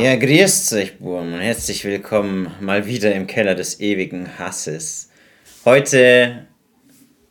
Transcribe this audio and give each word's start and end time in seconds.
Ja, 0.00 0.16
grüßt 0.16 0.72
euch, 0.72 0.96
Burm, 0.96 1.34
und 1.34 1.40
herzlich 1.40 1.84
willkommen 1.84 2.50
mal 2.58 2.86
wieder 2.86 3.14
im 3.14 3.26
Keller 3.26 3.54
des 3.54 3.80
ewigen 3.80 4.38
Hasses. 4.38 5.10
Heute 5.66 6.46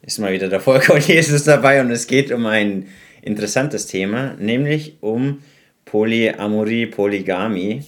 ist 0.03 0.19
mal 0.19 0.33
wieder 0.33 0.49
der 0.49 0.59
Vollkorn 0.59 1.01
Jesus 1.01 1.45
dabei 1.45 1.82
und 1.82 1.90
es 1.90 2.05
geht 2.05 2.32
um 2.32 2.45
ein 2.45 2.85
interessantes 3.24 3.87
Thema, 3.87 4.35
nämlich 4.37 4.97
um 5.01 5.42
Polyamorie, 5.85 6.85
Polygamie 6.85 7.85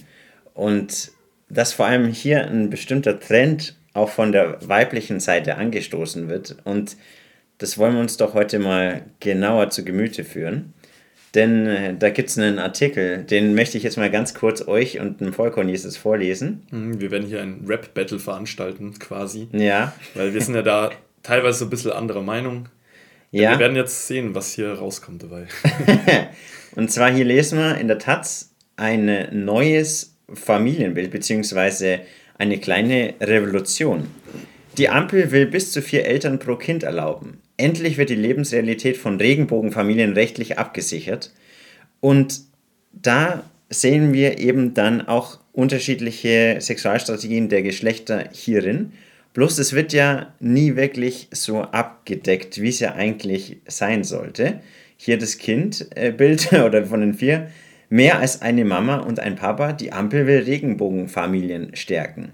und 0.52 1.12
dass 1.48 1.72
vor 1.72 1.86
allem 1.86 2.08
hier 2.08 2.48
ein 2.48 2.68
bestimmter 2.68 3.20
Trend 3.20 3.76
auch 3.94 4.08
von 4.08 4.32
der 4.32 4.58
weiblichen 4.66 5.20
Seite 5.20 5.58
angestoßen 5.58 6.28
wird 6.28 6.56
und 6.64 6.96
das 7.58 7.78
wollen 7.78 7.94
wir 7.94 8.00
uns 8.00 8.16
doch 8.16 8.34
heute 8.34 8.58
mal 8.58 9.02
genauer 9.20 9.70
zu 9.70 9.84
Gemüte 9.84 10.24
führen. 10.24 10.74
Denn 11.34 11.66
äh, 11.66 11.94
da 11.98 12.10
gibt 12.10 12.28
es 12.28 12.38
einen 12.38 12.58
Artikel, 12.58 13.24
den 13.24 13.54
möchte 13.54 13.78
ich 13.78 13.84
jetzt 13.84 13.96
mal 13.96 14.10
ganz 14.10 14.34
kurz 14.34 14.66
euch 14.68 15.00
und 15.00 15.20
dem 15.20 15.32
Vollkorn 15.32 15.68
Jesus 15.68 15.96
vorlesen. 15.96 16.66
Mhm, 16.70 17.00
wir 17.00 17.10
werden 17.10 17.26
hier 17.26 17.40
ein 17.40 17.64
Rap-Battle 17.66 18.18
veranstalten, 18.18 18.98
quasi. 18.98 19.48
Ja. 19.52 19.94
Weil 20.14 20.34
wir 20.34 20.40
sind 20.42 20.54
ja 20.54 20.62
da 20.62 20.90
teilweise 21.22 21.60
so 21.60 21.64
ein 21.64 21.70
bisschen 21.70 21.92
anderer 21.92 22.22
Meinung. 22.22 22.68
Ja. 23.30 23.52
Wir 23.52 23.60
werden 23.60 23.76
jetzt 23.76 24.06
sehen, 24.06 24.34
was 24.34 24.52
hier 24.52 24.74
rauskommt 24.74 25.22
dabei. 25.22 25.46
und 26.76 26.90
zwar 26.90 27.10
hier 27.10 27.24
lesen 27.24 27.58
wir 27.58 27.78
in 27.78 27.88
der 27.88 27.98
Taz 27.98 28.54
ein 28.76 29.28
neues 29.32 30.16
Familienbild, 30.34 31.10
beziehungsweise 31.10 32.00
eine 32.36 32.58
kleine 32.58 33.14
Revolution. 33.20 34.08
Die 34.76 34.88
Ampel 34.88 35.30
will 35.32 35.46
bis 35.46 35.72
zu 35.72 35.80
vier 35.80 36.04
Eltern 36.04 36.38
pro 36.38 36.56
Kind 36.56 36.82
erlauben. 36.82 37.40
Endlich 37.62 37.96
wird 37.96 38.10
die 38.10 38.16
Lebensrealität 38.16 38.96
von 38.96 39.18
Regenbogenfamilien 39.18 40.14
rechtlich 40.14 40.58
abgesichert. 40.58 41.32
Und 42.00 42.40
da 42.90 43.44
sehen 43.70 44.12
wir 44.12 44.40
eben 44.40 44.74
dann 44.74 45.06
auch 45.06 45.38
unterschiedliche 45.52 46.56
Sexualstrategien 46.60 47.48
der 47.48 47.62
Geschlechter 47.62 48.30
hierin. 48.32 48.94
Bloß 49.32 49.58
es 49.58 49.74
wird 49.74 49.92
ja 49.92 50.34
nie 50.40 50.74
wirklich 50.74 51.28
so 51.30 51.62
abgedeckt, 51.62 52.60
wie 52.60 52.68
es 52.68 52.80
ja 52.80 52.94
eigentlich 52.94 53.58
sein 53.68 54.02
sollte. 54.02 54.60
Hier 54.96 55.16
das 55.16 55.38
Kindbild 55.38 56.52
oder 56.66 56.86
von 56.86 57.00
den 57.00 57.14
vier. 57.14 57.48
Mehr 57.88 58.18
als 58.18 58.42
eine 58.42 58.64
Mama 58.64 58.96
und 58.96 59.20
ein 59.20 59.36
Papa, 59.36 59.72
die 59.72 59.92
Ampel 59.92 60.26
will 60.26 60.40
Regenbogenfamilien 60.40 61.76
stärken. 61.76 62.32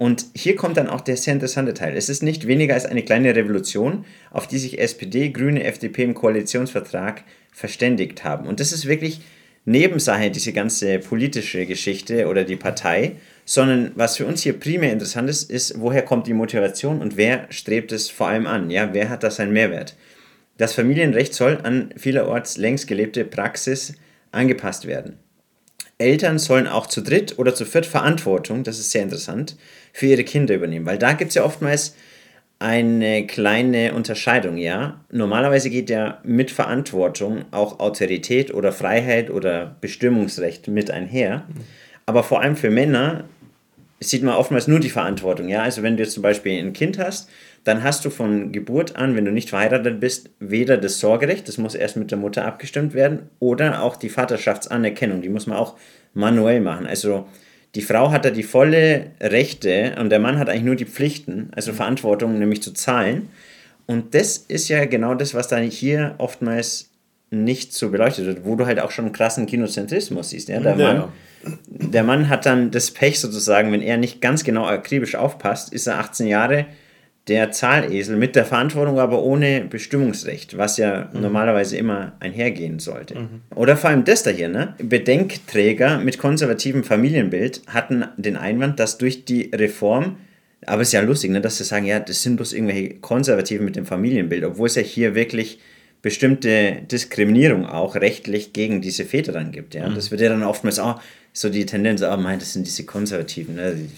Und 0.00 0.28
hier 0.34 0.56
kommt 0.56 0.78
dann 0.78 0.88
auch 0.88 1.02
der 1.02 1.18
sehr 1.18 1.34
interessante 1.34 1.74
Teil. 1.74 1.94
Es 1.94 2.08
ist 2.08 2.22
nicht 2.22 2.46
weniger 2.46 2.72
als 2.72 2.86
eine 2.86 3.02
kleine 3.02 3.36
Revolution, 3.36 4.06
auf 4.30 4.46
die 4.46 4.56
sich 4.56 4.80
SPD, 4.80 5.28
Grüne, 5.28 5.62
FDP 5.64 6.04
im 6.04 6.14
Koalitionsvertrag 6.14 7.22
verständigt 7.52 8.24
haben. 8.24 8.46
Und 8.46 8.60
das 8.60 8.72
ist 8.72 8.86
wirklich 8.86 9.20
Nebensache, 9.66 10.30
diese 10.30 10.54
ganze 10.54 11.00
politische 11.00 11.66
Geschichte 11.66 12.28
oder 12.28 12.44
die 12.44 12.56
Partei, 12.56 13.16
sondern 13.44 13.92
was 13.94 14.16
für 14.16 14.24
uns 14.24 14.42
hier 14.42 14.58
primär 14.58 14.90
interessant 14.90 15.28
ist, 15.28 15.50
ist, 15.50 15.78
woher 15.78 16.00
kommt 16.00 16.26
die 16.26 16.32
Motivation 16.32 17.02
und 17.02 17.18
wer 17.18 17.46
strebt 17.50 17.92
es 17.92 18.08
vor 18.08 18.28
allem 18.28 18.46
an? 18.46 18.70
Ja, 18.70 18.94
wer 18.94 19.10
hat 19.10 19.22
da 19.22 19.30
seinen 19.30 19.52
Mehrwert? 19.52 19.96
Das 20.56 20.72
Familienrecht 20.72 21.34
soll 21.34 21.58
an 21.62 21.92
vielerorts 21.94 22.56
längst 22.56 22.86
gelebte 22.86 23.26
Praxis 23.26 23.92
angepasst 24.32 24.86
werden. 24.86 25.18
Eltern 26.00 26.38
sollen 26.38 26.66
auch 26.66 26.86
zu 26.86 27.02
dritt 27.02 27.38
oder 27.38 27.54
zu 27.54 27.66
viert 27.66 27.84
Verantwortung, 27.84 28.64
das 28.64 28.78
ist 28.78 28.90
sehr 28.90 29.02
interessant, 29.02 29.56
für 29.92 30.06
ihre 30.06 30.24
Kinder 30.24 30.54
übernehmen. 30.54 30.86
Weil 30.86 30.98
da 30.98 31.12
gibt 31.12 31.30
es 31.30 31.34
ja 31.34 31.44
oftmals 31.44 31.94
eine 32.58 33.26
kleine 33.26 33.94
Unterscheidung, 33.94 34.58
ja. 34.58 35.00
Normalerweise 35.10 35.70
geht 35.70 35.88
ja 35.88 36.18
mit 36.24 36.50
Verantwortung 36.50 37.46
auch 37.52 37.80
Autorität 37.80 38.52
oder 38.52 38.70
Freiheit 38.70 39.30
oder 39.30 39.76
Bestimmungsrecht 39.80 40.68
mit 40.68 40.90
einher. 40.90 41.46
Aber 42.04 42.22
vor 42.22 42.42
allem 42.42 42.56
für 42.56 42.70
Männer 42.70 43.24
sieht 43.98 44.22
man 44.22 44.34
oftmals 44.34 44.68
nur 44.68 44.78
die 44.78 44.90
Verantwortung, 44.90 45.48
ja. 45.48 45.62
Also 45.62 45.82
wenn 45.82 45.96
du 45.96 46.02
jetzt 46.02 46.12
zum 46.12 46.22
Beispiel 46.22 46.58
ein 46.58 46.74
Kind 46.74 46.98
hast, 46.98 47.30
dann 47.64 47.82
hast 47.82 48.04
du 48.04 48.10
von 48.10 48.52
Geburt 48.52 48.96
an, 48.96 49.16
wenn 49.16 49.24
du 49.24 49.32
nicht 49.32 49.50
verheiratet 49.50 50.00
bist, 50.00 50.30
weder 50.38 50.76
das 50.76 51.00
Sorgerecht, 51.00 51.48
das 51.48 51.58
muss 51.58 51.74
erst 51.74 51.96
mit 51.96 52.10
der 52.10 52.18
Mutter 52.18 52.44
abgestimmt 52.44 52.92
werden, 52.92 53.30
oder 53.38 53.82
auch 53.82 53.96
die 53.96 54.08
Vaterschaftsanerkennung, 54.10 55.22
die 55.22 55.28
muss 55.30 55.46
man 55.46 55.56
auch 55.56 55.76
manuell 56.12 56.60
machen. 56.60 56.86
Also 56.86 57.26
die 57.74 57.82
Frau 57.82 58.10
hat 58.10 58.24
da 58.24 58.30
die 58.30 58.42
volle 58.42 59.12
Rechte 59.20 59.96
und 60.00 60.10
der 60.10 60.18
Mann 60.18 60.38
hat 60.38 60.48
eigentlich 60.48 60.64
nur 60.64 60.76
die 60.76 60.86
Pflichten, 60.86 61.50
also 61.54 61.72
Verantwortung, 61.72 62.38
nämlich 62.38 62.62
zu 62.62 62.72
zahlen. 62.72 63.28
Und 63.86 64.14
das 64.14 64.38
ist 64.38 64.68
ja 64.68 64.84
genau 64.84 65.14
das, 65.14 65.34
was 65.34 65.48
dann 65.48 65.64
hier 65.64 66.14
oftmals 66.18 66.90
nicht 67.30 67.72
so 67.72 67.90
beleuchtet 67.90 68.26
wird, 68.26 68.44
wo 68.44 68.56
du 68.56 68.66
halt 68.66 68.80
auch 68.80 68.90
schon 68.90 69.06
einen 69.06 69.14
krassen 69.14 69.46
Kinozentrismus 69.46 70.30
siehst. 70.30 70.48
Ja? 70.48 70.60
Der, 70.60 70.76
ja. 70.76 70.94
Mann, 70.94 71.58
der 71.68 72.02
Mann 72.02 72.28
hat 72.28 72.44
dann 72.44 72.72
das 72.72 72.90
Pech 72.90 73.20
sozusagen, 73.20 73.72
wenn 73.72 73.82
er 73.82 73.96
nicht 73.96 74.20
ganz 74.20 74.42
genau 74.42 74.66
akribisch 74.66 75.14
aufpasst, 75.14 75.72
ist 75.72 75.86
er 75.86 76.00
18 76.00 76.26
Jahre 76.26 76.66
der 77.30 77.52
Zahlesel 77.52 78.16
mit 78.16 78.34
der 78.34 78.44
Verantwortung, 78.44 78.98
aber 78.98 79.22
ohne 79.22 79.60
Bestimmungsrecht, 79.60 80.58
was 80.58 80.78
ja 80.78 81.08
mhm. 81.12 81.20
normalerweise 81.20 81.76
immer 81.76 82.12
einhergehen 82.18 82.80
sollte. 82.80 83.14
Mhm. 83.14 83.42
Oder 83.54 83.76
vor 83.76 83.90
allem 83.90 84.04
das 84.04 84.24
da 84.24 84.30
hier, 84.30 84.48
ne? 84.48 84.74
Bedenkträger 84.82 85.98
mit 86.00 86.18
konservativem 86.18 86.82
Familienbild 86.82 87.62
hatten 87.68 88.04
den 88.16 88.36
Einwand, 88.36 88.80
dass 88.80 88.98
durch 88.98 89.24
die 89.24 89.50
Reform, 89.54 90.16
aber 90.66 90.82
es 90.82 90.88
ist 90.88 90.92
ja 90.92 91.02
lustig, 91.02 91.30
ne, 91.30 91.40
dass 91.40 91.58
sie 91.58 91.64
sagen, 91.64 91.86
ja, 91.86 92.00
das 92.00 92.20
sind 92.20 92.34
bloß 92.34 92.52
irgendwelche 92.52 92.96
Konservativen 92.96 93.64
mit 93.64 93.76
dem 93.76 93.86
Familienbild, 93.86 94.42
obwohl 94.42 94.66
es 94.66 94.74
ja 94.74 94.82
hier 94.82 95.14
wirklich 95.14 95.60
bestimmte 96.02 96.82
Diskriminierung 96.90 97.64
auch 97.64 97.94
rechtlich 97.94 98.52
gegen 98.52 98.80
diese 98.80 99.04
Väter 99.04 99.30
dann 99.30 99.52
gibt. 99.52 99.74
Ja? 99.74 99.88
Mhm. 99.88 99.94
Das 99.94 100.10
wird 100.10 100.20
ja 100.20 100.30
dann 100.30 100.42
oftmals 100.42 100.80
auch 100.80 101.00
so 101.32 101.48
die 101.48 101.64
Tendenz, 101.64 102.02
ah, 102.02 102.14
oh, 102.14 102.20
mein, 102.20 102.40
das 102.40 102.54
sind 102.54 102.66
diese 102.66 102.84
Konservativen. 102.84 103.54
Ne? 103.54 103.76
die 103.76 103.88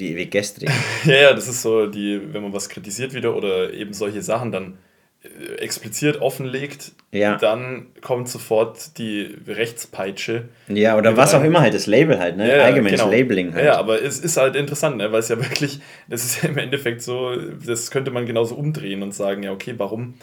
ewig 0.00 0.30
gestrigen. 0.30 0.74
ja, 1.04 1.14
ja, 1.14 1.32
das 1.34 1.48
ist 1.48 1.62
so, 1.62 1.86
die, 1.86 2.20
wenn 2.32 2.42
man 2.42 2.52
was 2.52 2.68
kritisiert 2.68 3.14
wieder 3.14 3.36
oder 3.36 3.72
eben 3.72 3.92
solche 3.92 4.22
Sachen 4.22 4.52
dann 4.52 4.78
äh, 5.22 5.54
explizit 5.56 6.20
offenlegt, 6.20 6.92
ja. 7.12 7.36
dann 7.36 7.86
kommt 8.00 8.28
sofort 8.28 8.98
die 8.98 9.36
Rechtspeitsche. 9.46 10.48
Ja, 10.68 10.96
oder 10.96 11.16
was 11.16 11.34
auch 11.34 11.44
immer 11.44 11.60
halt, 11.60 11.74
das 11.74 11.86
Label 11.86 12.18
halt, 12.18 12.36
ne? 12.36 12.56
Ja, 12.56 12.64
Allgemeines 12.64 13.00
genau. 13.00 13.12
Labeling 13.12 13.54
halt. 13.54 13.64
Ja, 13.64 13.76
aber 13.76 14.02
es 14.02 14.18
ist 14.18 14.36
halt 14.36 14.56
interessant, 14.56 14.96
ne? 14.96 15.12
weil 15.12 15.20
es 15.20 15.28
ja 15.28 15.38
wirklich, 15.42 15.80
das 16.08 16.24
ist 16.24 16.42
ja 16.42 16.48
im 16.48 16.58
Endeffekt 16.58 17.02
so, 17.02 17.36
das 17.36 17.90
könnte 17.90 18.10
man 18.10 18.26
genauso 18.26 18.56
umdrehen 18.56 19.02
und 19.02 19.14
sagen, 19.14 19.42
ja, 19.42 19.52
okay, 19.52 19.74
warum 19.76 20.14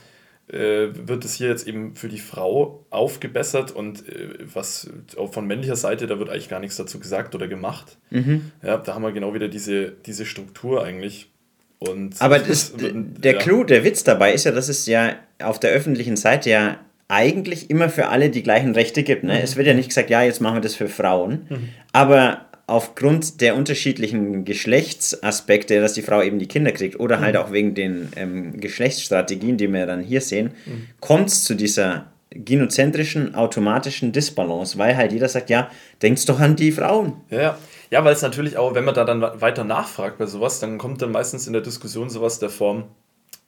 wird 0.51 1.25
es 1.25 1.35
hier 1.35 1.49
jetzt 1.49 1.67
eben 1.67 1.95
für 1.95 2.09
die 2.09 2.19
Frau 2.19 2.85
aufgebessert 2.89 3.71
und 3.71 4.07
äh, 4.09 4.29
was 4.53 4.89
auch 5.17 5.31
von 5.33 5.45
männlicher 5.45 5.75
Seite, 5.75 6.07
da 6.07 6.17
wird 6.17 6.29
eigentlich 6.29 6.49
gar 6.49 6.59
nichts 6.59 6.77
dazu 6.77 6.99
gesagt 6.99 7.35
oder 7.35 7.47
gemacht. 7.47 7.97
Mhm. 8.09 8.51
Ja, 8.63 8.77
da 8.77 8.95
haben 8.95 9.03
wir 9.03 9.11
genau 9.11 9.33
wieder 9.33 9.47
diese, 9.47 9.91
diese 9.91 10.25
Struktur 10.25 10.83
eigentlich. 10.83 11.29
Und 11.77 12.21
Aber 12.21 12.39
das, 12.39 12.73
der 12.75 13.33
ja. 13.33 13.39
Clou, 13.39 13.63
der 13.63 13.83
Witz 13.83 14.03
dabei 14.03 14.33
ist 14.33 14.43
ja, 14.43 14.51
dass 14.51 14.67
es 14.67 14.85
ja 14.85 15.15
auf 15.41 15.59
der 15.59 15.71
öffentlichen 15.71 16.17
Seite 16.17 16.49
ja 16.49 16.79
eigentlich 17.07 17.69
immer 17.69 17.89
für 17.89 18.09
alle 18.09 18.29
die 18.29 18.43
gleichen 18.43 18.73
Rechte 18.73 19.03
gibt. 19.03 19.23
Ne? 19.23 19.33
Mhm. 19.33 19.39
Es 19.43 19.55
wird 19.55 19.67
ja 19.67 19.73
nicht 19.73 19.89
gesagt, 19.89 20.09
ja, 20.09 20.21
jetzt 20.23 20.41
machen 20.41 20.57
wir 20.57 20.61
das 20.61 20.75
für 20.75 20.89
Frauen. 20.89 21.45
Mhm. 21.49 21.69
Aber 21.93 22.48
aufgrund 22.69 23.41
der 23.41 23.55
unterschiedlichen 23.55 24.45
Geschlechtsaspekte, 24.45 25.81
dass 25.81 25.93
die 25.93 26.01
Frau 26.01 26.21
eben 26.21 26.39
die 26.39 26.47
Kinder 26.47 26.71
kriegt 26.71 26.99
oder 26.99 27.19
halt 27.19 27.35
mhm. 27.35 27.41
auch 27.41 27.51
wegen 27.51 27.73
den 27.73 28.09
ähm, 28.15 28.59
Geschlechtsstrategien, 28.59 29.57
die 29.57 29.67
wir 29.67 29.85
dann 29.85 30.01
hier 30.01 30.21
sehen, 30.21 30.51
mhm. 30.65 30.87
kommt 30.99 31.29
es 31.29 31.43
zu 31.43 31.55
dieser 31.55 32.11
gynozentrischen, 32.31 33.33
automatischen 33.33 34.11
Disbalance, 34.11 34.77
weil 34.77 34.95
halt 34.95 35.11
jeder 35.11 35.27
sagt, 35.27 35.49
ja, 35.49 35.69
denkst 36.01 36.25
doch 36.25 36.39
an 36.39 36.55
die 36.55 36.71
Frauen. 36.71 37.13
Ja, 37.29 37.41
ja. 37.41 37.57
ja 37.89 38.05
weil 38.05 38.13
es 38.13 38.21
natürlich 38.21 38.55
auch, 38.57 38.75
wenn 38.75 38.85
man 38.85 38.93
da 38.93 39.03
dann 39.03 39.21
weiter 39.21 39.63
nachfragt 39.63 40.19
bei 40.19 40.27
sowas, 40.27 40.59
dann 40.59 40.77
kommt 40.77 41.01
dann 41.01 41.11
meistens 41.11 41.47
in 41.47 41.53
der 41.53 41.63
Diskussion 41.63 42.09
sowas 42.09 42.37
der 42.39 42.49
Form, 42.49 42.83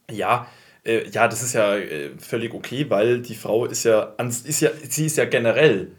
ja, 0.09 0.47
äh, 0.83 1.07
ja, 1.09 1.27
das 1.27 1.43
ist 1.43 1.53
ja 1.53 1.75
äh, 1.77 2.09
völlig 2.17 2.53
okay, 2.53 2.89
weil 2.89 3.21
die 3.21 3.35
Frau 3.35 3.65
ist 3.65 3.83
ja, 3.83 4.15
ist 4.45 4.61
ja, 4.61 4.71
sie 4.89 5.05
ist 5.05 5.17
ja 5.17 5.25
generell, 5.25 5.91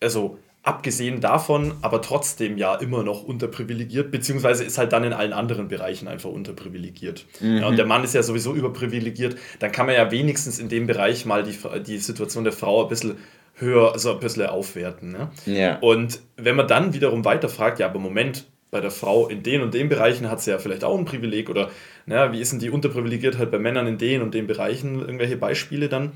also 0.00 0.38
abgesehen 0.68 1.22
davon, 1.22 1.72
aber 1.80 2.02
trotzdem 2.02 2.58
ja 2.58 2.74
immer 2.74 3.02
noch 3.02 3.22
unterprivilegiert, 3.24 4.10
beziehungsweise 4.10 4.64
ist 4.64 4.76
halt 4.76 4.92
dann 4.92 5.02
in 5.02 5.14
allen 5.14 5.32
anderen 5.32 5.68
Bereichen 5.68 6.08
einfach 6.08 6.28
unterprivilegiert. 6.28 7.24
Mhm. 7.40 7.56
Ja, 7.56 7.66
und 7.68 7.78
der 7.78 7.86
Mann 7.86 8.04
ist 8.04 8.14
ja 8.14 8.22
sowieso 8.22 8.54
überprivilegiert, 8.54 9.36
dann 9.60 9.72
kann 9.72 9.86
man 9.86 9.94
ja 9.94 10.10
wenigstens 10.10 10.58
in 10.58 10.68
dem 10.68 10.86
Bereich 10.86 11.24
mal 11.24 11.42
die, 11.42 11.56
die 11.86 11.96
Situation 11.96 12.44
der 12.44 12.52
Frau 12.52 12.82
ein 12.82 12.88
bisschen 12.90 13.16
höher, 13.54 13.92
also 13.92 14.12
ein 14.12 14.20
bisschen 14.20 14.44
aufwerten. 14.46 15.10
Ne? 15.10 15.30
Ja. 15.46 15.78
Und 15.78 16.20
wenn 16.36 16.54
man 16.54 16.68
dann 16.68 16.92
wiederum 16.92 17.24
weiterfragt, 17.24 17.78
ja, 17.78 17.86
aber 17.86 17.98
Moment, 17.98 18.44
bei 18.70 18.82
der 18.82 18.90
Frau 18.90 19.28
in 19.28 19.42
den 19.42 19.62
und 19.62 19.72
den 19.72 19.88
Bereichen 19.88 20.30
hat 20.30 20.42
sie 20.42 20.50
ja 20.50 20.58
vielleicht 20.58 20.84
auch 20.84 20.98
ein 20.98 21.06
Privileg 21.06 21.48
oder 21.48 21.70
na, 22.04 22.30
wie 22.32 22.40
ist 22.40 22.52
denn 22.52 22.58
die 22.58 22.68
unterprivilegiert 22.68 23.38
halt 23.38 23.50
bei 23.50 23.58
Männern 23.58 23.86
in 23.86 23.96
den 23.96 24.20
und 24.20 24.34
den 24.34 24.46
Bereichen, 24.46 25.00
irgendwelche 25.00 25.38
Beispiele 25.38 25.88
dann, 25.88 26.12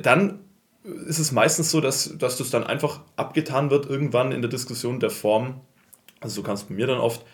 dann 0.00 0.38
ist 0.84 1.18
es 1.18 1.32
meistens 1.32 1.70
so, 1.70 1.80
dass, 1.80 2.16
dass 2.18 2.38
das 2.38 2.50
dann 2.50 2.64
einfach 2.64 3.00
abgetan 3.16 3.70
wird 3.70 3.88
irgendwann 3.88 4.32
in 4.32 4.42
der 4.42 4.50
Diskussion 4.50 5.00
der 5.00 5.10
Form, 5.10 5.60
also 6.20 6.36
so 6.36 6.42
kannst 6.42 6.64
du 6.64 6.68
bei 6.68 6.74
mir 6.74 6.86
dann 6.86 6.98
oft, 6.98 7.24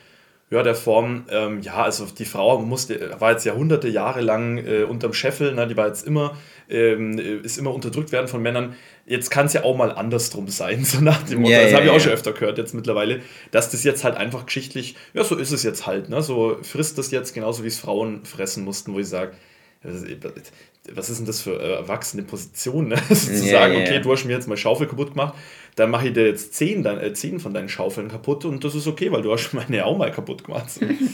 ja, 0.51 0.63
der 0.63 0.75
Form, 0.75 1.27
ähm, 1.31 1.61
ja, 1.61 1.75
also 1.75 2.07
die 2.07 2.25
Frau 2.25 2.59
musste, 2.61 3.21
war 3.21 3.33
jetzt 3.33 3.45
Jahrhunderte, 3.45 3.89
Jahre 3.89 4.23
lang 4.23 4.57
äh, 4.57 4.83
unterm 4.83 5.13
Scheffel, 5.13 5.55
ne, 5.55 5.67
die 5.67 5.77
war 5.77 5.89
jetzt 5.89 6.07
immer, 6.07 6.39
ähm, 6.71 7.19
ist 7.19 7.59
immer 7.59 7.75
unterdrückt 7.75 8.13
werden 8.13 8.29
von 8.29 8.41
Männern. 8.41 8.75
Jetzt 9.05 9.31
kann 9.31 9.45
es 9.45 9.53
ja 9.53 9.65
auch 9.65 9.77
mal 9.77 9.93
andersrum 9.93 10.49
sein, 10.49 10.85
so 10.87 11.03
nach 11.03 11.23
dem 11.25 11.41
Motto, 11.41 11.53
yeah, 11.53 11.63
das 11.63 11.71
yeah, 11.71 11.77
habe 11.77 11.85
ich 11.85 11.91
auch 11.91 11.95
yeah. 11.97 12.01
schon 12.01 12.13
öfter 12.13 12.33
gehört 12.33 12.57
jetzt 12.57 12.75
mittlerweile, 12.75 13.21
dass 13.51 13.71
das 13.71 13.85
jetzt 13.85 14.05
halt 14.05 14.17
einfach 14.17 14.47
geschichtlich, 14.47 14.97
ja, 15.13 15.23
so 15.23 15.37
ist 15.37 15.53
es 15.53 15.63
jetzt 15.65 15.87
halt, 15.87 16.09
ne, 16.09 16.23
so 16.23 16.57
frisst 16.63 16.97
das 16.97 17.11
jetzt 17.11 17.35
genauso 17.35 17.63
wie 17.63 17.69
es 17.69 17.79
Frauen 17.79 18.25
fressen 18.25 18.65
mussten, 18.65 18.95
wo 18.95 19.01
ich 19.01 19.09
sage, 19.09 19.33
was 19.83 21.11
ist 21.11 21.19
denn 21.19 21.27
das 21.27 21.41
für 21.41 21.61
äh, 21.61 21.75
erwachsene 21.75 22.23
Position, 22.23 22.89
ne? 22.89 22.97
zu 23.09 23.37
sagen, 23.37 23.77
okay, 23.77 24.01
du 24.01 24.13
hast 24.13 24.25
mir 24.25 24.33
jetzt 24.33 24.49
mal 24.49 24.57
Schaufel 24.57 24.87
kaputt 24.87 25.11
gemacht, 25.11 25.35
dann 25.77 25.91
mache 25.91 26.09
ich 26.09 26.15
dir 26.15 26.27
jetzt 26.27 26.55
zehn, 26.55 26.83
dann, 26.83 27.01
äh, 27.01 27.13
zehn 27.13 27.41
von 27.41 27.55
deinen 27.55 27.69
Schaufeln 27.69 28.09
kaputt 28.09 28.45
und 28.45 28.65
das 28.65 28.75
ist 28.75 28.87
okay, 28.87 29.13
weil 29.13 29.23
du 29.23 29.33
hast 29.33 29.53
meine 29.53 29.85
auch 29.85 29.97
mal 29.97 30.11
kaputt 30.11 30.45
gemacht. 30.45 30.69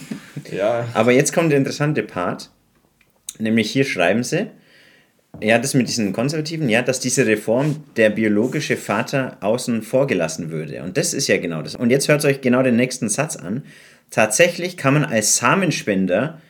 ja. 0.52 0.88
Aber 0.94 1.12
jetzt 1.12 1.32
kommt 1.32 1.50
der 1.50 1.58
interessante 1.58 2.02
Part, 2.02 2.50
nämlich 3.38 3.70
hier 3.70 3.84
schreiben 3.84 4.22
sie, 4.22 4.50
ja, 5.40 5.58
das 5.58 5.74
mit 5.74 5.88
diesen 5.88 6.12
Konservativen, 6.12 6.68
ja, 6.68 6.82
dass 6.82 7.00
diese 7.00 7.26
Reform 7.26 7.82
der 7.96 8.10
biologische 8.10 8.76
Vater 8.76 9.36
außen 9.40 9.82
vor 9.82 10.06
gelassen 10.06 10.50
würde. 10.50 10.82
Und 10.84 10.96
das 10.96 11.12
ist 11.12 11.26
ja 11.26 11.38
genau 11.38 11.60
das. 11.60 11.74
Und 11.74 11.90
jetzt 11.90 12.06
hört 12.06 12.24
euch 12.24 12.40
genau 12.40 12.62
den 12.62 12.76
nächsten 12.76 13.08
Satz 13.08 13.34
an. 13.34 13.64
Tatsächlich 14.10 14.76
kann 14.76 14.94
man 14.94 15.04
als 15.04 15.36
Samenspender 15.36 16.40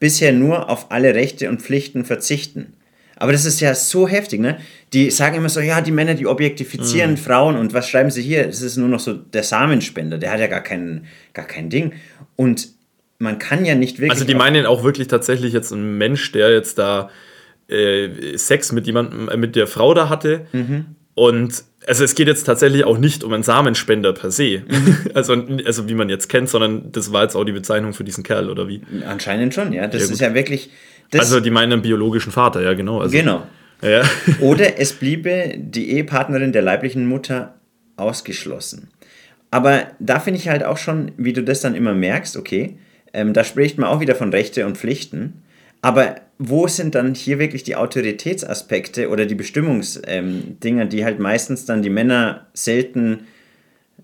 bisher 0.00 0.32
nur 0.32 0.68
auf 0.68 0.90
alle 0.90 1.14
Rechte 1.14 1.48
und 1.48 1.62
Pflichten 1.62 2.04
verzichten. 2.04 2.72
Aber 3.16 3.32
das 3.32 3.44
ist 3.44 3.60
ja 3.60 3.74
so 3.74 4.08
heftig, 4.08 4.40
ne? 4.40 4.56
Die 4.94 5.10
sagen 5.10 5.36
immer 5.36 5.50
so, 5.50 5.60
ja, 5.60 5.82
die 5.82 5.92
Männer, 5.92 6.14
die 6.14 6.26
objektifizieren 6.26 7.12
mhm. 7.12 7.16
Frauen 7.18 7.56
und 7.56 7.74
was 7.74 7.88
schreiben 7.88 8.10
sie 8.10 8.22
hier? 8.22 8.46
Das 8.46 8.62
ist 8.62 8.78
nur 8.78 8.88
noch 8.88 8.98
so 8.98 9.12
der 9.12 9.42
Samenspender, 9.42 10.16
der 10.16 10.32
hat 10.32 10.40
ja 10.40 10.46
gar 10.46 10.62
kein, 10.62 11.04
gar 11.34 11.44
kein 11.44 11.68
Ding. 11.68 11.92
Und 12.34 12.68
man 13.18 13.38
kann 13.38 13.66
ja 13.66 13.74
nicht 13.74 13.98
wirklich. 13.98 14.12
Also 14.12 14.24
die 14.24 14.34
meinen 14.34 14.64
auch 14.64 14.82
wirklich 14.82 15.06
tatsächlich 15.06 15.52
jetzt 15.52 15.70
ein 15.70 15.98
Mensch, 15.98 16.32
der 16.32 16.50
jetzt 16.50 16.78
da 16.78 17.10
äh, 17.68 18.36
Sex 18.38 18.72
mit 18.72 18.86
jemandem, 18.86 19.28
äh, 19.28 19.36
mit 19.36 19.54
der 19.54 19.66
Frau 19.66 19.92
da 19.92 20.08
hatte. 20.08 20.46
Mhm. 20.52 20.86
Und 21.20 21.64
also 21.86 22.02
es 22.02 22.14
geht 22.14 22.28
jetzt 22.28 22.44
tatsächlich 22.44 22.84
auch 22.84 22.96
nicht 22.96 23.24
um 23.24 23.34
einen 23.34 23.42
Samenspender 23.42 24.14
per 24.14 24.30
se, 24.30 24.62
mhm. 24.66 24.96
also, 25.14 25.34
also 25.66 25.86
wie 25.86 25.92
man 25.92 26.08
jetzt 26.08 26.30
kennt, 26.30 26.48
sondern 26.48 26.92
das 26.92 27.12
war 27.12 27.24
jetzt 27.24 27.36
auch 27.36 27.44
die 27.44 27.52
Bezeichnung 27.52 27.92
für 27.92 28.04
diesen 28.04 28.24
Kerl, 28.24 28.48
oder 28.48 28.68
wie? 28.68 28.80
Anscheinend 29.06 29.52
schon, 29.52 29.74
ja. 29.74 29.86
Das 29.86 30.06
ja, 30.06 30.12
ist 30.14 30.20
ja 30.22 30.32
wirklich, 30.32 30.70
also 31.12 31.40
die 31.40 31.50
meinen 31.50 31.82
biologischen 31.82 32.32
Vater, 32.32 32.62
ja 32.62 32.72
genau. 32.72 33.02
Also, 33.02 33.14
genau. 33.14 33.46
Ja. 33.82 34.02
Oder 34.40 34.78
es 34.78 34.94
bliebe 34.94 35.56
die 35.58 35.90
Ehepartnerin 35.90 36.52
der 36.52 36.62
leiblichen 36.62 37.04
Mutter 37.06 37.54
ausgeschlossen. 37.96 38.88
Aber 39.50 39.88
da 39.98 40.20
finde 40.20 40.40
ich 40.40 40.48
halt 40.48 40.64
auch 40.64 40.78
schon, 40.78 41.12
wie 41.18 41.34
du 41.34 41.42
das 41.42 41.60
dann 41.60 41.74
immer 41.74 41.92
merkst, 41.92 42.38
okay, 42.38 42.78
ähm, 43.12 43.34
da 43.34 43.44
spricht 43.44 43.76
man 43.76 43.90
auch 43.90 44.00
wieder 44.00 44.14
von 44.14 44.30
Rechte 44.30 44.64
und 44.64 44.78
Pflichten. 44.78 45.42
Aber 45.82 46.16
wo 46.38 46.66
sind 46.68 46.94
dann 46.94 47.14
hier 47.14 47.38
wirklich 47.38 47.62
die 47.62 47.76
Autoritätsaspekte 47.76 49.08
oder 49.08 49.26
die 49.26 49.34
Bestimmungsdinger, 49.34 50.82
ähm, 50.82 50.88
die 50.88 51.04
halt 51.04 51.18
meistens 51.18 51.64
dann 51.64 51.82
die 51.82 51.90
Männer 51.90 52.46
selten 52.54 53.26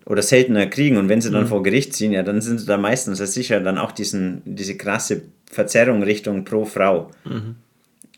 oder 0.04 0.22
seltener 0.22 0.66
kriegen 0.66 0.96
und 0.98 1.08
wenn 1.08 1.20
sie 1.20 1.30
dann 1.30 1.44
mhm. 1.44 1.48
vor 1.48 1.62
Gericht 1.62 1.94
ziehen, 1.94 2.12
ja, 2.12 2.22
dann 2.22 2.40
sind 2.40 2.58
sie 2.58 2.66
da 2.66 2.76
meistens 2.76 3.18
sicher 3.18 3.60
dann 3.60 3.78
auch 3.78 3.92
diesen, 3.92 4.42
diese 4.44 4.76
krasse 4.76 5.22
Verzerrung 5.50 6.02
Richtung 6.02 6.44
pro 6.44 6.64
Frau. 6.64 7.10
Mhm. 7.24 7.56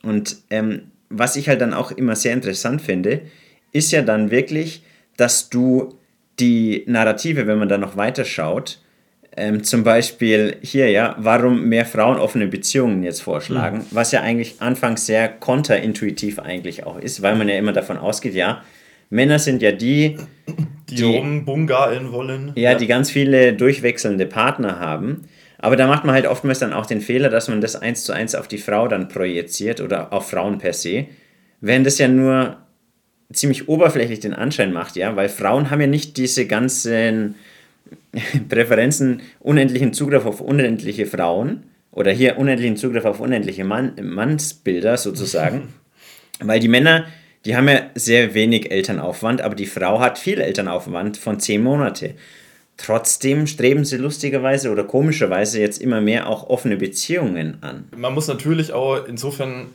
Und 0.02 0.36
ähm, 0.50 0.82
was 1.08 1.36
ich 1.36 1.48
halt 1.48 1.60
dann 1.60 1.74
auch 1.74 1.90
immer 1.90 2.14
sehr 2.14 2.34
interessant 2.34 2.82
finde, 2.82 3.22
ist 3.72 3.90
ja 3.92 4.02
dann 4.02 4.30
wirklich, 4.30 4.82
dass 5.16 5.48
du 5.48 5.98
die 6.38 6.84
Narrative, 6.86 7.46
wenn 7.46 7.58
man 7.58 7.68
da 7.68 7.78
noch 7.78 7.96
weiter 7.96 8.24
schaut, 8.24 8.80
ähm, 9.38 9.62
zum 9.62 9.84
Beispiel 9.84 10.56
hier, 10.62 10.90
ja, 10.90 11.14
warum 11.18 11.64
mehr 11.68 11.86
Frauen 11.86 12.18
offene 12.18 12.46
Beziehungen 12.48 13.02
jetzt 13.02 13.22
vorschlagen, 13.22 13.78
mhm. 13.78 13.86
was 13.92 14.12
ja 14.12 14.20
eigentlich 14.20 14.60
anfangs 14.60 15.06
sehr 15.06 15.28
konterintuitiv 15.28 16.38
eigentlich 16.38 16.84
auch 16.84 16.98
ist, 16.98 17.22
weil 17.22 17.36
man 17.36 17.48
ja 17.48 17.56
immer 17.56 17.72
davon 17.72 17.98
ausgeht, 17.98 18.34
ja, 18.34 18.62
Männer 19.10 19.38
sind 19.38 19.62
ja 19.62 19.72
die, 19.72 20.16
die, 20.90 20.94
die 20.96 21.04
rumbungalen 21.04 22.12
wollen. 22.12 22.52
Ja, 22.56 22.72
ja, 22.72 22.78
die 22.78 22.86
ganz 22.86 23.10
viele 23.10 23.54
durchwechselnde 23.54 24.26
Partner 24.26 24.80
haben. 24.80 25.22
Aber 25.58 25.76
da 25.76 25.86
macht 25.86 26.04
man 26.04 26.14
halt 26.14 26.26
oftmals 26.26 26.58
dann 26.58 26.72
auch 26.72 26.86
den 26.86 27.00
Fehler, 27.00 27.30
dass 27.30 27.48
man 27.48 27.60
das 27.60 27.74
eins 27.74 28.04
zu 28.04 28.12
eins 28.12 28.34
auf 28.34 28.48
die 28.48 28.58
Frau 28.58 28.86
dann 28.86 29.08
projiziert 29.08 29.80
oder 29.80 30.12
auf 30.12 30.30
Frauen 30.30 30.58
per 30.58 30.72
se, 30.72 31.06
während 31.60 31.86
das 31.86 31.98
ja 31.98 32.08
nur 32.08 32.58
ziemlich 33.32 33.68
oberflächlich 33.68 34.20
den 34.20 34.34
Anschein 34.34 34.72
macht, 34.72 34.96
ja, 34.96 35.16
weil 35.16 35.28
Frauen 35.28 35.70
haben 35.70 35.80
ja 35.80 35.86
nicht 35.86 36.16
diese 36.16 36.46
ganzen 36.46 37.34
Präferenzen, 38.48 39.22
unendlichen 39.40 39.92
Zugriff 39.92 40.26
auf 40.26 40.40
unendliche 40.40 41.06
Frauen 41.06 41.64
oder 41.90 42.12
hier 42.12 42.38
unendlichen 42.38 42.76
Zugriff 42.76 43.04
auf 43.04 43.20
unendliche 43.20 43.64
Mann, 43.64 43.94
Mannsbilder 44.00 44.96
sozusagen, 44.96 45.68
weil 46.40 46.60
die 46.60 46.68
Männer, 46.68 47.06
die 47.44 47.56
haben 47.56 47.68
ja 47.68 47.90
sehr 47.94 48.34
wenig 48.34 48.70
Elternaufwand, 48.70 49.40
aber 49.40 49.54
die 49.54 49.66
Frau 49.66 50.00
hat 50.00 50.18
viel 50.18 50.40
Elternaufwand 50.40 51.16
von 51.16 51.40
zehn 51.40 51.62
Monate. 51.62 52.14
Trotzdem 52.76 53.48
streben 53.48 53.84
sie 53.84 53.96
lustigerweise 53.96 54.70
oder 54.70 54.84
komischerweise 54.84 55.60
jetzt 55.60 55.82
immer 55.82 56.00
mehr 56.00 56.28
auch 56.28 56.48
offene 56.48 56.76
Beziehungen 56.76 57.58
an. 57.60 57.88
Man 57.96 58.14
muss 58.14 58.28
natürlich 58.28 58.72
auch 58.72 59.04
insofern 59.06 59.66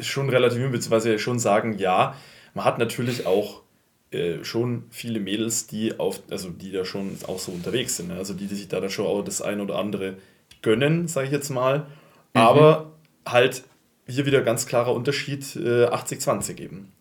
schon 0.00 0.30
relativieren, 0.30 0.72
beziehungsweise 0.72 1.18
schon 1.18 1.38
sagen, 1.38 1.76
ja, 1.78 2.14
man 2.54 2.64
hat 2.64 2.78
natürlich 2.78 3.26
auch 3.26 3.62
äh, 4.12 4.42
schon 4.42 4.84
viele 4.90 5.20
Mädels, 5.20 5.66
die 5.66 5.98
auf, 5.98 6.20
also 6.30 6.48
die 6.50 6.72
da 6.72 6.84
schon 6.84 7.16
auch 7.26 7.38
so 7.38 7.52
unterwegs 7.52 7.96
sind. 7.96 8.08
Ne? 8.08 8.16
Also 8.16 8.34
die, 8.34 8.46
die 8.46 8.56
sich 8.56 8.68
da, 8.68 8.80
da 8.80 8.88
schon 8.88 9.06
auch 9.06 9.22
das 9.22 9.40
ein 9.40 9.60
oder 9.60 9.76
andere 9.76 10.14
gönnen, 10.62 11.08
sage 11.08 11.26
ich 11.26 11.32
jetzt 11.32 11.50
mal. 11.50 11.86
Mhm. 12.34 12.40
Aber 12.40 12.92
halt 13.24 13.62
hier 14.08 14.26
wieder 14.26 14.42
ganz 14.42 14.66
klarer 14.66 14.94
Unterschied 14.94 15.56
äh, 15.56 15.86
80-20 15.86 16.58
eben. 16.58 16.92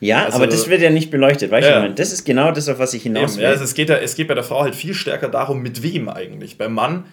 Ja, 0.00 0.26
also, 0.26 0.36
aber 0.36 0.46
das 0.46 0.68
wird 0.68 0.80
ja 0.80 0.90
nicht 0.90 1.10
beleuchtet, 1.10 1.50
weißt 1.50 1.68
ja. 1.68 1.88
du? 1.88 1.94
Das 1.94 2.12
ist 2.12 2.24
genau 2.24 2.52
das, 2.52 2.68
auf 2.68 2.78
was 2.78 2.94
ich 2.94 3.02
hinaus 3.02 3.36
will. 3.36 3.44
Ja, 3.44 3.50
also 3.50 3.64
es, 3.64 3.74
geht 3.74 3.88
ja, 3.88 3.96
es 3.96 4.14
geht 4.14 4.28
bei 4.28 4.34
der 4.34 4.44
Frau 4.44 4.62
halt 4.62 4.76
viel 4.76 4.94
stärker 4.94 5.28
darum, 5.28 5.60
mit 5.60 5.82
wem 5.82 6.08
eigentlich. 6.08 6.56
Beim 6.56 6.74
Mann, 6.74 7.06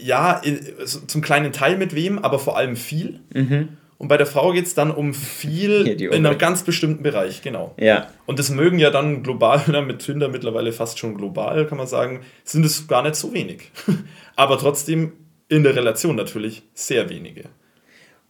ja, 0.00 0.40
zum 0.84 1.20
kleinen 1.20 1.52
Teil 1.52 1.76
mit 1.76 1.94
wem, 1.94 2.18
aber 2.18 2.38
vor 2.38 2.56
allem 2.56 2.76
viel. 2.76 3.20
Mhm. 3.32 3.70
Und 4.04 4.08
bei 4.08 4.18
der 4.18 4.26
Frau 4.26 4.52
geht 4.52 4.66
es 4.66 4.74
dann 4.74 4.90
um 4.90 5.14
viel 5.14 5.86
in 5.86 6.26
einem 6.26 6.36
ganz 6.36 6.62
bestimmten 6.62 7.02
Bereich, 7.02 7.40
genau. 7.40 7.74
Ja. 7.78 8.08
Und 8.26 8.38
das 8.38 8.50
mögen 8.50 8.78
ja 8.78 8.90
dann 8.90 9.22
global, 9.22 9.62
mit 9.86 10.00
Tinder 10.00 10.28
mittlerweile 10.28 10.74
fast 10.74 10.98
schon 10.98 11.14
global, 11.14 11.66
kann 11.66 11.78
man 11.78 11.86
sagen, 11.86 12.20
sind 12.44 12.66
es 12.66 12.86
gar 12.86 13.02
nicht 13.02 13.14
so 13.14 13.32
wenig. 13.32 13.70
aber 14.36 14.58
trotzdem 14.58 15.12
in 15.48 15.62
der 15.62 15.74
Relation 15.74 16.16
natürlich 16.16 16.64
sehr 16.74 17.08
wenige. 17.08 17.44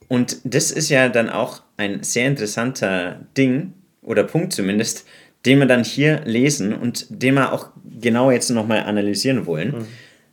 Und 0.06 0.38
das 0.44 0.71
ist 0.71 0.91
ja 0.91 1.09
dann 1.09 1.29
auch 1.29 1.62
ein 1.76 2.05
sehr 2.05 2.29
interessanter 2.29 3.26
Ding, 3.37 3.73
oder 4.00 4.23
Punkt 4.23 4.53
zumindest, 4.53 5.09
den 5.44 5.59
wir 5.59 5.67
dann 5.67 5.82
hier 5.82 6.21
lesen 6.25 6.73
und 6.73 7.06
den 7.11 7.35
wir 7.35 7.53
auch 7.53 7.71
genau 8.00 8.31
jetzt 8.31 8.49
nochmal 8.50 8.85
analysieren 8.85 9.44
wollen. 9.47 9.71
Mhm. 9.73 9.87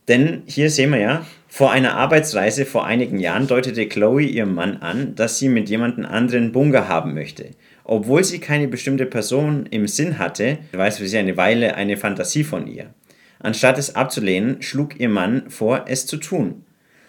Denn 0.06 0.42
hier 0.46 0.70
sehen 0.70 0.90
wir 0.90 1.00
ja, 1.00 1.26
vor 1.54 1.70
einer 1.70 1.96
Arbeitsreise 1.98 2.64
vor 2.64 2.86
einigen 2.86 3.18
Jahren 3.18 3.46
deutete 3.46 3.86
Chloe 3.86 4.22
ihrem 4.22 4.54
Mann 4.54 4.78
an, 4.78 5.14
dass 5.16 5.38
sie 5.38 5.50
mit 5.50 5.68
jemandem 5.68 6.06
anderen 6.06 6.50
Bunga 6.50 6.88
haben 6.88 7.12
möchte. 7.12 7.50
Obwohl 7.84 8.24
sie 8.24 8.38
keine 8.38 8.68
bestimmte 8.68 9.04
Person 9.04 9.66
im 9.66 9.86
Sinn 9.86 10.18
hatte, 10.18 10.56
weiß 10.72 10.96
für 10.96 11.06
sie 11.06 11.18
eine 11.18 11.36
Weile 11.36 11.74
eine 11.74 11.98
Fantasie 11.98 12.42
von 12.42 12.66
ihr. 12.66 12.94
Anstatt 13.38 13.76
es 13.76 13.94
abzulehnen, 13.94 14.62
schlug 14.62 14.98
ihr 14.98 15.10
Mann 15.10 15.50
vor, 15.50 15.84
es 15.88 16.06
zu 16.06 16.16
tun. 16.16 16.64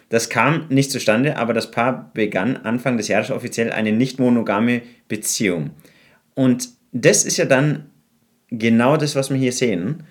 Das 0.09 0.27
kam 0.27 0.65
nicht 0.67 0.91
zustande, 0.91 1.37
aber 1.37 1.53
das 1.53 1.71
Paar 1.71 2.11
begann 2.13 2.57
Anfang 2.57 2.97
des 2.97 3.07
Jahres 3.07 3.31
offiziell 3.31 3.71
eine 3.71 3.93
nicht 3.93 4.19
monogame 4.19 4.81
Beziehung. 5.07 5.69
Und 6.35 6.67
das 6.91 7.23
ist 7.23 7.37
ja 7.37 7.45
dann 7.45 7.91
genau 8.49 8.97
das, 8.97 9.15
was 9.15 9.29
wir 9.29 9.37
hier 9.37 9.53
sehen. 9.53 10.03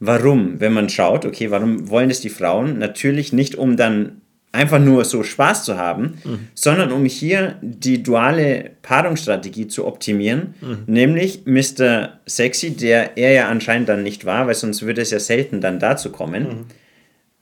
Warum, 0.00 0.60
wenn 0.60 0.72
man 0.72 0.88
schaut, 0.88 1.24
okay, 1.24 1.50
warum 1.50 1.90
wollen 1.90 2.08
das 2.08 2.20
die 2.20 2.30
Frauen? 2.30 2.78
Natürlich 2.78 3.32
nicht, 3.32 3.54
um 3.54 3.76
dann 3.76 4.22
einfach 4.52 4.80
nur 4.80 5.04
so 5.04 5.22
Spaß 5.22 5.64
zu 5.64 5.76
haben, 5.76 6.18
mhm. 6.24 6.48
sondern 6.54 6.90
um 6.90 7.04
hier 7.04 7.56
die 7.62 8.02
duale 8.02 8.72
Paarungsstrategie 8.82 9.68
zu 9.68 9.86
optimieren, 9.86 10.54
mhm. 10.60 10.84
nämlich 10.86 11.42
Mr. 11.44 12.18
Sexy, 12.26 12.70
der 12.76 13.16
er 13.16 13.32
ja 13.32 13.48
anscheinend 13.48 13.88
dann 13.88 14.02
nicht 14.02 14.24
war, 14.24 14.48
weil 14.48 14.54
sonst 14.54 14.82
würde 14.82 15.02
es 15.02 15.10
ja 15.10 15.20
selten 15.20 15.60
dann 15.60 15.78
dazu 15.78 16.10
kommen. 16.10 16.42
Mhm 16.42 16.64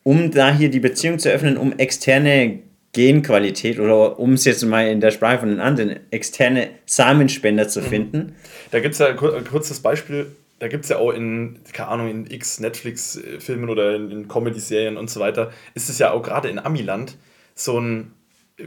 um 0.09 0.31
da 0.31 0.57
hier 0.57 0.71
die 0.71 0.81
Beziehung 0.81 1.19
zu 1.19 1.29
öffnen, 1.29 1.59
um 1.59 1.79
externe 1.79 2.61
Genqualität 2.95 3.79
oder 3.79 4.19
um 4.19 4.33
es 4.33 4.47
jetzt 4.47 4.65
mal 4.65 4.88
in 4.88 5.03
der 5.03 5.11
Sprache 5.11 5.41
von 5.41 5.50
den 5.50 5.61
anderen, 5.61 6.00
externe 6.11 6.71
Samenspender 6.87 7.69
zu 7.69 7.83
mhm. 7.83 7.85
finden. 7.85 8.35
Da 8.71 8.81
gibt 8.81 8.95
es 8.95 9.00
ja 9.00 9.09
ein 9.09 9.17
kurzes 9.17 9.81
Beispiel, 9.81 10.29
da 10.59 10.69
gibt 10.69 10.85
es 10.85 10.91
ja 10.91 10.99
auch 10.99 11.11
in, 11.11 11.61
keine 11.73 11.88
Ahnung, 11.88 12.09
in 12.09 12.31
x 12.31 12.61
Netflix-Filmen 12.61 13.69
oder 13.69 13.95
in, 13.95 14.11
in 14.11 14.29
Comedy-Serien 14.29 14.97
und 14.97 15.09
so 15.09 15.21
weiter, 15.21 15.53
ist 15.75 15.88
es 15.88 15.99
ja 15.99 16.12
auch 16.12 16.23
gerade 16.23 16.49
in 16.49 16.59
Amiland 16.59 17.17
so 17.55 17.79
ein, 17.81 18.12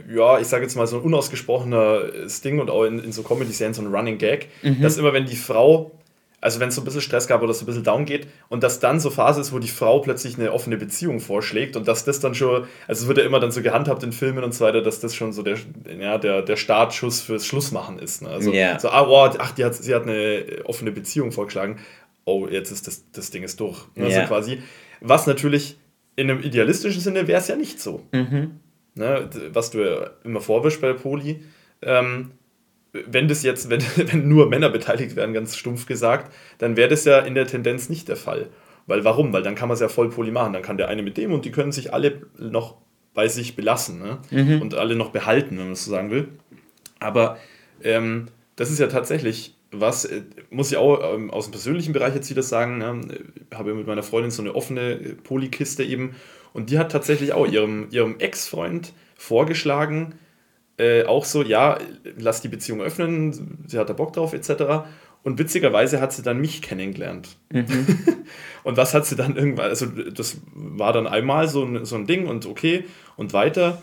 ja, 0.08 0.38
ich 0.38 0.46
sage 0.46 0.62
jetzt 0.64 0.74
mal 0.74 0.86
so 0.86 0.96
ein 0.96 1.02
unausgesprochener 1.02 2.04
Ding 2.44 2.60
und 2.60 2.70
auch 2.70 2.84
in, 2.84 2.98
in 2.98 3.12
so 3.12 3.22
Comedy-Serien 3.22 3.74
so 3.74 3.82
ein 3.82 3.94
Running 3.94 4.18
Gag, 4.18 4.48
mhm. 4.62 4.80
dass 4.80 4.96
immer 4.96 5.12
wenn 5.12 5.26
die 5.26 5.36
Frau 5.36 5.92
also 6.42 6.58
wenn 6.58 6.68
es 6.68 6.74
so 6.74 6.82
ein 6.82 6.84
bisschen 6.84 7.00
Stress 7.00 7.28
gab 7.28 7.40
oder 7.40 7.52
es 7.52 7.60
so 7.60 7.62
ein 7.62 7.66
bisschen 7.66 7.84
down 7.84 8.04
geht 8.04 8.26
und 8.48 8.64
dass 8.64 8.80
dann 8.80 8.98
so 8.98 9.10
Phase 9.10 9.40
ist, 9.40 9.52
wo 9.52 9.60
die 9.60 9.68
Frau 9.68 10.00
plötzlich 10.00 10.36
eine 10.36 10.52
offene 10.52 10.76
Beziehung 10.76 11.20
vorschlägt 11.20 11.76
und 11.76 11.86
dass 11.86 12.04
das 12.04 12.18
dann 12.18 12.34
schon, 12.34 12.66
also 12.88 13.02
es 13.02 13.06
wird 13.06 13.18
ja 13.18 13.24
immer 13.24 13.38
dann 13.38 13.52
so 13.52 13.62
gehandhabt 13.62 14.02
in 14.02 14.12
Filmen 14.12 14.42
und 14.42 14.52
so 14.52 14.64
weiter, 14.64 14.82
dass 14.82 14.98
das 14.98 15.14
schon 15.14 15.32
so 15.32 15.42
der, 15.42 15.56
ja, 15.98 16.18
der, 16.18 16.42
der 16.42 16.56
Startschuss 16.56 17.20
fürs 17.20 17.46
Schlussmachen 17.46 18.00
ist. 18.00 18.22
Ne? 18.22 18.28
Also 18.28 18.52
yeah. 18.52 18.76
so, 18.78 18.90
ah, 18.90 19.06
wow, 19.08 19.34
ach, 19.38 19.52
die 19.52 19.64
hat, 19.64 19.76
sie 19.76 19.94
hat 19.94 20.02
eine 20.02 20.44
offene 20.64 20.90
Beziehung 20.90 21.30
vorgeschlagen. 21.30 21.78
Oh, 22.24 22.48
jetzt 22.48 22.72
ist 22.72 22.88
das, 22.88 23.04
das 23.12 23.30
Ding 23.30 23.44
ist 23.44 23.60
durch. 23.60 23.86
Ne? 23.94 24.08
Yeah. 24.08 24.22
Also 24.22 24.28
quasi. 24.28 24.62
Was 25.00 25.28
natürlich 25.28 25.78
in 26.16 26.28
einem 26.28 26.42
idealistischen 26.42 27.00
Sinne 27.00 27.28
wäre 27.28 27.38
es 27.38 27.46
ja 27.46 27.54
nicht 27.54 27.80
so. 27.80 28.04
Mhm. 28.10 28.58
Ne? 28.96 29.30
Was 29.52 29.70
du 29.70 29.78
ja 29.78 30.10
immer 30.24 30.40
vorwischst 30.40 30.80
bei 30.80 30.88
der 30.88 30.94
Poli. 30.94 31.44
Ähm, 31.82 32.32
wenn 32.92 33.28
das 33.28 33.42
jetzt, 33.42 33.70
wenn, 33.70 33.82
wenn 33.96 34.28
nur 34.28 34.48
Männer 34.48 34.70
beteiligt 34.70 35.16
werden, 35.16 35.34
ganz 35.34 35.56
stumpf 35.56 35.86
gesagt, 35.86 36.32
dann 36.58 36.76
wäre 36.76 36.88
das 36.88 37.04
ja 37.04 37.18
in 37.20 37.34
der 37.34 37.46
Tendenz 37.46 37.88
nicht 37.88 38.08
der 38.08 38.16
Fall. 38.16 38.48
Weil 38.86 39.04
warum? 39.04 39.32
Weil 39.32 39.42
dann 39.42 39.54
kann 39.54 39.68
man 39.68 39.74
es 39.74 39.80
ja 39.80 39.88
voll 39.88 40.10
poly 40.10 40.30
machen. 40.30 40.52
Dann 40.52 40.62
kann 40.62 40.76
der 40.76 40.88
eine 40.88 41.02
mit 41.02 41.16
dem 41.16 41.32
und 41.32 41.44
die 41.44 41.52
können 41.52 41.72
sich 41.72 41.94
alle 41.94 42.22
noch 42.38 42.76
bei 43.14 43.28
sich 43.28 43.54
belassen 43.54 43.98
ne? 43.98 44.18
Mhm. 44.30 44.62
und 44.62 44.74
alle 44.74 44.96
noch 44.96 45.10
behalten, 45.10 45.56
wenn 45.58 45.64
man 45.64 45.72
es 45.72 45.84
so 45.84 45.90
sagen 45.90 46.10
will. 46.10 46.28
Aber 46.98 47.38
ähm, 47.82 48.28
das 48.56 48.70
ist 48.70 48.78
ja 48.78 48.86
tatsächlich 48.86 49.54
was, 49.70 50.04
äh, 50.04 50.22
muss 50.50 50.70
ich 50.70 50.76
auch 50.76 51.14
ähm, 51.14 51.30
aus 51.30 51.46
dem 51.46 51.52
persönlichen 51.52 51.92
Bereich 51.92 52.14
jetzt 52.14 52.30
wieder 52.30 52.42
sagen, 52.42 52.78
ne? 52.78 53.00
habe 53.54 53.74
mit 53.74 53.86
meiner 53.86 54.02
Freundin 54.02 54.30
so 54.30 54.42
eine 54.42 54.54
offene 54.54 54.96
Polykiste 55.24 55.82
eben 55.82 56.14
und 56.52 56.70
die 56.70 56.78
hat 56.78 56.92
tatsächlich 56.92 57.32
auch 57.32 57.46
ihrem, 57.46 57.86
ihrem 57.90 58.18
Ex-Freund 58.18 58.92
vorgeschlagen, 59.16 60.14
äh, 60.78 61.04
auch 61.04 61.24
so, 61.24 61.42
ja, 61.42 61.78
lass 62.16 62.40
die 62.40 62.48
Beziehung 62.48 62.80
öffnen, 62.80 63.64
sie 63.66 63.78
hat 63.78 63.88
da 63.88 63.92
Bock 63.92 64.12
drauf, 64.12 64.32
etc. 64.32 64.86
Und 65.22 65.38
witzigerweise 65.38 66.00
hat 66.00 66.12
sie 66.12 66.22
dann 66.22 66.40
mich 66.40 66.62
kennengelernt. 66.62 67.36
Mhm. 67.50 67.98
und 68.64 68.76
was 68.76 68.94
hat 68.94 69.06
sie 69.06 69.16
dann 69.16 69.36
irgendwann, 69.36 69.68
also 69.68 69.86
das 69.86 70.38
war 70.54 70.92
dann 70.92 71.06
einmal 71.06 71.48
so 71.48 71.64
ein, 71.64 71.84
so 71.84 71.96
ein 71.96 72.06
Ding 72.06 72.26
und 72.26 72.46
okay 72.46 72.84
und 73.16 73.32
weiter. 73.32 73.82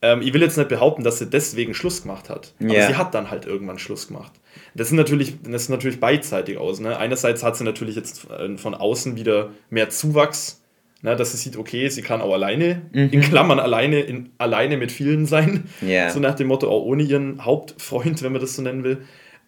Ähm, 0.00 0.22
ich 0.22 0.32
will 0.32 0.40
jetzt 0.40 0.56
nicht 0.56 0.68
behaupten, 0.68 1.02
dass 1.02 1.18
sie 1.18 1.26
deswegen 1.26 1.74
Schluss 1.74 2.02
gemacht 2.02 2.30
hat. 2.30 2.54
Aber 2.60 2.72
yeah. 2.72 2.86
sie 2.86 2.96
hat 2.96 3.14
dann 3.14 3.30
halt 3.30 3.44
irgendwann 3.44 3.78
Schluss 3.78 4.06
gemacht. 4.08 4.32
Das, 4.74 4.88
sind 4.88 4.96
natürlich, 4.96 5.42
das 5.42 5.62
ist 5.62 5.68
natürlich 5.70 5.98
beidseitig 5.98 6.56
aus. 6.56 6.78
Ne? 6.78 6.96
Einerseits 6.96 7.42
hat 7.42 7.56
sie 7.56 7.64
natürlich 7.64 7.96
jetzt 7.96 8.26
von 8.56 8.74
außen 8.74 9.16
wieder 9.16 9.50
mehr 9.70 9.90
Zuwachs 9.90 10.57
na, 11.00 11.14
dass 11.14 11.30
sie 11.30 11.36
sieht, 11.36 11.56
okay, 11.56 11.88
sie 11.88 12.02
kann 12.02 12.20
auch 12.20 12.32
alleine, 12.32 12.82
mhm. 12.92 13.10
in 13.10 13.20
Klammern 13.20 13.60
alleine, 13.60 14.00
in, 14.00 14.30
alleine 14.38 14.76
mit 14.76 14.90
vielen 14.90 15.26
sein. 15.26 15.64
Yeah. 15.82 16.10
So 16.10 16.18
nach 16.18 16.34
dem 16.34 16.48
Motto, 16.48 16.68
auch 16.68 16.82
ohne 16.82 17.04
ihren 17.04 17.44
Hauptfreund, 17.44 18.22
wenn 18.22 18.32
man 18.32 18.40
das 18.40 18.56
so 18.56 18.62
nennen 18.62 18.82
will. 18.82 18.98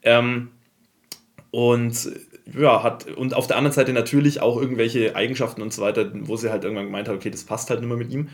Ähm, 0.02 0.50
und 1.50 2.10
ja, 2.56 2.82
hat, 2.82 3.06
und 3.08 3.34
auf 3.34 3.48
der 3.48 3.56
anderen 3.56 3.74
Seite 3.74 3.92
natürlich 3.92 4.40
auch 4.40 4.60
irgendwelche 4.60 5.16
Eigenschaften 5.16 5.62
und 5.62 5.72
so 5.72 5.82
weiter, 5.82 6.10
wo 6.14 6.36
sie 6.36 6.50
halt 6.50 6.62
irgendwann 6.62 6.86
gemeint 6.86 7.08
hat, 7.08 7.16
okay, 7.16 7.30
das 7.30 7.44
passt 7.44 7.70
halt 7.70 7.80
nicht 7.80 7.88
mehr 7.88 7.98
mit 7.98 8.12
ihm. 8.12 8.28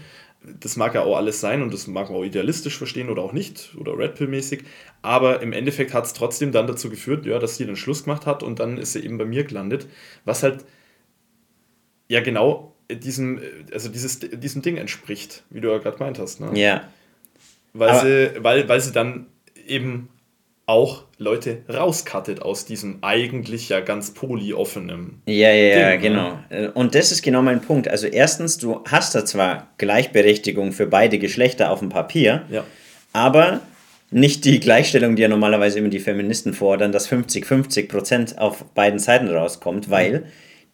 Das 0.61 0.77
mag 0.77 0.95
ja 0.95 1.03
auch 1.03 1.17
alles 1.17 1.41
sein 1.41 1.63
und 1.63 1.73
das 1.73 1.87
mag 1.87 2.11
man 2.11 2.21
auch 2.21 2.25
idealistisch 2.25 2.77
verstehen 2.77 3.09
oder 3.09 3.23
auch 3.23 3.33
nicht 3.33 3.75
oder 3.79 3.97
Red 3.99 4.15
Pill-mäßig. 4.15 4.65
Aber 5.01 5.41
im 5.41 5.53
Endeffekt 5.53 5.95
hat 5.95 6.05
es 6.05 6.13
trotzdem 6.13 6.53
dann 6.53 6.67
dazu 6.67 6.91
geführt, 6.91 7.25
ja, 7.27 7.39
dass 7.39 7.57
sie 7.57 7.67
den 7.67 7.77
Schluss 7.77 8.05
gemacht 8.05 8.27
hat 8.27 8.43
und 8.43 8.61
dann 8.61 8.77
ist 8.77 8.93
sie 8.93 9.03
eben 9.03 9.17
bei 9.17 9.25
mir 9.25 9.45
gelandet. 9.45 9.89
Was 10.25 10.43
halt 10.43 10.65
ja 12.09 12.21
genau 12.21 12.76
diesem, 12.91 13.41
also 13.73 13.89
dieses, 13.89 14.21
diesem 14.21 14.63
Ding 14.63 14.77
entspricht, 14.77 15.43
wie 15.51 15.61
du 15.61 15.71
ja 15.71 15.79
gerade 15.79 15.97
gemeint 15.97 16.19
hast. 16.19 16.41
Ne? 16.41 16.51
Ja. 16.59 16.85
Weil 17.73 18.01
sie, 18.01 18.43
weil, 18.43 18.69
weil 18.69 18.81
sie 18.81 18.93
dann 18.93 19.27
eben 19.67 20.09
auch 20.67 21.05
Leute 21.19 21.59
rauskattet 21.73 22.43
aus 22.43 22.65
diesem 22.65 22.99
eigentlich 23.03 23.69
ja 23.69 23.81
ganz 23.81 24.13
polyoffenen. 24.13 25.23
Ja, 25.27 25.51
ja, 25.53 25.79
ja, 25.79 25.91
Ding, 25.93 26.01
genau. 26.01 26.39
Ne? 26.51 26.73
Und 26.73 26.95
das 26.97 27.13
ist 27.13 27.23
genau 27.23 27.41
mein 27.43 27.61
Punkt. 27.61 27.87
Also 27.89 28.09
erstens, 28.09 28.59
du 28.59 28.83
hast 28.85 29.15
da 29.15 29.25
zwar 29.25 29.69
Gleichberechtigung 29.79 30.73
für 30.73 30.87
beide 30.87 31.19
Geschlechter 31.19 31.71
auf 31.71 31.79
dem 31.79 31.89
Papier, 31.89 32.45
ja. 32.51 32.65
aber 33.13 33.61
nicht 34.11 34.45
die 34.45 34.59
Gleichstellung, 34.59 35.15
die 35.15 35.23
ja 35.23 35.29
normalerweise 35.29 35.79
immer 35.79 35.89
die 35.89 36.01
Feministen 36.01 36.53
fordern, 36.53 36.91
dass 36.91 37.11
50-50 37.11 37.89
Prozent 37.89 38.39
auf 38.39 38.65
beiden 38.75 38.99
Seiten 38.99 39.29
rauskommt, 39.29 39.89
weil 39.89 40.21
mhm. 40.21 40.25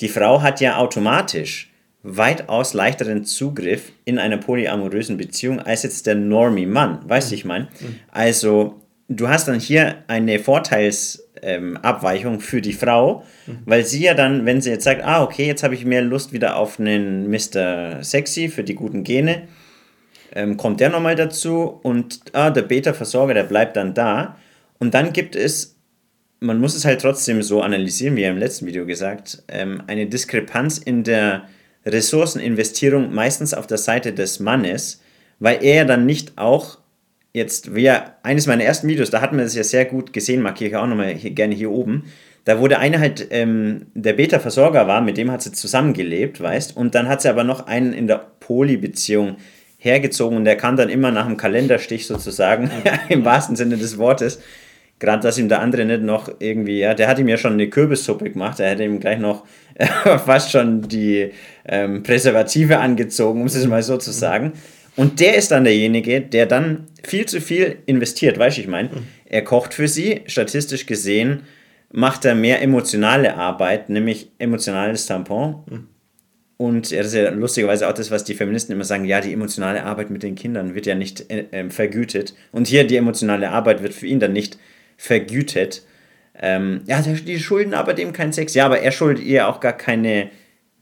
die 0.01 0.09
Frau 0.09 0.41
hat 0.41 0.61
ja 0.61 0.79
automatisch 0.79 1.72
weitaus 2.03 2.75
leichteren 2.75 3.25
Zugriff 3.25 3.93
in 4.05 4.19
einer 4.19 4.39
polyamorösen 4.39 5.17
Beziehung 5.17 5.61
als 5.61 5.85
jetzt 5.85 6.07
der 6.07 6.17
Normie-Mann. 6.17 7.09
Weißt 7.09 7.31
du, 7.31 7.35
mhm. 7.35 7.39
ich 7.39 7.45
meine? 7.45 7.65
Mhm. 7.65 7.97
Also, 8.11 8.81
du 9.09 9.29
hast 9.29 9.49
dann 9.49 9.61
hier 9.61 9.97
eine 10.09 10.39
Vorteilsabweichung 10.39 12.35
ähm, 12.35 12.41
für 12.41 12.61
die 12.61 12.73
Frau, 12.73 13.25
mhm. 13.47 13.59
weil 13.65 13.85
sie 13.85 14.03
ja 14.03 14.15
dann, 14.15 14.47
wenn 14.47 14.61
sie 14.61 14.71
jetzt 14.71 14.85
sagt, 14.85 15.05
ah, 15.05 15.23
okay, 15.23 15.47
jetzt 15.47 15.63
habe 15.63 15.75
ich 15.75 15.85
mehr 15.85 16.03
Lust 16.03 16.33
wieder 16.33 16.57
auf 16.57 16.81
einen 16.81 17.31
Mr. 17.31 18.03
Sexy 18.03 18.49
für 18.49 18.65
die 18.65 18.75
guten 18.75 19.05
Gene, 19.05 19.43
ähm, 20.35 20.57
kommt 20.57 20.81
der 20.81 20.89
nochmal 20.89 21.15
dazu 21.15 21.81
und 21.83 22.21
ah, 22.33 22.51
der 22.51 22.63
Beta-Versorger, 22.63 23.35
der 23.35 23.45
bleibt 23.45 23.77
dann 23.77 23.95
da. 23.95 24.37
Und 24.79 24.95
dann 24.95 25.13
gibt 25.13 25.37
es 25.37 25.77
man 26.43 26.59
muss 26.59 26.75
es 26.75 26.85
halt 26.85 27.01
trotzdem 27.01 27.41
so 27.43 27.63
analysieren, 27.63 28.17
wie 28.17 28.25
im 28.25 28.37
letzten 28.37 28.67
Video 28.67 28.85
gesagt, 28.85 29.45
ähm, 29.47 29.83
eine 29.87 30.07
Diskrepanz 30.07 30.77
in 30.77 31.05
der 31.05 31.45
Ressourceninvestierung 31.87 33.13
meistens 33.13 33.55
auf 33.55 33.67
der 33.67 33.79
Seite 33.79 34.13
des 34.13 34.41
Mannes, 34.41 35.01
weil 35.39 35.63
er 35.65 35.85
dann 35.85 36.07
nicht 36.07 36.33
auch 36.37 36.79
jetzt, 37.33 37.75
wie 37.75 37.91
eines 38.23 38.47
meiner 38.47 38.65
ersten 38.65 38.89
Videos, 38.89 39.11
da 39.11 39.21
hat 39.21 39.33
man 39.33 39.41
das 39.41 39.55
ja 39.55 39.65
sehr 39.65 39.85
gut 39.85 40.13
gesehen, 40.13 40.43
markiere 40.43 40.71
ich 40.71 40.77
auch 40.77 40.87
nochmal 40.87 41.15
hier, 41.15 41.31
gerne 41.31 41.55
hier 41.55 41.71
oben. 41.71 42.05
Da 42.45 42.59
wurde 42.59 42.79
eine 42.79 42.99
halt 42.99 43.29
ähm, 43.31 43.87
der 43.95 44.15
Beta-Versorger 44.15 44.87
war, 44.89 45.01
mit 45.01 45.17
dem 45.17 45.31
hat 45.31 45.43
sie 45.43 45.53
zusammengelebt, 45.53 46.41
weißt, 46.41 46.77
und 46.77 46.95
dann 46.95 47.09
hat 47.09 47.23
sie 47.23 47.29
aber 47.29 47.45
noch 47.45 47.67
einen 47.67 47.93
in 47.93 48.07
der 48.07 48.27
Poly-Beziehung 48.41 49.37
hergezogen 49.79 50.37
und 50.37 50.45
der 50.45 50.57
kam 50.57 50.77
dann 50.77 50.89
immer 50.89 51.11
nach 51.11 51.27
dem 51.27 51.37
Kalenderstich 51.37 52.07
sozusagen, 52.07 52.71
im 53.09 53.25
wahrsten 53.25 53.57
Sinne 53.57 53.77
des 53.77 53.99
Wortes. 53.99 54.41
Gerade, 55.03 55.25
dass 55.25 55.37
ihm 55.37 55.49
der 55.49 55.61
andere 55.61 55.85
nicht 55.85 56.03
noch 56.03 56.33
irgendwie, 56.39 56.79
ja, 56.79 56.95
der 56.95 57.09
hat 57.09 57.19
ihm 57.19 57.27
ja 57.27 57.37
schon 57.37 57.55
eine 57.55 57.69
Kürbissuppe 57.69 58.31
gemacht, 58.31 58.61
er 58.61 58.71
hätte 58.71 58.85
ihm 58.85 59.01
gleich 59.01 59.19
noch 59.19 59.45
fast 60.25 60.53
schon 60.53 60.83
die 60.83 61.33
ähm, 61.67 62.05
Präservative 62.05 62.79
angezogen, 62.79 63.41
um 63.41 63.49
es 63.49 63.67
mal 63.67 63.83
so 63.83 63.97
zu 63.97 64.13
sagen. 64.13 64.53
Und 64.95 65.19
der 65.19 65.35
ist 65.35 65.51
dann 65.51 65.65
derjenige, 65.65 66.21
der 66.21 66.47
dann 66.47 66.87
viel 67.03 67.27
zu 67.27 67.41
viel 67.41 67.79
investiert, 67.87 68.39
weißt 68.39 68.59
du, 68.59 68.61
ich 68.61 68.69
meine. 68.69 68.91
Er 69.25 69.43
kocht 69.43 69.75
für 69.75 69.89
sie, 69.89 70.21
statistisch 70.27 70.87
gesehen 70.87 71.43
macht 71.91 72.25
er 72.25 72.37
mehr 72.37 72.63
emotionale 72.63 73.35
Arbeit, 73.35 73.91
nämlich 73.91 74.31
emotionales 74.39 75.07
Tampon. 75.07 75.89
Und 76.57 76.93
das 76.93 77.09
ist 77.09 77.15
ja 77.15 77.29
lustigerweise 77.31 77.89
auch 77.89 77.93
das, 77.93 78.13
was 78.13 78.23
die 78.23 78.35
Feministen 78.35 78.73
immer 78.73 78.85
sagen, 78.85 79.05
ja, 79.05 79.21
die 79.21 79.33
emotionale 79.33 79.83
Arbeit 79.83 80.11
mit 80.11 80.23
den 80.23 80.37
Kindern 80.37 80.77
wird 80.77 80.87
ja 80.87 80.95
nicht 80.95 81.29
äh, 81.29 81.47
ähm, 81.51 81.73
vergütet. 81.73 82.35
Und 82.53 82.69
hier 82.69 82.87
die 82.87 82.97
emotionale 82.97 83.51
Arbeit 83.51 83.83
wird 83.83 83.95
für 83.95 84.07
ihn 84.07 84.21
dann 84.21 84.33
nicht 84.33 84.55
vergütet. 84.55 84.72
Ähm, 86.39 86.83
ja, 86.87 87.01
die 87.03 87.39
schulden 87.39 87.75
aber 87.75 87.95
dem 87.95 88.13
keinen 88.13 88.33
Sex. 88.33 88.55
Ja, 88.55 88.67
aber 88.67 88.81
er 88.81 88.93
schuldet 88.93 89.25
ihr 89.25 89.49
auch 89.49 89.61
gar 89.61 89.75
keine 89.75 90.31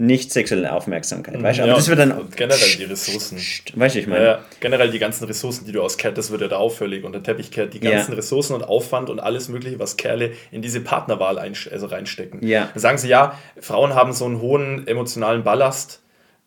nicht 0.01 0.33
sexuelle 0.33 0.73
Aufmerksamkeit. 0.73 1.41
Weißt 1.43 1.59
du? 1.59 1.63
Aber 1.63 1.73
ja, 1.73 1.77
das 1.77 1.89
wird 1.89 1.99
dann. 1.99 2.29
Generell 2.35 2.77
die 2.79 2.85
Ressourcen. 2.85 3.39
Weißt 3.75 3.95
du, 3.95 3.99
ich 3.99 4.07
meine. 4.07 4.25
Ja, 4.25 4.45
generell 4.59 4.91
die 4.91 4.99
ganzen 4.99 5.25
Ressourcen, 5.25 5.67
die 5.67 5.73
du 5.73 5.83
aus 5.83 5.99
Cat, 5.99 6.17
das 6.17 6.31
wird 6.31 6.41
ja 6.41 6.49
da 6.49 6.57
auffällig 6.57 7.05
unter 7.05 7.23
Teppich 7.23 7.51
kehrt, 7.51 7.75
die 7.75 7.81
ganzen 7.81 8.13
ja. 8.13 8.17
Ressourcen 8.17 8.55
und 8.55 8.63
Aufwand 8.63 9.11
und 9.11 9.21
alles 9.21 9.51
Mögliche, 9.51 9.79
was 9.79 9.99
Kerle 9.99 10.33
in 10.51 10.63
diese 10.63 10.81
Partnerwahl 10.81 11.39
also 11.39 11.87
reinstecken. 11.87 12.43
Ja. 12.47 12.71
Dann 12.73 12.81
sagen 12.81 12.97
sie, 12.97 13.09
ja, 13.09 13.39
Frauen 13.61 13.95
haben 13.95 14.15
so 14.15 14.25
einen 14.25 14.41
hohen 14.41 14.87
emotionalen 14.87 15.45
Ballast. 15.45 16.01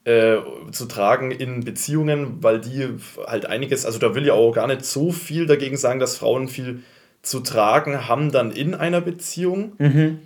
Äh, 0.06 0.40
zu 0.72 0.86
tragen 0.86 1.32
in 1.32 1.64
Beziehungen, 1.64 2.44
weil 2.44 2.60
die 2.60 2.90
halt 3.26 3.46
einiges, 3.46 3.86
also 3.86 4.00
da 4.00 4.14
will 4.14 4.26
ich 4.26 4.32
auch 4.32 4.52
gar 4.52 4.68
nicht 4.68 4.84
so 4.84 5.14
viel 5.14 5.46
dagegen 5.46 5.78
sagen, 5.78 6.02
dass 6.02 6.18
Frauen 6.18 6.50
viel 6.50 6.84
zu 7.24 7.40
tragen 7.40 8.08
haben 8.08 8.32
dann 8.32 8.52
in 8.52 8.76
einer 8.76 9.02
Beziehung. 9.02 9.74
Mhm. 9.80 10.20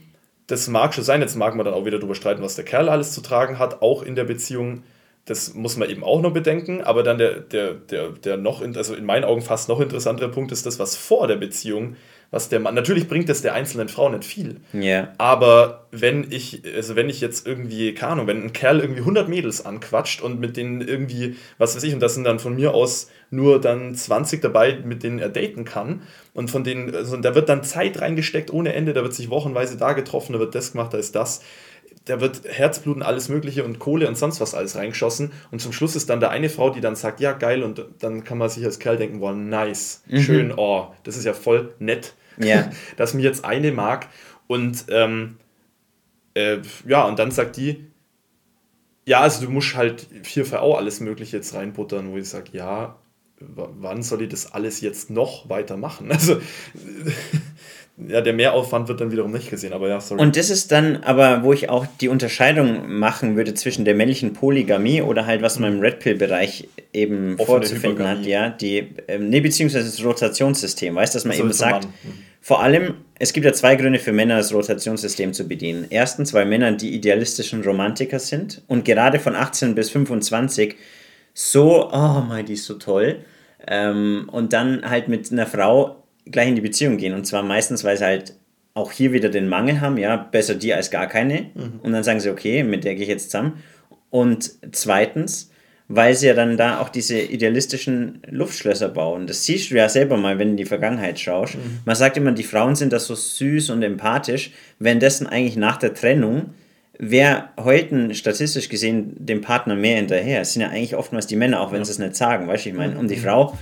Das 0.48 0.68
mag 0.68 0.94
schon 0.94 1.04
sein, 1.04 1.22
jetzt 1.22 1.36
mag 1.36 1.56
man 1.56 1.66
dann 1.66 1.74
auch 1.74 1.86
wieder 1.86 2.00
darüber 2.00 2.16
streiten, 2.16 2.42
was 2.42 2.56
der 2.56 2.66
Kerl 2.66 2.89
alles 2.89 3.13
zu 3.13 3.22
tragen 3.22 3.60
hat, 3.60 3.82
auch 3.82 4.04
in 4.04 4.16
der 4.16 4.25
Beziehung. 4.25 4.84
Das 5.25 5.54
muss 5.54 5.77
man 5.77 5.89
eben 5.89 6.04
auch 6.04 6.22
noch 6.22 6.34
bedenken. 6.34 6.82
Aber 6.82 7.04
dann 7.04 7.18
der, 7.18 7.39
der, 7.39 7.74
der, 7.74 8.10
der 8.10 8.38
noch, 8.38 8.62
also 8.62 8.96
in 8.96 9.06
meinen 9.06 9.25
Augen 9.25 9.42
fast 9.42 9.70
noch 9.70 9.80
interessantere 9.80 10.30
Punkt 10.30 10.51
ist 10.51 10.66
das, 10.66 10.80
was 10.80 10.96
vor 10.96 11.27
der 11.27 11.36
Beziehung 11.36 11.96
was 12.31 12.50
der 12.50 12.60
Mann. 12.60 12.75
Natürlich 12.75 13.07
bringt 13.07 13.29
es 13.29 13.41
der 13.41 13.53
einzelnen 13.53 13.88
Frau 13.88 14.10
nicht 14.10 14.25
viel. 14.25 14.57
Yeah. 14.74 15.13
Aber 15.17 15.88
wenn 15.91 16.27
ich, 16.29 16.63
also 16.75 16.96
wenn 16.96 17.10
ich 17.10 17.22
jetzt 17.22 17.48
irgendwie, 17.48 17.93
keine 17.93 18.13
Ahnung, 18.13 18.27
wenn 18.27 18.43
ein 18.43 18.53
Kerl 18.53 18.79
irgendwie 18.79 19.01
100 19.01 19.29
Mädels 19.29 19.65
anquatscht 19.65 20.22
und 20.22 20.39
mit 20.39 20.57
denen 20.57 20.81
irgendwie, 20.81 21.38
was 21.57 21.75
weiß 21.75 21.84
ich, 21.84 21.93
und 21.93 22.01
das 22.01 22.15
sind 22.15 22.25
dann 22.25 22.39
von 22.39 22.55
mir 22.55 22.74
aus 22.74 23.10
nur 23.29 23.62
dann 23.62 23.96
20 23.96 24.41
dabei, 24.41 24.79
mit 24.84 25.03
denen 25.03 25.19
er 25.19 25.29
daten 25.29 25.65
kann. 25.65 26.01
Und 26.34 26.51
von 26.51 26.63
denen, 26.63 26.93
also 26.93 27.17
da 27.17 27.34
wird 27.36 27.50
dann 27.50 27.63
Zeit 27.63 28.01
reingesteckt 28.01 28.51
ohne 28.51 28.74
Ende, 28.74 28.93
da 28.93 29.03
wird 29.03 29.13
sich 29.13 29.29
wochenweise 29.29 29.77
da 29.77 29.93
getroffen, 29.93 30.34
da 30.34 30.39
wird 30.39 30.55
das 30.55 30.74
gemacht, 30.74 30.93
da 30.93 30.98
ist 30.98 31.15
das 31.15 31.41
da 32.06 32.22
wird 32.22 32.42
Herzbluten, 32.46 33.04
alles 33.04 33.30
Mögliche 33.30 33.63
und 33.63 33.80
Kohle 33.80 34.08
und 34.08 34.18
sonst 34.18 34.39
was 34.39 34.56
alles 34.56 34.75
reingeschossen. 34.75 35.32
Und 35.51 35.62
zum 35.62 35.74
Schluss 35.74 35.96
ist 35.96 36.10
dann 36.10 36.20
da 36.20 36.30
eine 36.30 36.50
Frau, 36.50 36.70
die 36.70 36.82
dann 36.82 36.96
sagt, 36.96 37.20
ja, 37.20 37.34
geil. 37.34 37.63
Und 37.63 37.86
dann 38.00 38.24
kann 38.24 38.38
man 38.38 38.50
sich 38.50 38.63
als 38.66 38.80
Kerl 38.80 38.98
denken, 38.98 39.20
wow, 39.20 39.36
nice, 39.36 40.04
mhm. 40.08 40.20
schön, 40.20 40.54
oh, 40.56 40.94
das 41.04 41.18
ist 41.18 41.25
ja 41.25 41.34
voll 41.34 41.74
nett, 41.80 42.13
ja. 42.38 42.70
dass 42.98 43.13
mir 43.13 43.24
jetzt 43.24 43.44
eine 43.46 43.72
mag. 43.72 44.08
Und 44.48 44.86
ähm, 44.89 45.38
Äh, 46.38 46.62
ja, 46.88 47.04
und 47.06 47.18
dann 47.18 47.32
sagt 47.32 47.58
die, 47.58 47.88
ja, 49.06 49.22
also 49.22 49.44
du 49.44 49.51
musst 49.51 49.75
halt 49.75 50.06
hier 50.24 50.46
für 50.46 50.62
auch 50.62 50.77
alles 50.77 51.00
Mögliche 51.00 51.38
jetzt 51.38 51.56
reinbuttern, 51.56 52.12
wo 52.12 52.18
ich 52.18 52.30
sage, 52.30 52.50
ja, 52.51 53.00
wann 53.39 54.04
soll 54.04 54.22
ich 54.22 54.30
das 54.30 54.54
alles 54.54 54.82
jetzt 54.82 55.10
noch 55.10 55.50
weitermachen? 55.50 56.12
Also, 56.12 56.39
ja, 57.98 58.22
der 58.22 58.34
Mehraufwand 58.34 58.88
wird 58.88 59.01
dann 59.01 59.12
wiederum 59.12 59.32
nicht 59.32 59.50
gesehen, 59.50 59.74
aber 59.74 59.89
ja, 59.89 60.00
sorry. 60.00 60.22
Und 60.22 60.36
das 60.36 60.51
ist 60.51 60.72
dann 60.72 60.98
aber, 60.98 61.44
wo 61.44 61.51
ich 61.51 61.70
auch 61.70 61.88
die 62.00 62.10
Unterscheidung 62.10 62.92
machen 62.92 63.36
würde 63.36 63.56
zwischen 63.56 63.86
der 63.86 63.96
männlichen 63.96 64.34
Polygamie 64.34 65.01
oder 65.01 65.25
halt, 65.25 65.42
was 65.42 65.58
man 65.58 65.74
im 65.74 65.80
Red 65.80 66.00
Pill-Bereich 66.00 66.68
eben 66.94 67.34
Offene 67.34 67.46
vorzufinden 67.46 67.92
Hypergamie. 67.94 68.20
hat, 68.20 68.27
ja, 68.27 68.50
die, 68.50 68.89
ähm, 69.08 69.30
nee, 69.30 69.42
beziehungsweise 69.42 69.86
das 69.86 70.04
Rotationssystem, 70.04 70.94
weißt 70.94 71.16
du, 71.16 71.18
dass 71.18 71.25
man 71.25 71.32
also 71.32 71.44
eben 71.44 71.54
sagt, 71.54 71.86
mhm. 71.86 72.13
vor 72.39 72.62
allem, 72.62 72.94
es 73.18 73.34
gibt 73.34 73.48
ja 73.48 73.54
zwei 73.54 73.75
Gründe 73.75 73.98
für 73.98 74.13
Männer, 74.13 74.38
das 74.38 74.54
Rotationssystem 74.54 75.34
zu 75.34 75.48
bedienen. 75.48 75.88
Erstens, 75.89 76.36
weil 76.36 76.46
Männer 76.46 76.74
die 76.74 76.94
idealistischen 76.94 77.63
Romantiker 77.63 78.20
sind 78.20 78.62
und 78.68 78.86
gerade 78.86 79.20
von 79.20 79.36
18 79.36 79.74
bis 79.74 79.89
25 79.89 80.75
so, 81.34 81.89
oh 81.92 82.24
mein, 82.27 82.46
die 82.46 82.54
ist 82.54 82.66
so 82.66 82.75
toll. 82.75 83.25
Ähm, 83.68 84.30
und 84.32 84.54
dann 84.54 84.88
halt 84.88 85.08
mit 85.08 85.32
einer 85.32 85.48
Frau 85.48 86.04
gleich 86.31 86.50
in 86.50 86.55
die 86.55 86.62
Beziehung 86.62 86.98
gehen. 86.98 87.13
Und 87.13 87.25
zwar 87.25 87.43
meistens, 87.43 87.84
weil 87.84 87.98
sie 87.98 88.05
halt 88.05 88.36
auch 88.74 88.91
hier 88.91 89.12
wieder 89.12 89.29
den 89.29 89.50
Mangel 89.50 89.81
haben, 89.81 89.98
ja, 89.98 90.15
besser 90.17 90.55
die 90.55 90.74
als 90.74 90.91
gar 90.91 91.07
keine. 91.07 91.48
Mhm. 91.53 91.79
Und 91.81 91.93
dann 91.93 92.03
sagen 92.03 92.19
sie, 92.19 92.29
okay, 92.29 92.63
mit 92.63 92.84
der 92.84 92.96
gehe 92.96 93.03
ich 93.03 93.10
jetzt 93.10 93.31
zusammen. 93.31 93.63
Und 94.10 94.51
zweitens, 94.72 95.51
weil 95.88 96.13
sie 96.15 96.27
ja 96.27 96.34
dann 96.34 96.57
da 96.57 96.79
auch 96.79 96.89
diese 96.89 97.19
idealistischen 97.19 98.22
Luftschlösser 98.29 98.89
bauen. 98.89 99.25
Das 99.25 99.46
siehst 99.46 99.72
du 99.72 99.75
ja 99.75 99.89
selber 99.89 100.17
mal, 100.17 100.38
wenn 100.38 100.50
du 100.50 100.51
in 100.51 100.57
die 100.57 100.65
Vergangenheit 100.65 101.19
schaust. 101.19 101.55
Mhm. 101.55 101.79
Man 101.86 101.96
sagt 101.96 102.17
immer, 102.17 102.31
die 102.31 102.43
Frauen 102.43 102.75
sind 102.75 102.93
da 102.93 103.00
so 103.00 103.15
süß 103.15 103.69
und 103.72 103.81
empathisch, 103.84 104.51
währenddessen 104.79 105.27
eigentlich 105.27 105.55
nach 105.55 105.77
der 105.77 105.93
Trennung 105.93 106.51
wer 107.00 107.50
heute 107.57 108.13
statistisch 108.15 108.69
gesehen 108.69 109.13
dem 109.17 109.41
Partner 109.41 109.75
mehr 109.75 109.98
hinterher? 109.98 110.41
Es 110.41 110.53
sind 110.53 110.62
ja 110.62 110.69
eigentlich 110.69 110.96
oftmals 110.96 111.27
die 111.27 111.36
Männer, 111.36 111.62
auch 111.62 111.72
wenn 111.72 111.79
ja. 111.79 111.86
sie 111.86 111.91
es 111.91 112.00
nicht 112.00 112.15
sagen, 112.15 112.48
weißt 112.48 112.65
du, 112.65 112.69
ich 112.69 112.75
meine. 112.75 112.98
Und 112.98 113.10
die 113.10 113.17
mhm. 113.17 113.22
Frau, 113.22 113.57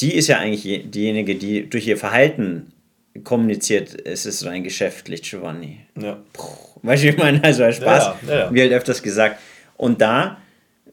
die 0.00 0.14
ist 0.14 0.28
ja 0.28 0.38
eigentlich 0.38 0.90
diejenige, 0.90 1.34
die 1.34 1.68
durch 1.68 1.86
ihr 1.86 1.96
Verhalten 1.96 2.72
kommuniziert, 3.24 3.96
es 4.06 4.26
ist 4.26 4.44
rein 4.44 4.62
geschäftlich, 4.62 5.22
Giovanni. 5.22 5.80
Ja. 6.00 6.18
Weißt 6.82 7.04
du, 7.04 7.08
ich 7.08 7.16
meine, 7.16 7.42
also 7.42 7.64
als 7.64 7.76
Spaß, 7.76 8.04
ja, 8.04 8.16
ja, 8.28 8.38
ja. 8.38 8.54
wie 8.54 8.60
halt 8.60 8.72
öfters 8.72 9.02
gesagt. 9.02 9.40
Und 9.76 10.00
da 10.00 10.38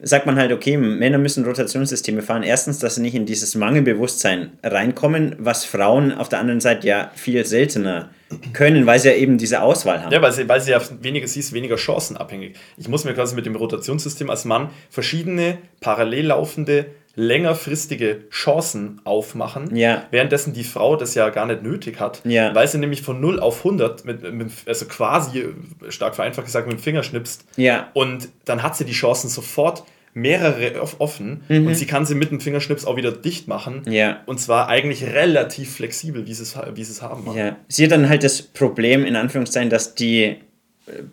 sagt 0.01 0.25
man 0.25 0.35
halt, 0.35 0.51
okay, 0.51 0.75
Männer 0.77 1.17
müssen 1.17 1.45
Rotationssysteme 1.45 2.21
fahren. 2.21 2.43
Erstens, 2.43 2.79
dass 2.79 2.95
sie 2.95 3.01
nicht 3.01 3.15
in 3.15 3.25
dieses 3.25 3.55
Mangelbewusstsein 3.55 4.51
reinkommen, 4.61 5.35
was 5.39 5.63
Frauen 5.63 6.11
auf 6.11 6.29
der 6.29 6.39
anderen 6.39 6.59
Seite 6.59 6.87
ja 6.87 7.11
viel 7.15 7.45
seltener 7.45 8.09
können, 8.51 8.85
weil 8.85 8.99
sie 8.99 9.09
ja 9.09 9.15
eben 9.15 9.37
diese 9.37 9.61
Auswahl 9.61 10.03
haben. 10.03 10.11
Ja, 10.11 10.21
weil 10.21 10.31
sie, 10.31 10.49
weil 10.49 10.59
sie 10.59 10.71
ja 10.71 10.81
weniger, 11.01 11.27
sie 11.27 11.39
ist 11.39 11.53
weniger 11.53 11.77
chancenabhängig. 11.77 12.55
Ich 12.77 12.87
muss 12.87 13.05
mir 13.05 13.13
quasi 13.13 13.35
mit 13.35 13.45
dem 13.45 13.55
Rotationssystem 13.55 14.29
als 14.29 14.43
Mann 14.45 14.71
verschiedene 14.89 15.57
parallel 15.79 16.27
laufende 16.27 16.87
längerfristige 17.15 18.21
Chancen 18.31 18.99
aufmachen, 19.03 19.75
ja. 19.75 20.05
währenddessen 20.09 20.53
die 20.53 20.63
Frau 20.63 20.95
das 20.95 21.13
ja 21.13 21.29
gar 21.29 21.45
nicht 21.45 21.61
nötig 21.61 21.99
hat, 21.99 22.21
ja. 22.23 22.53
weil 22.55 22.67
sie 22.67 22.79
nämlich 22.79 23.03
von 23.03 23.21
0 23.21 23.39
auf 23.39 23.59
100, 23.59 24.03
mit, 24.05 24.33
mit, 24.33 24.51
also 24.65 24.85
quasi, 24.85 25.45
stark 25.89 26.15
vereinfacht 26.15 26.45
gesagt, 26.45 26.67
mit 26.67 26.77
dem 26.77 26.81
Finger 26.81 27.03
schnipst 27.03 27.45
ja. 27.55 27.91
und 27.93 28.29
dann 28.45 28.63
hat 28.63 28.75
sie 28.75 28.85
die 28.85 28.93
Chancen 28.93 29.29
sofort 29.29 29.83
mehrere 30.15 30.79
offen 30.99 31.43
mhm. 31.49 31.67
und 31.67 31.75
sie 31.75 31.85
kann 31.85 32.05
sie 32.05 32.15
mit 32.15 32.31
dem 32.31 32.39
Fingerschnips 32.39 32.85
auch 32.85 32.97
wieder 32.97 33.11
dicht 33.11 33.47
machen. 33.47 33.81
Ja. 33.89 34.21
Und 34.25 34.39
zwar 34.39 34.67
eigentlich 34.67 35.03
relativ 35.03 35.75
flexibel, 35.75 36.27
wie 36.27 36.33
sie 36.33 36.43
es, 36.43 36.55
wie 36.75 36.83
sie 36.83 36.91
es 36.91 37.01
haben. 37.01 37.35
Ja. 37.35 37.57
Sie 37.67 37.83
hat 37.83 37.91
dann 37.91 38.09
halt 38.09 38.23
das 38.23 38.41
Problem, 38.41 39.05
in 39.05 39.15
Anführungszeichen, 39.15 39.69
dass 39.69 39.95
die 39.95 40.37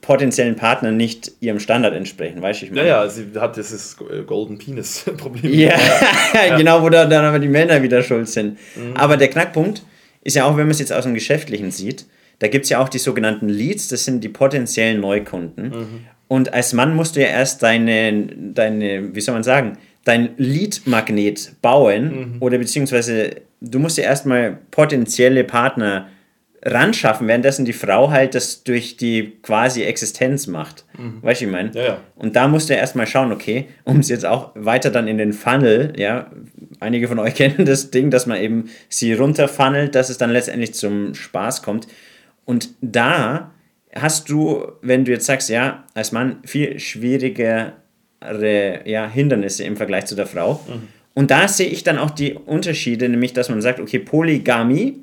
potenziellen 0.00 0.56
Partner 0.56 0.90
nicht 0.90 1.32
ihrem 1.40 1.60
Standard 1.60 1.94
entsprechen, 1.94 2.42
weißt 2.42 2.62
du, 2.62 2.66
ich 2.66 2.72
meine? 2.72 2.88
Ja, 2.88 3.04
ja, 3.04 3.08
sie 3.08 3.26
hat 3.38 3.56
dieses 3.56 3.96
Golden 4.26 4.58
Penis-Problem. 4.58 5.52
Ja, 5.52 5.78
ja, 6.34 6.56
genau, 6.56 6.82
wo 6.82 6.88
dann 6.88 7.12
aber 7.12 7.38
die 7.38 7.48
Männer 7.48 7.82
wieder 7.82 8.02
schuld 8.02 8.28
sind. 8.28 8.58
Mhm. 8.74 8.96
Aber 8.96 9.16
der 9.16 9.28
Knackpunkt 9.28 9.82
ist 10.24 10.34
ja 10.34 10.44
auch, 10.44 10.56
wenn 10.56 10.64
man 10.64 10.70
es 10.70 10.80
jetzt 10.80 10.92
aus 10.92 11.04
dem 11.04 11.14
Geschäftlichen 11.14 11.70
sieht, 11.70 12.06
da 12.40 12.48
gibt 12.48 12.64
es 12.64 12.70
ja 12.70 12.80
auch 12.80 12.88
die 12.88 12.98
sogenannten 12.98 13.48
Leads, 13.48 13.88
das 13.88 14.04
sind 14.04 14.24
die 14.24 14.28
potenziellen 14.28 15.00
Neukunden. 15.00 15.68
Mhm. 15.68 16.06
Und 16.26 16.52
als 16.52 16.72
Mann 16.72 16.94
musst 16.96 17.16
du 17.16 17.20
ja 17.20 17.28
erst 17.28 17.62
deine, 17.62 18.28
deine 18.36 19.14
wie 19.14 19.20
soll 19.20 19.34
man 19.34 19.44
sagen, 19.44 19.78
dein 20.04 20.30
Lead-Magnet 20.36 21.52
bauen 21.62 22.04
mhm. 22.04 22.36
oder 22.40 22.58
beziehungsweise 22.58 23.36
du 23.60 23.78
musst 23.78 23.98
ja 23.98 24.04
erstmal 24.04 24.58
potenzielle 24.70 25.44
Partner 25.44 25.92
ran 25.92 26.06
schaffen, 26.92 27.26
währenddessen 27.26 27.64
die 27.64 27.72
Frau 27.72 28.10
halt 28.10 28.34
das 28.34 28.64
durch 28.64 28.96
die 28.96 29.38
quasi 29.42 29.82
Existenz 29.82 30.46
macht. 30.46 30.84
Mhm. 30.98 31.22
Weißt 31.22 31.40
du, 31.40 31.46
ich 31.46 31.50
meine? 31.50 31.70
Ja, 31.72 31.82
ja. 31.82 32.00
Und 32.16 32.36
da 32.36 32.48
musst 32.48 32.68
du 32.68 32.74
erstmal 32.74 33.06
schauen, 33.06 33.32
okay, 33.32 33.68
um 33.84 33.98
es 33.98 34.08
jetzt 34.08 34.26
auch 34.26 34.50
weiter 34.54 34.90
dann 34.90 35.08
in 35.08 35.16
den 35.16 35.32
Funnel, 35.32 35.94
ja, 35.96 36.30
einige 36.78 37.08
von 37.08 37.18
euch 37.18 37.34
kennen 37.36 37.64
das 37.64 37.90
Ding, 37.90 38.10
dass 38.10 38.26
man 38.26 38.38
eben 38.38 38.70
sie 38.88 39.14
runterfunnelt, 39.14 39.94
dass 39.94 40.10
es 40.10 40.18
dann 40.18 40.30
letztendlich 40.30 40.74
zum 40.74 41.14
Spaß 41.14 41.62
kommt. 41.62 41.88
Und 42.44 42.70
da 42.80 43.52
hast 43.94 44.28
du, 44.28 44.72
wenn 44.82 45.04
du 45.04 45.12
jetzt 45.12 45.26
sagst, 45.26 45.48
ja, 45.48 45.84
als 45.94 46.12
Mann 46.12 46.38
viel 46.44 46.78
schwierigere 46.78 47.72
ja, 48.84 49.08
Hindernisse 49.08 49.64
im 49.64 49.76
Vergleich 49.76 50.06
zu 50.06 50.14
der 50.14 50.26
Frau. 50.26 50.64
Mhm. 50.68 50.88
Und 51.14 51.30
da 51.30 51.48
sehe 51.48 51.68
ich 51.68 51.84
dann 51.84 51.98
auch 51.98 52.10
die 52.10 52.34
Unterschiede, 52.34 53.08
nämlich 53.08 53.32
dass 53.32 53.48
man 53.48 53.62
sagt, 53.62 53.80
okay, 53.80 53.98
Polygamie 53.98 55.02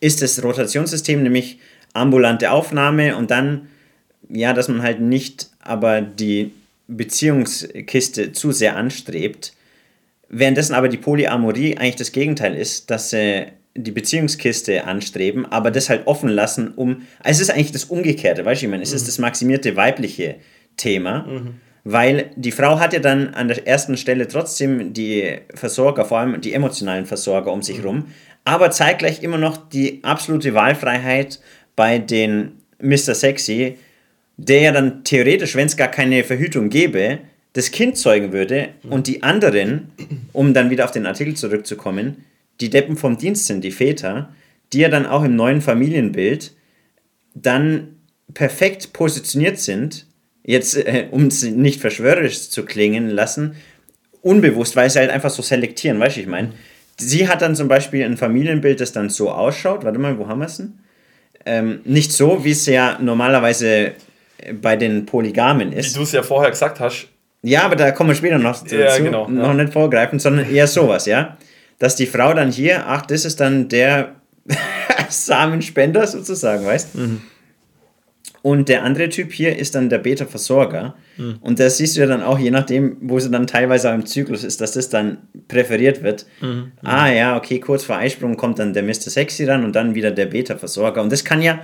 ist 0.00 0.22
das 0.22 0.42
Rotationssystem 0.42 1.22
nämlich 1.22 1.58
ambulante 1.92 2.50
Aufnahme 2.50 3.16
und 3.16 3.30
dann, 3.30 3.68
ja, 4.28 4.52
dass 4.52 4.68
man 4.68 4.82
halt 4.82 5.00
nicht 5.00 5.50
aber 5.60 6.00
die 6.00 6.52
Beziehungskiste 6.88 8.32
zu 8.32 8.52
sehr 8.52 8.76
anstrebt, 8.76 9.52
währenddessen 10.28 10.74
aber 10.74 10.88
die 10.88 10.96
Polyamorie 10.96 11.76
eigentlich 11.76 11.96
das 11.96 12.12
Gegenteil 12.12 12.54
ist, 12.54 12.90
dass 12.90 13.10
sie 13.10 13.46
die 13.76 13.92
Beziehungskiste 13.92 14.84
anstreben, 14.84 15.46
aber 15.46 15.70
das 15.70 15.88
halt 15.88 16.06
offen 16.06 16.28
lassen, 16.28 16.72
um. 16.74 17.02
Also 17.20 17.42
es 17.42 17.48
ist 17.48 17.50
eigentlich 17.50 17.72
das 17.72 17.84
Umgekehrte, 17.84 18.44
weißt 18.44 18.62
du, 18.62 18.66
ich 18.66 18.70
meine, 18.70 18.82
es 18.82 18.90
mhm. 18.90 18.96
ist 18.96 19.08
das 19.08 19.18
maximierte 19.18 19.76
weibliche 19.76 20.36
Thema, 20.76 21.22
mhm. 21.22 21.60
weil 21.84 22.30
die 22.34 22.50
Frau 22.50 22.80
hat 22.80 22.92
ja 22.92 22.98
dann 22.98 23.34
an 23.34 23.48
der 23.48 23.66
ersten 23.66 23.96
Stelle 23.96 24.26
trotzdem 24.26 24.92
die 24.92 25.38
Versorger, 25.54 26.04
vor 26.04 26.18
allem 26.18 26.40
die 26.40 26.52
emotionalen 26.52 27.06
Versorger 27.06 27.52
um 27.52 27.62
sich 27.62 27.78
mhm. 27.78 27.84
rum, 27.84 28.04
aber 28.50 28.72
zeitgleich 28.72 29.22
immer 29.22 29.38
noch 29.38 29.68
die 29.68 30.02
absolute 30.02 30.54
Wahlfreiheit 30.54 31.38
bei 31.76 32.00
den 32.00 32.50
Mr. 32.82 33.14
Sexy, 33.14 33.78
der 34.38 34.60
ja 34.60 34.72
dann 34.72 35.04
theoretisch, 35.04 35.54
wenn 35.54 35.66
es 35.66 35.76
gar 35.76 35.86
keine 35.86 36.24
Verhütung 36.24 36.68
gäbe, 36.68 37.20
das 37.52 37.70
Kind 37.70 37.96
zeugen 37.96 38.32
würde 38.32 38.70
und 38.82 39.06
die 39.06 39.22
anderen, 39.22 39.92
um 40.32 40.52
dann 40.52 40.68
wieder 40.68 40.84
auf 40.84 40.90
den 40.90 41.06
Artikel 41.06 41.34
zurückzukommen, 41.34 42.24
die 42.60 42.70
Deppen 42.70 42.96
vom 42.96 43.18
Dienst 43.18 43.46
sind, 43.46 43.62
die 43.62 43.70
Väter, 43.70 44.34
die 44.72 44.80
ja 44.80 44.88
dann 44.88 45.06
auch 45.06 45.22
im 45.22 45.36
neuen 45.36 45.60
Familienbild 45.60 46.52
dann 47.34 48.00
perfekt 48.34 48.92
positioniert 48.92 49.60
sind, 49.60 50.06
jetzt 50.42 50.76
äh, 50.76 51.06
um 51.12 51.26
es 51.26 51.42
nicht 51.42 51.80
verschwörerisch 51.80 52.50
zu 52.50 52.64
klingen 52.64 53.10
lassen, 53.10 53.54
unbewusst, 54.22 54.74
weil 54.74 54.90
sie 54.90 54.98
halt 54.98 55.10
einfach 55.10 55.30
so 55.30 55.40
selektieren, 55.40 56.00
weißt 56.00 56.16
du, 56.16 56.20
ich 56.22 56.26
meine 56.26 56.52
sie 57.00 57.28
hat 57.28 57.42
dann 57.42 57.54
zum 57.54 57.68
Beispiel 57.68 58.04
ein 58.04 58.16
Familienbild, 58.16 58.80
das 58.80 58.92
dann 58.92 59.08
so 59.08 59.30
ausschaut. 59.30 59.84
Warte 59.84 59.98
mal, 59.98 60.18
wo 60.18 60.28
haben 60.28 60.40
wir 60.40 60.46
es 60.46 60.58
denn? 60.58 60.78
Ähm, 61.46 61.80
nicht 61.84 62.12
so, 62.12 62.44
wie 62.44 62.50
es 62.50 62.66
ja 62.66 62.98
normalerweise 63.00 63.92
bei 64.60 64.76
den 64.76 65.06
Polygamen 65.06 65.72
ist. 65.72 65.94
Wie 65.94 65.98
du 65.98 66.02
es 66.02 66.12
ja 66.12 66.22
vorher 66.22 66.50
gesagt 66.50 66.80
hast. 66.80 67.08
Ja, 67.42 67.62
aber 67.62 67.76
da 67.76 67.90
kommen 67.90 68.10
wir 68.10 68.14
später 68.14 68.38
noch 68.38 68.60
dazu. 68.60 68.76
Ja, 68.76 68.98
genau, 68.98 69.28
noch 69.28 69.48
ja. 69.48 69.54
nicht 69.54 69.72
vorgreifen, 69.72 70.18
sondern 70.18 70.50
eher 70.50 70.66
sowas, 70.66 71.06
ja. 71.06 71.38
Dass 71.78 71.96
die 71.96 72.06
Frau 72.06 72.34
dann 72.34 72.52
hier, 72.52 72.86
ach, 72.86 73.06
das 73.06 73.24
ist 73.24 73.40
dann 73.40 73.68
der 73.68 74.16
Samenspender 75.08 76.06
sozusagen, 76.06 76.66
weißt? 76.66 76.94
Mhm. 76.96 77.22
Und 78.42 78.68
der 78.68 78.84
andere 78.84 79.08
Typ 79.10 79.32
hier 79.32 79.58
ist 79.58 79.74
dann 79.74 79.90
der 79.90 79.98
Beta-Versorger. 79.98 80.94
Mhm. 81.18 81.38
Und 81.40 81.60
das 81.60 81.76
siehst 81.76 81.96
du 81.96 82.00
ja 82.00 82.06
dann 82.06 82.22
auch, 82.22 82.38
je 82.38 82.50
nachdem, 82.50 82.96
wo 83.02 83.18
sie 83.18 83.30
dann 83.30 83.46
teilweise 83.46 83.90
auch 83.90 83.94
im 83.94 84.06
Zyklus 84.06 84.44
ist, 84.44 84.60
dass 84.60 84.72
das 84.72 84.88
dann 84.88 85.18
präferiert 85.48 86.02
wird. 86.02 86.26
Mhm. 86.40 86.72
Ah 86.82 87.10
ja, 87.10 87.36
okay, 87.36 87.60
kurz 87.60 87.84
vor 87.84 87.96
Eisprung 87.96 88.36
kommt 88.36 88.58
dann 88.58 88.72
der 88.72 88.82
Mr. 88.82 89.10
Sexy 89.10 89.44
ran 89.44 89.64
und 89.64 89.76
dann 89.76 89.94
wieder 89.94 90.10
der 90.10 90.26
Beta-Versorger. 90.26 91.02
Und 91.02 91.12
das 91.12 91.24
kann 91.24 91.42
ja 91.42 91.60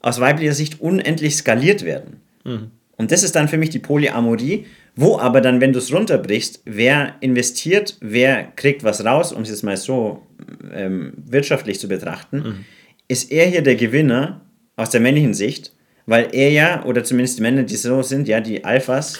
aus 0.00 0.20
weiblicher 0.20 0.54
Sicht 0.54 0.80
unendlich 0.80 1.36
skaliert 1.36 1.84
werden. 1.84 2.20
Mhm. 2.44 2.70
Und 2.96 3.12
das 3.12 3.22
ist 3.22 3.36
dann 3.36 3.48
für 3.48 3.58
mich 3.58 3.70
die 3.70 3.78
Polyamorie, 3.78 4.66
wo 4.96 5.18
aber 5.18 5.40
dann, 5.40 5.60
wenn 5.60 5.72
du 5.72 5.78
es 5.78 5.92
runterbrichst, 5.92 6.62
wer 6.64 7.14
investiert, 7.20 7.98
wer 8.00 8.44
kriegt 8.56 8.82
was 8.82 9.04
raus, 9.04 9.32
um 9.32 9.42
es 9.42 9.50
jetzt 9.50 9.62
mal 9.62 9.76
so 9.76 10.26
ähm, 10.72 11.12
wirtschaftlich 11.16 11.78
zu 11.78 11.88
betrachten, 11.88 12.36
mhm. 12.38 12.64
ist 13.06 13.30
er 13.30 13.46
hier 13.46 13.62
der 13.62 13.76
Gewinner 13.76 14.40
aus 14.76 14.90
der 14.90 15.00
männlichen 15.00 15.34
Sicht 15.34 15.75
weil 16.06 16.28
er 16.32 16.50
ja, 16.50 16.84
oder 16.84 17.04
zumindest 17.04 17.38
die 17.38 17.42
Männer, 17.42 17.64
die 17.64 17.76
so 17.76 18.02
sind, 18.02 18.28
ja, 18.28 18.40
die 18.40 18.64
Alphas. 18.64 19.18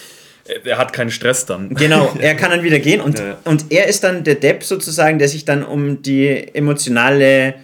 Er 0.63 0.77
hat 0.77 0.93
keinen 0.93 1.11
Stress 1.11 1.45
dann. 1.45 1.75
Genau, 1.75 2.13
er 2.19 2.35
kann 2.35 2.51
dann 2.51 2.63
wieder 2.63 2.79
gehen 2.79 3.01
und, 3.01 3.19
ja. 3.19 3.37
und 3.43 3.65
er 3.69 3.87
ist 3.87 4.03
dann 4.03 4.23
der 4.23 4.35
Depp 4.35 4.63
sozusagen, 4.63 5.19
der 5.19 5.27
sich 5.27 5.43
dann 5.43 5.63
um 5.63 6.01
die 6.01 6.47
emotionale 6.53 7.55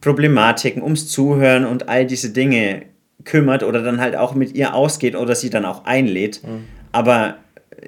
Problematiken, 0.00 0.82
ums 0.82 1.08
Zuhören 1.08 1.66
und 1.66 1.88
all 1.88 2.06
diese 2.06 2.30
Dinge 2.30 2.82
kümmert 3.24 3.64
oder 3.64 3.82
dann 3.82 4.00
halt 4.00 4.14
auch 4.14 4.34
mit 4.34 4.54
ihr 4.54 4.74
ausgeht 4.74 5.16
oder 5.16 5.34
sie 5.34 5.50
dann 5.50 5.64
auch 5.64 5.84
einlädt, 5.84 6.40
mhm. 6.44 6.64
aber 6.92 7.38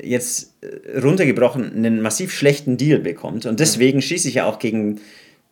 jetzt 0.03 0.55
äh, 0.62 0.98
runtergebrochen 0.98 1.72
einen 1.72 2.03
massiv 2.03 2.33
schlechten 2.33 2.76
Deal 2.76 2.98
bekommt. 2.98 3.46
Und 3.46 3.61
deswegen 3.61 3.98
mhm. 3.98 4.03
schieße 4.03 4.29
ich 4.29 4.35
ja 4.35 4.46
auch 4.46 4.59
gegen 4.59 5.00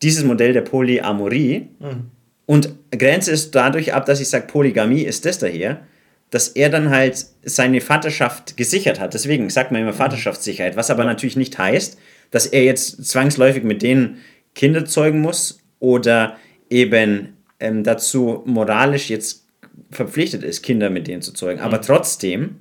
dieses 0.03 0.25
Modell 0.25 0.53
der 0.53 0.63
Polyamorie 0.63 1.69
mhm. 1.79 2.11
Und 2.49 2.71
grenze 2.91 3.31
es 3.31 3.51
dadurch 3.51 3.93
ab, 3.93 4.07
dass 4.07 4.21
ich 4.21 4.31
sage, 4.31 4.47
Polygamie 4.47 5.03
ist 5.03 5.27
das 5.27 5.39
daher, 5.39 5.83
dass 6.31 6.49
er 6.49 6.71
dann 6.71 6.89
halt 6.89 7.27
seine 7.43 7.83
Vaterschaft 7.83 8.57
gesichert 8.57 8.99
hat. 8.99 9.13
Deswegen 9.13 9.51
sagt 9.51 9.71
man 9.71 9.83
immer 9.83 9.93
mhm. 9.93 9.97
Vaterschaftssicherheit, 9.97 10.75
was 10.75 10.91
aber 10.91 11.05
natürlich 11.05 11.37
nicht 11.37 11.59
heißt, 11.59 11.99
dass 12.31 12.47
er 12.47 12.65
jetzt 12.65 13.05
zwangsläufig 13.05 13.65
mit 13.65 13.83
denen 13.83 14.23
Kinder 14.55 14.87
zeugen 14.87 15.21
muss 15.21 15.61
oder 15.79 16.39
eben 16.71 17.37
ähm, 17.61 17.85
dazu 17.85 18.43
moralisch 18.47 19.11
jetzt 19.11 19.45
verpflichtet 19.91 20.43
ist, 20.43 20.63
Kinder 20.63 20.89
mit 20.89 21.07
denen 21.07 21.21
zu 21.21 21.35
zeugen. 21.35 21.61
Aber 21.61 21.77
mhm. 21.77 21.83
trotzdem 21.83 22.57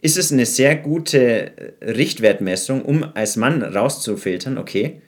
ist 0.00 0.16
es 0.16 0.30
eine 0.30 0.46
sehr 0.46 0.76
gute 0.76 1.74
Richtwertmessung, 1.82 2.82
um 2.82 3.04
als 3.14 3.34
Mann 3.34 3.64
rauszufiltern, 3.64 4.58
okay, 4.58 5.02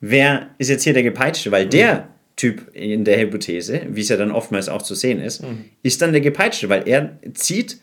wer 0.00 0.48
ist 0.58 0.68
jetzt 0.68 0.82
hier 0.82 0.94
der 0.94 1.04
Gepeitschte, 1.04 1.52
weil 1.52 1.66
mhm. 1.66 1.70
der 1.70 2.08
Typ 2.36 2.74
in 2.74 3.04
der 3.04 3.18
Hypothese, 3.18 3.82
wie 3.90 4.00
es 4.00 4.08
ja 4.08 4.16
dann 4.16 4.32
oftmals 4.32 4.68
auch 4.68 4.82
zu 4.82 4.94
sehen 4.94 5.20
ist, 5.20 5.42
mhm. 5.42 5.66
ist 5.82 6.00
dann 6.00 6.12
der 6.12 6.20
Gepeitschte, 6.20 6.68
weil 6.68 6.88
er 6.88 7.18
zieht 7.34 7.78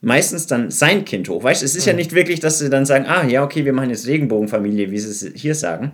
meistens 0.00 0.46
dann 0.46 0.70
sein 0.70 1.04
Kind 1.04 1.28
hoch. 1.28 1.42
Weißt 1.42 1.62
du, 1.62 1.66
es 1.66 1.74
ist 1.74 1.86
mhm. 1.86 1.92
ja 1.92 1.96
nicht 1.96 2.14
wirklich, 2.14 2.40
dass 2.40 2.58
sie 2.58 2.70
dann 2.70 2.86
sagen, 2.86 3.06
ah 3.06 3.26
ja, 3.26 3.42
okay, 3.42 3.64
wir 3.64 3.72
machen 3.72 3.90
jetzt 3.90 4.06
Regenbogenfamilie, 4.06 4.90
wie 4.90 4.98
sie 4.98 5.10
es 5.10 5.40
hier 5.40 5.54
sagen, 5.54 5.92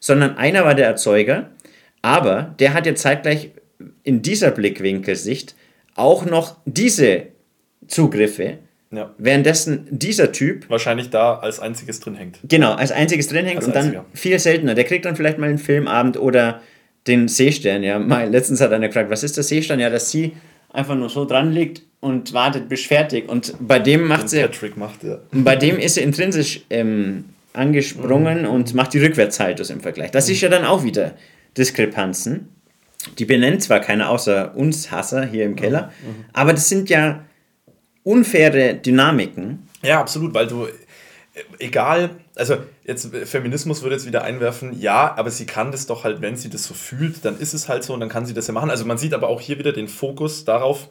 sondern 0.00 0.36
einer 0.36 0.64
war 0.64 0.74
der 0.74 0.86
Erzeuger, 0.86 1.50
aber 2.02 2.54
der 2.58 2.74
hat 2.74 2.86
ja 2.86 2.94
zeitgleich 2.94 3.50
in 4.02 4.22
dieser 4.22 4.50
Blickwinkelsicht 4.50 5.54
auch 5.94 6.26
noch 6.26 6.56
diese 6.66 7.28
Zugriffe 7.88 8.58
ja. 8.90 9.14
Währenddessen 9.18 9.86
dieser 9.90 10.32
Typ. 10.32 10.70
Wahrscheinlich 10.70 11.10
da 11.10 11.36
als 11.36 11.58
einziges 11.58 12.00
drin 12.00 12.14
hängt. 12.14 12.38
Genau, 12.44 12.74
als 12.74 12.92
einziges 12.92 13.28
drin 13.28 13.44
hängt 13.44 13.58
als 13.58 13.66
und 13.66 13.74
dann 13.74 13.86
einziger. 13.86 14.04
viel 14.14 14.38
seltener. 14.38 14.74
Der 14.74 14.84
kriegt 14.84 15.04
dann 15.04 15.16
vielleicht 15.16 15.38
mal 15.38 15.48
einen 15.48 15.58
Filmabend 15.58 16.16
oder 16.16 16.62
den 17.06 17.28
Seestern. 17.28 17.82
Ja, 17.82 17.98
mal, 17.98 18.28
letztens 18.28 18.60
hat 18.60 18.72
einer 18.72 18.88
gefragt, 18.88 19.10
was 19.10 19.22
ist 19.22 19.36
der 19.36 19.44
Seestern? 19.44 19.80
Ja, 19.80 19.90
dass 19.90 20.10
sie 20.10 20.32
einfach 20.72 20.94
nur 20.94 21.08
so 21.08 21.24
dran 21.24 21.52
liegt 21.52 21.82
und 22.00 22.32
wartet, 22.32 22.68
bis 22.68 22.84
fertig. 22.84 23.28
Und 23.28 23.54
bei 23.60 23.78
dem 23.78 24.06
macht 24.06 24.28
sie. 24.28 24.40
Patrick 24.40 24.76
macht, 24.76 25.02
ja. 25.04 25.18
Bei 25.32 25.56
dem 25.56 25.78
ist 25.78 25.94
sie 25.94 26.02
intrinsisch 26.02 26.62
ähm, 26.70 27.24
angesprungen 27.52 28.42
mhm. 28.42 28.48
und 28.48 28.74
macht 28.74 28.92
die 28.94 28.98
Rückwärtshaltung 28.98 29.66
im 29.68 29.80
Vergleich. 29.80 30.10
Das 30.10 30.26
mhm. 30.26 30.32
ist 30.32 30.40
ja 30.42 30.48
dann 30.48 30.64
auch 30.64 30.84
wieder 30.84 31.14
Diskrepanzen. 31.56 32.48
Die 33.18 33.24
benennt 33.24 33.62
zwar 33.62 33.80
keiner 33.80 34.10
außer 34.10 34.56
uns 34.56 34.90
Hasser 34.90 35.24
hier 35.24 35.44
im 35.44 35.56
Keller, 35.56 35.92
mhm. 36.02 36.08
mhm. 36.08 36.24
aber 36.32 36.52
das 36.52 36.68
sind 36.68 36.90
ja 36.90 37.24
unfaire 38.02 38.74
Dynamiken. 38.74 39.68
Ja, 39.82 40.00
absolut, 40.00 40.34
weil 40.34 40.46
du, 40.46 40.66
egal, 41.58 42.10
also 42.34 42.56
jetzt 42.84 43.14
Feminismus 43.24 43.82
würde 43.82 43.96
jetzt 43.96 44.06
wieder 44.06 44.24
einwerfen, 44.24 44.78
ja, 44.78 45.14
aber 45.16 45.30
sie 45.30 45.46
kann 45.46 45.72
das 45.72 45.86
doch 45.86 46.04
halt, 46.04 46.20
wenn 46.20 46.36
sie 46.36 46.48
das 46.48 46.64
so 46.64 46.74
fühlt, 46.74 47.24
dann 47.24 47.38
ist 47.38 47.54
es 47.54 47.68
halt 47.68 47.84
so 47.84 47.94
und 47.94 48.00
dann 48.00 48.08
kann 48.08 48.26
sie 48.26 48.34
das 48.34 48.46
ja 48.46 48.54
machen. 48.54 48.70
Also 48.70 48.84
man 48.84 48.98
sieht 48.98 49.14
aber 49.14 49.28
auch 49.28 49.40
hier 49.40 49.58
wieder 49.58 49.72
den 49.72 49.88
Fokus 49.88 50.44
darauf, 50.44 50.88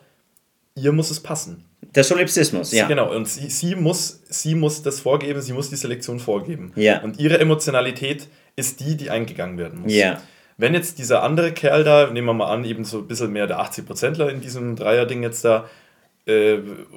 ihr 0.76 0.92
muss 0.92 1.12
es 1.12 1.20
passen. 1.20 1.66
Der 1.96 2.04
Solipsismus, 2.04 2.72
ja. 2.72 2.88
Genau, 2.88 3.16
und 3.16 3.28
sie, 3.28 3.50
sie, 3.50 3.76
muss, 3.76 4.22
sie 4.30 4.56
muss 4.56 4.84
das 4.84 5.00
vorgeben, 5.00 5.42
sie 5.42 5.54
muss 5.54 5.70
die 5.70 5.78
Selektion 5.78 6.20
vorgeben. 6.20 6.74
Ja. 6.76 7.02
Und 7.02 7.20
ihre 7.20 7.40
Emotionalität 7.40 8.28
ist 8.56 8.82
die, 8.82 8.98
die 8.98 9.10
eingegangen 9.10 9.58
werden 9.58 9.82
muss. 9.82 9.94
Ja. 9.94 10.22
Wenn 10.58 10.74
jetzt 10.74 11.00
dieser 11.00 11.24
andere 11.24 11.52
Kerl 11.52 11.84
da, 11.84 12.08
nehmen 12.08 12.28
wir 12.28 12.34
mal 12.34 12.52
an, 12.52 12.64
eben 12.66 12.86
so 12.86 13.00
ein 13.00 13.08
bisschen 13.08 13.32
mehr 13.32 13.48
der 13.48 13.60
80%ler 13.60 14.30
in 14.30 14.42
diesem 14.42 14.76
Dreier-Ding 14.76 15.24
jetzt 15.24 15.44
da, 15.44 15.70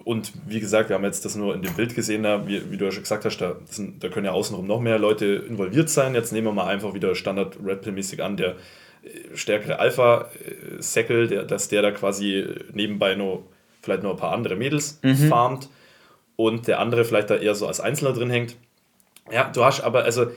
und 0.05 0.33
wie 0.47 0.61
gesagt, 0.61 0.88
wir 0.88 0.97
haben 0.97 1.05
jetzt 1.05 1.25
das 1.25 1.37
nur 1.37 1.55
in 1.55 1.61
dem 1.61 1.75
Bild 1.75 1.95
gesehen, 1.95 2.23
da, 2.23 2.49
wie, 2.49 2.71
wie 2.71 2.79
du 2.79 2.87
ja 2.87 2.91
schon 2.91 3.03
gesagt 3.03 3.27
hast, 3.27 3.37
da, 3.38 3.57
sind, 3.67 4.03
da 4.03 4.09
können 4.09 4.25
ja 4.25 4.33
außenrum 4.33 4.67
noch 4.67 4.81
mehr 4.81 4.99
Leute 4.99 5.27
involviert 5.27 5.91
sein. 5.91 6.14
Jetzt 6.14 6.33
nehmen 6.33 6.47
wir 6.47 6.53
mal 6.53 6.67
einfach 6.67 6.95
wieder 6.95 7.14
Standard 7.14 7.59
Red 7.62 7.83
Pill-mäßig 7.83 8.23
an, 8.23 8.38
der 8.38 8.53
äh, 9.03 9.37
stärkere 9.37 9.79
Alpha-Säckel, 9.81 11.29
der, 11.29 11.45
dass 11.45 11.69
der 11.69 11.83
da 11.83 11.91
quasi 11.91 12.47
nebenbei 12.73 13.17
nur 13.17 13.45
vielleicht 13.83 14.03
nur 14.03 14.12
ein 14.12 14.19
paar 14.19 14.33
andere 14.33 14.57
Mädels 14.57 14.99
mhm. 15.03 15.29
farmt 15.29 15.69
und 16.37 16.67
der 16.67 16.79
andere 16.79 17.05
vielleicht 17.05 17.31
da 17.31 17.37
eher 17.37 17.55
so 17.55 17.67
als 17.67 17.81
Einzelner 17.81 18.12
drin 18.12 18.31
hängt. 18.31 18.57
Ja, 19.31 19.51
du 19.51 19.62
hast 19.62 19.83
aber, 19.83 20.05
also 20.05 20.29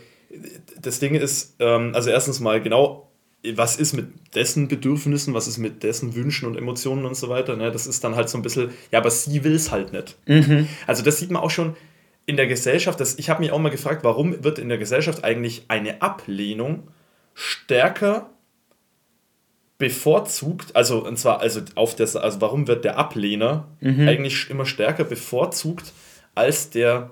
das 0.81 0.99
Ding 0.99 1.15
ist, 1.15 1.55
ähm, 1.59 1.93
also 1.95 2.09
erstens 2.09 2.39
mal 2.39 2.61
genau 2.61 3.10
was 3.55 3.75
ist 3.77 3.93
mit 3.93 4.07
dessen 4.35 4.67
Bedürfnissen, 4.67 5.33
was 5.33 5.47
ist 5.47 5.57
mit 5.57 5.83
dessen 5.83 6.15
Wünschen 6.15 6.47
und 6.47 6.55
Emotionen 6.55 7.05
und 7.05 7.15
so 7.15 7.29
weiter. 7.29 7.55
Ne? 7.55 7.71
Das 7.71 7.87
ist 7.87 8.03
dann 8.03 8.15
halt 8.15 8.29
so 8.29 8.37
ein 8.37 8.43
bisschen, 8.43 8.69
ja, 8.91 8.99
aber 8.99 9.09
sie 9.09 9.43
will 9.43 9.55
es 9.55 9.71
halt 9.71 9.93
nicht. 9.93 10.17
Mhm. 10.27 10.67
Also 10.85 11.03
das 11.03 11.17
sieht 11.17 11.31
man 11.31 11.41
auch 11.41 11.49
schon 11.49 11.75
in 12.25 12.37
der 12.37 12.47
Gesellschaft. 12.47 12.99
Das, 12.99 13.17
ich 13.17 13.29
habe 13.29 13.41
mich 13.41 13.51
auch 13.51 13.59
mal 13.59 13.69
gefragt, 13.69 14.03
warum 14.03 14.43
wird 14.43 14.59
in 14.59 14.69
der 14.69 14.77
Gesellschaft 14.77 15.23
eigentlich 15.23 15.65
eine 15.69 16.01
Ablehnung 16.01 16.87
stärker 17.33 18.29
bevorzugt, 19.79 20.75
also 20.75 21.03
und 21.03 21.17
zwar, 21.17 21.39
also 21.39 21.61
auf 21.73 21.95
das, 21.95 22.15
also 22.15 22.39
warum 22.39 22.67
wird 22.67 22.85
der 22.85 22.97
Ablehner 22.97 23.67
mhm. 23.79 24.07
eigentlich 24.07 24.47
immer 24.51 24.67
stärker 24.67 25.03
bevorzugt 25.03 25.91
als 26.35 26.69
der, 26.69 27.11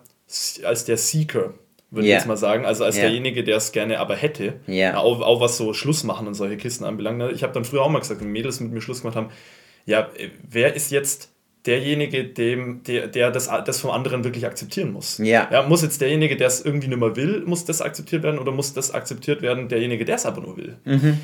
als 0.63 0.85
der 0.85 0.97
Seeker? 0.97 1.55
Würde 1.91 2.07
yeah. 2.07 2.17
ich 2.17 2.21
jetzt 2.21 2.27
mal 2.27 2.37
sagen. 2.37 2.65
Also 2.65 2.83
als 2.83 2.95
yeah. 2.95 3.05
derjenige, 3.05 3.43
der 3.43 3.57
es 3.57 3.71
gerne 3.71 3.99
aber 3.99 4.15
hätte. 4.15 4.59
Yeah. 4.67 4.97
Auch, 4.97 5.21
auch 5.21 5.41
was 5.41 5.57
so 5.57 5.73
Schluss 5.73 6.03
machen 6.03 6.27
und 6.27 6.33
solche 6.33 6.57
Kisten 6.57 6.85
anbelangt. 6.85 7.17
Ne? 7.17 7.31
Ich 7.31 7.43
habe 7.43 7.53
dann 7.53 7.65
früher 7.65 7.81
auch 7.81 7.89
mal 7.89 7.99
gesagt, 7.99 8.21
wenn 8.21 8.31
Mädels 8.31 8.59
mit 8.59 8.71
mir 8.71 8.81
Schluss 8.81 9.01
gemacht 9.01 9.15
haben, 9.15 9.29
ja, 9.85 10.09
wer 10.47 10.75
ist 10.75 10.91
jetzt 10.91 11.29
derjenige, 11.65 12.23
dem, 12.23 12.83
der, 12.83 13.07
der 13.07 13.31
das, 13.31 13.49
das 13.65 13.79
vom 13.79 13.91
anderen 13.91 14.23
wirklich 14.23 14.45
akzeptieren 14.45 14.93
muss. 14.93 15.17
Ja. 15.17 15.49
ja. 15.51 15.63
Muss 15.63 15.81
jetzt 15.81 15.99
derjenige, 15.99 16.37
der 16.37 16.47
es 16.47 16.63
irgendwie 16.63 16.87
nicht 16.87 16.99
mehr 16.99 17.15
will, 17.15 17.43
muss 17.45 17.65
das 17.65 17.81
akzeptiert 17.81 18.23
werden 18.23 18.39
oder 18.39 18.51
muss 18.51 18.73
das 18.73 18.91
akzeptiert 18.91 19.41
werden, 19.41 19.67
derjenige, 19.67 20.05
der 20.05 20.15
es 20.15 20.25
aber 20.25 20.41
nur 20.41 20.57
will? 20.57 20.77
Mhm. 20.85 21.19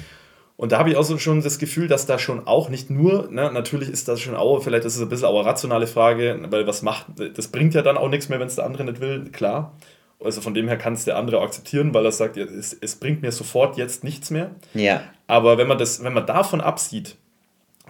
Und 0.58 0.72
da 0.72 0.80
habe 0.80 0.90
ich 0.90 0.96
auch 0.96 1.04
so 1.04 1.18
schon 1.18 1.42
das 1.42 1.60
Gefühl, 1.60 1.88
dass 1.88 2.06
da 2.06 2.18
schon 2.18 2.48
auch 2.48 2.70
nicht 2.70 2.90
nur, 2.90 3.30
ne, 3.30 3.52
natürlich 3.52 3.90
ist 3.90 4.08
das 4.08 4.22
schon 4.22 4.36
auch, 4.36 4.64
vielleicht 4.64 4.86
ist 4.86 4.96
es 4.96 5.02
ein 5.02 5.10
bisschen 5.10 5.28
auch 5.28 5.40
eine 5.40 5.46
rationale 5.46 5.86
Frage, 5.86 6.40
weil 6.50 6.66
was 6.66 6.82
macht, 6.82 7.08
das 7.36 7.50
bringt 7.50 7.74
ja 7.74 7.82
dann 7.82 7.98
auch 7.98 8.10
nichts 8.10 8.30
mehr, 8.30 8.40
wenn 8.40 8.48
es 8.48 8.56
der 8.56 8.66
andere 8.66 8.86
nicht 8.86 9.02
will, 9.02 9.26
klar. 9.32 9.76
Also 10.24 10.42
von 10.42 10.54
dem 10.54 10.68
her 10.68 10.78
kann 10.78 10.94
es 10.94 11.06
der 11.06 11.18
andere 11.18 11.42
akzeptieren, 11.42 11.94
weil 11.94 12.06
er 12.06 12.12
sagt, 12.12 12.38
es, 12.38 12.74
es 12.74 12.96
bringt 12.96 13.22
mir 13.22 13.32
sofort 13.32 13.78
jetzt 13.78 14.04
nichts 14.04 14.32
mehr. 14.32 14.52
Ja. 14.74 15.04
Aber 15.28 15.58
wenn 15.58 15.68
man, 15.68 15.78
das, 15.78 16.04
wenn 16.04 16.14
man 16.14 16.26
davon 16.26 16.62
absieht, 16.62 17.16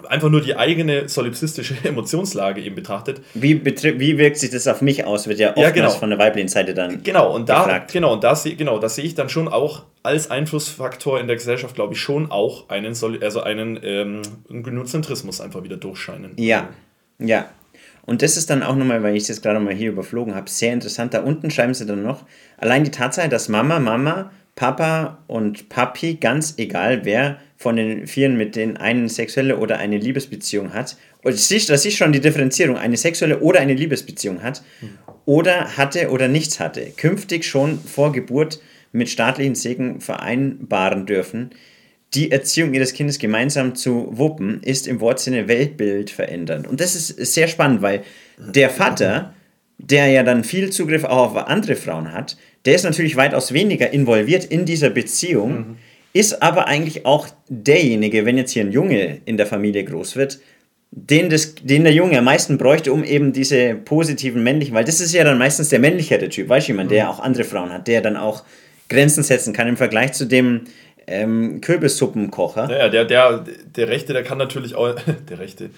einfach 0.09 0.29
nur 0.29 0.41
die 0.41 0.55
eigene 0.55 1.07
solipsistische 1.07 1.75
Emotionslage 1.83 2.61
eben 2.61 2.75
betrachtet. 2.75 3.21
Wie, 3.33 3.63
wie 3.65 4.17
wirkt 4.17 4.37
sich 4.37 4.49
das 4.49 4.67
auf 4.67 4.81
mich 4.81 5.05
aus, 5.05 5.27
wird 5.27 5.39
ja 5.39 5.49
oftmals 5.49 5.67
ja, 5.67 5.73
genau. 5.73 5.89
von 5.91 6.09
der 6.09 6.19
weiblichen 6.19 6.49
Seite 6.49 6.73
dann 6.73 7.03
Genau, 7.03 7.33
und 7.33 7.49
da, 7.49 7.63
gefragt. 7.63 7.93
genau, 7.93 8.13
und 8.13 8.23
da, 8.23 8.33
genau, 8.57 8.85
sehe 8.87 9.05
ich 9.05 9.15
dann 9.15 9.29
schon 9.29 9.47
auch 9.47 9.83
als 10.03 10.29
Einflussfaktor 10.29 11.19
in 11.19 11.27
der 11.27 11.35
Gesellschaft, 11.35 11.75
glaube 11.75 11.93
ich, 11.93 11.99
schon 11.99 12.31
auch 12.31 12.69
einen, 12.69 12.95
also 13.21 13.41
einen 13.41 13.79
ähm, 13.83 14.21
Genuzentrismus 14.49 15.41
einfach 15.41 15.63
wieder 15.63 15.77
durchscheinen. 15.77 16.33
Ja, 16.37 16.69
ja. 17.19 17.49
Und 18.05 18.21
das 18.21 18.37
ist 18.37 18.49
dann 18.49 18.63
auch 18.63 18.75
nochmal, 18.75 19.01
weil 19.03 19.15
ich 19.15 19.27
jetzt 19.27 19.41
gerade 19.41 19.59
mal 19.59 19.73
hier 19.73 19.89
überflogen 19.89 20.35
habe, 20.35 20.49
sehr 20.49 20.73
interessant. 20.73 21.13
Da 21.13 21.21
unten 21.21 21.49
schreiben 21.49 21.73
sie 21.73 21.85
dann 21.85 22.03
noch, 22.03 22.25
allein 22.57 22.83
die 22.83 22.91
Tatsache, 22.91 23.29
dass 23.29 23.49
Mama, 23.49 23.79
Mama, 23.79 24.31
Papa 24.55 25.19
und 25.27 25.69
Papi, 25.69 26.15
ganz 26.15 26.55
egal 26.57 27.03
wer 27.03 27.39
von 27.57 27.75
den 27.75 28.07
Vieren 28.07 28.37
mit 28.37 28.55
denen 28.55 28.77
eine 28.77 29.09
sexuelle 29.09 29.57
oder 29.57 29.77
eine 29.79 29.97
Liebesbeziehung 29.97 30.73
hat, 30.73 30.97
und 31.23 31.33
das 31.33 31.51
ist 31.51 31.97
schon 31.97 32.11
die 32.11 32.19
Differenzierung, 32.19 32.77
eine 32.77 32.97
sexuelle 32.97 33.39
oder 33.39 33.59
eine 33.59 33.73
Liebesbeziehung 33.73 34.43
hat, 34.43 34.61
oder 35.25 35.75
hatte 35.75 36.11
oder 36.11 36.27
nichts 36.27 36.59
hatte, 36.59 36.91
künftig 36.95 37.43
schon 37.45 37.79
vor 37.79 38.11
Geburt 38.11 38.61
mit 38.91 39.09
staatlichen 39.09 39.55
Segen 39.55 39.99
vereinbaren 39.99 41.05
dürfen, 41.07 41.49
die 42.15 42.31
Erziehung 42.31 42.73
ihres 42.73 42.93
Kindes 42.93 43.19
gemeinsam 43.19 43.75
zu 43.75 44.07
wuppen, 44.11 44.61
ist 44.63 44.87
im 44.87 45.01
Wortsinne 45.01 45.47
Weltbild 45.47 46.09
verändernd. 46.09 46.67
Und 46.67 46.79
das 46.79 46.95
ist 46.95 47.33
sehr 47.33 47.47
spannend, 47.47 47.81
weil 47.81 48.03
der 48.37 48.69
Vater, 48.69 49.33
der 49.77 50.07
ja 50.07 50.23
dann 50.23 50.43
viel 50.43 50.69
Zugriff 50.69 51.03
auch 51.03 51.35
auf 51.35 51.47
andere 51.47 51.75
Frauen 51.75 52.13
hat, 52.13 52.37
der 52.65 52.75
ist 52.75 52.83
natürlich 52.83 53.15
weitaus 53.15 53.53
weniger 53.53 53.91
involviert 53.91 54.45
in 54.45 54.65
dieser 54.65 54.89
Beziehung, 54.89 55.51
mhm. 55.51 55.75
ist 56.13 56.41
aber 56.41 56.67
eigentlich 56.67 57.05
auch 57.05 57.27
derjenige, 57.49 58.25
wenn 58.25 58.37
jetzt 58.37 58.51
hier 58.51 58.63
ein 58.63 58.71
Junge 58.71 59.19
in 59.25 59.37
der 59.37 59.45
Familie 59.45 59.83
groß 59.83 60.15
wird, 60.15 60.39
den, 60.91 61.29
das, 61.29 61.55
den 61.55 61.83
der 61.83 61.93
Junge 61.93 62.17
am 62.17 62.23
meisten 62.23 62.57
bräuchte, 62.57 62.93
um 62.93 63.03
eben 63.03 63.33
diese 63.33 63.75
positiven 63.75 64.43
männlichen, 64.43 64.73
weil 64.73 64.85
das 64.85 65.01
ist 65.01 65.13
ja 65.13 65.25
dann 65.25 65.37
meistens 65.37 65.69
der 65.69 65.79
männlichere 65.79 66.29
Typ, 66.29 66.47
weißt 66.47 66.67
du, 66.67 66.71
jemand, 66.71 66.89
der 66.89 67.05
mhm. 67.05 67.09
auch 67.09 67.19
andere 67.19 67.43
Frauen 67.43 67.71
hat, 67.73 67.87
der 67.87 68.01
dann 68.01 68.15
auch 68.15 68.43
Grenzen 68.87 69.23
setzen 69.23 69.51
kann 69.51 69.67
im 69.67 69.77
Vergleich 69.77 70.13
zu 70.13 70.25
dem 70.25 70.61
ähm, 71.07 71.61
Kürbissuppenkocher. 71.61 72.69
Ja, 72.69 72.89
der, 72.89 73.05
der, 73.05 73.45
der 73.75 73.87
Rechte, 73.87 74.13
der 74.13 74.23
kann 74.23 74.37
natürlich 74.37 74.75
auch. 74.75 74.95
Der 75.29 75.39
Rechte, 75.39 75.69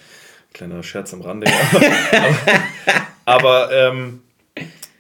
kleiner 0.54 0.84
Scherz 0.84 1.14
am 1.14 1.22
Rande. 1.22 1.48
aber, 3.26 3.66
aber 3.70 3.72
ähm, 3.72 4.22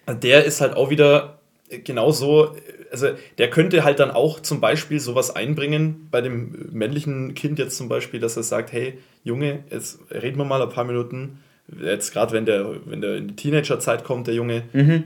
der 0.08 0.46
ist 0.46 0.62
halt 0.62 0.76
auch 0.76 0.90
wieder. 0.90 1.40
genauso, 1.84 2.56
also 2.92 3.10
der 3.38 3.50
könnte 3.50 3.84
halt 3.84 4.00
dann 4.00 4.12
auch 4.12 4.40
zum 4.40 4.62
Beispiel 4.62 5.00
sowas 5.00 5.36
einbringen 5.36 6.08
bei 6.12 6.22
dem 6.22 6.70
männlichen 6.72 7.34
Kind 7.34 7.60
jetzt 7.60 7.78
zum 7.78 7.90
Beispiel, 7.90 8.20
dass 8.20 8.38
er 8.38 8.44
sagt, 8.44 8.72
hey 8.72 8.98
Junge, 9.24 9.64
jetzt 9.70 10.00
reden 10.12 10.38
wir 10.38 10.46
mal 10.46 10.62
ein 10.62 10.70
paar 10.70 10.86
Minuten, 10.86 11.40
jetzt 11.82 12.14
gerade 12.14 12.32
wenn 12.32 12.46
der, 12.46 12.66
wenn 12.86 13.02
der 13.02 13.16
in 13.16 13.30
die 13.30 13.36
Teenagerzeit 13.36 14.04
kommt, 14.04 14.28
der 14.28 14.36
Junge, 14.36 14.64
mhm 14.74 15.04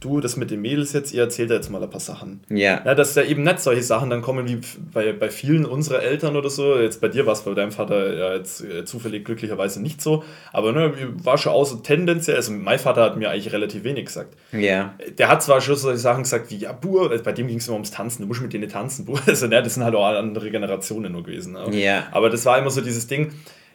du, 0.00 0.20
das 0.20 0.36
mit 0.36 0.50
den 0.50 0.60
Mädels 0.60 0.92
jetzt, 0.92 1.12
ihr 1.12 1.22
erzählt 1.22 1.50
jetzt 1.50 1.70
mal 1.70 1.82
ein 1.82 1.90
paar 1.90 2.00
Sachen. 2.00 2.40
Ja. 2.48 2.82
ja. 2.84 2.94
Dass 2.94 3.14
da 3.14 3.22
eben 3.22 3.42
nicht 3.42 3.60
solche 3.60 3.82
Sachen 3.82 4.10
dann 4.10 4.22
kommen 4.22 4.48
wie 4.48 4.60
bei, 4.92 5.12
bei 5.12 5.30
vielen 5.30 5.64
unserer 5.64 6.02
Eltern 6.02 6.36
oder 6.36 6.50
so. 6.50 6.78
Jetzt 6.78 7.00
bei 7.00 7.08
dir 7.08 7.26
war 7.26 7.32
es 7.32 7.42
bei 7.42 7.54
deinem 7.54 7.72
Vater 7.72 8.14
ja 8.14 8.34
jetzt 8.34 8.62
äh, 8.62 8.84
zufällig 8.84 9.24
glücklicherweise 9.24 9.80
nicht 9.80 10.00
so. 10.00 10.24
Aber 10.52 10.72
ne, 10.72 10.92
war 11.22 11.38
schon 11.38 11.52
auch 11.52 11.64
so 11.64 11.76
tendenziell, 11.76 12.36
also 12.36 12.52
mein 12.52 12.78
Vater 12.78 13.02
hat 13.02 13.16
mir 13.16 13.30
eigentlich 13.30 13.52
relativ 13.52 13.84
wenig 13.84 14.06
gesagt. 14.06 14.36
Ja. 14.52 14.94
Der 15.18 15.28
hat 15.28 15.42
zwar 15.42 15.60
schon 15.60 15.76
solche 15.76 15.98
Sachen 15.98 16.22
gesagt 16.22 16.50
wie, 16.50 16.56
ja, 16.56 16.72
Bur, 16.72 17.10
bei 17.22 17.32
dem 17.32 17.48
ging 17.48 17.58
es 17.58 17.66
immer 17.66 17.74
ums 17.74 17.90
Tanzen, 17.90 18.22
du 18.22 18.28
musst 18.28 18.42
mit 18.42 18.52
denen 18.52 18.68
tanzen, 18.68 19.04
Bur. 19.04 19.20
Also, 19.26 19.48
ne, 19.48 19.62
das 19.62 19.74
sind 19.74 19.84
halt 19.84 19.94
auch 19.94 20.06
andere 20.06 20.50
Generationen 20.50 21.12
nur 21.12 21.22
gewesen. 21.22 21.56
Aber, 21.56 21.72
ja. 21.72 22.04
aber 22.12 22.30
das 22.30 22.46
war 22.46 22.58
immer 22.58 22.70
so 22.70 22.80
dieses 22.80 23.06
Ding, 23.06 23.32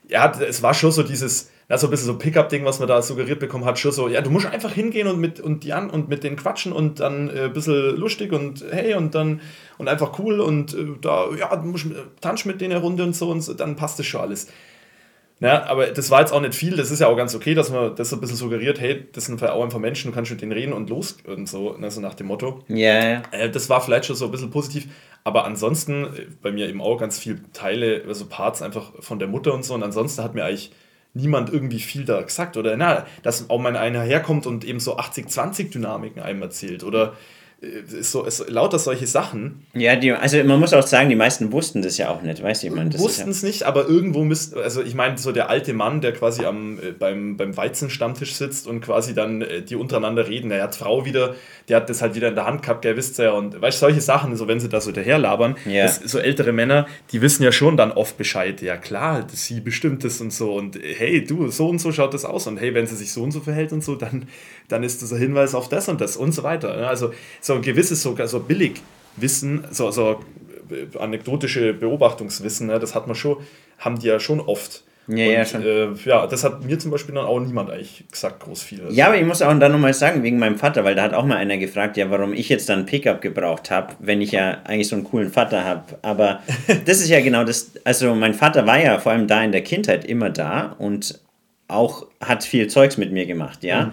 er 0.08 0.24
hat, 0.24 0.42
es 0.42 0.62
war 0.62 0.74
schon 0.74 0.92
so 0.92 1.04
dieses 1.04 1.50
ja, 1.72 1.78
so 1.78 1.88
ein 1.88 1.90
bisschen 1.90 2.08
so 2.08 2.18
Pickup-Ding, 2.18 2.66
was 2.66 2.80
man 2.80 2.90
da 2.90 3.02
suggeriert 3.02 3.40
bekommen 3.40 3.64
hat, 3.64 3.80
schon 3.80 3.94
so, 3.94 4.10
ja, 4.10 4.20
du 4.20 4.30
musst 4.30 4.46
einfach 4.46 4.74
hingehen 4.74 5.08
und 5.08 5.22
mit 5.22 5.40
und 5.40 5.64
die 5.64 5.72
an 5.72 5.90
und 5.90 6.10
mit 6.10 6.22
denen 6.22 6.36
quatschen 6.36 6.74
und 6.74 7.00
dann 7.00 7.30
äh, 7.30 7.44
ein 7.44 7.54
bisschen 7.54 7.96
lustig 7.96 8.34
und 8.34 8.66
hey 8.72 8.96
und 8.96 9.16
dann 9.16 9.40
und 9.78 9.88
einfach 9.88 10.20
cool 10.20 10.42
und 10.42 10.74
äh, 10.74 10.86
da, 11.00 11.30
ja, 11.34 11.56
du 11.56 11.66
musst 11.66 11.86
tanz 12.20 12.44
mit 12.44 12.60
denen 12.60 12.74
eine 12.74 12.82
Runde 12.82 13.04
und 13.04 13.16
so 13.16 13.30
und 13.30 13.40
so, 13.40 13.54
dann 13.54 13.78
passt 13.78 13.98
das 14.00 14.06
schon 14.06 14.20
alles. 14.20 14.48
Ja, 15.40 15.64
aber 15.64 15.88
das 15.88 16.12
war 16.12 16.20
jetzt 16.20 16.34
auch 16.34 16.42
nicht 16.42 16.56
viel, 16.56 16.76
das 16.76 16.92
ist 16.92 17.00
ja 17.00 17.08
auch 17.08 17.16
ganz 17.16 17.34
okay, 17.36 17.54
dass 17.54 17.70
man 17.70 17.96
das 17.96 18.10
so 18.10 18.18
ein 18.18 18.20
bisschen 18.20 18.36
suggeriert, 18.36 18.82
hey, 18.82 19.08
das 19.14 19.28
sind 19.28 19.42
auch 19.42 19.64
einfach 19.64 19.80
Menschen, 19.80 20.12
du 20.12 20.14
kannst 20.14 20.30
mit 20.30 20.42
denen 20.42 20.52
reden 20.52 20.74
und 20.74 20.90
los 20.90 21.20
und 21.26 21.48
so, 21.48 21.78
ne, 21.78 21.90
so 21.90 22.02
nach 22.02 22.16
dem 22.16 22.28
Motto. 22.28 22.66
Ja, 22.68 22.76
yeah. 22.76 23.24
äh, 23.32 23.50
Das 23.50 23.70
war 23.70 23.80
vielleicht 23.80 24.08
schon 24.08 24.18
so 24.18 24.26
ein 24.26 24.32
bisschen 24.32 24.50
positiv, 24.50 24.88
aber 25.24 25.46
ansonsten, 25.46 26.04
äh, 26.04 26.28
bei 26.42 26.52
mir 26.52 26.68
eben 26.68 26.82
auch 26.82 26.98
ganz 26.98 27.18
viele 27.18 27.40
Teile, 27.54 28.04
also 28.06 28.26
Parts 28.26 28.62
einfach 28.62 28.92
von 29.00 29.20
der 29.20 29.30
Mutter 29.30 29.54
und 29.54 29.64
so 29.64 29.74
und 29.74 29.84
ansonsten 29.84 30.22
hat 30.22 30.36
mir 30.36 30.44
eigentlich 30.44 30.74
niemand 31.14 31.52
irgendwie 31.52 31.80
viel 31.80 32.06
da 32.06 32.22
gesagt. 32.22 32.58
Oder 32.58 32.78
na, 32.78 33.06
dass 33.24 33.50
auch 33.50 33.60
mal 33.60 33.76
einer 33.76 34.02
herkommt 34.02 34.48
und 34.48 34.64
eben 34.64 34.80
so 34.80 34.98
80-20-Dynamiken 34.98 36.22
einem 36.22 36.42
erzählt. 36.42 36.84
Oder 36.84 37.14
so, 38.02 38.28
so, 38.28 38.44
lauter 38.48 38.80
solche 38.80 39.06
Sachen. 39.06 39.68
Ja, 39.76 39.96
die, 39.96 40.12
also 40.12 40.44
man 40.44 40.60
muss 40.60 40.74
auch 40.74 40.86
sagen, 40.86 41.10
die 41.10 41.16
meisten 41.16 41.52
wussten 41.52 41.84
das 41.84 41.96
ja 42.00 42.10
auch 42.10 42.24
nicht, 42.24 42.42
weißt 42.42 42.64
du, 42.64 42.68
ich 42.68 42.74
meine, 42.74 42.98
Wussten 42.98 43.30
es 43.30 43.44
ja 43.44 43.48
nicht, 43.48 43.64
aber 43.64 43.88
irgendwo 43.88 44.24
müsste, 44.24 44.64
also 44.64 44.82
ich 44.82 44.96
meine, 44.96 45.20
so 45.20 45.32
der 45.32 45.52
alte 45.52 45.74
Mann, 45.74 46.02
der 46.02 46.12
quasi 46.12 46.44
am, 46.44 46.80
äh, 46.80 46.92
beim, 46.92 47.38
beim 47.38 47.56
Weizenstammtisch 47.56 48.34
sitzt 48.34 48.66
und 48.66 48.82
quasi 48.82 49.14
dann 49.14 49.44
äh, 49.44 49.62
die 49.62 49.76
untereinander 49.76 50.28
reden, 50.28 50.50
der 50.50 50.64
hat 50.64 50.74
Frau 50.74 51.06
wieder, 51.06 51.36
der 51.70 51.78
hat 51.78 51.90
das 51.90 52.02
halt 52.02 52.16
wieder 52.16 52.30
in 52.30 52.36
der 52.36 52.48
Hand 52.48 52.64
gehabt, 52.64 52.84
der 52.84 52.98
wisst 52.98 53.20
ja, 53.20 53.32
und 53.32 53.62
weißt 53.62 53.78
solche 53.78 54.02
Sachen, 54.02 54.36
so 54.36 54.48
wenn 54.48 54.60
sie 54.60 54.68
da 54.68 54.82
so 54.82 54.92
daherlabern, 54.92 55.56
ja. 55.66 55.84
das, 55.84 55.98
so 55.98 56.18
ältere 56.18 56.54
Männer, 56.54 56.88
die 57.12 57.22
wissen 57.22 57.44
ja 57.44 57.52
schon 57.52 57.78
dann 57.78 57.92
oft 57.92 58.18
Bescheid, 58.18 58.60
ja 58.64 58.76
klar, 58.76 59.28
sie 59.32 59.62
bestimmt 59.62 60.04
das 60.04 60.20
und 60.20 60.34
so 60.34 60.56
und 60.56 60.80
hey, 60.82 61.24
du, 61.24 61.50
so 61.50 61.70
und 61.70 61.78
so 61.78 61.92
schaut 61.92 62.16
das 62.16 62.26
aus 62.26 62.48
und 62.48 62.58
hey, 62.60 62.74
wenn 62.74 62.88
sie 62.88 62.96
sich 62.96 63.12
so 63.14 63.22
und 63.22 63.32
so 63.32 63.40
verhält 63.40 63.72
und 63.72 63.84
so, 63.84 63.94
dann, 63.94 64.26
dann 64.68 64.84
ist 64.84 65.02
das 65.02 65.12
ein 65.12 65.20
Hinweis 65.20 65.56
auf 65.56 65.70
das 65.70 65.90
und 65.90 66.02
das 66.02 66.18
und 66.18 66.32
so 66.32 66.44
weiter. 66.44 66.76
Ne? 66.76 66.88
Also 66.88 67.12
so 67.42 67.54
ein 67.54 67.62
gewisses 67.62 68.02
sogar 68.02 68.28
so 68.28 68.40
billig 68.40 68.82
Wissen, 69.18 69.66
so, 69.72 69.92
so 69.92 70.20
äh, 70.70 70.98
anekdotische 70.98 71.74
Beobachtungswissen, 71.74 72.68
ne, 72.68 72.80
das 72.80 72.96
hat 72.96 73.08
man 73.08 73.16
schon, 73.16 73.38
haben 73.78 74.00
die 74.00 74.08
ja 74.08 74.20
schon 74.20 74.40
oft. 74.40 74.84
Ja, 75.08 75.26
und, 75.26 75.32
ja, 75.34 75.46
schon. 75.46 75.64
Äh, 75.64 75.88
ja, 76.06 76.28
das 76.28 76.44
hat 76.44 76.64
mir 76.64 76.78
zum 76.78 76.92
Beispiel 76.92 77.16
dann 77.16 77.26
auch 77.26 77.40
niemand 77.40 77.70
eigentlich 77.70 78.06
gesagt, 78.10 78.42
groß 78.42 78.62
viel. 78.64 78.84
Ja, 78.92 79.08
aber 79.08 79.18
ich 79.18 79.26
muss 79.26 79.42
auch 79.42 79.58
dann 79.58 79.72
nochmal 79.72 79.94
sagen, 79.94 80.24
wegen 80.24 80.38
meinem 80.40 80.58
Vater, 80.58 80.84
weil 80.84 80.96
da 80.96 81.04
hat 81.04 81.14
auch 81.14 81.26
mal 81.26 81.38
einer 81.38 81.58
gefragt, 81.58 81.98
ja, 81.98 82.10
warum 82.10 82.34
ich 82.34 82.50
jetzt 82.50 82.70
dann 82.70 82.86
Pickup 82.86 83.20
gebraucht 83.20 83.72
habe, 83.72 83.96
wenn 84.00 84.22
ich 84.22 84.32
ja 84.32 84.60
eigentlich 84.64 84.88
so 84.88 84.96
einen 84.96 85.06
coolen 85.06 85.32
Vater 85.32 85.66
habe. 85.66 85.84
Aber 86.02 86.42
das 86.86 87.02
ist 87.02 87.10
ja 87.10 87.20
genau 87.20 87.44
das, 87.44 87.72
also 87.84 88.14
mein 88.14 88.34
Vater 88.34 88.68
war 88.68 88.82
ja 88.82 89.00
vor 89.00 89.12
allem 89.12 89.28
da 89.28 89.44
in 89.44 89.52
der 89.52 89.64
Kindheit 89.64 90.06
immer 90.06 90.30
da 90.30 90.76
und 90.78 91.20
auch 91.68 92.06
hat 92.20 92.44
viel 92.44 92.68
Zeugs 92.68 92.98
mit 92.98 93.12
mir 93.12 93.26
gemacht, 93.26 93.64
ja. 93.64 93.86
Mhm. 93.86 93.92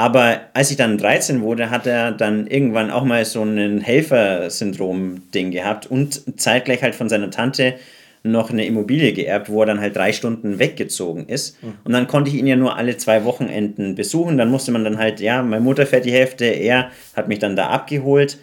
Aber 0.00 0.40
als 0.54 0.70
ich 0.70 0.78
dann 0.78 0.96
13 0.96 1.42
wurde, 1.42 1.68
hat 1.68 1.86
er 1.86 2.10
dann 2.10 2.46
irgendwann 2.46 2.90
auch 2.90 3.04
mal 3.04 3.22
so 3.26 3.42
ein 3.42 3.82
Helfersyndrom-Ding 3.82 5.50
gehabt 5.50 5.88
und 5.88 6.40
zeitgleich 6.40 6.82
halt 6.82 6.94
von 6.94 7.10
seiner 7.10 7.30
Tante 7.30 7.74
noch 8.22 8.48
eine 8.48 8.64
Immobilie 8.64 9.12
geerbt, 9.12 9.50
wo 9.50 9.60
er 9.60 9.66
dann 9.66 9.78
halt 9.78 9.94
drei 9.94 10.14
Stunden 10.14 10.58
weggezogen 10.58 11.26
ist. 11.26 11.62
Mhm. 11.62 11.74
Und 11.84 11.92
dann 11.92 12.06
konnte 12.06 12.30
ich 12.30 12.36
ihn 12.36 12.46
ja 12.46 12.56
nur 12.56 12.78
alle 12.78 12.96
zwei 12.96 13.26
Wochenenden 13.26 13.94
besuchen. 13.94 14.38
Dann 14.38 14.50
musste 14.50 14.72
man 14.72 14.84
dann 14.84 14.96
halt, 14.96 15.20
ja, 15.20 15.42
meine 15.42 15.62
Mutter 15.62 15.84
fährt 15.84 16.06
die 16.06 16.12
Hälfte, 16.12 16.46
er 16.46 16.90
hat 17.14 17.28
mich 17.28 17.38
dann 17.38 17.54
da 17.54 17.66
abgeholt. 17.66 18.38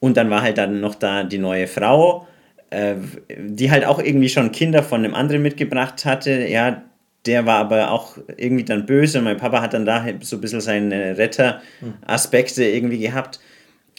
Und 0.00 0.16
dann 0.16 0.30
war 0.30 0.40
halt 0.40 0.56
dann 0.56 0.80
noch 0.80 0.94
da 0.94 1.24
die 1.24 1.36
neue 1.36 1.66
Frau, 1.66 2.26
äh, 2.70 2.94
die 3.36 3.70
halt 3.70 3.84
auch 3.84 3.98
irgendwie 3.98 4.30
schon 4.30 4.50
Kinder 4.50 4.82
von 4.82 5.04
einem 5.04 5.14
anderen 5.14 5.42
mitgebracht 5.42 6.06
hatte. 6.06 6.46
Ja, 6.48 6.84
der 7.26 7.46
war 7.46 7.58
aber 7.58 7.90
auch 7.90 8.18
irgendwie 8.36 8.64
dann 8.64 8.86
böse. 8.86 9.20
Mein 9.20 9.36
Papa 9.36 9.60
hat 9.60 9.74
dann 9.74 9.84
da 9.84 10.04
so 10.20 10.36
ein 10.36 10.40
bisschen 10.40 10.60
seine 10.60 11.16
Retter-Aspekte 11.18 12.64
irgendwie 12.64 12.98
gehabt. 12.98 13.38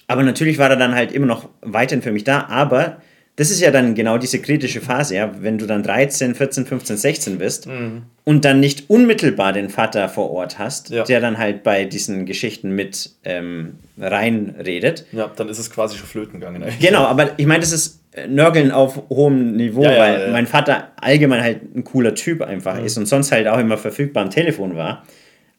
Aber 0.07 0.23
natürlich 0.23 0.57
war 0.57 0.69
er 0.69 0.75
dann 0.75 0.93
halt 0.93 1.11
immer 1.13 1.27
noch 1.27 1.49
weiterhin 1.61 2.01
für 2.01 2.11
mich 2.11 2.25
da. 2.25 2.47
Aber 2.47 2.97
das 3.35 3.49
ist 3.49 3.61
ja 3.61 3.71
dann 3.71 3.95
genau 3.95 4.17
diese 4.17 4.39
kritische 4.39 4.79
Phase, 4.79 5.15
ja, 5.15 5.31
wenn 5.39 5.57
du 5.57 5.65
dann 5.65 5.81
13, 5.81 6.35
14, 6.35 6.65
15, 6.67 6.97
16 6.97 7.37
bist 7.39 7.65
mhm. 7.65 8.03
und 8.25 8.45
dann 8.45 8.59
nicht 8.59 8.89
unmittelbar 8.91 9.53
den 9.53 9.69
Vater 9.69 10.07
vor 10.07 10.29
Ort 10.29 10.59
hast, 10.59 10.91
ja. 10.91 11.03
der 11.03 11.19
dann 11.19 11.39
halt 11.39 11.63
bei 11.63 11.85
diesen 11.85 12.27
Geschichten 12.27 12.75
mit 12.75 13.11
ähm, 13.23 13.77
reinredet. 13.97 15.05
Ja, 15.13 15.31
dann 15.35 15.49
ist 15.49 15.57
es 15.57 15.71
quasi 15.71 15.97
schon 15.97 16.07
flöten 16.07 16.39
gegangen. 16.39 16.61
Eigentlich. 16.61 16.79
Genau, 16.79 17.05
aber 17.05 17.31
ich 17.37 17.47
meine, 17.47 17.61
das 17.61 17.71
ist 17.71 18.01
Nörgeln 18.27 18.71
auf 18.71 19.01
hohem 19.09 19.55
Niveau, 19.55 19.83
ja, 19.83 19.97
weil 19.97 20.21
ja, 20.21 20.31
mein 20.31 20.45
Vater 20.47 20.91
allgemein 20.97 21.41
halt 21.41 21.75
ein 21.75 21.83
cooler 21.83 22.13
Typ 22.13 22.41
einfach 22.41 22.79
mhm. 22.79 22.85
ist 22.85 22.97
und 22.97 23.07
sonst 23.07 23.31
halt 23.31 23.47
auch 23.47 23.57
immer 23.57 23.77
verfügbar 23.77 24.23
am 24.23 24.29
Telefon 24.29 24.75
war. 24.75 25.03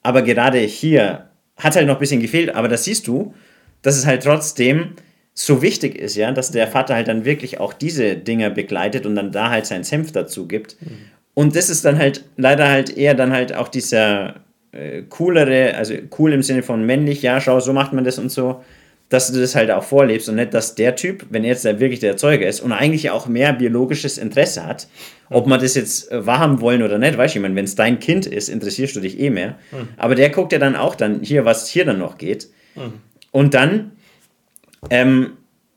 Aber 0.03 0.23
gerade 0.23 0.59
hier 0.59 1.31
hat 1.57 1.77
halt 1.77 1.87
noch 1.87 1.97
ein 1.97 2.01
bisschen 2.01 2.21
gefehlt, 2.21 2.55
aber 2.55 2.69
das 2.69 2.85
siehst 2.85 3.07
du, 3.07 3.35
dass 3.83 3.97
es 3.97 4.07
halt 4.07 4.23
trotzdem 4.23 4.93
so 5.35 5.63
wichtig 5.63 5.99
ist, 5.99 6.15
ja, 6.15 6.31
dass 6.31 6.53
der 6.53 6.69
Vater 6.69 6.95
halt 6.95 7.09
dann 7.09 7.25
wirklich 7.25 7.59
auch 7.59 7.73
diese 7.73 8.17
Dinge 8.17 8.51
begleitet 8.51 9.05
und 9.05 9.17
dann 9.17 9.33
da 9.33 9.51
halt 9.51 9.67
seinen 9.67 9.83
Senf 9.83 10.13
dazu 10.13 10.47
gibt. 10.47 10.81
Mhm. 10.81 10.99
Und 11.35 11.57
das 11.57 11.69
ist 11.69 11.85
dann 11.85 11.99
halt 11.99 12.25
leider 12.37 12.69
halt 12.69 12.97
eher 12.97 13.15
dann 13.15 13.33
halt 13.33 13.55
auch 13.55 13.67
dieser 13.67 14.37
äh, 14.71 15.03
coolere, 15.09 15.75
also 15.75 15.95
cool 16.19 16.33
im 16.33 16.43
Sinne 16.43 16.63
von 16.63 16.87
männlich, 16.87 17.23
ja, 17.23 17.41
schau, 17.41 17.59
so 17.59 17.73
macht 17.73 17.93
man 17.93 18.05
das 18.05 18.19
und 18.19 18.31
so, 18.31 18.63
dass 19.09 19.31
du 19.31 19.39
das 19.39 19.55
halt 19.55 19.71
auch 19.71 19.85
vorlebst 19.85 20.29
und 20.29 20.37
nicht, 20.37 20.55
dass 20.55 20.75
der 20.75 20.97
Typ, 20.97 21.27
wenn 21.31 21.45
er 21.45 21.51
jetzt 21.51 21.65
da 21.65 21.79
wirklich 21.79 22.01
der 22.01 22.13
Erzeuger 22.13 22.47
ist 22.47 22.61
und 22.61 22.73
eigentlich 22.73 23.11
auch 23.11 23.27
mehr 23.27 23.53
biologisches 23.53 24.19
Interesse 24.19 24.67
hat, 24.67 24.89
ob 25.31 25.47
man 25.47 25.61
das 25.61 25.75
jetzt 25.75 26.11
äh, 26.11 26.27
wahrhaben 26.27 26.61
wollen 26.61 26.83
oder 26.83 26.99
nicht, 26.99 27.17
weißt 27.17 27.35
du, 27.35 27.39
ich 27.39 27.43
meine, 27.43 27.55
wenn 27.55 27.65
es 27.65 27.75
dein 27.75 27.99
Kind 27.99 28.27
ist, 28.27 28.49
interessierst 28.49 28.97
du 28.97 29.01
dich 29.01 29.21
eh 29.21 29.31
mehr. 29.31 29.59
Mhm. 29.73 29.89
Aber 29.97 30.15
der 30.15 30.31
guckt 30.31 30.53
ja 30.53 30.59
dann 30.59 30.77
auch 30.77 30.95
dann 30.95 31.21
hier, 31.23 31.45
was 31.45 31.69
hier 31.69 31.85
dann 31.85 31.99
noch 31.99 32.19
geht. 32.19 32.49
Mhm. 32.75 32.95
Und 33.31 33.55
dann 33.55 33.93
ähm, 34.91 35.33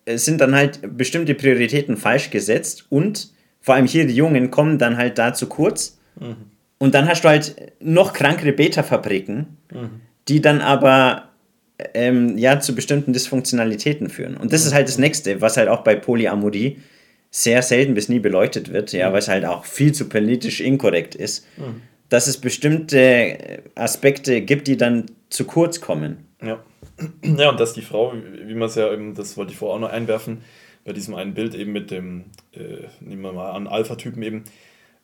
sind 0.07 0.41
dann 0.41 0.55
halt 0.55 0.97
bestimmte 0.97 1.35
Prioritäten 1.35 1.97
falsch 1.97 2.29
gesetzt 2.29 2.85
und 2.89 3.31
vor 3.61 3.75
allem 3.75 3.85
hier 3.85 4.07
die 4.07 4.15
Jungen 4.15 4.51
kommen 4.51 4.77
dann 4.77 4.97
halt 4.97 5.17
da 5.17 5.33
zu 5.33 5.47
kurz. 5.47 5.99
Mhm. 6.19 6.35
Und 6.77 6.93
dann 6.93 7.07
hast 7.07 7.23
du 7.23 7.29
halt 7.29 7.55
noch 7.79 8.13
krankere 8.13 8.53
Beta-Fabriken, 8.53 9.57
mhm. 9.73 10.01
die 10.27 10.41
dann 10.41 10.61
aber 10.61 11.26
ähm, 11.93 12.37
ja, 12.37 12.59
zu 12.59 12.73
bestimmten 12.73 13.13
Dysfunktionalitäten 13.13 14.09
führen. 14.09 14.37
Und 14.37 14.53
das 14.53 14.65
ist 14.65 14.73
halt 14.73 14.87
das 14.87 14.97
Nächste, 14.97 15.41
was 15.41 15.57
halt 15.57 15.69
auch 15.69 15.83
bei 15.83 15.95
Polyamorie 15.95 16.77
sehr 17.29 17.61
selten 17.61 17.93
bis 17.93 18.09
nie 18.09 18.19
beleuchtet 18.19 18.71
wird, 18.71 18.93
ja, 18.93 19.09
mhm. 19.09 19.13
weil 19.13 19.19
es 19.19 19.27
halt 19.27 19.45
auch 19.45 19.65
viel 19.65 19.91
zu 19.91 20.09
politisch 20.09 20.61
inkorrekt 20.61 21.13
ist, 21.13 21.45
mhm. 21.57 21.81
dass 22.09 22.27
es 22.27 22.37
bestimmte 22.37 23.61
Aspekte 23.75 24.41
gibt, 24.41 24.67
die 24.67 24.77
dann 24.77 25.05
zu 25.29 25.45
kurz 25.45 25.81
kommen. 25.81 26.25
Ja. 26.41 26.63
Ja, 27.21 27.49
und 27.49 27.59
dass 27.59 27.73
die 27.73 27.83
Frau, 27.83 28.13
wie 28.13 28.55
man 28.55 28.69
es 28.69 28.75
ja 28.75 28.91
eben, 28.91 29.13
das 29.13 29.37
wollte 29.37 29.51
ich 29.51 29.57
vorher 29.59 29.75
auch 29.75 29.79
noch 29.79 29.91
einwerfen, 29.91 30.41
bei 30.83 30.93
diesem 30.93 31.13
einen 31.13 31.35
Bild 31.35 31.53
eben 31.53 31.71
mit 31.71 31.91
dem, 31.91 32.25
äh, 32.53 32.87
nehmen 33.01 33.21
wir 33.21 33.33
mal 33.33 33.51
an, 33.51 33.67
Alpha-Typen 33.67 34.23
eben, 34.23 34.43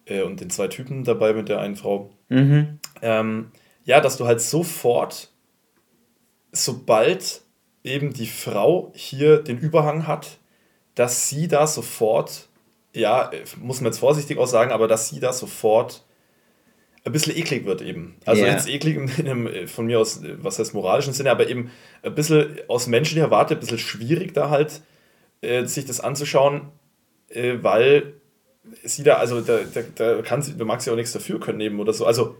äh, 0.06 0.24
und 0.24 0.42
den 0.42 0.50
zwei 0.50 0.70
Typen 0.70 1.04
dabei 1.04 1.34
mit 1.34 1.50
der 1.50 1.60
einen 1.60 1.76
Frau. 1.76 2.10
Mhm. 2.30 2.80
Ähm, 3.04 3.52
ja, 3.86 4.02
dass 4.02 4.18
du 4.18 4.26
halt 4.26 4.42
sofort 4.42 5.33
sobald 6.54 7.42
eben 7.84 8.14
die 8.14 8.28
Frau 8.28 8.94
hier 8.96 9.40
den 9.40 9.58
Überhang 9.58 10.08
hat, 10.08 10.38
dass 10.96 11.28
sie 11.28 11.48
da 11.48 11.68
sofort, 11.68 12.48
ja, 12.94 13.32
muss 13.58 13.82
man 13.82 13.92
jetzt 13.92 14.00
vorsichtig 14.00 14.38
auch 14.38 14.48
sagen, 14.48 14.72
aber 14.72 14.88
dass 14.88 15.10
sie 15.10 15.20
da 15.20 15.34
sofort 15.34 16.06
ein 17.04 17.12
bisschen 17.12 17.36
eklig 17.36 17.66
wird 17.66 17.82
eben. 17.82 18.16
Also 18.26 18.44
yeah. 18.44 18.54
jetzt 18.54 18.70
eklig 18.70 18.96
in 18.96 19.28
einem, 19.28 19.68
von 19.68 19.86
mir 19.86 20.00
aus, 20.00 20.22
was 20.38 20.60
heißt 20.60 20.74
moralischen 20.74 21.12
Sinne, 21.12 21.32
aber 21.32 21.50
eben 21.50 21.72
ein 22.02 22.16
bisschen 22.16 22.60
aus 22.70 22.88
menschlicher 22.88 23.30
Warte 23.30 23.56
ein 23.56 23.60
bisschen 23.60 23.80
schwierig 23.80 24.34
da 24.34 24.50
halt, 24.50 24.82
äh, 25.42 25.66
sich 25.66 25.86
das 25.86 26.00
anzuschauen, 26.00 26.70
äh, 27.30 27.56
weil 27.62 28.14
sie 28.84 29.04
da, 29.04 29.16
also 29.16 29.42
da, 29.42 29.60
da, 29.74 29.82
da, 29.96 30.22
kann 30.22 30.42
sie, 30.42 30.56
da 30.56 30.64
mag 30.64 30.82
sie 30.82 30.92
auch 30.92 30.96
nichts 30.96 31.12
dafür 31.12 31.40
können 31.42 31.60
eben 31.60 31.82
oder 31.82 31.92
so. 31.92 32.06
Also 32.06 32.38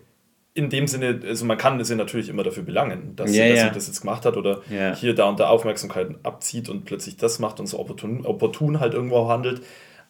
in 0.56 0.70
dem 0.70 0.88
Sinne, 0.88 1.20
also 1.28 1.46
man 1.46 1.58
kann 1.58 1.84
sie 1.84 1.96
natürlich 1.96 2.30
immer 2.30 2.44
dafür 2.44 2.64
belangen, 2.64 3.16
dass, 3.16 3.36
Ja, 3.36 3.44
sie, 3.44 3.50
dass 3.50 3.60
ja. 3.60 3.68
sie 3.70 3.74
das 3.74 3.88
jetzt 3.88 4.02
gemacht 4.02 4.26
hat 4.26 4.38
oder 4.38 4.62
Ja. 4.70 4.96
hier 4.96 5.16
da 5.16 5.26
und 5.26 5.40
da 5.40 5.48
Aufmerksamkeit 5.48 6.12
abzieht 6.24 6.70
und 6.70 6.86
plötzlich 6.86 7.18
das 7.18 7.40
macht 7.40 7.60
und 7.60 7.66
so 7.68 7.80
opportun, 7.80 8.26
opportun 8.26 8.80
halt 8.80 8.94
irgendwo 8.94 9.28
handelt. 9.28 9.62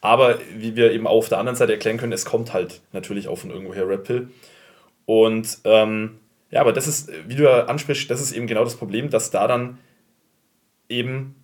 Aber 0.02 0.38
wie 0.54 0.76
wir 0.76 0.92
eben 0.92 1.06
auch 1.06 1.16
auf 1.16 1.28
der 1.30 1.38
anderen 1.38 1.56
Seite 1.56 1.72
erklären 1.72 1.96
können, 1.96 2.12
es 2.12 2.26
kommt 2.26 2.52
halt 2.52 2.82
natürlich 2.92 3.26
auch 3.28 3.38
von 3.38 3.50
irgendwoher 3.50 3.88
Red 3.88 4.04
Pill. 4.04 4.28
Und 5.06 5.58
ähm, 5.64 6.18
ja, 6.50 6.60
aber 6.60 6.74
das 6.74 6.86
ist, 6.86 7.10
wie 7.26 7.36
du 7.36 7.44
ja 7.44 7.64
ansprichst, 7.64 8.10
das 8.10 8.20
ist 8.20 8.32
eben 8.32 8.46
genau 8.46 8.64
das 8.64 8.76
Problem, 8.76 9.08
dass 9.08 9.30
da 9.30 9.48
dann 9.48 9.78
eben 10.90 11.34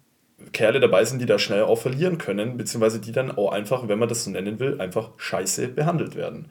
Kerle 0.53 0.79
dabei 0.81 1.05
sind, 1.05 1.21
die 1.21 1.27
da 1.27 1.39
schnell 1.39 1.63
auch 1.63 1.79
verlieren 1.79 2.19
können, 2.19 2.57
beziehungsweise 2.59 3.01
die 3.01 3.13
dann 3.13 3.31
auch 3.31 3.53
einfach, 3.53 3.89
wenn 3.89 3.99
man 3.99 4.09
das 4.09 4.25
so 4.25 4.31
nennen 4.31 4.61
will, 4.61 4.81
einfach 4.81 5.11
scheiße 5.17 5.69
behandelt 5.69 6.15
werden. 6.17 6.51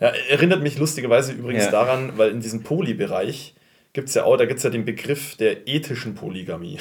Ja, 0.00 0.08
erinnert 0.28 0.62
mich 0.62 0.78
lustigerweise 0.78 1.32
übrigens 1.32 1.64
Ja. 1.66 1.70
daran, 1.70 2.12
weil 2.16 2.30
in 2.30 2.40
diesem 2.40 2.62
Poly-Bereich 2.62 3.54
gibt 3.92 4.08
es 4.08 4.14
ja 4.14 4.24
auch, 4.24 4.36
da 4.36 4.44
gibt 4.44 4.58
es 4.58 4.64
ja 4.64 4.70
den 4.70 4.84
Begriff 4.84 5.36
der 5.36 5.68
ethischen 5.68 6.14
Polygamie. 6.14 6.78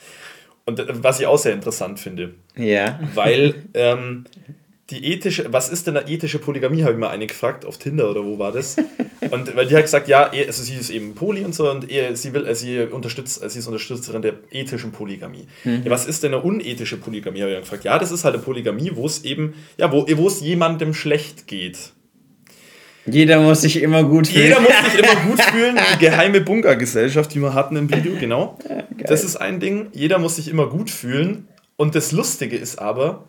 Und 0.64 0.80
äh, 0.80 0.86
was 1.02 1.20
ich 1.20 1.26
auch 1.26 1.38
sehr 1.38 1.52
interessant 1.52 2.00
finde, 2.00 2.34
Ja. 2.56 2.98
weil 3.14 3.54
ähm, 3.74 4.24
die 4.90 5.04
ethische, 5.12 5.52
was 5.52 5.68
ist 5.68 5.86
denn 5.86 5.96
eine 5.96 6.08
ethische 6.08 6.38
Polygamie, 6.38 6.82
habe 6.82 6.92
ich 6.92 6.98
mal 6.98 7.08
eine 7.10 7.26
gefragt, 7.26 7.64
auf 7.64 7.76
Tinder 7.78 8.08
oder 8.10 8.24
wo 8.24 8.38
war 8.38 8.52
das? 8.52 8.76
Und 9.30 9.54
weil 9.56 9.66
die 9.66 9.74
hat 9.74 9.82
gesagt, 9.82 10.08
ja, 10.08 10.30
also 10.30 10.62
sie 10.62 10.74
ist 10.74 10.90
eben 10.90 11.14
Poly 11.14 11.44
und 11.44 11.54
so 11.54 11.68
und 11.70 11.86
sie 12.14 12.32
will, 12.32 12.46
äh, 12.46 12.54
sie 12.54 12.80
unterstützt, 12.80 13.42
äh, 13.42 13.50
sie 13.50 13.58
ist 13.58 13.66
Unterstützerin 13.66 14.22
der 14.22 14.34
ethischen 14.52 14.92
Polygamie. 14.92 15.48
Ja, 15.64 15.90
was 15.90 16.06
ist 16.06 16.22
denn 16.22 16.32
eine 16.34 16.42
unethische 16.42 16.96
Polygamie, 16.96 17.40
habe 17.40 17.50
ich 17.50 17.56
dann 17.56 17.62
gefragt. 17.64 17.84
Ja, 17.84 17.98
das 17.98 18.12
ist 18.12 18.24
halt 18.24 18.34
eine 18.36 18.44
Polygamie, 18.44 18.92
wo 18.94 19.04
es 19.06 19.24
eben, 19.24 19.54
ja, 19.78 19.90
wo 19.90 20.04
es 20.28 20.40
jemandem 20.40 20.94
schlecht 20.94 21.48
geht. 21.48 21.92
Jeder 23.06 23.40
muss 23.40 23.62
sich 23.62 23.82
immer 23.82 24.04
gut 24.04 24.26
fühlen. 24.28 24.44
Jeder 24.46 24.60
muss 24.60 24.92
sich 24.92 24.98
immer 25.02 25.28
gut 25.28 25.42
fühlen. 25.42 25.78
Die 25.94 25.98
geheime 25.98 26.40
Bunkergesellschaft, 26.40 27.32
die 27.34 27.40
wir 27.40 27.54
hatten 27.54 27.76
im 27.76 27.90
Video, 27.90 28.14
genau. 28.18 28.58
Das 28.98 29.24
ist 29.24 29.36
ein 29.36 29.60
Ding. 29.60 29.88
Jeder 29.92 30.18
muss 30.18 30.36
sich 30.36 30.48
immer 30.48 30.66
gut 30.68 30.90
fühlen. 30.90 31.48
Und 31.76 31.94
das 31.94 32.12
Lustige 32.12 32.56
ist 32.56 32.78
aber, 32.78 33.24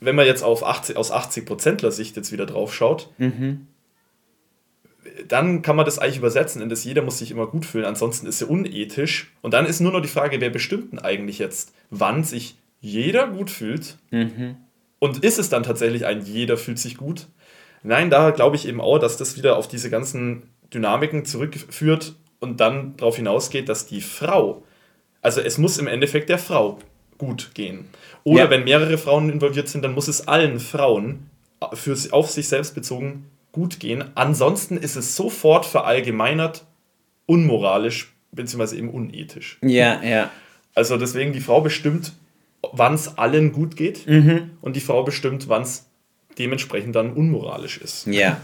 wenn 0.00 0.14
man 0.14 0.26
jetzt 0.26 0.42
auf 0.42 0.64
80, 0.64 0.96
aus 0.96 1.12
80%ler 1.12 1.90
Sicht 1.90 2.16
jetzt 2.16 2.32
wieder 2.32 2.46
drauf 2.46 2.74
schaut, 2.74 3.10
dann 5.28 5.62
kann 5.62 5.76
man 5.76 5.84
das 5.86 5.98
eigentlich 5.98 6.18
übersetzen 6.18 6.60
in 6.60 6.68
das 6.68 6.84
jeder 6.84 7.02
muss 7.02 7.18
sich 7.18 7.30
immer 7.30 7.46
gut 7.46 7.64
fühlen, 7.64 7.84
ansonsten 7.84 8.26
ist 8.26 8.42
er 8.42 8.50
unethisch. 8.50 9.32
Und 9.42 9.54
dann 9.54 9.66
ist 9.66 9.80
nur 9.80 9.92
noch 9.92 10.00
die 10.02 10.08
Frage, 10.08 10.40
wer 10.40 10.50
bestimmt 10.50 10.92
denn 10.92 10.98
eigentlich 10.98 11.38
jetzt, 11.38 11.72
wann 11.90 12.24
sich 12.24 12.56
jeder 12.80 13.28
gut 13.28 13.50
fühlt? 13.50 13.96
Und 14.98 15.24
ist 15.24 15.38
es 15.38 15.48
dann 15.48 15.62
tatsächlich 15.62 16.04
ein 16.06 16.22
jeder 16.22 16.56
fühlt 16.56 16.78
sich 16.78 16.96
gut? 16.96 17.26
Nein, 17.84 18.10
da 18.10 18.30
glaube 18.30 18.56
ich 18.56 18.66
eben 18.66 18.80
auch, 18.80 18.98
dass 18.98 19.16
das 19.16 19.36
wieder 19.36 19.56
auf 19.56 19.68
diese 19.68 19.90
ganzen 19.90 20.42
Dynamiken 20.72 21.24
zurückführt 21.24 22.14
und 22.40 22.58
dann 22.60 22.96
darauf 22.96 23.16
hinausgeht, 23.16 23.68
dass 23.68 23.86
die 23.86 24.00
Frau, 24.00 24.62
also 25.22 25.40
es 25.40 25.58
muss 25.58 25.78
im 25.78 25.86
Endeffekt 25.86 26.28
der 26.28 26.38
Frau 26.38 26.78
gut 27.18 27.50
gehen. 27.54 27.84
Oder 28.24 28.44
Ja. 28.44 28.50
wenn 28.50 28.64
mehrere 28.64 28.98
Frauen 28.98 29.30
involviert 29.30 29.68
sind, 29.68 29.82
dann 29.84 29.92
muss 29.94 30.08
es 30.08 30.26
allen 30.26 30.58
Frauen 30.60 31.30
für, 31.74 31.94
sie- 31.94 32.10
auf 32.12 32.30
sich 32.30 32.48
selbst 32.48 32.74
bezogen 32.74 33.26
gut 33.52 33.78
gehen. 33.80 34.02
Ansonsten 34.16 34.76
ist 34.76 34.96
es 34.96 35.14
sofort 35.14 35.64
verallgemeinert 35.64 36.64
unmoralisch 37.26 38.12
bzw. 38.32 38.76
eben 38.76 38.90
unethisch. 38.90 39.58
Ja, 39.62 40.02
ja. 40.02 40.30
Also 40.74 40.96
deswegen 40.96 41.32
die 41.32 41.40
Frau 41.40 41.60
bestimmt, 41.60 42.12
wann 42.72 42.94
es 42.94 43.16
allen 43.18 43.52
gut 43.52 43.76
geht 43.76 44.06
Mhm. 44.06 44.50
und 44.60 44.74
die 44.74 44.80
Frau 44.80 45.02
bestimmt, 45.04 45.48
wann 45.48 45.62
es 45.62 45.86
dementsprechend 46.38 46.94
dann 46.96 47.12
unmoralisch 47.12 47.78
ist. 47.78 48.06
Ja. 48.06 48.38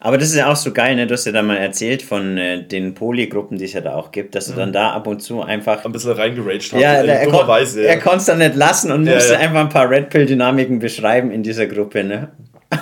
Aber 0.00 0.18
das 0.18 0.28
ist 0.28 0.36
ja 0.36 0.52
auch 0.52 0.56
so 0.56 0.70
geil, 0.72 0.96
ne? 0.96 1.06
Du 1.06 1.14
hast 1.14 1.24
ja 1.24 1.32
da 1.32 1.40
mal 1.42 1.56
erzählt 1.56 2.02
von 2.02 2.36
äh, 2.36 2.62
den 2.62 2.92
Polygruppen, 2.94 3.56
die 3.56 3.64
es 3.64 3.72
ja 3.72 3.80
da 3.80 3.94
auch 3.94 4.10
gibt, 4.10 4.34
dass 4.34 4.48
du 4.48 4.52
dann 4.52 4.70
da 4.70 4.90
ab 4.92 5.06
und 5.06 5.20
zu 5.22 5.40
einfach. 5.42 5.82
Ein 5.84 5.92
bisschen 5.92 6.12
reingeraged 6.12 6.72
hat, 6.74 6.80
Ja, 6.80 7.02
der, 7.02 7.20
er, 7.20 7.24
kon 7.24 7.32
dummerweise. 7.32 7.86
er 7.86 7.98
konnte 7.98 8.18
es 8.18 8.24
dann 8.26 8.38
nicht 8.38 8.54
lassen 8.54 8.92
und 8.92 9.06
Ja, 9.06 9.14
musste 9.14 9.32
ja. 9.32 9.38
einfach 9.38 9.60
ein 9.60 9.70
paar 9.70 9.88
Red 9.88 10.10
Pill-Dynamiken 10.10 10.78
beschreiben 10.78 11.30
in 11.30 11.42
dieser 11.42 11.66
Gruppe, 11.66 12.04
ne? 12.04 12.28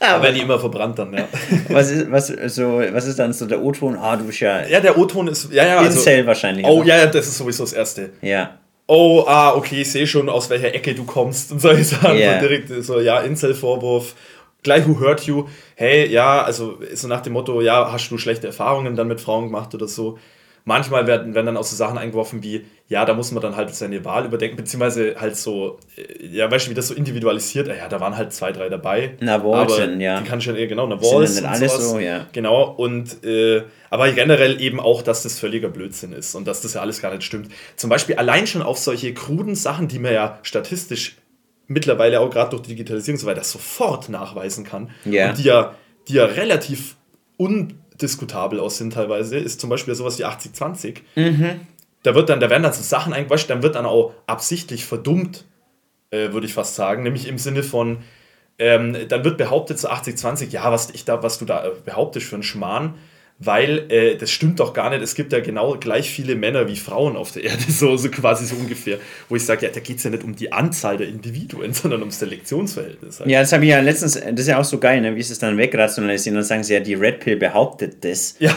Da 0.00 0.22
werden 0.22 0.34
die 0.34 0.42
immer 0.42 0.58
verbrannt 0.58 0.98
dann, 0.98 1.14
ja. 1.14 1.24
Was 1.68 1.90
ist, 1.90 2.10
was, 2.10 2.26
so, 2.54 2.80
was 2.92 3.06
ist 3.06 3.18
dann 3.18 3.32
so 3.32 3.46
der 3.46 3.62
O-Ton? 3.62 3.96
Ah, 3.96 4.16
du 4.16 4.24
bist 4.24 4.40
ja, 4.40 4.66
ja, 4.66 4.80
der 4.80 4.98
O-Ton 4.98 5.28
ist, 5.28 5.50
ja, 5.50 5.66
ja, 5.66 5.78
also, 5.78 5.98
Incel 5.98 6.26
wahrscheinlich. 6.26 6.66
Oh, 6.66 6.82
ja, 6.82 6.98
ja, 6.98 7.06
das 7.06 7.26
ist 7.26 7.38
sowieso 7.38 7.64
das 7.64 7.72
Erste. 7.72 8.10
Ja. 8.20 8.58
Oh, 8.86 9.24
ah, 9.26 9.54
okay, 9.54 9.80
ich 9.80 9.90
sehe 9.90 10.06
schon, 10.06 10.28
aus 10.28 10.50
welcher 10.50 10.74
Ecke 10.74 10.94
du 10.94 11.04
kommst 11.04 11.52
und 11.52 11.60
solche 11.60 11.84
Sachen. 11.84 12.18
Ja. 12.18 12.40
So 12.40 12.46
direkt 12.46 12.84
so, 12.84 13.00
ja, 13.00 13.20
Incel-Vorwurf. 13.20 14.14
Gleich, 14.62 14.86
who 14.86 14.98
hurt 14.98 15.26
you? 15.26 15.46
Hey, 15.74 16.08
ja, 16.08 16.42
also 16.42 16.78
so 16.94 17.06
nach 17.06 17.20
dem 17.20 17.34
Motto, 17.34 17.60
ja, 17.60 17.92
hast 17.92 18.10
du 18.10 18.16
schlechte 18.16 18.46
Erfahrungen 18.46 18.96
dann 18.96 19.08
mit 19.08 19.20
Frauen 19.20 19.46
gemacht 19.46 19.74
oder 19.74 19.88
so. 19.88 20.18
Manchmal 20.66 21.06
werden, 21.06 21.34
werden 21.34 21.44
dann 21.44 21.56
auch 21.58 21.64
so 21.64 21.76
Sachen 21.76 21.98
eingeworfen 21.98 22.42
wie, 22.42 22.64
ja, 22.88 23.04
da 23.04 23.12
muss 23.12 23.30
man 23.32 23.42
dann 23.42 23.54
halt 23.54 23.74
seine 23.74 24.02
Wahl 24.06 24.24
überdenken, 24.24 24.56
beziehungsweise 24.56 25.16
halt 25.20 25.36
so, 25.36 25.78
äh, 25.96 26.26
ja, 26.26 26.50
weißt 26.50 26.66
du, 26.66 26.70
wie 26.70 26.74
das 26.74 26.88
so 26.88 26.94
individualisiert, 26.94 27.68
ja, 27.68 27.86
da 27.86 28.00
waren 28.00 28.16
halt 28.16 28.32
zwei, 28.32 28.50
drei 28.50 28.70
dabei. 28.70 29.14
Navalchen, 29.20 29.82
aber 29.94 30.00
ja. 30.02 30.20
Die 30.20 30.26
kann 30.26 30.40
schon, 30.40 30.56
ja, 30.56 30.66
genau, 30.66 30.86
nicht 30.86 31.02
und 31.04 31.44
alles 31.44 31.72
sowas. 31.72 31.90
so, 31.90 31.98
ja. 31.98 32.26
Genau, 32.32 32.64
und 32.70 33.22
äh, 33.24 33.62
aber 33.90 34.10
generell 34.12 34.58
eben 34.58 34.80
auch, 34.80 35.02
dass 35.02 35.22
das 35.22 35.38
völliger 35.38 35.68
Blödsinn 35.68 36.14
ist 36.14 36.34
und 36.34 36.46
dass 36.48 36.62
das 36.62 36.72
ja 36.72 36.80
alles 36.80 37.02
gar 37.02 37.10
nicht 37.12 37.24
stimmt. 37.24 37.50
Zum 37.76 37.90
Beispiel 37.90 38.16
allein 38.16 38.46
schon 38.46 38.62
auf 38.62 38.78
solche 38.78 39.12
kruden 39.12 39.56
Sachen, 39.56 39.88
die 39.88 39.98
man 39.98 40.14
ja 40.14 40.38
statistisch 40.42 41.16
mittlerweile 41.66 42.20
auch 42.20 42.30
gerade 42.30 42.50
durch 42.50 42.62
die 42.62 42.70
Digitalisierung 42.70 43.16
und 43.16 43.20
so 43.20 43.26
weiter 43.26 43.44
sofort 43.44 44.08
nachweisen 44.08 44.64
kann 44.64 44.90
Ja. 45.04 45.28
und 45.28 45.38
die 45.38 45.44
ja, 45.44 45.74
die 46.08 46.14
ja 46.14 46.24
relativ 46.24 46.96
undiskutabel 47.36 47.83
aus 48.60 48.78
sind 48.78 48.92
teilweise, 48.92 49.38
ist 49.38 49.60
zum 49.60 49.70
Beispiel 49.70 49.94
sowas 49.94 50.18
wie 50.18 50.24
80-20. 50.24 50.98
Da 52.02 52.14
wird 52.14 52.28
dann, 52.28 52.40
da 52.40 52.50
werden 52.50 52.62
dann 52.62 52.72
so 52.72 52.82
Sachen 52.82 53.12
eingewascht, 53.12 53.48
dann 53.48 53.62
wird 53.62 53.76
dann 53.76 53.86
auch 53.86 54.12
absichtlich 54.26 54.84
verdummt, 54.84 55.44
äh, 56.10 56.32
würde 56.32 56.46
ich 56.46 56.54
fast 56.54 56.74
sagen, 56.74 57.02
nämlich 57.02 57.26
im 57.26 57.38
Sinne 57.38 57.62
von, 57.62 57.98
ähm, 58.58 58.96
dann 59.08 59.24
wird 59.24 59.38
behauptet 59.38 59.78
zu 59.78 59.90
80-20, 59.90 60.50
ja, 60.50 60.70
was, 60.70 60.90
ich 60.90 61.04
da, 61.04 61.22
was 61.22 61.38
du 61.38 61.44
da 61.44 61.64
äh, 61.64 61.70
behauptest 61.84 62.26
für 62.26 62.36
einen 62.36 62.42
Schmarrn, 62.42 62.94
weil 63.38 63.90
äh, 63.90 64.16
das 64.16 64.30
stimmt 64.30 64.60
doch 64.60 64.72
gar 64.72 64.90
nicht. 64.90 65.02
Es 65.02 65.14
gibt 65.14 65.32
ja 65.32 65.40
genau 65.40 65.76
gleich 65.78 66.10
viele 66.10 66.36
Männer 66.36 66.68
wie 66.68 66.76
Frauen 66.76 67.16
auf 67.16 67.32
der 67.32 67.44
Erde, 67.44 67.62
so, 67.68 67.96
so 67.96 68.08
quasi 68.08 68.46
so 68.46 68.56
ungefähr. 68.56 68.98
Wo 69.28 69.36
ich 69.36 69.44
sage, 69.44 69.66
ja, 69.66 69.72
da 69.72 69.80
geht 69.80 69.98
es 69.98 70.04
ja 70.04 70.10
nicht 70.10 70.24
um 70.24 70.36
die 70.36 70.52
Anzahl 70.52 70.96
der 70.96 71.08
Individuen, 71.08 71.72
sondern 71.72 72.00
ums 72.00 72.18
Selektionsverhältnis. 72.18 73.20
Halt. 73.20 73.30
Ja, 73.30 73.40
das 73.40 73.52
habe 73.52 73.64
ich 73.64 73.70
ja 73.70 73.80
letztens, 73.80 74.14
das 74.14 74.40
ist 74.40 74.48
ja 74.48 74.58
auch 74.58 74.64
so 74.64 74.78
geil, 74.78 75.00
ne? 75.00 75.16
wie 75.16 75.22
sie 75.22 75.32
es 75.32 75.38
dann 75.38 75.56
wegrationalisieren 75.56 76.38
und 76.38 76.44
sagen 76.44 76.62
sie 76.62 76.74
ja, 76.74 76.80
die 76.80 76.94
Red 76.94 77.20
Pill 77.20 77.36
behauptet 77.36 78.04
das. 78.04 78.36
Ja. 78.38 78.56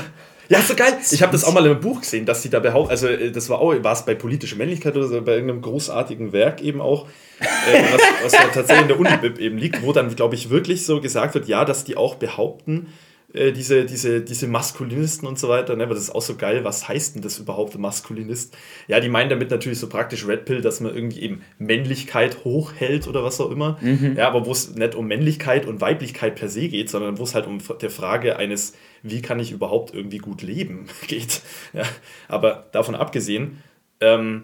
Ja, 0.50 0.62
so 0.62 0.76
geil. 0.76 0.94
Ich 1.12 1.22
habe 1.22 1.34
das 1.34 1.44
auch 1.44 1.54
mal 1.54 1.66
in 1.66 1.72
einem 1.72 1.82
Buch 1.82 2.00
gesehen, 2.00 2.26
dass 2.26 2.42
sie 2.42 2.50
da 2.50 2.60
behaupten, 2.60 2.92
also 2.92 3.08
äh, 3.08 3.32
das 3.32 3.50
war 3.50 3.60
auch, 3.60 3.76
war 3.84 3.92
es 3.92 4.06
bei 4.06 4.16
politischer 4.16 4.56
Männlichkeit 4.56 4.96
oder 4.96 5.08
so, 5.08 5.22
bei 5.22 5.34
irgendeinem 5.34 5.62
großartigen 5.62 6.32
Werk 6.32 6.62
eben 6.62 6.80
auch, 6.80 7.06
äh, 7.40 7.84
was, 7.92 8.02
was 8.24 8.32
da 8.32 8.48
tatsächlich 8.54 8.84
in 8.84 8.88
der 8.88 9.00
Unibib 9.00 9.40
eben 9.40 9.58
liegt, 9.58 9.82
wo 9.82 9.92
dann, 9.92 10.16
glaube 10.16 10.36
ich, 10.36 10.50
wirklich 10.50 10.86
so 10.86 11.02
gesagt 11.02 11.34
wird, 11.34 11.50
ja, 11.50 11.66
dass 11.66 11.84
die 11.84 11.98
auch 11.98 12.16
behaupten, 12.16 12.94
äh, 13.38 13.52
diese, 13.52 13.86
diese, 13.86 14.22
diese 14.22 14.48
Maskulinisten 14.48 15.28
und 15.28 15.40
so 15.40 15.48
weiter, 15.50 15.76
ne, 15.76 15.84
aber 15.84 15.94
das 15.94 16.04
ist 16.04 16.16
auch 16.16 16.22
so 16.22 16.36
geil, 16.36 16.64
was 16.64 16.88
heißt 16.88 17.16
denn 17.16 17.22
das 17.22 17.40
überhaupt, 17.40 17.78
Maskulinist? 17.78 18.58
Ja, 18.88 19.00
die 19.00 19.10
meinen 19.10 19.30
damit 19.30 19.52
natürlich 19.52 19.80
so 19.80 19.88
praktisch 19.88 20.28
Red 20.28 20.46
Pill, 20.46 20.62
dass 20.62 20.80
man 20.80 20.94
irgendwie 20.94 21.22
eben 21.22 21.42
Männlichkeit 21.58 22.44
hochhält 22.44 23.08
oder 23.08 23.24
was 23.24 23.40
auch 23.40 23.52
immer. 23.52 23.78
Ja, 24.18 24.28
aber 24.28 24.46
wo 24.46 24.52
es 24.52 24.76
nicht 24.76 24.96
um 24.96 25.08
Männlichkeit 25.08 25.66
und 25.66 25.82
Weiblichkeit 25.82 26.36
per 26.36 26.50
se 26.50 26.68
geht, 26.68 26.90
sondern 26.90 27.18
wo 27.18 27.24
es 27.24 27.36
halt 27.36 27.48
um 27.48 27.60
der 27.82 27.90
Frage 27.90 28.38
eines, 28.38 28.74
wie 29.04 29.22
kann 29.22 29.40
ich 29.40 29.52
überhaupt 29.52 29.94
irgendwie 29.94 30.18
gut 30.18 30.42
leben 30.42 30.88
geht. 31.08 31.42
Ja, 31.74 31.84
aber 32.28 32.68
davon 32.72 32.96
abgesehen, 32.96 33.64
ähm, 34.02 34.44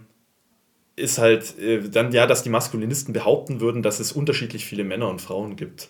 ist 0.95 1.17
halt 1.17 1.58
äh, 1.60 1.89
dann 1.89 2.12
ja, 2.12 2.27
dass 2.27 2.43
die 2.43 2.49
Maskulinisten 2.49 3.13
behaupten 3.13 3.60
würden, 3.60 3.82
dass 3.82 3.99
es 3.99 4.12
unterschiedlich 4.12 4.65
viele 4.65 4.84
Männer 4.84 5.10
und 5.10 5.21
Frauen 5.21 5.56
gibt. 5.56 5.89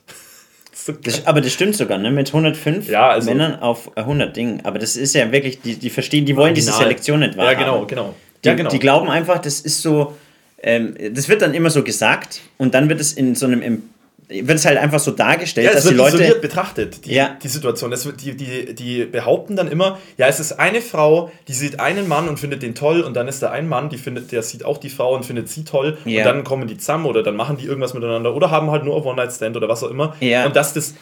So. 0.85 0.91
Das, 0.93 1.25
aber 1.25 1.41
das 1.41 1.53
stimmt 1.53 1.75
sogar, 1.75 1.97
ne? 1.97 2.11
Mit 2.11 2.27
105 2.33 2.89
Ja, 2.89 3.09
also- 3.09 3.29
Männern 3.29 3.59
auf 3.59 3.95
100 3.95 4.35
Dingen. 4.35 4.61
Aber 4.63 4.79
das 4.79 4.95
ist 4.95 5.13
ja 5.15 5.31
wirklich, 5.31 5.61
die, 5.61 5.75
die 5.75 5.89
verstehen, 5.89 6.25
die 6.25 6.35
wollen 6.35 6.53
diese 6.53 6.71
Original. 6.71 6.87
Selektion 6.89 7.19
nicht 7.21 7.35
Ja, 7.35 7.37
wahrhaben. 7.41 7.59
genau, 7.59 7.85
genau. 7.85 8.15
Die, 8.43 8.47
ja, 8.49 8.55
genau. 8.55 8.69
die 8.69 8.79
glauben 8.79 9.09
einfach, 9.09 9.39
das 9.39 9.61
ist 9.61 9.81
so, 9.81 10.15
ähm, 10.61 10.95
das 11.13 11.29
wird 11.29 11.41
dann 11.41 11.53
immer 11.53 11.69
so 11.69 11.83
gesagt 11.83 12.41
und 12.57 12.73
dann 12.73 12.89
wird 12.89 12.99
es 12.99 13.13
in 13.13 13.35
so 13.35 13.45
einem, 13.45 13.83
wird 14.41 14.57
es 14.57 14.65
halt 14.65 14.77
einfach 14.77 14.99
so 14.99 15.11
dargestellt, 15.11 15.67
ja, 15.67 15.73
dass 15.73 15.85
die 15.87 15.93
Leute. 15.93 16.35
betrachtet, 16.41 17.05
die, 17.05 17.13
Ja. 17.13 17.37
die 17.41 17.47
Situation. 17.47 17.91
Wird, 17.91 18.21
die, 18.21 18.35
die, 18.35 18.73
die 18.73 19.05
behaupten 19.05 19.55
dann 19.55 19.67
immer, 19.67 19.99
ja, 20.17 20.27
es 20.27 20.39
ist 20.39 20.53
eine 20.59 20.81
Frau, 20.81 21.31
die 21.47 21.53
sieht 21.53 21.79
einen 21.79 22.07
Mann 22.07 22.27
und 22.27 22.39
findet 22.39 22.63
den 22.63 22.73
toll 22.75 23.01
und 23.01 23.13
dann 23.15 23.27
ist 23.27 23.43
da 23.43 23.51
ein 23.51 23.67
Mann, 23.67 23.89
die 23.89 23.97
findet, 23.97 24.31
der 24.31 24.41
sieht 24.43 24.65
auch 24.65 24.77
die 24.77 24.89
Frau 24.89 25.15
und 25.15 25.25
findet 25.25 25.49
sie 25.49 25.63
toll 25.63 25.97
Ja. 26.05 26.19
und 26.21 26.25
dann 26.25 26.43
kommen 26.43 26.67
die 26.67 26.77
zusammen 26.77 27.05
oder 27.05 27.21
dann 27.23 27.35
machen 27.35 27.57
die 27.57 27.65
irgendwas 27.65 27.93
miteinander 27.93 28.33
oder 28.35 28.49
haben 28.51 28.71
halt 28.71 28.83
nur 28.83 28.95
auf 28.95 29.05
One-Night-Stand 29.05 29.55
oder 29.57 29.69
was 29.69 29.83
auch 29.83 29.89
immer. 29.91 30.15
Ja. 30.19 30.45
Und 30.45 30.55
dass 30.55 30.73
das 30.73 30.95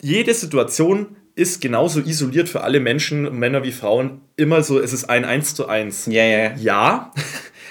jede 0.00 0.32
Situation 0.34 1.06
ist 1.34 1.60
genauso 1.60 2.00
isoliert 2.00 2.48
für 2.48 2.62
alle 2.62 2.80
Menschen, 2.80 3.38
Männer 3.38 3.62
wie 3.62 3.72
Frauen, 3.72 4.22
immer 4.36 4.62
so, 4.62 4.80
es 4.80 4.92
ist 4.94 5.10
ein 5.10 5.24
Eins 5.26 5.54
zu 5.54 5.68
eins. 5.68 6.06
Ja, 6.06 6.24
ja, 6.24 6.54
ja. 6.56 7.12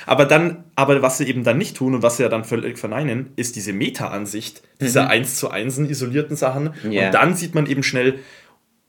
Aber 0.06 0.26
dann, 0.26 0.64
aber 0.76 1.02
was 1.02 1.18
sie 1.18 1.28
eben 1.28 1.44
dann 1.44 1.58
nicht 1.58 1.76
tun 1.78 1.96
und 1.96 2.02
was 2.04 2.18
sie 2.18 2.24
ja 2.24 2.30
dann 2.30 2.44
völlig 2.44 2.78
verneinen, 2.78 3.32
ist 3.36 3.56
diese 3.56 3.74
Meta-Ansicht 3.74 4.62
dieser 4.82 5.04
Mhm. 5.06 5.10
eins 5.10 5.36
zu 5.38 5.50
einsen 5.50 5.90
isolierten 5.90 6.36
Sachen. 6.36 6.74
Ja. 6.90 7.08
Und 7.08 7.14
dann 7.14 7.36
sieht 7.36 7.56
man 7.56 7.66
eben 7.68 7.84
schnell, 7.84 8.20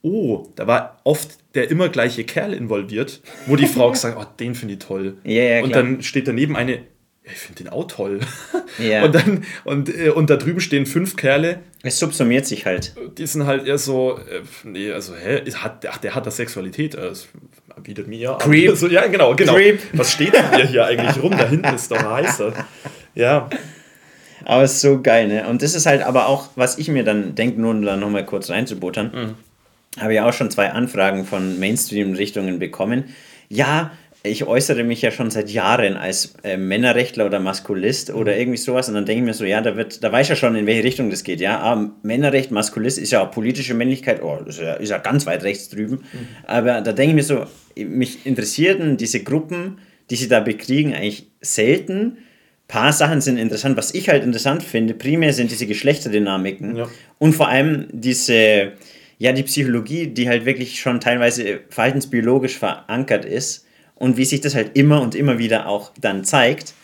oh, 0.02 0.48
da 0.56 0.66
war 0.66 1.00
oft 1.04 1.38
der 1.54 1.70
immer 1.70 1.88
gleiche 1.88 2.24
Kerl 2.24 2.52
involviert, 2.52 3.22
wo 3.46 3.56
die 3.56 3.66
Frau 3.66 3.90
gesagt 3.92 4.16
hat, 4.18 4.26
oh, 4.26 4.34
den 4.38 4.54
finde 4.54 4.74
ich 4.74 4.80
toll. 4.80 5.16
Ja, 5.24 5.42
ja, 5.42 5.62
und 5.64 5.74
dann 5.74 6.02
steht 6.02 6.28
daneben 6.28 6.54
eine, 6.54 6.80
ich 7.24 7.32
finde 7.32 7.64
den 7.64 7.72
auch 7.72 7.86
toll. 7.88 8.20
Ja. 8.78 9.04
Und 9.04 9.14
dann, 9.14 9.44
und, 9.64 9.88
äh, 9.88 10.10
und 10.10 10.28
da 10.28 10.36
drüben 10.36 10.60
stehen 10.60 10.84
fünf 10.84 11.16
Kerle, 11.16 11.60
Es 11.82 11.98
subsumiert 11.98 12.44
sich 12.44 12.66
halt. 12.66 12.94
die 13.16 13.26
sind 13.26 13.46
halt 13.46 13.64
eher 13.66 13.78
so, 13.78 14.18
äh, 14.18 14.42
nee, 14.64 14.90
also, 14.92 15.14
hä, 15.14 15.50
hat, 15.50 15.86
ach, 15.86 15.96
der 15.96 16.14
hat 16.14 16.26
da 16.26 16.30
Sexualität, 16.30 16.92
das 16.92 17.28
bietet 17.82 18.08
mir 18.08 18.18
ja 18.18 18.32
an. 18.34 18.38
Creep. 18.38 18.72
So, 18.76 18.88
ja, 18.88 19.06
genau, 19.06 19.34
genau. 19.34 19.54
Creep. 19.54 19.80
Was 19.92 20.12
steht 20.12 20.34
denn 20.34 20.54
hier, 20.54 20.66
hier 20.66 20.84
eigentlich 20.86 21.22
rum? 21.22 21.30
Da 21.32 21.46
hinten 21.48 21.74
ist 21.74 21.90
doch 21.90 22.02
heißer. 22.02 22.52
Ja, 23.14 23.48
Aber 24.44 24.62
es 24.62 24.74
ist 24.74 24.80
so 24.82 25.00
geil, 25.02 25.28
ne? 25.28 25.48
Und 25.48 25.62
das 25.62 25.74
ist 25.74 25.86
halt 25.86 26.02
aber 26.02 26.26
auch, 26.28 26.48
was 26.56 26.78
ich 26.78 26.88
mir 26.88 27.04
dann 27.04 27.34
denke, 27.34 27.60
nur 27.60 27.70
um 27.72 27.82
da 27.82 27.96
nochmal 27.96 28.24
kurz 28.24 28.50
reinzubuttern, 28.50 29.34
habe 29.98 30.14
ich 30.14 30.20
auch 30.20 30.32
schon 30.32 30.50
zwei 30.50 30.70
Anfragen 30.72 31.24
von 31.24 31.58
Mainstream-Richtungen 31.58 32.58
bekommen. 32.58 33.14
Ja, 33.48 33.92
ich 34.26 34.46
äußere 34.46 34.84
mich 34.84 35.02
ja 35.02 35.10
schon 35.10 35.30
seit 35.30 35.50
Jahren 35.50 35.96
als 35.96 36.34
äh, 36.42 36.56
Männerrechtler 36.56 37.26
oder 37.26 37.40
Maskulist 37.40 38.12
oder 38.12 38.36
irgendwie 38.36 38.58
sowas 38.58 38.88
und 38.88 38.94
dann 38.94 39.06
denke 39.06 39.20
ich 39.22 39.26
mir 39.26 39.34
so, 39.34 39.44
ja, 39.44 39.60
da 39.60 39.76
wird, 39.76 40.02
da 40.02 40.12
weiß 40.12 40.26
ich 40.26 40.30
ja 40.30 40.36
schon, 40.36 40.56
in 40.56 40.66
welche 40.66 40.84
Richtung 40.84 41.10
das 41.10 41.24
geht, 41.24 41.40
ja. 41.40 41.60
Ah, 41.60 41.90
Männerrecht, 42.02 42.50
Maskulist 42.50 42.98
ist 42.98 43.12
ja 43.12 43.22
auch 43.22 43.30
politische 43.30 43.74
Männlichkeit, 43.74 44.22
oh, 44.22 44.38
ist 44.46 44.60
ja, 44.60 44.74
ist 44.74 44.90
ja 44.90 44.98
ganz 44.98 45.26
weit 45.26 45.42
rechts 45.44 45.68
drüben. 45.68 46.04
Aber 46.46 46.80
da 46.80 46.92
denke 46.92 47.10
ich 47.10 47.14
mir 47.16 47.22
so, 47.22 47.46
mich 47.76 48.26
interessierten 48.26 48.96
diese 48.96 49.22
Gruppen, 49.22 49.78
die 50.10 50.16
sie 50.16 50.28
da 50.28 50.40
bekriegen, 50.40 50.94
eigentlich 50.94 51.26
selten 51.40 52.18
paar 52.68 52.92
Sachen 52.92 53.20
sind 53.20 53.36
interessant. 53.36 53.76
Was 53.76 53.94
ich 53.94 54.08
halt 54.08 54.24
interessant 54.24 54.62
finde, 54.62 54.94
primär 54.94 55.32
sind 55.32 55.50
diese 55.50 55.66
Geschlechterdynamiken 55.66 56.76
Ja. 56.76 56.88
und 57.18 57.32
vor 57.34 57.48
allem 57.48 57.86
diese, 57.92 58.72
ja, 59.18 59.32
die 59.32 59.44
Psychologie, 59.44 60.08
die 60.08 60.28
halt 60.28 60.44
wirklich 60.46 60.80
schon 60.80 61.00
teilweise 61.00 61.60
verhaltensbiologisch 61.70 62.58
verankert 62.58 63.24
ist 63.24 63.65
und 63.96 64.16
wie 64.16 64.24
sich 64.24 64.40
das 64.40 64.54
halt 64.54 64.76
immer 64.76 65.00
und 65.02 65.14
immer 65.14 65.38
wieder 65.38 65.66
auch 65.66 65.90
dann 66.00 66.24
zeigt. 66.24 66.74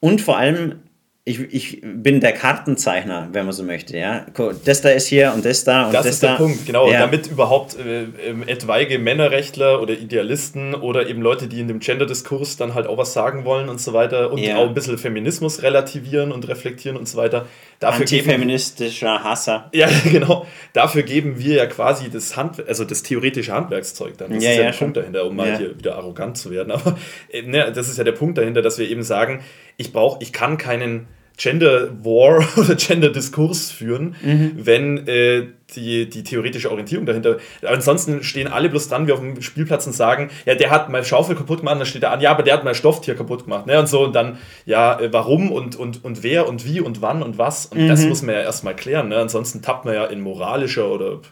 Und 0.00 0.20
vor 0.20 0.38
allem, 0.38 0.76
ich, 1.24 1.38
ich 1.54 1.80
bin 1.84 2.18
der 2.18 2.32
Kartenzeichner, 2.32 3.28
wenn 3.30 3.44
man 3.44 3.52
so 3.52 3.62
möchte, 3.62 3.96
ja. 3.96 4.26
Das 4.64 4.80
da 4.80 4.88
ist 4.88 5.06
hier 5.06 5.32
und 5.32 5.44
das 5.44 5.62
da 5.62 5.86
und 5.86 5.94
das, 5.94 6.04
das, 6.04 6.14
ist 6.14 6.22
da. 6.24 6.30
der 6.30 6.34
Punkt, 6.36 6.66
genau. 6.66 6.90
Ja. 6.90 6.98
Damit 6.98 7.28
überhaupt 7.28 7.76
äh, 7.78 8.06
ähm, 8.28 8.42
etwaige 8.44 8.98
Männerrechtler 8.98 9.80
oder 9.80 9.92
Idealisten 9.94 10.74
oder 10.74 11.06
eben 11.06 11.22
Leute, 11.22 11.46
die 11.46 11.60
in 11.60 11.68
dem 11.68 11.78
Gender-Diskurs 11.78 12.56
dann 12.56 12.74
halt 12.74 12.88
auch 12.88 12.98
was 12.98 13.12
sagen 13.12 13.44
wollen 13.44 13.68
und 13.68 13.80
so 13.80 13.92
weiter 13.92 14.32
und 14.32 14.38
Ja. 14.38 14.56
auch 14.56 14.66
ein 14.66 14.74
bisschen 14.74 14.98
Feminismus 14.98 15.62
relativieren 15.62 16.32
und 16.32 16.48
reflektieren 16.48 16.96
und 16.96 17.06
so 17.08 17.18
weiter. 17.18 17.46
Dafür 17.78 18.04
geben, 18.04 18.22
Antifeministischer 18.28 19.22
Hasser. 19.22 19.70
ja, 19.72 19.88
genau. 20.10 20.46
Dafür 20.72 21.02
geben 21.02 21.38
wir 21.38 21.54
ja 21.54 21.66
quasi 21.66 22.10
das 22.10 22.36
Hand, 22.36 22.66
also 22.66 22.84
das 22.84 23.04
theoretische 23.04 23.52
Handwerkszeug 23.52 24.18
dann. 24.18 24.32
Das 24.32 24.42
Ja, 24.42 24.50
ist 24.50 24.56
ja, 24.56 24.62
der. 24.64 24.72
Punkt 24.72 24.96
dahinter, 24.96 25.24
um 25.26 25.36
mal 25.36 25.56
hier 25.56 25.78
wieder 25.78 25.94
arrogant 25.96 26.36
zu 26.36 26.50
werden. 26.50 26.72
Aber 26.72 26.98
äh, 27.30 27.42
ne, 27.42 27.70
das 27.72 27.88
ist 27.88 27.98
ja 27.98 28.02
der 28.02 28.10
Punkt 28.12 28.38
dahinter, 28.38 28.60
dass 28.60 28.78
wir 28.78 28.90
eben 28.90 29.04
sagen, 29.04 29.40
ich 29.76 29.92
brauche, 29.92 30.22
ich 30.22 30.32
kann 30.32 30.58
keinen 30.58 31.06
Gender 31.38 31.88
War 32.04 32.44
oder 32.58 32.74
Gender 32.76 33.08
Diskurs 33.08 33.70
führen, 33.70 34.14
Mhm. 34.22 34.52
wenn 34.56 35.08
äh, 35.08 35.46
die, 35.74 36.08
die 36.08 36.22
theoretische 36.22 36.70
Orientierung 36.70 37.06
dahinter. 37.06 37.38
Ansonsten 37.66 38.22
stehen 38.22 38.46
alle 38.48 38.68
bloß 38.68 38.88
dran 38.90 39.06
wie 39.06 39.12
auf 39.12 39.20
dem 39.20 39.40
Spielplatz 39.40 39.86
und 39.86 39.94
sagen, 39.94 40.28
ja, 40.44 40.54
der 40.54 40.68
hat 40.70 40.90
meine 40.90 41.04
Schaufel 41.06 41.34
kaputt 41.34 41.60
gemacht, 41.60 41.78
dann 41.80 41.86
steht 41.86 42.02
er 42.02 42.12
an, 42.12 42.20
ja, 42.20 42.30
aber 42.30 42.42
der 42.42 42.52
hat 42.54 42.64
mein 42.64 42.74
Stofftier 42.74 43.14
kaputt 43.14 43.44
gemacht. 43.44 43.66
Ne? 43.66 43.78
Und 43.78 43.88
so, 43.88 44.04
und 44.04 44.14
dann, 44.14 44.36
ja, 44.66 45.00
äh, 45.00 45.10
warum 45.12 45.50
und, 45.50 45.74
und, 45.74 46.04
und 46.04 46.22
wer 46.22 46.46
und 46.46 46.66
wie 46.66 46.80
und 46.80 47.00
wann 47.00 47.22
und 47.22 47.38
was. 47.38 47.64
Und 47.66 47.78
Mhm. 47.84 47.88
das 47.88 48.04
muss 48.04 48.20
man 48.22 48.34
ja 48.34 48.42
erstmal 48.42 48.76
klären. 48.76 49.08
Ne? 49.08 49.16
Ansonsten 49.16 49.62
tappt 49.62 49.86
man 49.86 49.94
ja 49.94 50.04
in 50.04 50.20
moralischer 50.20 50.90
oder 50.90 51.22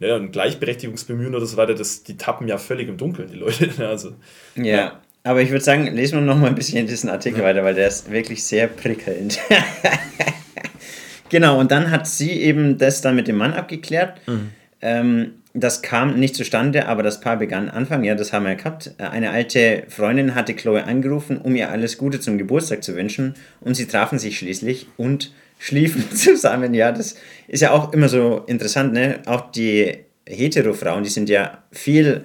ne, 0.00 0.16
in 0.16 0.32
Gleichberechtigungsbemühen 0.32 1.34
oder 1.34 1.44
so 1.44 1.58
weiter, 1.58 1.74
das, 1.74 2.02
die 2.02 2.16
tappen 2.16 2.48
ja 2.48 2.56
völlig 2.56 2.88
im 2.88 2.96
Dunkeln, 2.96 3.28
die 3.30 3.36
Leute. 3.36 3.68
Ne? 3.78 3.86
Also, 3.88 4.12
Ja, 4.56 5.00
aber 5.22 5.42
ich 5.42 5.50
würde 5.50 5.64
sagen, 5.64 5.86
lesen 5.86 6.18
wir 6.18 6.22
noch 6.22 6.38
mal 6.38 6.48
ein 6.48 6.54
bisschen 6.54 6.86
diesen 6.86 7.10
Artikel 7.10 7.42
weiter, 7.42 7.62
weil 7.64 7.74
der 7.74 7.88
ist 7.88 8.10
wirklich 8.10 8.42
sehr 8.42 8.66
prickelnd. 8.66 9.38
genau, 11.28 11.58
und 11.58 11.70
dann 11.70 11.90
hat 11.90 12.06
sie 12.06 12.32
eben 12.32 12.78
das 12.78 13.02
dann 13.02 13.16
mit 13.16 13.28
dem 13.28 13.36
Mann 13.36 13.52
abgeklärt. 13.52 14.20
Ähm, 14.80 15.32
das 15.52 15.82
kam 15.82 16.18
nicht 16.18 16.36
zustande, 16.36 16.86
aber 16.86 17.02
das 17.02 17.20
Paar 17.20 17.36
begann 17.36 17.68
Anfang, 17.68 18.04
ja, 18.04 18.14
das 18.14 18.32
haben 18.32 18.44
wir 18.44 18.50
ja 18.50 18.56
gehabt. 18.56 18.94
Eine 18.98 19.30
alte 19.30 19.82
Freundin 19.88 20.34
hatte 20.34 20.54
Chloe 20.54 20.84
angerufen, 20.84 21.38
um 21.38 21.56
ihr 21.56 21.70
alles 21.70 21.98
Gute 21.98 22.20
zum 22.20 22.38
Geburtstag 22.38 22.84
zu 22.84 22.94
wünschen 22.94 23.34
und 23.60 23.74
sie 23.74 23.86
trafen 23.86 24.18
sich 24.18 24.38
schließlich 24.38 24.86
und 24.96 25.32
schliefen 25.58 26.10
zusammen. 26.14 26.72
Ja, 26.72 26.92
das 26.92 27.16
ist 27.48 27.60
ja 27.62 27.72
auch 27.72 27.92
immer 27.92 28.08
so 28.08 28.44
interessant, 28.46 28.92
ne? 28.92 29.18
Auch 29.26 29.50
die 29.50 29.98
Hetero-Frauen, 30.26 31.02
die 31.02 31.10
sind 31.10 31.28
ja 31.28 31.58
viel 31.72 32.24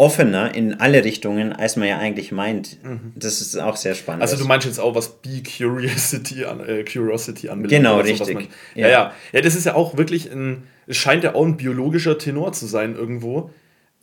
offener 0.00 0.54
in 0.54 0.80
alle 0.80 1.04
Richtungen, 1.04 1.52
als 1.52 1.76
man 1.76 1.86
ja 1.86 1.98
eigentlich 1.98 2.32
meint. 2.32 2.78
Das 3.16 3.42
ist 3.42 3.54
auch 3.58 3.76
sehr 3.76 3.94
spannend. 3.94 4.22
Also 4.22 4.38
du 4.38 4.46
meinst 4.46 4.66
jetzt 4.66 4.80
auch, 4.80 4.94
was 4.94 5.20
Be 5.20 5.42
Curiosity, 5.42 6.46
an, 6.46 6.66
äh, 6.66 6.84
Curiosity 6.84 7.50
anbelangt. 7.50 7.70
Genau, 7.70 7.98
oder 7.98 8.06
so, 8.06 8.20
was 8.20 8.28
richtig. 8.28 8.48
Man, 8.48 8.82
Ja. 8.82 8.88
ja. 8.88 8.92
ja, 8.92 9.12
ja. 9.32 9.40
das 9.42 9.54
ist 9.54 9.66
ja 9.66 9.74
auch 9.74 9.98
wirklich 9.98 10.32
ein, 10.32 10.62
es 10.86 10.96
scheint 10.96 11.22
ja 11.22 11.34
auch 11.34 11.44
ein 11.44 11.58
biologischer 11.58 12.16
Tenor 12.16 12.54
zu 12.54 12.64
sein 12.64 12.96
irgendwo. 12.96 13.50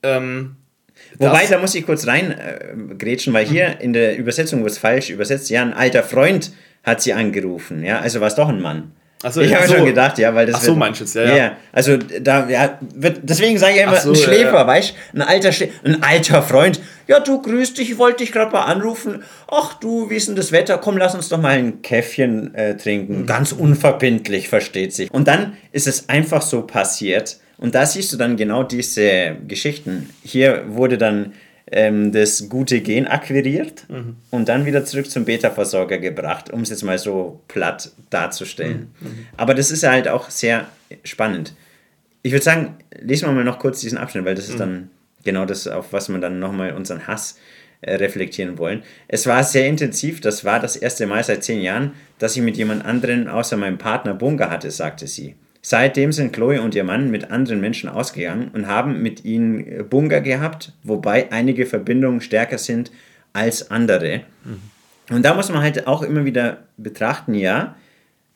Ähm, 0.03 0.57
Wobei, 1.17 1.47
da 1.47 1.57
muss 1.57 1.73
ich 1.73 1.83
kurz 1.83 2.05
rein 2.05 2.31
äh, 2.31 3.33
weil 3.33 3.45
hier 3.45 3.81
in 3.81 3.93
der 3.93 4.17
Übersetzung 4.17 4.61
wird 4.61 4.73
es 4.73 4.77
falsch 4.77 5.09
übersetzt. 5.09 5.49
Ja, 5.49 5.63
ein 5.63 5.73
alter 5.73 6.03
Freund 6.03 6.51
hat 6.83 7.01
sie 7.01 7.13
angerufen. 7.13 7.83
Ja, 7.83 8.01
also 8.01 8.21
war 8.21 8.27
es 8.27 8.35
doch 8.35 8.49
ein 8.49 8.61
Mann. 8.61 8.91
So, 9.29 9.41
ich 9.41 9.49
ja, 9.49 9.57
habe 9.57 9.67
so. 9.67 9.75
schon 9.75 9.85
gedacht, 9.85 10.19
ja, 10.19 10.35
weil 10.35 10.45
das 10.45 10.57
Ach 10.57 10.61
so, 10.61 10.75
du 10.75 10.85
jetzt, 10.85 11.15
ja, 11.15 11.35
ja. 11.35 11.57
Also 11.71 11.97
da, 11.97 12.47
ja, 12.47 12.77
wird, 12.93 13.21
deswegen 13.23 13.57
sage 13.57 13.73
ich 13.77 13.81
immer 13.81 13.95
so, 13.97 14.11
ein 14.11 14.15
ja, 14.15 14.21
Schläfer, 14.21 14.53
ja. 14.53 14.67
weißt 14.67 14.93
du? 15.13 15.19
Ein 15.19 15.21
alter, 15.23 15.65
ein 15.83 16.03
alter 16.03 16.43
Freund. 16.43 16.79
Ja, 17.07 17.19
du 17.19 17.41
grüß 17.41 17.73
dich, 17.73 17.89
ich 17.89 17.97
wollte 17.97 18.17
dich 18.17 18.31
gerade 18.31 18.51
mal 18.51 18.65
anrufen. 18.65 19.23
Ach 19.47 19.73
du, 19.73 20.11
wie 20.11 20.15
ist 20.15 20.27
denn 20.27 20.35
das 20.35 20.51
Wetter? 20.51 20.77
Komm, 20.77 20.97
lass 20.97 21.15
uns 21.15 21.29
doch 21.29 21.41
mal 21.41 21.57
ein 21.57 21.81
Käffchen 21.81 22.53
äh, 22.53 22.77
trinken. 22.77 23.25
Ganz 23.25 23.53
unverbindlich, 23.53 24.49
versteht 24.49 24.93
sich. 24.93 25.11
Und 25.11 25.27
dann 25.27 25.57
ist 25.71 25.87
es 25.87 26.09
einfach 26.09 26.43
so 26.43 26.61
passiert. 26.61 27.37
Und 27.57 27.73
da 27.73 27.87
siehst 27.87 28.13
du 28.13 28.17
dann 28.17 28.37
genau 28.37 28.61
diese 28.61 29.35
Geschichten. 29.47 30.09
Hier 30.23 30.65
wurde 30.67 30.99
dann 30.99 31.33
ähm, 31.71 32.11
das 32.11 32.47
gute 32.49 32.81
Gen 32.81 33.07
akquiriert 33.07 33.85
und 34.31 34.47
dann 34.49 34.65
wieder 34.65 34.85
zurück 34.85 35.09
zum 35.09 35.25
Beta-Versorger 35.25 35.97
gebracht, 35.97 36.51
um 36.51 36.61
es 36.61 36.69
jetzt 36.69 36.83
mal 36.83 36.97
so 36.97 37.41
platt 37.47 37.91
darzustellen. 38.09 38.93
Aber 39.35 39.53
das 39.53 39.71
ist 39.71 39.83
halt 39.83 40.07
auch 40.07 40.29
sehr 40.29 40.67
spannend. 41.03 41.53
Ich 42.23 42.31
würde 42.31 42.43
sagen, 42.43 42.75
lesen 42.99 43.27
wir 43.27 43.33
mal 43.33 43.43
noch 43.43 43.59
kurz 43.59 43.81
diesen 43.81 43.97
Abschnitt, 43.97 44.25
weil 44.25 44.35
das 44.35 44.49
ist 44.49 44.59
dann 44.59 44.89
genau 45.23 45.45
das, 45.45 45.67
auf 45.67 45.93
was 45.93 46.09
wir 46.09 46.17
dann 46.19 46.39
nochmal 46.39 46.73
unseren 46.73 47.05
Hass 47.07 47.37
äh, 47.81 47.95
reflektieren 47.95 48.57
wollen. 48.57 48.81
Es 49.07 49.27
war 49.27 49.43
sehr 49.43 49.67
intensiv, 49.67 50.19
das 50.21 50.43
war 50.43 50.59
das 50.59 50.75
erste 50.75 51.05
Mal 51.05 51.23
seit 51.23 51.43
zehn 51.43 51.61
Jahren, 51.61 51.91
dass 52.17 52.35
ich 52.35 52.41
mit 52.41 52.57
jemand 52.57 52.85
anderen 52.85 53.27
außer 53.27 53.55
meinem 53.55 53.77
Partner 53.77 54.13
Bunga 54.13 54.49
hatte, 54.49 54.71
sagte 54.71 55.05
sie. 55.05 55.35
Seitdem 55.69 56.13
sind 56.13 56.31
Chloe 56.31 56.61
und 56.61 56.75
ihr 56.75 56.85
Mann 56.85 57.11
mit 57.11 57.29
anderen 57.29 57.59
Menschen 57.59 57.89
ausgegangen 57.89 58.51
und 58.53 58.67
haben 58.67 59.01
mit 59.01 59.25
ihnen 59.25 59.67
äh, 59.67 59.83
Bunga 59.83 60.19
gehabt, 60.19 60.71
wobei 60.81 61.29
einige 61.33 61.65
Verbindungen 61.65 62.21
stärker 62.21 62.57
sind 62.57 62.89
als 63.33 63.69
andere. 63.69 64.21
Und 65.09 65.25
da 65.25 65.33
muss 65.33 65.49
man 65.49 65.61
halt 65.61 65.85
auch 65.85 66.03
immer 66.03 66.23
wieder 66.23 66.59
betrachten, 66.77 67.33
ja, 67.33 67.75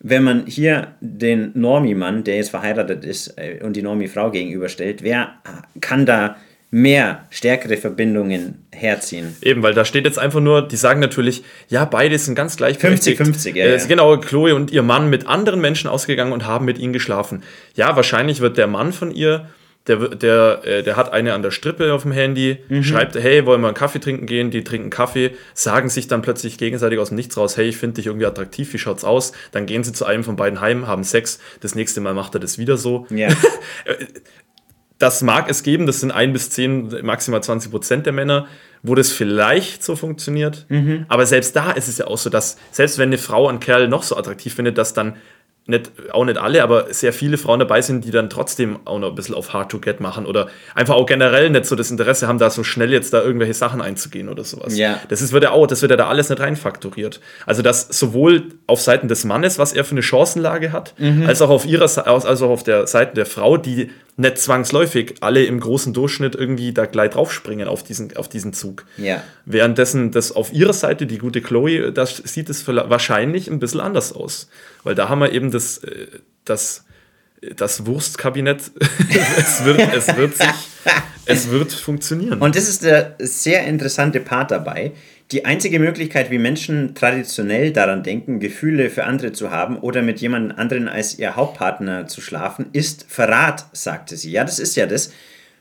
wenn 0.02 0.26
man 0.26 0.46
hier 0.46 0.90
den 1.00 1.52
Normie-Mann, 1.54 2.26
der 2.26 2.36
jetzt 2.36 2.50
verheiratet 2.50 3.06
ist, 3.06 3.38
äh, 3.38 3.62
und 3.64 3.78
die 3.78 3.82
Normie-Frau 3.82 4.30
gegenüberstellt, 4.30 5.02
wer 5.02 5.36
kann 5.80 6.06
da 6.06 6.36
mehr 6.72 7.28
stärkere 7.30 7.78
Verbindungen 7.78 8.66
herziehen? 8.72 9.36
Eben, 9.42 9.62
weil 9.62 9.74
da 9.74 9.86
steht 9.86 10.06
jetzt 10.06 10.18
einfach 10.18 10.40
nur, 10.40 10.68
die 10.68 10.78
sagen 10.78 11.00
natürlich, 11.02 11.44
ja, 11.68 11.86
beide 11.86 12.18
sind 12.18 12.36
ganz 12.36 12.56
gleichberechtigt. 12.58 13.20
50-50, 13.22 13.56
ja, 13.56 13.66
Äh, 13.66 13.78
ja. 13.78 13.86
Genau, 13.86 14.18
Chloe 14.18 14.56
und 14.56 14.72
ihr 14.72 14.82
Mann 14.82 15.10
mit 15.10 15.28
anderen 15.28 15.60
Menschen 15.62 15.90
ausgegangen 15.90 16.32
und 16.32 16.46
haben 16.46 16.66
mit 16.66 16.78
ihnen 16.80 16.94
geschlafen. 16.94 17.44
Ja, 17.76 17.96
wahrscheinlich 17.96 18.40
wird 18.40 18.58
der 18.58 18.68
Mann 18.68 18.94
von 18.94 19.12
ihr, 19.12 19.50
der, 19.88 19.98
der, 20.10 20.62
äh, 20.64 20.84
der 20.84 20.96
hat 20.96 21.12
eine 21.12 21.34
an 21.34 21.42
der 21.42 21.50
Strippe 21.50 21.92
auf 21.94 22.04
dem 22.04 22.12
Handy, 22.12 22.60
Mhm. 22.70 22.84
schreibt, 22.84 23.16
hey, 23.16 23.48
wollen 23.48 23.62
wir 23.62 23.68
einen 23.68 23.74
Kaffee 23.76 24.00
trinken 24.00 24.28
gehen? 24.28 24.52
Die 24.52 24.64
trinken 24.64 24.92
Kaffee, 24.92 25.32
sagen 25.56 25.90
sich 25.90 26.08
dann 26.08 26.22
plötzlich 26.22 26.60
gegenseitig 26.60 27.00
aus 27.00 27.08
dem 27.10 27.16
Nichts 27.16 27.36
raus, 27.36 27.58
hey, 27.58 27.66
ich 27.68 27.78
finde 27.78 27.96
dich 27.96 28.06
irgendwie 28.06 28.28
attraktiv, 28.28 28.72
wie 28.74 28.78
schaut's 28.78 29.04
aus? 29.04 29.32
Dann 29.52 29.66
gehen 29.66 29.84
sie 29.84 29.92
zu 29.92 30.06
einem 30.06 30.24
von 30.24 30.36
beiden 30.36 30.62
heim, 30.62 30.86
haben 30.88 31.04
Sex, 31.04 31.40
das 31.62 31.74
nächste 31.74 32.00
Mal 32.00 32.14
macht 32.14 32.36
er 32.36 32.40
das 32.40 32.60
wieder 32.60 32.78
so. 32.78 33.08
Ja, 33.10 33.30
das 35.02 35.22
mag 35.22 35.50
es 35.50 35.64
geben, 35.64 35.86
das 35.86 36.00
sind 36.00 36.12
ein 36.12 36.34
bis 36.34 36.50
zehn, 36.50 36.94
maximal 37.04 37.42
20 37.42 37.72
Prozent 37.72 38.06
der 38.06 38.14
Männer, 38.14 38.48
wo 38.84 38.96
das 38.96 39.12
vielleicht 39.12 39.84
so 39.84 39.96
funktioniert. 39.96 40.66
Aber 41.08 41.26
selbst 41.26 41.56
da 41.56 41.72
ist 41.72 41.88
es 41.88 41.98
ja 41.98 42.08
auch 42.08 42.18
so, 42.18 42.30
dass 42.30 42.58
selbst 42.72 42.98
wenn 42.98 43.10
eine 43.10 43.18
Frau 43.18 43.48
einen 43.48 43.60
Kerl 43.60 43.88
noch 43.88 44.04
so 44.04 44.18
attraktiv 44.18 44.56
findet, 44.56 44.78
dass 44.78 44.94
dann 44.94 45.16
nicht, 45.68 45.92
auch 46.12 46.26
nicht 46.26 46.38
alle, 46.38 46.64
aber 46.64 46.92
sehr 46.92 47.14
viele 47.14 47.38
Frauen 47.38 47.60
dabei 47.60 47.82
sind, 47.82 48.04
die 48.04 48.12
dann 48.12 48.30
trotzdem 48.32 48.80
auch 48.86 48.98
noch 48.98 49.10
ein 49.10 49.16
bisschen 49.16 49.36
auf 49.36 49.54
Hard 49.54 49.72
to 49.72 49.80
Get 49.80 50.00
machen 50.00 50.26
oder 50.26 50.48
einfach 50.74 50.96
auch 50.96 51.06
generell 51.06 51.52
nicht 51.52 51.66
so 51.66 51.76
das 51.76 51.92
Interesse 51.92 52.28
haben, 52.28 52.40
da 52.40 52.50
so 52.50 52.64
schnell 52.64 52.92
jetzt 52.92 53.14
da 53.14 53.22
irgendwelche 53.22 53.54
Sachen 53.54 53.80
einzugehen 53.80 54.28
oder 54.28 54.44
sowas. 54.44 54.76
Ja. 54.76 55.00
Das 55.10 55.22
ist, 55.22 55.34
wird 55.34 55.44
ja 55.44 55.52
auch, 55.52 55.68
das 55.68 55.84
wird 55.84 55.92
ja 55.92 55.98
da 55.98 56.08
alles 56.08 56.30
nicht 56.30 56.42
reinfaktoriert. 56.42 57.22
Also, 57.46 57.62
dass 57.62 57.88
sowohl 57.88 58.50
auf 58.66 58.82
Seiten 58.82 59.08
des 59.08 59.24
Mannes, 59.24 59.60
was 59.60 59.72
er 59.74 59.84
für 59.84 59.92
eine 59.92 60.02
Chancenlage 60.02 60.72
hat, 60.72 60.96
als 61.28 61.42
auch 61.42 61.50
auf 61.50 61.66
ihrer 61.66 61.84
als 61.84 62.42
auch 62.42 62.50
auf 62.50 62.64
der 62.64 62.88
Seite 62.88 63.14
der 63.14 63.28
Frau, 63.28 63.58
die 63.58 63.92
nicht 64.18 64.38
zwangsläufig 64.38 65.16
alle 65.22 65.44
im 65.44 65.60
großen 65.60 65.94
Durchschnitt 65.94 66.36
irgendwie 66.36 66.74
da 66.74 66.86
gleich 66.86 67.12
draufspringen 67.12 67.68
auf 67.68 67.84
diesen, 67.84 68.16
auf 68.18 68.30
diesen 68.30 68.54
Zug. 68.54 68.86
Ja. 68.98 69.24
Währenddessen 69.46 70.12
das 70.12 70.32
auf 70.32 70.54
ihrer 70.54 70.74
Seite, 70.74 71.06
die 71.06 71.18
gute 71.18 71.42
Chloe, 71.42 71.92
das 71.92 72.18
sieht 72.18 72.50
es 72.50 72.68
wahrscheinlich 72.68 73.50
ein 73.50 73.60
bisschen 73.60 73.80
anders 73.80 74.14
aus. 74.14 74.50
Weil 74.84 74.96
da 74.96 75.10
haben 75.10 75.20
wir 75.20 75.32
eben 75.32 75.52
das, 75.52 75.80
äh, 75.80 76.08
das, 76.46 76.86
das 77.56 77.86
Wurstkabinett. 77.86 78.60
es, 79.38 79.66
wird, 79.66 79.80
es, 79.94 80.16
wird 80.16 80.38
sich, 80.38 80.48
es 81.26 81.50
wird 81.50 81.72
funktionieren. 81.72 82.42
Und 82.42 82.56
das 82.56 82.68
ist 82.68 82.84
der 82.84 83.16
sehr 83.20 83.66
interessante 83.66 84.20
Part 84.20 84.52
dabei. 84.52 84.92
Die 85.32 85.46
einzige 85.46 85.80
Möglichkeit, 85.80 86.30
wie 86.30 86.38
Menschen 86.38 86.94
traditionell 86.94 87.72
daran 87.72 88.04
denken, 88.04 88.40
Gefühle 88.40 88.90
für 88.90 89.06
andere 89.06 89.32
zu 89.32 89.50
haben 89.50 89.78
oder 89.78 90.02
mit 90.02 90.20
jemand 90.20 90.58
anderen 90.58 90.90
als 90.90 91.18
ihr 91.18 91.38
Hauptpartner 91.38 92.08
zu 92.08 92.20
schlafen, 92.20 92.66
ist 92.74 93.06
Verrat, 93.08 93.66
sagte 93.72 94.18
sie. 94.18 94.32
Ja, 94.32 94.44
das 94.44 94.60
ist 94.60 94.76
ja 94.76 94.86
das. 94.86 95.14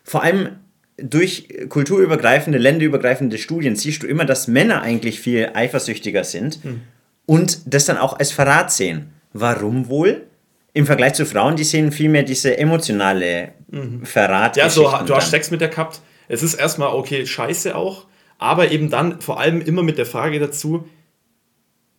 Vor 0.02 0.24
allem 0.24 0.48
durch 0.96 1.48
kulturübergreifende, 1.68 2.58
länderübergreifende 2.58 3.38
Studien 3.38 3.76
siehst 3.76 4.02
du 4.02 4.06
immer, 4.06 4.24
dass 4.24 4.48
Männer 4.48 4.82
eigentlich 4.82 5.20
viel 5.20 5.50
eifersüchtiger 5.54 6.24
sind 6.24 6.58
und 7.26 7.60
das 7.64 7.84
dann 7.84 7.96
auch 7.96 8.18
als 8.18 8.32
Verrat 8.32 8.72
sehen. 8.72 9.12
Warum 9.32 9.88
wohl? 9.88 10.22
Im 10.72 10.86
Vergleich 10.86 11.14
zu 11.14 11.26
Frauen, 11.26 11.56
die 11.56 11.64
sehen 11.64 11.92
vielmehr 11.92 12.22
diese 12.24 12.58
emotionale 12.58 13.52
Verrat. 14.02 14.56
ja, 14.56 14.68
so, 14.68 14.92
du 15.06 15.14
hast 15.14 15.30
Sex 15.30 15.50
mit 15.50 15.60
der 15.60 15.68
gehabt. 15.68 16.00
Es 16.28 16.42
ist 16.42 16.54
erstmal 16.54 16.92
okay, 16.94 17.24
scheiße 17.24 17.76
auch. 17.76 18.06
Aber 18.40 18.70
eben 18.72 18.90
dann 18.90 19.20
vor 19.20 19.38
allem 19.38 19.60
immer 19.60 19.82
mit 19.82 19.98
der 19.98 20.06
Frage 20.06 20.40
dazu, 20.40 20.88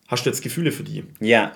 hast 0.08 0.26
du 0.26 0.30
jetzt 0.30 0.42
Gefühle 0.42 0.72
für 0.72 0.84
die? 0.84 1.04
Ja, 1.22 1.52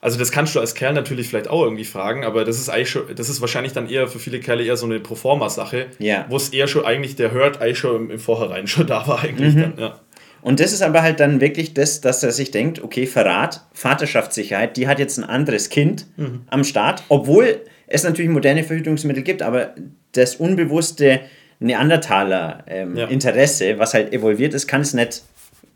Also 0.00 0.18
das 0.18 0.30
kannst 0.32 0.54
du 0.54 0.60
als 0.60 0.74
Kerl 0.74 0.92
natürlich 0.92 1.28
vielleicht 1.28 1.48
auch 1.48 1.62
irgendwie 1.62 1.84
fragen, 1.84 2.24
aber 2.24 2.44
das 2.44 2.58
ist 2.58 2.68
eigentlich 2.68 2.90
schon, 2.90 3.04
das 3.14 3.30
ist 3.30 3.40
wahrscheinlich 3.40 3.72
dann 3.72 3.88
eher 3.88 4.06
für 4.08 4.18
viele 4.18 4.40
Kerle 4.40 4.62
eher 4.64 4.76
so 4.76 4.84
eine 4.84 5.00
Proforma-Sache, 5.00 5.86
Ja. 5.98 6.26
wo 6.28 6.36
es 6.36 6.50
eher 6.50 6.66
schon 6.68 6.84
eigentlich 6.84 7.16
der 7.16 7.32
Hurt 7.32 7.62
eigentlich 7.62 7.78
schon 7.78 7.96
im, 7.96 8.10
im 8.10 8.18
Vorhinein 8.18 8.66
schon 8.66 8.86
da 8.86 9.06
war 9.06 9.22
eigentlich 9.22 9.54
dann, 9.54 9.74
ja. 9.78 10.00
Und 10.42 10.60
das 10.60 10.74
ist 10.74 10.82
aber 10.82 11.00
halt 11.00 11.20
dann 11.20 11.40
wirklich 11.40 11.72
das, 11.72 12.02
dass 12.02 12.22
er 12.22 12.30
sich 12.32 12.50
denkt, 12.50 12.82
okay, 12.84 13.06
Verrat, 13.06 13.62
Vaterschaftssicherheit, 13.72 14.76
die 14.76 14.86
hat 14.88 14.98
jetzt 14.98 15.16
ein 15.16 15.24
anderes 15.24 15.70
Kind 15.70 16.06
am 16.48 16.64
Start, 16.64 17.02
obwohl 17.08 17.62
es 17.86 18.02
natürlich 18.02 18.30
moderne 18.30 18.62
Verhütungsmittel 18.64 19.22
gibt, 19.22 19.40
aber 19.40 19.74
das 20.12 20.36
unbewusste 20.36 21.20
Neandertaler-Interesse, 21.64 23.70
Ja. 23.70 23.78
was 23.78 23.94
halt 23.94 24.12
evolviert 24.12 24.54
ist, 24.54 24.66
kann 24.66 24.80
es 24.82 24.94
nicht 24.94 25.22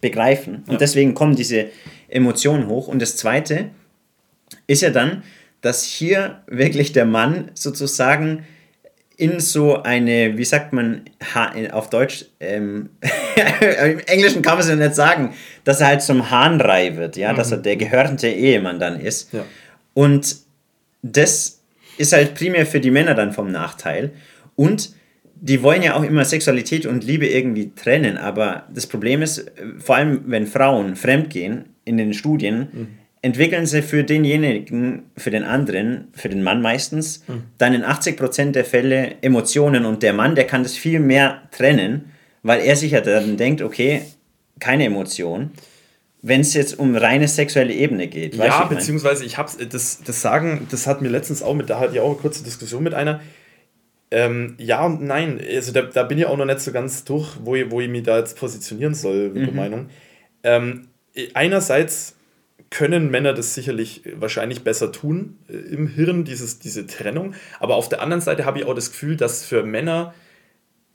begreifen. 0.01 0.65
Und 0.67 0.81
deswegen 0.81 1.15
kommen 1.15 1.37
diese 1.37 1.67
Emotionen 2.09 2.69
hoch. 2.69 2.89
Und 2.89 3.01
das 3.03 3.17
Zweite 3.17 3.71
ist 4.67 4.83
ja 4.83 4.91
dann, 4.91 5.23
dass 5.61 5.83
hier 5.83 6.43
wirklich 6.47 6.93
der 6.93 7.05
Mann 7.05 7.51
sozusagen 7.55 8.45
in 9.17 9.41
so 9.41 9.83
eine, 9.83 10.39
wie 10.39 10.45
sagt 10.45 10.73
man 10.73 11.03
ha 11.35 11.53
auf 11.73 11.91
Deutsch, 11.91 12.27
ähm, 12.39 12.91
im 13.85 13.99
Englischen 14.07 14.43
kann 14.43 14.53
man 14.55 14.61
es 14.63 14.69
ja 14.69 14.77
nicht 14.77 14.95
sagen, 14.95 15.35
dass 15.65 15.81
er 15.81 15.89
halt 15.89 16.03
zum 16.03 16.31
Hahnrei 16.31 16.97
wird, 16.97 17.17
ja, 17.17 17.33
dass 17.33 17.51
er 17.51 17.59
der 17.59 17.77
gehörnte 17.77 18.29
Ehemann 18.29 18.79
dann 18.79 19.01
ist. 19.01 19.33
Ja. 19.33 19.45
Und 19.95 20.37
das 21.03 21.61
ist 21.97 22.13
halt 22.13 22.37
primär 22.37 22.65
für 22.65 22.79
die 22.79 22.93
Männer 22.93 23.15
dann 23.15 23.33
vom 23.33 23.51
Nachteil. 23.51 24.13
Und 24.55 24.91
die 25.41 25.63
wollen 25.63 25.83
ja 25.83 25.95
auch 25.95 26.03
immer 26.03 26.25
Sexualität 26.25 26.87
und 26.87 27.05
Liebe 27.05 27.27
irgendwie 27.27 27.73
trennen, 27.75 28.17
aber 28.17 28.65
das 28.73 28.87
Problem 28.87 29.23
ist, 29.23 29.51
vor 29.79 29.97
allem 29.97 30.23
wenn 30.27 30.47
Frauen 30.47 30.97
fremdgehen 30.97 31.67
in 31.85 31.97
den 31.97 32.13
Studien, 32.15 32.99
entwickeln 33.23 33.67
sie 33.67 33.83
für 33.83 34.05
denjenigen, 34.05 35.05
für 35.17 35.31
den 35.31 35.45
anderen, 35.45 36.09
für 36.13 36.29
den 36.29 36.43
Mann 36.43 36.63
meistens, 36.63 37.25
dann 37.59 37.75
in 37.75 37.85
80% 37.85 38.53
der 38.53 38.65
Fälle 38.65 39.17
Emotionen 39.23 39.85
und 39.85 40.03
der 40.03 40.13
Mann, 40.13 40.35
der 40.35 40.47
kann 40.47 40.63
das 40.63 40.77
viel 40.77 41.01
mehr 41.01 41.43
trennen, 41.51 42.13
weil 42.43 42.61
er 42.61 42.77
sich 42.77 42.93
ja 42.93 43.01
dann 43.01 43.37
denkt, 43.37 43.63
okay, 43.63 44.03
keine 44.61 44.85
Emotion, 44.85 45.51
wenn 46.23 46.41
es 46.41 46.55
jetzt 46.55 46.79
um 46.79 46.97
reine 46.97 47.29
sexuelle 47.29 47.73
Ebene 47.73 48.09
geht. 48.09 48.35
Ja, 48.35 48.63
ich 48.63 48.69
beziehungsweise 48.69 49.25
ich 49.25 49.39
hab's, 49.39 49.57
das, 49.57 50.01
das 50.05 50.21
Sagen, 50.21 50.67
das 50.71 50.87
hat 50.87 51.01
mir 51.01 51.09
letztens 51.09 51.43
auch 51.43 51.55
mit, 51.55 51.71
da 51.71 51.79
hatte 51.79 51.95
ich 51.95 52.01
auch 52.01 52.11
eine 52.11 52.17
kurze 52.17 52.43
Diskussion 52.43 52.83
mit 52.83 52.95
einer. 52.95 53.21
Ähm, 54.11 54.55
ja 54.59 54.85
und 54.87 55.03
nein, 55.03 55.41
also 55.55 55.73
da, 55.73 55.83
da 55.83 56.03
bin 56.03 56.19
ich 56.19 56.27
auch 56.27 56.37
noch 56.37 56.47
nicht 56.47 56.61
so 56.61 56.73
ganz 56.73 57.05
durch, 57.05 57.37
wo 57.43 57.55
ich, 57.55 57.71
wo 57.71 57.81
ich 57.81 57.89
mich 57.89 58.05
da 58.05 58.19
jetzt 58.19 58.39
positionieren 58.39 58.95
soll, 58.95 59.31
mit 59.31 59.47
der 59.47 59.55
Meinung. 59.55 59.91
Ähm, 60.43 60.89
einerseits 61.35 62.15
können 62.71 63.11
Männer 63.11 63.35
das 63.35 63.55
sicherlich 63.55 64.03
wahrscheinlich 64.15 64.63
besser 64.63 64.93
tun 64.93 65.39
äh, 65.49 65.57
im 65.57 65.89
Hirn, 65.89 66.25
dieses, 66.25 66.59
diese 66.59 66.87
Trennung, 66.87 67.35
aber 67.61 67.77
auf 67.77 67.89
der 67.89 68.03
anderen 68.03 68.21
Seite 68.21 68.45
habe 68.45 68.59
ich 68.59 68.65
auch 68.67 68.75
das 68.75 68.91
Gefühl, 68.91 69.17
dass 69.17 69.45
für 69.45 69.63
Männer 69.63 70.15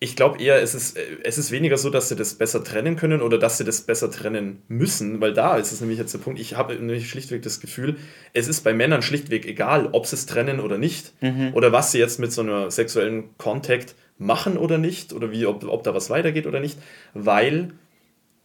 ich 0.03 0.17
glaube 0.17 0.41
eher, 0.41 0.61
es 0.61 0.75
ist, 0.75 0.97
äh, 0.97 1.01
es 1.23 1.37
ist 1.37 1.51
weniger 1.51 1.77
so, 1.77 1.89
dass 1.89 2.09
sie 2.09 2.17
das 2.17 2.33
besser 2.35 2.61
trennen 2.61 2.97
können 2.97 3.21
oder 3.21 3.37
dass 3.37 3.57
sie 3.57 3.63
das 3.63 3.81
besser 3.81 4.11
trennen 4.11 4.61
müssen, 4.67 5.21
weil 5.21 5.33
da 5.33 5.55
ist 5.55 5.71
es 5.71 5.79
nämlich 5.79 5.97
jetzt 5.97 6.13
der 6.13 6.19
Punkt, 6.19 6.41
ich 6.41 6.57
habe 6.57 6.75
nämlich 6.75 7.09
schlichtweg 7.09 7.41
das 7.41 7.61
Gefühl, 7.61 7.95
es 8.33 8.49
ist 8.49 8.61
bei 8.61 8.73
Männern 8.73 9.01
schlichtweg 9.01 9.45
egal, 9.45 9.89
ob 9.93 10.05
sie 10.05 10.17
es 10.17 10.25
trennen 10.25 10.59
oder 10.59 10.77
nicht 10.77 11.13
oder 11.53 11.71
was 11.71 11.93
sie 11.93 11.99
jetzt 11.99 12.19
mit 12.19 12.33
so 12.33 12.41
einer 12.41 12.69
sexuellen 12.69 13.37
Kontakt 13.37 13.95
machen 14.17 14.57
oder 14.57 14.77
nicht 14.77 15.13
oder 15.13 15.31
wie, 15.31 15.45
ob, 15.45 15.63
ob 15.63 15.83
da 15.83 15.93
was 15.95 16.09
weitergeht 16.09 16.47
oder 16.47 16.59
nicht, 16.59 16.77
weil 17.13 17.71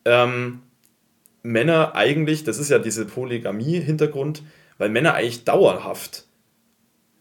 ähm, 0.04 0.60
Männer 1.42 1.96
eigentlich, 1.96 2.44
das 2.44 2.58
ist 2.58 2.70
ja 2.70 2.78
diese 2.78 3.04
Polygamie-Hintergrund, 3.04 4.42
weil 4.78 4.90
Männer 4.90 5.14
eigentlich 5.14 5.44
dauerhaft 5.44 6.27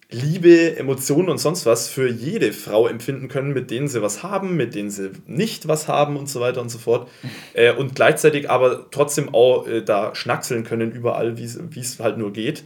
Liebe, 0.09 0.77
Emotionen 0.77 1.27
und 1.27 1.37
sonst 1.37 1.65
was 1.65 1.89
für 1.89 2.09
jede 2.09 2.53
Frau 2.53 2.87
empfinden 2.87 3.27
können, 3.27 3.51
mit 3.51 3.69
denen 3.71 3.89
sie 3.89 4.01
was 4.01 4.23
haben, 4.23 4.55
mit 4.55 4.73
denen 4.73 4.89
sie 4.89 5.11
nicht 5.25 5.67
was 5.67 5.89
haben 5.89 6.15
und 6.15 6.29
so 6.29 6.39
weiter 6.39 6.61
und 6.61 6.69
so 6.69 6.77
fort. 6.77 7.09
Äh, 7.53 7.73
und 7.73 7.95
gleichzeitig 7.95 8.49
aber 8.51 8.91
trotzdem 8.91 9.33
auch 9.33 9.67
äh, 9.67 9.81
da 9.81 10.13
schnackseln 10.13 10.63
können 10.63 10.91
überall, 10.91 11.37
wie 11.37 11.43
es 11.43 11.99
halt 11.99 12.17
nur 12.19 12.31
geht. 12.31 12.63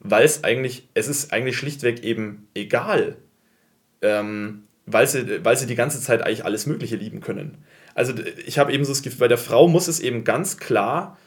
Weil 0.00 0.24
es 0.24 0.42
eigentlich, 0.42 0.88
es 0.94 1.06
ist 1.06 1.32
eigentlich 1.32 1.58
schlichtweg 1.58 2.02
eben 2.02 2.48
egal, 2.54 3.16
ähm, 4.00 4.62
weil, 4.86 5.06
sie, 5.06 5.44
weil 5.44 5.56
sie 5.56 5.66
die 5.66 5.74
ganze 5.74 6.00
Zeit 6.00 6.22
eigentlich 6.22 6.46
alles 6.46 6.66
Mögliche 6.66 6.96
lieben 6.96 7.20
können. 7.20 7.58
Also 7.94 8.14
ich 8.46 8.58
habe 8.58 8.72
eben 8.72 8.84
so 8.84 8.92
das 8.92 9.02
Gefühl, 9.02 9.20
bei 9.20 9.28
der 9.28 9.38
Frau 9.38 9.68
muss 9.68 9.86
es 9.86 10.00
eben 10.00 10.24
ganz 10.24 10.56
klar 10.56 11.18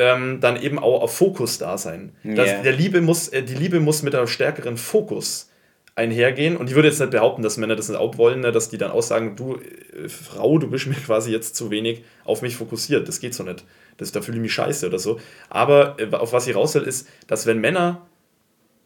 ähm, 0.00 0.40
dann 0.40 0.60
eben 0.60 0.78
auch 0.78 1.02
auf 1.02 1.14
Fokus 1.14 1.58
da 1.58 1.76
sein. 1.76 2.12
Das, 2.24 2.48
Ja. 2.48 2.62
der 2.62 2.72
Liebe 2.72 3.02
muss, 3.02 3.28
äh, 3.28 3.42
die 3.42 3.54
Liebe 3.54 3.80
muss 3.80 4.02
mit 4.02 4.14
einem 4.14 4.26
stärkeren 4.26 4.78
Fokus 4.78 5.50
einhergehen. 5.94 6.56
Und 6.56 6.70
ich 6.70 6.74
würde 6.74 6.88
jetzt 6.88 7.00
nicht 7.00 7.10
behaupten, 7.10 7.42
dass 7.42 7.58
Männer 7.58 7.76
das 7.76 7.90
nicht 7.90 7.98
auch 7.98 8.16
wollen, 8.16 8.40
ne, 8.40 8.50
dass 8.50 8.70
die 8.70 8.78
dann 8.78 8.90
auch 8.92 9.02
sagen, 9.02 9.36
du 9.36 9.56
äh, 9.56 10.08
Frau, 10.08 10.56
du 10.58 10.70
bist 10.70 10.86
mir 10.88 10.94
quasi 10.94 11.30
jetzt 11.30 11.54
zu 11.54 11.70
wenig 11.70 12.02
auf 12.24 12.40
mich 12.40 12.56
fokussiert. 12.56 13.06
Das 13.08 13.20
geht 13.20 13.34
so 13.34 13.44
nicht. 13.44 13.62
Das, 13.98 14.10
da 14.10 14.22
fühle 14.22 14.38
ich 14.38 14.42
mich 14.42 14.54
scheiße 14.54 14.86
oder 14.86 14.98
so. 14.98 15.20
Aber 15.50 15.96
äh, 15.98 16.10
auf 16.16 16.32
was 16.32 16.46
ich 16.46 16.56
raus 16.56 16.74
will, 16.74 16.82
ist, 16.82 17.06
dass 17.26 17.44
wenn 17.44 17.60
Männer 17.60 18.06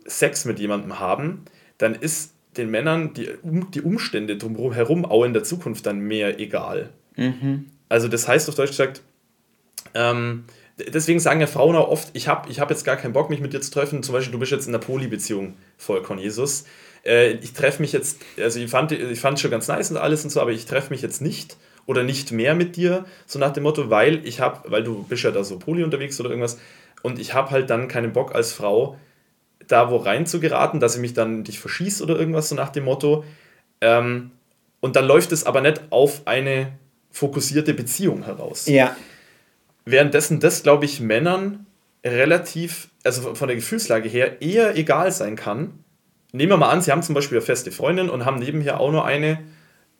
Sex 0.06 0.44
mit 0.46 0.58
jemandem 0.58 0.98
haben, 0.98 1.44
dann 1.78 1.94
ist 1.94 2.32
den 2.56 2.70
Männern 2.72 3.14
die, 3.14 3.28
um, 3.42 3.70
die 3.70 3.82
Umstände 3.82 4.36
drumherum 4.36 5.04
auch 5.04 5.22
in 5.24 5.32
der 5.32 5.44
Zukunft 5.44 5.86
dann 5.86 6.00
mehr 6.00 6.40
egal. 6.40 6.90
Also 7.88 8.08
das 8.08 8.26
heißt 8.26 8.48
auf 8.48 8.54
Deutsch 8.56 8.70
gesagt, 8.70 9.02
ähm, 9.94 10.44
deswegen 10.78 11.20
sagen 11.20 11.40
ja 11.40 11.46
Frauen 11.46 11.76
auch 11.76 11.88
oft, 11.88 12.08
ich 12.14 12.28
habe 12.28 12.50
ich 12.50 12.60
hab 12.60 12.70
jetzt 12.70 12.84
gar 12.84 12.96
keinen 12.96 13.12
Bock, 13.12 13.30
mich 13.30 13.40
mit 13.40 13.52
dir 13.52 13.60
zu 13.60 13.70
treffen. 13.70 14.02
Zum 14.02 14.12
Beispiel, 14.12 14.32
du 14.32 14.38
bist 14.38 14.52
jetzt 14.52 14.66
in 14.66 14.74
einer 14.74 14.84
Poly-Beziehung, 14.84 15.54
Volkon 15.78 16.18
Jesus. 16.18 16.64
Äh, 17.04 17.32
ich 17.34 17.52
treffe 17.52 17.80
mich 17.82 17.92
jetzt, 17.92 18.18
also 18.38 18.58
ich 18.58 18.70
fand 18.70 18.92
ich 18.92 19.20
fand 19.20 19.38
schon 19.38 19.50
ganz 19.50 19.68
nice 19.68 19.90
und 19.90 19.96
alles 19.96 20.24
und 20.24 20.30
so, 20.30 20.40
aber 20.40 20.52
ich 20.52 20.66
treffe 20.66 20.90
mich 20.90 21.02
jetzt 21.02 21.20
nicht 21.20 21.56
oder 21.86 22.02
nicht 22.02 22.32
mehr 22.32 22.54
mit 22.54 22.76
dir, 22.76 23.04
so 23.26 23.38
nach 23.38 23.52
dem 23.52 23.62
Motto, 23.62 23.90
weil 23.90 24.26
ich 24.26 24.40
habe, 24.40 24.70
weil 24.70 24.82
du 24.82 25.04
bist 25.04 25.22
ja 25.22 25.30
da 25.30 25.44
so 25.44 25.58
Poly 25.58 25.84
unterwegs 25.84 26.18
oder 26.18 26.30
irgendwas 26.30 26.58
und 27.02 27.18
ich 27.18 27.34
habe 27.34 27.50
halt 27.50 27.68
dann 27.68 27.88
keinen 27.88 28.14
Bock 28.14 28.34
als 28.34 28.52
Frau, 28.52 28.96
da 29.68 29.90
wo 29.90 29.96
rein 29.96 30.26
zu 30.26 30.40
geraten, 30.40 30.80
dass 30.80 30.94
ich 30.94 31.00
mich 31.00 31.12
dann 31.12 31.44
dich 31.44 31.58
verschieße 31.58 32.02
oder 32.02 32.18
irgendwas, 32.18 32.48
so 32.48 32.54
nach 32.54 32.70
dem 32.70 32.84
Motto. 32.84 33.24
Ähm, 33.82 34.30
und 34.80 34.96
dann 34.96 35.06
läuft 35.06 35.32
es 35.32 35.44
aber 35.44 35.60
nicht 35.60 35.82
auf 35.90 36.22
eine 36.26 36.72
fokussierte 37.10 37.74
Beziehung 37.74 38.24
heraus. 38.24 38.66
Ja, 38.66 38.96
Währenddessen 39.84 40.40
das, 40.40 40.62
glaube 40.62 40.84
ich, 40.84 41.00
Männern 41.00 41.66
relativ, 42.04 42.88
also 43.02 43.34
von 43.34 43.48
der 43.48 43.56
Gefühlslage 43.56 44.08
her, 44.08 44.42
eher 44.42 44.76
egal 44.76 45.10
sein 45.12 45.36
kann. 45.36 45.84
Nehmen 46.32 46.52
wir 46.52 46.56
mal 46.56 46.70
an, 46.70 46.82
sie 46.82 46.90
haben 46.90 47.02
zum 47.02 47.14
Beispiel 47.14 47.38
eine 47.38 47.46
feste 47.46 47.70
Freundin 47.70 48.10
und 48.10 48.24
haben 48.24 48.38
nebenher 48.38 48.80
auch 48.80 48.92
noch 48.92 49.04
eine, 49.04 49.38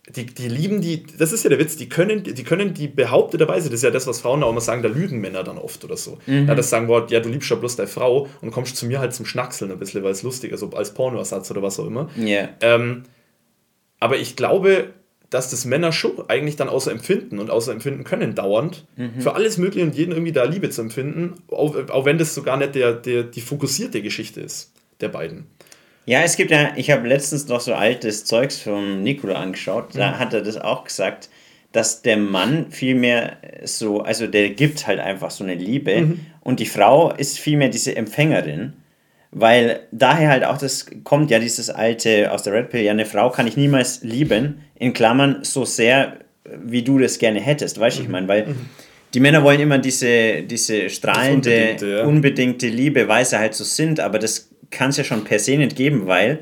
die, 0.09 0.27
die 0.27 0.49
lieben 0.49 0.81
die, 0.81 1.05
das 1.19 1.33
ist 1.33 1.45
ja 1.45 1.51
der 1.51 1.59
Witz, 1.59 1.77
die 1.77 1.89
können, 1.89 2.25
die 2.25 2.45
können 2.45 2.75
die 2.75 2.89
behaupteterweise, 2.89 3.71
das 3.71 3.77
ist 3.79 3.85
ja 3.85 3.91
das, 3.91 4.07
was 4.07 4.21
Frauen 4.21 4.43
auch 4.43 4.51
immer 4.51 4.61
sagen, 4.61 4.83
da 4.83 4.89
lügen 4.89 5.21
Männer 5.21 5.45
dann 5.45 5.57
oft 5.57 5.83
oder 5.85 5.97
so. 5.97 6.19
Mhm. 6.27 6.47
Ja, 6.47 6.55
das 6.55 6.69
sagen 6.69 6.89
Wort, 6.89 7.11
ja, 7.11 7.21
du 7.21 7.31
liebst 7.31 7.49
ja 7.49 7.57
bloß 7.57 7.77
deine 7.77 7.89
Frau 7.89 8.29
und 8.43 8.51
kommst 8.51 8.77
zu 8.77 8.87
mir 8.87 9.01
halt 9.01 9.15
zum 9.15 9.25
Schnackseln 9.25 9.71
ein 9.73 9.79
bisschen, 9.79 10.03
weil 10.03 10.13
es 10.13 10.23
lustig 10.23 10.53
ist, 10.53 10.63
also 10.63 10.77
als 10.77 10.93
Pornoersatz 10.93 11.51
oder 11.51 11.63
was 11.63 11.81
auch 11.81 11.87
immer. 11.87 12.11
Yeah. 12.19 12.51
Ähm, 12.61 13.05
aber 13.99 14.19
ich 14.19 14.37
glaube, 14.37 14.93
dass 15.35 15.51
das 15.51 15.65
Männer 15.65 15.91
schon 15.91 16.13
eigentlich 16.29 16.55
dann 16.55 16.69
außer 16.69 16.93
empfinden 16.93 17.41
und 17.41 17.51
außer 17.51 17.73
empfinden 17.73 18.05
können 18.05 18.37
dauernd, 18.37 18.85
mhm. 18.95 19.21
für 19.21 19.35
alles 19.35 19.59
Mögliche 19.59 19.85
und 19.85 19.97
jeden 19.97 20.13
irgendwie 20.13 20.31
da 20.31 20.45
Liebe 20.45 20.71
zu 20.71 20.81
empfinden, 20.81 21.35
auch, 21.49 21.75
auch 21.89 22.05
wenn 22.05 22.19
das 22.19 22.37
sogar 22.37 22.57
nicht 22.57 22.77
der, 22.77 22.93
der, 22.93 23.25
die 23.25 23.41
fokussierte 23.41 24.01
Geschichte 24.01 24.41
ist, 24.41 24.73
der 25.01 25.09
beiden. 25.09 25.47
Ja, 26.07 26.23
es 26.23 26.37
gibt 26.37 26.53
ja, 26.53 26.75
ich 26.77 26.93
habe 26.93 27.09
letztens 27.09 27.49
noch 27.49 27.61
so 27.61 27.75
altes 27.75 28.25
Zeugs 28.25 28.61
von 28.61 29.03
Nikola 29.03 29.35
angeschaut, 29.35 29.89
da 29.95 30.13
mhm. 30.13 30.19
hat 30.21 30.35
er 30.35 30.43
das 30.43 30.57
auch 30.57 30.85
gesagt, 30.85 31.29
dass 31.73 32.03
der 32.03 32.17
Mann 32.17 32.71
vielmehr 32.71 33.39
so, 33.65 34.03
also 34.03 34.29
der 34.29 34.51
gibt 34.51 34.87
halt 34.87 35.01
einfach 35.01 35.33
so 35.33 35.43
eine 35.43 35.57
Liebe 35.57 36.01
mhm. 36.01 36.21
und 36.43 36.61
die 36.61 36.67
Frau 36.67 37.13
ist 37.13 37.41
vielmehr 37.41 37.71
diese 37.71 37.97
Empfängerin, 37.97 38.75
weil 39.35 39.81
daher 39.91 40.31
halt 40.31 40.45
auch 40.45 40.57
das 40.57 40.87
kommt 41.03 41.31
ja 41.31 41.39
dieses 41.39 41.69
alte 41.69 42.31
aus 42.33 42.45
der 42.45 42.55
Red 42.55 42.71
Pill, 42.71 42.83
ja, 42.83 42.93
eine 42.93 43.05
Frau 43.05 43.31
kann 43.31 43.47
ich 43.47 43.57
niemals 43.57 44.03
lieben, 44.03 44.63
in 44.77 44.93
Klammern 44.93 45.39
so 45.43 45.65
sehr, 45.65 46.19
wie 46.45 46.83
du 46.83 46.99
das 46.99 47.19
gerne 47.19 47.41
hättest, 47.41 47.79
weißt 47.79 47.99
du, 47.99 48.03
mhm. 48.03 48.07
ich 48.07 48.13
meine, 48.13 48.29
weil 48.29 48.47
mhm. 48.47 48.69
die 49.13 49.21
Männer 49.21 49.43
wollen 49.43 49.61
immer 49.61 49.79
diese, 49.79 50.43
diese 50.43 50.89
strahlende, 50.89 51.51
unbedingte, 51.51 51.89
ja. 51.89 52.05
unbedingte 52.05 52.69
Liebe, 52.69 53.09
weil 53.09 53.25
sie 53.25 53.39
halt 53.39 53.55
so 53.55 53.65
sind, 53.65 53.99
aber 53.99 54.19
das 54.19 54.51
kann 54.71 54.91
es 54.91 54.97
ja 54.97 55.05
schon 55.05 55.25
per 55.25 55.41
se 55.41 55.57
nicht 55.57 55.77
geben, 55.77 56.07
weil 56.07 56.39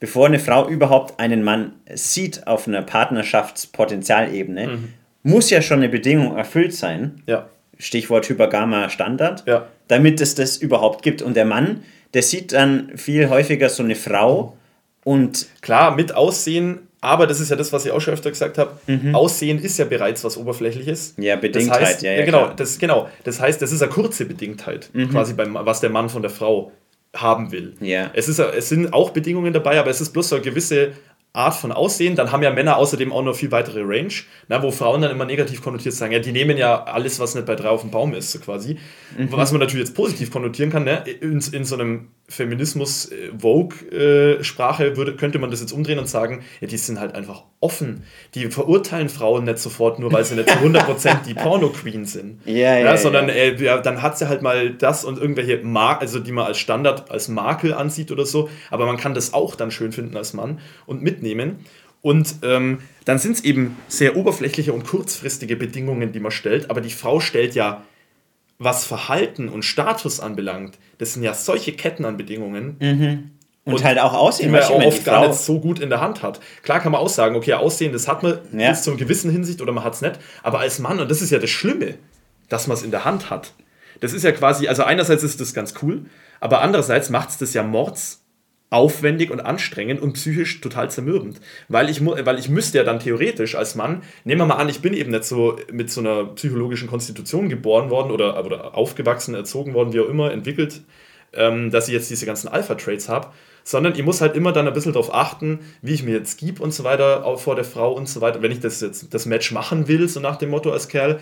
bevor 0.00 0.26
eine 0.26 0.38
Frau 0.38 0.68
überhaupt 0.68 1.18
einen 1.18 1.42
Mann 1.42 1.72
sieht 1.92 2.46
auf 2.46 2.68
einer 2.68 2.82
Partnerschaftspotenzialebene, 2.82 4.68
mhm. 4.68 4.88
muss 5.24 5.50
ja 5.50 5.60
schon 5.60 5.78
eine 5.78 5.88
Bedingung 5.88 6.36
erfüllt 6.36 6.72
sein. 6.72 7.22
Ja. 7.26 7.48
Stichwort 7.80 8.28
hypergama 8.28 8.90
Standard, 8.90 9.44
ja. 9.46 9.68
damit 9.86 10.20
es 10.20 10.34
das 10.34 10.56
überhaupt 10.56 11.02
gibt. 11.02 11.22
Und 11.22 11.36
der 11.36 11.44
Mann, 11.44 11.82
der 12.14 12.22
sieht 12.22 12.52
dann 12.52 12.96
viel 12.96 13.28
häufiger 13.28 13.68
so 13.68 13.82
eine 13.82 13.94
Frau 13.94 14.56
und. 15.04 15.46
Klar, 15.60 15.94
mit 15.94 16.14
Aussehen, 16.14 16.80
aber 17.00 17.26
das 17.26 17.40
ist 17.40 17.50
ja 17.50 17.56
das, 17.56 17.72
was 17.72 17.84
ich 17.86 17.92
auch 17.92 18.00
schon 18.00 18.14
öfter 18.14 18.30
gesagt 18.30 18.58
habe. 18.58 18.72
Mhm. 18.86 19.14
Aussehen 19.14 19.58
ist 19.60 19.78
ja 19.78 19.84
bereits 19.84 20.24
was 20.24 20.36
Oberflächliches. 20.36 21.14
Ja, 21.16 21.36
Bedingtheit, 21.36 21.80
das 21.80 21.88
heißt, 21.88 22.02
ja, 22.02 22.12
ja, 22.12 22.18
ja. 22.20 22.24
Genau, 22.24 22.48
das, 22.48 22.78
genau. 22.78 23.08
Das 23.24 23.40
heißt, 23.40 23.62
das 23.62 23.72
ist 23.72 23.82
eine 23.82 23.90
kurze 23.90 24.24
Bedingtheit, 24.24 24.90
mhm. 24.92 25.10
quasi 25.10 25.34
beim, 25.34 25.54
was 25.54 25.80
der 25.80 25.90
Mann 25.90 26.08
von 26.08 26.22
der 26.22 26.30
Frau 26.30 26.72
haben 27.14 27.52
will. 27.52 27.74
Ja. 27.80 28.10
Es, 28.14 28.28
ist, 28.28 28.38
es 28.38 28.68
sind 28.68 28.92
auch 28.92 29.10
Bedingungen 29.10 29.52
dabei, 29.52 29.78
aber 29.78 29.90
es 29.90 30.00
ist 30.00 30.12
bloß 30.12 30.28
so 30.28 30.36
eine 30.36 30.44
gewisse 30.44 30.92
Art 31.38 31.54
von 31.54 31.72
Aussehen. 31.72 32.16
Dann 32.16 32.32
haben 32.32 32.42
ja 32.42 32.50
Männer 32.50 32.76
außerdem 32.76 33.12
auch 33.12 33.22
noch 33.22 33.34
viel 33.34 33.50
weitere 33.50 33.80
Range, 33.82 34.12
na, 34.48 34.62
wo 34.62 34.70
Frauen 34.70 35.02
dann 35.02 35.10
immer 35.10 35.24
negativ 35.24 35.62
konnotiert 35.62 35.94
sagen, 35.94 36.12
ja, 36.12 36.18
die 36.18 36.32
nehmen 36.32 36.58
ja 36.58 36.84
alles, 36.84 37.20
was 37.20 37.34
nicht 37.34 37.46
bei 37.46 37.54
drei 37.54 37.68
auf 37.68 37.82
dem 37.82 37.90
Baum 37.90 38.12
ist, 38.14 38.32
so 38.32 38.40
quasi. 38.40 38.76
Mhm. 39.16 39.32
Was 39.32 39.52
man 39.52 39.60
natürlich 39.60 39.86
jetzt 39.86 39.96
positiv 39.96 40.30
konnotieren 40.30 40.70
kann, 40.70 40.84
ne? 40.84 41.04
in, 41.20 41.40
in 41.52 41.64
so 41.64 41.76
einem 41.76 42.08
Feminismus-Vogue-Sprache 42.28 44.86
äh, 44.86 44.96
würde, 44.96 45.16
könnte 45.16 45.38
man 45.38 45.50
das 45.50 45.60
jetzt 45.60 45.72
umdrehen 45.72 45.98
und 45.98 46.08
sagen, 46.08 46.44
ja, 46.60 46.68
die 46.68 46.76
sind 46.76 47.00
halt 47.00 47.14
einfach 47.14 47.44
offen. 47.60 48.02
Die 48.34 48.50
verurteilen 48.50 49.08
Frauen 49.08 49.44
nicht 49.44 49.58
sofort, 49.58 49.98
nur 49.98 50.12
weil 50.12 50.24
sie 50.24 50.34
nicht 50.34 50.50
zu 50.50 50.58
100% 50.58 51.22
die 51.26 51.32
Porno-Queen 51.34 52.04
sind. 52.04 52.40
Ja, 52.44 52.76
ja, 52.76 52.80
ja, 52.80 52.96
sondern 52.98 53.30
Äh, 53.30 53.54
ja, 53.62 53.78
dann 53.78 54.02
hat 54.02 54.18
sie 54.18 54.28
halt 54.28 54.42
mal 54.42 54.70
das 54.70 55.04
und 55.04 55.18
irgendwelche 55.18 55.58
Mark, 55.62 56.02
also 56.02 56.18
die 56.18 56.32
man 56.32 56.46
als 56.46 56.58
Standard, 56.58 57.10
als 57.10 57.28
Makel 57.28 57.72
ansieht 57.72 58.10
oder 58.12 58.26
so, 58.26 58.50
aber 58.70 58.84
man 58.86 58.98
kann 58.98 59.14
das 59.14 59.32
auch 59.32 59.54
dann 59.54 59.70
schön 59.70 59.92
finden 59.92 60.16
als 60.16 60.34
Mann 60.34 60.58
und 60.86 61.02
mitnehmen. 61.02 61.64
Und 62.02 62.36
ähm, 62.42 62.80
dann 63.06 63.18
sind 63.18 63.36
es 63.36 63.44
eben 63.44 63.76
sehr 63.88 64.16
oberflächliche 64.16 64.72
und 64.72 64.86
kurzfristige 64.86 65.56
Bedingungen, 65.56 66.12
die 66.12 66.20
man 66.20 66.30
stellt, 66.30 66.70
aber 66.70 66.80
die 66.80 66.90
Frau 66.90 67.18
stellt 67.20 67.54
ja 67.54 67.82
was 68.58 68.84
Verhalten 68.84 69.48
und 69.48 69.64
Status 69.64 70.20
anbelangt, 70.20 70.78
das 70.98 71.14
sind 71.14 71.22
ja 71.22 71.34
solche 71.34 71.72
Ketten 71.72 72.04
an 72.04 72.16
Bedingungen. 72.16 72.76
Mhm. 72.80 73.30
Und, 73.64 73.74
und, 73.74 73.84
halt 73.84 73.98
auch 73.98 74.14
Aussehen, 74.14 74.46
die 74.46 74.52
man 74.52 74.62
auch 74.62 74.82
oft 74.82 75.04
gar 75.04 75.28
nicht 75.28 75.38
so 75.38 75.60
gut 75.60 75.78
in 75.78 75.90
der 75.90 76.00
Hand 76.00 76.22
hat. 76.22 76.40
Klar 76.62 76.80
kann 76.80 76.90
man 76.90 77.02
auch 77.02 77.08
sagen, 77.08 77.36
okay, 77.36 77.52
Aussehen, 77.52 77.92
das 77.92 78.08
hat 78.08 78.22
man 78.22 78.38
ja. 78.52 78.70
bis 78.70 78.82
zu 78.82 78.90
einer 78.90 78.98
gewissen 78.98 79.30
Hinsicht 79.30 79.60
oder 79.60 79.72
man 79.72 79.84
hat 79.84 79.92
es 79.94 80.00
nicht. 80.00 80.18
Aber 80.42 80.60
als 80.60 80.78
Mann, 80.78 80.98
und 81.00 81.10
das 81.10 81.20
ist 81.20 81.30
ja 81.30 81.38
das 81.38 81.50
Schlimme, 81.50 81.96
dass 82.48 82.66
man 82.66 82.76
es 82.78 82.82
in 82.82 82.90
der 82.90 83.04
Hand 83.04 83.28
hat. 83.28 83.52
Das 84.00 84.14
ist 84.14 84.22
ja 84.22 84.32
quasi, 84.32 84.68
also 84.68 84.84
einerseits 84.84 85.22
ist 85.22 85.40
das 85.40 85.52
ganz 85.52 85.74
cool, 85.82 86.06
aber 86.40 86.62
andererseits 86.62 87.10
macht 87.10 87.30
es 87.30 87.38
das 87.38 87.52
ja 87.52 87.62
mords 87.62 88.24
aufwendig 88.70 89.30
und 89.30 89.40
anstrengend 89.40 90.00
und 90.00 90.12
psychisch 90.12 90.60
total 90.60 90.90
zermürbend. 90.90 91.40
Weil 91.68 91.88
ich, 91.88 92.04
weil 92.04 92.38
ich 92.38 92.48
müsste 92.48 92.78
ja 92.78 92.84
dann 92.84 93.00
theoretisch 93.00 93.54
als 93.54 93.74
Mann, 93.74 94.02
nehmen 94.24 94.42
wir 94.42 94.46
mal 94.46 94.56
an, 94.56 94.68
ich 94.68 94.80
bin 94.80 94.92
eben 94.92 95.10
nicht 95.10 95.24
so 95.24 95.56
mit 95.72 95.90
so 95.90 96.00
einer 96.00 96.26
psychologischen 96.26 96.88
Konstitution 96.88 97.48
geboren 97.48 97.90
worden 97.90 98.10
oder, 98.10 98.44
oder 98.44 98.76
aufgewachsen, 98.76 99.34
erzogen 99.34 99.72
worden, 99.72 99.92
wie 99.94 100.00
auch 100.00 100.08
immer, 100.08 100.32
entwickelt, 100.32 100.82
ähm, 101.32 101.70
dass 101.70 101.88
ich 101.88 101.94
jetzt 101.94 102.10
diese 102.10 102.26
ganzen 102.26 102.48
Alpha-Traits 102.48 103.08
habe, 103.08 103.28
sondern 103.64 103.94
ich 103.94 104.02
muss 104.02 104.20
halt 104.20 104.36
immer 104.36 104.52
dann 104.52 104.66
ein 104.66 104.74
bisschen 104.74 104.92
darauf 104.92 105.14
achten, 105.14 105.60
wie 105.80 105.94
ich 105.94 106.02
mir 106.02 106.14
jetzt 106.14 106.38
gebe 106.38 106.62
und 106.62 106.72
so 106.72 106.84
weiter, 106.84 107.24
auch 107.24 107.40
vor 107.40 107.54
der 107.54 107.64
Frau 107.64 107.92
und 107.92 108.08
so 108.08 108.20
weiter. 108.20 108.42
Wenn 108.42 108.52
ich 108.52 108.60
das 108.60 108.80
jetzt 108.82 109.14
das 109.14 109.24
Match 109.24 109.50
machen 109.52 109.88
will, 109.88 110.08
so 110.08 110.20
nach 110.20 110.36
dem 110.36 110.50
Motto 110.50 110.70
als 110.70 110.88
Kerl, 110.88 111.20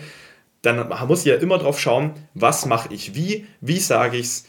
dann 0.61 0.89
muss 1.07 1.19
ich 1.21 1.27
ja 1.27 1.35
immer 1.35 1.59
drauf 1.59 1.79
schauen, 1.79 2.13
was 2.33 2.65
mache 2.65 2.93
ich 2.93 3.15
wie, 3.15 3.45
wie 3.61 3.79
sage 3.79 4.17
ich 4.17 4.25
es, 4.25 4.45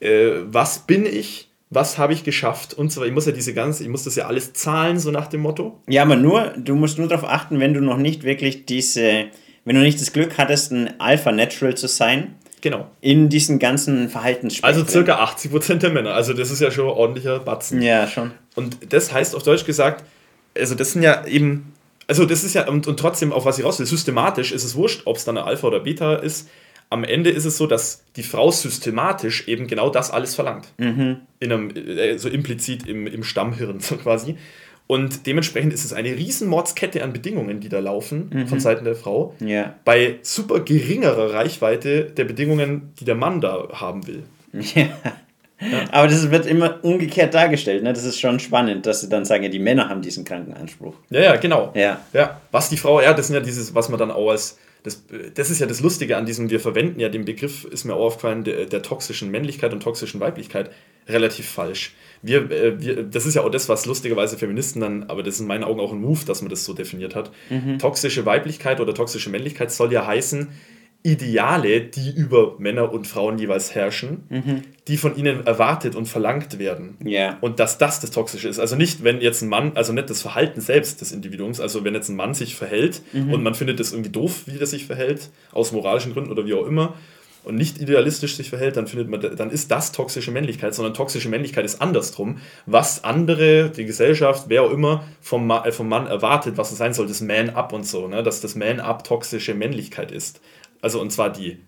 äh, 0.00 0.42
was 0.46 0.80
bin 0.80 1.06
ich 1.06 1.51
was 1.74 1.96
habe 1.96 2.12
ich 2.12 2.22
geschafft 2.22 2.74
und 2.74 2.92
so 2.92 3.00
weiter. 3.00 3.08
Ich 3.08 3.14
muss 3.14 3.26
ja 3.26 3.32
diese 3.32 3.54
ganze, 3.54 3.82
ich 3.82 3.88
muss 3.88 4.04
das 4.04 4.14
ja 4.14 4.26
alles 4.26 4.52
zahlen, 4.52 4.98
so 4.98 5.10
nach 5.10 5.26
dem 5.26 5.40
Motto. 5.40 5.80
Ja, 5.88 6.02
aber 6.02 6.16
nur, 6.16 6.52
du 6.58 6.74
musst 6.74 6.98
nur 6.98 7.08
darauf 7.08 7.28
achten, 7.28 7.60
wenn 7.60 7.72
du 7.72 7.80
noch 7.80 7.96
nicht 7.96 8.24
wirklich 8.24 8.66
diese, 8.66 9.26
wenn 9.64 9.76
du 9.76 9.82
nicht 9.82 10.00
das 10.00 10.12
Glück 10.12 10.36
hattest, 10.36 10.70
ein 10.70 11.00
Alpha 11.00 11.32
Natural 11.32 11.74
zu 11.74 11.88
sein. 11.88 12.34
Genau. 12.60 12.86
In 13.00 13.30
diesen 13.30 13.58
ganzen 13.58 14.10
Verhaltensspektren. 14.10 14.82
Also 14.82 14.90
circa 14.90 15.24
80% 15.24 15.76
der 15.76 15.90
Männer. 15.90 16.12
Also 16.12 16.34
das 16.34 16.50
ist 16.50 16.60
ja 16.60 16.70
schon 16.70 16.84
ein 16.84 16.92
ordentlicher 16.92 17.40
Batzen. 17.40 17.80
Ja, 17.80 18.06
schon. 18.06 18.32
Und 18.54 18.92
das 18.92 19.12
heißt 19.12 19.34
auf 19.34 19.42
Deutsch 19.42 19.64
gesagt, 19.64 20.04
also 20.56 20.74
das 20.74 20.92
sind 20.92 21.02
ja 21.02 21.26
eben, 21.26 21.72
also 22.06 22.26
das 22.26 22.44
ist 22.44 22.54
ja, 22.54 22.68
und, 22.68 22.86
und 22.86 23.00
trotzdem, 23.00 23.32
auf 23.32 23.46
was 23.46 23.58
ich 23.58 23.64
raus 23.64 23.78
will, 23.78 23.86
systematisch 23.86 24.52
ist 24.52 24.64
es 24.64 24.74
wurscht, 24.74 25.02
ob 25.06 25.16
es 25.16 25.24
dann 25.24 25.38
eine 25.38 25.46
Alpha 25.46 25.66
oder 25.66 25.80
Beta 25.80 26.16
ist 26.16 26.48
am 26.92 27.04
Ende 27.04 27.30
ist 27.30 27.44
es 27.44 27.56
so, 27.56 27.66
dass 27.66 28.04
die 28.16 28.22
Frau 28.22 28.50
systematisch 28.50 29.48
eben 29.48 29.66
genau 29.66 29.90
das 29.90 30.10
alles 30.10 30.34
verlangt. 30.34 30.68
Mhm. 30.78 31.18
In 31.40 31.52
einem, 31.52 31.70
äh, 31.70 32.18
so 32.18 32.28
implizit 32.28 32.86
im, 32.86 33.06
im 33.06 33.24
Stammhirn 33.24 33.80
so 33.80 33.96
quasi. 33.96 34.36
Und 34.86 35.26
dementsprechend 35.26 35.72
ist 35.72 35.84
es 35.84 35.92
eine 35.92 36.10
riesen 36.10 36.48
Mordskette 36.48 37.02
an 37.02 37.12
Bedingungen, 37.12 37.60
die 37.60 37.70
da 37.70 37.78
laufen 37.78 38.30
mhm. 38.30 38.46
von 38.46 38.60
Seiten 38.60 38.84
der 38.84 38.94
Frau. 38.94 39.34
Ja. 39.40 39.74
Bei 39.84 40.18
super 40.22 40.60
geringerer 40.60 41.32
Reichweite 41.32 42.04
der 42.04 42.24
Bedingungen, 42.24 42.92
die 43.00 43.04
der 43.04 43.14
Mann 43.14 43.40
da 43.40 43.68
haben 43.72 44.06
will. 44.06 44.22
Ja. 44.74 44.88
Ja. 45.70 45.84
Aber 45.92 46.08
das 46.08 46.28
wird 46.30 46.44
immer 46.46 46.80
umgekehrt 46.82 47.34
dargestellt. 47.34 47.84
Ne? 47.84 47.92
Das 47.92 48.04
ist 48.04 48.18
schon 48.18 48.40
spannend, 48.40 48.84
dass 48.84 49.00
sie 49.00 49.08
dann 49.08 49.24
sagen, 49.24 49.44
ja, 49.44 49.48
die 49.48 49.60
Männer 49.60 49.88
haben 49.88 50.02
diesen 50.02 50.24
kranken 50.24 50.54
Anspruch. 50.54 50.94
Ja, 51.08 51.20
ja, 51.20 51.36
genau. 51.36 51.70
Ja. 51.74 52.00
ja. 52.12 52.40
Was 52.50 52.68
die 52.68 52.76
Frau, 52.76 53.00
ja, 53.00 53.14
das 53.14 53.28
sind 53.28 53.36
ja 53.36 53.40
dieses, 53.40 53.72
was 53.72 53.88
man 53.88 53.98
dann 53.98 54.10
auch 54.10 54.30
als 54.30 54.58
das, 54.82 55.04
das 55.34 55.50
ist 55.50 55.60
ja 55.60 55.66
das 55.66 55.80
Lustige 55.80 56.16
an 56.16 56.26
diesem, 56.26 56.50
wir 56.50 56.58
verwenden 56.58 56.98
ja 56.98 57.08
den 57.08 57.24
Begriff, 57.24 57.64
ist 57.64 57.84
mir 57.84 57.94
auch 57.94 58.06
aufgefallen, 58.06 58.44
der, 58.44 58.66
der 58.66 58.82
toxischen 58.82 59.30
Männlichkeit 59.30 59.72
und 59.72 59.82
toxischen 59.82 60.20
Weiblichkeit 60.20 60.70
relativ 61.08 61.48
falsch. 61.48 61.94
Wir, 62.20 62.50
äh, 62.50 62.80
wir, 62.80 63.02
das 63.04 63.26
ist 63.26 63.34
ja 63.34 63.42
auch 63.42 63.50
das, 63.50 63.68
was 63.68 63.86
lustigerweise 63.86 64.36
Feministen 64.36 64.80
dann, 64.80 65.04
aber 65.04 65.22
das 65.22 65.34
ist 65.34 65.40
in 65.40 65.46
meinen 65.46 65.64
Augen 65.64 65.80
auch 65.80 65.92
ein 65.92 66.00
Move, 66.00 66.24
dass 66.26 66.42
man 66.42 66.50
das 66.50 66.64
so 66.64 66.72
definiert 66.72 67.14
hat. 67.14 67.30
Mhm. 67.50 67.78
Toxische 67.78 68.26
Weiblichkeit 68.26 68.80
oder 68.80 68.94
toxische 68.94 69.30
Männlichkeit 69.30 69.70
soll 69.70 69.92
ja 69.92 70.06
heißen, 70.06 70.48
Ideale, 71.04 71.80
die 71.80 72.10
über 72.10 72.54
Männer 72.58 72.92
und 72.92 73.08
Frauen 73.08 73.38
jeweils 73.38 73.74
herrschen, 73.74 74.24
mhm. 74.28 74.62
die 74.86 74.96
von 74.96 75.16
ihnen 75.16 75.44
erwartet 75.46 75.96
und 75.96 76.06
verlangt 76.06 76.60
werden. 76.60 76.96
Yeah. 77.04 77.38
Und 77.40 77.58
dass 77.58 77.76
das 77.78 77.98
das 77.98 78.12
Toxische 78.12 78.48
ist. 78.48 78.60
Also 78.60 78.76
nicht, 78.76 79.02
wenn 79.02 79.20
jetzt 79.20 79.42
ein 79.42 79.48
Mann, 79.48 79.72
also 79.74 79.92
nicht 79.92 80.10
das 80.10 80.22
Verhalten 80.22 80.60
selbst 80.60 81.00
des 81.00 81.10
Individuums, 81.10 81.58
also 81.58 81.82
wenn 81.84 81.94
jetzt 81.94 82.08
ein 82.08 82.16
Mann 82.16 82.34
sich 82.34 82.54
verhält 82.54 83.02
mhm. 83.12 83.32
und 83.32 83.42
man 83.42 83.54
findet 83.54 83.80
das 83.80 83.92
irgendwie 83.92 84.10
doof, 84.10 84.42
wie 84.46 84.58
der 84.58 84.66
sich 84.68 84.86
verhält, 84.86 85.30
aus 85.50 85.72
moralischen 85.72 86.12
Gründen 86.12 86.30
oder 86.30 86.46
wie 86.46 86.54
auch 86.54 86.66
immer, 86.66 86.94
und 87.44 87.56
nicht 87.56 87.80
idealistisch 87.80 88.36
sich 88.36 88.50
verhält, 88.50 88.76
dann 88.76 88.86
findet 88.86 89.08
man, 89.08 89.20
dann 89.20 89.50
ist 89.50 89.70
das 89.70 89.92
toxische 89.92 90.30
Männlichkeit, 90.30 90.74
sondern 90.74 90.94
toxische 90.94 91.28
Männlichkeit 91.28 91.64
ist 91.64 91.82
andersrum. 91.82 92.38
Was 92.66 93.02
andere, 93.02 93.70
die 93.70 93.84
Gesellschaft, 93.84 94.44
wer 94.48 94.62
auch 94.62 94.70
immer 94.70 95.04
vom, 95.20 95.50
äh, 95.50 95.72
vom 95.72 95.88
Mann 95.88 96.06
erwartet, 96.06 96.56
was 96.56 96.70
es 96.70 96.78
sein 96.78 96.94
soll, 96.94 97.08
das 97.08 97.20
Man-Up 97.20 97.72
und 97.72 97.86
so, 97.86 98.06
ne? 98.06 98.22
dass 98.22 98.40
das 98.40 98.54
Man-Up 98.54 99.04
toxische 99.04 99.54
Männlichkeit 99.54 100.12
ist. 100.12 100.40
Also 100.82 101.00
und 101.00 101.10
zwar 101.10 101.32
die, 101.32 101.58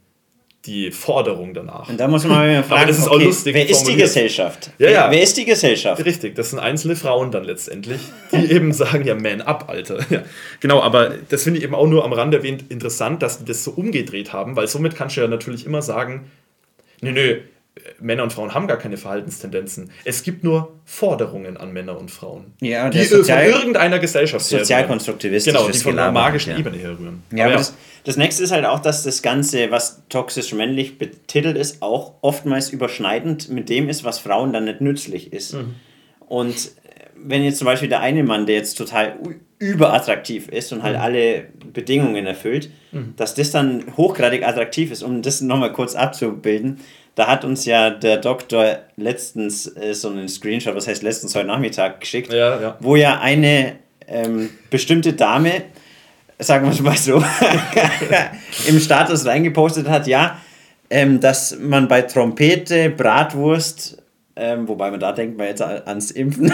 die 0.67 0.91
Forderung 0.91 1.55
danach. 1.55 1.89
Und 1.89 1.99
da 1.99 2.09
muss 2.09 2.25
man 2.25 2.33
mal 2.37 2.63
fragen, 2.63 2.81
Aber 2.81 2.87
das 2.87 2.99
ist 2.99 3.07
okay, 3.07 3.17
auch 3.17 3.27
lustig. 3.27 3.55
Wer 3.55 3.69
ist 3.69 3.85
die 3.85 3.97
Gesellschaft? 3.97 4.71
Ja, 4.79 4.91
ja. 4.91 5.11
Wer 5.11 5.23
ist 5.23 5.37
die 5.37 5.45
Gesellschaft? 5.47 6.05
Richtig, 6.05 6.35
das 6.35 6.51
sind 6.51 6.59
einzelne 6.59 6.97
Frauen 6.97 7.31
dann 7.31 7.45
letztendlich, 7.45 8.01
die 8.33 8.45
eben 8.51 8.73
sagen, 8.73 9.07
ja, 9.07 9.15
man 9.15 9.41
up, 9.41 9.69
Alter. 9.69 10.05
Ja, 10.11 10.23
genau, 10.61 10.83
aber 10.83 11.15
das 11.31 11.45
finde 11.45 11.59
ich 11.59 11.65
eben 11.65 11.75
auch 11.75 11.87
nur 11.87 12.05
am 12.05 12.13
Rand 12.13 12.35
erwähnt 12.35 12.65
interessant, 12.69 13.23
dass 13.23 13.39
die 13.39 13.45
das 13.47 13.65
so 13.65 13.71
umgedreht 13.71 14.33
haben, 14.33 14.57
weil 14.57 14.69
somit 14.69 14.97
kannst 14.97 15.17
du 15.17 15.23
ja 15.23 15.29
natürlich 15.29 15.65
immer 15.65 15.81
sagen, 15.81 16.31
nö, 17.01 17.13
nö, 17.13 17.41
Männer 18.01 18.23
und 18.23 18.33
Frauen 18.33 18.55
haben 18.55 18.69
gar 18.69 18.77
keine 18.79 18.97
Verhaltenstendenzen. 18.97 19.91
Es 20.05 20.23
gibt 20.23 20.45
nur 20.45 20.75
Forderungen 20.85 21.57
an 21.57 21.73
Männer 21.73 21.99
und 21.99 22.11
Frauen. 22.11 22.53
Ja, 22.61 22.89
die 22.89 23.03
Sozial- 23.03 23.51
von 23.51 23.61
irgendeiner 23.61 23.99
Gesellschaft 23.99 24.45
Sozialkonstruktivistisches 24.45 25.59
Genau, 25.59 25.71
die 25.71 25.79
von 25.79 25.99
einer 25.99 26.13
magischen 26.13 26.53
ja. 26.53 26.59
Ebene 26.59 26.79
herrühren. 26.79 27.23
Ja, 27.33 27.45
Aber 27.47 27.55
aber 27.55 27.59
das, 27.59 27.75
das 28.05 28.17
nächste 28.17 28.45
ist 28.45 28.53
halt 28.53 28.65
auch, 28.65 28.79
dass 28.79 29.03
das 29.03 29.23
Ganze, 29.23 29.71
was 29.73 30.03
toxisch 30.09 30.53
männlich 30.53 30.99
betitelt 30.99 31.57
ist, 31.57 31.83
auch 31.83 32.15
oftmals 32.21 32.71
überschneidend 32.71 33.49
mit 33.49 33.69
dem 33.69 33.89
ist, 33.89 34.05
was 34.05 34.19
Frauen 34.21 34.53
dann 34.53 34.65
nicht 34.65 34.81
nützlich 34.81 35.33
ist. 35.33 35.57
Und 36.21 36.55
äh, 36.55 37.07
wenn 37.17 37.43
jetzt 37.43 37.59
zum 37.59 37.67
Beispiel 37.67 37.89
der 37.89 38.01
eine 38.01 38.23
Mann, 38.23 38.47
der 38.47 38.55
jetzt 38.57 38.79
total 38.79 39.17
überattraktiv 39.59 40.49
ist 40.49 40.73
und 40.73 40.83
halt 40.83 40.97
alle 40.97 41.47
Bedingungen 41.73 42.27
erfüllt, 42.27 42.71
dass 43.17 43.35
das 43.35 43.51
dann 43.51 43.85
hochgradig 43.97 44.47
attraktiv 44.47 44.93
ist, 44.93 45.03
um 45.03 45.23
das 45.23 45.41
nochmal 45.41 45.73
kurz 45.73 45.95
abzubilden. 45.97 46.79
Da 47.15 47.29
hat 47.29 47.45
uns 47.45 47.65
ja 47.65 47.91
der 47.91 48.17
Doktor 48.17 48.79
letztens 48.97 49.67
äh, 49.77 49.95
so 49.95 50.09
einen 50.11 50.29
Screenshot, 50.29 50.75
was 50.75 50.89
heißt 50.89 51.03
letztens 51.03 51.35
heute 51.37 51.47
Nachmittag 51.47 52.01
geschickt, 52.01 52.33
Ja, 52.33 52.61
ja. 52.61 52.77
wo 52.81 52.97
ja 52.97 53.21
eine 53.21 53.77
ähm, 54.09 54.51
bestimmte 54.71 55.13
Dame, 55.13 55.63
sagen 56.41 56.67
wir 56.67 56.73
es 56.73 56.81
mal 56.81 56.97
so, 56.97 57.23
im 58.69 58.81
Status 58.81 59.25
reingepostet 59.27 59.89
hat, 59.89 60.07
ja, 60.07 60.41
ähm, 60.91 61.21
dass 61.21 61.57
man 61.59 61.87
bei 61.89 62.03
Trompete, 62.03 62.91
Bratwurst, 62.91 63.99
ähm, 64.37 64.67
wobei 64.69 64.91
man 64.91 64.99
da 65.01 65.13
denkt 65.13 65.39
man 65.39 65.47
jetzt 65.47 65.63
ans 65.63 66.11
Impfen. 66.11 66.53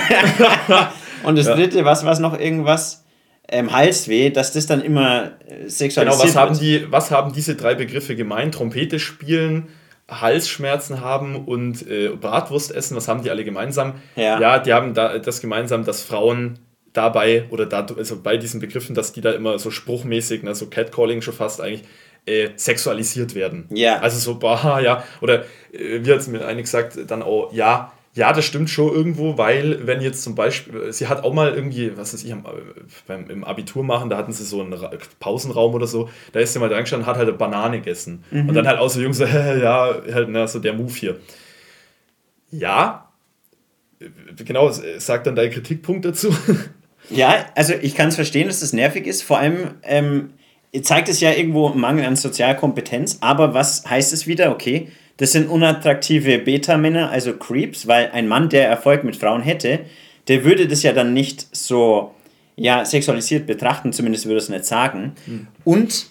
Und 1.22 1.36
das 1.38 1.46
Ja. 1.46 1.54
dritte, 1.54 1.84
was 1.84 2.04
was 2.04 2.18
noch 2.20 2.38
irgendwas, 2.38 3.04
ähm, 3.48 3.72
Halsweh, 3.72 4.30
dass 4.30 4.52
das 4.52 4.66
dann 4.66 4.82
immer 4.82 5.32
äh, 5.48 5.68
sexualisiert 5.68 6.20
Genau, 6.22 6.28
was 6.28 6.36
haben, 6.36 6.60
wird. 6.60 6.82
die, 6.84 6.92
was 6.92 7.10
haben 7.10 7.32
diese 7.32 7.56
drei 7.56 7.74
Begriffe 7.74 8.14
gemein? 8.14 8.52
Trompete 8.52 8.98
spielen, 8.98 9.68
Halsschmerzen 10.10 11.00
haben 11.00 11.44
und 11.46 11.86
äh, 11.88 12.08
Bratwurst 12.08 12.74
essen, 12.74 12.96
was 12.96 13.08
haben 13.08 13.22
die 13.22 13.30
alle 13.30 13.44
gemeinsam? 13.44 13.94
Ja. 14.16 14.38
die 14.58 14.72
haben 14.72 14.94
da 14.94 15.18
das 15.18 15.40
gemeinsam, 15.40 15.84
dass 15.84 16.02
Frauen 16.02 16.58
dabei 16.92 17.44
oder 17.50 17.66
da, 17.66 17.86
also 17.96 18.20
bei 18.20 18.36
diesen 18.36 18.60
Begriffen, 18.60 18.94
dass 18.94 19.12
die 19.12 19.20
da 19.20 19.30
immer 19.32 19.58
so 19.58 19.70
spruchmäßig, 19.70 20.42
ne, 20.42 20.54
so 20.54 20.66
Catcalling 20.66 21.22
schon 21.22 21.34
fast 21.34 21.60
eigentlich, 21.60 21.84
äh, 22.26 22.50
sexualisiert 22.56 23.34
werden. 23.34 23.66
Ja. 23.70 23.98
Also 24.00 24.18
so, 24.18 24.38
bah, 24.38 24.80
ja, 24.80 25.04
oder 25.20 25.44
äh, 25.72 26.00
wie 26.02 26.12
hat 26.12 26.20
es 26.20 26.28
mir 26.28 26.44
eine 26.44 26.60
gesagt, 26.60 26.98
dann 27.06 27.22
auch, 27.22 27.52
ja, 27.52 27.92
ja, 28.14 28.32
das 28.32 28.44
stimmt 28.44 28.70
schon 28.70 28.92
irgendwo, 28.92 29.38
weil 29.38 29.86
wenn 29.86 30.00
jetzt 30.00 30.22
zum 30.22 30.34
Beispiel, 30.34 30.92
sie 30.92 31.06
hat 31.06 31.22
auch 31.22 31.32
mal 31.32 31.54
irgendwie, 31.54 31.96
was 31.96 32.12
weiß 32.12 32.24
ich, 32.24 32.34
beim, 33.06 33.30
im 33.30 33.44
Abitur 33.44 33.84
machen, 33.84 34.10
da 34.10 34.16
hatten 34.16 34.32
sie 34.32 34.44
so 34.44 34.60
einen 34.60 34.72
Ra 34.72 34.90
Pausenraum 35.20 35.74
oder 35.74 35.86
so, 35.86 36.10
da 36.32 36.40
ist 36.40 36.52
sie 36.52 36.58
mal 36.58 36.68
da 36.68 36.80
gestanden, 36.80 37.06
hat 37.06 37.16
halt 37.16 37.28
eine 37.28 37.38
Banane 37.38 37.78
gegessen. 37.78 38.24
Und 38.32 38.54
dann 38.54 38.66
halt 38.66 38.80
auch 38.80 38.90
so 38.90 39.00
Jungs 39.00 39.18
so, 39.18 39.24
ja, 39.26 39.94
halt, 40.12 40.28
ne, 40.28 40.48
so 40.48 40.58
der 40.58 40.72
Move 40.72 40.92
hier. 40.92 41.20
Ja, 42.50 43.08
genau, 44.36 44.70
sagt 44.98 45.26
dann 45.26 45.36
dein 45.36 45.50
Kritikpunkt 45.50 46.04
dazu. 46.04 46.34
Ja, 47.08 47.46
also 47.56 47.74
ich 47.74 47.96
kann 47.96 48.08
es 48.08 48.14
verstehen, 48.14 48.46
dass 48.46 48.60
das 48.60 48.72
nervig 48.72 49.06
ist. 49.06 49.22
Vor 49.22 49.38
allem 49.38 49.74
ähm, 49.82 50.30
zeigt 50.82 51.08
es 51.08 51.20
ja 51.20 51.32
irgendwo 51.32 51.70
Mangel 51.70 52.04
an 52.04 52.14
Sozialkompetenz. 52.14 53.18
Aber 53.20 53.52
was 53.52 53.84
heißt 53.88 54.12
es 54.12 54.28
wieder? 54.28 54.52
Okay, 54.52 54.92
das 55.20 55.32
sind 55.32 55.50
unattraktive 55.50 56.38
Beta-Männer, 56.38 57.10
also 57.10 57.34
Creeps, 57.34 57.86
weil 57.86 58.10
ein 58.12 58.26
Mann, 58.26 58.48
der 58.48 58.66
Erfolg 58.66 59.04
mit 59.04 59.16
Frauen 59.16 59.42
hätte, 59.42 59.80
der 60.28 60.44
würde 60.44 60.66
das 60.66 60.82
ja 60.82 60.94
dann 60.94 61.12
nicht 61.12 61.46
so 61.54 62.14
ja, 62.56 62.86
sexualisiert 62.86 63.46
betrachten, 63.46 63.92
zumindest 63.92 64.24
würde 64.24 64.38
es 64.38 64.48
nicht 64.48 64.64
sagen. 64.64 65.12
Und 65.62 66.06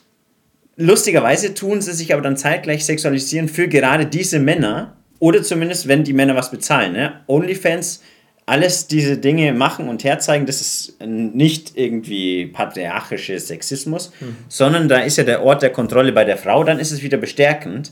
lustigerweise 0.76 1.56
tun 1.56 1.82
sie 1.82 1.94
sich 1.94 2.14
aber 2.14 2.22
dann 2.22 2.38
zeitgleich 2.38 2.86
sexualisieren 2.86 3.48
für 3.48 3.68
gerade 3.68 4.06
diese 4.06 4.38
Männer 4.38 4.96
oder 5.18 5.42
zumindest, 5.42 5.88
wenn 5.88 6.04
die 6.04 6.14
Männer 6.14 6.36
was 6.36 6.52
bezahlen. 6.52 6.94
Ne? 6.94 7.14
Onlyfans, 7.26 8.04
alles 8.46 8.86
diese 8.86 9.18
Dinge 9.18 9.54
machen 9.54 9.90
und 9.90 10.04
herzeigen, 10.04 10.46
das 10.46 10.62
ist 10.62 11.04
nicht 11.04 11.72
irgendwie 11.76 12.46
patriarchischer 12.46 13.40
Sexismus, 13.40 14.12
sondern 14.50 14.88
da 14.88 15.00
ist 15.00 15.18
ja 15.18 15.24
der 15.24 15.42
Ort 15.42 15.64
der 15.64 15.72
Kontrolle 15.72 16.12
bei 16.12 16.26
der 16.26 16.38
Frau, 16.38 16.64
dann 16.64 16.78
ist 16.78 16.92
es 16.92 17.02
wieder 17.02 17.18
bestärkend. 17.18 17.92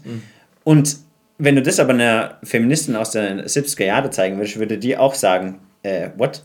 Und 0.63 1.06
wenn 1.37 1.55
du 1.55 1.61
das 1.61 1.79
aber 1.79 1.93
einer 1.93 2.37
Feministin 2.43 2.95
aus 2.95 3.11
der 3.11 3.45
70er 3.45 3.85
Jahre 3.85 4.09
zeigen 4.09 4.37
würdest, 4.37 4.59
würde 4.59 4.77
die 4.77 4.97
auch 4.97 5.13
sagen, 5.13 5.59
äh, 5.83 6.09
what? 6.17 6.43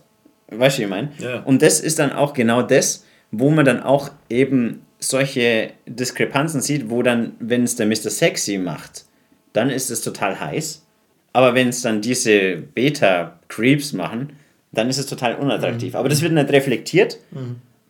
Weißt 0.49 0.77
du, 0.77 0.81
wie 0.81 0.85
ich 0.85 0.91
meine? 0.91 1.11
Ja. 1.19 1.41
Und 1.41 1.63
das 1.63 1.81
ist 1.81 1.99
dann 1.99 2.13
auch 2.13 2.35
genau 2.35 2.63
das, 2.63 3.05
wo 3.31 3.51
man 3.51 3.65
dann 3.65 3.83
auch 3.83 4.11
eben 4.29 4.83
solche 4.99 5.71
Diskrepanzen 5.87 6.61
sieht, 6.61 6.91
wo 6.91 7.03
dann, 7.03 7.33
wenn 7.41 7.65
es 7.65 7.77
der 7.77 7.87
Mr. 7.87 8.11
Sexy 8.11 8.59
macht, 8.59 9.07
dann 9.53 9.71
ist 9.71 9.91
es 9.91 10.03
total 10.03 10.39
heiß. 10.39 10.87
Aber 11.33 11.55
wenn 11.55 11.69
es 11.69 11.81
dann 11.83 12.03
diese 12.03 12.57
Beta-Creeps 12.57 13.95
machen, 13.95 14.35
dann 14.73 14.91
ist 14.91 14.99
es 14.99 15.07
total 15.07 15.37
unattraktiv. 15.37 15.95
Aber 15.95 16.09
das 16.09 16.23
wird 16.23 16.33
nicht 16.33 16.51
reflektiert 16.51 17.19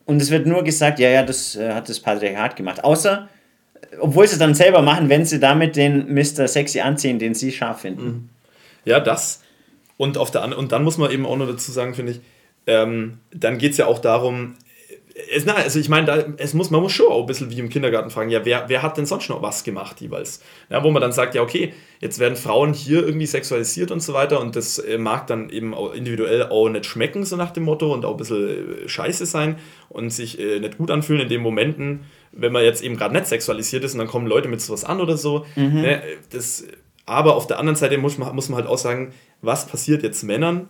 und 0.05 0.21
es 0.21 0.31
wird 0.31 0.45
nur 0.47 0.63
gesagt, 0.63 0.99
ja, 0.99 1.09
ja, 1.09 1.23
das 1.23 1.55
äh, 1.55 1.73
hat 1.73 1.89
das 1.89 1.99
Patriarchat 1.99 2.55
gemacht. 2.55 2.83
Außer, 2.83 3.29
obwohl 3.99 4.27
sie 4.27 4.33
es 4.33 4.39
dann 4.39 4.55
selber 4.55 4.81
machen, 4.81 5.09
wenn 5.09 5.25
sie 5.25 5.39
damit 5.39 5.75
den 5.75 6.13
Mr. 6.13 6.47
Sexy 6.47 6.79
anziehen, 6.81 7.19
den 7.19 7.33
sie 7.33 7.51
scharf 7.51 7.81
finden. 7.81 8.29
Ja, 8.85 8.99
das. 8.99 9.41
Und, 9.97 10.17
auf 10.17 10.31
der, 10.31 10.57
und 10.57 10.71
dann 10.71 10.83
muss 10.83 10.97
man 10.97 11.11
eben 11.11 11.25
auch 11.25 11.37
noch 11.37 11.47
dazu 11.47 11.71
sagen, 11.71 11.93
finde 11.93 12.13
ich, 12.13 12.21
ähm, 12.65 13.19
dann 13.31 13.57
geht 13.57 13.73
es 13.73 13.77
ja 13.77 13.87
auch 13.87 13.99
darum, 13.99 14.55
es, 15.31 15.45
na, 15.45 15.53
also 15.53 15.79
ich 15.79 15.89
meine, 15.89 16.35
muss, 16.53 16.71
man 16.71 16.81
muss 16.81 16.91
schon 16.91 17.11
auch 17.11 17.21
ein 17.21 17.25
bisschen 17.27 17.51
wie 17.51 17.59
im 17.59 17.69
Kindergarten 17.69 18.09
fragen, 18.09 18.31
ja, 18.31 18.45
wer, 18.45 18.65
wer 18.67 18.81
hat 18.81 18.97
denn 18.97 19.05
sonst 19.05 19.29
noch 19.29 19.41
was 19.41 19.63
gemacht 19.63 20.01
jeweils? 20.01 20.41
Ja, 20.69 20.83
wo 20.83 20.89
man 20.89 21.01
dann 21.01 21.11
sagt, 21.11 21.35
ja, 21.35 21.41
okay, 21.41 21.73
jetzt 21.99 22.17
werden 22.17 22.35
Frauen 22.35 22.73
hier 22.73 23.05
irgendwie 23.05 23.27
sexualisiert 23.27 23.91
und 23.91 24.01
so 24.01 24.13
weiter 24.13 24.39
und 24.39 24.55
das 24.55 24.79
äh, 24.79 24.97
mag 24.97 25.27
dann 25.27 25.49
eben 25.49 25.73
auch 25.75 25.93
individuell 25.93 26.43
auch 26.43 26.67
nicht 26.69 26.85
schmecken, 26.85 27.25
so 27.25 27.35
nach 27.35 27.51
dem 27.51 27.63
Motto, 27.63 27.93
und 27.93 28.05
auch 28.05 28.11
ein 28.11 28.17
bisschen 28.17 28.85
äh, 28.85 28.89
scheiße 28.89 29.27
sein 29.27 29.57
und 29.89 30.09
sich 30.09 30.39
äh, 30.39 30.59
nicht 30.59 30.77
gut 30.77 30.89
anfühlen 30.89 31.21
in 31.21 31.29
den 31.29 31.41
Momenten, 31.41 32.05
wenn 32.35 32.51
man 32.51 32.63
jetzt 32.63 32.83
eben 32.83 32.97
gerade 32.97 33.13
nicht 33.13 33.27
sexualisiert 33.27 33.83
ist 33.83 33.93
und 33.93 33.99
dann 33.99 34.07
kommen 34.07 34.27
Leute 34.27 34.47
mit 34.47 34.61
sowas 34.61 34.83
an 34.83 34.99
oder 35.01 35.17
so. 35.17 35.45
Ne, 35.81 36.01
das, 36.31 36.65
aber 37.05 37.35
auf 37.35 37.47
der 37.47 37.59
anderen 37.59 37.75
Seite 37.75 37.97
muss 37.97 38.17
man, 38.17 38.35
muss 38.35 38.49
man 38.49 38.57
halt 38.57 38.67
auch 38.67 38.77
sagen, 38.77 39.13
was 39.41 39.67
passiert 39.67 40.03
jetzt 40.03 40.23
Männern, 40.23 40.67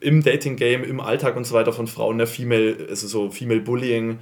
im 0.00 0.22
Dating-Game, 0.22 0.84
im 0.84 1.00
Alltag 1.00 1.36
und 1.36 1.44
so 1.44 1.54
weiter 1.54 1.72
von 1.72 1.86
Frauen, 1.86 2.18
der 2.18 2.26
Female, 2.26 2.86
also 2.88 3.08
so 3.08 3.30
Female 3.30 3.60
Bullying, 3.60 4.18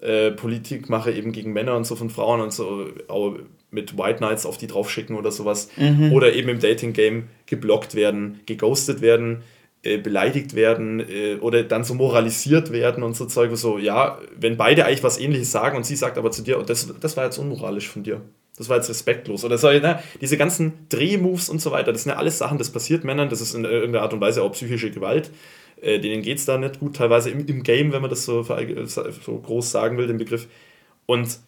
äh, 0.00 0.30
Politik 0.30 0.88
mache 0.88 1.10
eben 1.10 1.32
gegen 1.32 1.52
Männer 1.52 1.76
und 1.76 1.84
so 1.84 1.96
von 1.96 2.08
Frauen 2.08 2.40
und 2.40 2.52
so 2.52 2.86
auch 3.08 3.34
mit 3.70 3.98
White 3.98 4.18
Knights 4.18 4.46
auf 4.46 4.56
die 4.56 4.68
draufschicken 4.68 5.16
oder 5.16 5.32
sowas. 5.32 5.70
Oder 6.12 6.34
eben 6.34 6.48
im 6.48 6.60
Dating-Game 6.60 7.24
geblockt 7.46 7.94
werden, 7.94 8.40
geghostet 8.46 9.00
werden, 9.00 9.42
äh, 9.88 9.98
beleidigt 9.98 10.54
werden 10.54 11.00
äh, 11.00 11.36
oder 11.40 11.62
dann 11.62 11.82
so 11.82 11.94
moralisiert 11.94 12.70
werden 12.72 13.02
und 13.02 13.16
so 13.16 13.24
Zeug, 13.24 13.56
so, 13.56 13.78
ja, 13.78 14.18
wenn 14.36 14.56
beide 14.56 14.84
eigentlich 14.84 15.02
was 15.02 15.18
ähnliches 15.18 15.50
sagen 15.50 15.76
und 15.76 15.86
sie 15.86 15.96
sagt 15.96 16.18
aber 16.18 16.30
zu 16.30 16.42
dir, 16.42 16.58
oh, 16.58 16.62
das, 16.62 16.92
das 17.00 17.16
war 17.16 17.24
jetzt 17.24 17.38
unmoralisch 17.38 17.88
von 17.88 18.02
dir. 18.02 18.20
Das 18.56 18.68
war 18.68 18.76
jetzt 18.76 18.90
respektlos. 18.90 19.44
Oder 19.44 19.56
so, 19.56 19.68
ne, 19.68 20.02
diese 20.20 20.36
ganzen 20.36 20.86
Drehmoves 20.90 21.48
und 21.48 21.62
so 21.62 21.70
weiter, 21.70 21.92
das 21.92 22.02
sind 22.02 22.12
ja 22.12 22.18
alles 22.18 22.36
Sachen, 22.36 22.58
das 22.58 22.70
passiert 22.70 23.04
Männern, 23.04 23.30
das 23.30 23.40
ist 23.40 23.54
in 23.54 23.64
irgendeiner 23.64 24.02
Art 24.02 24.12
und 24.12 24.20
Weise 24.20 24.42
auch 24.42 24.52
psychische 24.52 24.90
Gewalt. 24.90 25.30
Äh, 25.80 26.00
denen 26.00 26.22
geht 26.22 26.38
es 26.38 26.44
da 26.44 26.58
nicht 26.58 26.80
gut, 26.80 26.96
teilweise 26.96 27.30
im, 27.30 27.46
im 27.46 27.62
Game, 27.62 27.92
wenn 27.92 28.02
man 28.02 28.10
das 28.10 28.24
so, 28.24 28.42
so 28.42 29.38
groß 29.38 29.70
sagen 29.70 29.96
will, 29.96 30.06
den 30.06 30.18
Begriff. 30.18 30.48
Und 31.06 31.38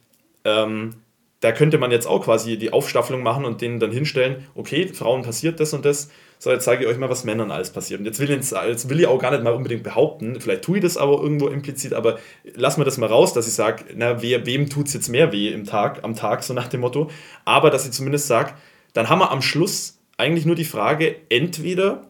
ähm, 0.44 0.94
da 1.40 1.52
könnte 1.52 1.78
man 1.78 1.90
jetzt 1.90 2.06
auch 2.06 2.22
quasi 2.24 2.58
die 2.58 2.72
Aufstaffelung 2.72 3.22
machen 3.22 3.46
und 3.46 3.62
denen 3.62 3.80
dann 3.80 3.90
hinstellen, 3.90 4.46
okay, 4.54 4.88
Frauen 4.88 5.22
passiert 5.22 5.58
das 5.58 5.72
und 5.72 5.86
das, 5.86 6.10
so 6.38 6.50
jetzt 6.50 6.64
zeige 6.64 6.84
ich 6.84 6.88
euch 6.88 6.98
mal, 6.98 7.08
was 7.08 7.24
Männern 7.24 7.50
alles 7.50 7.70
passiert. 7.70 8.00
Und 8.00 8.06
jetzt 8.06 8.20
will, 8.20 8.30
ich, 8.30 8.50
jetzt 8.50 8.88
will 8.90 9.00
ich 9.00 9.06
auch 9.06 9.18
gar 9.18 9.30
nicht 9.30 9.42
mal 9.42 9.54
unbedingt 9.54 9.82
behaupten, 9.82 10.38
vielleicht 10.38 10.62
tue 10.62 10.78
ich 10.78 10.82
das 10.82 10.98
aber 10.98 11.20
irgendwo 11.22 11.48
implizit, 11.48 11.94
aber 11.94 12.18
lass 12.54 12.76
mir 12.76 12.84
das 12.84 12.98
mal 12.98 13.06
raus, 13.06 13.32
dass 13.32 13.48
ich 13.48 13.54
sage, 13.54 13.84
na, 13.96 14.20
wer, 14.20 14.44
wem 14.44 14.68
tut 14.68 14.88
es 14.88 14.94
jetzt 14.94 15.08
mehr 15.08 15.32
weh 15.32 15.48
im 15.48 15.64
Tag, 15.64 16.04
am 16.04 16.14
Tag, 16.14 16.42
so 16.42 16.52
nach 16.52 16.68
dem 16.68 16.80
Motto. 16.80 17.10
Aber 17.46 17.70
dass 17.70 17.86
ich 17.86 17.92
zumindest 17.92 18.26
sage, 18.26 18.52
dann 18.92 19.08
haben 19.08 19.20
wir 19.20 19.30
am 19.30 19.40
Schluss 19.40 19.98
eigentlich 20.18 20.44
nur 20.44 20.56
die 20.56 20.66
Frage, 20.66 21.16
entweder 21.30 22.06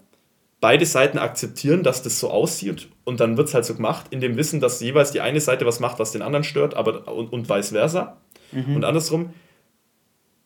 beide 0.60 0.84
Seiten 0.86 1.18
akzeptieren, 1.18 1.84
dass 1.84 2.02
das 2.02 2.18
so 2.18 2.30
aussieht 2.30 2.88
und 3.04 3.20
dann 3.20 3.36
wird 3.36 3.48
es 3.48 3.54
halt 3.54 3.64
so 3.64 3.74
gemacht, 3.74 4.06
in 4.10 4.20
dem 4.20 4.36
Wissen, 4.36 4.60
dass 4.60 4.80
jeweils 4.80 5.12
die 5.12 5.20
eine 5.20 5.40
Seite 5.40 5.66
was 5.66 5.78
macht, 5.78 6.00
was 6.00 6.10
den 6.10 6.22
anderen 6.22 6.44
stört, 6.44 6.74
aber 6.74 7.06
und, 7.08 7.32
und 7.32 7.48
vice 7.48 7.70
versa 7.70 8.16
und 8.52 8.84
andersrum. 8.84 9.30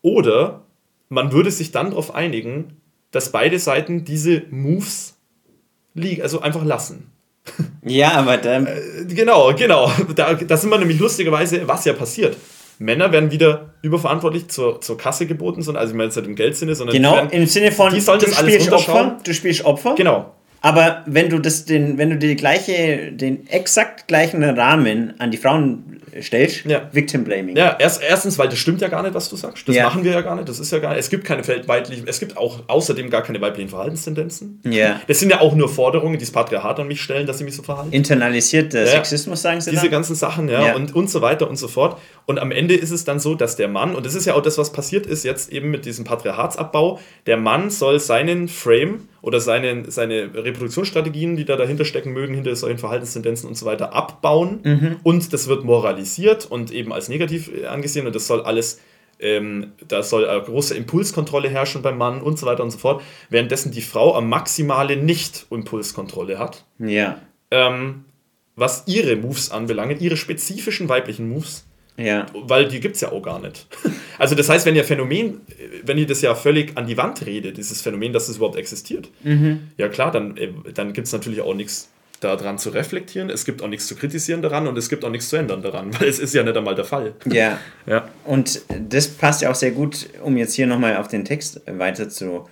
Oder 0.02 0.62
man 1.08 1.32
würde 1.32 1.50
sich 1.50 1.72
dann 1.72 1.90
darauf 1.90 2.14
einigen, 2.14 2.76
dass 3.10 3.32
beide 3.32 3.58
Seiten 3.58 4.04
diese 4.04 4.42
Moves 4.50 5.16
liegen, 5.94 6.22
also 6.22 6.40
einfach 6.40 6.64
lassen. 6.64 7.10
Ja, 7.86 8.12
aber 8.12 8.38
dann, 8.38 8.66
Äh, 8.66 9.04
Genau, 9.08 9.52
genau. 9.54 9.92
Da, 10.14 10.32
da 10.34 10.56
sind 10.56 10.70
wir 10.70 10.78
nämlich 10.78 10.98
lustigerweise, 10.98 11.68
was 11.68 11.84
ja 11.84 11.92
passiert. 11.92 12.36
Männer 12.78 13.12
werden 13.12 13.30
wieder 13.30 13.74
überverantwortlich 13.82 14.48
zur, 14.48 14.80
zur 14.80 14.96
Kasse 14.96 15.26
geboten, 15.26 15.62
sondern 15.62 15.82
also 15.82 15.92
ich 15.92 15.96
meine 15.96 16.08
jetzt 16.08 16.16
nicht 16.16 16.26
im 16.26 16.34
Geldsinne, 16.34 16.74
sondern 16.74 16.96
genau, 16.96 17.14
werden, 17.16 17.30
im 17.30 17.46
Sinne 17.46 17.70
von, 17.70 17.92
die 17.92 18.00
sollen 18.00 18.18
du 18.18 18.26
das 18.26 18.38
alles 18.38 18.54
spielst 18.54 18.72
runterschauen. 18.72 19.10
Opfer, 19.12 19.20
du 19.22 19.34
spielst 19.34 19.64
Opfer, 19.64 19.94
Genau. 19.94 20.34
Aber 20.64 21.02
wenn 21.06 21.28
du 21.28 21.38
das 21.38 21.66
den, 21.66 21.98
wenn 21.98 22.08
du 22.10 22.16
die 22.16 22.36
gleiche, 22.36 23.12
den 23.12 23.46
exakt 23.48 24.08
gleichen 24.08 24.42
Rahmen 24.42 25.12
an 25.18 25.30
die 25.30 25.36
Frauen 25.36 26.00
stellst, 26.22 26.64
Ja. 26.64 26.88
Victim 26.92 27.24
Blaming. 27.24 27.56
Ja, 27.56 27.76
erst, 27.78 28.00
erstens, 28.02 28.38
weil 28.38 28.48
das 28.48 28.58
stimmt 28.58 28.80
ja 28.80 28.86
gar 28.88 29.02
nicht, 29.02 29.14
was 29.14 29.28
du 29.28 29.36
sagst. 29.36 29.68
Das 29.68 29.74
Ja. 29.74 29.84
machen 29.84 30.04
wir 30.04 30.12
ja 30.12 30.20
gar 30.22 30.36
nicht. 30.36 30.48
Das 30.48 30.60
ist 30.60 30.70
ja 30.72 30.78
gar 30.78 30.90
nicht. 30.90 31.00
Es 31.00 31.10
gibt 31.10 31.24
keine 31.24 31.42
weiblichen, 31.66 32.04
es 32.06 32.20
gibt 32.20 32.36
auch 32.36 32.60
außerdem 32.68 33.10
gar 33.10 33.22
keine 33.22 33.40
weiblichen 33.40 33.68
Verhaltenstendenzen. 33.68 34.60
Ja. 34.64 35.00
Das 35.08 35.18
sind 35.20 35.30
ja 35.30 35.40
auch 35.40 35.54
nur 35.54 35.68
Forderungen, 35.68 36.14
die 36.14 36.24
das 36.24 36.30
Patriarchat 36.30 36.80
an 36.80 36.86
mich 36.86 37.02
stellen, 37.02 37.26
dass 37.26 37.38
sie 37.38 37.44
mich 37.44 37.56
so 37.56 37.62
verhalten. 37.64 37.92
Internalisierter 37.92 38.80
Ja. 38.80 38.86
Sexismus, 38.86 39.42
sagen 39.42 39.60
sie 39.60 39.70
Diese 39.70 39.82
dann? 39.82 39.90
ganzen 39.90 40.14
Sachen, 40.14 40.48
ja, 40.48 40.68
Ja. 40.68 40.74
Und, 40.76 40.94
und 40.94 41.10
so 41.10 41.20
weiter 41.20 41.50
und 41.50 41.56
so 41.56 41.68
fort. 41.68 41.98
Und 42.26 42.38
am 42.38 42.52
Ende 42.52 42.74
ist 42.74 42.90
es 42.92 43.04
dann 43.04 43.18
so, 43.20 43.34
dass 43.34 43.56
der 43.56 43.68
Mann, 43.68 43.94
und 43.94 44.06
das 44.06 44.14
ist 44.14 44.24
ja 44.24 44.34
auch 44.34 44.40
das, 44.42 44.56
was 44.56 44.72
passiert 44.72 45.06
ist 45.06 45.24
jetzt 45.24 45.52
eben 45.52 45.70
mit 45.70 45.84
diesem 45.84 46.04
Patriarchatsabbau, 46.04 47.00
der 47.26 47.36
Mann 47.36 47.70
soll 47.70 47.98
seinen 48.00 48.48
Frame 48.48 49.08
oder 49.20 49.40
seine, 49.40 49.90
seine 49.90 50.32
Reproduktionsstrategien, 50.54 51.36
die 51.36 51.44
da 51.44 51.56
dahinter 51.56 51.84
stecken 51.84 52.12
mögen, 52.12 52.34
hinter 52.34 52.54
solchen 52.56 52.78
Verhaltenstendenzen 52.78 53.48
und 53.48 53.56
so 53.56 53.66
weiter, 53.66 53.92
abbauen. 53.92 54.60
Mhm. 54.62 54.96
Und 55.02 55.32
das 55.32 55.48
wird 55.48 55.64
moralisiert 55.64 56.46
und 56.46 56.70
eben 56.70 56.92
als 56.92 57.08
negativ 57.08 57.50
äh, 57.54 57.66
angesehen 57.66 58.06
und 58.06 58.14
das 58.14 58.26
soll 58.26 58.42
alles. 58.42 58.80
Ähm, 59.20 59.72
da 59.86 60.02
soll 60.02 60.26
eine 60.28 60.42
große 60.42 60.74
Impulskontrolle 60.76 61.48
herrschen 61.48 61.82
beim 61.82 61.96
Mann 61.96 62.20
und 62.20 62.36
so 62.36 62.46
weiter 62.46 62.64
und 62.64 62.70
so 62.72 62.78
fort, 62.78 63.00
währenddessen 63.30 63.70
die 63.70 63.80
Frau 63.80 64.16
am 64.16 64.28
maximale 64.28 64.96
Nicht-Impulskontrolle 64.96 66.38
hat 66.38 66.64
Ja. 66.80 67.20
ähm, 67.52 68.04
was 68.56 68.84
ihre 68.86 69.14
Moves 69.16 69.50
anbelangt, 69.52 70.00
ihre 70.00 70.16
spezifischen 70.16 70.88
weiblichen 70.88 71.28
Moves, 71.28 71.64
Ja. 71.96 72.26
weil 72.34 72.66
die 72.66 72.80
gibt 72.80 72.96
es 72.96 73.02
ja 73.02 73.12
auch 73.12 73.22
gar 73.22 73.40
nicht. 73.40 73.66
Also 74.16 74.36
das 74.36 74.48
heißt, 74.48 74.64
wenn 74.64 74.76
ihr 74.76 74.84
Phänomen, 74.84 75.40
wenn 75.82 75.98
ihr 75.98 76.06
das 76.06 76.20
ja 76.22 76.36
völlig 76.36 76.76
an 76.76 76.86
die 76.86 76.96
Wand 76.96 77.26
redet, 77.26 77.56
dieses 77.56 77.82
Phänomen, 77.82 78.12
dass 78.12 78.28
es 78.28 78.36
überhaupt 78.36 78.54
existiert, 78.54 79.08
ja 79.76 79.88
klar, 79.88 80.12
dann, 80.12 80.36
äh, 80.36 80.52
dann 80.72 80.92
gibt 80.92 81.08
es 81.08 81.12
natürlich 81.12 81.40
auch 81.40 81.52
nichts 81.52 81.88
daran 82.24 82.58
zu 82.58 82.70
reflektieren, 82.70 83.30
es 83.30 83.44
gibt 83.44 83.62
auch 83.62 83.68
nichts 83.68 83.86
zu 83.86 83.96
kritisieren 83.96 84.42
daran 84.42 84.66
und 84.66 84.76
es 84.78 84.88
gibt 84.88 85.04
auch 85.04 85.10
nichts 85.10 85.28
zu 85.28 85.36
ändern 85.36 85.62
daran, 85.62 85.90
weil 86.00 86.08
es 86.08 86.18
ist 86.18 86.34
ja 86.34 86.42
nicht 86.42 86.56
einmal 86.56 86.74
der 86.74 86.84
Fall. 86.84 87.14
Ja. 87.30 87.58
Ja. 87.86 88.08
Und 88.24 88.62
das 88.88 89.08
passt 89.08 89.42
ja 89.42 89.50
auch 89.50 89.54
sehr 89.54 89.72
gut, 89.72 90.08
um 90.22 90.38
jetzt 90.38 90.54
hier 90.54 90.66
nochmal 90.66 90.96
auf 90.96 91.08
den 91.08 91.26
Text 91.26 91.60
weiter 91.66 92.08
zu 92.08 92.48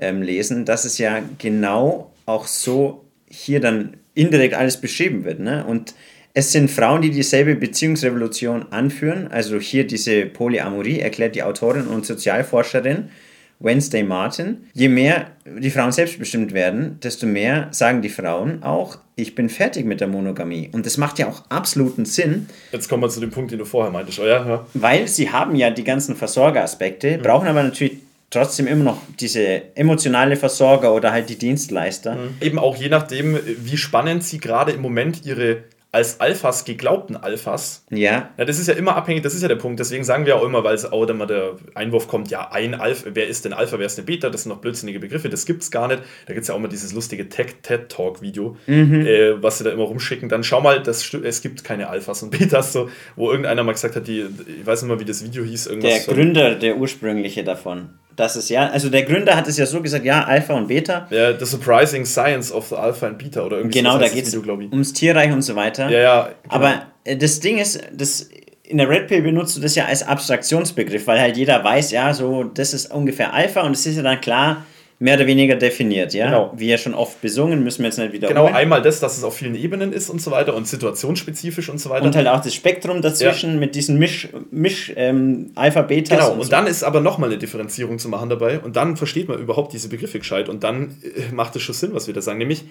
ähm, 0.00 0.22
lesen, 0.22 0.64
dass 0.64 0.86
es 0.86 0.96
ja 0.96 1.20
genau 1.36 2.14
auch 2.24 2.46
so 2.46 3.04
hier 3.28 3.60
dann 3.60 3.98
indirekt 4.14 4.54
alles 4.54 4.80
beschrieben 4.80 5.24
wird. 5.24 5.38
Ne? 5.38 5.66
Und 5.66 5.94
es 6.32 6.52
sind 6.52 6.70
Frauen, 6.70 7.02
die 7.02 7.10
dieselbe 7.10 7.56
Beziehungsrevolution 7.56 8.66
anführen. 8.70 9.28
Also 9.28 9.58
hier 9.58 9.86
diese 9.86 10.26
Polyamorie 10.26 11.00
erklärt 11.00 11.34
die 11.34 11.42
Autorin 11.42 11.86
und 11.86 12.06
Sozialforscherin 12.06 13.10
Wednesday 13.58 14.02
Martin. 14.02 14.64
Je 14.72 14.88
mehr 14.88 15.32
die 15.44 15.70
Frauen 15.70 15.92
selbstbestimmt 15.92 16.52
werden, 16.52 16.98
desto 17.02 17.26
mehr 17.26 17.68
sagen 17.72 18.00
die 18.00 18.08
Frauen 18.08 18.62
auch, 18.62 18.98
ich 19.16 19.34
bin 19.34 19.48
fertig 19.48 19.84
mit 19.84 20.00
der 20.00 20.08
Monogamie. 20.08 20.70
Und 20.72 20.86
das 20.86 20.96
macht 20.96 21.18
ja 21.18 21.28
auch 21.28 21.44
absoluten 21.50 22.06
Sinn, 22.06 22.48
Jetzt 22.72 22.88
kommen 22.88 23.02
wir 23.02 23.10
zu 23.10 23.20
dem 23.20 23.30
Punkt, 23.30 23.50
den 23.50 23.58
du 23.58 23.66
vorher 23.66 23.92
meintest. 23.92 24.18
Oh 24.18 24.26
ja, 24.26 24.46
ja. 24.46 24.66
weil 24.72 25.08
sie 25.08 25.30
haben 25.30 25.54
ja 25.56 25.70
die 25.70 25.84
ganzen 25.84 26.16
Versorgeraspekte, 26.16 27.18
brauchen 27.18 27.48
aber 27.48 27.62
natürlich 27.62 27.98
trotzdem 28.30 28.66
immer 28.66 28.84
noch 28.84 29.02
diese 29.18 29.76
emotionale 29.76 30.36
Versorger 30.36 30.94
oder 30.94 31.12
halt 31.12 31.28
die 31.28 31.36
Dienstleister. 31.36 32.16
Eben 32.40 32.58
auch 32.58 32.76
je 32.76 32.88
nachdem, 32.88 33.38
wie 33.44 33.76
spannend 33.76 34.24
sie 34.24 34.38
gerade 34.38 34.72
im 34.72 34.80
Moment 34.80 35.26
ihre 35.26 35.64
als 35.92 36.20
Alphas 36.20 36.64
geglaubten 36.64 37.16
Alphas 37.16 37.84
Ja, 37.90 38.30
Ja, 38.36 38.44
das 38.44 38.58
ist 38.58 38.68
ja 38.68 38.74
immer 38.74 38.96
abhängig, 38.96 39.22
das 39.22 39.34
ist 39.34 39.42
ja 39.42 39.48
der 39.48 39.56
Punkt. 39.56 39.80
Deswegen 39.80 40.04
sagen 40.04 40.24
wir 40.24 40.36
auch 40.36 40.44
immer, 40.44 40.62
weil 40.62 40.74
es 40.74 40.90
auch 40.90 41.08
immer 41.08 41.26
der 41.26 41.56
Einwurf 41.74 42.06
kommt, 42.06 42.30
ja, 42.30 42.50
ein 42.52 42.74
Alpha, 42.74 43.10
wer 43.12 43.26
ist 43.26 43.44
denn 43.44 43.52
Alpha, 43.52 43.78
wer 43.78 43.86
ist 43.86 43.98
denn 43.98 44.04
Beta? 44.04 44.30
Das 44.30 44.44
sind 44.44 44.50
noch 44.50 44.60
blödsinnige 44.60 45.00
Begriffe, 45.00 45.28
das 45.28 45.46
gibt's 45.46 45.70
gar 45.70 45.88
nicht. 45.88 46.02
Da 46.26 46.34
gibt 46.34 46.42
es 46.42 46.48
ja 46.48 46.54
auch 46.54 46.58
immer 46.58 46.68
dieses 46.68 46.92
lustige 46.92 47.28
Tech-TED-Talk-Video, 47.28 48.56
äh, 48.66 49.42
was 49.42 49.58
sie 49.58 49.64
da 49.64 49.70
immer 49.70 49.84
rumschicken. 49.84 50.28
Dann 50.28 50.44
schau 50.44 50.60
mal, 50.60 50.80
das, 50.82 51.12
es 51.12 51.42
gibt 51.42 51.64
keine 51.64 51.88
Alphas 51.88 52.22
und 52.22 52.30
Betas, 52.30 52.72
so, 52.72 52.88
wo 53.16 53.30
irgendeiner 53.30 53.64
mal 53.64 53.72
gesagt 53.72 53.96
hat, 53.96 54.06
die, 54.06 54.26
ich 54.60 54.66
weiß 54.66 54.82
nicht 54.82 54.88
mal, 54.88 55.00
wie 55.00 55.04
das 55.04 55.24
Video 55.24 55.42
hieß, 55.42 55.66
irgendwas. 55.66 56.06
der 56.06 56.14
Gründer, 56.14 56.54
der 56.54 56.76
ursprüngliche 56.76 57.42
davon. 57.42 57.90
Das 58.20 58.36
ist 58.36 58.50
ja, 58.50 58.68
also 58.68 58.90
der 58.90 59.04
Gründer 59.04 59.34
hat 59.34 59.48
es 59.48 59.56
ja 59.56 59.64
so 59.64 59.80
gesagt, 59.80 60.04
ja, 60.04 60.24
Alpha 60.24 60.54
und 60.54 60.68
Beta. 60.68 61.06
Ja, 61.10 61.38
The 61.38 61.46
Surprising 61.46 62.04
Science 62.04 62.52
of 62.52 62.68
the 62.68 62.76
Alpha 62.76 63.06
and 63.06 63.18
Beta 63.18 63.42
oder 63.42 63.56
irgendwie 63.56 63.78
Genau, 63.78 63.94
so 63.94 63.98
da 63.98 64.08
geht 64.08 64.26
es 64.26 64.36
ums 64.36 64.92
Tierreich 64.92 65.32
und 65.32 65.42
so 65.42 65.56
weiter. 65.56 65.88
Ja, 65.88 65.98
ja. 65.98 66.28
genau. 66.42 66.54
Aber 66.54 66.82
äh, 67.04 67.16
das 67.16 67.40
Ding 67.40 67.58
ist, 67.58 67.80
das, 67.92 68.28
in 68.62 68.76
der 68.76 68.88
Red 68.88 69.08
Pill 69.08 69.22
benutzt 69.22 69.56
du 69.56 69.60
das 69.60 69.74
ja 69.74 69.86
als 69.86 70.02
Abstraktionsbegriff, 70.02 71.06
weil 71.06 71.18
halt 71.18 71.36
jeder 71.38 71.64
weiß, 71.64 71.90
ja, 71.92 72.12
so, 72.12 72.44
das 72.44 72.74
ist 72.74 72.92
ungefähr 72.92 73.32
Alpha 73.32 73.62
und 73.62 73.72
es 73.72 73.86
ist 73.86 73.96
ja 73.96 74.02
dann 74.02 74.20
klar, 74.20 74.66
mehr 75.00 75.16
oder 75.16 75.26
weniger 75.26 75.56
definiert, 75.56 76.12
ja. 76.12 76.26
Genau. 76.26 76.52
Wie 76.54 76.68
ja 76.68 76.76
schon 76.76 76.92
oft 76.92 77.22
besungen, 77.22 77.64
müssen 77.64 77.78
wir 77.78 77.86
jetzt 77.86 77.98
nicht 77.98 78.12
wiederholen. 78.12 78.36
Genau, 78.36 78.54
einmal 78.54 78.82
das, 78.82 79.00
dass 79.00 79.16
es 79.16 79.24
auf 79.24 79.34
vielen 79.34 79.54
Ebenen 79.54 79.94
ist 79.94 80.10
und 80.10 80.20
so 80.20 80.30
weiter 80.30 80.54
und 80.54 80.68
situationsspezifisch 80.68 81.70
und 81.70 81.78
so 81.78 81.88
weiter. 81.88 82.04
Und 82.04 82.14
halt 82.14 82.28
auch 82.28 82.42
das 82.42 82.54
Spektrum 82.54 83.00
dazwischen 83.00 83.58
mit 83.58 83.74
diesen 83.74 83.98
Misch, 83.98 84.28
Misch 84.50 84.92
ähm, 84.94 85.52
Alpha, 85.54 85.80
Betas. 85.82 86.18
Genau, 86.18 86.32
und, 86.32 86.40
und 86.40 86.44
so. 86.44 86.50
dann 86.50 86.66
ist 86.66 86.82
aber 86.82 87.00
nochmal 87.00 87.30
eine 87.30 87.38
Differenzierung 87.38 87.98
zu 87.98 88.10
machen 88.10 88.28
dabei 88.28 88.60
und 88.60 88.76
dann 88.76 88.98
versteht 88.98 89.26
man 89.26 89.38
überhaupt 89.38 89.72
diese 89.72 89.88
Begriffe 89.88 90.18
gescheit 90.18 90.50
und 90.50 90.62
dann 90.64 90.98
äh, 91.02 91.32
macht 91.32 91.56
es 91.56 91.62
schon 91.62 91.74
Sinn, 91.74 91.94
was 91.94 92.06
wir 92.06 92.12
da 92.12 92.20
sagen. 92.20 92.36
Nämlich, 92.36 92.64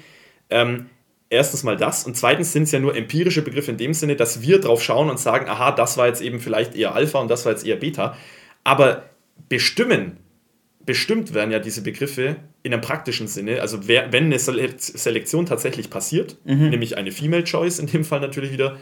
ähm, 0.52 0.86
erstens 1.32 1.64
mal 1.64 1.78
das 1.78 2.06
und 2.06 2.16
zweitens 2.16 2.54
sind 2.54 2.64
es 2.64 2.72
ja 2.72 2.80
nur 2.80 2.96
empirische 2.96 3.42
Begriffe 3.42 3.72
in 3.72 3.78
dem 3.78 3.96
Sinne, 3.96 4.16
dass 4.16 4.44
wir 4.44 4.62
drauf 4.62 4.84
schauen 4.84 5.10
und 5.10 5.20
sagen, 5.20 5.50
aha, 5.50 5.72
das 5.72 5.98
war 5.98 6.06
jetzt 6.06 6.22
eben 6.22 6.40
vielleicht 6.40 6.76
eher 6.76 6.94
Alpha 6.94 7.18
und 7.18 7.32
das 7.32 7.46
war 7.46 7.54
jetzt 7.54 7.66
eher 7.66 7.76
Beta. 7.76 8.16
Aber 8.64 9.06
bestimmen, 9.48 10.18
bestimmt 10.90 11.36
werden 11.36 11.52
ja 11.52 11.60
diese 11.60 11.84
Begriffe 11.84 12.38
in 12.64 12.74
einem 12.74 12.82
praktischen 12.82 13.28
Sinne, 13.28 13.62
also 13.62 13.88
wer, 13.88 14.12
wenn 14.12 14.24
eine 14.24 14.40
Sele- 14.40 14.74
Selektion 14.80 15.46
tatsächlich 15.46 15.92
passiert, 15.92 16.38
nämlich 16.72 16.98
eine 16.98 17.12
Female 17.12 17.44
Choice 17.44 17.78
in 17.78 17.86
dem 17.86 18.04
Fall 18.04 18.22
natürlich 18.22 18.52
wieder, 18.52 18.80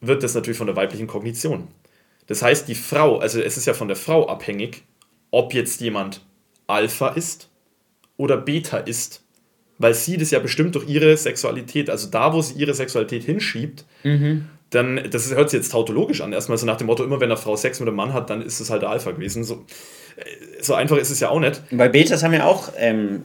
wird 0.00 0.22
das 0.22 0.36
natürlich 0.36 0.56
von 0.56 0.68
der 0.68 0.76
weiblichen 0.76 1.08
Kognition. 1.08 1.66
Das 2.28 2.42
heißt, 2.42 2.68
die 2.68 2.76
Frau, 2.76 3.18
also 3.18 3.40
es 3.40 3.56
ist 3.56 3.66
ja 3.66 3.74
von 3.74 3.88
der 3.88 3.96
Frau 3.96 4.28
abhängig, 4.28 4.84
ob 5.32 5.52
jetzt 5.52 5.80
jemand 5.80 6.24
Alpha 6.68 7.08
ist 7.08 7.50
oder 8.16 8.36
Beta 8.36 8.78
ist. 8.78 9.24
Weil 9.78 9.94
sie 9.94 10.16
das 10.16 10.30
ja 10.30 10.38
bestimmt 10.38 10.76
durch 10.76 10.88
ihre 10.88 11.16
Sexualität, 11.16 11.90
also 11.90 12.08
da, 12.08 12.32
wo 12.32 12.40
sie 12.40 12.54
ihre 12.54 12.72
Sexualität 12.72 13.24
hinschiebt, 13.24 13.84
dann, 14.70 15.10
das 15.10 15.34
hört 15.34 15.50
sich 15.50 15.58
jetzt 15.58 15.72
tautologisch 15.72 16.20
an, 16.20 16.32
erstmal 16.32 16.56
so 16.56 16.66
nach 16.66 16.76
dem 16.76 16.86
Motto, 16.86 17.04
immer 17.04 17.20
wenn 17.20 17.30
eine 17.30 17.36
Frau 17.36 17.56
Sex 17.56 17.80
mit 17.80 17.88
einem 17.88 17.96
Mann 17.96 18.12
hat, 18.12 18.30
dann 18.30 18.42
ist 18.42 18.60
es 18.60 18.70
halt 18.70 18.82
der 18.82 18.90
Alpha 18.90 19.10
gewesen. 19.10 19.44
So, 19.44 19.64
so 20.60 20.74
einfach 20.74 20.96
ist 20.96 21.10
es 21.10 21.20
ja 21.20 21.28
auch 21.28 21.40
nicht. 21.40 21.62
Weil 21.70 21.90
Betas 21.90 22.22
haben 22.22 22.32
ja 22.32 22.44
auch 22.44 22.72
ähm, 22.76 23.22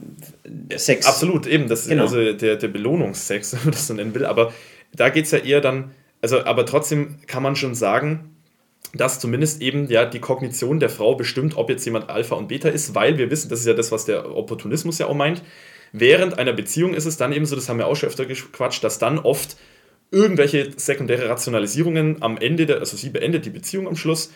Sex. 0.74 1.06
Absolut, 1.06 1.46
eben, 1.46 1.68
das 1.68 1.88
Genau. 1.88 2.04
ist 2.04 2.12
also 2.12 2.32
der, 2.32 2.56
der 2.56 2.68
Belohnungsex, 2.68 3.52
wenn 3.54 3.64
man 3.64 3.72
das 3.72 3.86
so 3.86 3.94
nennen 3.94 4.14
will. 4.14 4.26
Aber 4.26 4.52
da 4.94 5.08
geht 5.08 5.24
es 5.24 5.30
ja 5.30 5.38
eher 5.38 5.60
dann, 5.60 5.92
also, 6.20 6.44
aber 6.44 6.66
trotzdem 6.66 7.16
kann 7.26 7.42
man 7.42 7.56
schon 7.56 7.74
sagen, 7.74 8.36
dass 8.94 9.20
zumindest 9.20 9.62
eben 9.62 9.88
ja 9.88 10.04
die 10.04 10.18
Kognition 10.20 10.78
der 10.78 10.90
Frau 10.90 11.14
bestimmt, 11.14 11.56
ob 11.56 11.70
jetzt 11.70 11.84
jemand 11.84 12.10
Alpha 12.10 12.34
und 12.34 12.48
Beta 12.48 12.68
ist, 12.68 12.94
weil 12.94 13.16
wir 13.16 13.30
wissen, 13.30 13.48
das 13.48 13.60
ist 13.60 13.66
ja 13.66 13.72
das, 13.72 13.90
was 13.90 14.04
der 14.04 14.36
Opportunismus 14.36 14.98
ja 14.98 15.06
auch 15.06 15.14
meint. 15.14 15.42
Während 15.92 16.38
einer 16.38 16.52
Beziehung 16.52 16.94
ist 16.94 17.06
es 17.06 17.16
dann 17.16 17.32
eben 17.32 17.46
so, 17.46 17.56
das 17.56 17.68
haben 17.68 17.78
wir 17.78 17.86
auch 17.86 17.96
schon 17.96 18.08
öfter 18.08 18.26
gequatscht, 18.26 18.84
dass 18.84 18.98
dann 18.98 19.18
oft 19.18 19.56
irgendwelche 20.10 20.70
sekundäre 20.76 21.28
Rationalisierungen 21.28 22.18
am 22.20 22.36
Ende, 22.36 22.66
der, 22.66 22.80
also 22.80 22.96
sie 22.98 23.08
beendet 23.08 23.46
die 23.46 23.50
Beziehung 23.50 23.88
am 23.88 23.96
Schluss 23.96 24.30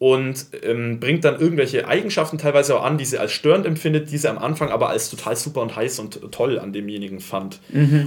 und 0.00 0.46
ähm, 0.62 0.98
bringt 0.98 1.24
dann 1.24 1.38
irgendwelche 1.38 1.86
Eigenschaften 1.86 2.38
teilweise 2.38 2.74
auch 2.74 2.82
an, 2.82 2.96
die 2.96 3.04
sie 3.04 3.18
als 3.18 3.32
störend 3.32 3.66
empfindet, 3.66 4.10
die 4.10 4.16
sie 4.16 4.30
am 4.30 4.38
Anfang 4.38 4.70
aber 4.70 4.88
als 4.88 5.10
total 5.10 5.36
super 5.36 5.60
und 5.60 5.76
heiß 5.76 5.98
und 5.98 6.32
toll 6.32 6.58
an 6.58 6.72
demjenigen 6.72 7.20
fand. 7.20 7.60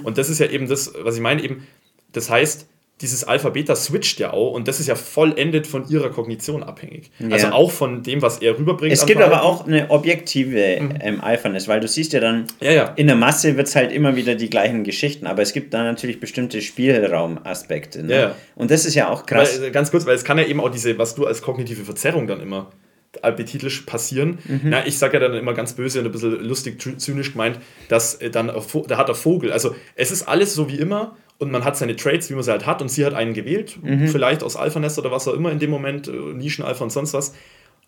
Und 0.03 0.17
das 0.17 0.27
ist 0.27 0.39
ja 0.39 0.47
eben 0.47 0.67
das, 0.67 0.91
was 1.03 1.15
ich 1.15 1.21
meine, 1.21 1.43
eben, 1.43 1.67
das 2.11 2.31
heißt, 2.31 2.67
dieses 3.01 3.23
Alpha-Beta 3.25 3.75
switcht 3.75 4.19
ja 4.19 4.31
auch 4.31 4.51
und 4.53 4.67
das 4.67 4.79
ist 4.79 4.87
ja 4.87 4.95
vollendet 4.95 5.67
von 5.67 5.89
ihrer 5.89 6.09
Kognition 6.09 6.63
abhängig. 6.63 7.11
Also 7.31 7.47
auch 7.47 7.71
von 7.71 8.01
dem, 8.03 8.21
was 8.21 8.37
er 8.37 8.57
rüberbringt. 8.57 8.93
Es 8.93 9.05
gibt 9.05 9.21
aber 9.21 9.43
auch 9.43 9.67
eine 9.67 9.89
objektive 9.91 10.59
ähm, 10.59 11.19
Alphaness, 11.21 11.67
weil 11.67 11.79
du 11.81 11.87
siehst 11.87 12.13
ja 12.13 12.19
dann, 12.21 12.45
Ja, 12.61 12.71
ja. 12.71 12.93
in 12.95 13.07
der 13.07 13.15
Masse 13.17 13.57
wird 13.57 13.67
es 13.67 13.75
halt 13.75 13.91
immer 13.91 14.15
wieder 14.15 14.35
die 14.35 14.49
gleichen 14.49 14.83
Geschichten, 14.85 15.27
aber 15.27 15.41
es 15.41 15.51
gibt 15.53 15.73
da 15.73 15.83
natürlich 15.83 16.19
bestimmte 16.19 16.61
Spielraumaspekte. 16.61 18.03
Ne? 18.03 18.13
Ja, 18.13 18.19
ja. 18.21 18.35
Und 18.55 18.71
das 18.71 18.85
ist 18.85 18.95
ja 18.95 19.09
auch 19.09 19.25
krass. 19.25 19.59
Weil, 19.59 19.67
äh, 19.69 19.71
ganz 19.71 19.91
kurz, 19.91 20.05
weil 20.05 20.15
es 20.15 20.23
kann 20.23 20.37
ja 20.37 20.45
eben 20.45 20.59
auch 20.59 20.69
diese, 20.69 20.97
was 20.97 21.15
du 21.15 21.25
als 21.25 21.41
kognitive 21.41 21.83
Verzerrung 21.83 22.27
dann 22.27 22.41
immer 22.41 22.71
betitelisch 23.21 23.81
passieren. 23.81 24.39
Mhm. 24.45 24.61
Na, 24.63 24.87
ich 24.87 24.97
sage 24.97 25.13
ja 25.19 25.19
dann 25.27 25.35
immer 25.37 25.53
ganz 25.53 25.73
böse 25.73 25.99
und 25.99 26.05
ein 26.07 26.11
bisschen 26.11 26.43
lustig, 26.43 26.81
zy- 26.81 26.97
zynisch 26.97 27.33
gemeint, 27.33 27.59
dass 27.87 28.15
äh, 28.15 28.31
dann, 28.31 28.49
Vo- 28.49 28.87
da 28.87 28.97
hat 28.97 29.07
der 29.07 29.13
Vogel, 29.15 29.51
also 29.51 29.75
es 29.95 30.11
ist 30.11 30.23
alles 30.27 30.55
so 30.55 30.67
wie 30.67 30.77
immer 30.77 31.15
und 31.39 31.51
man 31.51 31.63
hat 31.65 31.75
seine 31.77 31.95
Trades, 31.95 32.29
wie 32.29 32.33
man 32.35 32.43
sie 32.43 32.51
halt 32.51 32.65
hat 32.65 32.81
und 32.81 32.89
sie 32.89 33.05
hat 33.05 33.13
einen 33.13 33.33
gewählt, 33.33 33.77
Mhm. 33.81 34.07
vielleicht 34.07 34.43
aus 34.43 34.55
Alpha-Nest 34.55 34.97
oder 34.99 35.11
was 35.11 35.27
auch 35.27 35.33
immer 35.33 35.51
in 35.51 35.59
dem 35.59 35.69
Moment, 35.69 36.07
äh, 36.07 36.11
Nischen-Alpha 36.11 36.83
und 36.83 36.91
sonst 36.91 37.13
was. 37.13 37.33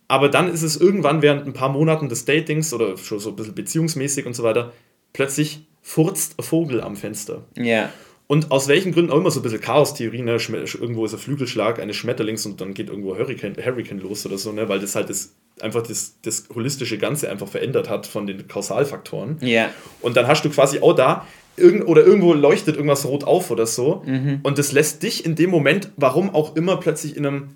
Aber 0.08 0.30
dann 0.30 0.52
ist 0.54 0.62
es 0.62 0.76
irgendwann 0.78 1.22
während 1.22 1.48
ein 1.48 1.54
paar 1.54 1.70
Monaten 1.70 2.10
des 2.10 2.26
Datings 2.26 2.74
oder 2.74 2.98
schon 2.98 3.20
so 3.20 3.30
ein 3.30 3.36
bisschen 3.36 3.56
beziehungsmäßig 3.56 4.26
und 4.26 4.36
so 4.36 4.43
weiter, 4.43 4.72
plötzlich 5.14 5.66
furzt 5.82 6.38
ein 6.39 6.43
Vogel 6.43 6.82
am 6.82 6.96
Fenster. 6.96 7.43
ja. 7.56 7.89
Und 8.28 8.50
aus 8.50 8.68
welchen 8.68 8.91
Gründen 8.91 9.12
auch 9.12 9.18
immer 9.18 9.30
so 9.30 9.39
ein 9.39 9.43
bisschen 9.43 9.62
Chaos-Theorie, 9.62 10.24
ne? 10.24 10.38
Irgendwo 10.82 11.06
ist 11.06 11.14
ein 11.14 11.20
Flügelschlag 11.20 11.80
eines 11.80 11.96
Schmetterlings 11.96 12.43
und 12.48 12.60
dann 12.60 12.74
geht 12.74 12.89
irgendwo 12.89 13.16
Hurricane, 13.16 13.56
Hurricane 13.64 14.00
los 14.00 14.26
oder 14.26 14.39
so, 14.39 14.52
ne? 14.52 14.68
Weil 14.68 14.80
das 14.80 14.96
halt 14.96 15.12
das 15.12 15.36
einfach 15.62 15.84
das, 15.84 16.16
das 16.24 16.46
holistische 16.56 16.98
Ganze 16.98 17.30
einfach 17.30 17.48
verändert 17.48 17.88
hat 17.88 18.08
von 18.08 18.26
den 18.26 18.48
Kausalfaktoren. 18.48 19.38
Ja. 19.41 19.70
Und 20.02 20.18
dann 20.18 20.26
hast 20.26 20.43
du 20.43 20.50
quasi 20.50 20.80
auch 20.80 20.93
da 20.96 21.28
irgend, 21.58 21.88
oder 21.88 22.06
irgendwo 22.06 22.34
leuchtet 22.34 22.76
irgendwas 22.76 23.06
rot 23.06 23.24
auf 23.24 23.51
oder 23.51 23.66
so. 23.66 24.03
Mhm. 24.06 24.39
Und 24.43 24.58
das 24.58 24.72
lässt 24.72 25.03
dich 25.03 25.26
in 25.26 25.36
dem 25.36 25.49
Moment, 25.49 25.91
warum 25.97 26.34
auch 26.34 26.56
immer, 26.56 26.78
plötzlich 26.78 27.16
in 27.16 27.26
einem, 27.26 27.49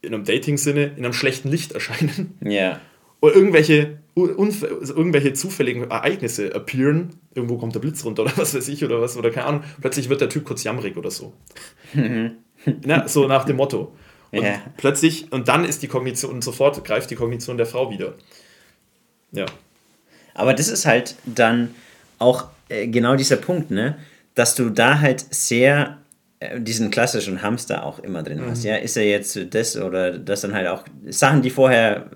in 0.00 0.14
einem 0.14 0.24
Dating-Sinne, 0.24 0.92
in 0.96 1.04
einem 1.04 1.12
schlechten 1.12 1.48
Licht 1.48 1.72
erscheinen. 1.72 2.38
Ja. 2.40 2.80
Oder 3.20 3.36
irgendwelche, 3.36 3.98
unf 4.14 4.64
also 4.64 4.96
irgendwelche 4.96 5.32
zufälligen 5.32 5.90
Ereignisse 5.90 6.54
appearen. 6.54 7.10
Irgendwo 7.34 7.56
kommt 7.56 7.74
der 7.74 7.80
Blitz 7.80 8.04
runter 8.04 8.22
oder 8.22 8.32
was 8.36 8.54
weiß 8.54 8.66
ich 8.68 8.84
oder 8.84 9.00
was, 9.00 9.16
oder 9.16 9.30
keine 9.30 9.46
Ahnung. 9.46 9.64
Plötzlich 9.80 10.08
wird 10.08 10.20
der 10.20 10.28
Typ 10.28 10.44
kurz 10.44 10.64
jammerig 10.64 10.96
oder 10.96 11.10
so. 11.10 11.32
Na, 12.84 13.08
so 13.08 13.26
nach 13.28 13.44
dem 13.44 13.56
Motto. 13.56 13.92
Und 14.32 14.42
Ja. 14.42 14.60
plötzlich, 14.76 15.30
und 15.30 15.48
dann 15.48 15.64
ist 15.64 15.82
die 15.82 15.88
Kognition, 15.88 16.32
und 16.32 16.42
sofort 16.42 16.84
greift 16.84 17.10
die 17.10 17.16
Kognition 17.16 17.56
der 17.58 17.66
Frau 17.66 17.90
wieder. 17.90 18.14
Ja. 19.30 19.46
Aber 20.34 20.54
das 20.54 20.68
ist 20.68 20.86
halt 20.86 21.16
dann 21.26 21.74
auch 22.22 22.48
äh, 22.68 22.86
genau 22.88 23.16
dieser 23.16 23.36
Punkt, 23.36 23.70
ne? 23.70 23.96
Dass 24.34 24.54
du 24.54 24.70
da 24.70 25.00
halt 25.00 25.24
sehr 25.34 25.98
äh, 26.40 26.60
diesen 26.60 26.90
klassischen 26.90 27.42
Hamster 27.42 27.84
auch 27.84 27.98
immer 27.98 28.22
drin 28.22 28.40
hast. 28.46 28.64
Ja, 28.64 28.76
ist 28.76 28.96
er 28.96 29.04
jetzt 29.04 29.38
das 29.54 29.76
oder 29.76 30.18
das 30.18 30.40
dann 30.40 30.54
halt 30.54 30.68
auch 30.68 30.84
Sachen, 31.08 31.42
die 31.42 31.50
vorher 31.50 32.06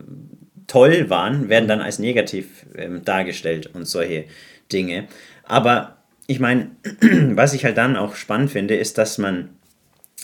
toll 0.67 1.11
waren, 1.11 1.49
werden 1.49 1.69
dann 1.69 1.81
als 1.81 1.99
negativ 1.99 2.67
ähm, 2.77 3.05
dargestellt 3.05 3.71
und 3.75 3.87
solche 3.87 4.25
Dinge. 4.73 5.07
Aber 5.45 5.99
ich 6.27 6.41
meine, 6.41 6.71
was 7.01 7.55
ich 7.55 7.65
halt 7.65 7.77
dann 7.77 7.97
auch 7.97 8.17
spannend 8.17 8.51
finde, 8.51 8.75
ist, 8.77 8.99
dass 8.99 9.19
man 9.19 9.51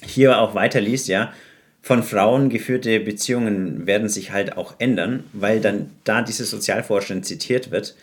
hier 0.05 0.41
auch 0.41 0.55
weiterliest, 0.55 1.09
ja, 1.09 1.33
von 1.81 2.03
Frauen 2.05 2.49
geführte 2.49 3.01
Beziehungen 3.01 3.87
werden 3.87 4.09
sich 4.09 4.31
halt 4.31 4.57
auch 4.57 4.75
ändern, 4.79 5.25
weil 5.33 5.61
dann 5.61 5.91
da 6.05 6.23
diese 6.23 6.45
Sozialforscherin 6.45 7.25
zitiert 7.25 7.73
wird, 7.73 7.97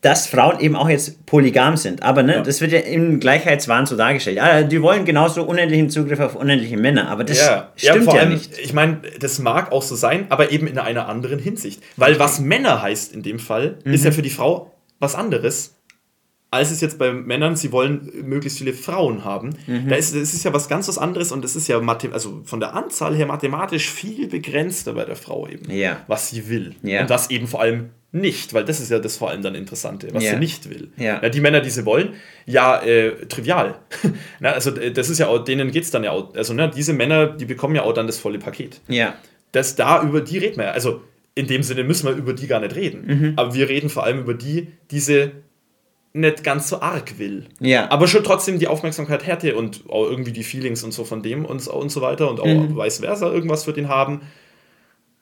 dass 0.00 0.28
Frauen 0.28 0.60
eben 0.60 0.76
auch 0.76 0.88
jetzt 0.88 1.26
polygam 1.26 1.76
sind. 1.76 2.04
Aber 2.04 2.22
ne, 2.22 2.34
Ja. 2.36 2.42
das 2.42 2.60
wird 2.60 2.70
ja 2.70 2.78
im 2.78 3.18
Gleichheitswahn 3.18 3.84
so 3.86 3.96
dargestellt. 3.96 4.36
Ja, 4.36 4.62
die 4.62 4.80
wollen 4.80 5.04
genauso 5.04 5.42
unendlichen 5.42 5.90
Zugriff 5.90 6.20
auf 6.20 6.36
unendliche 6.36 6.76
Männer, 6.76 7.08
aber 7.08 7.24
das 7.24 7.38
Ja, 7.40 7.72
stimmt 7.74 8.04
vor 8.04 8.14
ja, 8.14 8.20
allem, 8.20 8.34
nicht. 8.34 8.56
Ich 8.58 8.72
meine, 8.72 9.00
das 9.18 9.40
mag 9.40 9.72
auch 9.72 9.82
so 9.82 9.96
sein, 9.96 10.26
aber 10.28 10.52
eben 10.52 10.68
in 10.68 10.78
einer 10.78 11.08
anderen 11.08 11.40
Hinsicht. 11.40 11.82
Weil 11.96 12.18
was 12.20 12.38
Männer 12.38 12.80
heißt 12.80 13.12
in 13.12 13.22
dem 13.22 13.40
Fall, 13.40 13.78
ist 13.84 14.00
Mhm. 14.02 14.06
ja 14.06 14.10
für 14.12 14.22
die 14.22 14.30
Frau 14.30 14.72
was 15.00 15.16
anderes, 15.16 15.74
als 16.50 16.70
es 16.70 16.80
jetzt 16.80 16.98
bei 16.98 17.12
Männern, 17.12 17.56
sie 17.56 17.72
wollen 17.72 18.10
möglichst 18.24 18.58
viele 18.58 18.72
Frauen 18.72 19.24
haben. 19.24 19.50
Mhm. 19.66 19.88
Da 19.88 19.96
ist, 19.96 20.14
das 20.14 20.32
ist 20.32 20.44
ja 20.44 20.52
was 20.54 20.68
ganz 20.68 20.88
was 20.88 20.96
anderes 20.96 21.30
und 21.32 21.42
das 21.44 21.56
ist 21.56 21.66
ja 21.68 21.78
also 22.12 22.40
von 22.44 22.60
der 22.60 22.74
Anzahl 22.74 23.14
her 23.16 23.26
mathematisch 23.26 23.90
viel 23.90 24.28
begrenzter 24.28 24.94
bei 24.94 25.04
der 25.04 25.16
Frau 25.16 25.46
eben, 25.48 25.70
Ja. 25.70 25.98
was 26.06 26.30
sie 26.30 26.48
will. 26.48 26.74
Und 26.82 27.10
was 27.10 27.30
eben 27.30 27.48
vor 27.48 27.60
allem 27.60 27.90
nicht, 28.10 28.54
weil 28.54 28.64
das 28.64 28.80
ist 28.80 28.90
ja 28.90 28.98
das 28.98 29.18
vor 29.18 29.28
allem 29.30 29.42
dann 29.42 29.54
Interessante, 29.54 30.08
was 30.14 30.24
Ja. 30.24 30.30
sie 30.32 30.36
nicht 30.38 30.70
will. 30.70 30.88
Ja. 30.96 31.28
die 31.28 31.40
Männer, 31.40 31.60
die 31.60 31.68
sie 31.70 31.84
wollen, 31.84 32.14
ja, 32.46 32.80
äh, 32.82 33.26
trivial. 33.26 33.74
Na, 34.40 34.52
also 34.52 34.70
das 34.70 35.10
ist 35.10 35.18
ja 35.18 35.26
auch, 35.28 35.44
denen 35.44 35.70
geht 35.70 35.84
es 35.84 35.90
dann 35.90 36.04
ja 36.04 36.12
auch, 36.12 36.34
also 36.34 36.54
ne, 36.54 36.70
diese 36.74 36.94
Männer, 36.94 37.26
die 37.26 37.44
bekommen 37.44 37.74
ja 37.74 37.82
auch 37.82 37.92
dann 37.92 38.06
das 38.06 38.18
volle 38.18 38.38
Paket. 38.38 38.80
Ja, 38.88 39.14
Das 39.52 39.76
da, 39.76 40.02
über 40.02 40.20
die 40.22 40.38
reden 40.38 40.56
wir 40.56 40.64
ja. 40.64 40.70
Also 40.72 41.02
in 41.34 41.46
dem 41.46 41.62
Sinne 41.62 41.84
müssen 41.84 42.06
wir 42.08 42.14
über 42.16 42.32
die 42.32 42.46
gar 42.46 42.60
nicht 42.60 42.74
reden. 42.74 43.04
Mhm. 43.06 43.32
Aber 43.36 43.54
wir 43.54 43.68
reden 43.68 43.88
vor 43.90 44.04
allem 44.04 44.18
über 44.20 44.34
die, 44.34 44.68
die 44.90 45.00
sie 45.00 45.30
nicht 46.14 46.42
ganz 46.42 46.68
so 46.68 46.80
arg 46.80 47.18
will. 47.18 47.44
Ja. 47.60 47.90
Aber 47.90 48.08
schon 48.08 48.24
trotzdem 48.24 48.58
die 48.58 48.66
Aufmerksamkeit 48.68 49.26
hätte 49.26 49.54
und 49.54 49.84
auch 49.88 50.04
irgendwie 50.08 50.32
die 50.32 50.42
Feelings 50.42 50.82
und 50.82 50.92
so 50.92 51.04
von 51.04 51.22
dem 51.22 51.44
und, 51.44 51.60
so- 51.62 51.74
und 51.74 51.90
so 51.90 52.00
weiter 52.00 52.28
und 52.30 52.40
auch 52.40 52.46
Mhm. 52.46 52.76
vice 52.76 53.00
versa 53.00 53.30
irgendwas 53.30 53.64
für 53.64 53.72
den 53.74 53.88
haben. 53.88 54.22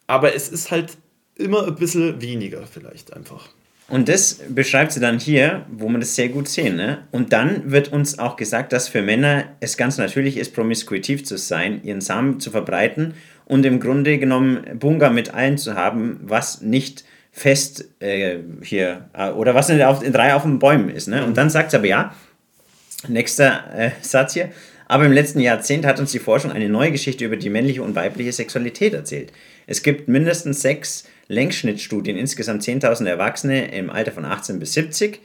Aber 0.06 0.34
es 0.34 0.48
ist 0.48 0.70
halt 0.70 0.96
immer 1.36 1.66
ein 1.66 1.74
bisschen 1.74 2.20
weniger 2.20 2.66
vielleicht 2.66 3.12
einfach. 3.12 3.48
Und 3.88 4.08
das 4.08 4.40
beschreibt 4.48 4.90
sie 4.92 5.00
dann 5.00 5.20
hier, 5.20 5.64
wo 5.70 5.88
man 5.88 6.00
das 6.00 6.16
sehr 6.16 6.28
gut 6.28 6.48
sehen. 6.48 6.74
Ne? 6.74 7.06
Und 7.12 7.32
dann 7.32 7.70
wird 7.70 7.92
uns 7.92 8.18
auch 8.18 8.36
gesagt, 8.36 8.72
dass 8.72 8.88
für 8.88 9.00
Männer 9.00 9.44
es 9.60 9.76
ganz 9.76 9.96
natürlich 9.96 10.38
ist, 10.38 10.54
promiskuitiv 10.54 11.24
zu 11.24 11.38
sein, 11.38 11.82
ihren 11.84 12.00
Samen 12.00 12.40
zu 12.40 12.50
verbreiten 12.50 13.14
und 13.44 13.64
im 13.64 13.78
Grunde 13.78 14.18
genommen 14.18 14.64
Bunga 14.78 15.10
mit 15.10 15.34
allen 15.34 15.56
zu 15.56 15.74
haben, 15.74 16.18
was 16.24 16.62
nicht 16.62 17.04
fest 17.30 17.84
äh, 18.00 18.38
hier 18.62 19.08
äh, 19.12 19.30
oder 19.30 19.54
was 19.54 19.68
nicht 19.68 19.84
auf, 19.84 20.02
in 20.02 20.12
drei 20.12 20.34
auf 20.34 20.42
den 20.42 20.58
Bäumen 20.58 20.88
ist. 20.88 21.06
Ne? 21.06 21.24
Und 21.24 21.36
dann 21.36 21.48
sagt 21.48 21.70
sie 21.70 21.76
aber 21.76 21.86
ja, 21.86 22.14
nächster 23.06 23.72
äh, 23.72 23.90
Satz 24.00 24.34
hier. 24.34 24.50
Aber 24.88 25.04
im 25.04 25.12
letzten 25.12 25.40
Jahrzehnt 25.40 25.84
hat 25.84 26.00
uns 26.00 26.12
die 26.12 26.18
Forschung 26.18 26.50
eine 26.50 26.68
neue 26.68 26.92
Geschichte 26.92 27.24
über 27.24 27.36
die 27.36 27.50
männliche 27.50 27.82
und 27.82 27.94
weibliche 27.94 28.32
Sexualität 28.32 28.94
erzählt. 28.94 29.32
Es 29.66 29.82
gibt 29.82 30.08
mindestens 30.08 30.62
sechs 30.62 31.04
Längsschnittstudien, 31.28 32.16
insgesamt 32.16 32.62
10.000 32.62 33.06
Erwachsene 33.06 33.72
im 33.72 33.90
Alter 33.90 34.12
von 34.12 34.24
18 34.24 34.58
bis 34.58 34.72
70, 34.74 35.20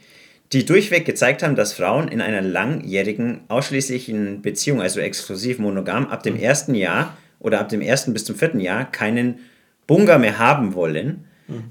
die 0.52 0.64
durchweg 0.64 1.04
gezeigt 1.04 1.42
haben, 1.42 1.56
dass 1.56 1.72
Frauen 1.72 2.08
in 2.08 2.20
einer 2.20 2.42
langjährigen, 2.42 3.40
ausschließlichen 3.48 4.42
Beziehung, 4.42 4.82
also 4.82 5.00
exklusiv 5.00 5.58
monogam, 5.58 6.06
ab 6.06 6.22
dem 6.22 6.36
ersten 6.36 6.74
Jahr 6.74 7.16
oder 7.38 7.60
ab 7.60 7.68
dem 7.68 7.80
ersten 7.80 8.12
bis 8.12 8.24
zum 8.24 8.36
vierten 8.36 8.60
Jahr 8.60 8.90
keinen 8.90 9.38
Bunga 9.86 10.18
mehr 10.18 10.38
haben 10.38 10.74
wollen. 10.74 11.24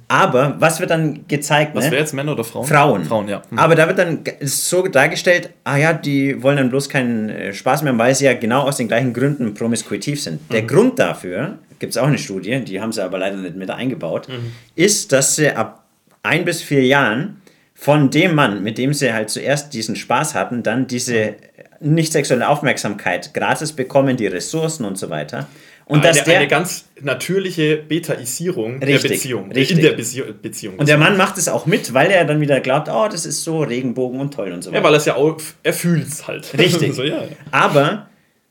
Aber 0.08 0.56
was 0.60 0.80
wird 0.80 0.92
dann 0.92 1.28
gezeigt? 1.28 1.74
Was 1.76 1.86
ne? 1.86 1.92
wäre 1.92 2.02
jetzt 2.02 2.14
Männer 2.14 2.34
oder 2.34 2.44
Frauen? 2.44 2.68
Frauen. 2.68 3.06
Frauen, 3.06 3.28
ja. 3.28 3.42
Hm. 3.50 3.58
Aber 3.58 3.76
da 3.76 3.88
wird 3.88 3.98
dann 3.98 4.20
so 4.42 4.88
dargestellt, 4.88 5.50
ah 5.64 5.78
ja, 5.78 5.94
die 5.94 6.42
wollen 6.44 6.58
dann 6.58 6.70
bloß 6.70 6.90
keinen 6.90 7.30
äh, 7.30 7.54
Spaß 7.54 7.84
mehr, 7.84 7.98
weil 7.98 8.14
sie 8.14 8.26
ja 8.26 8.34
genau 8.34 8.62
aus 8.64 8.78
den 8.78 8.88
gleichen 8.88 9.14
Gründen 9.14 9.54
promiskuitiv 9.54 10.22
sind. 10.22 10.42
Mhm. 10.50 10.54
Der 10.54 10.62
Grund 10.64 11.00
dafür, 11.00 11.58
gibt 11.80 11.92
es 11.92 11.98
auch 11.98 12.08
eine 12.08 12.18
Studie, 12.18 12.60
die 12.64 12.82
haben 12.82 12.92
sie 12.92 13.04
aber 13.04 13.18
leider 13.18 13.38
nicht 13.38 13.56
mit 13.56 13.70
eingebaut, 13.70 14.28
Mhm. 14.30 14.52
ist, 14.76 15.12
dass 15.12 15.36
sie 15.36 15.50
ab 15.50 15.86
ein 16.24 16.46
bis 16.46 16.62
vier 16.62 16.84
Jahren 16.86 17.42
von 17.74 18.12
dem 18.12 18.36
Mann, 18.36 18.62
mit 18.62 18.78
dem 18.78 18.94
sie 18.94 19.12
halt 19.12 19.32
zuerst 19.32 19.74
diesen 19.74 19.96
Spaß 19.96 20.36
hatten, 20.36 20.62
dann 20.62 20.86
diese 20.86 21.36
nicht 21.80 22.12
sexuelle 22.12 22.48
Aufmerksamkeit 22.48 23.34
gratis 23.34 23.74
bekommen, 23.74 24.18
die 24.18 24.28
Ressourcen 24.28 24.86
und 24.86 25.00
so 25.00 25.10
weiter. 25.10 25.48
Und 25.92 26.06
dass 26.06 26.18
eine, 26.20 26.26
der, 26.26 26.38
eine 26.40 26.48
ganz 26.48 26.86
natürliche 27.02 27.78
Betaisierung 27.78 28.80
der 28.80 28.98
Beziehung. 28.98 29.52
richtig. 29.52 29.78
In 29.78 29.84
der 29.84 29.92
Bezie 29.92 30.24
Beziehung. 30.42 30.76
und 30.78 30.88
der 30.88 30.98
Mann 30.98 31.18
macht 31.18 31.38
es 31.38 31.50
auch 31.50 31.66
mit, 31.66 31.94
weil 31.94 32.10
er 32.12 32.24
dann 32.24 32.40
wieder 32.40 32.62
glaubt, 32.62 32.88
oh, 32.90 33.08
das 33.12 33.26
ist 33.26 33.44
so 33.44 33.62
Regenbogen 33.62 34.20
und 34.20 34.34
toll 34.34 34.54
und 34.54 34.64
so 34.64 34.70
weiter. 34.70 34.80
ja, 34.80 34.84
weil 34.86 34.94
er 34.94 34.98
es 34.98 35.06
ja 35.06 35.16
auch, 35.16 35.38
er 35.64 35.74
fühlt 35.74 36.08
es 36.08 36.28
halt. 36.28 36.48
Richtig. 36.58 36.94
so, 36.94 37.04
ja. 37.04 37.24
Aber 37.52 38.08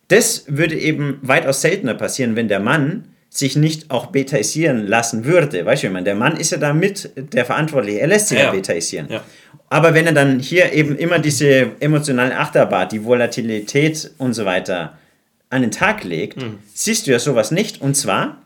das 0.08 0.44
würde 0.48 0.74
eben 0.78 1.18
weitaus 1.22 1.62
seltener 1.62 1.94
passieren, 1.94 2.36
wenn 2.36 2.48
der 2.48 2.60
Mann 2.60 3.04
sich 3.30 3.56
nicht 3.56 3.90
auch 3.90 4.06
betaisieren 4.06 4.86
lassen 4.86 5.24
würde. 5.24 5.64
Weißt 5.64 5.82
du, 5.82 5.88
wie 5.88 5.92
man, 5.92 6.04
der 6.04 6.16
Mann 6.16 6.36
ist 6.36 6.50
ja 6.50 6.58
da 6.58 6.74
mit 6.74 7.10
der 7.32 7.46
Verantwortliche, 7.46 8.00
er 8.00 8.08
lässt 8.08 8.28
sich 8.28 8.38
ja, 8.38 8.44
Ja, 8.44 8.50
ja. 8.50 8.56
betaisieren. 8.56 9.06
Ja. 9.08 9.22
Aber 9.70 9.94
wenn 9.94 10.04
er 10.04 10.12
dann 10.12 10.40
hier 10.40 10.72
eben 10.72 10.96
immer 10.96 11.20
diese 11.20 11.70
emotionalen 11.78 12.32
Achterbahn, 12.32 12.88
die 12.88 13.04
Volatilität 13.04 14.10
und 14.18 14.34
so 14.34 14.44
weiter 14.44 14.98
an 15.50 15.62
den 15.62 15.70
Tag 15.70 16.04
legt, 16.04 16.40
Hm. 16.40 16.58
siehst 16.72 17.06
du 17.06 17.10
ja 17.10 17.18
sowas 17.18 17.50
nicht. 17.50 17.80
Und 17.80 17.96
zwar, 17.96 18.38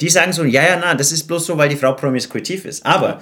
die 0.00 0.08
sagen 0.08 0.32
so, 0.32 0.44
ja, 0.44 0.62
ja, 0.62 0.78
na, 0.80 0.94
das 0.94 1.12
ist 1.12 1.24
bloß 1.26 1.46
so, 1.46 1.58
weil 1.58 1.68
die 1.68 1.76
Frau 1.76 1.92
promiskuitiv 1.92 2.64
ist. 2.64 2.86
Aber 2.86 3.20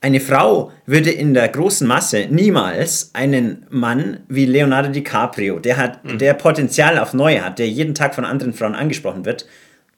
eine 0.00 0.20
Frau 0.20 0.72
würde 0.86 1.10
in 1.10 1.34
der 1.34 1.48
großen 1.48 1.86
Masse 1.86 2.26
niemals 2.30 3.10
einen 3.14 3.64
Mann 3.70 4.20
wie 4.28 4.44
Leonardo 4.44 4.90
DiCaprio, 4.90 5.58
der 5.58 5.76
hat, 5.78 6.00
der 6.20 6.34
Potenzial 6.34 6.98
auf 6.98 7.14
Neue 7.14 7.42
hat, 7.44 7.58
der 7.58 7.68
jeden 7.68 7.94
Tag 7.94 8.14
von 8.14 8.24
anderen 8.24 8.52
Frauen 8.52 8.74
angesprochen 8.74 9.24
wird, 9.24 9.46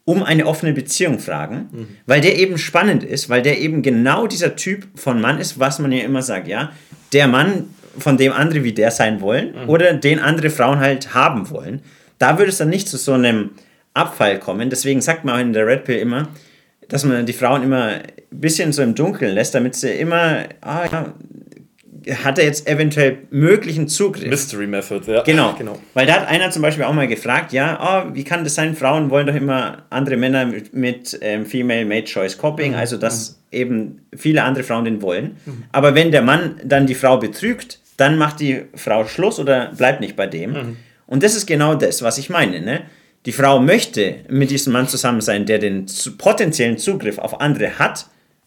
um 0.05 0.23
eine 0.23 0.47
offene 0.47 0.73
Beziehung 0.73 1.19
fragen, 1.19 1.99
weil 2.07 2.21
der 2.23 2.39
eben 2.39 2.57
spannend 2.57 3.03
ist, 3.05 3.29
weil 3.29 3.43
der 3.43 3.59
eben 3.59 3.83
genau 3.83 4.27
dieser 4.27 4.57
Typ 4.57 4.87
von 4.95 5.21
Mann 5.21 5.39
ist, 5.39 5.59
was 5.59 5.79
man 5.81 5.93
ja 5.93 6.03
immer 6.05 6.23
sagt, 6.23 6.49
ja, 6.49 6.73
der 7.13 7.27
Mann, 7.29 7.75
von 7.99 8.17
dem 8.17 8.33
andere 8.33 8.63
wie 8.65 8.73
der 8.73 8.91
sein 8.93 9.21
wollen 9.21 9.55
oder 9.67 9.93
den 9.95 10.21
andere 10.21 10.51
Frauen 10.51 10.79
halt 10.79 11.13
haben 11.15 11.51
wollen. 11.51 11.83
Da 12.19 12.39
würde 12.39 12.51
es 12.51 12.59
dann 12.59 12.69
nicht 12.69 12.89
zu 12.89 12.97
so 12.97 13.13
einem 13.13 13.51
Abfall 13.95 14.39
kommen. 14.39 14.71
Deswegen 14.71 15.01
sagt 15.01 15.25
man 15.25 15.35
auch 15.35 15.41
in 15.41 15.53
der 15.53 15.67
Red 15.67 15.85
Pill 15.85 15.99
immer, 15.99 16.29
dass 16.89 17.05
man 17.05 17.27
die 17.27 17.33
Frauen 17.33 17.63
immer 17.63 17.87
ein 17.87 18.03
bisschen 18.31 18.73
so 18.73 18.83
im 18.83 18.95
Dunkeln 18.95 19.35
lässt, 19.35 19.55
damit 19.55 19.75
sie 19.75 19.91
immer, 19.91 20.45
ah 20.61 20.87
ja, 20.91 21.15
hat 22.25 22.39
er 22.39 22.45
jetzt 22.45 22.67
eventuell 22.67 23.19
möglichen 23.31 23.89
Zugriff. 23.89 24.29
Mystery 24.29 24.67
Method, 24.67 25.11
ja. 25.11 25.23
Genau. 25.23 25.55
genau. 25.59 25.79
Weil 25.95 26.07
da 26.07 26.15
hat 26.15 26.29
einer 26.29 26.51
zum 26.51 26.63
Beispiel 26.63 26.85
auch 26.85 26.93
mal 26.95 27.09
gefragt, 27.09 27.53
ja, 27.53 28.07
oh, 28.07 28.15
wie 28.15 28.25
kann 28.25 28.45
das 28.45 28.55
sein, 28.55 28.75
Frauen 28.75 29.11
wollen 29.11 29.27
doch 29.27 29.35
immer 29.35 29.83
andere 29.91 30.17
Männer 30.17 30.47
mit, 30.47 30.73
mit 30.73 31.19
ähm, 31.21 31.45
Female 31.45 31.85
Mate 31.85 32.05
Choice 32.05 32.39
Copying, 32.39 32.75
also 32.75 32.97
dass 32.97 33.41
eben 33.51 34.01
viele 34.17 34.43
andere 34.43 34.65
Frauen 34.65 34.85
den 34.85 35.03
wollen. 35.03 35.37
Aber 35.73 35.95
wenn 35.95 36.11
der 36.11 36.23
Mann 36.23 36.61
dann 36.65 36.87
die 36.87 36.95
Frau 36.95 37.19
betrügt, 37.19 37.81
dann 37.97 38.17
macht 38.17 38.41
die 38.41 38.63
Frau 38.75 39.07
Schluss 39.07 39.39
oder 39.39 39.73
bleibt 39.77 40.01
nicht 40.01 40.17
bei 40.17 40.27
dem. 40.27 40.77
Und 41.09 41.23
das 41.25 41.35
ist 41.35 41.47
genau 41.47 41.75
das, 41.75 42.03
was 42.03 42.19
ich 42.19 42.31
meine. 42.31 42.61
Ne? 42.61 42.83
Die 43.27 43.33
Frau 43.33 43.59
möchte 43.59 44.17
mit 44.29 44.51
diesem 44.51 44.73
Mann 44.73 44.87
zusammen 44.87 45.21
sein, 45.21 45.45
der 45.47 45.59
den 45.59 45.87
potenziellen 46.19 46.79
Zugriff 46.79 47.19
auf 47.19 47.41
andere 47.41 47.79
hat, 47.81 48.07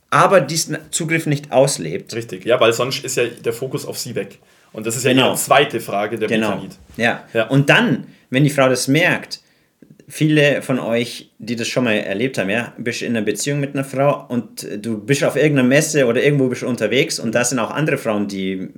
aber 0.09 0.39
diesen 0.41 0.77
Zugriff 0.91 1.25
nicht 1.25 1.51
auslebt. 1.51 2.13
Richtig, 2.15 2.45
ja, 2.45 2.59
weil 2.59 2.71
sonst 2.71 3.03
ist 3.03 3.17
ja 3.17 3.25
der 3.25 3.53
Fokus 3.53 3.85
auf 3.85 3.97
sie 3.97 4.15
weg. 4.15 4.39
Und 4.73 4.85
das 4.85 4.95
ist 4.95 5.03
ja 5.03 5.11
Genau. 5.11 5.27
ihre 5.29 5.35
zweite 5.35 5.79
Frage 5.81 6.17
der 6.17 6.29
Genau. 6.29 6.51
Betanit. 6.51 6.71
Ja. 6.97 7.25
Ja. 7.33 7.47
Und 7.47 7.69
dann, 7.69 8.05
wenn 8.29 8.43
die 8.43 8.49
Frau 8.49 8.69
das 8.69 8.87
merkt, 8.87 9.41
viele 10.07 10.61
von 10.61 10.79
euch, 10.79 11.31
die 11.39 11.55
das 11.55 11.67
schon 11.67 11.85
mal 11.85 11.93
erlebt 11.93 12.37
haben, 12.37 12.49
ja, 12.49 12.73
bist 12.77 13.01
in 13.01 13.15
einer 13.15 13.25
Beziehung 13.25 13.59
mit 13.59 13.73
einer 13.73 13.83
Frau 13.83 14.25
und 14.27 14.67
du 14.81 14.97
bist 14.99 15.23
auf 15.23 15.35
irgendeiner 15.35 15.67
Messe 15.67 16.05
oder 16.05 16.21
irgendwo 16.23 16.47
bist 16.47 16.61
du 16.61 16.67
unterwegs 16.67 17.19
und 17.19 17.33
da 17.33 17.43
sind 17.43 17.59
auch 17.59 17.71
andere 17.71 17.97
Frauen, 17.97 18.27
die 18.27 18.69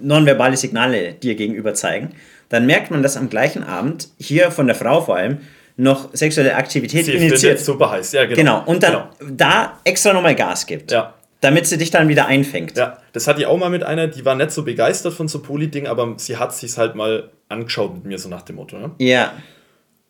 nonverbale 0.00 0.56
Signale 0.56 1.14
dir 1.14 1.34
gegenüber 1.34 1.74
zeigen, 1.74 2.10
dann 2.48 2.66
merkt 2.66 2.90
man, 2.90 3.02
dass 3.02 3.16
am 3.16 3.28
gleichen 3.28 3.62
Abend 3.64 4.08
hier 4.18 4.50
von 4.50 4.66
der 4.66 4.76
Frau 4.76 5.00
vor 5.02 5.16
allem 5.16 5.38
noch 5.76 6.08
sexuelle 6.14 6.56
Aktivität 6.56 7.04
Sie 7.04 7.12
initiiert. 7.12 7.60
super 7.60 7.90
heiß, 7.90 8.12
ja, 8.12 8.24
genau. 8.24 8.36
Genau, 8.36 8.62
und 8.66 8.82
dann 8.82 8.92
Genau. 8.92 9.08
da 9.36 9.78
extra 9.84 10.12
nochmal 10.12 10.34
Gas 10.34 10.66
gibt, 10.66 10.90
Ja. 10.90 11.14
damit 11.40 11.66
sie 11.68 11.78
dich 11.78 11.90
dann 11.92 12.08
wieder 12.08 12.26
einfängt. 12.26 12.76
Ja, 12.76 12.98
das 13.12 13.28
hatte 13.28 13.40
ich 13.40 13.46
auch 13.46 13.56
mal 13.58 13.70
mit 13.70 13.84
einer, 13.84 14.08
die 14.08 14.24
war 14.24 14.34
nicht 14.34 14.50
so 14.50 14.64
begeistert 14.64 15.14
von 15.14 15.28
so 15.28 15.40
Poli-Ding, 15.40 15.86
aber 15.86 16.14
sie 16.16 16.36
hat 16.36 16.52
sich 16.54 16.76
halt 16.78 16.96
mal 16.96 17.30
angeschaut 17.48 17.94
mit 17.94 18.04
mir, 18.06 18.18
so 18.18 18.28
nach 18.28 18.42
dem 18.42 18.56
Motto. 18.56 18.76
Ne? 18.76 18.90
Ja, 18.98 19.32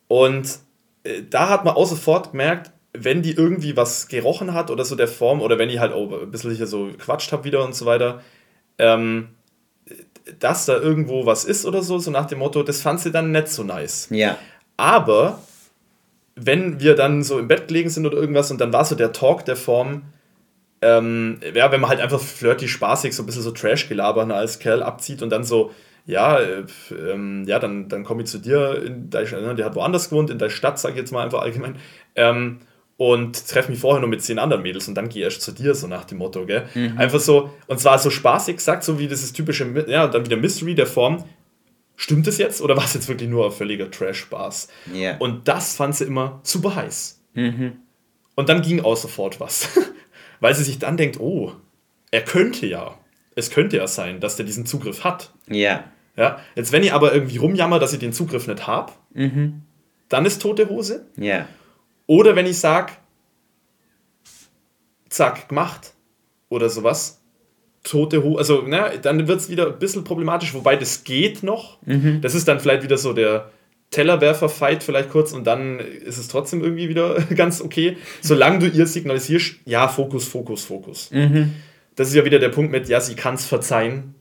Und 0.09 0.59
äh, 1.05 1.22
da 1.28 1.49
hat 1.51 1.64
man 1.64 1.74
auch 1.74 1.86
sofort 1.86 2.30
gemerkt, 2.32 2.70
wenn 2.95 3.20
die 3.22 3.32
irgendwie 3.32 3.76
was 3.76 4.09
gerochen 4.09 4.55
hat 4.55 4.70
oder 4.70 4.84
so 4.84 4.97
der 4.97 5.09
Form, 5.09 5.43
oder 5.43 5.59
wenn 5.59 5.68
ich 5.68 5.78
halt 5.78 5.93
auch 5.93 6.11
ein 6.22 6.30
bisschen 6.30 6.55
hier 6.55 6.66
so 6.66 6.86
gequatscht 6.86 7.30
habe 7.32 7.45
wieder 7.45 7.62
und 7.64 7.74
so 7.74 7.84
weiter, 7.84 8.22
ähm, 8.78 9.28
dass 10.39 10.66
da 10.66 10.76
irgendwo 10.76 11.26
was 11.26 11.45
ist 11.45 11.66
oder 11.66 11.83
so, 11.83 11.99
so 11.99 12.11
nach 12.11 12.26
dem 12.26 12.39
Motto, 12.39 12.62
das 12.62 12.83
fand 12.83 13.01
sie 13.01 13.11
dann 13.11 13.31
nicht 13.31 13.49
so 13.49 13.62
nice. 13.64 14.09
ja, 14.11 14.39
Aber 14.76 15.41
wenn 16.35 16.81
wir 16.81 16.95
dann 16.95 17.22
so 17.22 17.39
im 17.39 17.49
Bett 17.49 17.68
gelegen 17.68 17.91
sind 17.91 18.07
oder 18.07 18.16
irgendwas 18.16 18.51
und 18.51 18.61
dann 18.61 18.72
war 18.72 18.85
so 18.85 18.95
der 18.95 19.12
Talk 19.12 19.45
der 19.45 19.57
Form, 19.57 20.03
ähm, 20.81 21.41
ja, 21.55 21.72
wenn 21.72 21.81
man 21.81 21.91
halt 21.91 22.01
einfach 22.01 22.20
flirty, 22.20 22.68
spaßig, 22.68 23.14
so 23.14 23.22
ein 23.22 23.26
bisschen 23.26 23.43
so 23.43 23.51
Trash-Gelaber 23.51 24.33
als 24.35 24.59
Kerl 24.59 24.83
abzieht 24.83 25.22
und 25.22 25.31
dann 25.31 25.43
so, 25.43 25.72
ja, 26.07 26.39
äh, 26.39 26.64
ähm, 26.91 27.45
ja, 27.47 27.59
dann, 27.59 27.89
dann 27.89 28.05
komme 28.05 28.22
ich 28.22 28.29
zu 28.29 28.39
dir, 28.39 28.83
in 28.83 29.11
ne, 29.11 29.55
der 29.55 29.66
hat 29.66 29.74
woanders 29.74 30.11
gewohnt, 30.11 30.31
in 30.31 30.39
der 30.39 30.51
Stadt, 30.51 30.79
sag 30.79 30.93
ich 30.93 30.97
jetzt 30.97 31.12
mal 31.12 31.24
einfach 31.24 31.43
allgemein, 31.43 31.76
ähm, 32.14 32.61
und 32.99 33.46
treffe 33.49 33.70
mich 33.70 33.80
vorher 33.80 34.03
noch 34.03 34.09
mit 34.09 34.20
zehn 34.22 34.38
anderen 34.40 34.62
Mädels 34.62 34.88
und 34.88 34.96
dann 34.96 35.09
gehe 35.09 35.20
ich 35.20 35.32
erst 35.32 35.42
zu 35.42 35.53
dir, 35.53 35.74
so 35.74 35.86
nach 35.86 36.05
dem 36.05 36.18
Motto, 36.18 36.44
gell? 36.44 36.66
Einfach 36.96 37.20
so, 37.20 37.55
und 37.68 37.78
zwar 37.80 37.99
so 37.99 38.11
spaßig 38.11 38.57
gesagt, 38.57 38.82
so 38.84 38.99
wie 38.99 39.07
dieses 39.07 39.32
typische, 39.32 39.64
ja, 39.88 40.09
dann 40.09 40.26
wieder 40.26 40.36
Mystery 40.36 40.74
der 40.74 40.88
Form, 40.88 41.22
stimmt 41.94 42.26
es 42.26 42.38
jetzt 42.38 42.61
oder 42.61 42.76
war 42.76 42.84
es 42.84 42.94
jetzt 42.94 43.09
wirklich 43.09 43.30
nur 43.30 43.46
ein 43.46 43.53
völliger 43.53 43.88
Trash-Spaß? 43.90 44.68
ja. 44.92 45.16
Und 45.18 45.46
das 45.46 45.76
fand 45.76 45.94
sie 45.94 46.05
immer 46.05 46.40
super 46.42 46.74
heiß. 46.74 47.22
Und 48.34 48.49
dann 48.49 48.62
ging 48.62 48.80
auch 48.80 48.96
sofort 48.96 49.38
was. 49.40 49.68
Weil 50.40 50.55
sie 50.57 50.64
sich 50.64 50.80
dann 50.80 50.96
denkt, 50.96 51.20
oh, 51.20 51.53
er 52.11 52.22
könnte 52.22 52.66
ja. 52.66 52.99
Es 53.36 53.51
könnte 53.51 53.76
ja 53.76 53.86
sein, 53.86 54.18
dass 54.18 54.34
der 54.34 54.44
diesen 54.44 54.66
Zugriff 54.66 55.05
hat. 55.05 55.32
ja, 55.49 55.84
Ja? 56.16 56.40
Jetzt, 56.57 56.72
wenn 56.72 56.82
ich 56.82 56.92
aber 56.92 57.14
irgendwie 57.14 57.36
rumjammer, 57.36 57.78
dass 57.78 57.92
ich 57.92 58.01
den 58.01 58.12
Zugriff 58.12 58.49
nicht 58.49 58.66
habe, 58.66 58.92
dann 60.09 60.26
ist 60.26 60.42
tote 60.42 60.68
Hose. 60.68 61.07
ja, 61.16 61.46
Oder 62.09 62.34
wenn 62.34 62.46
ich 62.46 62.59
sage, 62.59 62.94
zack, 65.11 65.48
gemacht 65.48 65.92
oder 66.48 66.68
sowas, 66.70 67.20
tote 67.84 68.24
Hose, 68.24 68.38
also 68.38 68.62
ne, 68.62 68.98
dann 69.00 69.28
wird 69.28 69.40
es 69.40 69.50
wieder 69.50 69.66
ein 69.66 69.78
bisschen 69.78 70.04
problematisch, 70.04 70.54
wobei 70.54 70.74
das 70.74 71.04
geht 71.04 71.42
noch. 71.42 71.78
Das 72.20 72.34
ist 72.34 72.48
dann 72.48 72.61
vielleicht 72.61 72.82
wieder 72.82 72.96
so 72.98 73.12
der 73.12 73.50
Tellerwerfer-Fight 73.90 74.82
vielleicht 74.82 75.11
kurz 75.11 75.32
und 75.32 75.46
dann 75.46 75.78
ist 75.80 76.16
es 76.18 76.28
trotzdem 76.28 76.62
irgendwie 76.62 76.88
wieder 76.88 77.20
ganz 77.34 77.61
okay, 77.61 77.98
solange 78.22 78.59
du 78.59 78.66
ihr 78.68 78.86
signalisierst, 78.86 79.56
ja, 79.66 79.86
Fokus, 79.86 80.26
Fokus, 80.26 80.64
Fokus. 80.64 81.11
Das 81.94 82.09
ist 82.09 82.14
ja 82.14 82.24
wieder 82.24 82.38
der 82.38 82.48
Punkt 82.48 82.72
mit, 82.72 82.88
ja, 82.88 83.00
sie 83.00 83.16
kann 83.16 83.34
es 83.34 83.44
verzeihen, 83.44 84.14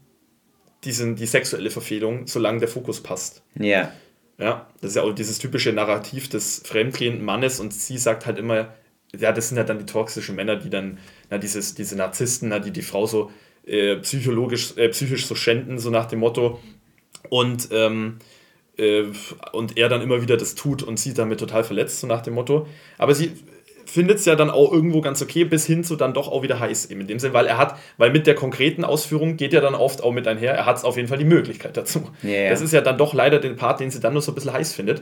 diesen, 0.84 1.16
die 1.16 1.26
sexuelle 1.26 1.70
Verfehlung, 1.70 2.28
solange 2.28 2.60
der 2.60 2.68
Fokus 2.68 3.02
passt. 3.02 3.44
ja, 3.56 3.92
Ja, 4.40 4.68
das 4.82 4.92
ist 4.92 4.96
ja 4.96 5.02
auch 5.02 5.14
dieses 5.14 5.40
typische 5.40 5.74
Narrativ 5.74 6.30
des 6.30 6.62
fremdgehenden 6.64 7.26
Mannes 7.26 7.60
und 7.60 7.74
sie 7.74 7.98
sagt 7.98 8.26
halt 8.28 8.38
immer, 8.38 8.74
ja, 9.18 9.32
das 9.32 9.50
sind 9.50 9.58
ja 9.58 9.64
dann 9.64 9.80
die 9.80 9.86
toxischen 9.86 10.36
Männer, 10.36 10.58
die 10.58 10.70
dann, 10.70 11.00
na, 11.30 11.38
dieses, 11.38 11.74
diese 11.74 11.96
Narzissten, 11.96 12.50
na, 12.50 12.60
die 12.60 12.72
die 12.72 12.82
Frau 12.84 13.08
so 13.08 13.32
äh, 13.66 13.96
psychologisch, 13.98 14.78
äh, 14.78 14.90
psychisch 14.90 15.26
so 15.26 15.34
schänden, 15.36 15.80
so 15.80 15.90
nach 15.90 16.06
dem 16.06 16.20
Motto. 16.20 16.60
Und, 17.30 17.70
ähm, 17.72 18.20
äh, 18.78 19.06
und 19.54 19.78
er 19.78 19.90
dann 19.90 20.02
immer 20.02 20.22
wieder 20.22 20.38
das 20.38 20.56
tut 20.56 20.84
und 20.84 21.00
sie 21.00 21.14
damit 21.14 21.40
total 21.40 21.64
verletzt, 21.64 22.00
so 22.00 22.08
nach 22.08 22.22
dem 22.22 22.36
Motto. 22.36 22.68
Aber 22.98 23.16
sie 23.16 23.32
findet 23.98 24.20
es 24.20 24.26
ja 24.26 24.36
dann 24.36 24.52
auch 24.52 24.72
irgendwo 24.72 25.02
ganz 25.02 25.24
okay, 25.24 25.44
bis 25.44 25.66
hin 25.66 25.84
zu 25.84 25.96
dann 25.96 26.14
doch 26.14 26.28
auch 26.28 26.44
wieder 26.44 26.60
heiß 26.60 26.92
eben 26.92 27.02
in 27.02 27.08
dem 27.08 27.18
Sinn, 27.18 27.34
weil 27.34 27.48
er 27.48 27.58
hat, 27.58 27.80
weil 27.98 28.12
mit 28.12 28.28
der 28.28 28.36
konkreten 28.36 28.86
Ausführung 28.86 29.38
geht 29.38 29.54
ja 29.54 29.60
dann 29.60 29.74
oft 29.74 30.04
auch 30.04 30.12
mit 30.12 30.28
einher, 30.28 30.54
er 30.54 30.68
hat 30.68 30.84
auf 30.84 30.98
jeden 30.98 31.08
Fall 31.08 31.18
die 31.18 31.26
Möglichkeit 31.26 31.76
dazu. 31.76 32.12
Ja. 32.22 32.52
Das 32.52 32.62
ist 32.62 32.74
ja 32.74 32.82
dann 32.82 33.00
doch 33.00 33.16
leider 33.16 33.40
den 33.40 33.56
Part, 33.56 33.80
den 33.80 33.90
sie 33.90 34.00
dann 34.00 34.14
nur 34.14 34.22
so 34.22 34.32
ein 34.32 34.36
bisschen 34.36 34.54
heiß 34.54 34.76
findet. 34.76 35.02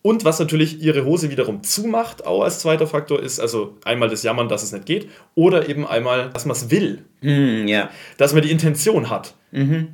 Und 0.00 0.24
was 0.24 0.38
natürlich 0.38 0.80
ihre 0.80 1.04
Hose 1.04 1.30
wiederum 1.30 1.64
zumacht, 1.64 2.24
auch 2.24 2.42
als 2.44 2.60
zweiter 2.60 2.86
Faktor, 2.86 3.20
ist 3.20 3.40
also 3.40 3.78
einmal 3.84 4.08
das 4.08 4.22
Jammern, 4.22 4.48
dass 4.48 4.62
es 4.62 4.70
nicht 4.70 4.86
geht, 4.86 5.08
oder 5.34 5.68
eben 5.68 5.84
einmal, 5.84 6.30
dass 6.30 6.44
man 6.44 6.54
es 6.54 6.70
will, 6.70 7.02
Hm, 7.24 7.66
ja, 7.66 7.88
dass 8.18 8.34
man 8.34 8.42
die 8.42 8.50
Intention 8.50 9.08
hat, 9.08 9.34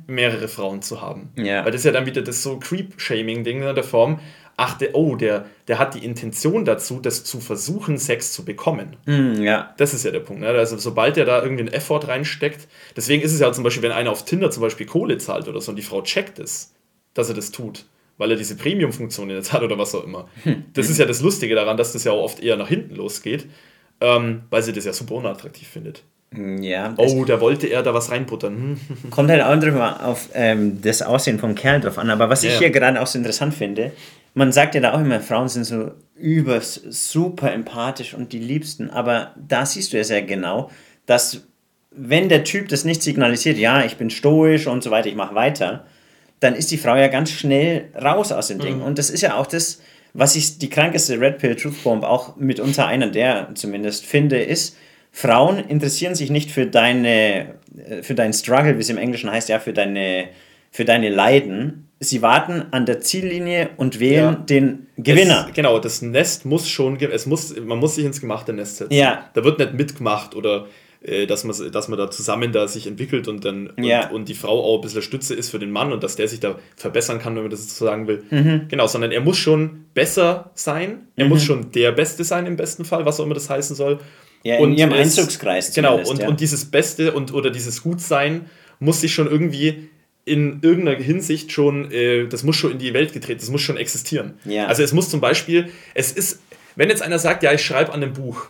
mehrere 0.07 0.49
Frauen 0.49 0.81
zu 0.81 1.01
haben. 1.01 1.29
Ja. 1.37 1.63
Weil 1.63 1.71
das 1.71 1.81
ist 1.81 1.85
ja 1.85 1.93
dann 1.93 2.05
wieder 2.05 2.21
das 2.21 2.43
so 2.43 2.59
Creep-Shaming-Ding 2.59 3.63
in 3.63 3.73
der 3.73 3.83
Form, 3.83 4.19
ach, 4.63 4.77
der, 4.77 4.93
oh, 4.93 5.15
der, 5.15 5.45
der 5.67 5.79
hat 5.79 5.95
die 5.95 6.05
Intention 6.05 6.65
dazu, 6.65 6.99
das 7.01 7.23
zu 7.23 7.39
versuchen, 7.39 7.97
Sex 7.97 8.31
zu 8.31 8.45
bekommen. 8.45 8.95
Hm, 9.05 9.41
ja, 9.41 9.73
Das 9.77 9.93
ist 9.95 10.05
ja 10.05 10.11
der 10.11 10.19
Punkt. 10.19 10.41
Ne? 10.43 10.49
Also 10.49 10.77
sobald 10.77 11.15
der 11.15 11.25
da 11.25 11.41
irgendwie 11.41 11.63
einen 11.63 11.73
Effort 11.73 12.07
reinsteckt, 12.07 12.67
deswegen 12.95 13.23
ist 13.23 13.33
es 13.33 13.39
ja 13.39 13.51
zum 13.51 13.63
Beispiel, 13.63 13.81
wenn 13.81 13.91
einer 13.91 14.11
auf 14.11 14.23
Tinder 14.23 14.51
zum 14.51 14.61
Beispiel 14.61 14.85
Kohle 14.85 15.17
zahlt 15.17 15.47
oder 15.47 15.59
so 15.61 15.71
und 15.71 15.77
die 15.77 15.81
Frau 15.81 16.03
checkt 16.03 16.37
es, 16.37 16.73
dass 17.15 17.27
er 17.29 17.33
das 17.35 17.49
tut, 17.51 17.85
weil 18.19 18.29
er 18.29 18.37
diese 18.37 18.55
Premium-Funktion 18.55 19.31
jetzt 19.31 19.51
hat 19.51 19.63
oder 19.63 19.79
was 19.79 19.95
auch 19.95 20.03
immer. 20.03 20.27
Das 20.73 20.89
ist 20.91 20.99
ja 20.99 21.05
das 21.05 21.21
Lustige 21.21 21.55
daran, 21.55 21.75
dass 21.75 21.93
das 21.93 22.03
ja 22.03 22.11
auch 22.11 22.23
oft 22.23 22.39
eher 22.43 22.55
nach 22.55 22.67
hinten 22.69 22.93
losgeht, 22.95 23.47
ähm, 23.99 24.43
weil 24.51 24.61
sie 24.61 24.73
das 24.73 24.85
ja 24.85 24.93
super 24.93 25.15
unattraktiv 25.15 25.67
findet. 25.67 26.03
Hm, 26.33 26.61
ja. 26.63 26.93
Oh, 26.97 27.25
da 27.25 27.41
wollte 27.41 27.67
er 27.67 27.83
da 27.83 27.93
was 27.93 28.09
reinbuttern. 28.11 28.77
Hm. 29.01 29.09
kommt 29.09 29.29
halt 29.31 29.41
auch 29.43 29.59
drüber 29.59 30.05
auf 30.05 30.29
ähm, 30.33 30.81
das 30.81 31.01
Aussehen 31.01 31.39
vom 31.39 31.55
Kerl 31.55 31.81
drauf 31.81 31.97
an. 31.97 32.09
Aber 32.11 32.29
was 32.29 32.43
ich 32.43 32.53
Ja. 32.53 32.59
hier 32.59 32.69
gerade 32.69 33.01
auch 33.01 33.07
so 33.07 33.17
interessant 33.17 33.53
finde, 33.53 33.91
man 34.33 34.51
sagt 34.51 34.75
ja 34.75 34.81
da 34.81 34.93
auch 34.93 35.01
immer, 35.01 35.19
Frauen 35.19 35.49
sind 35.49 35.65
so 35.65 35.91
übers 36.15 36.75
super 36.75 37.51
empathisch 37.51 38.13
und 38.13 38.33
die 38.33 38.39
Liebsten. 38.39 38.89
Aber 38.89 39.35
da 39.35 39.65
siehst 39.65 39.93
du 39.93 39.97
ja 39.97 40.03
sehr 40.03 40.21
genau, 40.21 40.69
dass 41.05 41.47
wenn 41.91 42.29
der 42.29 42.43
Typ 42.43 42.69
das 42.69 42.85
nicht 42.85 43.01
signalisiert, 43.01 43.57
ja, 43.57 43.83
ich 43.83 43.97
bin 43.97 44.09
stoisch 44.09 44.67
und 44.67 44.83
so 44.83 44.91
weiter, 44.91 45.09
ich 45.09 45.15
mache 45.15 45.35
weiter, 45.35 45.85
dann 46.39 46.55
ist 46.55 46.71
die 46.71 46.77
Frau 46.77 46.95
ja 46.95 47.07
ganz 47.07 47.31
schnell 47.31 47.89
raus 48.01 48.31
aus 48.31 48.47
dem 48.47 48.59
Ding. 48.59 48.81
Und 48.81 48.97
das 48.97 49.09
ist 49.09 49.21
ja 49.21 49.35
auch 49.35 49.45
das, 49.45 49.81
was 50.13 50.35
ich 50.35 50.57
die 50.57 50.69
krankeste 50.69 51.19
Red 51.19 51.37
Pill 51.37 51.55
Truth 51.55 51.83
Bomb 51.83 52.03
auch 52.03 52.35
mitunter 52.37 52.87
einer 52.87 53.07
der 53.07 53.49
zumindest 53.53 54.05
finde, 54.05 54.41
ist, 54.41 54.77
Frauen 55.11 55.59
interessieren 55.59 56.15
sich 56.15 56.29
nicht 56.29 56.51
für 56.51 56.65
deine, 56.65 57.55
äh, 57.77 58.01
für 58.01 58.15
deinen 58.15 58.33
Struggle, 58.33 58.77
wie 58.77 58.81
es 58.81 58.89
im 58.89 58.97
Englischen 58.97 59.29
heißt, 59.29 59.49
ja, 59.49 59.59
für 59.59 59.73
deine, 59.73 60.29
für 60.71 60.85
deine 60.85 61.09
Leiden. 61.09 61.89
Sie 62.03 62.23
warten 62.23 62.65
an 62.71 62.87
der 62.87 62.99
Ziellinie 62.99 63.69
und 63.77 63.99
wählen 63.99 64.33
Ja. 64.33 64.33
den 64.33 64.87
Gewinner. 64.97 65.45
Es, 65.49 65.53
genau, 65.53 65.77
das 65.77 66.01
Nest 66.01 66.45
muss 66.45 66.67
schon, 66.67 66.99
es 66.99 67.27
muss, 67.27 67.55
man 67.59 67.77
muss 67.77 67.93
sich 67.95 68.05
ins 68.05 68.19
gemachte 68.19 68.53
Nest 68.53 68.77
setzen. 68.77 68.93
Ja. 68.93 69.29
Da 69.35 69.43
wird 69.43 69.59
nicht 69.59 69.73
mitgemacht 69.75 70.35
oder 70.35 70.65
äh, 71.03 71.27
dass, 71.27 71.43
man, 71.43 71.55
dass 71.71 71.87
man 71.89 71.99
da 71.99 72.09
zusammen 72.09 72.51
da 72.51 72.67
sich 72.67 72.87
entwickelt 72.87 73.27
und 73.27 73.45
dann 73.45 73.67
und, 73.67 73.83
Ja. 73.83 74.09
und 74.09 74.29
die 74.29 74.33
Frau 74.33 74.63
auch 74.63 74.77
ein 74.77 74.81
bisschen 74.81 75.03
Stütze 75.03 75.35
ist 75.35 75.51
für 75.51 75.59
den 75.59 75.69
Mann 75.69 75.93
und 75.93 76.01
dass 76.03 76.15
der 76.15 76.27
sich 76.27 76.39
da 76.39 76.55
verbessern 76.75 77.19
kann, 77.19 77.35
wenn 77.35 77.43
man 77.43 77.51
das 77.51 77.77
so 77.77 77.85
sagen 77.85 78.07
will. 78.07 78.23
Mhm. 78.31 78.63
Genau, 78.67 78.87
sondern 78.87 79.11
er 79.11 79.21
muss 79.21 79.37
schon 79.37 79.85
besser 79.93 80.49
sein, 80.55 81.07
er 81.15 81.25
muss 81.27 81.43
schon 81.43 81.71
der 81.71 81.91
Beste 81.91 82.23
sein 82.23 82.47
im 82.47 82.55
besten 82.55 82.83
Fall, 82.83 83.05
was 83.05 83.19
auch 83.19 83.25
immer 83.25 83.35
das 83.35 83.47
heißen 83.49 83.75
soll. 83.75 83.99
Ja, 84.43 84.55
in 84.57 84.73
ihrem 84.73 84.91
es- 84.93 85.17
Einzugskreis 85.19 85.71
Genau, 85.75 85.99
und, 85.99 86.19
ja. 86.19 86.27
und 86.27 86.39
dieses 86.39 86.65
Beste 86.65 87.11
und 87.13 87.31
oder 87.31 87.51
dieses 87.51 87.83
Gutsein 87.83 88.47
muss 88.79 89.01
sich 89.01 89.13
schon 89.13 89.29
irgendwie 89.29 89.89
in 90.31 90.59
irgendeiner 90.61 90.97
Hinsicht 90.97 91.51
schon, 91.51 91.91
äh, 91.91 92.25
das 92.25 92.43
muss 92.43 92.55
schon 92.55 92.71
in 92.71 92.79
die 92.79 92.93
Welt 92.93 93.11
getreten, 93.11 93.41
das 93.41 93.49
muss 93.49 93.59
schon 93.59 93.75
existieren. 93.75 94.35
Ja. 94.45 94.67
Also 94.67 94.81
es 94.81 94.93
muss 94.93 95.09
zum 95.09 95.19
Beispiel, 95.19 95.69
es 95.93 96.13
ist, 96.13 96.39
wenn 96.77 96.87
jetzt 96.87 97.01
einer 97.01 97.19
sagt, 97.19 97.43
ja, 97.43 97.51
ich 97.51 97.65
schreibe 97.65 97.91
an 97.91 98.01
einem 98.01 98.13
Buch 98.13 98.47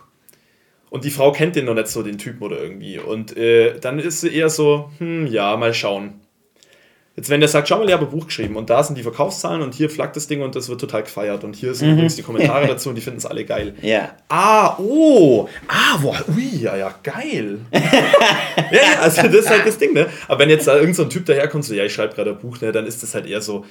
und 0.90 1.04
die 1.04 1.10
Frau 1.10 1.32
kennt 1.32 1.56
den 1.56 1.64
noch 1.64 1.74
nicht 1.74 1.88
so, 1.88 2.04
den 2.04 2.18
Typen 2.18 2.44
oder 2.44 2.62
irgendwie, 2.62 3.00
und 3.00 3.36
äh, 3.36 3.80
dann 3.80 3.98
ist 3.98 4.20
sie 4.20 4.32
eher 4.32 4.48
so, 4.48 4.92
hm, 4.98 5.26
ja, 5.26 5.56
mal 5.56 5.74
schauen. 5.74 6.20
Jetzt, 7.14 7.28
wenn 7.28 7.40
der 7.40 7.48
sagt, 7.48 7.68
schau 7.68 7.78
mal, 7.78 7.86
ich 7.86 7.92
habe 7.92 8.06
ein 8.06 8.10
Buch 8.10 8.26
geschrieben 8.26 8.56
und 8.56 8.70
da 8.70 8.82
sind 8.82 8.96
die 8.96 9.02
Verkaufszahlen 9.02 9.60
und 9.60 9.74
hier 9.74 9.90
flaggt 9.90 10.16
das 10.16 10.28
Ding 10.28 10.40
und 10.40 10.56
das 10.56 10.70
wird 10.70 10.80
total 10.80 11.02
gefeiert 11.02 11.44
und 11.44 11.54
hier 11.54 11.74
sind 11.74 11.92
übrigens 11.92 12.16
die 12.16 12.22
Kommentare 12.22 12.66
dazu 12.68 12.88
und 12.88 12.94
die 12.94 13.02
finden 13.02 13.18
es 13.18 13.26
alle 13.26 13.44
geil. 13.44 13.74
Ja. 13.82 14.14
Ah, 14.30 14.78
oh, 14.78 15.46
ah, 15.68 15.98
boah, 15.98 16.24
ui, 16.34 16.48
ja, 16.58 16.74
ja, 16.74 16.94
geil. 17.02 17.58
ja, 17.70 19.00
also 19.02 19.24
das 19.24 19.34
ist 19.34 19.50
halt 19.50 19.66
das 19.66 19.76
Ding, 19.76 19.92
ne? 19.92 20.06
Aber 20.26 20.38
wenn 20.38 20.48
jetzt 20.48 20.66
da 20.66 20.78
irgend 20.78 20.96
so 20.96 21.02
ein 21.02 21.10
Typ 21.10 21.26
daherkommt, 21.26 21.66
so, 21.66 21.74
ja, 21.74 21.84
ich 21.84 21.92
schreibe 21.92 22.14
gerade 22.14 22.30
ein 22.30 22.38
Buch, 22.38 22.58
ne, 22.62 22.72
dann 22.72 22.86
ist 22.86 23.02
das 23.02 23.14
halt 23.14 23.26
eher 23.26 23.42
so, 23.42 23.66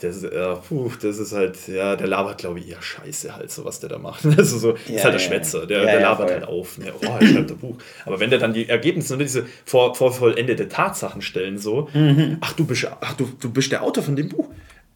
das, 0.00 0.16
ist, 0.16 0.24
äh, 0.24 0.54
puh, 0.68 0.90
das 1.00 1.18
ist 1.18 1.32
halt, 1.32 1.68
ja, 1.68 1.94
der 1.94 2.08
labert, 2.08 2.38
glaube 2.38 2.58
ich, 2.58 2.68
eher 2.68 2.82
scheiße 2.82 3.36
halt, 3.36 3.50
so 3.52 3.64
was 3.64 3.78
der 3.80 3.88
da 3.88 3.98
macht. 3.98 4.24
Also 4.36 4.58
so, 4.58 4.70
Ja, 4.88 4.96
ist 4.96 5.04
halt 5.04 5.04
der 5.04 5.12
ja, 5.12 5.18
Schwätzer, 5.20 5.66
der, 5.66 5.78
Ja, 5.80 5.84
der 5.92 6.00
labert 6.00 6.28
voll. 6.30 6.40
halt 6.40 6.48
auf, 6.48 6.78
ne? 6.78 6.92
oh, 7.00 7.06
er 7.20 7.26
schreibt 7.26 7.50
ein 7.52 7.58
Buch. 7.58 7.76
Aber 8.04 8.18
wenn 8.18 8.30
der 8.30 8.38
dann 8.40 8.52
die 8.52 8.68
Ergebnisse 8.68 9.12
und 9.14 9.20
diese 9.20 9.46
vor, 9.64 9.94
vor 9.94 10.12
vollendete 10.12 10.68
Tatsachen 10.68 11.22
stellen, 11.22 11.56
so, 11.58 11.88
Mhm. 11.94 12.38
ach, 12.40 12.52
du 12.54 12.64
bist, 12.66 12.86
ach, 13.00 13.14
du, 13.14 13.30
du 13.40 13.50
bist 13.52 13.70
der 13.70 13.82
Autor 13.84 14.02
von 14.02 14.16
dem 14.16 14.28
Buch. 14.28 14.48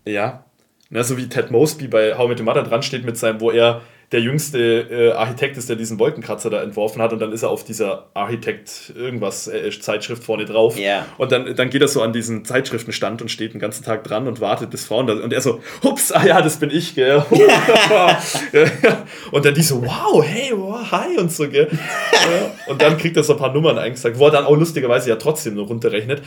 Ja. 0.05 0.45
Ja, 0.91 1.03
so 1.05 1.17
wie 1.17 1.29
Ted 1.29 1.51
Mosby 1.51 1.89
bei 1.89 2.17
How 2.17 2.27
I 2.27 2.29
Met 2.31 2.41
Your 2.41 2.45
Mother 2.47 2.63
dran 2.63 2.83
steht 2.83 3.05
mit 3.05 3.17
seinem, 3.17 3.41
wo 3.41 3.51
er 3.51 3.81
der 4.15 4.23
jüngste 4.23 4.59
äh, 4.61 5.11
Architekt 5.11 5.57
ist, 5.57 5.69
der 5.69 5.75
diesen 5.75 5.99
Wolkenkratzer 5.99 6.49
da 6.49 6.63
entworfen 6.63 7.03
hat 7.03 7.13
und 7.13 7.19
dann 7.19 7.33
ist 7.33 7.43
er 7.43 7.51
auf 7.51 7.65
dieser 7.65 8.07
Architekt 8.15 8.93
irgendwas 8.97 9.49
äh, 9.49 9.71
Zeitschrift 9.81 10.23
vorne 10.23 10.45
drauf 10.45 10.79
Ja. 10.79 11.05
und 11.19 11.33
dann, 11.33 11.57
dann 11.57 11.69
geht 11.69 11.83
er 11.83 11.89
so 11.89 12.01
an 12.01 12.13
diesen 12.13 12.45
Zeitschriftenstand 12.45 13.23
und 13.23 13.29
steht 13.29 13.55
den 13.55 13.61
ganzen 13.61 13.85
Tag 13.85 14.05
dran 14.05 14.29
und 14.29 14.41
wartet 14.41 14.71
bis 14.71 14.87
Frauen 14.87 15.09
da 15.09 15.15
und 15.15 15.33
er 15.33 15.41
so, 15.41 15.61
hups, 15.83 16.13
ah 16.13 16.25
ja, 16.25 16.41
das 16.41 16.61
bin 16.61 16.71
ich, 16.71 16.95
gell. 16.95 17.25
und 19.33 19.45
dann 19.45 19.55
die 19.55 19.63
so, 19.63 19.83
wow, 19.85 20.25
hey, 20.25 20.53
wow, 20.55 20.79
hi 20.93 21.19
und 21.19 21.33
so, 21.33 21.49
gell. 21.49 21.69
Und 22.69 22.81
dann 22.81 22.97
kriegt 22.97 23.17
er 23.17 23.25
so 23.25 23.33
ein 23.33 23.39
paar 23.41 23.53
Nummern 23.53 23.79
eingesagt, 23.79 24.17
wo 24.19 24.27
er 24.27 24.31
dann 24.31 24.45
auch 24.45 24.57
lustigerweise 24.57 25.11
ja 25.11 25.17
trotzdem 25.17 25.55
nur 25.55 25.67
runterrechnet. 25.67 26.23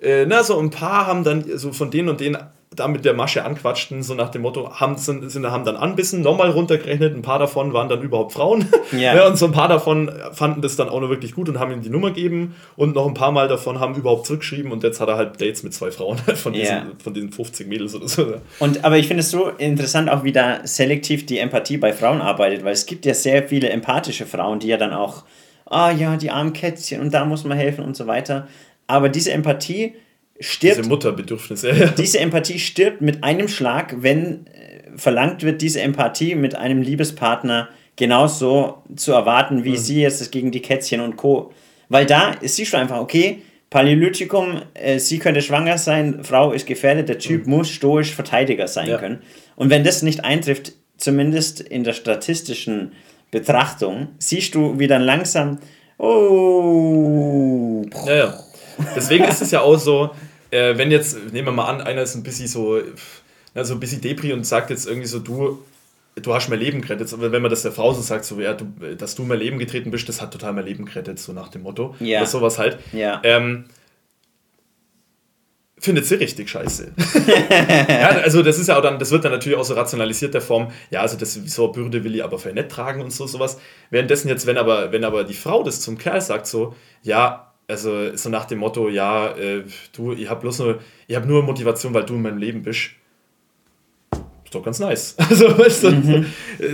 Äh, 0.00 0.26
na, 0.26 0.42
so 0.42 0.58
ein 0.58 0.70
paar 0.70 1.06
haben 1.06 1.24
dann 1.24 1.44
so 1.56 1.72
von 1.72 1.90
denen 1.90 2.08
und 2.08 2.20
denen 2.20 2.38
da 2.74 2.86
mit 2.86 3.04
der 3.04 3.14
Masche 3.14 3.44
anquatschten, 3.44 4.02
so 4.02 4.14
nach 4.14 4.28
dem 4.28 4.42
Motto, 4.42 4.70
haben, 4.78 4.96
sind, 4.98 5.30
sind, 5.30 5.46
haben 5.50 5.64
dann 5.64 5.76
anbissen, 5.76 6.20
nochmal 6.20 6.50
runtergerechnet, 6.50 7.14
ein 7.16 7.22
paar 7.22 7.38
davon 7.38 7.72
waren 7.72 7.88
dann 7.88 8.02
überhaupt 8.02 8.32
Frauen. 8.32 8.66
Ja. 8.92 9.26
und 9.26 9.36
so 9.36 9.46
ein 9.46 9.52
paar 9.52 9.68
davon 9.68 10.10
fanden 10.32 10.62
das 10.62 10.76
dann 10.76 10.88
auch 10.88 11.00
noch 11.00 11.10
wirklich 11.10 11.34
gut 11.34 11.48
und 11.50 11.58
haben 11.58 11.70
ihm 11.72 11.82
die 11.82 11.90
Nummer 11.90 12.08
gegeben 12.08 12.54
und 12.76 12.94
noch 12.94 13.06
ein 13.06 13.12
paar 13.14 13.32
Mal 13.32 13.46
davon 13.48 13.80
haben 13.80 13.94
überhaupt 13.96 14.26
zurückgeschrieben 14.26 14.72
und 14.72 14.82
jetzt 14.82 14.98
hat 15.00 15.08
er 15.08 15.16
halt 15.16 15.40
Dates 15.40 15.62
mit 15.62 15.74
zwei 15.74 15.90
Frauen 15.90 16.16
von 16.34 16.52
diesen, 16.54 16.74
Ja. 16.74 16.86
von 17.02 17.12
diesen 17.12 17.30
50 17.32 17.66
Mädels 17.68 17.94
oder 17.94 18.08
so. 18.08 18.34
Und, 18.60 18.84
aber 18.84 18.96
ich 18.96 19.06
finde 19.08 19.20
es 19.20 19.30
so 19.30 19.48
interessant, 19.48 20.08
auch 20.10 20.24
wie 20.24 20.32
da 20.32 20.66
selektiv 20.66 21.26
die 21.26 21.38
Empathie 21.38 21.76
bei 21.76 21.92
Frauen 21.92 22.20
arbeitet, 22.22 22.64
weil 22.64 22.72
es 22.72 22.86
gibt 22.86 23.04
ja 23.04 23.12
sehr 23.14 23.42
viele 23.46 23.68
empathische 23.70 24.24
Frauen, 24.26 24.58
die 24.58 24.68
ja 24.68 24.76
dann 24.78 24.92
auch, 24.92 25.24
ah 25.66 25.90
ja, 25.90 26.16
die 26.16 26.30
armen 26.30 26.52
Kätzchen 26.54 27.00
und 27.00 27.12
da 27.12 27.24
muss 27.26 27.44
man 27.44 27.58
helfen 27.58 27.84
und 27.84 27.96
so 27.96 28.06
weiter. 28.06 28.48
Aber 28.86 29.08
diese 29.10 29.32
Empathie 29.32 29.94
stirbt 30.40 30.78
Diese 30.78 30.88
Mutterbedürfnisse. 30.88 31.70
Ja. 31.70 31.86
diese 31.88 32.20
Empathie 32.20 32.58
stirbt 32.58 33.00
mit 33.00 33.24
einem 33.24 33.48
Schlag, 33.48 33.96
wenn 34.02 34.46
äh, 34.46 34.96
verlangt 34.96 35.42
wird, 35.42 35.62
diese 35.62 35.80
Empathie 35.80 36.34
mit 36.34 36.54
einem 36.54 36.82
Liebespartner 36.82 37.68
genauso 37.96 38.82
zu 38.94 39.12
erwarten, 39.12 39.64
wie 39.64 39.76
sie 39.76 40.00
jetzt 40.02 40.20
es 40.20 40.30
gegen 40.30 40.50
die 40.52 40.62
Kätzchen 40.62 41.00
und 41.00 41.16
Co. 41.16 41.52
Weil 41.88 42.06
da 42.06 42.32
ist 42.40 42.56
sie 42.56 42.66
schon 42.66 42.80
einfach, 42.80 43.00
okay, 43.00 43.42
Paläolithikum, 43.70 44.62
äh, 44.74 44.98
sie 44.98 45.18
könnte 45.18 45.42
schwanger 45.42 45.76
sein, 45.78 46.20
Frau 46.22 46.52
ist 46.52 46.66
gefährdet, 46.66 47.08
der 47.08 47.18
Typ 47.18 47.46
muss 47.46 47.68
stoisch 47.70 48.14
Verteidiger 48.14 48.68
sein 48.68 48.88
Ja. 48.88 48.98
können. 48.98 49.20
Und 49.56 49.70
wenn 49.70 49.84
das 49.84 50.02
nicht 50.02 50.24
eintrifft, 50.24 50.72
zumindest 50.96 51.60
in 51.60 51.84
der 51.84 51.92
statistischen 51.92 52.92
Betrachtung, 53.30 54.08
siehst 54.18 54.54
du, 54.54 54.78
wie 54.78 54.86
dann 54.86 55.02
langsam, 55.02 55.58
oh, 55.98 57.82
Ja, 58.06 58.14
ja. 58.14 58.40
Deswegen 58.94 59.24
ist 59.24 59.42
es 59.42 59.50
ja 59.50 59.60
auch 59.60 59.76
so, 59.76 60.10
äh, 60.50 60.76
wenn 60.78 60.90
jetzt, 60.90 61.32
nehmen 61.32 61.48
wir 61.48 61.52
mal 61.52 61.66
an, 61.66 61.80
einer 61.80 62.02
ist 62.02 62.14
ein 62.14 62.22
bisschen 62.22 62.48
so, 62.48 62.80
so 63.54 63.74
ein 63.74 63.80
bisschen 63.80 64.00
Depri 64.00 64.32
und 64.32 64.44
sagt 64.44 64.70
jetzt 64.70 64.86
irgendwie 64.86 65.06
so, 65.06 65.18
du, 65.18 65.62
du 66.16 66.34
hast 66.34 66.48
mein 66.48 66.58
Leben 66.58 66.80
gerettet. 66.80 67.12
Aber 67.12 67.32
wenn 67.32 67.42
man 67.42 67.50
das 67.50 67.62
der 67.62 67.72
Frau 67.72 67.92
so 67.92 68.00
sagt, 68.00 68.24
so, 68.24 68.40
ja, 68.40 68.54
du, 68.54 68.66
dass 68.96 69.14
du 69.14 69.22
in 69.22 69.28
mein 69.28 69.38
Leben 69.38 69.58
getreten 69.58 69.90
bist, 69.90 70.08
das 70.08 70.20
hat 70.20 70.32
total 70.32 70.52
mein 70.52 70.64
Leben 70.64 70.84
gerettet, 70.84 71.18
so 71.18 71.32
nach 71.32 71.48
dem 71.48 71.62
Motto. 71.62 71.94
Ja. 72.00 72.20
Oder 72.20 72.26
sowas 72.26 72.58
halt. 72.58 72.78
Ja. 72.92 73.20
Ähm, 73.24 73.64
findet 75.78 76.06
sie 76.06 76.16
richtig 76.16 76.48
scheiße. 76.50 76.92
ja, 77.88 78.08
also 78.08 78.42
das 78.42 78.58
ist 78.58 78.68
ja 78.68 78.78
auch 78.78 78.82
dann, 78.82 78.98
das 78.98 79.10
wird 79.10 79.24
dann 79.24 79.32
natürlich 79.32 79.56
auch 79.56 79.64
so 79.64 79.74
rationalisiert 79.74 80.34
der 80.34 80.40
Form, 80.40 80.72
ja, 80.90 81.02
also 81.02 81.16
das 81.16 81.34
so 81.34 81.64
eine 81.64 81.72
Bürde 81.72 82.02
will 82.02 82.16
ich 82.16 82.24
aber 82.24 82.38
für 82.38 82.52
nicht 82.52 82.68
tragen 82.68 83.00
und 83.00 83.12
so 83.12 83.26
sowas. 83.26 83.60
Währenddessen 83.90 84.28
jetzt, 84.28 84.46
wenn 84.46 84.58
aber, 84.58 84.92
wenn 84.92 85.04
aber 85.04 85.24
die 85.24 85.34
Frau 85.34 85.62
das 85.62 85.80
zum 85.80 85.96
Kerl 85.96 86.20
sagt, 86.20 86.46
so, 86.46 86.74
ja, 87.02 87.47
also 87.68 88.16
so 88.16 88.28
nach 88.30 88.46
dem 88.46 88.58
Motto, 88.58 88.88
ja, 88.88 89.36
äh, 89.36 89.62
du, 89.92 90.12
ich 90.12 90.28
hab 90.28 90.40
bloß 90.40 90.58
nur, 90.60 90.80
ich 91.06 91.14
hab 91.16 91.26
nur 91.26 91.42
Motivation, 91.42 91.92
weil 91.94 92.04
du 92.04 92.14
in 92.14 92.22
meinem 92.22 92.38
Leben 92.38 92.62
bist. 92.62 92.90
Ist 94.44 94.54
doch 94.54 94.64
ganz 94.64 94.78
nice. 94.78 95.14
Also, 95.28 95.58
weißt 95.58 95.82
du, 95.84 95.90
Mhm. 95.90 96.26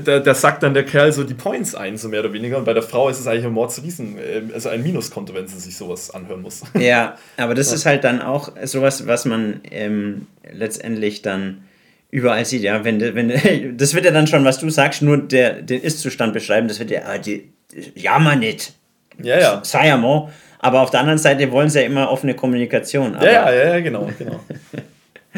da, 0.04 0.20
da 0.20 0.34
sagt 0.34 0.62
dann 0.62 0.74
der 0.74 0.84
Kerl 0.84 1.12
so 1.12 1.24
die 1.24 1.34
Points 1.34 1.74
ein, 1.74 1.96
so 1.96 2.08
mehr 2.08 2.20
oder 2.20 2.32
weniger. 2.32 2.56
Und 2.56 2.64
bei 2.64 2.72
der 2.72 2.84
Frau 2.84 3.08
ist 3.08 3.18
es 3.18 3.26
eigentlich 3.26 3.46
ein 3.46 3.52
Mordsriesen, 3.52 4.16
äh, 4.16 4.42
also 4.54 4.68
ein 4.68 4.84
Minuskonto, 4.84 5.34
wenn 5.34 5.48
sie 5.48 5.58
sich 5.58 5.76
sowas 5.76 6.12
anhören 6.12 6.42
muss. 6.42 6.62
Ja, 6.78 7.16
aber 7.36 7.54
das 7.54 7.72
ist 7.72 7.84
halt 7.84 8.04
dann 8.04 8.22
auch 8.22 8.52
sowas, 8.64 9.08
was 9.08 9.24
man 9.24 9.60
ähm, 9.72 10.28
letztendlich 10.52 11.22
dann 11.22 11.64
überall 12.12 12.44
sieht. 12.44 12.62
Ja, 12.62 12.84
wenn, 12.84 13.00
wenn 13.00 13.76
das 13.76 13.92
wird 13.94 14.04
ja 14.04 14.12
dann 14.12 14.28
schon, 14.28 14.44
was 14.44 14.60
du 14.60 14.70
sagst, 14.70 15.02
nur 15.02 15.16
der, 15.16 15.60
den 15.60 15.82
Ist-Zustand 15.82 16.32
beschreiben. 16.32 16.68
Das 16.68 16.78
wird 16.78 16.92
ja, 16.92 17.00
ah, 17.06 17.18
die, 17.18 17.50
jammer 17.96 18.36
nicht. 18.36 18.74
Ja, 19.20 19.40
ja. 19.40 19.64
Sei 19.64 19.88
ja 19.88 19.96
mal. 19.96 20.30
Aber 20.64 20.80
auf 20.80 20.88
der 20.88 21.00
anderen 21.00 21.18
Seite 21.18 21.52
wollen 21.52 21.68
sie 21.68 21.80
ja 21.80 21.84
immer 21.84 22.10
offene 22.10 22.32
Kommunikation. 22.32 23.18
Ja, 23.20 23.52
ja, 23.52 23.52
ja, 23.52 23.80
genau, 23.80 24.08
genau. 24.18 24.40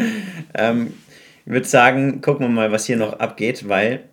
ähm, 0.54 0.94
ich 1.44 1.52
würde 1.52 1.66
sagen, 1.66 2.20
gucken 2.20 2.46
wir 2.46 2.50
mal, 2.50 2.70
was 2.70 2.86
hier 2.86 2.96
noch 2.96 3.18
abgeht, 3.18 3.68
weil 3.68 4.04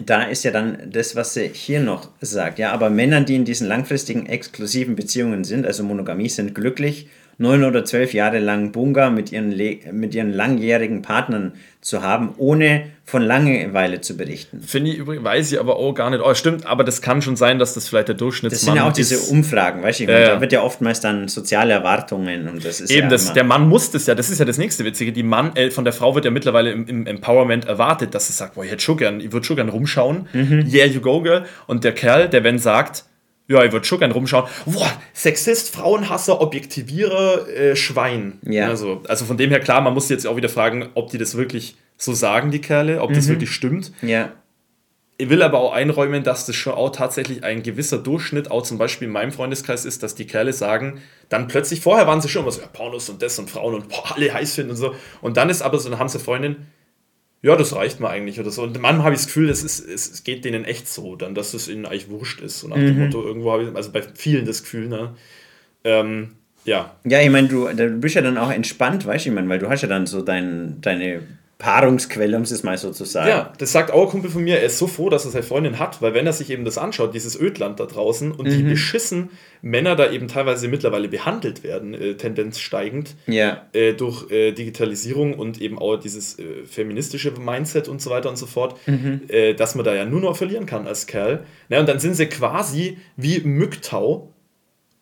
da 0.00 0.22
ist 0.22 0.44
ja 0.44 0.52
dann 0.52 0.78
das, 0.86 1.16
was 1.16 1.34
sie 1.34 1.48
hier 1.48 1.80
noch 1.80 2.10
sagt. 2.20 2.60
Ja, 2.60 2.70
aber 2.70 2.88
Männer, 2.88 3.22
die 3.22 3.34
in 3.34 3.44
diesen 3.44 3.66
langfristigen, 3.66 4.26
exklusiven 4.26 4.94
Beziehungen 4.94 5.42
sind, 5.42 5.66
also 5.66 5.82
Monogamie, 5.82 6.28
sind 6.28 6.54
glücklich, 6.54 7.08
neun 7.38 7.64
oder 7.64 7.84
zwölf 7.84 8.14
Jahre 8.14 8.38
lang 8.38 8.72
Bunga 8.72 9.10
mit 9.10 9.32
ihren, 9.32 9.50
Le 9.50 9.78
mit 9.92 10.14
ihren 10.14 10.32
langjährigen 10.32 11.02
Partnern 11.02 11.52
zu 11.80 12.02
haben, 12.02 12.34
ohne 12.36 12.84
von 13.04 13.22
Langeweile 13.22 14.00
zu 14.00 14.16
berichten. 14.16 14.62
Finde 14.62 14.92
ich 14.92 14.98
übrigens, 14.98 15.24
weiß 15.24 15.52
ich 15.52 15.58
aber 15.58 15.76
auch 15.76 15.92
gar 15.92 16.10
nicht. 16.10 16.22
Oh, 16.24 16.32
stimmt, 16.34 16.64
aber 16.64 16.84
das 16.84 17.02
kann 17.02 17.20
schon 17.20 17.34
sein, 17.34 17.58
dass 17.58 17.74
das 17.74 17.88
vielleicht 17.88 18.08
der 18.08 18.14
Das 18.14 18.20
Durchschnittsmann 18.20 18.74
sind 18.74 18.76
ja 18.76 18.88
auch 18.88 18.92
diese 18.92 19.16
ist. 19.16 19.30
Umfragen, 19.30 19.82
weißt 19.82 20.00
du? 20.00 20.04
Ja. 20.04 20.34
Da 20.34 20.40
wird 20.40 20.52
ja 20.52 20.62
oftmals 20.62 21.00
dann 21.00 21.26
soziale 21.26 21.72
Erwartungen 21.72 22.48
und 22.48 22.64
das 22.64 22.80
ist 22.80 22.90
Eben, 22.90 23.02
ja 23.04 23.08
das, 23.08 23.32
der 23.32 23.44
Mann 23.44 23.68
muss 23.68 23.90
das 23.90 24.06
ja, 24.06 24.14
das 24.14 24.30
ist 24.30 24.38
ja 24.38 24.44
das 24.44 24.58
nächste 24.58 24.84
Witzige. 24.84 25.12
Die 25.12 25.24
Mann, 25.24 25.56
äh, 25.56 25.70
von 25.70 25.84
der 25.84 25.92
Frau 25.92 26.14
wird 26.14 26.24
ja 26.24 26.30
mittlerweile 26.30 26.70
im, 26.70 26.86
im 26.86 27.06
Empowerment 27.06 27.64
erwartet, 27.64 28.14
dass 28.14 28.28
sie 28.28 28.32
sagt, 28.32 28.54
boah, 28.54 28.64
ich 28.64 28.70
hätte 28.70 28.82
schon 28.82 28.96
gern, 28.96 29.20
ich 29.20 29.32
würde 29.32 29.44
schon 29.44 29.56
gern 29.56 29.68
rumschauen. 29.68 30.28
Mhm. 30.32 30.68
Yeah, 30.72 30.86
you 30.86 31.00
go, 31.00 31.20
girl. 31.20 31.44
Und 31.66 31.82
der 31.82 31.92
Kerl, 31.92 32.28
der 32.28 32.44
wenn 32.44 32.60
sagt, 32.60 33.04
ja, 33.52 33.64
ich 33.64 33.72
würde 33.72 33.86
schon 33.86 33.98
gern 34.00 34.10
rumschauen, 34.10 34.48
boah, 34.66 34.90
Sexist, 35.14 35.74
Frauenhasser, 35.74 36.40
Objektivierer, 36.40 37.48
äh, 37.48 37.76
Schwein. 37.76 38.38
Ja. 38.42 38.68
Also, 38.68 39.02
also 39.08 39.24
von 39.24 39.36
dem 39.36 39.50
her, 39.50 39.60
klar, 39.60 39.80
man 39.80 39.94
muss 39.94 40.08
jetzt 40.08 40.26
auch 40.26 40.36
wieder 40.36 40.48
fragen, 40.48 40.88
ob 40.94 41.10
die 41.10 41.18
das 41.18 41.36
wirklich 41.36 41.76
so 41.96 42.12
sagen, 42.14 42.50
die 42.50 42.60
Kerle, 42.60 43.00
ob 43.00 43.12
das 43.12 43.28
wirklich 43.28 43.50
stimmt. 43.52 43.92
ja, 44.02 44.32
Ich 45.18 45.28
will 45.28 45.42
aber 45.42 45.60
auch 45.60 45.72
einräumen, 45.72 46.24
dass 46.24 46.46
das 46.46 46.56
schon 46.56 46.72
auch 46.72 46.90
tatsächlich 46.90 47.44
ein 47.44 47.62
gewisser 47.62 47.98
Durchschnitt, 47.98 48.50
auch 48.50 48.62
zum 48.62 48.78
Beispiel 48.78 49.06
in 49.06 49.12
meinem 49.12 49.30
Freundeskreis 49.30 49.84
ist, 49.84 50.02
dass 50.02 50.16
die 50.16 50.26
Kerle 50.26 50.52
sagen, 50.52 51.00
dann 51.28 51.46
plötzlich, 51.46 51.80
vorher 51.80 52.06
waren 52.08 52.20
sie 52.20 52.28
schon 52.28 52.42
immer 52.42 52.50
so, 52.50 52.60
ja, 52.60 52.66
Pornos 52.66 53.08
und 53.08 53.22
das 53.22 53.38
und 53.38 53.48
Frauen 53.50 53.74
und 53.74 53.88
boah, 53.88 54.16
alle 54.16 54.32
heiß 54.32 54.54
finden 54.54 54.72
und 54.72 54.76
so. 54.78 54.94
Und 55.20 55.36
dann 55.36 55.48
ist 55.48 55.62
aber 55.62 55.78
so, 55.78 55.88
dann 55.90 55.98
haben 56.00 56.08
sie 56.08 56.18
Freundin, 56.18 56.56
ja, 57.42 57.56
das 57.56 57.74
reicht 57.74 57.98
mir 57.98 58.08
eigentlich 58.08 58.38
oder 58.38 58.50
so. 58.50 58.62
Und 58.62 58.80
manchmal 58.80 59.06
habe 59.06 59.14
ich 59.14 59.20
das 59.20 59.26
Gefühl, 59.26 59.50
es, 59.50 59.64
ist, 59.64 59.80
es, 59.80 60.22
geht 60.22 60.44
denen 60.44 60.64
echt 60.64 60.88
so, 60.88 61.16
dann, 61.16 61.34
dass 61.34 61.54
es 61.54 61.68
ihnen 61.68 61.86
eigentlich 61.86 62.08
wurscht 62.08 62.40
ist. 62.40 62.60
So 62.60 62.68
nach 62.68 62.76
dem 62.76 62.98
Motto, 62.98 63.22
irgendwo 63.22 63.52
habe 63.52 63.64
ich, 63.64 63.74
also 63.74 63.90
bei 63.90 64.02
vielen 64.14 64.46
das 64.46 64.62
Gefühl, 64.62 64.88
ne? 64.88 65.14
Ähm, 65.82 66.36
ja, 66.64 66.94
Ja, 67.04 67.20
ich 67.20 67.30
meine, 67.30 67.48
du, 67.48 67.66
du 67.66 67.88
bist 67.98 68.14
ja 68.14 68.22
dann 68.22 68.38
auch 68.38 68.52
entspannt, 68.52 69.04
weißt 69.04 69.24
du, 69.24 69.30
ich 69.30 69.34
meine, 69.34 69.48
weil 69.48 69.58
du 69.58 69.68
hast 69.68 69.82
ja 69.82 69.88
dann 69.88 70.06
so 70.06 70.22
dein, 70.22 70.80
deine 70.80 71.22
Paarungsquelle, 71.62 72.36
um 72.36 72.42
es 72.42 72.62
mal 72.64 72.76
so 72.76 72.90
zu 72.90 73.04
sagen. 73.04 73.28
Ja, 73.28 73.52
das 73.56 73.70
sagt 73.70 73.92
auch 73.92 74.02
ein 74.02 74.08
Kumpel 74.08 74.32
von 74.32 74.42
mir, 74.42 74.58
er 74.58 74.66
ist 74.66 74.78
so 74.78 74.88
froh, 74.88 75.08
dass 75.10 75.24
er 75.24 75.30
seine 75.30 75.44
Freundin 75.44 75.78
hat, 75.78 76.02
weil 76.02 76.12
wenn 76.12 76.26
er 76.26 76.32
sich 76.32 76.50
eben 76.50 76.64
das 76.64 76.76
anschaut, 76.76 77.14
dieses 77.14 77.40
Ödland 77.40 77.78
da 77.78 77.86
draußen 77.86 78.32
und 78.32 78.50
wie 78.50 78.64
beschissen 78.64 79.30
Männer 79.62 79.94
da 79.94 80.10
eben 80.10 80.26
teilweise 80.26 80.66
mittlerweile 80.66 81.06
behandelt 81.06 81.62
werden, 81.62 81.94
äh, 81.94 82.14
Tendenz 82.16 82.58
steigend, 82.58 83.14
Ja, 83.28 83.68
äh, 83.72 83.92
durch 83.92 84.28
äh, 84.32 84.50
Digitalisierung 84.50 85.34
und 85.34 85.62
eben 85.62 85.78
auch 85.78 85.98
dieses 85.98 86.36
äh, 86.40 86.64
feministische 86.64 87.30
Mindset 87.30 87.86
und 87.86 88.02
so 88.02 88.10
weiter 88.10 88.28
und 88.28 88.36
so 88.36 88.46
fort, 88.46 88.76
äh, 89.28 89.54
dass 89.54 89.76
man 89.76 89.84
da 89.84 89.94
ja 89.94 90.04
nur 90.04 90.20
noch 90.20 90.36
verlieren 90.36 90.66
kann 90.66 90.88
als 90.88 91.06
Kerl. 91.06 91.44
Na, 91.68 91.78
und 91.78 91.88
dann 91.88 92.00
sind 92.00 92.14
sie 92.14 92.26
quasi 92.26 92.98
wie 93.16 93.38
Mücktau 93.38 94.32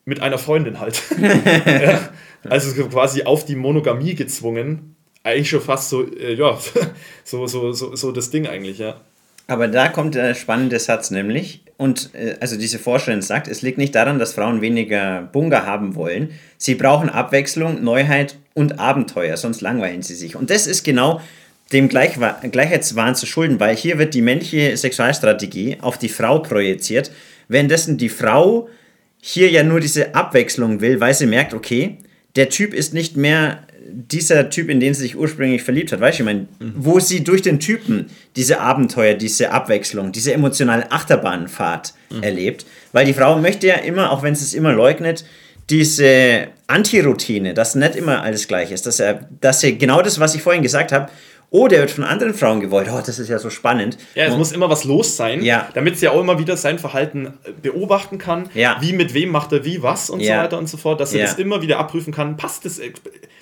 mit 0.05 0.21
einer 0.21 0.37
Freundin 0.37 0.79
halt. 0.79 1.03
ja, 1.19 2.11
also 2.47 2.85
quasi 2.85 3.23
auf 3.23 3.47
die 3.47 3.57
Monogamie 3.57 4.15
gezwungen. 4.15 4.97
Eigentlich 5.23 5.51
schon 5.51 5.61
fast 5.61 5.91
so, 5.91 6.07
äh, 6.07 6.35
ja, 6.35 6.59
so, 7.25 7.47
so, 7.47 7.73
so, 7.73 7.95
so 7.95 8.13
das 8.13 8.31
Ding 8.31 8.47
eigentlich, 8.47 8.79
ja. 8.79 9.01
aber 9.47 9.69
da 9.69 9.89
kommt 9.89 10.15
der 10.15 10.35
spannende 10.35 10.79
Satz 10.79 11.11
nämlich, 11.11 11.63
und 11.77 12.11
äh, 12.15 12.37
also 12.41 12.57
diese 12.57 12.79
Forscherin 12.79 13.23
sagt, 13.23 13.49
es 13.49 13.63
liegt 13.63 13.79
nicht 13.79 13.95
daran, 13.95 14.19
dass 14.19 14.35
Frauen 14.35 14.61
weniger 14.61 15.23
Bunga 15.33 15.65
haben 15.67 15.95
wollen, 15.95 16.31
sie 16.59 16.75
brauchen 16.75 17.09
Abwechslung, 17.09 17.83
Neuheit 17.83 18.37
und 18.55 18.79
Abenteuer, 18.79 19.37
sonst 19.37 19.61
langweilen 19.61 20.03
sie 20.03 20.15
sich. 20.15 20.37
Und 20.37 20.51
das 20.51 20.67
ist 20.67 20.85
genau 20.85 21.21
dem 21.73 21.89
Gleichwa 21.89 22.39
Gleichheitswahn 22.43 23.15
zu 23.15 23.27
schulden, 23.27 23.61
weil 23.61 23.77
hier 23.77 23.99
wird 23.99 24.15
die 24.15 24.23
männliche 24.23 24.77
Sexualstrategie 24.77 25.79
auf 25.81 25.99
die 25.99 26.09
Frau 26.09 26.41
projiziert, 26.41 27.11
währenddessen 27.49 27.97
die 27.97 28.09
Frau 28.09 28.69
hier 29.21 29.51
ja 29.51 29.63
nur 29.63 29.81
diese 29.81 30.15
Abwechslung 30.15 30.81
will, 30.81 31.01
weil 31.01 31.15
sie 31.15 31.27
merkt, 31.27 31.55
okay, 31.55 31.99
der 32.37 32.49
Typ 32.49 32.75
ist 32.75 32.95
nicht 32.95 33.17
mehr 33.17 33.63
dieser 33.93 34.51
Typ, 34.51 34.69
in 34.69 34.81
den 34.81 34.95
sie 34.95 35.03
sich 35.03 35.17
ursprünglich 35.17 35.63
verliebt 35.63 35.93
hat. 35.93 36.01
Weißt 36.01 36.19
du, 36.19 36.23
ich 36.23 36.27
meine, 36.27 36.47
wo 36.77 37.01
sie 37.01 37.25
durch 37.25 37.43
den 37.43 37.61
Typen 37.61 38.07
diese 38.37 38.61
Abenteuer, 38.61 39.15
diese 39.15 39.51
Abwechslung, 39.51 40.13
diese 40.13 40.33
emotionale 40.33 40.91
Achterbahnfahrt 40.91 41.95
erlebt. 42.23 42.67
Weil 42.93 43.07
die 43.07 43.13
Frau 43.13 43.39
möchte 43.39 43.67
ja 43.67 43.77
immer, 43.77 44.11
auch 44.11 44.23
wenn 44.23 44.35
sie 44.35 44.45
es 44.45 44.55
immer 44.55 44.73
leugnet, 44.73 45.25
diese 45.69 46.49
Antiroutine, 46.67 47.55
dass 47.55 47.75
nicht 47.75 47.95
immer 47.95 48.23
alles 48.23 48.49
gleich 48.49 48.73
ist, 48.73 48.87
dass, 48.87 48.99
er, 48.99 49.29
dass 49.41 49.61
sie 49.61 49.79
genau 49.79 50.03
das, 50.03 50.19
was 50.19 50.35
ich 50.35 50.43
vorhin 50.43 50.63
gesagt 50.63 50.91
habe, 50.93 51.11
Oh, 51.53 51.67
der 51.67 51.81
wird 51.81 51.91
von 51.91 52.05
anderen 52.05 52.33
Frauen 52.33 52.61
gewollt. 52.61 52.89
Oh, 52.93 53.01
das 53.05 53.19
ist 53.19 53.29
ja 53.29 53.39
so 53.41 53.51
spannend. 53.51 53.99
Ja, 54.15 54.27
es 54.27 54.33
Und- 54.33 54.39
muss 54.39 54.53
immer 54.53 54.71
was 54.71 54.85
los 54.85 55.17
sein, 55.17 55.43
Ja. 55.43 55.69
damit 55.75 55.99
sie 55.99 56.05
ja 56.05 56.13
auch 56.13 56.21
immer 56.21 56.39
wieder 56.39 56.57
sein 56.57 56.79
Verhalten 56.79 57.27
äh, 57.45 57.51
beobachten 57.61 58.19
kann. 58.19 58.49
Ja. 58.55 58.77
Wie 58.81 58.93
mit 58.93 59.15
wem 59.15 59.31
macht 59.31 59.53
er 59.53 59.65
wie 59.65 59.83
was 59.83 60.11
und 60.11 60.21
Ja. 60.21 60.37
so 60.39 60.45
weiter 60.45 60.59
und 60.59 60.69
so 60.69 60.77
fort, 60.77 61.01
dass 61.01 61.11
sie 61.11 61.19
das 61.19 61.35
immer 61.35 61.61
wieder 61.61 61.79
abprüfen 61.79 62.13
kann. 62.13 62.37
Passt 62.37 62.67
es? 62.67 62.79
äh, 62.79 62.93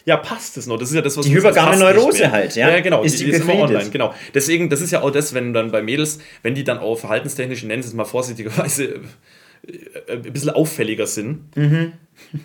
Ja, 0.06 0.16
passt 0.16 0.56
es 0.56 0.66
noch? 0.66 0.78
Das 0.78 0.89
ist 0.89 0.94
ja 0.94 1.02
das, 1.02 1.18
was 1.18 1.26
Die 1.26 1.35
uns- 1.35 1.43
das 1.43 1.51
hypergame 1.52 1.70
passt 1.76 1.82
nicht 1.85 1.97
Neurose 1.97 2.18
mehr. 2.20 2.32
halt, 2.32 2.56
ja? 2.56 2.70
Ja, 2.70 2.80
genau. 2.80 3.02
Ist 3.02 3.20
die, 3.20 3.24
die 3.26 3.30
ist 3.32 3.43
immer 3.43 3.56
online, 3.56 3.90
genau. 3.90 4.14
Deswegen, 4.32 4.70
das 4.70 4.80
ist 4.80 4.90
ja 4.90 5.02
auch 5.02 5.10
das, 5.10 5.35
wenn 5.35 5.52
dann 5.52 5.70
bei 5.70 5.82
Mädels, 5.82 6.18
wenn 6.43 6.55
die 6.55 6.64
dann 6.64 6.78
auch 6.78 6.97
verhaltenstechnisch, 6.98 7.62
nennen 7.64 7.82
sie 7.82 7.89
es 7.89 7.94
mal 7.94 8.06
vorsichtigerweise, 8.06 9.01
ein 10.09 10.23
bisschen 10.23 10.51
auffälliger 10.51 11.07
sind, 11.07 11.57
Mhm. 11.57 11.93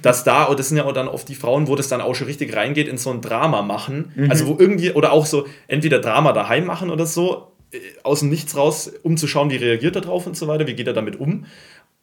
dass 0.02 0.24
da, 0.24 0.44
und 0.45 0.60
das 0.60 0.70
sind 0.70 0.78
ja 0.78 0.86
auch 0.86 0.91
dann 0.94 1.08
oft 1.08 1.28
die 1.30 1.36
Frauen, 1.36 1.68
wo 1.68 1.76
das 1.76 1.88
dann 1.88 2.02
auch 2.02 2.14
schon 2.16 2.28
richtig 2.28 2.56
reingeht 2.56 2.88
in 2.88 2.98
so 2.98 3.10
ein 3.12 3.22
Drama 3.22 3.62
machen. 3.62 4.12
Mhm. 4.16 4.30
Also 4.30 4.48
wo 4.48 4.56
irgendwie, 4.60 4.91
oder 4.91 5.12
auch 5.12 5.26
so 5.26 5.45
entweder 5.68 6.00
Drama 6.00 6.32
daheim 6.34 6.66
machen 6.66 6.90
oder 6.90 7.06
so, 7.06 7.52
äh, 7.72 7.78
aus 8.04 8.20
dem 8.20 8.30
Nichts 8.30 8.56
raus, 8.56 8.91
um 9.04 9.18
zu 9.18 9.28
schauen, 9.28 9.50
wie 9.50 9.56
reagiert 9.56 9.95
er 9.95 10.02
drauf 10.02 10.28
und 10.28 10.38
so 10.38 10.48
weiter, 10.48 10.68
wie 10.68 10.74
geht 10.76 10.88
er 10.88 10.94
damit 10.94 11.20
um. 11.20 11.45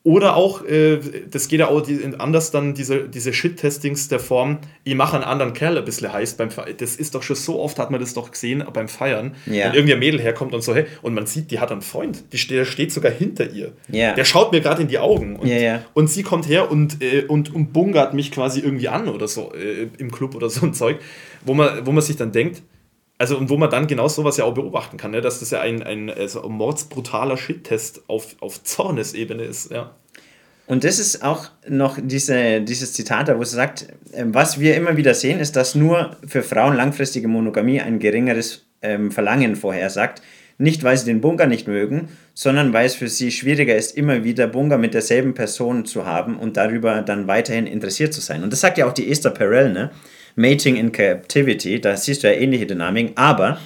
Oder 0.03 0.35
auch, 0.35 0.65
äh, 0.65 0.99
das 1.31 1.49
geht 1.49 1.61
ja 1.61 1.69
auch 1.69 1.87
anders 2.19 2.51
dann, 2.51 2.73
diese, 2.73 3.07
diese 3.07 3.35
Shit-Testings 3.35 4.09
der 4.09 4.19
Form, 4.19 4.59
ich 4.83 4.95
mache 4.95 5.17
einen 5.17 5.25
anderen 5.25 5.53
Kerl 5.53 5.77
ein 5.77 5.85
bisschen 5.85 6.11
heiß 6.11 6.35
beim 6.35 6.49
Das 6.79 6.97
ist 6.97 7.15
doch 7.15 7.23
schon 7.23 7.37
so 7.37 7.61
oft, 7.61 7.79
hat 7.79 7.91
man 7.91 8.01
das 8.01 8.15
doch 8.15 8.31
gesehen 8.31 8.65
beim 8.73 8.89
Feiern. 8.89 9.35
Ja. 9.45 9.67
Wenn 9.67 9.75
irgendein 9.75 9.99
Mädel 9.99 10.19
herkommt 10.19 10.55
und 10.55 10.63
so, 10.63 10.75
hey, 10.75 10.87
und 11.03 11.13
man 11.13 11.27
sieht, 11.27 11.51
die 11.51 11.61
hat 11.61 11.71
einen 11.71 11.83
Freund, 11.83 12.33
die 12.33 12.39
steht, 12.39 12.57
der 12.57 12.65
steht 12.65 12.93
sogar 12.93 13.13
hinter 13.13 13.51
ihr. 13.51 13.73
Ja. 13.89 14.15
Der 14.15 14.25
schaut 14.25 14.53
mir 14.53 14.63
gerade 14.63 14.81
in 14.81 14.89
die 14.89 14.99
Augen. 14.99 15.37
Und, 15.37 15.49
ja. 15.49 15.85
und 15.93 16.09
sie 16.09 16.23
kommt 16.23 16.49
her 16.49 16.71
und, 16.71 17.03
äh, 17.03 17.27
und, 17.27 17.55
und 17.55 17.75
bungert 17.75 18.15
mich 18.15 18.33
quasi 18.33 18.61
irgendwie 18.61 18.89
an 18.89 19.07
oder 19.07 19.29
so 19.29 19.53
äh, 19.53 19.89
im 19.99 20.11
Club 20.11 20.35
oder 20.35 20.49
so 20.49 20.65
ein 20.65 20.73
Zeug, 20.73 20.99
wo 21.45 21.53
man, 21.53 21.85
wo 21.87 21.93
man 21.93 22.03
sich 22.03 22.17
dann 22.17 22.33
denkt, 22.33 22.63
also 23.21 23.37
und 23.37 23.51
wo 23.51 23.59
man 23.59 23.69
dann 23.69 23.87
genau 23.87 24.09
sowas 24.09 24.39
ja 24.39 24.45
auch 24.45 24.55
beobachten 24.55 24.97
kann, 24.97 25.11
ne? 25.11 25.21
dass 25.21 25.41
das 25.41 25.51
ja 25.51 25.61
ein, 25.61 25.83
ein 25.83 26.09
also 26.09 26.49
mordsbrutaler 26.49 27.37
Shit-Test 27.37 28.05
auf, 28.09 28.35
auf 28.41 28.65
Zornesebene 28.65 29.43
ist. 29.43 29.71
Ja. 29.71 29.95
Und 30.67 30.85
das 30.85 30.99
ist 30.99 31.23
auch 31.23 31.51
noch 31.69 31.99
diese, 32.03 32.63
dieses 32.63 32.95
Zitat 32.95 33.29
da, 33.29 33.37
wo 33.37 33.43
es 33.43 33.51
sagt, 33.51 33.89
äh, 34.13 34.25
was 34.25 34.59
wir 34.59 34.75
immer 34.75 34.97
wieder 34.97 35.13
sehen, 35.13 35.39
ist, 35.39 35.55
dass 35.55 35.75
nur 35.75 36.17
für 36.27 36.43
Frauen 36.43 36.75
langfristige 36.75 37.29
Monogamie 37.29 37.83
ein 37.83 37.99
geringeres 37.99 38.65
ähm, 38.81 39.11
Verlangen 39.11 39.55
vorhersagt. 39.55 40.23
Nicht, 40.57 40.83
weil 40.83 40.97
sie 40.97 41.05
den 41.05 41.21
Bunker 41.21 41.47
nicht 41.47 41.69
mögen, 41.69 42.09
sondern 42.33 42.73
weil 42.73 42.87
es 42.87 42.95
für 42.95 43.09
sie 43.09 43.33
schwieriger 43.33 43.77
ist, 43.77 43.99
immer 43.99 44.25
wieder 44.25 44.47
Bunker 44.47 44.79
mit 44.79 44.95
derselben 44.95 45.35
Person 45.35 45.85
zu 45.85 46.07
haben 46.07 46.39
und 46.39 46.57
darüber 46.57 47.03
dann 47.03 47.27
weiterhin 47.27 47.67
interessiert 47.67 48.15
zu 48.15 48.23
sein. 48.23 48.43
Und 48.43 48.51
das 48.51 48.61
sagt 48.61 48.79
ja 48.79 48.87
auch 48.87 48.95
die 48.95 49.11
Esther 49.11 49.31
Perel, 49.31 49.73
ne? 49.73 49.91
Mating 50.37 50.77
in 50.77 50.93
Captivity, 50.93 51.81
da 51.81 51.97
siehst 51.97 52.23
du 52.23 52.33
ja 52.33 52.39
ähnliche 52.39 52.67
Dynamiken, 52.67 53.17
aber 53.17 53.61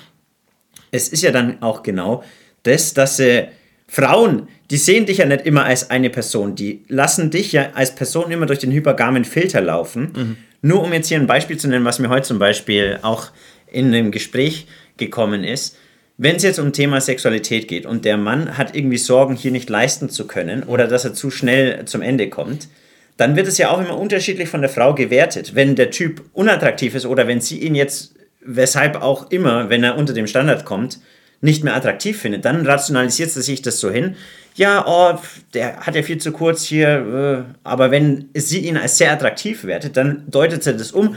es 0.90 1.08
ist 1.08 1.22
ja 1.22 1.30
dann 1.30 1.62
auch 1.62 1.82
genau 1.82 2.22
das, 2.62 2.94
dass 2.94 3.18
äh, 3.20 3.48
Frauen, 3.86 4.48
die 4.70 4.76
sehen 4.76 5.06
dich 5.06 5.18
ja 5.18 5.26
nicht 5.26 5.46
immer 5.46 5.64
als 5.64 5.90
eine 5.90 6.10
Person, 6.10 6.54
die 6.54 6.84
lassen 6.88 7.30
dich 7.30 7.52
ja 7.52 7.70
als 7.74 7.94
Person 7.94 8.30
immer 8.30 8.46
durch 8.46 8.58
den 8.58 8.72
hypergamen 8.72 9.24
Filter 9.24 9.60
laufen. 9.60 10.36
Nur 10.62 10.82
um 10.82 10.92
jetzt 10.92 11.08
hier 11.08 11.18
ein 11.18 11.26
Beispiel 11.26 11.58
zu 11.58 11.68
nennen, 11.68 11.84
was 11.84 11.98
mir 11.98 12.08
heute 12.08 12.26
zum 12.26 12.38
Beispiel 12.38 12.98
auch 13.02 13.30
in 13.70 13.88
einem 13.88 14.10
Gespräch 14.10 14.66
gekommen 14.96 15.44
ist. 15.44 15.76
Wenn 16.16 16.36
es 16.36 16.42
jetzt 16.42 16.58
um 16.58 16.72
Thema 16.72 17.00
Sexualität 17.00 17.68
geht 17.68 17.86
und 17.86 18.04
der 18.04 18.16
Mann 18.16 18.56
hat 18.56 18.74
irgendwie 18.74 18.98
Sorgen, 18.98 19.36
hier 19.36 19.50
nicht 19.50 19.68
leisten 19.68 20.08
zu 20.08 20.26
können 20.26 20.62
oder 20.62 20.86
dass 20.86 21.04
er 21.04 21.12
zu 21.12 21.30
schnell 21.30 21.84
zum 21.84 22.02
Ende 22.02 22.30
kommt, 22.30 22.68
dann 23.16 23.36
wird 23.36 23.46
es 23.46 23.58
ja 23.58 23.70
auch 23.70 23.80
immer 23.80 23.98
unterschiedlich 23.98 24.48
von 24.48 24.60
der 24.60 24.70
Frau 24.70 24.94
gewertet. 24.94 25.54
Wenn 25.54 25.76
der 25.76 25.90
Typ 25.90 26.22
unattraktiv 26.32 26.94
ist 26.94 27.06
oder 27.06 27.28
wenn 27.28 27.40
sie 27.40 27.58
ihn 27.58 27.74
jetzt, 27.74 28.14
weshalb 28.40 29.00
auch 29.02 29.30
immer, 29.30 29.70
wenn 29.70 29.84
er 29.84 29.96
unter 29.96 30.12
dem 30.12 30.26
Standard 30.26 30.64
kommt, 30.64 30.98
nicht 31.40 31.62
mehr 31.62 31.76
attraktiv 31.76 32.18
findet, 32.20 32.44
dann 32.44 32.66
rationalisiert 32.66 33.30
sie 33.30 33.42
sich 33.42 33.62
das 33.62 33.78
so 33.78 33.90
hin. 33.90 34.16
Ja, 34.54 34.84
oh, 34.86 35.18
der 35.52 35.80
hat 35.80 35.94
ja 35.94 36.02
viel 36.02 36.18
zu 36.18 36.32
kurz 36.32 36.64
hier, 36.64 37.44
äh, 37.48 37.52
aber 37.64 37.90
wenn 37.90 38.30
sie 38.34 38.60
ihn 38.60 38.76
als 38.76 38.98
sehr 38.98 39.12
attraktiv 39.12 39.64
wertet, 39.64 39.96
dann 39.96 40.24
deutet 40.30 40.64
sie 40.64 40.76
das 40.76 40.92
um. 40.92 41.16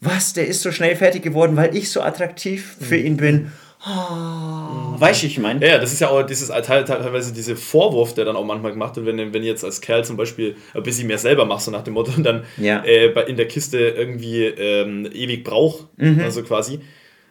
Was, 0.00 0.32
der 0.32 0.46
ist 0.46 0.62
so 0.62 0.70
schnell 0.70 0.94
fertig 0.94 1.22
geworden, 1.22 1.56
weil 1.56 1.74
ich 1.74 1.90
so 1.90 2.02
attraktiv 2.02 2.76
für 2.80 2.96
ihn 2.96 3.16
bin. 3.16 3.50
Oh, 3.90 5.00
weißt 5.00 5.22
du, 5.22 5.26
ich 5.28 5.38
meine? 5.38 5.64
Ja, 5.64 5.72
ja, 5.74 5.78
das 5.78 5.92
ist 5.92 6.00
ja 6.00 6.08
auch 6.08 6.22
dieses 6.22 6.48
teil- 6.48 6.84
teilweise 6.84 7.32
dieser 7.32 7.56
Vorwurf, 7.56 8.14
der 8.14 8.24
dann 8.26 8.36
auch 8.36 8.44
manchmal 8.44 8.72
gemacht 8.72 8.96
wird, 8.96 9.06
wenn, 9.06 9.16
wenn 9.32 9.42
ich 9.42 9.48
jetzt 9.48 9.64
als 9.64 9.80
Kerl 9.80 10.04
zum 10.04 10.16
Beispiel 10.16 10.56
ein 10.74 10.82
bisschen 10.82 11.06
mehr 11.06 11.18
selber 11.18 11.44
machst, 11.46 11.64
so 11.66 11.70
nach 11.70 11.82
dem 11.84 11.94
Motto, 11.94 12.12
und 12.16 12.24
dann 12.24 12.44
Ja. 12.58 12.84
äh, 12.84 13.08
bei- 13.08 13.24
in 13.24 13.36
der 13.36 13.48
Kiste 13.48 13.78
irgendwie 13.78 14.44
ähm, 14.44 15.08
ewig 15.12 15.44
braucht, 15.44 15.86
also 16.22 16.42
quasi. 16.42 16.80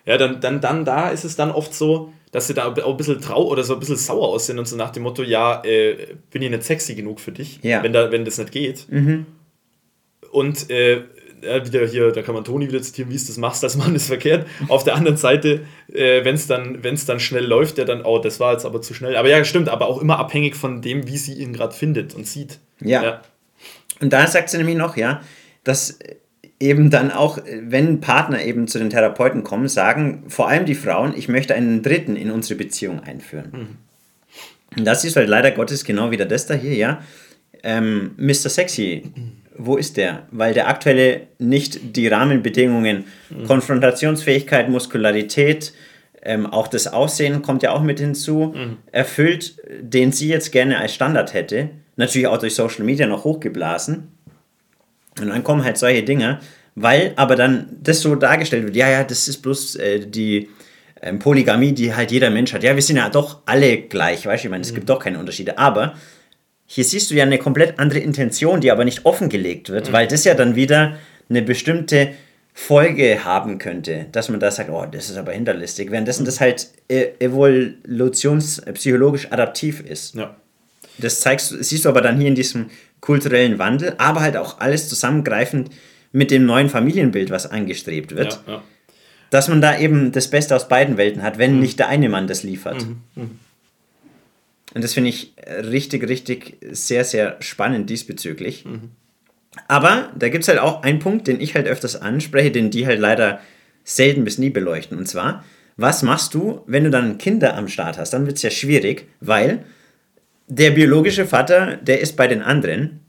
Ja, 0.06 0.18
dann, 0.18 0.40
dann, 0.42 0.62
dann 0.62 0.86
da 0.86 1.10
ist 1.10 1.26
es 1.26 1.36
dann 1.36 1.52
oft 1.52 1.74
so, 1.74 2.14
dass 2.32 2.48
sie 2.48 2.54
da 2.54 2.66
auch 2.72 2.76
ein 2.92 2.98
bisschen 2.98 3.22
trau 3.22 3.46
oder 3.48 3.64
so 3.64 3.74
ein 3.74 3.80
bisschen 3.80 3.98
sauer 3.98 4.30
aussehen 4.30 4.58
und 4.58 4.68
so 4.68 4.76
nach 4.76 4.90
dem 4.92 5.04
Motto, 5.04 5.22
ja, 5.24 5.62
äh, 5.64 6.16
bin 6.32 6.42
ich 6.42 6.50
nicht 6.50 6.64
sexy 6.64 6.96
genug 6.96 7.20
für 7.20 7.32
dich, 7.32 7.60
Ja. 7.62 7.84
wenn, 7.84 7.94
da, 7.94 8.12
wenn 8.12 8.26
das 8.26 8.38
nicht 8.38 8.52
geht. 8.52 8.88
Und 10.32 10.70
äh, 10.70 11.04
ja, 11.42 11.66
wieder 11.66 11.86
hier, 11.86 12.12
da 12.12 12.22
kann 12.22 12.36
man 12.36 12.44
Toni 12.44 12.68
wieder 12.68 12.82
zitieren, 12.82 13.12
wie 13.12 13.16
es 13.16 13.28
das 13.28 13.38
machst 13.38 13.64
als 13.64 13.78
Mann, 13.78 13.96
ist 13.96 14.08
verkehrt. 14.08 14.48
Auf 14.68 14.84
der 14.84 14.96
anderen 14.96 15.18
Seite, 15.18 15.62
äh, 15.94 16.24
wenn 16.24 16.36
es 16.36 16.48
dann, 16.48 16.84
wenn's 16.84 17.06
dann 17.06 17.20
schnell 17.20 17.46
läuft, 17.46 17.78
der 17.78 17.86
dann, 17.86 18.04
oh, 18.04 18.20
das 18.20 18.40
war 18.40 18.54
jetzt 18.54 18.66
aber 18.66 18.82
zu 18.82 18.94
schnell. 18.94 19.16
Aber 19.16 19.30
ja, 19.30 19.44
stimmt, 19.44 19.70
aber 19.70 19.88
auch 19.88 20.02
immer 20.02 20.20
abhängig 20.20 20.56
von 20.56 20.82
dem, 20.82 21.08
wie 21.08 21.18
sie 21.18 21.34
ihn 21.34 21.54
gerade 21.54 21.74
findet 21.74 22.16
und 22.16 22.28
sieht. 22.28 22.60
Ja. 22.80 23.22
Und 24.00 24.14
da 24.14 24.28
sagt 24.28 24.50
sie 24.50 24.58
nämlich 24.58 24.78
noch, 24.78 24.98
ja, 24.98 25.22
dass 25.64 26.00
eben 26.60 26.90
dann 26.90 27.12
auch, 27.12 27.40
wenn 27.62 28.02
Partner 28.02 28.44
eben 28.44 28.68
zu 28.68 28.80
den 28.80 28.90
Therapeuten 28.90 29.44
kommen, 29.44 29.68
sagen 29.68 30.24
vor 30.28 30.48
allem 30.48 30.66
die 30.66 30.76
Frauen, 30.76 31.14
ich 31.16 31.28
möchte 31.28 31.54
einen 31.54 31.84
Dritten 31.84 32.16
in 32.16 32.32
unsere 32.32 32.58
Beziehung 32.58 33.00
einführen. 33.02 33.78
Und 34.76 34.86
das 34.86 35.04
ist 35.04 35.16
halt 35.16 35.30
leider 35.30 35.52
Gottes 35.52 35.84
genau 35.86 36.12
wieder 36.12 36.26
das 36.26 36.48
da 36.48 36.54
hier, 36.54 36.76
ja. 36.76 37.02
Ähm, 37.64 38.12
Mr. 38.18 38.50
Sexy, 38.50 39.04
wo 39.58 39.78
ist 39.78 39.98
der? 39.98 40.24
Weil 40.32 40.54
der 40.54 40.68
aktuelle 40.68 41.22
nicht 41.40 41.96
die 41.96 42.08
Rahmenbedingungen, 42.08 43.06
Konfrontationsfähigkeit, 43.48 44.70
Muskularität, 44.70 45.74
ähm, 46.22 46.46
auch 46.46 46.68
das 46.68 46.88
Aussehen 46.88 47.42
kommt 47.42 47.64
ja 47.64 47.72
auch 47.72 47.82
mit 47.82 48.00
hinzu, 48.00 48.54
erfüllt, 48.92 49.58
den 49.82 50.12
sie 50.12 50.28
jetzt 50.28 50.52
gerne 50.52 50.78
als 50.80 50.94
Standard 50.94 51.34
hätte. 51.34 51.70
Natürlich 51.96 52.28
auch 52.28 52.38
durch 52.38 52.56
Social 52.56 52.84
Media 52.84 53.08
noch 53.08 53.24
hochgeblasen. 53.24 54.12
Und 55.20 55.30
dann 55.30 55.44
kommen 55.44 55.64
halt 55.64 55.78
solche 55.78 56.04
Dinge, 56.04 56.40
weil 56.76 57.14
aber 57.16 57.36
dann 57.36 57.70
das 57.82 58.02
so 58.02 58.16
dargestellt 58.16 58.66
wird, 58.66 58.76
ja, 58.76 58.90
ja, 58.90 59.04
das 59.04 59.28
ist 59.28 59.42
bloß 59.42 59.76
äh, 59.78 60.00
die 60.06 60.50
ähm, 61.02 61.20
Polygamie, 61.20 61.74
die 61.74 61.94
halt 61.96 62.12
jeder 62.12 62.30
Mensch 62.30 62.54
hat. 62.54 62.64
Ja, 62.64 62.76
wir 62.76 62.82
sind 62.82 62.98
ja 62.98 63.10
doch 63.10 63.42
alle 63.46 63.78
gleich, 63.78 64.26
weißt 64.26 64.44
du, 64.44 64.48
ich 64.48 64.52
meine, 64.52 64.62
es 64.62 64.74
gibt 64.74 64.90
doch 64.90 65.00
keine 65.00 65.20
Unterschiede. 65.20 65.58
Aber 65.58 65.96
hier 66.68 66.84
siehst 66.84 67.10
du 67.10 67.16
ja 67.16 67.24
eine 67.24 67.40
komplett 67.40 67.80
andere 67.80 68.00
Intention, 68.00 68.62
die 68.62 68.72
aber 68.72 68.86
nicht 68.86 69.06
offengelegt 69.06 69.70
wird, 69.70 69.92
weil 69.92 70.08
das 70.08 70.24
ja 70.26 70.36
dann 70.36 70.56
wieder 70.56 70.98
eine 71.30 71.42
bestimmte 71.42 72.10
Folge 72.54 73.24
haben 73.24 73.58
könnte, 73.58 74.08
dass 74.12 74.30
man 74.30 74.40
da 74.40 74.52
sagt, 74.52 74.70
oh, 74.70 74.86
das 74.92 75.10
ist 75.10 75.18
aber 75.18 75.32
hinterlistig, 75.32 75.90
währenddessen 75.92 76.26
das 76.26 76.40
halt 76.42 76.68
äh, 76.90 77.08
evolutionspsychologisch 77.20 79.32
adaptiv 79.32 79.82
ist. 79.82 80.16
Ja. 80.16 80.36
Das 80.98 81.20
zeigst, 81.22 81.52
du- 81.52 81.64
siehst 81.64 81.86
du 81.86 81.90
aber 81.90 82.02
dann 82.02 82.18
hier 82.20 82.28
in 82.28 82.36
diesem 82.36 82.68
kulturellen 83.02 83.60
Wandel, 83.60 83.94
aber 83.98 84.22
halt 84.22 84.38
auch 84.38 84.60
alles 84.60 84.90
zusammengreifend 84.90 85.70
mit 86.12 86.32
dem 86.32 86.46
neuen 86.46 86.70
Familienbild, 86.70 87.30
was 87.30 87.50
angestrebt 87.50 88.16
wird, 88.16 88.42
Ja, 88.48 88.54
ja. 88.54 88.64
dass 89.30 89.48
man 89.50 89.62
da 89.62 89.78
eben 89.78 90.12
das 90.12 90.30
Beste 90.30 90.56
aus 90.56 90.68
beiden 90.68 90.98
Welten 90.98 91.22
hat, 91.22 91.38
wenn 91.38 91.60
nicht 91.60 91.78
der 91.80 91.90
eine 91.90 92.10
Mann 92.10 92.28
das 92.28 92.44
liefert. 92.44 92.86
Und 94.78 94.84
das 94.84 94.94
finde 94.94 95.10
ich 95.10 95.34
richtig, 95.48 96.08
richtig 96.08 96.58
sehr, 96.70 97.04
sehr 97.04 97.38
spannend 97.40 97.90
diesbezüglich. 97.90 98.64
Aber 99.68 100.12
da 100.16 100.30
gibt 100.30 100.44
es 100.44 100.50
halt 100.50 100.60
auch 100.60 100.84
einen 100.84 101.00
Punkt, 101.00 101.26
den 101.26 101.42
ich 101.42 101.56
halt 101.56 101.66
öfters 101.66 102.00
anspreche, 102.00 102.52
den 102.52 102.70
die 102.70 102.86
halt 102.86 103.00
leider 103.00 103.40
selten 103.84 104.24
bis 104.24 104.38
nie 104.38 104.52
beleuchten. 104.52 104.96
Und 105.00 105.08
zwar, 105.08 105.44
was 105.78 106.04
machst 106.04 106.36
du, 106.36 106.62
wenn 106.68 106.84
du 106.84 106.92
dann 106.92 107.18
Kinder 107.18 107.58
am 107.58 107.68
Start 107.68 107.98
hast? 107.98 108.14
Dann 108.14 108.28
wird 108.28 108.38
es 108.38 108.44
ja 108.44 108.52
schwierig, 108.52 109.08
weil 109.20 109.66
der 110.46 110.70
biologische 110.70 111.26
Vater, 111.26 111.78
der 111.78 112.00
ist 112.00 112.16
bei 112.16 112.28
den 112.28 112.44
anderen 112.44 113.00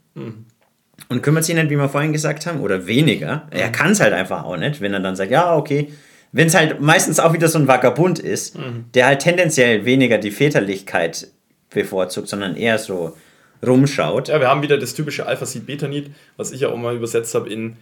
und 1.07 1.21
kümmert 1.21 1.45
sich 1.45 1.53
nicht, 1.53 1.69
wie 1.69 1.75
wir 1.75 1.87
vorhin 1.87 2.13
gesagt 2.13 2.47
haben, 2.47 2.61
oder 2.61 2.87
weniger. 2.87 3.47
Er 3.51 3.69
kann 3.69 3.91
es 3.91 3.99
halt 3.99 4.13
einfach 4.13 4.43
auch 4.43 4.57
nicht, 4.57 4.81
wenn 4.81 4.91
er 4.91 5.01
dann 5.01 5.15
sagt, 5.15 5.29
ja, 5.29 5.55
okay. 5.55 5.93
Wenn 6.31 6.47
es 6.47 6.55
halt 6.55 6.81
meistens 6.81 7.19
auch 7.19 7.33
wieder 7.33 7.47
so 7.47 7.59
ein 7.59 7.67
Vagabund 7.67 8.17
ist, 8.17 8.57
der 8.95 9.05
halt 9.05 9.19
tendenziell 9.19 9.85
weniger 9.85 10.17
die 10.17 10.31
Väterlichkeit 10.31 11.27
bevorzugt, 11.69 12.27
sondern 12.27 12.55
eher 12.55 12.77
so 12.79 13.15
rumschaut. 13.65 14.29
Ja, 14.29 14.39
wir 14.39 14.47
haben 14.47 14.61
wieder 14.61 14.77
das 14.77 14.93
typische 14.93 15.25
Alpha-Seed-Beta-Need, 15.25 16.11
was 16.37 16.51
ich 16.51 16.61
ja 16.61 16.69
auch 16.69 16.77
mal 16.77 16.95
übersetzt 16.95 17.35
habe 17.35 17.49
in, 17.49 17.77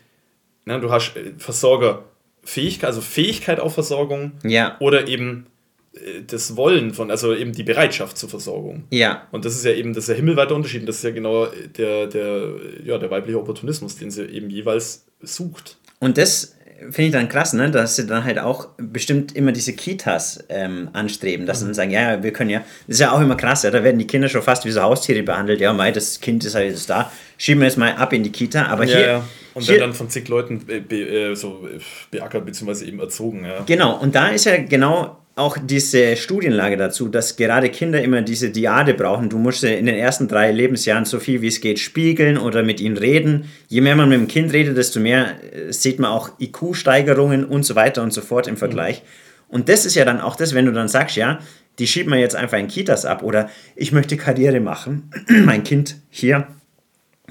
na, 0.66 0.80
du 0.80 0.92
hast 0.92 1.16
äh, 1.16 1.34
Versorgerfähigkeit, 1.38 2.88
also 2.88 3.02
Fähigkeit 3.02 3.60
auf 3.60 3.74
Versorgung 3.74 4.32
Ja, 4.44 4.76
oder 4.80 5.08
eben 5.08 5.46
äh, 5.94 6.24
das 6.26 6.56
Wollen 6.58 6.94
von, 6.94 7.12
also 7.12 7.36
eben 7.36 7.54
die 7.54 7.64
Bereitschaft 7.64 8.18
zur 8.18 8.30
Versorgung. 8.30 8.86
ja, 8.90 9.28
Und 9.32 9.46
das 9.46 9.56
ist 9.56 9.66
ja 9.66 9.72
eben, 9.72 9.94
das 9.94 10.06
ist 10.06 10.10
ja 10.10 10.16
himmelweiter 10.16 10.56
Unterschied. 10.56 10.82
Und 10.82 10.88
das 10.88 10.98
ist 10.98 11.04
ja 11.04 11.12
genau 11.12 11.46
der, 11.46 12.08
der, 12.08 12.54
ja, 12.84 12.98
der 12.98 13.12
weibliche 13.12 13.40
Opportunismus, 13.40 13.96
den 13.98 14.12
sie 14.12 14.26
eben 14.26 14.50
jeweils 14.50 15.06
sucht. 15.22 15.78
Und 16.00 16.18
das 16.18 16.57
finde 16.80 17.04
ich 17.04 17.12
dann 17.12 17.30
krass, 17.30 17.54
ne, 17.54 17.72
dass 17.72 17.96
sie 17.96 18.06
dann 18.06 18.24
halt 18.24 18.40
auch 18.40 18.70
bestimmt 18.78 19.36
immer 19.36 19.52
diese 19.52 19.74
Kitas 19.74 20.44
ähm, 20.50 20.90
anstreben, 20.94 21.46
dass 21.46 21.58
mhm. 21.58 21.60
sie 21.60 21.66
dann 21.66 21.74
sagen, 21.74 21.92
ja, 21.92 22.24
wir 22.24 22.32
können 22.32 22.50
ja, 22.50 22.60
das 22.88 22.96
ist 22.96 23.00
ja 23.00 23.12
auch 23.12 23.22
immer 23.22 23.36
krass, 23.36 23.64
ja, 23.64 23.72
da 23.72 23.84
werden 23.84 23.98
die 23.98 24.08
Kinder 24.08 24.30
schon 24.30 24.42
fast 24.42 24.66
wie 24.66 24.72
so 24.72 24.82
Haustiere 24.82 25.24
behandelt, 25.24 25.60
ja, 25.60 25.74
mei, 25.74 25.92
das 25.92 26.20
Kind 26.20 26.46
ist 26.46 26.56
halt 26.56 26.70
jetzt 26.70 26.90
da, 26.90 27.12
schieben 27.38 27.62
wir 27.62 27.68
es 27.68 27.78
mal 27.78 27.94
ab 27.94 28.14
in 28.14 28.24
die 28.24 28.32
Kita, 28.32 28.66
aber 28.68 28.86
ja, 28.86 28.98
hier... 28.98 29.08
Ja. 29.08 29.24
Und 29.54 29.64
hier, 29.64 29.80
dann 29.80 29.96
von 29.96 30.08
zig 30.08 30.28
Leuten 30.28 30.68
be, 30.68 30.82
be, 30.82 30.98
äh, 30.98 31.36
so 31.36 31.68
beackert 32.12 32.46
bzw. 32.46 32.86
eben 32.86 33.00
erzogen, 33.00 33.44
ja. 33.44 33.64
Genau, 33.66 33.98
und 33.98 34.14
da 34.14 34.28
ist 34.28 34.46
ja 34.46 34.58
genau 34.58 35.18
auch 35.38 35.58
diese 35.62 36.18
Studienlage 36.18 36.78
dazu, 36.78 37.10
dass 37.10 37.36
gerade 37.36 37.70
Kinder 37.70 38.02
immer 38.02 38.24
diese 38.24 38.50
Diade 38.50 38.96
brauchen. 38.96 39.30
Du 39.30 39.38
musst 39.38 39.64
in 39.64 39.86
den 39.86 39.96
ersten 39.96 40.28
drei 40.28 40.52
Lebensjahren 40.52 41.06
so 41.06 41.20
viel 41.20 41.42
wie 41.42 41.48
es 41.48 41.62
geht 41.62 41.78
spiegeln 41.78 42.40
oder 42.40 42.64
mit 42.64 42.82
ihnen 42.82 42.98
reden. 42.98 43.46
Je 43.68 43.82
mehr 43.82 43.96
man 43.96 44.10
mit 44.10 44.20
dem 44.20 44.28
Kind 44.28 44.52
redet, 44.52 44.76
desto 44.76 45.00
mehr 45.00 45.36
äh, 45.54 45.72
sieht 45.72 46.00
man 46.00 46.12
auch 46.12 46.32
IQ-Steigerungen 46.40 47.46
und 47.46 47.64
so 47.64 47.76
weiter 47.76 48.02
und 48.02 48.12
so 48.12 48.22
fort 48.22 48.48
im 48.48 48.58
Vergleich. 48.58 49.04
Mhm. 49.04 49.54
Und 49.56 49.70
das 49.70 49.86
ist 49.86 49.96
ja 49.96 50.06
dann 50.06 50.22
auch 50.22 50.36
das, 50.36 50.56
wenn 50.56 50.66
du 50.66 50.72
dann 50.72 50.88
sagst, 50.88 51.16
ja, 51.16 51.40
die 51.78 51.86
schieben 51.86 52.12
wir 52.12 52.20
jetzt 52.20 52.36
einfach 52.36 52.58
in 52.58 52.68
Kitas 52.68 53.06
ab 53.06 53.22
oder 53.22 53.50
ich 53.76 53.92
möchte 53.92 54.18
Karriere 54.18 54.60
machen, 54.60 55.12
mein 55.28 55.64
Kind 55.64 55.98
hier, 56.10 56.48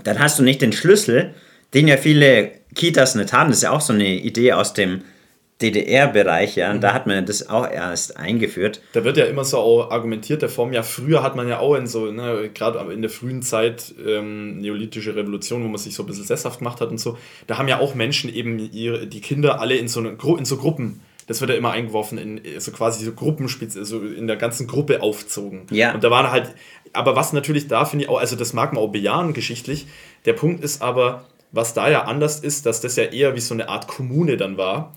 dann 0.05 0.21
hast 0.21 0.39
du 0.39 0.45
nicht 0.45 0.63
den 0.63 0.73
Schlüssel, 0.73 1.35
den 1.75 1.89
ja 1.89 1.97
viele 1.97 2.53
Kitas 2.77 3.17
nicht 3.17 3.33
haben. 3.33 3.49
Das 3.49 3.59
ist 3.59 3.63
ja 3.65 3.73
auch 3.73 3.81
so 3.81 3.93
eine 3.93 4.15
Idee 4.15 4.53
aus 4.53 4.75
dem 4.75 5.03
DDR-Bereich, 5.63 6.57
ja, 6.57 6.71
und 6.71 6.77
mhm. 6.77 6.81
da 6.83 6.93
hat 6.93 7.07
man 7.07 7.25
das 7.25 7.49
auch 7.49 7.69
erst 7.69 8.19
eingeführt. 8.19 8.83
Da 8.93 9.05
wird 9.05 9.17
ja 9.17 9.25
immer 9.25 9.45
so 9.45 9.59
auch 9.59 9.91
argumentiert, 9.91 10.43
der 10.43 10.51
Form, 10.51 10.73
ja, 10.73 10.83
früher 10.83 11.23
hat 11.23 11.35
man 11.35 11.49
ja 11.49 11.61
auch 11.61 11.77
in 11.77 11.87
so, 11.87 12.11
ne, 12.13 12.51
gerade 12.53 12.93
in 12.93 13.01
der 13.01 13.11
frühen 13.11 13.41
Zeit, 13.41 13.95
ähm, 14.07 14.59
neolithische 14.59 15.17
Revolution, 15.17 15.65
wo 15.65 15.69
man 15.69 15.79
sich 15.79 15.95
so 15.95 16.03
ein 16.03 16.07
bisschen 16.07 16.25
sesshaft 16.25 16.59
gemacht 16.59 16.81
hat 16.81 16.91
und 16.91 16.99
so, 16.99 17.17
da 17.47 17.57
haben 17.57 17.69
ja 17.69 17.81
auch 17.81 17.95
Menschen 17.95 18.33
eben 18.33 18.59
ihre, 18.59 19.07
die 19.07 19.21
Kinder 19.23 19.61
alle 19.61 19.77
in 19.77 19.89
so, 19.89 20.01
eine, 20.01 20.17
in 20.39 20.45
so 20.45 20.57
Gruppen 20.57 21.01
das 21.27 21.41
wird 21.41 21.51
ja 21.51 21.57
immer 21.57 21.73
eingeworfen 21.73 22.19
in 22.19 22.61
so 22.61 22.71
quasi 22.71 23.05
so 23.05 23.13
Gruppen, 23.13 23.49
so 23.49 24.01
in 24.01 24.27
der 24.29 24.37
ganzen 24.37 24.67
Gruppe 24.67 25.03
aufzogen. 25.03 25.67
Ja. 25.71 25.93
Und 25.93 26.05
da 26.05 26.11
waren 26.11 26.31
halt, 26.31 26.55
aber 26.93 27.17
was 27.17 27.33
natürlich 27.33 27.67
da 27.67 27.85
finde 27.85 28.05
ich 28.05 28.11
auch, 28.11 28.21
also 28.21 28.37
das 28.37 28.53
mag 28.53 28.73
man 28.73 28.83
auch 28.83 28.93
bejahen 28.93 29.33
geschichtlich. 29.33 29.87
Der 30.25 30.35
Punkt 30.35 30.63
ist 30.63 30.83
aber, 30.83 31.25
was 31.51 31.75
da 31.75 31.91
ja 31.91 32.05
anders 32.05 32.39
ist, 32.39 32.65
dass 32.67 32.81
das 32.81 32.97
ja 32.97 33.05
eher 33.05 33.35
wie 33.35 33.41
so 33.41 33.55
eine 33.55 33.69
Art 33.69 33.89
Kommune 33.89 34.37
dann 34.37 34.57
war 34.57 34.93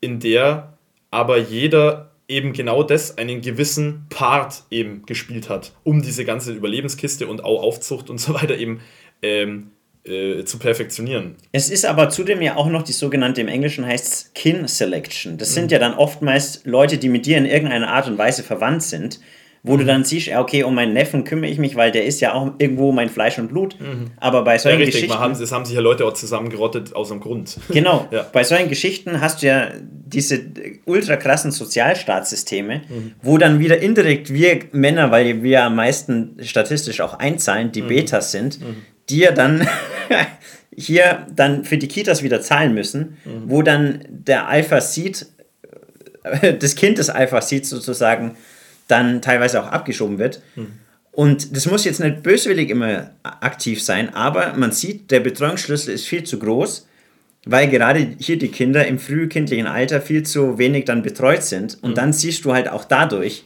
in 0.00 0.20
der 0.20 0.74
aber 1.10 1.38
jeder 1.38 2.10
eben 2.28 2.52
genau 2.52 2.82
das, 2.82 3.16
einen 3.16 3.40
gewissen 3.40 4.06
Part 4.10 4.64
eben 4.70 5.06
gespielt 5.06 5.48
hat, 5.48 5.72
um 5.82 6.02
diese 6.02 6.24
ganze 6.24 6.52
Überlebenskiste 6.52 7.26
und 7.26 7.42
auch 7.42 7.62
Aufzucht 7.62 8.10
und 8.10 8.18
so 8.18 8.34
weiter 8.34 8.56
eben 8.56 8.80
ähm, 9.22 9.70
äh, 10.04 10.44
zu 10.44 10.58
perfektionieren. 10.58 11.36
Es 11.52 11.70
ist 11.70 11.86
aber 11.86 12.10
zudem 12.10 12.42
ja 12.42 12.56
auch 12.56 12.68
noch 12.68 12.82
die 12.82 12.92
sogenannte, 12.92 13.40
im 13.40 13.48
Englischen 13.48 13.86
heißt 13.86 14.06
es 14.06 14.32
Kin 14.34 14.68
Selection. 14.68 15.38
Das 15.38 15.54
sind 15.54 15.72
ja 15.72 15.78
dann 15.78 15.94
oftmals 15.94 16.62
Leute, 16.64 16.98
die 16.98 17.08
mit 17.08 17.24
dir 17.24 17.38
in 17.38 17.46
irgendeiner 17.46 17.88
Art 17.88 18.06
und 18.06 18.18
Weise 18.18 18.42
verwandt 18.42 18.82
sind 18.82 19.20
wo 19.62 19.76
du 19.76 19.84
dann 19.84 20.04
siehst, 20.04 20.28
okay, 20.28 20.62
um 20.62 20.74
meinen 20.74 20.92
Neffen 20.92 21.24
kümmere 21.24 21.50
ich 21.50 21.58
mich, 21.58 21.74
weil 21.76 21.90
der 21.90 22.04
ist 22.04 22.20
ja 22.20 22.32
auch 22.32 22.52
irgendwo 22.58 22.92
mein 22.92 23.08
Fleisch 23.08 23.38
und 23.38 23.48
Blut. 23.48 23.78
Mhm. 23.80 24.12
Aber 24.18 24.44
bei 24.44 24.56
solchen 24.58 24.78
ja, 24.78 24.84
richtig, 24.84 25.02
Geschichten. 25.02 25.20
Haben, 25.20 25.38
das 25.38 25.52
haben 25.52 25.64
sich 25.64 25.74
ja 25.74 25.80
Leute 25.80 26.04
auch 26.04 26.14
zusammengerottet 26.14 26.94
aus 26.94 27.08
dem 27.08 27.20
Grund. 27.20 27.58
Genau. 27.68 28.08
ja. 28.10 28.26
Bei 28.32 28.44
solchen 28.44 28.68
Geschichten 28.68 29.20
hast 29.20 29.42
du 29.42 29.46
ja 29.46 29.68
diese 29.80 30.40
ultra 30.84 31.16
krassen 31.16 31.52
Sozialstaatssysteme, 31.52 32.82
mhm. 32.88 33.12
wo 33.22 33.38
dann 33.38 33.58
wieder 33.58 33.78
indirekt 33.78 34.32
wir 34.32 34.60
Männer, 34.72 35.10
weil 35.10 35.42
wir 35.42 35.64
am 35.64 35.76
meisten 35.76 36.36
statistisch 36.42 37.00
auch 37.00 37.14
einzahlen, 37.14 37.72
die 37.72 37.82
mhm. 37.82 37.88
Betas 37.88 38.32
sind, 38.32 38.60
mhm. 38.60 38.76
die 39.10 39.18
ja 39.18 39.32
dann 39.32 39.68
hier 40.76 41.26
dann 41.34 41.64
für 41.64 41.78
die 41.78 41.88
Kitas 41.88 42.22
wieder 42.22 42.40
zahlen 42.40 42.74
müssen, 42.74 43.18
mhm. 43.24 43.42
wo 43.46 43.62
dann 43.62 44.04
der 44.08 44.48
Alpha 44.48 44.80
sieht, 44.80 45.26
das 46.58 46.74
Kind 46.74 46.98
des 46.98 47.10
Alpha 47.10 47.40
sieht 47.40 47.66
sozusagen, 47.66 48.36
dann 48.88 49.22
teilweise 49.22 49.62
auch 49.62 49.68
abgeschoben 49.68 50.18
wird. 50.18 50.42
Mhm. 50.56 50.72
Und 51.12 51.56
das 51.56 51.66
muss 51.66 51.84
jetzt 51.84 52.00
nicht 52.00 52.22
böswillig 52.22 52.70
immer 52.70 53.10
aktiv 53.22 53.82
sein, 53.82 54.14
aber 54.14 54.54
man 54.54 54.72
sieht, 54.72 55.10
der 55.10 55.20
Betreuungsschlüssel 55.20 55.94
ist 55.94 56.06
viel 56.06 56.24
zu 56.24 56.38
groß, 56.38 56.86
weil 57.44 57.68
gerade 57.68 58.14
hier 58.18 58.38
die 58.38 58.48
Kinder 58.48 58.86
im 58.86 58.98
frühkindlichen 58.98 59.66
Alter 59.66 60.00
viel 60.00 60.22
zu 60.22 60.58
wenig 60.58 60.84
dann 60.84 61.02
betreut 61.02 61.42
sind. 61.42 61.78
Und 61.82 61.90
mhm. 61.90 61.94
dann 61.94 62.12
siehst 62.12 62.44
du 62.44 62.52
halt 62.52 62.68
auch 62.68 62.84
dadurch 62.84 63.44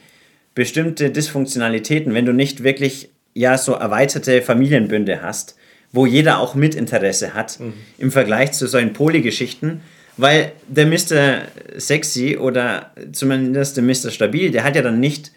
bestimmte 0.54 1.10
Dysfunktionalitäten, 1.10 2.12
wenn 2.14 2.26
du 2.26 2.32
nicht 2.32 2.62
wirklich 2.62 3.10
ja 3.34 3.56
so 3.56 3.72
erweiterte 3.72 4.42
Familienbünde 4.42 5.22
hast, 5.22 5.56
wo 5.92 6.04
jeder 6.04 6.40
auch 6.40 6.54
Mitinteresse 6.54 7.34
hat, 7.34 7.58
mhm. 7.60 7.74
im 7.98 8.12
Vergleich 8.12 8.52
zu 8.52 8.66
solchen 8.66 8.92
Polygeschichten, 8.92 9.80
weil 10.16 10.52
der 10.68 10.86
Mr. 10.86 11.42
Sexy 11.78 12.36
oder 12.36 12.92
zumindest 13.12 13.76
der 13.76 13.84
Mr. 13.84 14.10
Stabil, 14.10 14.50
der 14.50 14.64
hat 14.64 14.76
ja 14.76 14.82
dann 14.82 15.00
nicht 15.00 15.32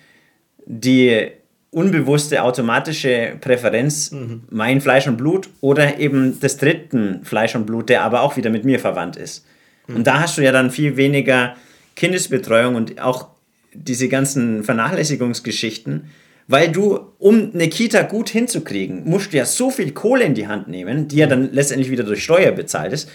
die 0.65 1.27
unbewusste 1.71 2.41
automatische 2.43 3.33
Präferenz, 3.41 4.11
mhm. 4.11 4.43
mein 4.49 4.81
Fleisch 4.81 5.07
und 5.07 5.17
Blut 5.17 5.49
oder 5.61 5.99
eben 5.99 6.39
des 6.39 6.57
dritten 6.57 7.23
Fleisch 7.23 7.55
und 7.55 7.65
Blut, 7.65 7.89
der 7.89 8.03
aber 8.03 8.21
auch 8.21 8.37
wieder 8.37 8.49
mit 8.49 8.63
mir 8.63 8.79
verwandt 8.79 9.17
ist. 9.17 9.45
Mhm. 9.87 9.97
Und 9.97 10.07
da 10.07 10.21
hast 10.21 10.37
du 10.37 10.41
ja 10.41 10.51
dann 10.51 10.71
viel 10.71 10.95
weniger 10.97 11.55
Kindesbetreuung 11.95 12.75
und 12.75 13.01
auch 13.01 13.27
diese 13.73 14.07
ganzen 14.07 14.63
Vernachlässigungsgeschichten, 14.63 16.09
weil 16.47 16.71
du, 16.71 16.99
um 17.17 17.51
eine 17.53 17.67
Kita 17.69 18.03
gut 18.03 18.29
hinzukriegen, 18.29 19.03
musst 19.03 19.33
du 19.33 19.37
ja 19.37 19.45
so 19.45 19.69
viel 19.69 19.91
Kohle 19.91 20.23
in 20.23 20.33
die 20.33 20.47
Hand 20.47 20.67
nehmen, 20.67 21.07
die 21.07 21.17
ja 21.17 21.25
mhm. 21.25 21.29
dann 21.29 21.53
letztendlich 21.53 21.91
wieder 21.91 22.03
durch 22.03 22.23
Steuer 22.23 22.51
bezahlt 22.51 22.93
ist 22.93 23.09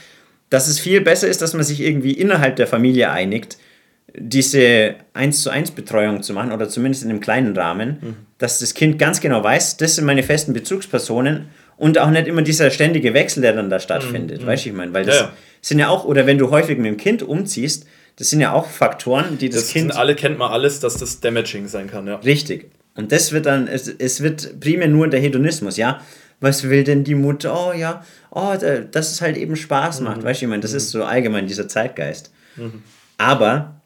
dass 0.51 0.69
es 0.69 0.79
viel 0.79 1.01
besser 1.01 1.29
ist, 1.29 1.41
dass 1.41 1.55
man 1.55 1.63
sich 1.63 1.81
irgendwie 1.81 2.13
innerhalb 2.13 2.57
der 2.57 2.67
Familie 2.67 3.11
einigt, 3.11 3.57
diese 4.15 4.97
1 5.15 5.43
zu 5.43 5.51
1 5.51 5.71
Betreuung 5.71 6.23
zu 6.23 6.33
machen 6.33 6.53
oder 6.53 6.69
zumindest 6.69 7.05
in 7.05 7.11
einem 7.11 7.21
kleinen 7.21 7.57
Rahmen, 7.57 7.99
mhm. 8.01 8.17
dass 8.39 8.59
das 8.59 8.75
Kind 8.75 8.99
ganz 8.99 9.21
genau 9.21 9.43
weiß, 9.43 9.77
das 9.77 9.95
sind 9.95 10.05
meine 10.05 10.25
festen 10.25 10.53
Bezugspersonen 10.53 11.47
und 11.77 11.99
auch 11.99 12.11
nicht 12.11 12.27
immer 12.27 12.43
dieser 12.43 12.71
ständige 12.71 13.15
Wechsel, 13.15 13.41
der 13.43 13.53
dann 13.53 13.71
da 13.71 13.79
stattfindet. 13.79 14.43
Mhm. 14.43 14.47
Weißt 14.47 14.65
du, 14.65 14.71
ich 14.71 14.75
meine, 14.75 14.93
weil 14.93 15.05
das 15.05 15.21
ja. 15.21 15.33
sind 15.63 15.79
ja 15.79 15.89
auch, 15.89 16.05
oder 16.05 16.27
wenn 16.27 16.39
du 16.39 16.51
häufig 16.51 16.77
mit 16.77 16.87
dem 16.87 16.97
Kind 16.97 17.23
umziehst, 17.23 17.87
das 18.17 18.29
sind 18.29 18.41
ja 18.41 18.53
auch 18.53 18.67
Faktoren, 18.67 19.39
die 19.39 19.49
das, 19.49 19.63
das 19.63 19.73
Kind. 19.73 19.97
alle 19.97 20.17
kennt 20.17 20.37
man 20.37 20.51
alles, 20.51 20.81
dass 20.81 20.97
das 20.97 21.21
damaging 21.21 21.69
sein 21.69 21.89
kann, 21.89 22.07
ja. 22.09 22.17
Richtig. 22.17 22.71
Und 22.97 23.13
das 23.13 23.31
wird 23.31 23.47
dann, 23.47 23.69
es, 23.69 23.87
es 23.87 24.21
wird 24.21 24.59
primär 24.61 24.89
nur 24.89 25.09
der 25.09 25.21
Hedonismus, 25.21 25.77
ja 25.77 26.01
was 26.41 26.69
will 26.69 26.85
denn 26.85 27.05
die 27.05 27.15
Mutter? 27.15 27.55
Oh 27.55 27.73
ja, 27.73 28.05
oh, 28.31 28.55
dass 28.91 29.13
es 29.13 29.21
halt 29.21 29.37
eben 29.37 29.57
Spaß 29.57 30.01
macht. 30.01 30.19
Mhm. 30.19 30.25
Weißt 30.25 30.41
du, 30.41 30.47
ich 30.47 30.51
meine, 30.51 30.63
das 30.63 30.73
mhm. 30.73 30.77
ist 30.79 30.91
so 30.91 31.05
allgemein 31.05 31.47
dieser 31.47 31.69
Zeitgeist. 31.69 32.33
Mhm. 32.57 32.83
Aber 33.19 33.81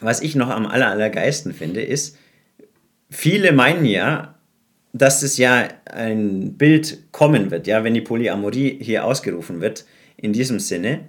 was 0.00 0.20
ich 0.20 0.34
noch 0.34 0.50
am 0.50 0.66
aller, 0.66 0.88
allergeisten 0.88 1.54
finde, 1.54 1.82
ist, 1.82 2.16
viele 3.10 3.52
meinen 3.52 3.84
ja, 3.84 4.34
dass 4.92 5.22
es 5.22 5.36
ja 5.36 5.68
ein 5.86 6.54
Bild 6.56 7.12
kommen 7.12 7.50
wird, 7.50 7.66
ja, 7.66 7.84
wenn 7.84 7.94
die 7.94 8.00
Polyamorie 8.00 8.78
hier 8.80 9.04
ausgerufen 9.04 9.60
wird, 9.60 9.84
in 10.16 10.32
diesem 10.32 10.58
Sinne, 10.58 11.00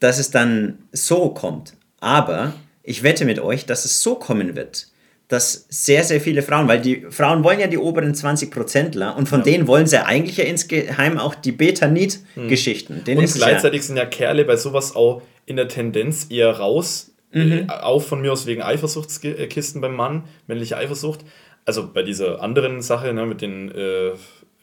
dass 0.00 0.18
es 0.18 0.30
dann 0.30 0.78
so 0.92 1.30
kommt. 1.30 1.74
Aber 2.00 2.54
ich 2.82 3.02
wette 3.02 3.24
mit 3.24 3.38
euch, 3.38 3.64
dass 3.64 3.84
es 3.84 4.02
so 4.02 4.16
kommen 4.16 4.56
wird, 4.56 4.88
dass 5.32 5.66
sehr, 5.70 6.04
sehr 6.04 6.20
viele 6.20 6.42
Frauen, 6.42 6.68
weil 6.68 6.82
die 6.82 7.06
Frauen 7.08 7.42
wollen 7.42 7.58
ja 7.58 7.66
die 7.66 7.78
oberen 7.78 8.12
20%ler 8.12 9.16
und 9.16 9.30
von 9.30 9.40
ja. 9.40 9.44
denen 9.44 9.66
wollen 9.66 9.86
sie 9.86 10.04
eigentlich 10.04 10.36
ja 10.36 10.44
insgeheim 10.44 11.16
auch 11.16 11.34
die 11.34 11.52
Beta-Need-Geschichten. 11.52 13.02
Hm. 13.06 13.16
Und 13.16 13.32
gleichzeitig 13.32 13.80
ja 13.80 13.86
sind 13.86 13.96
ja 13.96 14.04
Kerle 14.04 14.44
bei 14.44 14.56
sowas 14.56 14.94
auch 14.94 15.22
in 15.46 15.56
der 15.56 15.68
Tendenz 15.68 16.26
eher 16.28 16.50
raus, 16.50 17.12
mhm. 17.32 17.66
äh, 17.66 17.72
auch 17.72 18.02
von 18.02 18.20
mir 18.20 18.30
aus 18.30 18.44
wegen 18.44 18.60
Eifersuchtskisten 18.60 19.80
beim 19.80 19.96
Mann, 19.96 20.24
männliche 20.48 20.76
Eifersucht. 20.76 21.20
Also 21.64 21.90
bei 21.90 22.02
dieser 22.02 22.42
anderen 22.42 22.82
Sache 22.82 23.14
ne, 23.14 23.24
mit 23.24 23.40
den 23.40 23.74
äh, 23.74 24.10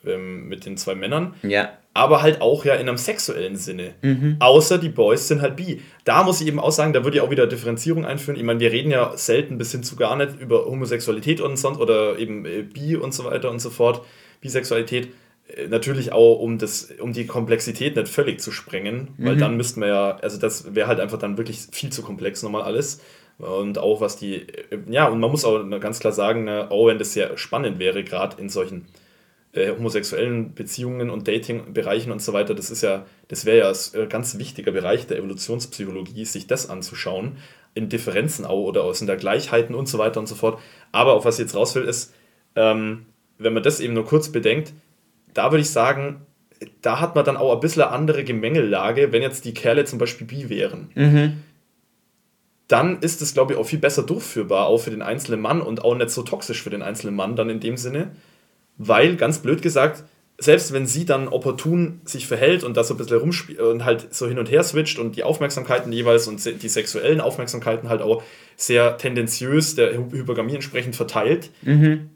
ähm, 0.05 0.47
mit 0.47 0.65
den 0.65 0.77
zwei 0.77 0.93
Männern. 0.93 1.33
Ja. 1.41 1.77
Aber 1.99 2.21
halt 2.21 2.39
auch 2.39 2.63
ja 2.63 2.75
in 2.75 2.87
einem 2.87 2.97
sexuellen 2.97 3.57
Sinne. 3.57 3.93
Mhm. 4.01 4.37
Außer 4.39 4.77
die 4.77 4.87
Boys 4.87 5.27
sind 5.27 5.41
halt 5.41 5.57
bi. 5.57 5.81
Da 6.05 6.23
muss 6.23 6.39
ich 6.39 6.47
eben 6.47 6.57
auch 6.57 6.71
sagen, 6.71 6.93
da 6.93 7.03
würde 7.03 7.17
ich 7.17 7.21
auch 7.21 7.29
wieder 7.29 7.45
Differenzierung 7.45 8.05
einführen. 8.05 8.37
Ich 8.37 8.43
meine, 8.43 8.61
wir 8.61 8.71
reden 8.71 8.89
ja 8.89 9.11
selten 9.17 9.57
bis 9.57 9.73
hin 9.73 9.83
zu 9.83 9.97
gar 9.97 10.15
nicht 10.15 10.39
über 10.39 10.65
Homosexualität 10.65 11.41
und 11.41 11.57
sonst 11.57 11.77
oder 11.77 12.17
eben 12.17 12.45
äh, 12.45 12.61
bi 12.61 12.95
und 12.95 13.13
so 13.13 13.25
weiter 13.25 13.51
und 13.51 13.59
so 13.59 13.69
fort. 13.69 14.01
Bisexualität. 14.39 15.09
Äh, 15.53 15.67
natürlich 15.67 16.13
auch, 16.13 16.39
um, 16.39 16.57
das, 16.57 16.89
um 17.01 17.11
die 17.11 17.25
Komplexität 17.27 17.97
nicht 17.97 18.07
völlig 18.07 18.39
zu 18.39 18.51
sprengen, 18.51 19.09
weil 19.17 19.35
mhm. 19.35 19.39
dann 19.39 19.57
müssten 19.57 19.81
wir 19.81 19.89
ja, 19.89 20.15
also 20.21 20.39
das 20.39 20.73
wäre 20.73 20.87
halt 20.87 21.01
einfach 21.01 21.19
dann 21.19 21.37
wirklich 21.37 21.67
viel 21.71 21.89
zu 21.89 22.01
komplex 22.01 22.43
nochmal 22.43 22.61
alles. 22.61 23.01
Und 23.39 23.77
auch 23.77 23.99
was 23.99 24.15
die, 24.15 24.35
äh, 24.35 24.79
ja, 24.89 25.09
und 25.09 25.19
man 25.19 25.31
muss 25.31 25.43
auch 25.43 25.61
ganz 25.81 25.99
klar 25.99 26.13
sagen, 26.13 26.45
ne, 26.45 26.71
auch 26.71 26.87
wenn 26.87 26.97
das 26.97 27.11
sehr 27.11 27.37
spannend 27.37 27.77
wäre, 27.77 28.05
gerade 28.05 28.41
in 28.41 28.47
solchen 28.47 28.85
äh, 29.53 29.71
homosexuellen 29.71 30.53
Beziehungen 30.53 31.09
und 31.09 31.27
Dating-Bereichen 31.27 32.11
und 32.11 32.21
so 32.21 32.33
weiter, 32.33 32.53
das 32.53 32.69
ist 32.69 32.81
ja, 32.81 33.05
das 33.27 33.45
wäre 33.45 33.57
ja 33.57 33.69
ein 33.69 34.05
äh, 34.05 34.07
ganz 34.07 34.37
wichtiger 34.37 34.71
Bereich 34.71 35.07
der 35.07 35.17
Evolutionspsychologie, 35.17 36.25
sich 36.25 36.47
das 36.47 36.69
anzuschauen, 36.69 37.37
in 37.73 37.89
Differenzen 37.89 38.45
auch 38.45 38.63
oder 38.65 38.83
aus 38.83 39.01
in 39.01 39.07
der 39.07 39.17
Gleichheiten 39.17 39.73
und 39.75 39.87
so 39.87 39.97
weiter 39.97 40.19
und 40.19 40.27
so 40.27 40.35
fort. 40.35 40.59
Aber 40.91 41.13
auf 41.13 41.25
was 41.25 41.39
ich 41.39 41.45
jetzt 41.45 41.55
raus 41.55 41.75
will, 41.75 41.83
ist, 41.83 42.13
ähm, 42.55 43.05
wenn 43.37 43.53
man 43.53 43.63
das 43.63 43.79
eben 43.79 43.93
nur 43.93 44.05
kurz 44.05 44.29
bedenkt, 44.29 44.73
da 45.33 45.51
würde 45.51 45.61
ich 45.61 45.69
sagen, 45.69 46.25
da 46.81 46.99
hat 46.99 47.15
man 47.15 47.25
dann 47.25 47.37
auch 47.37 47.53
ein 47.53 47.59
bisschen 47.59 47.83
eine 47.83 47.91
andere 47.91 48.23
Gemengellage, 48.23 49.11
wenn 49.11 49.21
jetzt 49.21 49.45
die 49.45 49.53
Kerle 49.53 49.85
zum 49.85 49.97
Beispiel 49.97 50.27
bi 50.27 50.49
wären. 50.49 50.89
Mhm. 50.93 51.43
Dann 52.67 52.99
ist 52.99 53.21
es, 53.21 53.33
glaube 53.33 53.53
ich, 53.53 53.59
auch 53.59 53.65
viel 53.65 53.79
besser 53.79 54.03
durchführbar, 54.03 54.67
auch 54.67 54.77
für 54.77 54.91
den 54.91 55.01
einzelnen 55.01 55.41
Mann 55.41 55.61
und 55.61 55.83
auch 55.83 55.95
nicht 55.95 56.11
so 56.11 56.21
toxisch 56.21 56.61
für 56.61 56.69
den 56.69 56.83
einzelnen 56.83 57.15
Mann 57.15 57.35
dann 57.35 57.49
in 57.49 57.59
dem 57.59 57.77
Sinne. 57.77 58.11
Weil, 58.79 59.17
ganz 59.17 59.39
blöd 59.39 59.61
gesagt, 59.61 60.03
selbst 60.39 60.71
wenn 60.71 60.87
sie 60.87 61.05
dann 61.05 61.27
opportun 61.27 61.99
sich 62.05 62.25
verhält 62.25 62.63
und 62.63 62.77
da 62.77 62.83
so 62.83 62.93
ein 62.93 62.97
bisschen 62.97 63.17
rumspielt 63.17 63.59
und 63.59 63.83
halt 63.83 64.13
so 64.13 64.27
hin 64.27 64.39
und 64.39 64.49
her 64.49 64.63
switcht 64.63 64.97
und 64.97 65.17
die 65.17 65.23
Aufmerksamkeiten 65.23 65.91
jeweils 65.91 66.27
und 66.27 66.43
die 66.63 66.69
sexuellen 66.69 67.19
Aufmerksamkeiten 67.19 67.89
halt 67.89 68.01
auch 68.01 68.23
sehr 68.55 68.97
tendenziös 68.97 69.75
der 69.75 69.93
Hypergamie 69.93 70.55
entsprechend 70.55 70.95
verteilt, 70.95 71.49
mhm. 71.61 72.09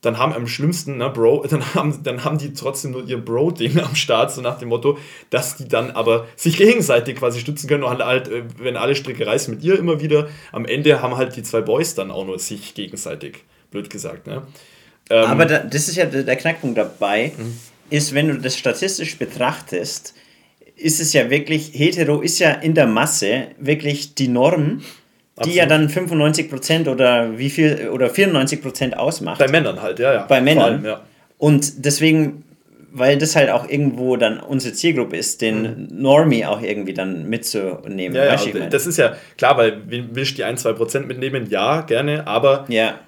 dann 0.00 0.16
haben 0.16 0.32
am 0.32 0.46
schlimmsten, 0.46 0.96
ne, 0.96 1.10
Bro, 1.10 1.46
dann 1.50 1.74
haben, 1.74 2.02
dann 2.02 2.24
haben 2.24 2.38
die 2.38 2.54
trotzdem 2.54 2.92
nur 2.92 3.04
ihr 3.04 3.18
Bro-Ding 3.18 3.78
am 3.80 3.94
Start, 3.94 4.32
so 4.32 4.40
nach 4.40 4.58
dem 4.58 4.70
Motto, 4.70 4.96
dass 5.28 5.56
die 5.56 5.68
dann 5.68 5.90
aber 5.90 6.26
sich 6.36 6.56
gegenseitig 6.56 7.16
quasi 7.16 7.38
stützen 7.38 7.68
können 7.68 7.84
und 7.84 8.02
halt, 8.02 8.28
äh, 8.28 8.44
wenn 8.58 8.78
alle 8.78 8.94
Stricke 8.94 9.26
reißen 9.26 9.52
mit 9.52 9.62
ihr 9.62 9.78
immer 9.78 10.00
wieder, 10.00 10.28
am 10.52 10.64
Ende 10.64 11.02
haben 11.02 11.18
halt 11.18 11.36
die 11.36 11.42
zwei 11.42 11.60
Boys 11.60 11.94
dann 11.94 12.10
auch 12.10 12.24
nur 12.24 12.38
sich 12.38 12.74
gegenseitig, 12.74 13.44
blöd 13.70 13.90
gesagt, 13.90 14.26
ne? 14.26 14.46
Ähm, 15.10 15.24
Aber 15.24 15.46
da, 15.46 15.58
das 15.58 15.88
ist 15.88 15.96
ja 15.96 16.04
der 16.04 16.36
Knackpunkt 16.36 16.78
dabei, 16.78 17.32
mhm. 17.36 17.56
ist, 17.90 18.14
wenn 18.14 18.28
du 18.28 18.34
das 18.34 18.56
statistisch 18.56 19.18
betrachtest, 19.18 20.14
ist 20.76 21.00
es 21.00 21.12
ja 21.12 21.30
wirklich, 21.30 21.72
hetero 21.74 22.20
ist 22.20 22.38
ja 22.38 22.52
in 22.52 22.74
der 22.74 22.86
Masse 22.86 23.48
wirklich 23.58 24.14
die 24.14 24.28
Norm, 24.28 24.78
die 24.78 25.40
Absolut. 25.40 25.56
ja 25.56 25.66
dann 25.66 25.88
95% 25.88 26.88
oder 26.88 27.38
wie 27.38 27.50
viel, 27.50 27.88
oder 27.90 28.08
94% 28.08 28.94
ausmacht. 28.94 29.38
Bei 29.38 29.48
Männern 29.48 29.80
halt, 29.80 29.98
ja, 29.98 30.12
ja. 30.12 30.26
Bei 30.26 30.40
Männern. 30.40 30.64
Allem, 30.64 30.84
ja. 30.84 31.00
Und 31.38 31.84
deswegen, 31.84 32.44
weil 32.92 33.18
das 33.18 33.36
halt 33.36 33.50
auch 33.50 33.68
irgendwo 33.68 34.16
dann 34.16 34.40
unsere 34.40 34.74
Zielgruppe 34.74 35.16
ist, 35.16 35.40
den 35.40 35.62
mhm. 35.62 35.88
Normie 35.92 36.44
auch 36.44 36.60
irgendwie 36.60 36.94
dann 36.94 37.28
mitzunehmen. 37.28 38.16
Ja, 38.16 38.34
ja 38.34 38.66
das 38.68 38.86
ist 38.86 38.98
ja 38.98 39.16
klar, 39.36 39.56
weil 39.56 39.80
willst 39.86 40.32
du 40.32 40.36
die 40.36 40.44
1, 40.44 40.64
2% 40.64 41.00
mitnehmen? 41.06 41.46
Ja, 41.50 41.82
gerne, 41.82 42.26
aber 42.26 42.66
ja 42.68 42.98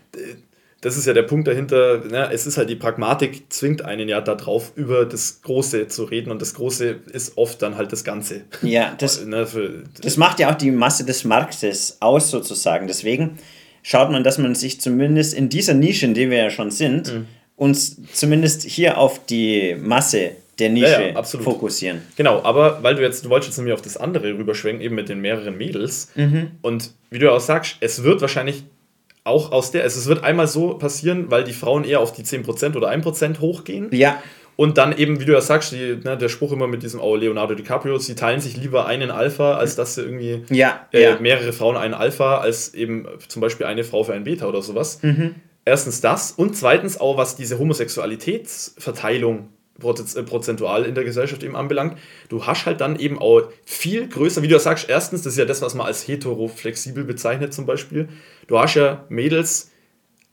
das 0.83 0.97
ist 0.97 1.07
ja 1.07 1.13
der 1.13 1.23
Punkt 1.23 1.47
dahinter, 1.47 1.99
ne? 2.05 2.31
es 2.33 2.47
ist 2.47 2.57
halt 2.57 2.71
die 2.71 2.77
Pragmatik, 2.77 3.45
zwingt 3.53 3.83
einen 3.83 4.09
ja 4.09 4.21
darauf, 4.21 4.73
über 4.77 5.05
das 5.05 5.43
Große 5.43 5.89
zu 5.89 6.05
reden 6.05 6.31
und 6.31 6.41
das 6.41 6.55
Große 6.55 7.01
ist 7.13 7.37
oft 7.37 7.61
dann 7.61 7.77
halt 7.77 7.93
das 7.93 8.03
Ganze. 8.03 8.43
Ja, 8.63 8.95
das, 8.99 9.25
ne, 9.25 9.47
für, 9.47 9.85
das 10.03 10.17
macht 10.17 10.41
ja 10.41 10.51
auch 10.51 10.55
die 10.55 10.71
Masse 10.71 11.05
des 11.05 11.25
Marktes 11.25 11.99
aus 12.01 12.31
sozusagen. 12.31 12.87
Deswegen 12.87 13.39
schaut 13.83 14.11
man, 14.11 14.25
dass 14.25 14.39
man 14.39 14.55
sich 14.55 14.81
zumindest 14.81 15.35
in 15.35 15.51
dieser 15.51 15.75
Nische, 15.75 16.07
in 16.07 16.15
der 16.15 16.31
wir 16.31 16.39
ja 16.39 16.51
schon 16.51 16.71
sind, 16.71 17.13
mhm. 17.13 17.27
uns 17.57 17.97
zumindest 18.13 18.63
hier 18.63 18.97
auf 18.97 19.27
die 19.27 19.77
Masse 19.79 20.33
der 20.59 20.71
Nische 20.71 21.13
ja, 21.15 21.15
ja, 21.15 21.23
fokussieren. 21.23 22.03
Genau, 22.17 22.43
aber 22.43 22.83
weil 22.83 22.95
du 22.95 23.03
jetzt, 23.03 23.25
du 23.25 23.31
wolltest 23.31 23.51
jetzt 23.51 23.59
nämlich 23.59 23.75
auf 23.75 23.83
das 23.83 23.97
andere 23.97 24.29
rüberschwenken, 24.29 24.83
eben 24.83 24.95
mit 24.95 25.09
den 25.09 25.21
mehreren 25.21 25.57
Mädels. 25.57 26.11
Mhm. 26.15 26.53
Und 26.63 26.93
wie 27.11 27.19
du 27.19 27.31
auch 27.33 27.41
sagst, 27.41 27.77
es 27.81 28.03
wird 28.03 28.21
wahrscheinlich 28.21 28.65
auch 29.25 29.53
aus 29.53 29.71
der, 29.71 29.83
also 29.83 29.99
es 29.99 30.07
wird 30.07 30.25
einmal 30.25 30.47
so 30.47 30.75
passieren, 30.75 31.31
weil 31.31 31.45
die 31.45 31.53
Frauen 31.53 31.85
eher 31.85 32.01
auf 32.01 32.13
die 32.13 32.23
10% 32.23 32.77
oder 32.77 32.91
1% 32.91 33.41
hochgehen. 33.41 33.89
Ja. 33.93 34.23
Und 34.57 34.77
dann 34.77 34.97
eben, 34.97 35.21
wie 35.21 35.25
du 35.25 35.33
ja 35.33 35.41
sagst, 35.41 35.73
die, 35.73 35.99
ne, 36.05 36.19
der 36.19 36.29
Spruch 36.29 36.53
immer 36.53 36.67
mit 36.67 36.83
diesem 36.83 37.01
oh, 37.01 37.17
Leonardo 37.17 37.55
DiCaprio, 37.55 37.97
sie 37.99 38.15
teilen 38.15 38.41
sich 38.41 38.59
lieber 38.59 38.85
einen 38.85 39.11
Alpha, 39.11 39.55
als 39.55 39.75
dass 39.75 39.95
sie 39.95 40.03
irgendwie 40.03 40.45
ja, 40.51 40.87
äh, 40.93 41.03
ja. 41.03 41.19
mehrere 41.19 41.55
Frauen 41.55 41.77
einen 41.77 41.95
Alpha, 41.95 42.39
als 42.39 42.75
eben 42.75 43.07
zum 43.29 43.41
Beispiel 43.41 43.65
eine 43.67 43.85
Frau 43.85 44.05
für 44.05 44.13
einen 44.13 44.25
Beta 44.25 44.47
oder 44.47 44.61
sowas. 44.61 45.03
Mhm. 45.03 45.37
Erstens 45.65 46.03
das 46.03 46.33
und 46.33 46.57
zweitens 46.57 47.01
auch, 47.01 47.17
was 47.17 47.37
diese 47.37 47.59
Homosexualitätsverteilung 47.59 49.49
prozentual 49.81 50.85
in 50.85 50.95
der 50.95 51.05
Gesellschaft 51.05 51.43
eben 51.43 51.57
anbelangt. 51.57 51.99
Du 52.29 52.47
hast 52.47 52.67
halt 52.67 52.81
dann 52.81 52.99
eben 52.99 53.19
auch 53.19 53.43
viel 53.65 54.07
größer, 54.07 54.43
wie 54.43 54.49
du 54.49 54.59
sagst, 54.59 54.89
erstens, 54.89 55.23
das 55.23 55.33
ist 55.33 55.39
ja 55.39 55.45
das, 55.45 55.63
was 55.63 55.75
man 55.75 55.87
als 55.87 56.07
heteroflexibel 56.07 57.05
bezeichnet 57.05 57.53
zum 57.53 57.67
Beispiel. 57.67 58.09
Du 58.47 58.59
hast 58.59 58.75
ja 58.75 59.05
Mädels, 59.09 59.71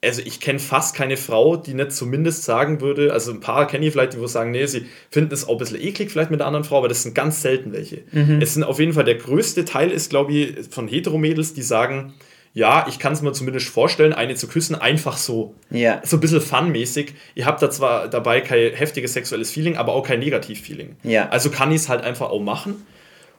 also 0.04 0.22
ich 0.24 0.40
kenne 0.40 0.60
fast 0.60 0.96
keine 0.96 1.18
Frau, 1.18 1.58
die 1.58 1.74
nicht 1.74 1.92
zumindest 1.92 2.44
sagen 2.44 2.82
würde, 2.82 3.14
also 3.14 3.32
ein 3.32 3.40
paar 3.40 3.66
kenne 3.68 3.86
ich 3.86 3.94
vielleicht, 3.94 4.14
die 4.14 4.20
wo 4.20 4.28
sagen, 4.28 4.52
nee, 4.52 4.66
sie 4.68 4.86
finden 5.10 5.34
es 5.34 5.48
auch 5.48 5.54
ein 5.54 5.58
bisschen 5.58 5.82
eklig 5.82 6.12
vielleicht 6.12 6.30
mit 6.30 6.40
einer 6.40 6.48
anderen 6.48 6.66
Frau, 6.66 6.78
aber 6.78 6.88
das 6.88 7.04
sind 7.04 7.16
ganz 7.16 7.42
selten 7.42 7.74
welche. 7.74 8.04
Mhm. 8.12 8.40
Es 8.42 8.54
sind 8.54 8.64
auf 8.64 8.80
jeden 8.80 8.94
Fall, 8.94 9.06
der 9.06 9.16
größte 9.16 9.66
Teil 9.66 9.90
ist, 9.90 10.10
glaube 10.10 10.34
ich, 10.34 10.68
von 10.70 10.88
Heteromädels, 10.88 11.54
die 11.54 11.64
sagen, 11.64 12.14
ja, 12.58 12.88
ich 12.90 12.98
kann 12.98 13.14
es 13.14 13.22
mir 13.22 13.34
zumindest 13.34 13.70
vorstellen, 13.70 14.14
eine 14.14 14.34
zu 14.34 14.48
küssen, 14.48 14.74
einfach 14.74 15.18
so. 15.18 15.54
Ja. 15.70 16.02
So 16.04 16.18
ein 16.18 16.22
bisschen 16.22 16.42
funmäßig. 16.42 17.14
Ihr 17.36 17.46
habt 17.46 17.62
da 17.62 17.70
zwar 17.70 18.08
dabei 18.08 18.42
kein 18.42 18.74
heftiges 18.74 19.14
sexuelles 19.14 19.52
Feeling, 19.52 19.78
aber 19.78 19.94
auch 19.94 20.02
kein 20.02 20.18
Negativ-Feeling. 20.18 20.96
Ja. 21.04 21.30
Also 21.30 21.52
kann 21.52 21.70
ich 21.70 21.82
es 21.82 21.90
halt 21.90 22.04
einfach 22.04 22.32
auch 22.32 22.40
machen. 22.40 22.88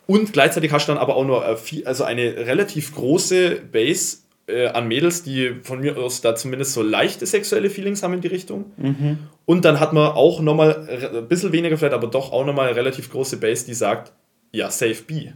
Und 0.07 0.33
gleichzeitig 0.33 0.71
hast 0.71 0.87
du 0.87 0.93
dann 0.93 1.03
aber 1.03 1.17
auch 1.17 1.25
nur 1.25 1.45
äh, 1.45 1.85
also 1.85 2.05
eine 2.05 2.47
relativ 2.47 2.95
große 2.95 3.57
Base 3.73 4.19
äh, 4.47 4.69
an 4.69 4.87
Mädels, 4.87 5.25
die 5.25 5.57
von 5.65 5.81
mir 5.81 5.99
aus 5.99 6.21
da 6.21 6.37
zumindest 6.37 6.75
so 6.75 6.83
leichte 6.83 7.27
sexuelle 7.27 7.71
Feelings 7.71 8.05
haben 8.05 8.15
in 8.15 8.21
die 8.21 8.29
Richtung. 8.29 8.67
Mhm. 8.77 9.19
Und 9.47 9.65
dann 9.65 9.81
hat 9.81 9.93
man 9.93 10.13
auch 10.13 10.41
nochmal 10.41 10.89
ein 11.13 11.27
bisschen 11.27 11.51
weniger 11.51 11.77
vielleicht, 11.77 11.95
aber 11.95 12.07
doch 12.07 12.31
auch 12.31 12.47
nochmal 12.47 12.69
eine 12.69 12.77
relativ 12.77 13.11
große 13.11 13.39
Base, 13.39 13.67
die 13.67 13.75
sagt, 13.75 14.13
ja, 14.53 14.71
safe 14.71 15.03
B. 15.03 15.31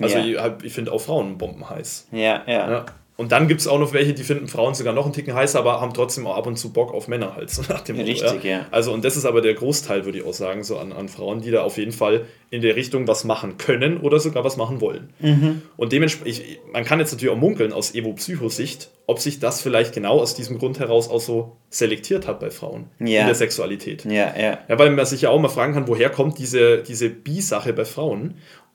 Also 0.00 0.18
ja. 0.18 0.56
ich, 0.58 0.64
ich 0.64 0.72
finde 0.72 0.90
auch 0.90 1.00
Frauen 1.00 1.38
bomben 1.38 1.70
heiß. 1.70 2.08
Ja, 2.10 2.42
ja. 2.48 2.70
ja. 2.70 2.86
Und 3.20 3.32
dann 3.32 3.48
gibt 3.48 3.60
es 3.60 3.66
auch 3.66 3.80
noch 3.80 3.92
welche, 3.92 4.14
die 4.14 4.22
finden 4.22 4.46
Frauen 4.46 4.74
sogar 4.74 4.94
noch 4.94 5.04
einen 5.04 5.12
Ticken 5.12 5.34
heißer, 5.34 5.58
aber 5.58 5.80
haben 5.80 5.92
trotzdem 5.92 6.24
auch 6.28 6.36
ab 6.36 6.46
und 6.46 6.56
zu 6.56 6.72
Bock 6.72 6.94
auf 6.94 7.08
Männer 7.08 7.34
halt. 7.34 7.50
So 7.58 7.62
nach 7.68 7.80
dem 7.80 7.96
Richtig, 7.96 8.22
Motto, 8.22 8.46
ja. 8.46 8.58
ja. 8.58 8.66
Also, 8.70 8.92
und 8.92 9.04
das 9.04 9.16
ist 9.16 9.24
aber 9.24 9.40
der 9.40 9.54
Großteil, 9.54 10.04
würde 10.04 10.18
ich 10.18 10.24
auch 10.24 10.32
sagen, 10.32 10.62
so 10.62 10.78
an, 10.78 10.92
an 10.92 11.08
Frauen, 11.08 11.40
die 11.40 11.50
da 11.50 11.62
auf 11.62 11.78
jeden 11.78 11.90
Fall 11.90 12.26
in 12.50 12.62
der 12.62 12.76
Richtung 12.76 13.08
was 13.08 13.24
machen 13.24 13.58
können 13.58 13.98
oder 13.98 14.20
sogar 14.20 14.44
was 14.44 14.56
machen 14.56 14.80
wollen. 14.80 15.08
Mhm. 15.18 15.62
Und 15.76 15.92
dementsprechend, 15.92 16.44
man 16.72 16.84
kann 16.84 17.00
jetzt 17.00 17.10
natürlich 17.10 17.34
auch 17.34 17.38
munkeln 17.38 17.72
aus 17.72 17.92
Evo-Psychosicht, 17.92 18.90
ob 19.08 19.18
sich 19.18 19.40
das 19.40 19.60
vielleicht 19.60 19.92
genau 19.92 20.20
aus 20.20 20.36
diesem 20.36 20.58
Grund 20.58 20.78
heraus 20.78 21.10
auch 21.10 21.20
so 21.20 21.56
selektiert 21.70 22.28
hat 22.28 22.38
bei 22.38 22.50
Frauen 22.50 22.86
ja. 23.00 23.22
in 23.22 23.26
der 23.26 23.34
Sexualität. 23.34 24.04
Ja, 24.04 24.32
ja. 24.38 24.58
Ja, 24.68 24.78
weil 24.78 24.90
man 24.90 25.04
sich 25.06 25.22
ja 25.22 25.30
auch 25.30 25.40
mal 25.40 25.48
fragen 25.48 25.74
kann, 25.74 25.88
woher 25.88 26.10
kommt 26.10 26.38
diese, 26.38 26.84
diese 26.84 27.08
Bi-Sache 27.08 27.72
bei 27.72 27.84
Frauen? 27.84 28.34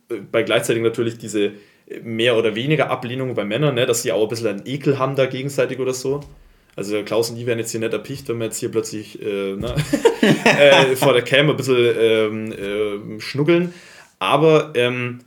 Äh, 0.09 0.15
bei 0.29 0.43
gleichzeitig 0.43 0.83
natürlich 0.83 1.17
diese 1.17 1.53
mehr 2.03 2.37
oder 2.37 2.55
weniger 2.55 2.89
Ablehnung 2.89 3.33
bei 3.35 3.43
Männern, 3.43 3.75
ne, 3.75 3.85
dass 3.85 4.03
sie 4.03 4.11
auch 4.11 4.23
ein 4.23 4.29
bisschen 4.29 4.47
einen 4.47 4.65
Ekel 4.65 4.99
haben 4.99 5.15
da 5.15 5.25
gegenseitig 5.25 5.79
oder 5.79 5.93
so. 5.93 6.21
Also 6.75 7.03
Klaus 7.03 7.29
und 7.29 7.35
die 7.35 7.45
werden 7.45 7.59
jetzt 7.59 7.71
hier 7.71 7.79
nicht 7.79 7.93
erpicht, 7.93 8.27
wenn 8.29 8.39
wir 8.39 8.45
jetzt 8.45 8.57
hier 8.57 8.71
plötzlich 8.71 9.21
äh, 9.21 9.55
ne, 9.55 9.75
äh, 10.59 10.95
vor 10.95 11.13
der 11.13 11.21
Cam 11.21 11.49
ein 11.49 11.57
bisschen 11.57 11.95
ähm, 11.99 12.51
äh, 12.51 13.19
schnuggeln. 13.19 13.73
Aber 14.17 14.71
ähm, 14.75 15.19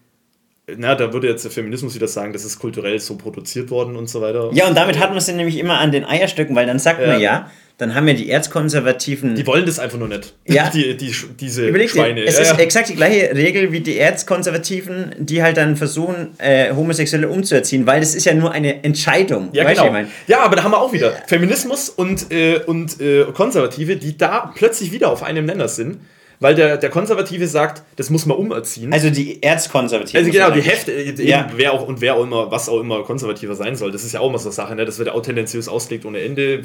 na, 0.66 0.96
da 0.96 1.12
würde 1.12 1.28
jetzt 1.28 1.44
der 1.44 1.52
Feminismus 1.52 1.94
wieder 1.94 2.08
sagen, 2.08 2.32
das 2.32 2.44
ist 2.44 2.58
kulturell 2.58 2.98
so 2.98 3.16
produziert 3.16 3.70
worden 3.70 3.94
und 3.94 4.08
so 4.08 4.20
weiter. 4.20 4.50
Ja, 4.52 4.66
und 4.66 4.76
damit 4.76 4.98
hat 4.98 5.10
man 5.10 5.18
es 5.18 5.26
dann 5.26 5.36
nämlich 5.36 5.58
immer 5.58 5.78
an 5.78 5.92
den 5.92 6.04
Eierstöcken, 6.04 6.56
weil 6.56 6.66
dann 6.66 6.80
sagt 6.80 7.00
ja. 7.00 7.06
man 7.06 7.20
ja, 7.20 7.50
dann 7.78 7.94
haben 7.94 8.08
ja 8.08 8.14
die 8.14 8.30
Erzkonservativen. 8.30 9.34
Die 9.34 9.46
wollen 9.46 9.66
das 9.66 9.78
einfach 9.78 9.98
nur 9.98 10.08
nicht. 10.08 10.34
Ja. 10.46 10.70
Die, 10.76 10.96
die, 10.96 11.14
diese 11.38 11.68
Überleg 11.68 11.90
Schweine. 11.90 12.22
Dir, 12.22 12.26
es 12.26 12.36
ja, 12.36 12.42
ist 12.42 12.52
ja. 12.52 12.58
exakt 12.58 12.88
die 12.88 12.96
gleiche 12.96 13.34
Regel 13.34 13.72
wie 13.72 13.80
die 13.80 13.98
Erzkonservativen, 13.98 15.14
die 15.18 15.42
halt 15.42 15.56
dann 15.56 15.76
versuchen, 15.76 16.30
äh, 16.38 16.74
Homosexuelle 16.74 17.28
umzuerziehen, 17.28 17.86
weil 17.86 18.00
das 18.00 18.14
ist 18.14 18.24
ja 18.24 18.34
nur 18.34 18.52
eine 18.52 18.82
Entscheidung. 18.84 19.50
Ja, 19.52 19.64
genau. 19.64 19.94
Ja, 20.26 20.40
aber 20.40 20.56
da 20.56 20.64
haben 20.64 20.72
wir 20.72 20.80
auch 20.80 20.92
wieder 20.92 21.12
Feminismus 21.26 21.88
und, 21.88 22.30
äh, 22.32 22.60
und 22.66 23.00
äh, 23.00 23.24
Konservative, 23.32 23.96
die 23.96 24.16
da 24.16 24.52
plötzlich 24.54 24.92
wieder 24.92 25.10
auf 25.10 25.22
einem 25.22 25.46
Nenner 25.46 25.68
sind. 25.68 25.98
Weil 26.40 26.54
der, 26.54 26.76
der 26.76 26.90
Konservative 26.90 27.46
sagt, 27.46 27.82
das 27.96 28.10
muss 28.10 28.26
man 28.26 28.36
umerziehen. 28.36 28.92
Also 28.92 29.10
die 29.10 29.42
Erzkonservative. 29.42 30.18
Also 30.18 30.30
genau, 30.30 30.50
die 30.50 30.62
Hälfte, 30.62 30.92
äh, 30.92 31.26
ja. 31.26 31.48
wer 31.54 31.72
auch 31.72 31.86
und 31.86 32.00
wer 32.00 32.16
auch 32.16 32.24
immer, 32.24 32.50
was 32.50 32.68
auch 32.68 32.80
immer 32.80 33.02
konservativer 33.04 33.54
sein 33.54 33.76
soll, 33.76 33.92
das 33.92 34.04
ist 34.04 34.12
ja 34.12 34.20
auch 34.20 34.28
immer 34.28 34.38
so 34.38 34.48
eine 34.48 34.54
Sache, 34.54 34.74
ne? 34.74 34.84
Das 34.84 34.98
wird 34.98 35.08
auch 35.08 35.22
tendenziös 35.22 35.68
ausgelegt 35.68 36.04
ohne 36.04 36.20
Ende. 36.20 36.62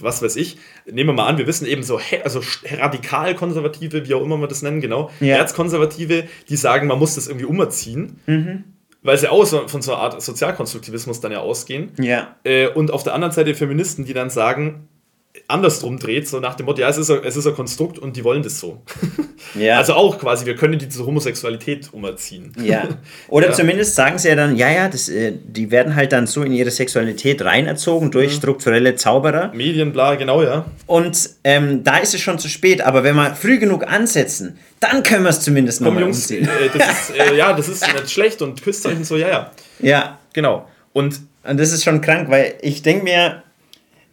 Was 0.00 0.22
weiß 0.22 0.36
ich. 0.36 0.58
Nehmen 0.86 1.10
wir 1.10 1.14
mal 1.14 1.26
an, 1.26 1.38
wir 1.38 1.46
wissen 1.46 1.66
eben 1.66 1.82
so, 1.82 2.00
also 2.22 2.40
radikal 2.78 3.34
konservative, 3.34 4.06
wie 4.06 4.14
auch 4.14 4.22
immer 4.22 4.36
wir 4.36 4.48
das 4.48 4.62
nennen, 4.62 4.80
genau. 4.80 5.10
Ja. 5.20 5.36
Erzkonservative, 5.36 6.24
die 6.48 6.56
sagen, 6.56 6.86
man 6.86 6.98
muss 6.98 7.14
das 7.14 7.26
irgendwie 7.26 7.46
umerziehen. 7.46 8.20
Mhm 8.26 8.64
weil 9.02 9.16
sie 9.16 9.30
auch 9.30 9.44
so, 9.44 9.68
von 9.68 9.80
so 9.80 9.92
einer 9.92 10.02
Art 10.02 10.22
Sozialkonstruktivismus 10.22 11.20
dann 11.20 11.32
ja 11.32 11.40
ausgehen. 11.40 11.92
Ja. 11.98 12.36
Äh, 12.44 12.68
und 12.68 12.90
auf 12.90 13.04
der 13.04 13.14
anderen 13.14 13.32
Seite 13.32 13.54
Feministen, 13.54 14.04
die 14.04 14.12
dann 14.12 14.28
sagen, 14.28 14.88
andersrum 15.48 15.98
dreht, 15.98 16.28
so 16.28 16.40
nach 16.40 16.54
dem 16.54 16.66
Motto, 16.66 16.82
ja, 16.82 16.88
es 16.90 16.98
ist 16.98 17.10
ein, 17.10 17.20
es 17.24 17.34
ist 17.34 17.46
ein 17.46 17.54
Konstrukt 17.54 17.98
und 17.98 18.16
die 18.16 18.22
wollen 18.22 18.42
das 18.42 18.60
so. 18.60 18.82
Ja. 19.54 19.78
Also 19.78 19.94
auch 19.94 20.18
quasi, 20.18 20.44
wir 20.44 20.56
können 20.56 20.78
diese 20.78 21.06
Homosexualität 21.06 21.88
umerziehen. 21.92 22.52
Ja. 22.62 22.86
Oder 23.28 23.46
ja. 23.46 23.52
zumindest 23.52 23.94
sagen 23.94 24.18
sie 24.18 24.28
ja 24.28 24.34
dann, 24.34 24.56
ja, 24.56 24.70
ja, 24.70 24.88
das, 24.88 25.08
äh, 25.08 25.32
die 25.42 25.70
werden 25.70 25.96
halt 25.96 26.12
dann 26.12 26.26
so 26.26 26.42
in 26.42 26.52
ihre 26.52 26.70
Sexualität 26.70 27.40
reinerzogen 27.42 28.10
durch 28.10 28.32
mhm. 28.32 28.36
strukturelle 28.36 28.96
Zauberer. 28.96 29.52
Medien, 29.54 29.92
bla, 29.92 30.16
genau, 30.16 30.42
ja. 30.42 30.66
Und 30.86 31.30
ähm, 31.44 31.82
da 31.82 31.96
ist 31.96 32.14
es 32.14 32.20
schon 32.20 32.38
zu 32.38 32.48
spät, 32.48 32.82
aber 32.82 33.04
wenn 33.04 33.16
wir 33.16 33.34
früh 33.34 33.58
genug 33.58 33.86
ansetzen, 33.86 34.58
dann 34.80 35.02
können 35.02 35.22
wir 35.22 35.30
es 35.30 35.40
zumindest 35.40 35.80
noch 35.80 35.92
Komm, 35.92 36.00
Jungs, 36.00 36.30
äh, 36.30 36.46
das 36.76 36.90
ist, 37.08 37.16
äh, 37.16 37.34
ja, 37.36 37.54
das 37.54 37.68
ist 37.68 37.86
nicht 37.90 38.10
schlecht 38.10 38.42
und 38.42 38.60
küsst 38.60 38.84
euch 38.86 38.96
und 38.96 39.06
so, 39.06 39.16
ja, 39.16 39.28
ja. 39.28 39.50
Ja. 39.80 40.18
Genau. 40.34 40.68
Und, 40.92 41.20
und 41.44 41.58
das 41.58 41.72
ist 41.72 41.84
schon 41.84 42.00
krank, 42.00 42.28
weil 42.28 42.54
ich 42.60 42.82
denke 42.82 43.04
mir, 43.04 43.42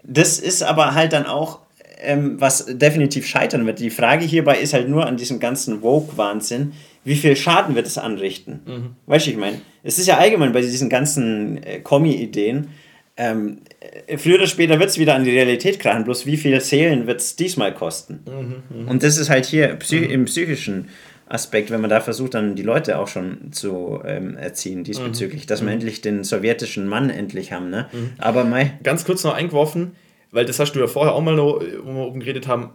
das 0.08 0.40
ist 0.40 0.64
aber 0.64 0.94
halt 0.94 1.14
dann 1.14 1.26
auch 1.26 1.60
ähm, 2.02 2.40
was 2.40 2.66
definitiv 2.68 3.26
scheitern 3.26 3.66
wird. 3.66 3.80
Die 3.80 3.90
Frage 3.90 4.26
hierbei 4.26 4.60
ist 4.60 4.74
halt 4.74 4.90
nur 4.90 5.06
an 5.06 5.18
diesem 5.18 5.40
ganzen 5.40 5.82
Woke-Wahnsinn, 5.82 6.74
wie 7.04 7.16
viel 7.16 7.36
Schaden 7.36 7.76
wird 7.76 7.88
es 7.88 7.98
anrichten? 7.98 8.62
Mhm. 8.66 8.96
Weißt 9.06 9.28
du, 9.28 9.32
ich 9.32 9.38
meine, 9.38 9.62
es 9.84 10.00
ist 10.00 10.08
ja 10.08 10.18
allgemein 10.18 10.54
bei 10.54 10.62
diesen 10.62 10.90
ganzen 10.90 11.62
äh, 11.64 11.80
Kommi-Ideen, 11.80 12.70
ähm, 13.18 13.60
äh, 14.08 14.18
früher 14.18 14.36
oder 14.36 14.48
später 14.48 14.80
wird 14.80 14.90
es 14.90 14.98
wieder 14.98 15.16
an 15.16 15.24
die 15.24 15.32
Realität 15.32 15.80
krachen, 15.80 16.04
bloß 16.04 16.26
wie 16.26 16.38
viele 16.38 16.60
Seelen 16.62 17.08
wird 17.08 17.22
es 17.22 17.36
diesmal 17.36 17.74
kosten? 17.74 18.20
Mhm, 18.26 18.84
mh. 18.84 18.92
Und 18.92 19.04
das 19.04 19.18
ist 19.18 19.30
halt 19.30 19.46
hier 19.46 19.68
psych 19.76 20.02
mhm. 20.02 20.14
im 20.14 20.26
psychischen 20.26 20.90
Aspekt, 21.28 21.72
wenn 21.72 21.82
man 21.82 21.90
da 21.90 22.02
versucht, 22.02 22.36
dann 22.36 22.56
die 22.56 22.64
Leute 22.64 23.00
auch 23.00 23.08
schon 23.08 23.52
zu 23.52 24.02
ähm, 24.06 24.38
erziehen 24.38 24.84
diesbezüglich, 24.84 25.44
mhm. 25.44 25.48
dass 25.48 25.62
wir 25.62 25.68
mhm. 25.68 25.74
endlich 25.74 26.02
den 26.02 26.24
sowjetischen 26.24 26.88
Mann 26.88 27.10
endlich 27.10 27.52
haben. 27.52 27.70
Ne? 27.70 27.88
Mhm. 27.92 28.12
Aber 28.18 28.44
Mai. 28.44 28.74
Ganz 28.84 29.06
kurz 29.06 29.24
noch 29.24 29.34
eingeworfen, 29.34 29.96
weil 30.32 30.46
das 30.46 30.60
hast 30.60 30.74
du 30.74 30.80
ja 30.80 30.88
vorher 30.88 31.14
auch 31.14 31.22
mal 31.22 31.36
noch, 31.36 31.62
wo 31.84 31.94
wir 31.94 32.08
oben 32.08 32.20
geredet 32.20 32.48
haben, 32.48 32.72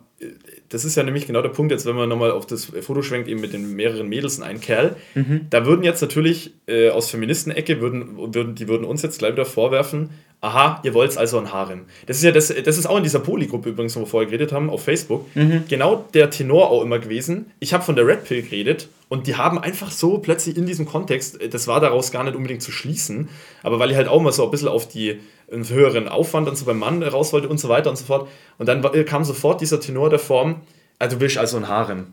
das 0.69 0.85
ist 0.85 0.97
ja 0.97 1.03
nämlich 1.03 1.27
genau 1.27 1.43
der 1.43 1.49
Punkt, 1.49 1.73
jetzt 1.73 1.87
wenn 1.87 1.97
man 1.97 2.09
nochmal 2.09 2.31
auf 2.31 2.47
das 2.47 2.67
Foto 2.67 3.03
schwenkt, 3.03 3.29
eben 3.29 3.41
mit 3.41 3.53
den 3.53 3.75
mehreren 3.75 4.09
Mädels 4.09 4.39
und 4.39 4.45
einem 4.45 4.61
Kerl, 4.61 4.97
mhm. 5.15 5.47
da 5.49 5.65
würden 5.65 5.83
jetzt 5.83 6.03
natürlich 6.03 6.55
äh, 6.67 6.91
aus 6.91 7.11
Feministenecke, 7.11 7.81
würden, 7.81 8.35
würden, 8.35 8.55
die 8.55 8.69
würden 8.69 8.85
uns 8.85 9.03
jetzt 9.03 9.19
gleich 9.19 9.33
wieder 9.33 9.47
vorwerfen, 9.47 10.11
aha, 10.41 10.81
ihr 10.85 10.95
wollt 10.95 11.17
also 11.19 11.39
ein 11.39 11.53
Harem. 11.53 11.83
Das 12.07 12.17
ist 12.17 12.23
ja 12.23 12.33
das, 12.33 12.49
das 12.49 12.79
ist 12.79 12.87
auch 12.87 12.97
in 12.97 13.03
dieser 13.03 13.19
Poly-Gruppe 13.19 13.71
übrigens, 13.71 13.95
wo 13.97 14.01
wir 14.01 14.07
vorher 14.07 14.27
geredet 14.27 14.53
haben, 14.53 14.71
auf 14.71 14.83
Facebook, 14.83 15.27
mhm. 15.35 15.65
genau 15.69 16.07
der 16.15 16.31
Tenor 16.31 16.71
auch 16.71 16.83
immer 16.83 16.99
gewesen. 16.99 17.51
Ich 17.61 17.75
habe 17.75 17.85
von 17.85 17.97
der 17.97 18.07
Red 18.07 18.25
Pill 18.25 18.43
geredet 18.43 18.89
und 19.09 19.27
die 19.27 19.37
haben 19.37 19.59
einfach 19.59 19.91
so 19.91 20.19
plötzlich 20.19 20.57
in 20.57 20.67
diesem 20.67 20.87
Kontext, 20.87 21.39
das 21.53 21.67
war 21.67 21.81
daraus 21.81 22.11
gar 22.11 22.25
nicht 22.25 22.37
unbedingt 22.37 22.63
zu 22.63 22.73
schließen, 22.73 23.29
aber 23.63 23.79
weil 23.79 23.91
ich 23.91 23.97
halt 23.97 24.09
auch 24.09 24.21
mal 24.23 24.33
so 24.33 24.45
ein 24.45 24.51
bisschen 24.51 24.69
auf 24.69 24.89
die 24.89 25.21
einen 25.53 25.69
höheren 25.69 26.09
Aufwand 26.09 26.47
dann 26.47 26.57
so 26.57 26.65
beim 26.65 26.79
Mann 26.79 27.03
raus 27.03 27.33
wollte 27.33 27.49
und 27.49 27.59
so 27.59 27.69
weiter 27.69 27.91
und 27.91 27.97
so 27.97 28.05
fort. 28.05 28.29
Und 28.59 28.67
dann 28.67 28.83
kam 29.05 29.25
sofort 29.25 29.61
dieser 29.61 29.81
Tenor 29.81 30.09
der 30.09 30.21
Form, 30.21 30.61
also 30.99 31.17
du 31.17 31.21
willst 31.23 31.39
also 31.39 31.57
ein 31.57 31.69
Harem. 31.69 32.07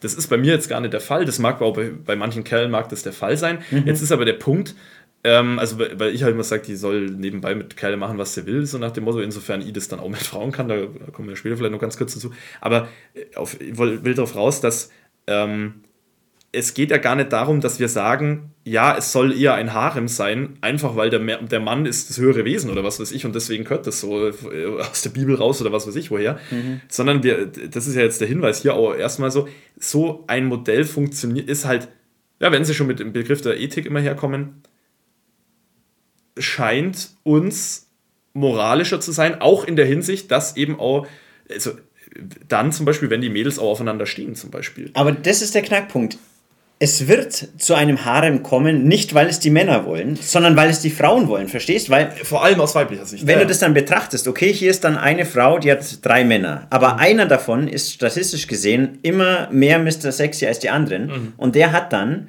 Das 0.00 0.14
ist 0.14 0.28
bei 0.28 0.36
mir 0.36 0.52
jetzt 0.52 0.68
gar 0.68 0.80
nicht 0.80 0.92
der 0.92 1.00
Fall. 1.00 1.24
Das 1.24 1.38
mag 1.38 1.60
auch 1.60 1.74
bei, 1.74 1.90
bei 1.90 2.14
manchen 2.14 2.44
Kerlen 2.44 2.70
mag 2.70 2.88
das 2.88 3.02
der 3.02 3.12
Fall 3.12 3.36
sein. 3.36 3.58
Mhm. 3.70 3.84
Jetzt 3.86 4.00
ist 4.00 4.12
aber 4.12 4.24
der 4.24 4.34
Punkt, 4.34 4.74
ähm, 5.24 5.58
also 5.58 5.78
weil 5.78 6.14
ich 6.14 6.22
halt 6.22 6.34
immer 6.34 6.44
sage, 6.44 6.62
die 6.62 6.76
soll 6.76 7.10
nebenbei 7.10 7.54
mit 7.54 7.76
Kerlen 7.76 7.98
machen, 7.98 8.18
was 8.18 8.34
sie 8.34 8.46
will, 8.46 8.64
so 8.66 8.78
nach 8.78 8.92
dem 8.92 9.04
Motto, 9.04 9.20
insofern 9.20 9.60
ich 9.60 9.72
das 9.72 9.88
dann 9.88 10.00
auch 10.00 10.08
mit 10.08 10.18
Frauen 10.18 10.52
kann, 10.52 10.68
da, 10.68 10.76
da 10.76 11.10
kommen 11.12 11.28
wir 11.28 11.36
später 11.36 11.56
vielleicht 11.56 11.72
noch 11.72 11.80
ganz 11.80 11.96
kurz 11.96 12.14
dazu. 12.14 12.32
Aber 12.60 12.88
äh, 13.14 13.34
auf, 13.36 13.60
ich 13.60 13.76
will 13.78 14.14
darauf 14.14 14.36
raus, 14.36 14.60
dass 14.60 14.90
ähm, 15.26 15.82
es 16.50 16.72
geht 16.72 16.90
ja 16.90 16.96
gar 16.96 17.14
nicht 17.14 17.32
darum, 17.32 17.60
dass 17.60 17.78
wir 17.78 17.88
sagen, 17.88 18.54
ja, 18.64 18.96
es 18.96 19.12
soll 19.12 19.38
eher 19.38 19.54
ein 19.54 19.74
Harem 19.74 20.08
sein, 20.08 20.56
einfach 20.60 20.96
weil 20.96 21.10
der, 21.10 21.20
der 21.20 21.60
Mann 21.60 21.84
ist 21.84 22.08
das 22.08 22.18
höhere 22.18 22.44
Wesen 22.44 22.70
oder 22.70 22.84
was 22.84 23.00
weiß 23.00 23.12
ich 23.12 23.26
und 23.26 23.34
deswegen 23.34 23.64
gehört 23.64 23.86
das 23.86 24.00
so 24.00 24.28
äh, 24.28 24.32
aus 24.80 25.02
der 25.02 25.10
Bibel 25.10 25.34
raus 25.34 25.60
oder 25.60 25.72
was 25.72 25.86
weiß 25.86 25.96
ich 25.96 26.10
woher. 26.10 26.38
Mhm. 26.50 26.80
Sondern 26.88 27.22
wir, 27.22 27.46
das 27.46 27.86
ist 27.86 27.96
ja 27.96 28.02
jetzt 28.02 28.20
der 28.20 28.28
Hinweis 28.28 28.62
hier 28.62 28.74
auch 28.74 28.94
erstmal 28.94 29.30
so, 29.30 29.48
so 29.76 30.24
ein 30.26 30.46
Modell 30.46 30.84
funktioniert, 30.84 31.48
ist 31.48 31.66
halt, 31.66 31.88
ja, 32.40 32.50
wenn 32.50 32.64
sie 32.64 32.74
schon 32.74 32.86
mit 32.86 33.00
dem 33.00 33.12
Begriff 33.12 33.42
der 33.42 33.60
Ethik 33.60 33.84
immer 33.84 34.00
herkommen, 34.00 34.62
scheint 36.40 37.10
uns 37.22 37.88
moralischer 38.32 39.00
zu 39.00 39.12
sein, 39.12 39.40
auch 39.40 39.64
in 39.64 39.76
der 39.76 39.86
Hinsicht, 39.86 40.30
dass 40.30 40.56
eben 40.56 40.78
auch, 40.78 41.06
also 41.50 41.72
dann 42.48 42.72
zum 42.72 42.86
Beispiel, 42.86 43.10
wenn 43.10 43.20
die 43.20 43.30
Mädels 43.30 43.58
auch 43.58 43.70
aufeinander 43.70 44.06
stehen, 44.06 44.34
zum 44.34 44.50
Beispiel. 44.50 44.90
Aber 44.94 45.12
das 45.12 45.42
ist 45.42 45.54
der 45.54 45.62
Knackpunkt 45.62 46.18
es 46.80 47.08
wird 47.08 47.48
zu 47.58 47.74
einem 47.74 48.04
Harem 48.04 48.42
kommen, 48.42 48.84
nicht 48.84 49.12
weil 49.14 49.26
es 49.26 49.40
die 49.40 49.50
Männer 49.50 49.84
wollen, 49.84 50.16
sondern 50.16 50.54
weil 50.56 50.70
es 50.70 50.80
die 50.80 50.90
Frauen 50.90 51.26
wollen, 51.26 51.48
verstehst? 51.48 51.90
Weil 51.90 52.12
vor 52.22 52.44
allem 52.44 52.60
aus 52.60 52.74
weiblicher 52.74 53.04
Sicht. 53.04 53.26
Wenn 53.26 53.38
ja. 53.38 53.44
du 53.44 53.48
das 53.48 53.58
dann 53.58 53.74
betrachtest, 53.74 54.28
okay, 54.28 54.52
hier 54.52 54.70
ist 54.70 54.84
dann 54.84 54.96
eine 54.96 55.24
Frau, 55.24 55.58
die 55.58 55.72
hat 55.72 56.04
drei 56.04 56.24
Männer, 56.24 56.66
aber 56.70 56.94
mhm. 56.94 57.00
einer 57.00 57.26
davon 57.26 57.66
ist 57.66 57.92
statistisch 57.92 58.46
gesehen 58.46 58.98
immer 59.02 59.48
mehr 59.50 59.80
Mr. 59.80 60.12
Sexy 60.12 60.46
als 60.46 60.60
die 60.60 60.70
anderen 60.70 61.06
mhm. 61.06 61.32
und 61.36 61.56
der 61.56 61.72
hat 61.72 61.92
dann 61.92 62.28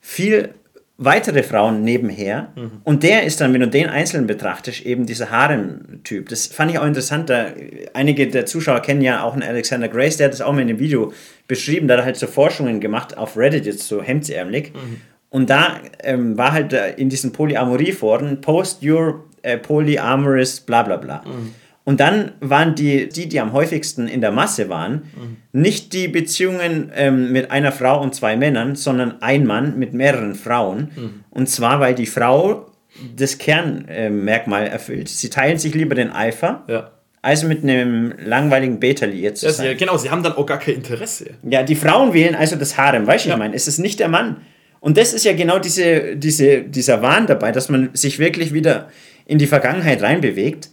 viel 0.00 0.50
weitere 0.98 1.42
Frauen 1.42 1.82
nebenher. 1.82 2.52
Mhm. 2.56 2.70
Und 2.84 3.02
der 3.02 3.24
ist 3.24 3.40
dann, 3.40 3.52
wenn 3.52 3.60
du 3.60 3.68
den 3.68 3.88
einzeln 3.88 4.26
betrachtest, 4.26 4.84
eben 4.86 5.06
dieser 5.06 5.30
Harem-Typ. 5.30 6.28
Das 6.28 6.46
fand 6.46 6.70
ich 6.70 6.78
auch 6.78 6.86
interessant. 6.86 7.28
Da, 7.28 7.48
einige 7.92 8.28
der 8.28 8.46
Zuschauer 8.46 8.80
kennen 8.80 9.02
ja 9.02 9.22
auch 9.22 9.34
einen 9.34 9.42
Alexander 9.42 9.88
Grace, 9.88 10.16
der 10.16 10.26
hat 10.26 10.32
das 10.32 10.40
auch 10.40 10.52
mal 10.52 10.62
in 10.62 10.68
dem 10.68 10.78
Video 10.78 11.12
beschrieben. 11.48 11.86
Da 11.86 11.94
hat 11.94 12.00
er 12.00 12.06
halt 12.06 12.16
so 12.16 12.26
Forschungen 12.26 12.80
gemacht 12.80 13.16
auf 13.16 13.36
Reddit, 13.36 13.66
jetzt 13.66 13.86
so 13.86 14.02
hemdsärmelig. 14.02 14.72
Mhm. 14.74 15.00
Und 15.28 15.50
da 15.50 15.80
ähm, 16.02 16.38
war 16.38 16.52
halt 16.52 16.72
in 16.72 17.10
diesen 17.10 17.32
Polyamorie-Foren, 17.32 18.40
post 18.40 18.82
your 18.82 19.24
äh, 19.42 19.58
polyamorous 19.58 20.60
bla 20.60 20.82
bla 20.82 20.96
bla. 20.96 21.22
Mhm. 21.26 21.54
Und 21.86 22.00
dann 22.00 22.32
waren 22.40 22.74
die, 22.74 23.08
die, 23.08 23.28
die 23.28 23.38
am 23.38 23.52
häufigsten 23.52 24.08
in 24.08 24.20
der 24.20 24.32
Masse 24.32 24.68
waren, 24.68 25.04
mhm. 25.14 25.36
nicht 25.52 25.92
die 25.92 26.08
Beziehungen 26.08 26.90
ähm, 26.96 27.30
mit 27.30 27.52
einer 27.52 27.70
Frau 27.70 28.02
und 28.02 28.12
zwei 28.12 28.36
Männern, 28.36 28.74
sondern 28.74 29.22
ein 29.22 29.46
Mann 29.46 29.78
mit 29.78 29.94
mehreren 29.94 30.34
Frauen. 30.34 30.90
Mhm. 30.96 31.24
Und 31.30 31.48
zwar, 31.48 31.78
weil 31.78 31.94
die 31.94 32.06
Frau 32.06 32.72
das 33.14 33.38
Kernmerkmal 33.38 34.64
äh, 34.64 34.70
erfüllt. 34.70 35.08
Sie 35.08 35.30
teilen 35.30 35.58
sich 35.58 35.74
lieber 35.74 35.94
den 35.94 36.10
Eifer. 36.10 36.64
Ja. 36.66 36.90
Also 37.22 37.46
mit 37.46 37.62
einem 37.62 38.14
langweiligen 38.18 38.80
Betali 38.80 39.20
jetzt 39.20 39.42
zu 39.42 39.50
sein. 39.52 39.66
Ja, 39.66 39.74
genau, 39.74 39.96
sie 39.96 40.10
haben 40.10 40.24
dann 40.24 40.32
auch 40.32 40.46
gar 40.46 40.58
kein 40.58 40.74
Interesse. 40.74 41.34
Ja, 41.48 41.62
die 41.62 41.76
Frauen 41.76 42.12
wählen 42.12 42.34
also 42.34 42.56
das 42.56 42.76
Harem, 42.76 43.06
weißt 43.06 43.26
du, 43.26 43.28
ja. 43.28 43.36
ich 43.36 43.38
meine, 43.38 43.54
es 43.54 43.68
ist 43.68 43.78
nicht 43.78 44.00
der 44.00 44.08
Mann. 44.08 44.38
Und 44.80 44.96
das 44.96 45.12
ist 45.12 45.24
ja 45.24 45.34
genau 45.34 45.60
diese, 45.60 46.16
diese, 46.16 46.62
dieser 46.62 47.00
Wahn 47.00 47.28
dabei, 47.28 47.52
dass 47.52 47.68
man 47.68 47.90
sich 47.92 48.18
wirklich 48.18 48.52
wieder 48.52 48.88
in 49.24 49.38
die 49.38 49.46
Vergangenheit 49.46 50.02
reinbewegt 50.02 50.70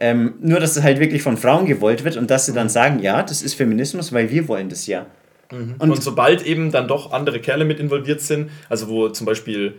ähm, 0.00 0.34
nur, 0.40 0.60
dass 0.60 0.76
es 0.76 0.82
halt 0.82 0.98
wirklich 0.98 1.22
von 1.22 1.36
Frauen 1.36 1.66
gewollt 1.66 2.04
wird 2.04 2.16
und 2.16 2.30
dass 2.30 2.46
sie 2.46 2.52
dann 2.52 2.68
sagen, 2.68 2.98
ja, 3.00 3.22
das 3.22 3.42
ist 3.42 3.54
Feminismus, 3.54 4.12
weil 4.12 4.30
wir 4.30 4.48
wollen 4.48 4.68
das 4.68 4.86
ja. 4.86 5.06
Mhm. 5.52 5.76
Und, 5.78 5.90
und, 5.90 6.02
sobald 6.02 6.42
eben 6.42 6.72
dann 6.72 6.88
doch 6.88 7.12
andere 7.12 7.40
Kerle 7.40 7.64
mit 7.64 7.78
involviert 7.78 8.20
sind, 8.20 8.50
also 8.68 8.88
wo 8.88 9.08
zum 9.08 9.26
Beispiel 9.26 9.74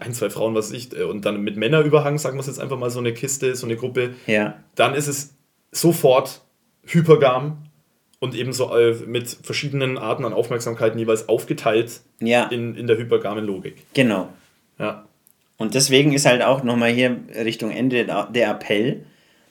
ein, 0.00 0.14
zwei 0.14 0.30
Frauen, 0.30 0.54
was 0.54 0.72
ich, 0.72 0.96
äh, 0.96 1.02
und 1.02 1.24
dann 1.24 1.42
mit 1.42 1.56
Männerüberhang, 1.56 2.18
sagen 2.18 2.36
wir 2.36 2.40
es 2.40 2.46
jetzt 2.46 2.60
einfach 2.60 2.78
mal 2.78 2.90
so 2.90 2.98
eine 2.98 3.12
Kiste, 3.12 3.54
so 3.54 3.66
eine 3.66 3.76
Gruppe, 3.76 4.14
ja. 4.26 4.54
dann 4.74 4.94
ist 4.94 5.06
es 5.06 5.34
sofort 5.70 6.40
hypergam 6.84 7.58
und 8.18 8.34
eben 8.34 8.52
so 8.52 8.74
äh, 8.76 8.94
mit 9.06 9.28
verschiedenen 9.28 9.98
Arten 9.98 10.24
an 10.24 10.32
Aufmerksamkeiten 10.32 10.98
jeweils 10.98 11.28
aufgeteilt 11.28 12.00
ja. 12.20 12.46
in, 12.46 12.74
in 12.74 12.86
der 12.86 12.96
hypergamen 12.96 13.44
Logik. 13.44 13.84
Genau. 13.94 14.28
Ja. 14.78 15.04
Und 15.58 15.74
deswegen 15.74 16.12
ist 16.12 16.26
halt 16.26 16.42
auch 16.42 16.62
nochmal 16.62 16.90
hier 16.90 17.18
Richtung 17.34 17.70
Ende 17.70 18.04
der 18.04 18.50
Appell, 18.50 19.04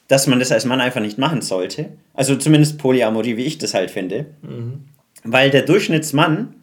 dass 0.07 0.27
man 0.27 0.39
das 0.39 0.51
als 0.51 0.65
Mann 0.65 0.81
einfach 0.81 1.01
nicht 1.01 1.17
machen 1.17 1.41
sollte. 1.41 1.89
Also 2.13 2.35
zumindest 2.35 2.77
Polyamorie, 2.77 3.37
wie 3.37 3.45
ich 3.45 3.57
das 3.57 3.73
halt 3.73 3.91
finde. 3.91 4.27
Mhm. 4.41 4.85
Weil 5.23 5.49
der 5.49 5.63
Durchschnittsmann 5.63 6.55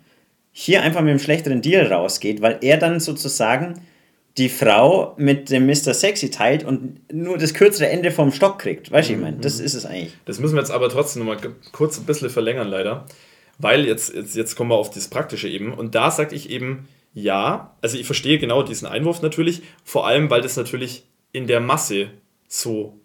hier 0.52 0.82
einfach 0.82 1.01
mit 1.01 1.10
einem 1.10 1.19
schlechteren 1.19 1.62
Deal 1.62 1.93
rausgeht, 1.93 2.43
weil 2.43 2.59
er 2.60 2.77
dann 2.77 3.01
sozusagen 3.01 3.81
die 4.39 4.48
Frau 4.48 5.14
mit 5.19 5.51
dem 5.51 5.66
Mr. 5.66 5.93
Sexy 5.93 6.31
teilt 6.31 6.64
und 6.64 7.01
nur 7.12 7.36
das 7.36 7.52
kürzere 7.52 7.89
Ende 7.89 8.10
vom 8.10 8.32
Stock 8.32 8.59
kriegt. 8.59 8.90
Weißt 8.90 9.09
du, 9.09 9.14
ich 9.14 9.19
meine, 9.19 9.39
das 9.39 9.59
mhm. 9.59 9.66
ist 9.66 9.74
es 9.74 9.85
eigentlich. 9.85 10.16
Das 10.24 10.39
müssen 10.39 10.55
wir 10.55 10.60
jetzt 10.60 10.70
aber 10.70 10.89
trotzdem 10.89 11.24
noch 11.24 11.35
mal 11.35 11.52
kurz 11.73 11.98
ein 11.98 12.05
bisschen 12.05 12.31
verlängern, 12.31 12.69
leider. 12.69 13.06
Weil 13.59 13.86
jetzt, 13.86 14.14
jetzt, 14.14 14.35
jetzt 14.35 14.56
kommen 14.56 14.70
wir 14.70 14.77
auf 14.77 14.90
das 14.90 15.09
Praktische 15.09 15.48
eben. 15.48 15.73
Und 15.73 15.94
da 15.94 16.10
sage 16.10 16.35
ich 16.35 16.48
eben, 16.48 16.89
ja, 17.12 17.77
also 17.82 17.98
ich 17.98 18.06
verstehe 18.06 18.39
genau 18.39 18.62
diesen 18.62 18.89
Einwurf 18.89 19.20
natürlich, 19.20 19.62
vor 19.85 20.06
allem, 20.06 20.31
weil 20.31 20.40
das 20.40 20.56
natürlich 20.56 21.05
in 21.32 21.47
der 21.47 21.60
Masse 21.60 22.09
so 22.48 22.98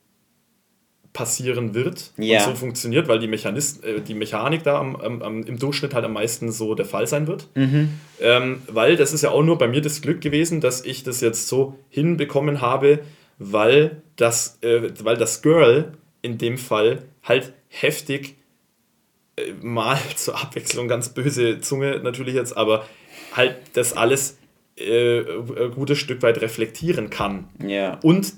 passieren 1.17 1.73
wird 1.73 2.11
ja. 2.17 2.37
und 2.37 2.51
so 2.51 2.55
funktioniert, 2.55 3.07
weil 3.07 3.17
die, 3.17 3.27
Mechanist 3.27 3.83
äh, 3.83 4.01
die 4.01 4.13
Mechanik 4.13 4.61
da 4.61 4.79
am, 4.79 4.95
am, 4.95 5.41
im 5.41 5.57
Durchschnitt 5.57 5.95
halt 5.95 6.05
am 6.05 6.13
meisten 6.13 6.51
so 6.51 6.75
der 6.75 6.85
Fall 6.85 7.07
sein 7.07 7.25
wird. 7.25 7.47
Mhm. 7.55 7.89
Ähm, 8.21 8.61
weil 8.67 8.97
das 8.97 9.13
ist 9.13 9.23
ja 9.23 9.31
auch 9.31 9.41
nur 9.41 9.57
bei 9.57 9.67
mir 9.67 9.81
das 9.81 10.01
Glück 10.01 10.21
gewesen, 10.21 10.61
dass 10.61 10.85
ich 10.85 11.03
das 11.03 11.19
jetzt 11.21 11.47
so 11.47 11.73
hinbekommen 11.89 12.61
habe, 12.61 12.99
weil 13.39 14.03
das, 14.15 14.59
äh, 14.61 14.91
weil 15.03 15.17
das 15.17 15.41
Girl 15.41 15.93
in 16.21 16.37
dem 16.37 16.59
Fall 16.59 17.01
halt 17.23 17.51
heftig 17.69 18.35
äh, 19.37 19.53
mal 19.63 19.97
zur 20.15 20.39
Abwechslung 20.39 20.87
ganz 20.87 21.09
böse 21.09 21.61
Zunge 21.61 21.99
natürlich 22.03 22.35
jetzt, 22.35 22.55
aber 22.55 22.85
halt 23.33 23.55
das 23.73 23.97
alles 23.97 24.37
äh, 24.75 25.21
ein 25.21 25.71
gutes 25.73 25.97
Stück 25.97 26.21
weit 26.21 26.41
reflektieren 26.41 27.09
kann. 27.09 27.47
Ja. 27.65 27.97
Und 28.03 28.33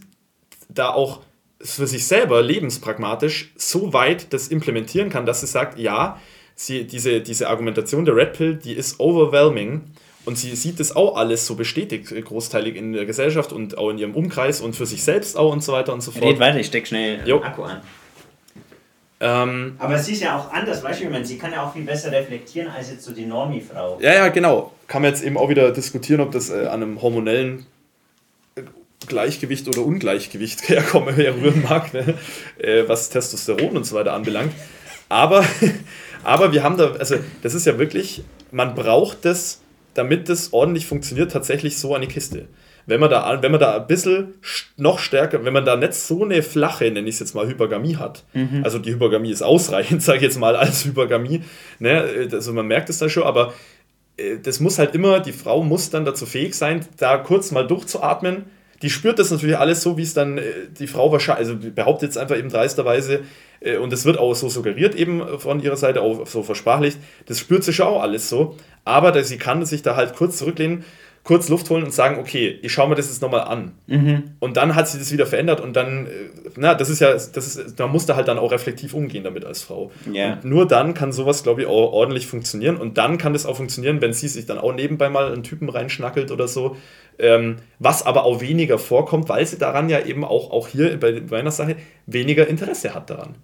da 0.70 0.92
auch 0.94 1.20
für 1.62 1.88
sich 1.88 2.08
selber 2.08 2.42
lebenspragmatisch 2.42 3.52
so 3.56 3.94
weit 3.94 4.34
das 4.34 4.48
implementieren 4.48 5.10
kann, 5.10 5.26
dass 5.26 5.42
sie 5.42 5.48
sagt, 5.48 5.78
ja, 5.78 6.20
sie, 6.56 6.86
diese, 6.86 7.22
diese 7.22 7.50
Argumentation 7.50 8.06
der 8.06 8.16
Red 8.16 8.34
Pill, 8.34 8.56
die 8.56 8.74
ist 8.74 9.00
overwhelming 9.00 9.82
und 10.26 10.38
sie 10.38 10.56
sieht 10.56 10.80
das 10.80 10.96
auch 10.96 11.18
alles 11.18 11.46
so 11.46 11.56
bestätigt, 11.56 12.12
äh, 12.12 12.22
großteilig 12.22 12.76
in 12.76 12.94
der 12.94 13.06
Gesellschaft 13.06 13.52
und 13.52 13.78
auch 13.78 13.90
in 13.90 13.98
ihrem 13.98 14.16
Umkreis 14.16 14.62
und 14.62 14.76
für 14.76 14.86
sich 14.86 15.04
selbst 15.04 15.38
auch 15.38 15.52
und 15.52 15.64
so 15.64 15.74
weiter 15.74 15.94
und 15.94 16.02
so 16.02 16.12
fort. 16.12 16.24
Red 16.24 16.40
weiter, 16.40 16.60
ich 16.60 16.68
steck 16.68 16.88
schnell 16.88 17.28
jo. 17.28 17.42
Akku 17.42 17.64
an. 17.64 17.82
Ähm, 19.22 19.76
Aber 19.80 19.98
sie 19.98 20.14
ist 20.14 20.22
ja 20.22 20.38
auch 20.38 20.54
anders, 20.54 20.82
weißt 20.82 21.02
du, 21.04 21.26
sie 21.26 21.38
kann 21.38 21.52
ja 21.52 21.66
auch 21.66 21.74
viel 21.74 21.84
besser 21.84 22.10
reflektieren 22.12 22.70
als 22.72 22.90
jetzt 22.90 23.04
so 23.04 23.12
die 23.12 23.26
Normie-Frau. 23.26 24.00
Ja, 24.00 24.14
ja, 24.14 24.28
genau. 24.30 24.72
Kann 24.88 25.02
man 25.02 25.12
jetzt 25.12 25.24
eben 25.24 25.38
auch 25.38 25.50
wieder 25.50 25.72
diskutieren, 25.72 26.22
ob 26.22 26.32
das 26.32 26.50
äh, 26.50 26.68
an 26.68 26.82
einem 26.82 27.02
hormonellen 27.02 27.66
Gleichgewicht 29.10 29.68
oder 29.68 29.82
Ungleichgewicht 29.82 30.70
herkommen, 30.70 31.16
herrühren 31.16 31.64
mag, 31.64 31.94
ne? 31.94 32.14
äh, 32.58 32.84
was 32.88 33.10
Testosteron 33.10 33.76
und 33.76 33.86
so 33.86 33.96
weiter 33.96 34.14
anbelangt. 34.14 34.54
Aber, 35.10 35.44
aber 36.24 36.54
wir 36.54 36.64
haben 36.64 36.78
da, 36.78 36.92
also 36.92 37.16
das 37.42 37.54
ist 37.54 37.66
ja 37.66 37.78
wirklich, 37.78 38.24
man 38.52 38.76
braucht 38.76 39.26
das, 39.26 39.62
damit 39.94 40.30
das 40.30 40.54
ordentlich 40.54 40.86
funktioniert, 40.86 41.32
tatsächlich 41.32 41.78
so 41.78 41.94
eine 41.94 42.08
Kiste. 42.08 42.48
Wenn 42.86 43.00
man 43.00 43.10
da, 43.12 43.38
wenn 43.42 43.52
man 43.52 43.60
da 43.60 43.76
ein 43.76 43.88
bisschen 43.88 44.36
noch 44.78 44.98
stärker, 44.98 45.46
wenn 45.46 45.54
man 45.54 45.66
da 45.66 45.76
nicht 45.76 45.94
so 45.94 46.24
eine 46.24 46.42
flache, 46.42 46.86
nenne 46.90 47.08
ich 47.08 47.16
es 47.16 47.20
jetzt 47.20 47.36
mal, 47.36 47.48
Hypergamie 47.48 47.98
hat, 47.98 48.24
mhm. 48.34 48.62
also 48.64 48.80
die 48.80 48.94
Hypergamie 48.94 49.32
ist 49.32 49.44
ausreichend, 49.44 50.02
sage 50.04 50.18
ich 50.20 50.24
jetzt 50.24 50.40
mal, 50.40 50.56
als 50.56 50.86
Hypergamie, 50.86 51.44
ne? 51.80 52.30
also 52.32 52.54
man 52.54 52.66
merkt 52.66 52.90
es 52.90 52.98
da 52.98 53.10
schon, 53.10 53.24
aber 53.24 53.54
äh, 54.18 54.40
das 54.42 54.60
muss 54.60 54.80
halt 54.80 54.96
immer, 54.96 55.20
die 55.20 55.32
Frau 55.32 55.64
muss 55.64 55.90
dann 55.90 56.06
dazu 56.06 56.26
fähig 56.26 56.56
sein, 56.56 56.86
da 56.98 57.18
kurz 57.18 57.52
mal 57.52 57.66
durchzuatmen. 57.66 58.46
Die 58.82 58.90
spürt 58.90 59.20
das 59.20 59.32
natürlich 59.32 59.58
alles 59.58 59.82
so, 59.82 59.98
wie 59.98 60.04
es 60.04 60.14
dann 60.14 60.38
äh, 60.38 60.44
die 60.80 60.88
Frau 60.88 61.12
wahrscheinlich, 61.12 61.50
also 61.50 61.72
behauptet 61.74 62.10
jetzt 62.10 62.18
einfach 62.18 62.38
eben 62.38 62.50
dreisterweise, 62.50 63.22
äh, 63.62 63.78
und 63.78 63.92
es 63.94 64.06
wird 64.06 64.18
auch 64.18 64.34
so 64.34 64.50
suggeriert 64.50 64.96
eben 64.96 65.40
von 65.40 65.60
ihrer 65.60 65.78
Seite, 65.78 66.02
auch 66.02 66.26
so 66.28 66.44
versprachlicht, 66.44 66.98
das 67.26 67.40
spürt 67.40 67.64
sie 67.64 67.74
schon 67.74 67.88
auch 67.88 68.02
alles 68.02 68.30
so, 68.30 68.56
aber 68.86 69.24
sie 69.24 69.38
kann 69.38 69.66
sich 69.66 69.82
da 69.82 69.96
halt 69.96 70.16
kurz 70.16 70.38
zurücklehnen 70.38 70.84
kurz 71.24 71.50
Luft 71.50 71.70
holen 71.70 71.84
und 71.84 71.94
sagen, 71.94 72.18
okay, 72.20 72.58
ich 72.62 72.72
schaue 72.72 72.90
mir 72.90 72.96
das 72.96 73.08
jetzt 73.08 73.22
nochmal 73.22 73.42
an. 73.42 73.74
Mhm. 73.88 74.32
Und 74.40 74.58
dann 74.58 74.76
hat 74.76 74.88
sie 74.88 74.98
das 74.98 75.12
wieder 75.12 75.26
verändert 75.26 75.62
und 75.62 75.76
dann, 75.76 76.08
äh, 76.08 76.10
na, 76.56 76.74
das 76.74 76.90
ist 76.90 77.02
ja, 77.02 77.12
das 77.12 77.30
ist, 77.30 77.80
da 77.80 77.88
musst 77.88 78.10
du 78.10 78.16
halt 78.16 78.28
dann 78.28 78.40
auch 78.40 78.52
reflektiv 78.52 78.94
umgehen 78.94 79.24
damit 79.24 79.46
als 79.46 79.62
Frau. 79.62 79.92
Yeah. 80.12 80.34
Und 80.34 80.46
nur 80.46 80.68
dann 80.68 80.94
kann 80.94 81.12
sowas, 81.12 81.44
glaube 81.44 81.62
ich, 81.62 81.68
auch 81.68 81.94
ordentlich 81.94 82.26
funktionieren. 82.26 82.78
Und 82.78 82.98
dann 82.98 83.18
kann 83.18 83.34
das 83.34 83.46
auch 83.46 83.58
funktionieren, 83.58 84.02
wenn 84.02 84.14
sie 84.14 84.28
sich 84.28 84.46
dann 84.46 84.58
auch 84.58 84.74
nebenbei 84.74 85.10
mal 85.10 85.32
einen 85.32 85.44
Typen 85.44 85.70
reinschnackelt 85.70 86.32
oder 86.32 86.48
so. 86.48 86.78
Ähm, 87.20 87.58
was 87.80 88.06
aber 88.06 88.24
auch 88.24 88.40
weniger 88.40 88.80
vorkommt, 88.80 89.28
weil 89.28 89.46
sie 89.46 89.58
daran 89.58 89.90
ja 89.90 90.00
eben 90.06 90.24
auch, 90.24 90.52
auch 90.52 90.70
hier 90.70 90.98
bei 90.98 91.22
meiner 91.30 91.52
Sache 91.52 91.76
weniger 92.06 92.48
Interesse 92.48 92.94
hat 92.94 93.10
daran. 93.10 93.36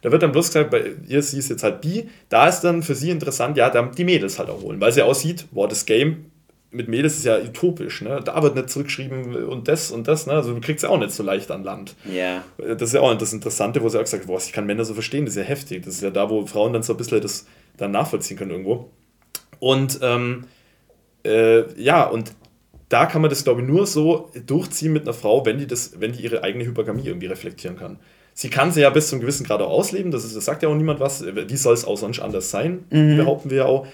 Da 0.00 0.10
wird 0.12 0.22
dann 0.22 0.32
bloß 0.32 0.46
gesagt, 0.48 0.70
bei 0.70 0.92
ihr, 1.06 1.22
sie 1.22 1.38
ist 1.38 1.50
jetzt 1.50 1.62
halt 1.62 1.80
bi, 1.80 2.08
da 2.28 2.48
ist 2.48 2.60
dann 2.60 2.82
für 2.82 2.94
sie 2.94 3.10
interessant, 3.10 3.56
ja, 3.56 3.68
die 3.70 4.04
Mädels 4.04 4.38
halt 4.38 4.48
auch 4.48 4.62
holen, 4.62 4.80
weil 4.80 4.92
sie 4.92 5.02
aussieht, 5.02 5.46
boah, 5.50 5.68
das 5.68 5.86
Game 5.86 6.30
mit 6.70 6.88
Mädels 6.88 7.16
ist 7.16 7.24
ja 7.24 7.38
utopisch, 7.38 8.02
ne? 8.02 8.20
Da 8.22 8.42
wird 8.42 8.54
nicht 8.54 8.68
zurückgeschrieben 8.68 9.44
und 9.46 9.68
das 9.68 9.90
und 9.90 10.06
das, 10.06 10.26
ne? 10.26 10.34
Also 10.34 10.52
du 10.52 10.60
kriegst 10.60 10.84
ja 10.84 10.90
auch 10.90 10.98
nicht 10.98 11.12
so 11.12 11.22
leicht 11.22 11.50
an 11.50 11.64
Land. 11.64 11.96
Ja. 12.04 12.42
Yeah. 12.58 12.74
Das 12.74 12.90
ist 12.90 12.92
ja 12.94 13.00
auch 13.00 13.14
das 13.14 13.32
Interessante, 13.32 13.82
wo 13.82 13.88
sie 13.88 13.98
auch 13.98 14.02
gesagt 14.02 14.26
boah, 14.26 14.38
ich 14.38 14.52
kann 14.52 14.66
Männer 14.66 14.84
so 14.84 14.92
verstehen, 14.92 15.24
das 15.24 15.34
ist 15.34 15.42
ja 15.42 15.48
heftig. 15.48 15.84
Das 15.84 15.94
ist 15.94 16.02
ja 16.02 16.10
da, 16.10 16.28
wo 16.28 16.44
Frauen 16.46 16.74
dann 16.74 16.82
so 16.82 16.92
ein 16.92 16.96
bisschen 16.98 17.22
das 17.22 17.46
dann 17.78 17.90
nachvollziehen 17.90 18.36
können 18.36 18.50
irgendwo. 18.50 18.90
Und 19.60 20.00
ähm, 20.02 20.44
äh, 21.24 21.72
ja, 21.82 22.04
und 22.04 22.32
da 22.88 23.06
kann 23.06 23.20
man 23.20 23.30
das, 23.30 23.44
glaube 23.44 23.60
ich, 23.60 23.66
nur 23.66 23.86
so 23.86 24.30
durchziehen 24.46 24.92
mit 24.92 25.02
einer 25.02 25.12
Frau, 25.12 25.44
wenn 25.44 25.58
die 25.58 25.66
das, 25.66 26.00
wenn 26.00 26.12
die 26.12 26.22
ihre 26.22 26.42
eigene 26.42 26.64
Hypergamie 26.64 27.04
irgendwie 27.04 27.26
reflektieren 27.26 27.76
kann. 27.76 27.98
Sie 28.34 28.50
kann 28.50 28.70
sie 28.70 28.82
ja 28.82 28.90
bis 28.90 29.08
zum 29.08 29.20
gewissen 29.20 29.44
Grad 29.44 29.60
auch 29.60 29.70
ausleben, 29.70 30.10
das, 30.10 30.24
ist, 30.24 30.36
das 30.36 30.44
sagt 30.44 30.62
ja 30.62 30.68
auch 30.68 30.74
niemand 30.74 31.00
was. 31.00 31.24
Wie 31.24 31.56
soll 31.56 31.74
es 31.74 31.84
auch 31.84 31.96
sonst 31.96 32.20
anders 32.20 32.50
sein, 32.50 32.84
mhm. 32.90 33.16
behaupten 33.16 33.50
wir 33.50 33.58
ja 33.58 33.64
auch. 33.66 33.86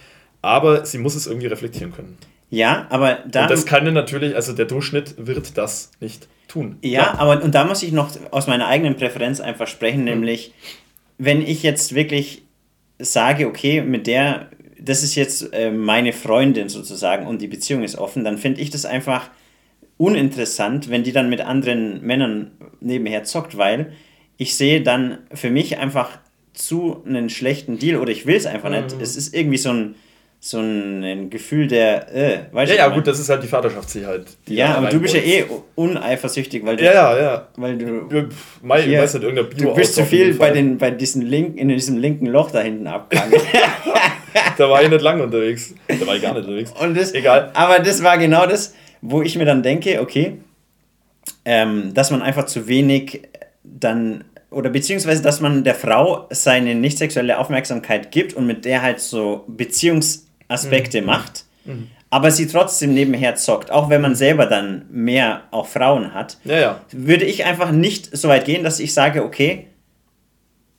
Aber 0.43 0.85
sie 0.85 0.99
muss 0.99 1.15
es 1.15 1.27
irgendwie 1.27 1.47
reflektieren 1.47 1.93
können. 1.93 2.19
Ja, 2.51 2.87
aber 2.91 3.19
da. 3.27 3.43
Und 3.43 3.51
das 3.51 3.67
kann 3.67 3.91
natürlich, 3.93 4.37
also 4.37 4.53
der 4.53 4.67
Durchschnitt 4.67 5.15
wird 5.17 5.57
das 5.57 5.91
nicht 6.01 6.29
tun. 6.47 6.77
Ja, 6.83 6.91
ja, 6.91 7.15
aber 7.19 7.43
und 7.43 7.55
da 7.55 7.65
muss 7.65 7.83
ich 7.83 7.93
noch 7.93 8.11
aus 8.31 8.47
meiner 8.47 8.69
eigenen 8.69 8.97
Präferenz 8.97 9.41
einfach 9.41 9.67
sprechen, 9.67 10.01
mhm. 10.01 10.05
nämlich, 10.05 10.53
wenn 11.19 11.43
ich 11.43 11.63
jetzt 11.63 11.95
wirklich 11.95 12.43
sage, 12.99 13.49
okay, 13.49 13.81
mit 13.83 14.07
der, 14.07 14.51
das 14.85 15.03
ist 15.03 15.15
jetzt 15.15 15.53
äh, 15.53 15.71
meine 15.71 16.13
Freundin 16.13 16.69
sozusagen 16.69 17.27
und 17.27 17.41
die 17.41 17.49
Beziehung 17.49 17.83
ist 17.83 17.97
offen, 17.97 18.25
dann 18.25 18.39
finde 18.39 18.61
ich 18.61 18.71
das 18.71 18.85
einfach 18.85 19.31
uninteressant, 19.97 20.91
wenn 20.91 21.05
die 21.05 21.13
dann 21.13 21.31
mit 21.31 21.41
anderen 21.41 22.03
Männern 22.03 22.53
nebenher 22.81 23.25
zockt, 23.25 23.57
weil 23.57 23.93
ich 24.37 24.57
sehe 24.57 24.83
dann 24.83 25.19
für 25.33 25.51
mich 25.51 25.79
einfach 25.79 26.19
zu 26.53 27.03
einen 27.07 27.31
schlechten 27.31 27.79
Deal 27.79 28.01
oder 28.01 28.11
ich 28.11 28.27
will 28.27 28.37
es 28.37 28.47
einfach 28.47 28.71
mhm. 28.71 28.85
nicht. 28.85 28.97
Es 29.01 29.17
ist 29.17 29.35
irgendwie 29.35 29.59
so 29.59 29.71
ein 29.71 29.95
so 30.41 30.59
ein 30.59 31.31
Gefühl 31.31 31.69
der, 31.69 32.15
äh, 32.15 32.39
weißt 32.53 32.71
ja, 32.71 32.77
du? 32.77 32.83
Ja, 32.83 32.89
ja, 32.89 32.95
gut, 32.95 33.07
das 33.07 33.19
ist 33.19 33.31
halt 33.31 33.43
die 33.43 33.49
Vaterschaftssicherheit. 33.49 34.27
Die 34.47 34.57
ja, 34.57 34.75
aber 34.75 34.91
du 34.91 35.01
bist 35.01 35.15
ja 35.15 35.23
eh 35.23 35.47
uneifersüchtig, 35.75 36.67
weil 36.67 36.77
du. 36.77 36.85
Ja, 36.85 36.93
ja, 36.93 37.19
ja. 37.19 37.49
Weil 37.57 37.79
du. 37.79 38.29
Mai, 38.61 38.83
hier, 38.83 39.01
weiß 39.01 39.15
nicht, 39.15 39.23
irgendein 39.23 39.49
Bio 39.49 39.71
du 39.71 39.75
bist 39.75 39.95
zu 39.95 40.05
viel 40.05 40.35
bei, 40.35 40.51
den, 40.51 40.77
bei 40.77 40.91
diesem 40.91 41.23
Link, 41.23 41.57
in 41.57 41.69
diesem 41.69 41.97
linken 41.97 42.27
Loch 42.27 42.51
da 42.51 42.61
hinten 42.61 42.87
abgegangen. 42.87 43.33
da 44.59 44.71
war 44.71 44.83
ich 44.83 44.89
nicht 44.89 45.03
lange 45.03 45.23
unterwegs. 45.23 45.75
Da 45.89 46.07
war 46.07 46.17
ich 46.17 46.23
gar 46.23 46.35
nicht 46.35 46.45
unterwegs. 46.45 46.73
Und 46.81 46.97
das, 46.97 47.13
Egal. 47.13 47.51
Aber 47.55 47.79
das 47.79 48.03
war 48.03 48.19
genau 48.19 48.47
das, 48.47 48.75
wo 49.01 49.23
ich 49.23 49.37
mir 49.37 49.45
dann 49.45 49.63
denke, 49.63 50.01
okay, 50.01 50.39
ähm, 51.45 51.95
dass 51.95 52.11
man 52.11 52.23
einfach 52.23 52.47
zu 52.47 52.67
wenig 52.67 53.23
dann 53.63 54.25
oder 54.51 54.71
beziehungsweise, 54.71 55.23
dass 55.23 55.41
man 55.41 55.65
der 55.65 55.75
Frau 55.75 56.29
seine 56.31 56.75
nicht 56.77 56.99
sexuelle 56.99 57.39
Aufmerksamkeit 57.39 58.13
gibt 58.13 58.35
und 58.35 58.47
mit 58.47 58.65
der 58.65 58.83
halt 58.83 59.01
so 59.01 59.45
Beziehungs- 59.49 60.25
Aspekte 60.49 61.01
mhm. 61.01 61.07
macht, 61.07 61.45
mhm. 61.65 61.89
aber 62.11 62.31
sie 62.31 62.47
trotzdem 62.47 62.95
nebenher 62.95 63.35
zockt, 63.37 63.71
auch 63.71 63.89
wenn 63.91 64.01
man 64.01 64.15
selber 64.15 64.47
dann 64.47 64.87
mehr 64.91 65.43
auch 65.51 65.67
Frauen 65.67 66.15
hat, 66.15 66.39
ja, 66.45 66.59
ja. 66.59 66.81
würde 66.93 67.25
ich 67.25 67.45
einfach 67.45 67.71
nicht 67.71 68.17
so 68.17 68.29
weit 68.29 68.45
gehen, 68.45 68.65
dass 68.65 68.81
ich 68.81 68.95
sage, 68.95 69.25
okay, 69.25 69.67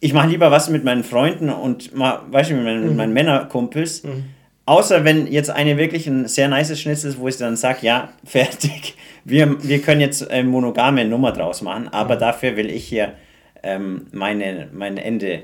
ich 0.05 0.13
mache 0.13 0.27
lieber 0.27 0.51
was 0.51 0.69
mit 0.69 0.83
meinen 0.83 1.03
Freunden 1.03 1.49
und 1.49 1.95
mal, 1.95 2.21
weißt 2.29 2.51
du, 2.51 2.55
mit 2.55 2.63
meinen, 2.63 2.89
mhm. 2.91 2.95
meinen 2.95 3.13
Männerkumpels. 3.13 4.03
Mhm. 4.03 4.25
Außer 4.67 5.03
wenn 5.03 5.27
jetzt 5.27 5.49
eine 5.49 5.77
wirklich 5.77 6.07
ein 6.07 6.27
sehr 6.27 6.47
nice 6.47 6.79
Schnitzel 6.79 7.09
ist, 7.09 7.19
wo 7.19 7.27
ich 7.27 7.37
dann 7.37 7.55
sage, 7.55 7.79
ja, 7.81 8.09
fertig, 8.25 8.95
wir, 9.23 9.63
wir 9.63 9.81
können 9.81 10.01
jetzt 10.01 10.29
eine 10.29 10.47
monogame 10.47 11.05
Nummer 11.05 11.31
draus 11.31 11.61
machen, 11.61 11.87
aber 11.89 12.15
mhm. 12.15 12.19
dafür 12.19 12.55
will 12.55 12.69
ich 12.69 12.85
hier 12.85 13.13
ähm, 13.63 14.07
meine, 14.11 14.69
mein 14.71 14.97
Ende 14.97 15.43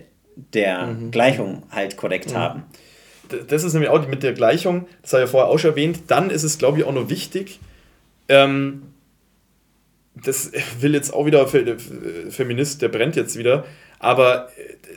der 0.53 0.87
mhm. 0.87 1.11
Gleichung 1.11 1.63
halt 1.71 1.97
korrekt 1.97 2.35
haben 2.35 2.63
das 3.47 3.63
ist 3.63 3.73
nämlich 3.73 3.89
auch 3.89 4.05
mit 4.07 4.23
der 4.23 4.33
Gleichung, 4.33 4.87
das 5.01 5.13
habe 5.13 5.23
ich 5.23 5.29
ja 5.29 5.31
vorher 5.31 5.49
auch 5.49 5.57
schon 5.57 5.71
erwähnt, 5.71 5.99
dann 6.07 6.29
ist 6.29 6.43
es, 6.43 6.57
glaube 6.57 6.79
ich, 6.79 6.83
auch 6.83 6.91
noch 6.91 7.09
wichtig, 7.09 7.59
ähm, 8.27 8.83
das 10.15 10.51
will 10.79 10.93
jetzt 10.93 11.13
auch 11.13 11.25
wieder 11.25 11.47
Feminist, 11.47 12.81
der 12.81 12.89
brennt 12.89 13.15
jetzt 13.15 13.37
wieder, 13.37 13.65
aber 14.01 14.49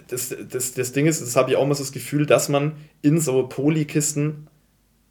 das, 0.08 0.34
das, 0.50 0.74
das 0.74 0.92
Ding 0.92 1.06
ist, 1.06 1.20
das 1.20 1.36
habe 1.36 1.50
ich 1.50 1.56
auch 1.56 1.66
mal 1.66 1.74
so 1.74 1.82
das 1.82 1.92
Gefühl, 1.92 2.26
dass 2.26 2.48
man 2.48 2.72
in 3.02 3.20
so 3.20 3.46
Polykisten 3.46 4.48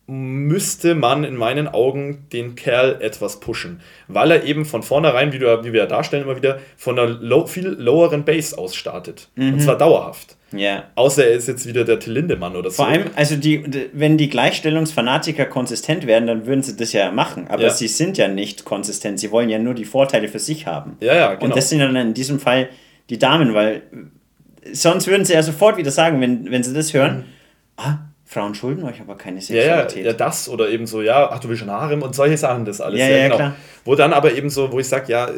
müsste 0.06 0.95
man 0.95 1.24
in 1.24 1.38
meinen 1.38 1.70
Augen 1.70 2.26
den 2.34 2.56
Kerl 2.56 2.98
etwas 3.02 3.40
pushen, 3.40 3.80
weil 4.10 4.32
er 4.32 4.44
eben 4.44 4.65
von 4.65 4.84
vornherein, 4.84 5.32
wie, 5.32 5.40
du, 5.40 5.64
wie 5.64 5.72
wir 5.72 5.82
ja 5.82 5.86
darstellen 5.86 6.24
immer 6.24 6.36
wieder, 6.36 6.60
von 6.76 6.99
einer 6.99 7.10
low, 7.10 7.45
viel 7.45 7.68
loweren 7.68 8.26
Base 8.26 8.57
aus 8.57 8.76
startet. 8.76 9.30
Mhm. 9.36 9.53
Und 9.53 9.60
zwar 9.61 9.78
dauerhaft. 9.78 10.36
Ja. 10.52 10.90
Außer 10.95 11.26
er 11.26 11.36
ist 11.36 11.48
jetzt 11.48 11.65
wieder 11.65 11.86
der 11.86 11.99
Till 11.99 12.14
Lindemann 12.14 12.56
oder 12.56 12.70
so. 12.70 12.84
Vor 12.84 12.88
allem, 12.88 13.06
also 13.15 13.38
die, 13.38 13.64
wenn 13.94 14.18
die 14.18 14.30
Gleichstellungsfanatiker 14.30 15.45
konsistent 15.45 16.06
werden, 16.06 16.28
dann 16.28 16.45
würden 16.45 16.64
sie 16.64 16.76
das 16.76 16.91
ja 16.94 17.11
machen. 17.11 17.48
Aber 17.48 17.64
ja. 17.64 17.70
sie 17.70 17.88
sind 17.88 18.18
ja 18.18 18.28
nicht 18.28 18.65
konsistent. 18.65 19.20
Sie 19.20 19.32
wollen 19.32 19.49
ja 19.49 19.57
nur 19.57 19.74
die 19.74 19.86
Vorteile 19.86 20.28
für 20.28 20.40
sich 20.40 20.68
haben. 20.68 20.98
Ja, 20.99 21.15
ja, 21.15 21.34
genau. 21.34 21.45
Und 21.45 21.56
das 21.56 21.70
sind 21.70 21.80
dann 21.80 21.95
in 21.95 22.14
diesem 22.14 22.40
Fall 22.40 22.70
die 23.09 23.19
Damen, 23.19 23.53
weil 23.53 23.84
sonst 24.71 25.07
würden 25.07 25.25
sie 25.25 25.34
ja 25.34 25.43
sofort 25.43 25.77
wieder 25.77 25.91
sagen, 25.91 26.21
wenn, 26.21 26.49
wenn 26.49 26.63
sie 26.63 26.73
das 26.73 26.93
hören, 26.93 27.17
mhm. 27.17 27.23
ah, 27.77 27.99
Frauen 28.25 28.55
schulden 28.55 28.84
euch 28.84 28.99
aber 28.99 29.15
keine 29.15 29.41
Sexualität. 29.41 30.05
Ja, 30.05 30.11
ja, 30.11 30.17
das 30.17 30.49
oder 30.49 30.69
eben 30.69 30.88
so, 30.88 31.01
ja, 31.01 31.30
ach, 31.31 31.39
du 31.39 31.49
willst 31.49 31.63
ein 31.63 31.71
Harem 31.71 32.01
und 32.01 32.15
solche 32.15 32.38
Sachen, 32.38 32.65
das 32.65 32.81
alles. 32.81 32.99
Ja, 32.99 33.07
ja, 33.07 33.17
ja 33.17 33.23
genau. 33.23 33.35
Klar. 33.35 33.55
Wo 33.85 33.95
dann 33.95 34.13
aber 34.13 34.34
eben 34.34 34.49
so, 34.49 34.71
wo 34.71 34.80
ich 34.80 34.88
sage, 34.88 35.11
ja, 35.11 35.30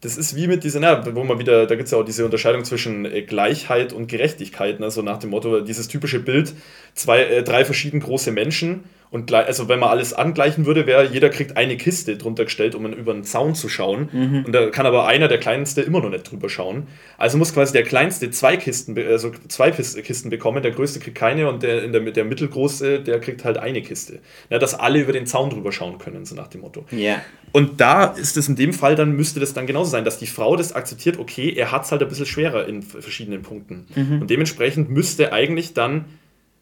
das 0.00 0.16
ist 0.16 0.36
wie 0.36 0.46
mit 0.46 0.62
dieser, 0.62 0.80
na, 0.80 1.04
wo 1.14 1.24
man 1.24 1.38
wieder, 1.38 1.66
da 1.66 1.74
gibt 1.74 1.86
es 1.86 1.90
ja 1.90 1.98
auch 1.98 2.04
diese 2.04 2.24
Unterscheidung 2.24 2.64
zwischen 2.64 3.04
äh, 3.04 3.22
Gleichheit 3.22 3.92
und 3.92 4.06
Gerechtigkeit, 4.06 4.78
ne? 4.78 4.90
so 4.90 5.02
nach 5.02 5.18
dem 5.18 5.30
Motto, 5.30 5.60
dieses 5.60 5.88
typische 5.88 6.20
Bild, 6.20 6.54
zwei, 6.94 7.24
äh, 7.24 7.42
drei 7.42 7.64
verschieden 7.64 8.00
große 8.00 8.30
Menschen 8.30 8.84
und 9.10 9.32
also 9.32 9.68
wenn 9.68 9.78
man 9.78 9.88
alles 9.88 10.12
angleichen 10.12 10.66
würde, 10.66 10.86
wäre 10.86 11.06
jeder 11.06 11.30
kriegt 11.30 11.56
eine 11.56 11.76
Kiste 11.76 12.16
drunter 12.16 12.44
gestellt, 12.44 12.74
um 12.74 12.86
über 12.92 13.12
einen 13.12 13.24
Zaun 13.24 13.54
zu 13.54 13.68
schauen. 13.68 14.08
Mhm. 14.12 14.44
Und 14.44 14.52
da 14.52 14.68
kann 14.68 14.84
aber 14.84 15.06
einer, 15.06 15.28
der 15.28 15.38
Kleinste, 15.38 15.80
immer 15.80 16.00
noch 16.00 16.10
nicht 16.10 16.30
drüber 16.30 16.50
schauen. 16.50 16.86
Also 17.16 17.38
muss 17.38 17.54
quasi 17.54 17.72
der 17.72 17.84
Kleinste 17.84 18.30
zwei 18.30 18.58
Kisten, 18.58 18.98
also 18.98 19.32
zwei 19.48 19.70
Kisten 19.70 20.28
bekommen, 20.28 20.62
der 20.62 20.72
Größte 20.72 21.00
kriegt 21.00 21.16
keine 21.16 21.48
und 21.48 21.62
der, 21.62 21.88
der, 21.88 22.00
der 22.00 22.24
Mittelgroße, 22.24 23.00
der 23.00 23.18
kriegt 23.20 23.44
halt 23.44 23.56
eine 23.56 23.80
Kiste. 23.80 24.18
Ja, 24.50 24.58
dass 24.58 24.78
alle 24.78 25.00
über 25.00 25.12
den 25.12 25.26
Zaun 25.26 25.48
drüber 25.48 25.72
schauen 25.72 25.98
können, 25.98 26.26
so 26.26 26.34
nach 26.34 26.48
dem 26.48 26.60
Motto. 26.60 26.84
Ja. 26.90 27.22
Und 27.52 27.80
da 27.80 28.04
ist 28.04 28.36
es 28.36 28.46
in 28.48 28.56
dem 28.56 28.74
Fall, 28.74 28.94
dann 28.94 29.12
müsste 29.12 29.40
das 29.40 29.54
dann 29.54 29.66
genauso 29.66 29.90
sein, 29.90 30.04
dass 30.04 30.18
die 30.18 30.26
Frau 30.26 30.54
das 30.54 30.74
akzeptiert, 30.74 31.18
okay, 31.18 31.54
er 31.56 31.72
hat 31.72 31.84
es 31.84 31.92
halt 31.92 32.02
ein 32.02 32.08
bisschen 32.08 32.26
schwerer 32.26 32.68
in 32.68 32.82
verschiedenen 32.82 33.40
Punkten. 33.40 33.86
Mhm. 33.94 34.20
Und 34.20 34.30
dementsprechend 34.30 34.90
müsste 34.90 35.32
eigentlich 35.32 35.72
dann 35.72 36.04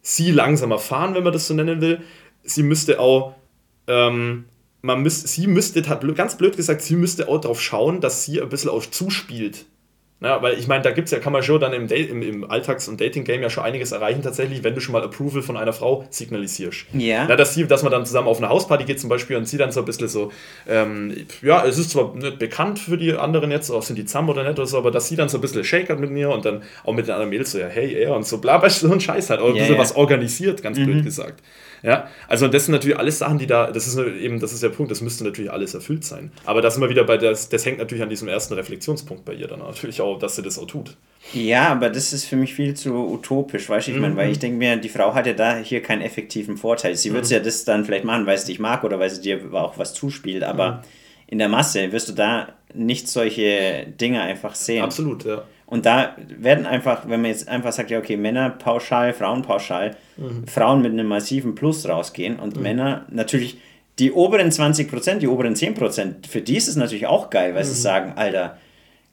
sie 0.07 0.31
langsamer 0.31 0.79
fahren, 0.79 1.17
wenn 1.17 1.25
man 1.25 1.33
das 1.33 1.49
so 1.49 1.55
nennen 1.55 1.81
will, 1.81 2.01
sie 2.47 2.63
müsste 2.63 3.01
auch, 3.01 3.35
ähm, 3.87 4.45
man 4.83 5.03
müsste, 5.03 5.29
sie 5.29 5.47
müsste, 5.47 5.83
ganz 5.83 6.39
blöd 6.39 6.57
gesagt, 6.57 6.83
sie 6.83 6.97
müsste 6.97 7.29
auch 7.29 7.41
darauf 7.41 7.61
schauen, 7.61 8.01
dass 8.01 8.25
sie 8.25 8.41
ein 8.41 8.49
bisschen 8.49 8.71
auf 8.71 8.91
zuspielt. 8.91 9.67
Ja, 10.23 10.41
weil 10.41 10.59
ich 10.59 10.67
meine, 10.67 10.83
da 10.83 10.93
gibt's 10.93 11.11
ja, 11.11 11.19
kann 11.19 11.35
man 11.35 11.43
schon 11.43 11.61
dann 11.61 11.75
im, 11.75 11.89
im, 11.89 12.23
im 12.23 12.51
Alltags- 12.51 12.89
und 12.89 12.99
Dating-Game 12.99 13.43
ja 13.43 13.51
schon 13.51 13.65
einiges 13.65 13.93
erreichen, 13.93 14.23
tatsächlich, 14.23 14.65
wenn 14.65 14.75
du 14.75 14.81
schon 14.81 14.95
mal 14.95 15.03
Approval 15.03 15.43
von 15.43 15.59
einer 15.59 15.75
Frau 15.75 16.07
signalisierst. 16.09 16.87
Ja. 16.95 17.27
Na, 17.29 17.37
dass, 17.37 17.53
sie, 17.53 17.67
dass 17.67 17.83
man 17.83 17.93
dann 17.93 18.07
zusammen 18.07 18.27
auf 18.27 18.39
eine 18.39 18.49
Hausparty 18.49 18.85
geht 18.85 18.99
zum 18.99 19.11
Beispiel 19.11 19.37
und 19.37 19.47
sie 19.47 19.59
dann 19.59 19.73
so 19.73 19.81
ein 19.81 19.85
bisschen 19.85 20.09
so, 20.09 20.33
ähm, 20.67 21.15
ja, 21.43 21.67
es 21.67 21.77
ist 21.77 21.91
zwar 21.91 22.15
nicht 22.15 22.39
bekannt 22.39 22.79
für 22.79 22.97
die 22.97 23.13
anderen 23.13 23.51
jetzt, 23.51 23.69
auch 23.71 23.83
sind 23.83 23.97
die 23.97 24.07
zusammen 24.07 24.31
oder 24.31 24.43
nicht 24.43 24.59
oder 24.59 24.67
so, 24.67 24.79
aber 24.79 24.91
dass 24.91 25.07
sie 25.07 25.17
dann 25.17 25.29
so 25.29 25.37
ein 25.37 25.43
bisschen 25.43 25.63
shakert 25.65 26.01
mit 26.01 26.11
mir 26.11 26.31
und 26.31 26.47
dann 26.47 26.63
auch 26.85 26.95
mit 26.95 27.07
den 27.09 27.13
anderen 27.13 27.29
Mädels 27.29 27.53
so, 27.53 27.59
ja, 27.59 27.67
hey, 27.67 27.93
er 27.93 28.17
und 28.17 28.27
so, 28.27 28.39
bla, 28.39 28.57
bla, 28.59 28.71
so 28.71 28.91
ein 28.91 29.01
Scheiß 29.01 29.29
halt, 29.29 29.43
oder 29.43 29.51
ein 29.51 29.59
bisschen 29.59 29.75
yeah. 29.75 29.83
was 29.83 29.97
organisiert, 29.97 30.63
ganz 30.63 30.79
mhm. 30.79 30.87
blöd 30.87 31.05
gesagt. 31.05 31.43
Ja, 31.83 32.09
also 32.29 32.49
das 32.49 32.67
sind 32.67 32.73
natürlich 32.73 32.99
alles 32.99 33.19
Sachen, 33.19 33.39
die 33.39 33.47
da, 33.47 33.71
das 33.71 33.87
ist 33.87 33.99
eben, 33.99 34.41
das 34.41 34.53
ist 34.53 34.63
der 34.63 34.71
Punkt, 34.71 34.91
das 34.91 35.01
müsste 35.01 35.25
natürlich 35.25 35.51
alles 35.51 35.75
erfüllt 35.75 36.05
sein. 36.05 36.31
Aber 36.45 36.63
das 36.63 36.75
sind 36.75 36.83
wir 36.83 36.91
wieder 36.91 37.05
bei, 37.05 37.17
das, 37.17 37.49
das 37.49 37.65
hängt 37.67 37.79
natürlich 37.79 38.03
an 38.03 38.11
diesem 38.11 38.29
ersten 38.29 38.55
Reflexionspunkt 38.55 39.25
bei 39.25 39.35
ihr 39.35 39.49
dann 39.49 39.61
natürlich 39.61 40.01
auch, 40.01 40.19
dass 40.19 40.37
sie 40.37 40.43
das 40.43 40.59
auch 40.59 40.67
tut. 40.67 40.97
Ja, 41.33 41.69
aber 41.69 41.91
das 41.91 42.13
ist 42.13 42.27
für 42.27 42.37
mich 42.37 42.55
viel 42.55 42.75
zu 42.75 42.95
utopisch, 42.95 43.69
weißt 43.69 43.89
du, 43.89 43.91
ich 43.93 43.97
mhm. 43.97 44.03
meine, 44.03 44.17
weil 44.17 44.31
ich 44.31 44.39
denke 44.39 44.59
mir, 44.59 44.77
die 44.77 44.89
Frau 44.89 45.15
hat 45.15 45.27
ja 45.27 45.33
da 45.33 45.57
hier 45.57 45.83
keinen 45.83 46.03
effektiven 46.03 46.57
Vorteil. 46.57 46.95
Sie 46.97 47.11
mhm. 47.11 47.15
wird 47.15 47.31
ja 47.31 47.41
das 47.41 47.65
dann 47.65 47.85
vielleicht 47.85 48.05
machen, 48.05 48.27
weil 48.27 48.39
sie 48.39 48.47
dich 48.47 48.59
mag 48.59 48.85
oder 48.85 48.99
weil 48.99 49.11
sie 49.11 49.21
dir 49.21 49.41
auch 49.53 49.79
was 49.79 49.95
zuspielt, 49.95 50.45
aber 50.45 50.71
mhm. 50.73 50.79
in 51.29 51.39
der 51.39 51.49
Masse 51.49 51.93
wirst 51.93 52.09
du 52.09 52.13
da 52.13 52.49
nicht 52.77 53.09
solche 53.09 53.87
Dinge 54.01 54.23
einfach 54.23 54.55
sehen. 54.55 54.83
Absolut, 54.83 55.25
ja. 55.25 55.45
Und 55.67 55.85
da 55.85 56.15
werden 56.29 56.65
einfach, 56.65 57.09
wenn 57.09 57.23
man 57.23 57.31
jetzt 57.31 57.49
einfach 57.49 57.73
sagt, 57.73 57.91
ja, 57.91 57.99
okay, 57.99 58.17
Männer 58.17 58.51
pauschal, 58.51 59.13
Frauen 59.13 59.43
pauschal, 59.43 59.97
mhm. 60.17 60.47
Frauen 60.47 60.81
mit 60.81 60.93
einem 60.93 61.09
massiven 61.09 61.57
Plus 61.57 61.89
rausgehen 61.89 62.39
und 62.39 62.57
mhm. 62.57 62.63
Männer 62.63 63.07
natürlich 63.11 63.59
die 63.99 64.13
oberen 64.13 64.51
20%, 64.51 65.15
die 65.17 65.29
oberen 65.29 65.55
10%, 65.55 66.29
für 66.29 66.41
die 66.41 66.57
ist 66.57 66.69
es 66.69 66.77
natürlich 66.77 67.07
auch 67.07 67.31
geil, 67.31 67.55
weil 67.55 67.65
mhm. 67.65 67.69
sie 67.69 67.81
sagen, 67.81 68.13
Alter, 68.15 68.59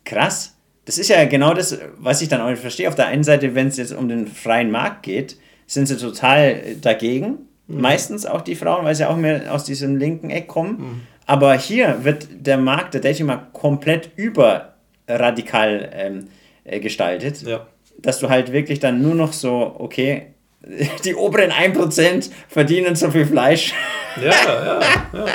krass. 0.06 0.56
Das 0.86 0.98
ist 0.98 1.10
ja 1.10 1.24
genau 1.26 1.54
das, 1.54 1.80
was 1.98 2.22
ich 2.22 2.28
dann 2.28 2.42
auch 2.42 2.50
nicht 2.50 2.62
verstehe. 2.62 2.90
Auf 2.90 2.96
der 2.96 3.08
einen 3.08 3.24
Seite, 3.24 3.56
wenn 3.56 3.68
es 3.68 3.78
jetzt 3.78 3.94
um 3.94 4.10
den 4.10 4.28
freien 4.28 4.70
Markt 4.70 5.04
geht, 5.04 5.38
sind 5.66 5.88
sie 5.88 5.98
total 5.98 6.76
dagegen. 6.82 7.48
Mhm. 7.68 7.82
Meistens 7.82 8.26
auch 8.26 8.42
die 8.42 8.56
Frauen, 8.56 8.86
weil 8.86 8.94
sie 8.94 9.06
auch 9.08 9.16
mehr 9.16 9.54
aus 9.54 9.64
diesem 9.64 9.96
linken 9.96 10.30
Eck 10.30 10.48
kommen. 10.50 11.08
Aber 11.26 11.54
hier 11.56 12.04
wird 12.04 12.28
der 12.32 12.58
Markt, 12.58 12.94
der 12.94 13.02
Dating-Markt 13.02 13.54
komplett 13.54 14.12
überradikal 14.16 15.90
ähm, 15.94 16.28
äh, 16.64 16.80
gestaltet. 16.80 17.42
Ja. 17.44 17.68
Dass 17.98 18.20
du 18.20 18.30
halt 18.30 18.52
wirklich 18.52 18.80
dann 18.80 19.02
nur 19.02 19.16
noch 19.16 19.34
so, 19.34 19.76
okay, 19.80 20.34
die 21.06 21.16
oberen 21.16 21.52
1% 21.52 22.30
verdienen 22.48 22.96
so 22.96 23.12
viel 23.12 23.26
Fleisch. 23.26 23.74
Ja, 24.22 24.32
ja, 24.32 24.80
ja. 25.14 25.26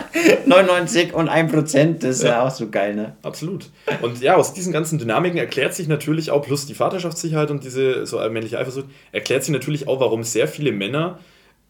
99 0.47 1.13
und 1.15 1.29
1%, 1.29 1.99
das 1.99 2.17
ist 2.17 2.23
ja. 2.23 2.29
ja. 2.29 2.47
auch 2.47 2.51
so 2.51 2.69
geil, 2.71 2.95
ne? 2.95 3.17
Absolut. 3.23 3.71
Und 4.03 4.21
ja, 4.21 4.37
aus 4.37 4.55
diesen 4.55 4.73
ganzen 4.73 4.99
Dynamiken 4.99 5.39
erklärt 5.39 5.75
sich 5.75 5.89
natürlich 5.89 6.31
auch, 6.31 6.43
plus 6.43 6.67
die 6.67 6.75
Vaterschaftssicherheit 6.75 7.51
und 7.51 7.65
diese 7.65 8.07
so 8.07 8.19
allmähliche 8.19 8.59
Eifersucht, 8.59 8.87
erklärt 9.11 9.43
sich 9.45 9.53
natürlich 9.53 9.89
auch, 9.89 10.01
warum 10.01 10.23
sehr 10.23 10.47
viele 10.49 10.73
Männer 10.73 11.19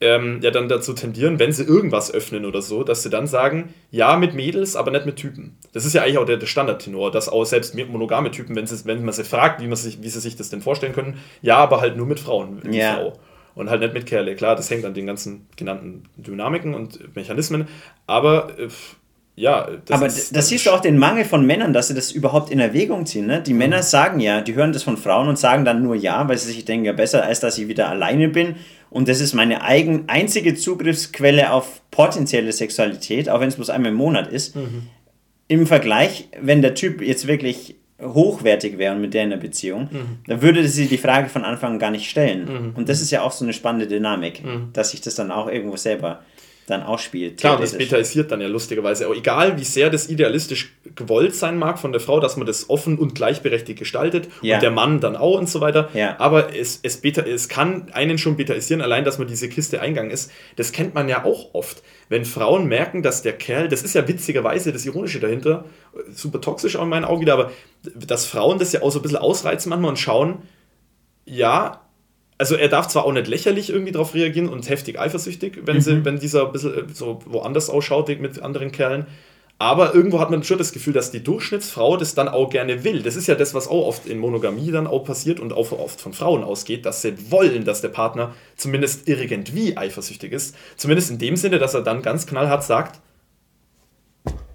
ähm, 0.01 0.41
ja 0.43 0.51
dann 0.51 0.69
dazu 0.69 0.93
tendieren, 0.93 1.39
wenn 1.39 1.53
sie 1.53 1.65
irgendwas 1.65 2.13
öffnen 2.13 2.45
oder 2.45 2.63
so, 2.63 2.85
dass 2.85 3.03
sie 3.03 3.11
dann 3.11 3.27
sagen, 3.27 3.75
ja 3.91 4.17
mit 4.17 4.35
Mädels, 4.35 4.77
aber 4.77 4.91
nicht 4.91 5.07
mit 5.07 5.17
Typen. 5.17 5.57
Das 5.73 5.85
ist 5.85 5.95
ja 5.95 6.03
eigentlich 6.03 6.19
auch 6.19 6.25
der, 6.25 6.37
der 6.37 6.47
Standardtenor, 6.47 7.11
dass 7.11 7.29
auch 7.29 7.45
selbst 7.45 7.75
monogame 7.75 8.31
Typen, 8.31 8.55
wenn, 8.55 8.67
sie, 8.67 8.85
wenn 8.85 9.05
man 9.05 9.13
sie 9.13 9.25
fragt, 9.25 9.61
wie, 9.61 9.67
man 9.67 9.77
sich, 9.77 10.03
wie 10.03 10.09
sie 10.09 10.21
sich 10.21 10.37
das 10.37 10.51
denn 10.51 10.61
vorstellen 10.61 10.93
können, 10.93 11.19
ja, 11.43 11.57
aber 11.57 11.81
halt 11.81 11.97
nur 11.97 12.07
mit 12.07 12.21
Frauen, 12.21 12.61
mit 12.63 12.75
ja. 12.75 12.95
Frau. 12.95 13.19
Und 13.55 13.71
halt 13.71 13.81
nicht 13.81 13.93
mit 13.93 14.07
Kerle. 14.07 14.37
Klar, 14.37 14.55
das 14.55 14.71
hängt 14.71 14.85
an 14.85 14.95
den 14.95 15.07
ganzen 15.07 15.49
genannten 15.57 16.05
Dynamiken 16.17 16.75
und 16.75 17.17
Mechanismen, 17.17 17.67
aber 18.07 18.57
äh, 18.57 18.69
ja, 19.39 19.69
das 19.85 19.97
aber 19.97 20.07
ist, 20.07 20.35
das 20.35 20.49
siehst 20.49 20.67
du 20.67 20.71
auch 20.71 20.81
den 20.81 20.99
Mangel 20.99 21.25
von 21.25 21.47
Männern, 21.47 21.73
dass 21.73 21.87
sie 21.89 21.95
das 21.95 22.11
überhaupt 22.11 22.51
in 22.51 22.59
Erwägung 22.59 23.07
ziehen. 23.07 23.27
Ne? 23.27 23.41
Die 23.41 23.53
mhm. 23.53 23.59
Männer 23.59 23.83
sagen 23.85 24.19
ja, 24.19 24.41
die 24.41 24.55
hören 24.55 24.73
das 24.73 24.83
von 24.83 24.97
Frauen 24.97 25.29
und 25.29 25.39
sagen 25.39 25.65
dann 25.65 25.81
nur 25.81 25.95
ja, 25.95 26.29
weil 26.29 26.37
sie 26.37 26.53
sich 26.53 26.65
denken, 26.65 26.87
ja 26.87 26.93
besser, 26.93 27.25
als 27.25 27.39
dass 27.39 27.57
ich 27.57 27.69
wieder 27.69 27.89
alleine 27.89 28.29
bin. 28.29 28.57
Und 28.91 29.09
das 29.09 29.21
ist 29.21 29.35
meine 29.35 29.63
eigen, 29.63 30.05
einzige 30.09 30.55
Zugriffsquelle 30.55 31.53
auf 31.53 31.83
potenzielle 31.91 32.53
Sexualität, 32.53 33.29
auch 33.29 33.41
wenn 33.41 33.49
es 33.49 33.57
bloß 33.57 33.71
einmal 33.71 33.93
im 33.93 33.99
Monat 33.99 34.33
ist. 34.33 34.57
Mhm. 34.57 34.89
Im 35.49 35.67
Vergleich, 35.67 36.29
wenn 36.41 36.63
der 36.63 36.75
Typ 36.75 37.01
jetzt 37.01 37.27
wirklich 37.27 37.77
hochwertig 38.01 38.79
wäre 38.79 38.95
und 38.95 39.01
mit 39.01 39.15
der 39.15 39.25
in 39.25 39.33
einer 39.33 39.41
Beziehung, 39.41 39.89
mhm. 39.91 40.19
dann 40.27 40.43
würde 40.43 40.67
sie 40.69 40.87
die 40.87 40.99
Frage 40.99 41.29
von 41.29 41.45
Anfang 41.45 41.73
an 41.73 41.79
gar 41.79 41.91
nicht 41.91 42.09
stellen. 42.09 42.45
Mhm. 42.45 42.73
Und 42.77 42.89
das 42.89 43.01
ist 43.01 43.11
ja 43.11 43.23
auch 43.23 43.33
so 43.33 43.45
eine 43.45 43.53
spannende 43.53 43.87
Dynamik, 43.87 44.45
mhm. 44.45 44.71
dass 44.73 44.93
sich 44.93 45.01
das 45.01 45.17
dann 45.17 45.31
auch 45.31 45.49
irgendwo 45.49 45.77
selber 45.77 46.23
dann 46.69 46.83
ausspielt. 46.83 47.41
Klar, 47.41 47.59
das 47.59 47.77
betaisiert 47.77 48.31
dann 48.31 48.41
ja 48.41 48.49
lustigerweise 48.49 49.09
auch. 49.09 49.15
Egal, 49.15 49.59
wie 49.59 49.65
sehr 49.65 49.89
das 49.89 50.09
idealistisch 50.09 50.75
gewollt 50.95 51.35
sein 51.35 51.59
mag 51.59 51.79
von 51.79 51.93
der 51.93 52.01
Frau, 52.01 52.21
dass 52.21 52.37
man 52.37 52.47
das 52.47 52.69
offen 52.69 52.99
und 52.99 53.15
gleichberechtigt 53.15 53.79
gestaltet 53.79 54.29
ja. 54.43 54.57
und 54.57 54.63
der 54.63 54.71
Mann 54.71 55.01
dann 55.01 55.17
auch 55.17 55.39
und 55.39 55.49
so 55.49 55.61
weiter. 55.61 55.89
Ja. 55.95 56.17
Aber 56.19 56.55
es, 56.55 56.81
es, 56.83 56.99
beta, 56.99 57.23
es 57.23 57.49
kann 57.49 57.89
einen 57.93 58.19
schon 58.19 58.37
betaisieren, 58.37 58.83
allein, 58.83 59.05
dass 59.05 59.19
man 59.19 59.29
diese 59.29 59.49
Kiste 59.49 59.81
eingang 59.81 60.11
ist. 60.11 60.31
Das 60.57 60.73
kennt 60.73 60.95
man 60.95 61.09
ja 61.09 61.25
auch 61.25 61.55
oft. 61.55 61.83
Wenn 62.11 62.25
Frauen 62.25 62.67
merken, 62.67 63.03
dass 63.03 63.23
der 63.23 63.33
Kerl, 63.33 63.69
das 63.69 63.83
ist 63.83 63.95
ja 63.95 64.07
witzigerweise 64.07 64.73
das 64.73 64.85
Ironische 64.85 65.21
dahinter, 65.21 65.65
super 66.13 66.41
toxisch 66.41 66.77
auch 66.77 66.83
in 66.83 66.91
meinen 66.91 67.05
Augen 67.05 67.23
wieder, 67.23 67.33
aber 67.33 67.51
dass 67.95 68.27
Frauen 68.27 68.59
das 68.59 68.73
ja 68.73 68.83
auch 68.83 68.91
so 68.91 68.99
ein 68.99 69.03
bisschen 69.03 69.19
ausreizen 69.19 69.71
manchmal 69.71 69.91
und 69.91 69.99
schauen, 69.99 70.43
ja, 71.25 71.88
also 72.39 72.55
er 72.55 72.69
darf 72.69 72.87
zwar 72.89 73.05
auch 73.05 73.13
nicht 73.13 73.27
lächerlich 73.27 73.71
irgendwie 73.71 73.93
darauf 73.93 74.15
reagieren 74.15 74.49
und 74.49 74.69
heftig 74.69 74.99
eifersüchtig, 74.99 75.61
wenn, 75.65 75.81
sie, 75.81 75.95
mhm. 75.95 76.05
wenn 76.05 76.19
dieser 76.19 76.47
ein 76.47 76.53
bisschen 76.53 76.75
äh, 76.75 76.93
so 76.93 77.21
woanders 77.27 77.69
ausschaut 77.69 78.09
mit 78.21 78.41
anderen 78.41 78.73
Kerlen. 78.73 79.07
Aber 79.61 79.93
irgendwo 79.93 80.21
hat 80.21 80.31
man 80.31 80.45
schon 80.45 80.57
das 80.57 80.71
Gefühl, 80.73 80.93
dass 80.93 81.11
die 81.11 81.25
Durchschnittsfrau 81.25 81.97
das 81.97 82.15
dann 82.15 82.29
auch 82.29 82.49
gerne 82.49 82.85
will. 82.85 83.03
Das 83.03 83.17
ist 83.17 83.27
ja 83.27 83.35
das, 83.35 83.55
was 83.55 83.67
auch 83.67 83.89
oft 83.89 84.07
in 84.07 84.19
Monogamie 84.19 84.71
dann 84.71 84.87
auch 84.87 85.03
passiert 85.03 85.41
und 85.41 85.53
auch 85.53 85.73
oft 85.73 86.01
von 86.01 86.13
Frauen 86.13 86.45
ausgeht, 86.45 86.87
dass 86.87 87.03
sie 87.03 87.33
wollen, 87.33 87.65
dass 87.65 87.81
der 87.81 87.89
Partner 87.89 88.37
zumindest 88.57 89.09
irgendwie 89.09 89.77
eifersüchtig 89.77 90.31
ist. 90.31 90.55
Zumindest 90.77 91.11
in 91.11 91.19
dem 91.19 91.37
Sinne, 91.37 91.59
dass 91.59 91.75
er 91.75 91.83
dann 91.83 92.03
ganz 92.03 92.29
knallhart 92.29 92.63
sagt, 92.63 93.01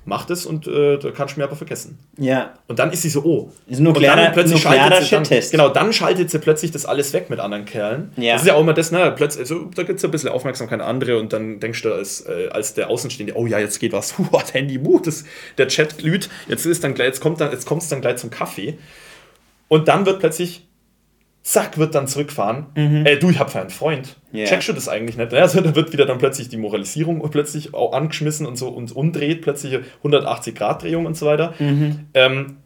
macht 0.05 0.29
es 0.29 0.45
und 0.45 0.67
äh, 0.67 0.97
da 0.97 1.11
kannst 1.11 1.35
du 1.35 1.39
mir 1.39 1.45
aber 1.45 1.55
vergessen. 1.55 1.97
Ja. 2.17 2.53
Und 2.67 2.79
dann 2.79 2.91
ist 2.91 3.03
sie 3.03 3.09
so, 3.09 3.23
oh. 3.23 3.51
Ist 3.67 3.79
nuklearer, 3.79 4.17
und 4.17 4.23
dann 4.23 4.33
plötzlich 4.33 4.61
schaltet 4.61 5.03
sie 5.03 5.37
dann, 5.37 5.49
Genau, 5.51 5.69
dann 5.69 5.93
schaltet 5.93 6.29
sie 6.29 6.39
plötzlich 6.39 6.71
das 6.71 6.85
alles 6.85 7.13
weg 7.13 7.29
mit 7.29 7.39
anderen 7.39 7.65
Kerlen. 7.65 8.11
Ja. 8.17 8.33
Das 8.33 8.41
ist 8.41 8.47
ja 8.47 8.55
auch 8.55 8.61
immer 8.61 8.73
das, 8.73 8.91
ne, 8.91 9.13
plötzlich, 9.15 9.41
also, 9.41 9.69
da 9.75 9.83
gibt 9.83 9.99
es 9.99 10.05
ein 10.05 10.11
bisschen 10.11 10.29
Aufmerksamkeit 10.29 10.81
an 10.81 10.87
andere 10.87 11.19
und 11.19 11.31
dann 11.31 11.59
denkst 11.59 11.81
du 11.83 11.93
als, 11.93 12.21
äh, 12.21 12.49
als 12.51 12.73
der 12.73 12.89
Außenstehende, 12.89 13.35
oh 13.35 13.45
ja, 13.45 13.59
jetzt 13.59 13.79
geht 13.79 13.93
was, 13.93 14.17
huh, 14.17 14.25
Handy, 14.51 14.79
uh, 14.79 14.99
das, 14.99 15.23
der 15.57 15.67
Chat 15.67 15.97
glüht, 15.97 16.29
jetzt 16.47 16.65
ist 16.65 16.83
dann 16.83 16.93
gleich, 16.93 17.07
jetzt 17.07 17.21
kommt 17.21 17.39
dann, 17.39 17.51
jetzt 17.51 17.65
kommt 17.65 17.81
es 17.81 17.89
dann 17.89 18.01
gleich 18.01 18.17
zum 18.17 18.29
Kaffee. 18.29 18.77
Und 19.69 19.87
dann 19.87 20.05
wird 20.05 20.19
plötzlich 20.19 20.67
zack, 21.43 21.77
wird 21.77 21.93
dann 21.93 22.07
zurückfahren. 22.07 22.67
Mhm. 22.75 23.05
Ey, 23.05 23.19
du, 23.19 23.29
ich 23.29 23.37
hab 23.37 23.51
für 23.51 23.59
einen 23.59 23.69
Freund. 23.69 24.15
Yeah. 24.33 24.47
Checkst 24.47 24.69
du 24.69 24.73
das 24.73 24.87
eigentlich 24.87 25.17
nicht? 25.17 25.33
Also 25.33 25.61
da 25.61 25.75
wird 25.75 25.91
wieder 25.91 26.05
dann 26.05 26.17
plötzlich 26.17 26.49
die 26.49 26.57
Moralisierung 26.57 27.21
plötzlich 27.29 27.73
auch 27.73 27.93
angeschmissen 27.93 28.45
und 28.45 28.55
so 28.55 28.69
und 28.69 28.95
umdreht, 28.95 29.41
plötzlich 29.41 29.79
180-Grad-Drehung 30.03 31.05
und 31.05 31.17
so 31.17 31.25
weiter. 31.25 31.53
Mhm. 31.59 32.07
Ähm, 32.13 32.57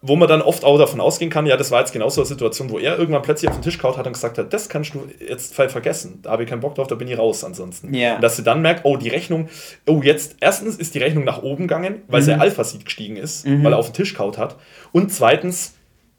wo 0.00 0.14
man 0.14 0.28
dann 0.28 0.42
oft 0.42 0.64
auch 0.64 0.78
davon 0.78 1.00
ausgehen 1.00 1.30
kann, 1.30 1.46
ja, 1.46 1.56
das 1.56 1.72
war 1.72 1.80
jetzt 1.80 1.92
genau 1.92 2.08
so 2.08 2.20
eine 2.20 2.28
Situation, 2.28 2.70
wo 2.70 2.78
er 2.78 2.96
irgendwann 2.96 3.22
plötzlich 3.22 3.50
auf 3.50 3.56
den 3.56 3.62
Tisch 3.62 3.78
kaut 3.78 3.96
hat 3.96 4.06
und 4.06 4.12
gesagt 4.12 4.38
hat, 4.38 4.52
das 4.52 4.68
kannst 4.68 4.94
du 4.94 5.08
jetzt 5.26 5.54
vergessen, 5.54 6.20
da 6.22 6.30
habe 6.30 6.44
ich 6.44 6.48
keinen 6.48 6.60
Bock 6.60 6.76
drauf, 6.76 6.86
da 6.86 6.94
bin 6.94 7.08
ich 7.08 7.18
raus 7.18 7.42
ansonsten. 7.42 7.92
Yeah. 7.92 8.14
Und 8.14 8.22
dass 8.22 8.36
sie 8.36 8.44
dann 8.44 8.62
merkt, 8.62 8.84
oh, 8.84 8.96
die 8.96 9.08
Rechnung, 9.08 9.48
oh, 9.88 10.00
jetzt, 10.02 10.36
erstens 10.40 10.76
ist 10.76 10.94
die 10.94 11.00
Rechnung 11.00 11.24
nach 11.24 11.42
oben 11.42 11.64
gegangen, 11.66 12.02
weil 12.06 12.20
mhm. 12.20 12.26
sein 12.26 12.40
Alpha-Seed 12.40 12.84
gestiegen 12.84 13.16
ist, 13.16 13.44
mhm. 13.44 13.64
weil 13.64 13.72
er 13.72 13.78
auf 13.78 13.86
den 13.86 13.94
Tisch 13.94 14.14
kaut 14.14 14.38
hat. 14.38 14.56
Und 14.92 15.12
zweitens, 15.12 15.74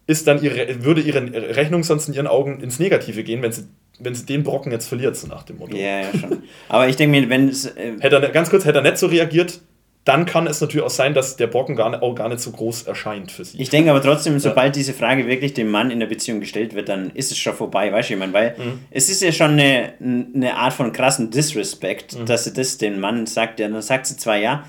ist 0.09 0.25
dann 0.25 0.41
ihre, 0.41 0.83
würde 0.83 1.01
ihre 1.01 1.21
Rechnung 1.55 1.83
sonst 1.83 2.07
in 2.07 2.15
ihren 2.15 2.25
Augen 2.25 2.61
ins 2.61 2.79
Negative 2.79 3.23
gehen, 3.23 3.43
wenn 3.43 3.51
sie, 3.51 3.65
wenn 3.99 4.15
sie 4.15 4.25
den 4.25 4.43
Brocken 4.43 4.71
jetzt 4.71 4.87
verliert, 4.87 5.15
so 5.15 5.27
nach 5.27 5.43
dem 5.43 5.59
Motto. 5.59 5.77
Ja, 5.77 6.01
ja, 6.01 6.07
schon. 6.19 6.41
Aber 6.67 6.87
ich 6.87 6.95
denke 6.95 7.19
mir, 7.19 7.29
wenn 7.29 7.47
es. 7.47 7.67
Äh 7.67 7.93
hätte 7.99 8.15
er, 8.15 8.29
ganz 8.29 8.49
kurz, 8.49 8.65
hätte 8.65 8.79
er 8.79 8.81
nicht 8.81 8.97
so 8.97 9.05
reagiert, 9.05 9.61
dann 10.05 10.25
kann 10.25 10.47
es 10.47 10.61
natürlich 10.61 10.83
auch 10.83 10.89
sein, 10.89 11.13
dass 11.13 11.35
der 11.35 11.45
Brocken 11.45 11.75
gar 11.75 11.91
nicht, 11.91 12.01
auch 12.01 12.15
gar 12.15 12.27
nicht 12.27 12.39
so 12.39 12.49
groß 12.49 12.83
erscheint 12.83 13.31
für 13.31 13.45
sie. 13.45 13.61
Ich 13.61 13.69
denke 13.69 13.91
aber 13.91 14.01
trotzdem, 14.01 14.39
sobald 14.39 14.75
diese 14.75 14.93
Frage 14.93 15.27
wirklich 15.27 15.53
dem 15.53 15.69
Mann 15.69 15.91
in 15.91 15.99
der 15.99 16.07
Beziehung 16.07 16.39
gestellt 16.39 16.73
wird, 16.73 16.89
dann 16.89 17.11
ist 17.11 17.31
es 17.31 17.37
schon 17.37 17.53
vorbei, 17.53 17.93
weißt 17.93 18.09
du, 18.09 18.13
ich 18.13 18.19
meine, 18.19 18.33
weil 18.33 18.55
mhm. 18.57 18.79
es 18.89 19.11
ist 19.11 19.21
ja 19.21 19.31
schon 19.31 19.51
eine, 19.51 19.93
eine 19.99 20.55
Art 20.55 20.73
von 20.73 20.91
krassen 20.91 21.29
Disrespect, 21.29 22.17
mhm. 22.17 22.25
dass 22.25 22.45
sie 22.45 22.53
das 22.53 22.79
den 22.79 22.99
Mann 22.99 23.27
sagt, 23.27 23.59
ja, 23.59 23.67
dann 23.67 23.83
sagt 23.83 24.07
sie 24.07 24.17
zwar 24.17 24.37
ja, 24.37 24.63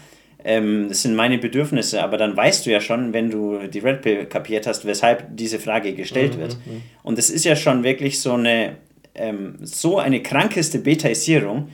ähm, 0.45 0.87
das 0.89 1.03
sind 1.03 1.15
meine 1.15 1.39
Bedürfnisse, 1.39 2.03
aber 2.03 2.17
dann 2.17 2.37
weißt 2.37 2.67
du 2.67 2.71
ja 2.71 2.81
schon, 2.81 3.13
wenn 3.13 3.31
du 3.31 3.67
die 3.69 3.79
Red 3.81 4.03
Pill 4.03 4.27
kapiert 4.27 4.67
hast, 4.67 4.85
weshalb 4.85 5.37
diese 5.37 5.59
Frage 5.59 5.95
gestellt 5.95 6.37
mhm, 6.37 6.41
wird. 6.41 6.57
Mhm. 6.67 6.83
Und 7.03 7.19
das 7.19 7.31
ist 7.31 7.45
ja 7.45 7.57
schon 7.57 7.83
wirklich 7.83 8.21
so 8.21 8.33
eine, 8.33 8.77
ähm, 9.15 9.57
so 9.61 9.99
eine 9.99 10.23
krankeste 10.23 10.79
Betaisierung, 10.79 11.69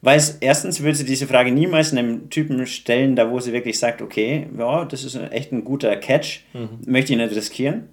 weil 0.00 0.18
es 0.18 0.38
erstens 0.40 0.82
würde 0.82 0.96
sie 0.96 1.04
diese 1.04 1.26
Frage 1.26 1.52
niemals 1.52 1.92
einem 1.92 2.28
Typen 2.28 2.66
stellen, 2.66 3.14
da 3.14 3.30
wo 3.30 3.38
sie 3.40 3.52
wirklich 3.52 3.78
sagt, 3.78 4.02
okay, 4.02 4.48
ja, 4.58 4.84
das 4.84 5.04
ist 5.04 5.16
echt 5.30 5.52
ein 5.52 5.64
guter 5.64 5.94
Catch, 5.96 6.40
mhm. 6.52 6.80
möchte 6.86 7.12
ich 7.12 7.18
nicht 7.18 7.34
riskieren. 7.34 7.88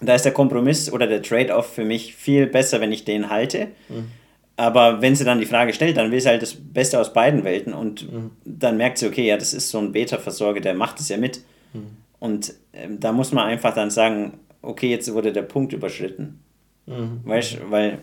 Da 0.00 0.14
ist 0.14 0.24
der 0.24 0.32
Kompromiss 0.32 0.92
oder 0.92 1.06
der 1.06 1.22
Trade-off 1.22 1.74
für 1.74 1.84
mich 1.84 2.14
viel 2.14 2.46
besser, 2.46 2.80
wenn 2.80 2.92
ich 2.92 3.04
den 3.04 3.30
halte. 3.30 3.68
Mhm. 3.88 4.10
Aber 4.56 5.02
wenn 5.02 5.14
sie 5.14 5.24
dann 5.24 5.38
die 5.38 5.46
Frage 5.46 5.74
stellt, 5.74 5.98
dann 5.98 6.10
will 6.10 6.20
sie 6.20 6.28
halt 6.28 6.40
das 6.40 6.54
Beste 6.54 6.98
aus 6.98 7.12
beiden 7.12 7.44
Welten 7.44 7.74
und 7.74 8.10
mhm. 8.10 8.30
dann 8.44 8.78
merkt 8.78 8.98
sie, 8.98 9.06
okay, 9.06 9.26
ja, 9.26 9.36
das 9.36 9.52
ist 9.52 9.68
so 9.68 9.78
ein 9.78 9.92
Beta-Versorger, 9.92 10.60
der 10.60 10.74
macht 10.74 10.98
es 10.98 11.10
ja 11.10 11.18
mit. 11.18 11.40
Mhm. 11.74 11.88
Und 12.18 12.54
ähm, 12.72 12.98
da 12.98 13.12
muss 13.12 13.32
man 13.32 13.46
einfach 13.46 13.74
dann 13.74 13.90
sagen, 13.90 14.40
okay, 14.62 14.90
jetzt 14.90 15.12
wurde 15.12 15.32
der 15.32 15.42
Punkt 15.42 15.74
überschritten. 15.74 16.40
Mhm. 16.86 17.20
Weißt 17.24 17.54
du, 17.54 17.70
weil, 17.70 17.98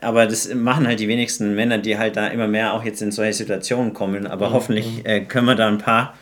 aber 0.00 0.26
das 0.26 0.52
machen 0.54 0.86
halt 0.86 1.00
die 1.00 1.08
wenigsten 1.08 1.56
Männer, 1.56 1.78
die 1.78 1.98
halt 1.98 2.16
da 2.16 2.28
immer 2.28 2.46
mehr 2.46 2.74
auch 2.74 2.84
jetzt 2.84 3.02
in 3.02 3.10
solche 3.10 3.32
Situationen 3.32 3.92
kommen. 3.92 4.28
Aber 4.28 4.50
mhm. 4.50 4.52
hoffentlich 4.52 5.04
äh, 5.04 5.22
können 5.22 5.46
wir 5.46 5.56
da 5.56 5.66
ein 5.66 5.78
paar 5.78 6.14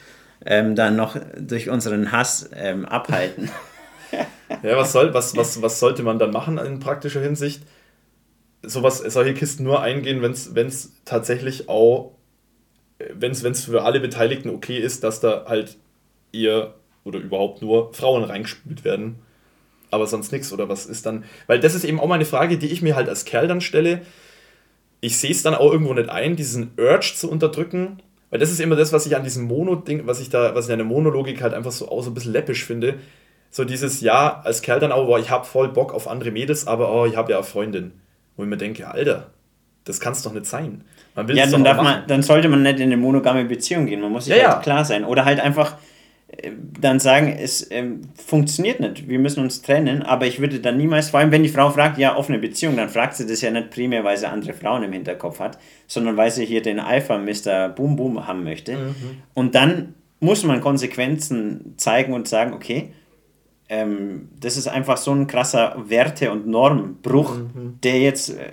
ähm, 0.47 0.75
dann 0.75 0.97
noch 0.97 1.17
durch 1.39 1.69
unseren 1.69 2.13
Hass 2.13 2.49
ähm, 2.55 2.87
abhalten. 2.87 3.51
ja, 4.63 4.77
was, 4.77 4.93
soll, 4.93 5.13
was, 5.13 5.37
was, 5.37 5.61
was 5.61 5.81
sollte 5.81 6.03
man 6.03 6.19
dann 6.19 6.31
machen 6.31 6.57
in 6.57 6.81
praktischer 6.81 7.21
Hinsicht? 7.21 7.63
Sowas, 8.67 8.99
solche 8.99 9.35
Kisten 9.35 9.65
nur 9.65 9.83
eingehen, 9.83 10.23
wenn 10.23 10.33
es 10.67 10.93
tatsächlich 11.05 11.69
auch, 11.69 12.13
wenn 13.13 13.33
es 13.33 13.65
für 13.65 13.83
alle 13.83 14.01
Beteiligten 14.01 14.51
okay 14.51 14.79
ist, 14.79 15.05
dass 15.05 15.21
da 15.21 15.45
halt 15.47 15.77
ihr 16.33 16.75
oder 17.05 17.19
überhaupt 17.19 17.63
nur 17.63 17.93
Frauen 17.93 18.25
reingespült 18.25 18.85
werden. 18.85 19.17
Aber 19.91 20.07
sonst 20.07 20.33
nichts. 20.33 20.53
Oder 20.53 20.69
was 20.69 20.87
ist 20.87 21.07
dann. 21.07 21.25
Weil 21.47 21.61
das 21.61 21.75
ist 21.75 21.85
eben 21.85 22.01
auch 22.01 22.09
mal 22.09 22.17
eine 22.17 22.25
Frage, 22.25 22.59
die 22.59 22.71
ich 22.71 22.83
mir 22.83 22.97
halt 22.97 23.09
als 23.09 23.25
Kerl 23.25 23.47
dann 23.47 23.61
stelle. 23.61 24.01
Ich 25.01 25.19
sehe 25.19 25.31
es 25.31 25.43
dann 25.43 25.55
auch 25.55 25.71
irgendwo 25.71 25.95
nicht 25.95 26.09
ein, 26.09 26.35
diesen 26.35 26.73
Urge 26.77 27.13
zu 27.15 27.31
unterdrücken. 27.31 27.99
Weil 28.31 28.41
das 28.41 28.51
ist 28.51 28.61
immer 28.61 28.75
das, 28.75 28.93
was 28.93 29.07
ich 29.07 29.15
an 29.15 29.23
diesem 29.23 29.45
Mono-Ding, 29.45 30.07
was 30.07 30.21
ich 30.21 30.31
da, 30.31 30.55
was 30.57 30.67
ich 30.67 30.73
an 30.73 30.79
der 30.79 30.87
Monologik 30.87 31.43
halt 31.43 31.55
einfach 31.55 31.71
so 31.71 31.89
auch 31.89 32.03
so 32.03 32.11
ein 32.11 32.15
bisschen 32.15 32.33
läppisch 32.33 32.65
finde. 32.65 32.95
So 33.51 33.65
dieses, 33.65 34.01
ja, 34.01 34.41
als 34.41 34.63
Kerl 34.63 34.81
dann 34.81 34.91
auch, 34.91 35.07
boah, 35.07 35.21
ich 35.21 35.31
hab 35.31 35.47
voll 35.47 35.69
Bock 35.69 35.95
auf 35.95 36.09
andere 36.09 36.33
Mädels, 36.33 36.67
aber 36.67 36.93
oh, 36.93 37.07
ich 37.07 37.17
habe 37.17 37.31
ja 37.31 37.39
eine 37.39 37.47
Freundin. 37.47 37.93
Wo 38.37 38.43
ich 38.43 38.49
mir 38.49 38.57
denke, 38.57 38.89
Alter, 38.89 39.31
das 39.85 40.01
kann 40.01 40.13
es 40.13 40.23
doch 40.23 40.33
nicht 40.33 40.47
sein. 40.47 40.83
Man 41.15 41.29
will 41.29 41.37
ja, 41.37 41.47
dann, 41.47 41.63
darf 41.63 41.81
man, 41.81 42.07
dann 42.07 42.23
sollte 42.23 42.49
man 42.49 42.63
nicht 42.63 42.81
in 42.81 42.85
eine 42.85 42.97
monogame 42.97 43.45
Beziehung 43.45 43.87
gehen. 43.87 44.01
Man 44.01 44.11
muss 44.11 44.25
sich 44.25 44.37
ja, 44.37 44.45
halt 44.45 44.57
ja. 44.57 44.63
klar 44.63 44.85
sein. 44.85 45.05
Oder 45.05 45.25
halt 45.25 45.41
einfach 45.41 45.77
dann 46.81 47.01
sagen, 47.01 47.29
es 47.29 47.71
ähm, 47.71 48.03
funktioniert 48.15 48.81
nicht, 48.81 49.09
wir 49.09 49.19
müssen 49.19 49.43
uns 49.43 49.63
trennen, 49.63 50.03
aber 50.03 50.27
ich 50.27 50.41
würde 50.41 50.61
dann 50.61 50.77
niemals, 50.77 51.11
vor 51.11 51.21
allem 51.21 51.31
wenn 51.31 51.43
die 51.43 51.49
Frau 51.49 51.71
fragt, 51.71 51.99
ja, 51.99 52.17
offene 52.17 52.39
Beziehung, 52.39 52.77
dann 52.77 52.89
fragt 52.89 53.15
sie 53.15 53.27
das 53.27 53.41
ja 53.41 53.51
nicht 53.51 53.71
primär, 53.71 54.05
weil 54.05 54.17
sie 54.17 54.29
andere 54.29 54.53
Frauen 54.53 54.83
im 54.83 54.93
Hinterkopf 54.93 55.41
hat, 55.41 55.59
sondern 55.87 56.17
weil 56.17 56.31
sie 56.31 56.45
hier 56.45 56.63
den 56.63 56.81
Alpha 56.81 57.19
Mr. 57.19 57.69
Boom 57.69 57.97
Boom 57.97 58.27
haben 58.27 58.45
möchte. 58.45 58.77
Mhm. 58.77 58.95
Und 59.35 59.55
dann 59.55 59.95
muss 60.21 60.43
man 60.45 60.61
Konsequenzen 60.61 61.75
zeigen 61.77 62.13
und 62.13 62.29
sagen, 62.29 62.53
okay, 62.53 62.93
ähm, 63.75 64.29
das 64.41 64.57
ist 64.57 64.69
einfach 64.69 64.97
so 64.97 65.13
ein 65.13 65.27
krasser 65.27 65.77
Werte- 65.89 66.31
und 66.31 66.47
Normbruch, 66.47 67.37
mhm. 67.37 67.79
der 67.83 67.99
jetzt 67.99 68.31
äh, 68.31 68.53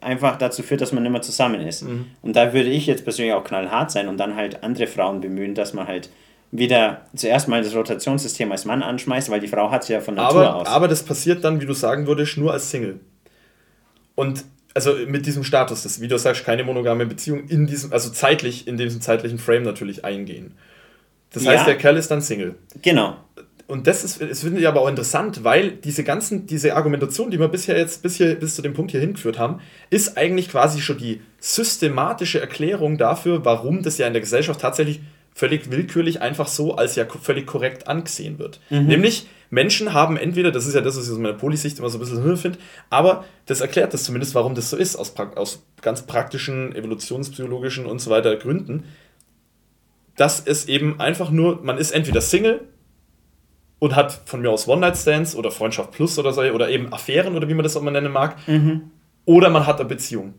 einfach 0.00 0.36
dazu 0.38 0.62
führt, 0.62 0.80
dass 0.80 0.92
man 0.92 1.02
nicht 1.02 1.12
mehr 1.12 1.22
zusammen 1.22 1.60
ist. 1.60 1.82
Mhm. 1.82 2.06
Und 2.22 2.36
da 2.36 2.52
würde 2.54 2.70
ich 2.70 2.86
jetzt 2.86 3.04
persönlich 3.04 3.34
auch 3.34 3.44
knallhart 3.44 3.90
sein 3.90 4.08
und 4.08 4.16
dann 4.18 4.34
halt 4.34 4.62
andere 4.62 4.86
Frauen 4.86 5.20
bemühen, 5.20 5.54
dass 5.54 5.74
man 5.74 5.86
halt 5.86 6.10
wieder 6.52 7.02
zuerst 7.14 7.48
mal 7.48 7.62
das 7.62 7.74
Rotationssystem 7.74 8.50
als 8.52 8.64
Mann 8.64 8.82
anschmeißt, 8.82 9.30
weil 9.30 9.40
die 9.40 9.48
Frau 9.48 9.70
hat 9.70 9.82
es 9.82 9.88
ja 9.88 10.00
von 10.00 10.14
Natur 10.14 10.46
aber, 10.46 10.54
aus. 10.56 10.66
Aber 10.68 10.88
das 10.88 11.02
passiert 11.02 11.44
dann, 11.44 11.60
wie 11.60 11.66
du 11.66 11.74
sagen 11.74 12.06
würdest, 12.06 12.38
nur 12.38 12.52
als 12.52 12.70
Single. 12.70 13.00
Und 14.14 14.44
also 14.74 14.94
mit 15.06 15.26
diesem 15.26 15.42
Status, 15.42 15.82
das, 15.82 16.00
wie 16.00 16.08
du 16.08 16.18
sagst, 16.18 16.44
keine 16.44 16.62
monogame 16.64 17.04
Beziehung 17.04 17.48
in 17.48 17.66
diesem, 17.66 17.92
also 17.92 18.10
zeitlich, 18.10 18.68
in 18.68 18.76
diesem 18.76 19.00
zeitlichen 19.00 19.38
Frame 19.38 19.64
natürlich 19.64 20.04
eingehen. 20.04 20.54
Das 21.32 21.46
heißt, 21.46 21.66
der 21.66 21.76
Kerl 21.76 21.96
ist 21.96 22.10
dann 22.10 22.22
Single. 22.22 22.54
Genau. 22.80 23.16
Und 23.66 23.88
das 23.88 24.04
ist, 24.04 24.20
das 24.20 24.40
finde 24.40 24.60
ich 24.60 24.68
aber 24.68 24.80
auch 24.80 24.88
interessant, 24.88 25.42
weil 25.42 25.72
diese 25.72 26.04
ganzen, 26.04 26.46
diese 26.46 26.76
Argumentation, 26.76 27.32
die 27.32 27.40
wir 27.40 27.48
bisher 27.48 27.76
jetzt 27.76 28.02
bis, 28.02 28.16
hier, 28.16 28.36
bis 28.36 28.54
zu 28.54 28.62
dem 28.62 28.74
Punkt 28.74 28.92
hier 28.92 29.00
hingeführt 29.00 29.38
haben, 29.38 29.60
ist 29.90 30.16
eigentlich 30.16 30.48
quasi 30.48 30.80
schon 30.80 30.98
die 30.98 31.20
systematische 31.40 32.40
Erklärung 32.40 32.96
dafür, 32.96 33.44
warum 33.44 33.82
das 33.82 33.98
ja 33.98 34.06
in 34.06 34.12
der 34.12 34.22
Gesellschaft 34.22 34.60
tatsächlich 34.60 35.00
völlig 35.34 35.70
willkürlich 35.70 36.22
einfach 36.22 36.46
so 36.46 36.76
als 36.76 36.94
ja 36.94 37.06
völlig 37.06 37.46
korrekt 37.46 37.88
angesehen 37.88 38.38
wird. 38.38 38.60
Mhm. 38.70 38.86
Nämlich, 38.86 39.26
Menschen 39.50 39.92
haben 39.92 40.16
entweder, 40.16 40.50
das 40.50 40.66
ist 40.66 40.74
ja 40.74 40.80
das, 40.80 40.96
was 40.96 41.06
ich 41.06 41.12
aus 41.12 41.18
meiner 41.18 41.34
Polisicht 41.34 41.78
immer 41.78 41.90
so 41.90 41.98
ein 41.98 42.00
bisschen 42.00 42.36
finde, 42.36 42.58
aber 42.88 43.24
das 43.46 43.60
erklärt 43.60 43.92
das 43.92 44.04
zumindest, 44.04 44.34
warum 44.34 44.54
das 44.54 44.70
so 44.70 44.76
ist, 44.76 44.96
aus, 44.96 45.14
aus 45.34 45.64
ganz 45.82 46.02
praktischen, 46.02 46.74
evolutionspsychologischen 46.74 47.86
und 47.86 48.00
so 48.00 48.10
weiter 48.10 48.34
Gründen, 48.36 48.84
dass 50.16 50.42
es 50.44 50.66
eben 50.68 51.00
einfach 51.00 51.30
nur, 51.30 51.62
man 51.62 51.78
ist 51.78 51.90
entweder 51.90 52.20
Single 52.20 52.62
und 53.86 53.96
hat 53.96 54.20
von 54.26 54.40
mir 54.42 54.50
aus 54.50 54.68
One-Night-Stands 54.68 55.34
oder 55.34 55.50
Freundschaft 55.50 55.92
Plus 55.92 56.18
oder 56.18 56.32
so, 56.32 56.42
oder 56.42 56.68
eben 56.68 56.92
Affären 56.92 57.36
oder 57.36 57.48
wie 57.48 57.54
man 57.54 57.62
das 57.62 57.76
auch 57.76 57.82
mal 57.82 57.90
nennen 57.90 58.12
mag, 58.12 58.36
mhm. 58.46 58.90
oder 59.24 59.48
man 59.48 59.66
hat 59.66 59.80
eine 59.80 59.88
Beziehung 59.88 60.34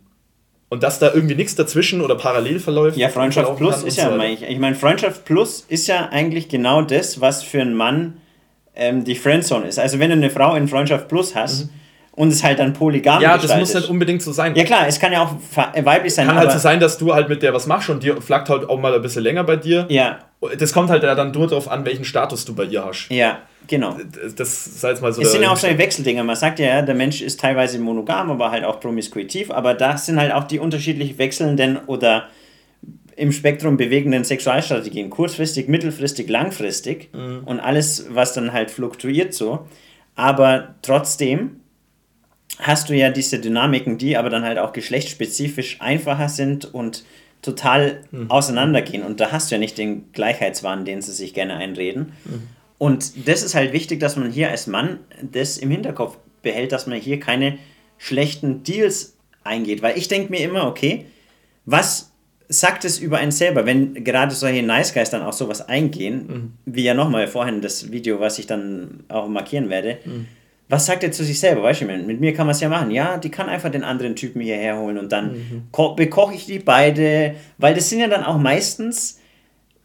und 0.69 0.83
dass 0.83 0.99
da 0.99 1.13
irgendwie 1.13 1.35
nichts 1.35 1.55
dazwischen 1.55 2.01
oder 2.01 2.15
parallel 2.15 2.59
verläuft. 2.59 2.97
Ja, 2.97 3.09
Freundschaft 3.09 3.55
Plus 3.57 3.83
ist 3.83 3.97
ja, 3.97 4.09
so 4.09 4.19
ich, 4.19 4.43
ich 4.43 4.59
meine, 4.59 4.75
Freundschaft 4.75 5.25
Plus 5.25 5.65
ist 5.67 5.87
ja 5.87 6.09
eigentlich 6.09 6.49
genau 6.49 6.81
das, 6.81 7.21
was 7.21 7.43
für 7.43 7.61
einen 7.61 7.73
Mann 7.73 8.17
ähm, 8.75 9.03
die 9.03 9.15
Friendzone 9.15 9.67
ist. 9.67 9.79
Also 9.79 9.99
wenn 9.99 10.09
du 10.09 10.17
eine 10.17 10.29
Frau 10.29 10.55
in 10.55 10.67
Freundschaft 10.67 11.07
Plus 11.07 11.35
hast 11.35 11.65
mhm. 11.65 11.69
Und 12.17 12.29
es 12.29 12.43
halt 12.43 12.57
dann 12.57 12.73
polygam 12.73 13.21
Ja, 13.21 13.37
das 13.37 13.55
muss 13.55 13.73
nicht 13.75 13.89
unbedingt 13.89 14.23
so 14.23 14.31
sein. 14.31 14.55
Ja 14.55 14.63
klar, 14.63 14.87
es 14.87 14.99
kann 14.99 15.13
ja 15.13 15.21
auch 15.21 15.35
äh, 15.73 15.85
weiblich 15.85 16.15
sein. 16.15 16.25
Kann 16.25 16.35
halt 16.35 16.51
so 16.51 16.57
sein, 16.57 16.79
dass 16.79 16.97
du 16.97 17.13
halt 17.13 17.29
mit 17.29 17.43
der 17.43 17.53
was 17.53 17.67
machst 17.67 17.91
und 17.91 18.01
die 18.01 18.11
flackt 18.11 18.49
halt 18.49 18.67
auch 18.67 18.79
mal 18.79 18.93
ein 18.93 19.01
bisschen 19.03 19.21
länger 19.23 19.43
bei 19.43 19.55
dir. 19.55 19.85
Ja. 19.89 20.19
Das 20.57 20.73
kommt 20.73 20.89
halt 20.89 21.03
dann 21.03 21.31
nur 21.31 21.47
darauf 21.47 21.69
an, 21.69 21.85
welchen 21.85 22.03
Status 22.03 22.43
du 22.43 22.55
bei 22.55 22.63
ihr 22.63 22.83
hast. 22.83 23.09
Ja, 23.09 23.39
genau. 23.67 23.97
Das 24.35 24.81
sei 24.81 24.89
jetzt 24.89 25.01
mal 25.01 25.13
so. 25.13 25.21
Es 25.21 25.31
sind 25.31 25.43
ja 25.43 25.51
auch 25.51 25.57
solche 25.57 25.77
Wechseldinger. 25.77 26.23
Man 26.23 26.35
sagt 26.35 26.57
ja, 26.57 26.81
der 26.81 26.95
Mensch 26.95 27.21
ist 27.21 27.39
teilweise 27.39 27.77
monogam, 27.77 28.31
aber 28.31 28.49
halt 28.49 28.63
auch 28.63 28.79
promiskuitiv. 28.79 29.51
Aber 29.51 29.75
das 29.75 30.07
sind 30.07 30.19
halt 30.19 30.33
auch 30.33 30.45
die 30.45 30.57
unterschiedlich 30.57 31.19
wechselnden 31.19 31.77
oder 31.85 32.29
im 33.15 33.31
Spektrum 33.31 33.77
bewegenden 33.77 34.23
Sexualstrategien. 34.23 35.11
Kurzfristig, 35.11 35.67
mittelfristig, 35.67 36.27
langfristig. 36.29 37.09
Mhm. 37.13 37.41
Und 37.45 37.59
alles, 37.59 38.07
was 38.09 38.33
dann 38.33 38.53
halt 38.53 38.71
fluktuiert 38.71 39.35
so. 39.35 39.67
Aber 40.15 40.75
trotzdem 40.81 41.61
hast 42.59 42.89
du 42.89 42.95
ja 42.95 43.09
diese 43.09 43.39
Dynamiken, 43.39 43.97
die 43.97 44.17
aber 44.17 44.29
dann 44.29 44.43
halt 44.43 44.57
auch 44.57 44.73
geschlechtsspezifisch 44.73 45.77
einfacher 45.79 46.29
sind 46.29 46.73
und 46.73 47.03
total 47.41 48.03
mhm. 48.11 48.31
auseinandergehen. 48.31 49.03
Und 49.03 49.19
da 49.19 49.31
hast 49.31 49.51
du 49.51 49.55
ja 49.55 49.59
nicht 49.59 49.77
den 49.77 50.11
Gleichheitswahn, 50.11 50.85
den 50.85 51.01
sie 51.01 51.13
sich 51.13 51.33
gerne 51.33 51.55
einreden. 51.55 52.13
Mhm. 52.25 52.43
Und 52.77 53.27
das 53.27 53.43
ist 53.43 53.55
halt 53.55 53.73
wichtig, 53.73 53.99
dass 53.99 54.15
man 54.15 54.31
hier 54.31 54.49
als 54.49 54.67
Mann 54.67 54.99
das 55.21 55.57
im 55.57 55.71
Hinterkopf 55.71 56.17
behält, 56.41 56.71
dass 56.71 56.87
man 56.87 56.99
hier 56.99 57.19
keine 57.19 57.57
schlechten 57.97 58.63
Deals 58.63 59.17
eingeht. 59.43 59.81
Weil 59.81 59.97
ich 59.97 60.07
denke 60.07 60.31
mir 60.31 60.41
immer, 60.41 60.67
okay, 60.67 61.05
was 61.65 62.11
sagt 62.49 62.85
es 62.85 62.97
über 62.97 63.17
einen 63.17 63.31
selber, 63.31 63.65
wenn 63.65 64.03
gerade 64.03 64.33
solche 64.33 64.63
Nice 64.63 64.93
Guys 64.93 65.09
dann 65.09 65.21
auch 65.21 65.33
sowas 65.33 65.67
eingehen, 65.67 66.27
mhm. 66.27 66.53
wie 66.65 66.83
ja 66.83 66.93
nochmal 66.93 67.27
vorhin 67.27 67.61
das 67.61 67.91
Video, 67.91 68.19
was 68.19 68.39
ich 68.39 68.47
dann 68.47 69.03
auch 69.09 69.27
markieren 69.27 69.69
werde, 69.69 69.99
mhm 70.05 70.27
was 70.69 70.85
sagt 70.85 71.03
er 71.03 71.11
zu 71.11 71.23
sich 71.23 71.39
selber? 71.39 71.63
Weißt 71.63 71.81
du, 71.81 71.85
mit 71.85 72.19
mir 72.19 72.33
kann 72.33 72.45
man 72.45 72.53
es 72.55 72.61
ja 72.61 72.69
machen. 72.69 72.91
Ja, 72.91 73.17
die 73.17 73.29
kann 73.29 73.47
einfach 73.47 73.71
den 73.71 73.83
anderen 73.83 74.15
Typen 74.15 74.41
hierher 74.41 74.77
holen 74.77 74.97
und 74.97 75.11
dann 75.11 75.31
mhm. 75.31 75.95
bekoche 75.95 76.35
ich 76.35 76.45
die 76.45 76.59
beide, 76.59 77.35
weil 77.57 77.73
das 77.73 77.89
sind 77.89 77.99
ja 77.99 78.07
dann 78.07 78.23
auch 78.23 78.37
meistens 78.37 79.19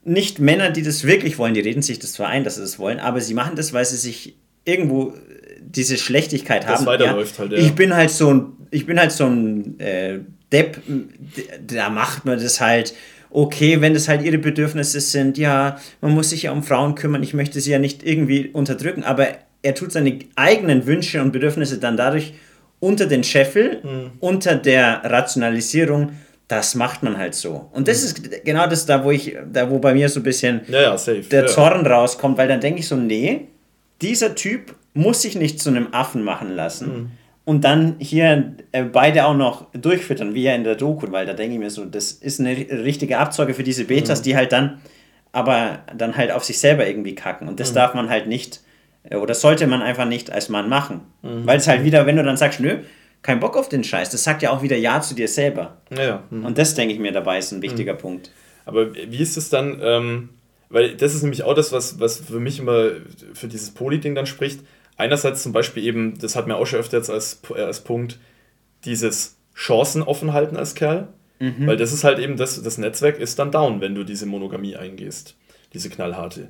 nicht 0.04 0.40
Männer, 0.40 0.70
die 0.70 0.82
das 0.82 1.04
wirklich 1.04 1.38
wollen. 1.38 1.54
Die 1.54 1.60
reden 1.60 1.82
sich 1.82 2.00
das 2.00 2.14
zwar 2.14 2.28
ein, 2.28 2.42
dass 2.42 2.56
sie 2.56 2.62
das 2.62 2.78
wollen, 2.78 2.98
aber 2.98 3.20
sie 3.20 3.34
machen 3.34 3.54
das, 3.54 3.72
weil 3.72 3.84
sie 3.84 3.96
sich 3.96 4.36
irgendwo 4.64 5.14
diese 5.60 5.96
Schlechtigkeit 5.96 6.64
das 6.64 6.80
haben. 6.80 6.86
Weiterläuft 6.86 7.34
ja, 7.34 7.38
halt, 7.38 7.52
ja. 7.52 7.58
Ich 7.58 7.74
bin 7.74 7.94
halt 7.94 8.10
so 8.10 8.34
ein, 8.34 8.52
ich 8.70 8.84
bin 8.84 8.98
halt 8.98 9.12
so 9.12 9.26
ein 9.26 9.78
äh, 9.78 10.18
Depp, 10.50 10.80
da 11.64 11.90
macht 11.90 12.24
man 12.24 12.40
das 12.40 12.60
halt 12.60 12.94
okay, 13.30 13.80
wenn 13.80 13.94
das 13.94 14.08
halt 14.08 14.22
ihre 14.22 14.38
Bedürfnisse 14.38 15.00
sind, 15.00 15.38
ja, 15.38 15.78
man 16.02 16.12
muss 16.12 16.30
sich 16.30 16.42
ja 16.42 16.52
um 16.52 16.62
Frauen 16.62 16.94
kümmern, 16.94 17.22
ich 17.22 17.32
möchte 17.32 17.60
sie 17.60 17.70
ja 17.70 17.78
nicht 17.78 18.02
irgendwie 18.02 18.48
unterdrücken, 18.48 19.04
aber 19.04 19.28
er 19.62 19.74
tut 19.74 19.92
seine 19.92 20.18
eigenen 20.36 20.86
Wünsche 20.86 21.22
und 21.22 21.32
Bedürfnisse 21.32 21.78
dann 21.78 21.96
dadurch 21.96 22.34
unter 22.80 23.06
den 23.06 23.22
Scheffel, 23.22 23.80
mhm. 23.82 24.10
unter 24.18 24.56
der 24.56 25.02
Rationalisierung, 25.04 26.12
das 26.48 26.74
macht 26.74 27.02
man 27.02 27.16
halt 27.16 27.34
so. 27.34 27.70
Und 27.72 27.88
das 27.88 28.00
mhm. 28.00 28.06
ist 28.06 28.44
genau 28.44 28.66
das 28.66 28.84
da, 28.86 29.04
wo 29.04 29.10
ich, 29.10 29.36
da 29.50 29.70
wo 29.70 29.78
bei 29.78 29.94
mir 29.94 30.08
so 30.08 30.20
ein 30.20 30.24
bisschen 30.24 30.62
ja, 30.68 30.82
ja, 30.82 30.96
der 31.30 31.42
ja. 31.42 31.46
Zorn 31.46 31.86
rauskommt, 31.86 32.36
weil 32.36 32.48
dann 32.48 32.60
denke 32.60 32.80
ich 32.80 32.88
so, 32.88 32.96
nee, 32.96 33.46
dieser 34.02 34.34
Typ 34.34 34.74
muss 34.94 35.22
sich 35.22 35.36
nicht 35.36 35.60
zu 35.60 35.70
einem 35.70 35.88
Affen 35.92 36.24
machen 36.24 36.54
lassen. 36.54 36.86
Mhm. 36.86 37.10
Und 37.44 37.64
dann 37.64 37.96
hier 37.98 38.54
äh, 38.72 38.84
beide 38.84 39.26
auch 39.26 39.34
noch 39.34 39.66
durchfüttern, 39.72 40.34
wie 40.34 40.44
ja 40.44 40.54
in 40.54 40.64
der 40.64 40.76
Doku, 40.76 41.10
weil 41.10 41.26
da 41.26 41.32
denke 41.32 41.54
ich 41.54 41.60
mir 41.60 41.70
so, 41.70 41.84
das 41.84 42.12
ist 42.12 42.38
eine 42.38 42.50
richtige 42.50 43.18
Abzeuge 43.18 43.54
für 43.54 43.64
diese 43.64 43.84
Betas, 43.84 44.20
mhm. 44.20 44.24
die 44.24 44.36
halt 44.36 44.52
dann, 44.52 44.80
aber 45.32 45.80
dann 45.96 46.16
halt 46.16 46.30
auf 46.32 46.44
sich 46.44 46.58
selber 46.58 46.86
irgendwie 46.86 47.14
kacken. 47.14 47.48
Und 47.48 47.58
das 47.58 47.70
mhm. 47.70 47.76
darf 47.76 47.94
man 47.94 48.10
halt 48.10 48.26
nicht 48.26 48.60
oder 49.10 49.34
sollte 49.34 49.66
man 49.66 49.82
einfach 49.82 50.06
nicht 50.06 50.30
als 50.30 50.48
Mann 50.48 50.68
machen. 50.68 51.00
Mhm. 51.22 51.46
Weil 51.46 51.58
es 51.58 51.68
halt 51.68 51.84
wieder, 51.84 52.06
wenn 52.06 52.16
du 52.16 52.22
dann 52.22 52.36
sagst, 52.36 52.60
nö, 52.60 52.78
kein 53.22 53.40
Bock 53.40 53.56
auf 53.56 53.68
den 53.68 53.84
Scheiß, 53.84 54.10
das 54.10 54.24
sagt 54.24 54.42
ja 54.42 54.50
auch 54.50 54.62
wieder 54.62 54.76
Ja 54.76 55.00
zu 55.00 55.14
dir 55.14 55.28
selber. 55.28 55.78
Ja, 55.96 56.24
mhm. 56.30 56.44
Und 56.44 56.58
das, 56.58 56.74
denke 56.74 56.94
ich 56.94 57.00
mir, 57.00 57.12
dabei 57.12 57.38
ist 57.38 57.52
ein 57.52 57.62
wichtiger 57.62 57.94
mhm. 57.94 57.98
Punkt. 57.98 58.30
Aber 58.64 58.94
wie 58.94 59.18
ist 59.18 59.36
es 59.36 59.48
dann, 59.48 59.80
ähm, 59.82 60.28
weil 60.68 60.94
das 60.96 61.14
ist 61.14 61.22
nämlich 61.22 61.42
auch 61.42 61.54
das, 61.54 61.72
was, 61.72 62.00
was 62.00 62.18
für 62.18 62.40
mich 62.40 62.58
immer 62.58 62.90
für 63.34 63.48
dieses 63.48 63.72
Poli-Ding 63.72 64.14
dann 64.14 64.26
spricht. 64.26 64.60
Einerseits 64.96 65.42
zum 65.42 65.52
Beispiel 65.52 65.84
eben, 65.84 66.18
das 66.18 66.36
hat 66.36 66.46
mir 66.46 66.56
auch 66.56 66.66
schon 66.66 66.78
öfter 66.78 66.98
jetzt 66.98 67.10
als, 67.10 67.40
äh, 67.54 67.60
als 67.60 67.80
Punkt, 67.80 68.18
dieses 68.84 69.36
Chancen 69.54 70.02
offen 70.02 70.32
halten 70.32 70.56
als 70.56 70.74
Kerl. 70.74 71.08
Mhm. 71.38 71.66
Weil 71.66 71.76
das 71.76 71.92
ist 71.92 72.04
halt 72.04 72.18
eben, 72.18 72.36
das, 72.36 72.62
das 72.62 72.78
Netzwerk 72.78 73.18
ist 73.18 73.38
dann 73.38 73.50
down, 73.50 73.80
wenn 73.80 73.94
du 73.94 74.04
diese 74.04 74.26
Monogamie 74.26 74.76
eingehst, 74.76 75.36
diese 75.72 75.90
knallharte. 75.90 76.48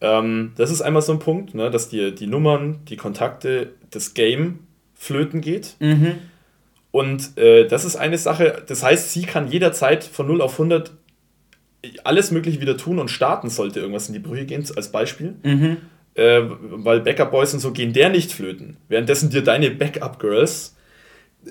Ähm, 0.00 0.52
das 0.56 0.70
ist 0.70 0.82
einmal 0.82 1.02
so 1.02 1.12
ein 1.12 1.18
Punkt, 1.18 1.54
ne, 1.54 1.70
dass 1.70 1.88
dir 1.88 2.10
die 2.10 2.26
Nummern, 2.26 2.80
die 2.88 2.96
Kontakte, 2.96 3.72
das 3.90 4.14
Game 4.14 4.60
flöten 4.94 5.40
geht. 5.40 5.76
Mhm. 5.80 6.16
Und 6.90 7.36
äh, 7.38 7.66
das 7.66 7.84
ist 7.84 7.96
eine 7.96 8.18
Sache, 8.18 8.62
das 8.66 8.82
heißt, 8.82 9.12
sie 9.12 9.22
kann 9.22 9.48
jederzeit 9.48 10.04
von 10.04 10.26
0 10.26 10.40
auf 10.40 10.52
100 10.52 10.92
alles 12.04 12.30
Mögliche 12.30 12.60
wieder 12.60 12.76
tun 12.76 12.98
und 12.98 13.10
starten, 13.10 13.50
sollte 13.50 13.80
irgendwas 13.80 14.08
in 14.08 14.14
die 14.14 14.20
Brüche 14.20 14.46
gehen, 14.46 14.64
als 14.76 14.90
Beispiel. 14.90 15.34
Mhm. 15.42 15.76
Äh, 16.14 16.42
weil 16.60 17.00
Backup 17.00 17.32
Boys 17.32 17.52
und 17.52 17.60
so 17.60 17.72
gehen 17.72 17.92
der 17.92 18.08
nicht 18.08 18.32
flöten. 18.32 18.76
Währenddessen 18.88 19.30
dir 19.30 19.42
deine 19.42 19.70
Backup 19.70 20.18
Girls, 20.20 20.73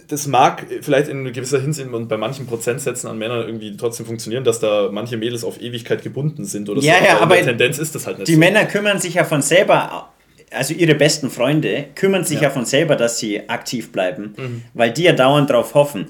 das 0.07 0.27
mag 0.27 0.65
vielleicht 0.81 1.07
in 1.07 1.23
gewisser 1.33 1.59
Hinsicht 1.61 1.87
und 1.91 2.07
bei 2.07 2.17
manchen 2.17 2.45
Prozentsätzen 2.47 3.09
an 3.09 3.17
Männern 3.17 3.45
irgendwie 3.45 3.75
trotzdem 3.77 4.05
funktionieren, 4.05 4.43
dass 4.43 4.59
da 4.59 4.89
manche 4.91 5.17
Mädels 5.17 5.43
auf 5.43 5.61
Ewigkeit 5.61 6.01
gebunden 6.03 6.45
sind 6.45 6.69
oder 6.69 6.81
Ja, 6.81 6.95
so. 6.99 7.05
ja, 7.05 7.19
aber 7.19 7.37
in 7.37 7.45
der 7.45 7.57
Tendenz 7.57 7.77
ist 7.79 7.93
das 7.95 8.07
halt 8.07 8.17
nicht 8.19 8.27
Die 8.27 8.33
so. 8.33 8.39
Männer 8.39 8.65
kümmern 8.65 8.99
sich 8.99 9.15
ja 9.15 9.23
von 9.23 9.41
selber, 9.41 10.09
also 10.51 10.73
ihre 10.73 10.95
besten 10.95 11.29
Freunde 11.29 11.85
kümmern 11.95 12.23
sich 12.23 12.37
ja, 12.37 12.43
Ja. 12.43 12.49
Mhm. 12.49 12.53
von 12.53 12.65
selber, 12.65 12.95
dass 12.95 13.19
sie 13.19 13.47
aktiv 13.49 13.91
bleiben, 13.91 14.63
weil 14.73 14.91
die 14.91 15.03
ja 15.03 15.13
dauernd 15.13 15.49
darauf 15.49 15.73
hoffen. 15.75 16.07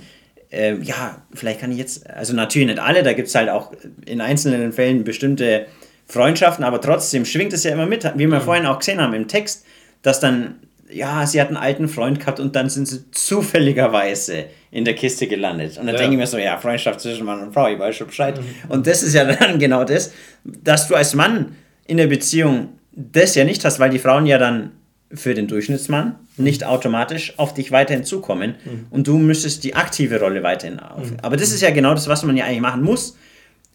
Äh, 0.51 0.75
ja, 0.81 1.21
vielleicht 1.33 1.59
kann 1.61 1.71
ich 1.71 1.77
jetzt, 1.79 2.09
also 2.09 2.33
natürlich 2.33 2.67
nicht 2.67 2.79
alle, 2.79 3.01
da 3.03 3.13
gibt 3.13 3.27
es 3.27 3.35
halt 3.35 3.49
auch 3.49 3.71
in 4.05 4.21
einzelnen 4.21 4.71
Fällen 4.71 5.03
bestimmte 5.03 5.65
Freundschaften, 6.05 6.63
aber 6.63 6.79
trotzdem 6.79 7.25
schwingt 7.25 7.53
es 7.53 7.63
ja 7.63 7.71
immer 7.71 7.85
mit, 7.87 8.03
wie 8.15 8.27
wir 8.27 8.39
Mhm. 8.39 8.41
vorhin 8.41 8.65
auch 8.65 8.79
gesehen 8.79 9.01
haben 9.01 9.13
im 9.13 9.27
Text, 9.27 9.65
dass 10.03 10.19
dann, 10.19 10.55
ja, 10.93 11.25
sie 11.25 11.39
hat 11.41 11.47
einen 11.47 11.57
alten 11.57 11.87
Freund 11.87 12.19
gehabt 12.19 12.39
und 12.39 12.55
dann 12.55 12.69
sind 12.69 12.87
sie 12.87 13.09
zufälligerweise 13.11 14.45
in 14.71 14.85
der 14.85 14.95
Kiste 14.95 15.27
gelandet. 15.27 15.77
Und 15.77 15.85
dann 15.85 15.95
Ja. 15.95 16.01
denke 16.01 16.13
ich 16.13 16.19
mir 16.19 16.27
so, 16.27 16.37
ja, 16.37 16.57
Freundschaft 16.57 16.99
zwischen 17.01 17.25
Mann 17.25 17.41
und 17.41 17.53
Frau, 17.53 17.67
ich 17.67 17.79
weiß 17.79 17.95
schon 17.95 18.07
Bescheid. 18.07 18.39
Und 18.69 18.87
das 18.87 19.03
ist 19.03 19.13
ja 19.13 19.25
dann 19.33 19.59
genau 19.59 19.83
das, 19.83 20.11
dass 20.43 20.87
du 20.87 20.95
als 20.95 21.13
Mann 21.13 21.55
in 21.85 21.97
der 21.97 22.07
Beziehung 22.07 22.69
das 22.91 23.35
ja 23.35 23.43
nicht 23.43 23.63
hast, 23.65 23.79
weil 23.79 23.89
die 23.89 23.99
Frauen 23.99 24.25
ja 24.25 24.37
dann 24.37 24.71
für 25.13 25.33
den 25.35 25.47
Durchschnittsmann 25.47 26.15
nicht 26.37 26.63
automatisch 26.63 27.33
auf 27.37 27.53
dich 27.53 27.71
weiterhin 27.71 28.03
zukommen 28.03 28.55
und 28.89 29.05
du 29.07 29.19
müsstest 29.19 29.63
die 29.63 29.75
aktive 29.75 30.19
Rolle 30.19 30.41
weiterhin 30.41 30.79
auf. 30.79 31.07
Aber 31.21 31.37
das 31.37 31.51
ist 31.51 31.61
ja 31.61 31.69
genau 31.69 31.91
das, 31.93 32.07
was 32.07 32.23
man 32.23 32.35
ja 32.35 32.45
eigentlich 32.45 32.61
machen 32.61 32.81
muss, 32.81 33.15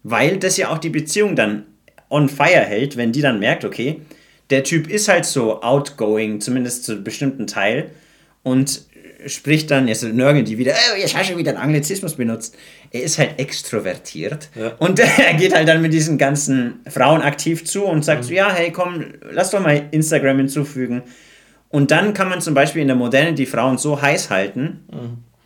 weil 0.03 0.39
das 0.39 0.57
ja 0.57 0.71
auch 0.71 0.79
die 0.79 0.89
Beziehung 0.91 1.37
dann 1.37 1.65
on 2.11 2.29
fire 2.29 2.65
hält, 2.65 2.97
wenn 2.97 3.13
die 3.13 3.21
dann 3.21 3.39
merkt, 3.39 3.65
okay, 3.65 4.01
der 4.51 4.65
Typ 4.65 4.89
ist 4.89 5.09
halt 5.09 5.25
so 5.27 5.63
outgoing, 5.63 6.41
zumindest 6.41 6.85
zu 6.85 6.93
einem 6.93 7.05
bestimmten 7.05 7.47
Teil 7.47 7.91
und 8.43 8.83
spricht 9.27 9.71
dann, 9.71 9.89
jetzt 9.89 10.05
nörgeln 10.05 10.45
die 10.45 10.59
wieder, 10.59 10.73
oh, 10.93 10.97
jetzt 10.97 11.17
hast 11.17 11.31
du 11.31 11.37
wieder 11.37 11.51
einen 11.51 11.61
Anglizismus 11.61 12.15
benutzt. 12.15 12.57
Er 12.93 13.03
ist 13.03 13.19
halt 13.19 13.39
extrovertiert 13.39 14.49
Ja. 14.55 14.73
und 14.79 14.99
er 15.19 15.35
geht 15.35 15.55
halt 15.55 15.69
dann 15.69 15.83
mit 15.83 15.93
diesen 15.93 16.19
ganzen 16.19 16.81
Frauen 16.89 17.21
aktiv 17.23 17.65
zu 17.65 17.85
und 17.85 18.05
sagt 18.05 18.25
so, 18.25 18.33
ja, 18.33 18.51
hey, 18.53 18.71
komm, 18.71 19.05
lass 19.31 19.51
doch 19.51 19.61
mal 19.61 19.89
Instagram 19.91 20.39
hinzufügen. 20.39 21.03
Und 21.69 21.91
dann 21.91 22.15
kann 22.15 22.29
man 22.29 22.41
zum 22.41 22.55
Beispiel 22.55 22.81
in 22.81 22.89
der 22.89 22.97
Moderne 22.97 23.35
die 23.35 23.45
Frauen 23.45 23.77
so 23.77 24.01
heiß 24.01 24.31
halten, 24.31 24.81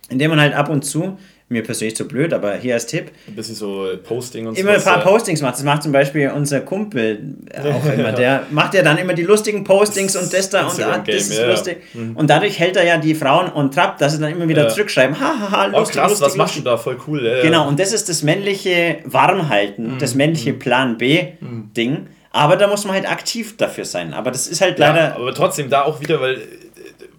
indem 0.09 0.29
man 0.29 0.39
halt 0.39 0.53
ab 0.53 0.69
und 0.69 0.85
zu, 0.85 1.17
mir 1.49 1.61
persönlich 1.63 1.95
zu 1.95 2.07
blöd, 2.07 2.33
aber 2.33 2.55
hier 2.55 2.73
als 2.73 2.85
Tipp, 2.87 3.11
Ein 3.27 3.35
bisschen 3.35 3.53
so 3.55 3.87
Posting 4.03 4.47
und 4.47 4.57
immer 4.57 4.71
ein 4.71 4.81
paar 4.81 4.97
ja. 4.99 5.03
Postings 5.03 5.41
macht. 5.41 5.55
Das 5.55 5.63
macht 5.63 5.83
zum 5.83 5.91
Beispiel 5.91 6.31
unser 6.35 6.61
Kumpel 6.61 7.35
auch 7.63 7.85
immer. 7.93 8.11
Der 8.11 8.47
macht 8.49 8.73
ja 8.73 8.81
dann 8.81 8.97
immer 8.97 9.13
die 9.13 9.23
lustigen 9.23 9.63
Postings 9.63 10.15
und 10.15 10.33
das 10.33 10.49
da 10.49 10.61
und 10.61 10.67
Instagram-Game, 10.69 11.15
das 11.15 11.27
ist 11.27 11.37
ja, 11.39 11.47
lustig. 11.47 11.77
Und 12.15 12.29
dadurch 12.29 12.57
hält 12.59 12.75
er 12.77 12.85
ja 12.85 12.97
die 12.97 13.13
Frauen 13.13 13.51
on 13.53 13.69
trap, 13.71 13.97
dass 13.99 14.13
sie 14.13 14.19
dann 14.19 14.31
immer 14.31 14.47
wieder 14.47 14.63
Ja. 14.63 14.69
zurückschreiben, 14.69 15.19
hahaha, 15.19 15.69
Oh 15.73 15.79
lustig, 15.79 15.97
krass, 15.97 16.09
lustig, 16.11 16.27
was 16.27 16.35
machst 16.37 16.55
du 16.57 16.61
da? 16.61 16.77
Voll 16.77 16.97
cool. 17.07 17.25
Ja. 17.25 17.41
Genau, 17.41 17.67
und 17.67 17.79
das 17.79 17.93
ist 17.93 18.09
das 18.09 18.23
männliche 18.23 18.97
Warmhalten, 19.05 19.97
das 19.99 20.15
männliche 20.15 20.53
Plan 20.53 20.97
B-Ding. 20.97 22.07
Aber 22.31 22.55
da 22.55 22.67
muss 22.67 22.83
man 22.85 22.95
halt 22.95 23.07
aktiv 23.09 23.57
dafür 23.57 23.85
sein. 23.85 24.13
Aber 24.13 24.31
das 24.31 24.47
ist 24.47 24.59
halt 24.59 24.79
leider. 24.79 25.15
Aber 25.15 25.33
trotzdem 25.35 25.69
da 25.69 25.83
auch 25.83 26.01
wieder, 26.01 26.19
weil 26.19 26.33
äh, 26.35 26.39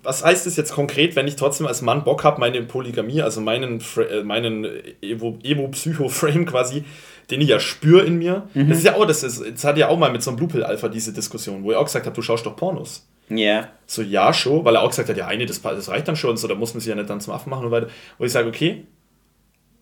was 0.05 0.25
heißt 0.25 0.47
das 0.47 0.57
jetzt 0.57 0.73
konkret, 0.73 1.17
wenn 1.17 1.27
ich 1.27 1.37
trotzdem 1.37 1.67
als 1.67 1.83
Mann 1.83 2.05
Bock 2.05 2.23
habe, 2.25 2.39
meine 2.41 2.63
Polygamie, 2.63 3.23
also 3.23 3.41
meinen, 3.41 3.83
äh, 4.11 4.23
meinen 4.23 4.65
Evo- 5.03 5.39
Evo-Psycho-Frame 5.45 6.47
quasi, 6.47 6.85
den 7.31 7.41
ich 7.41 7.49
ja 7.49 7.59
spüre 7.59 8.05
in 8.05 8.17
mir, 8.19 8.49
Mhm. 8.55 8.69
das 8.69 8.79
ist 8.79 8.85
ja 8.85 8.95
auch, 8.97 9.07
das 9.07 9.23
ist, 9.23 9.43
das 9.55 9.65
hat 9.65 9.77
ja 9.79 9.89
auch 9.89 9.99
mal 9.99 10.13
mit 10.13 10.23
so 10.23 10.31
einem 10.31 10.37
Blue 10.37 10.49
Pill 10.49 10.63
Alpha 10.63 10.89
diese 10.89 11.13
Diskussion, 11.13 11.65
wo 11.65 11.71
ich 11.73 11.77
auch 11.77 11.85
gesagt 11.87 12.07
habe, 12.07 12.15
du 12.15 12.23
schaust 12.23 12.45
doch 12.47 12.55
Pornos. 12.57 13.07
Ja. 13.31 13.69
So, 13.87 14.03
ja, 14.03 14.33
schon, 14.35 14.65
weil 14.67 14.77
er 14.77 14.83
auch 14.83 14.91
gesagt 14.91 15.09
hat, 15.09 15.17
ja, 15.17 15.27
eine, 15.27 15.47
das, 15.47 15.63
das 15.63 15.89
reicht 15.89 16.07
dann 16.07 16.17
schon 16.17 16.31
und 16.31 16.37
so, 16.37 16.47
da 16.47 16.55
muss 16.55 16.75
man 16.75 16.81
sich 16.81 16.91
ja 16.91 16.95
nicht 16.95 17.09
dann 17.09 17.21
zum 17.23 17.33
Affen 17.33 17.49
machen 17.51 17.65
und 17.65 17.71
weiter. 17.71 17.89
Wo 18.19 18.25
ich 18.25 18.33
sage, 18.33 18.49
okay, 18.49 18.85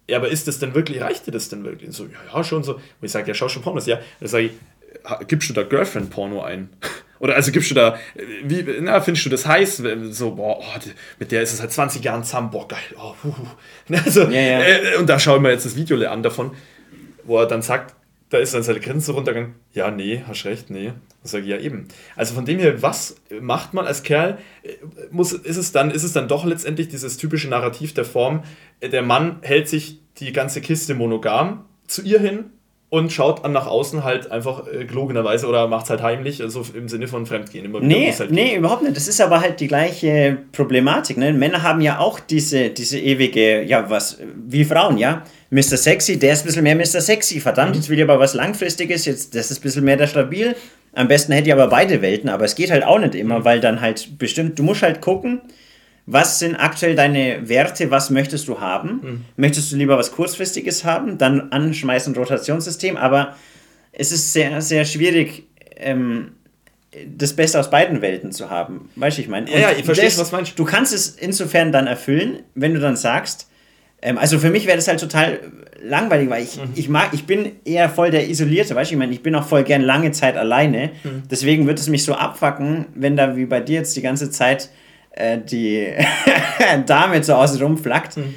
ja, 0.09 0.19
aber 0.19 0.29
ist 0.29 0.47
das 0.47 0.59
denn 0.61 0.75
wirklich, 0.75 1.01
reicht 1.01 1.27
dir 1.27 1.33
das 1.33 1.49
denn 1.49 1.65
wirklich? 1.65 1.93
So, 1.93 2.05
ja, 2.05 2.11
ja, 2.33 2.45
schon 2.45 2.63
so. 2.63 2.75
Wo 2.75 2.81
ich 3.05 3.11
sage, 3.11 3.27
ja, 3.29 3.35
schau 3.35 3.49
schon 3.49 3.63
Pornos, 3.63 3.87
ja. 3.87 3.99
Da 4.21 4.29
sage 4.29 4.45
ich, 4.47 4.53
gibst 5.27 5.49
du 5.49 5.55
da 5.55 5.63
Girlfriend-Porno 5.65 6.43
ein? 6.43 6.69
Oder 7.23 7.37
also 7.37 7.53
gibst 7.53 7.71
du 7.71 7.77
da, 7.77 7.95
äh, 8.17 8.23
wie, 8.43 8.67
na, 8.81 9.01
findest 9.01 9.25
du 9.25 9.31
das 9.31 9.47
heiß? 9.47 9.81
So, 10.11 10.33
boah, 10.33 10.59
oh, 10.59 10.91
mit 11.21 11.31
der 11.31 11.43
ist 11.43 11.53
es 11.53 11.59
seit 11.59 11.71
20 11.71 12.03
Jahren 12.03 12.25
zusammen, 12.25 12.51
boah, 12.51 12.67
geil. 12.67 12.81
Oh, 12.97 13.15
hu. 13.23 13.33
Also, 14.05 14.23
Ja, 14.23 14.41
ja. 14.41 14.61
Äh, 14.61 14.97
und 14.99 15.09
da 15.09 15.21
schaue 15.21 15.37
ich 15.37 15.43
mir 15.43 15.53
jetzt 15.53 15.65
das 15.65 15.77
Video 15.77 15.97
an 16.09 16.25
davon, 16.25 16.51
wo 17.23 17.39
er 17.39 17.47
dann 17.47 17.63
sagt, 17.63 17.95
da 18.31 18.39
ist 18.39 18.55
dann 18.55 18.65
seine 18.65 18.81
Grenze 18.81 19.13
runtergegangen. 19.13 19.55
Ja, 19.73 19.93
nee, 19.93 20.25
hast 20.27 20.45
recht, 20.47 20.71
nee. 20.71 20.95
Da 21.23 21.29
sage 21.29 21.45
ich 21.45 21.51
ja 21.51 21.59
eben. 21.59 21.87
Also 22.17 22.35
von 22.35 22.45
dem 22.45 22.59
her, 22.59 22.83
was 22.83 23.15
macht 23.41 23.73
man 23.73 23.87
als 23.87 24.03
Kerl? 24.03 24.39
Äh, 24.65 24.71
Muss, 25.13 25.33
ist, 25.33 25.57
es 25.57 25.71
dann, 25.71 25.93
ist 25.93 26.03
es 26.03 26.13
dann 26.13 26.27
doch 26.27 26.45
letztendlich 26.45 26.89
dieses 26.89 27.19
typische 27.19 27.49
Narrativ 27.49 27.95
der 27.95 28.05
Form, 28.05 28.43
äh, 28.81 28.89
der 28.89 29.03
Mann 29.03 29.39
hält 29.43 29.69
sich 29.69 30.01
die 30.19 30.33
ganze 30.33 30.61
Kiste 30.61 30.95
monogam 30.95 31.67
zu 31.87 32.03
ihr 32.03 32.19
hin 32.19 32.51
und 32.93 33.11
schaut 33.11 33.43
an 33.47 33.53
nach 33.53 33.67
außen 33.67 34.05
halt 34.05 34.31
einfach 34.31 34.65
äh, 34.71 34.85
gelogenerweise 34.85 35.47
oder 35.47 35.67
macht 35.67 35.85
es 35.85 35.91
halt 35.91 36.03
heimlich, 36.03 36.43
also 36.43 36.63
im 36.75 36.91
Sinne 36.91 37.09
von 37.09 37.25
Fremdgehen. 37.25 37.65
Immer 37.65 37.81
Nee, 37.81 38.13
halt 38.13 38.31
nee, 38.31 38.51
geht. 38.51 38.59
überhaupt 38.59 38.83
nicht. 38.83 38.95
Das 38.95 39.09
ist 39.09 39.19
aber 39.23 39.41
halt 39.41 39.61
die 39.61 39.67
gleiche 39.67 40.37
Problematik. 40.53 41.17
Ne? 41.17 41.33
Männer 41.33 41.63
haben 41.63 41.81
ja 41.81 42.01
auch 42.01 42.21
diese, 42.21 42.69
diese 42.69 42.99
ewige, 42.99 43.63
ja, 43.63 43.89
was, 43.89 44.19
wie 44.47 44.67
Frauen, 44.67 44.99
ja. 44.99 45.23
Mr. 45.49 45.79
Sexy, 45.79 46.19
der 46.19 46.35
ist 46.35 46.43
ein 46.43 46.49
bisschen 46.49 46.65
mehr 46.65 46.77
Mr. 46.77 47.01
Sexy. 47.01 47.41
Verdammt, 47.41 47.77
jetzt 47.77 47.89
will 47.89 47.97
ich 47.97 48.05
aber 48.05 48.19
was 48.19 48.35
Langfristiges, 48.35 49.07
jetzt, 49.07 49.35
das 49.35 49.51
ist 49.51 49.61
ein 49.61 49.63
bisschen 49.63 49.85
mehr 49.85 49.97
der 49.97 50.07
Stabil. 50.07 50.55
Am 50.93 51.09
besten 51.09 51.33
hätte 51.33 51.47
ich 51.47 51.53
aber 51.55 51.69
beide 51.69 52.03
Welten, 52.03 52.29
aber 52.29 52.45
es 52.45 52.55
geht 52.55 52.71
halt 52.71 52.85
auch 52.85 52.99
nicht 52.99 53.15
immer, 53.15 53.43
weil 53.47 53.61
dann 53.61 53.81
halt 53.81 54.19
bestimmt, 54.19 54.59
du 54.59 54.65
musst 54.65 54.83
halt 54.83 55.01
gucken, 55.01 55.41
was 56.07 56.39
sind 56.41 56.57
aktuell 56.57 56.95
deine 56.97 57.49
Werte, 57.49 57.91
was 57.91 58.11
möchtest 58.11 58.49
du 58.49 58.61
haben? 58.61 59.25
Möchtest 59.37 59.71
du 59.73 59.77
lieber 59.77 59.97
was 59.99 60.13
Kurzfristiges 60.13 60.85
haben? 60.85 61.19
Dann 61.19 61.53
anschmeißen 61.53 62.15
Rotationssystem, 62.17 62.97
aber 62.97 63.37
es 63.93 64.11
ist 64.11 64.33
sehr, 64.33 64.61
sehr 64.63 64.85
schwierig, 64.85 65.45
ähm, 65.77 66.33
das 67.17 67.35
Beste 67.35 67.59
aus 67.59 67.71
beiden 67.71 68.03
Welten 68.03 68.33
zu 68.33 68.51
haben. 68.51 68.91
Weißt 68.97 69.17
du, 69.19 69.23
ich 69.23 69.29
meine? 69.29 69.51
Ja, 69.51 69.59
ja, 69.59 69.71
ich 69.79 69.85
verstehe, 69.85 70.07
das- 70.07 70.19
was 70.19 70.33
meinst. 70.33 70.59
Du 70.59 70.65
kannst 70.65 70.93
es 70.93 71.11
insofern 71.11 71.73
dann 71.73 71.87
erfüllen, 71.87 72.41
wenn 72.55 72.75
du 72.75 72.81
dann 72.81 72.97
sagst, 72.97 73.49
ähm, 74.03 74.19
also 74.19 74.39
für 74.39 74.51
mich 74.51 74.67
wäre 74.67 74.77
das 74.77 74.89
halt 74.89 74.99
total 75.01 75.41
langweilig, 75.83 76.29
weil 76.29 76.43
ich, 76.43 76.57
Mhm. 76.57 76.71
ich 76.75 76.89
mag, 76.89 77.11
ich 77.13 77.25
bin 77.25 77.53
eher 77.65 77.89
voll 77.89 78.11
der 78.11 78.29
Isolierte, 78.29 78.75
weißt 78.75 78.91
du, 78.91 78.95
ich 78.95 78.99
meine, 78.99 79.13
ich 79.13 79.23
bin 79.23 79.35
auch 79.37 79.47
voll 79.47 79.63
gern 79.65 79.81
lange 79.83 80.11
Zeit 80.13 80.37
alleine, 80.37 80.91
Mhm. 81.05 81.23
deswegen 81.31 81.67
wird 81.67 81.79
es 81.79 81.89
mich 81.89 82.05
so 82.05 82.15
abfacken, 82.15 82.87
wenn 82.95 83.17
da 83.17 83.37
wie 83.37 83.47
bei 83.47 83.61
dir 83.61 83.77
jetzt 83.77 83.97
die 83.97 84.03
ganze 84.03 84.31
Zeit 84.31 84.69
äh, 85.13 85.39
die 85.39 85.89
Dame 86.87 87.23
so 87.23 87.35
außen 87.35 87.61
rum 87.63 87.79
flackt. 87.79 88.17
Mhm. 88.17 88.35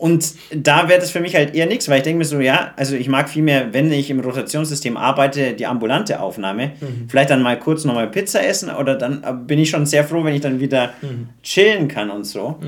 Und 0.00 0.32
da 0.54 0.88
wäre 0.88 0.98
das 0.98 1.10
für 1.10 1.20
mich 1.20 1.34
halt 1.34 1.54
eher 1.54 1.66
nichts, 1.66 1.86
weil 1.90 1.98
ich 1.98 2.04
denke 2.04 2.20
mir 2.20 2.24
so, 2.24 2.40
ja, 2.40 2.72
also 2.76 2.96
ich 2.96 3.06
mag 3.06 3.28
vielmehr, 3.28 3.74
wenn 3.74 3.92
ich 3.92 4.08
im 4.08 4.20
Rotationssystem 4.20 4.96
arbeite, 4.96 5.52
die 5.52 5.66
ambulante 5.66 6.20
Aufnahme. 6.20 6.72
Vielleicht 7.06 7.28
dann 7.28 7.42
mal 7.42 7.58
kurz 7.58 7.84
nochmal 7.84 8.06
Pizza 8.06 8.42
essen 8.42 8.70
oder 8.70 8.94
dann 8.94 9.46
bin 9.46 9.58
ich 9.58 9.68
schon 9.68 9.84
sehr 9.84 10.04
froh, 10.04 10.24
wenn 10.24 10.34
ich 10.34 10.40
dann 10.40 10.58
wieder 10.58 10.94
chillen 11.42 11.86
kann 11.86 12.08
und 12.08 12.24
so. 12.24 12.58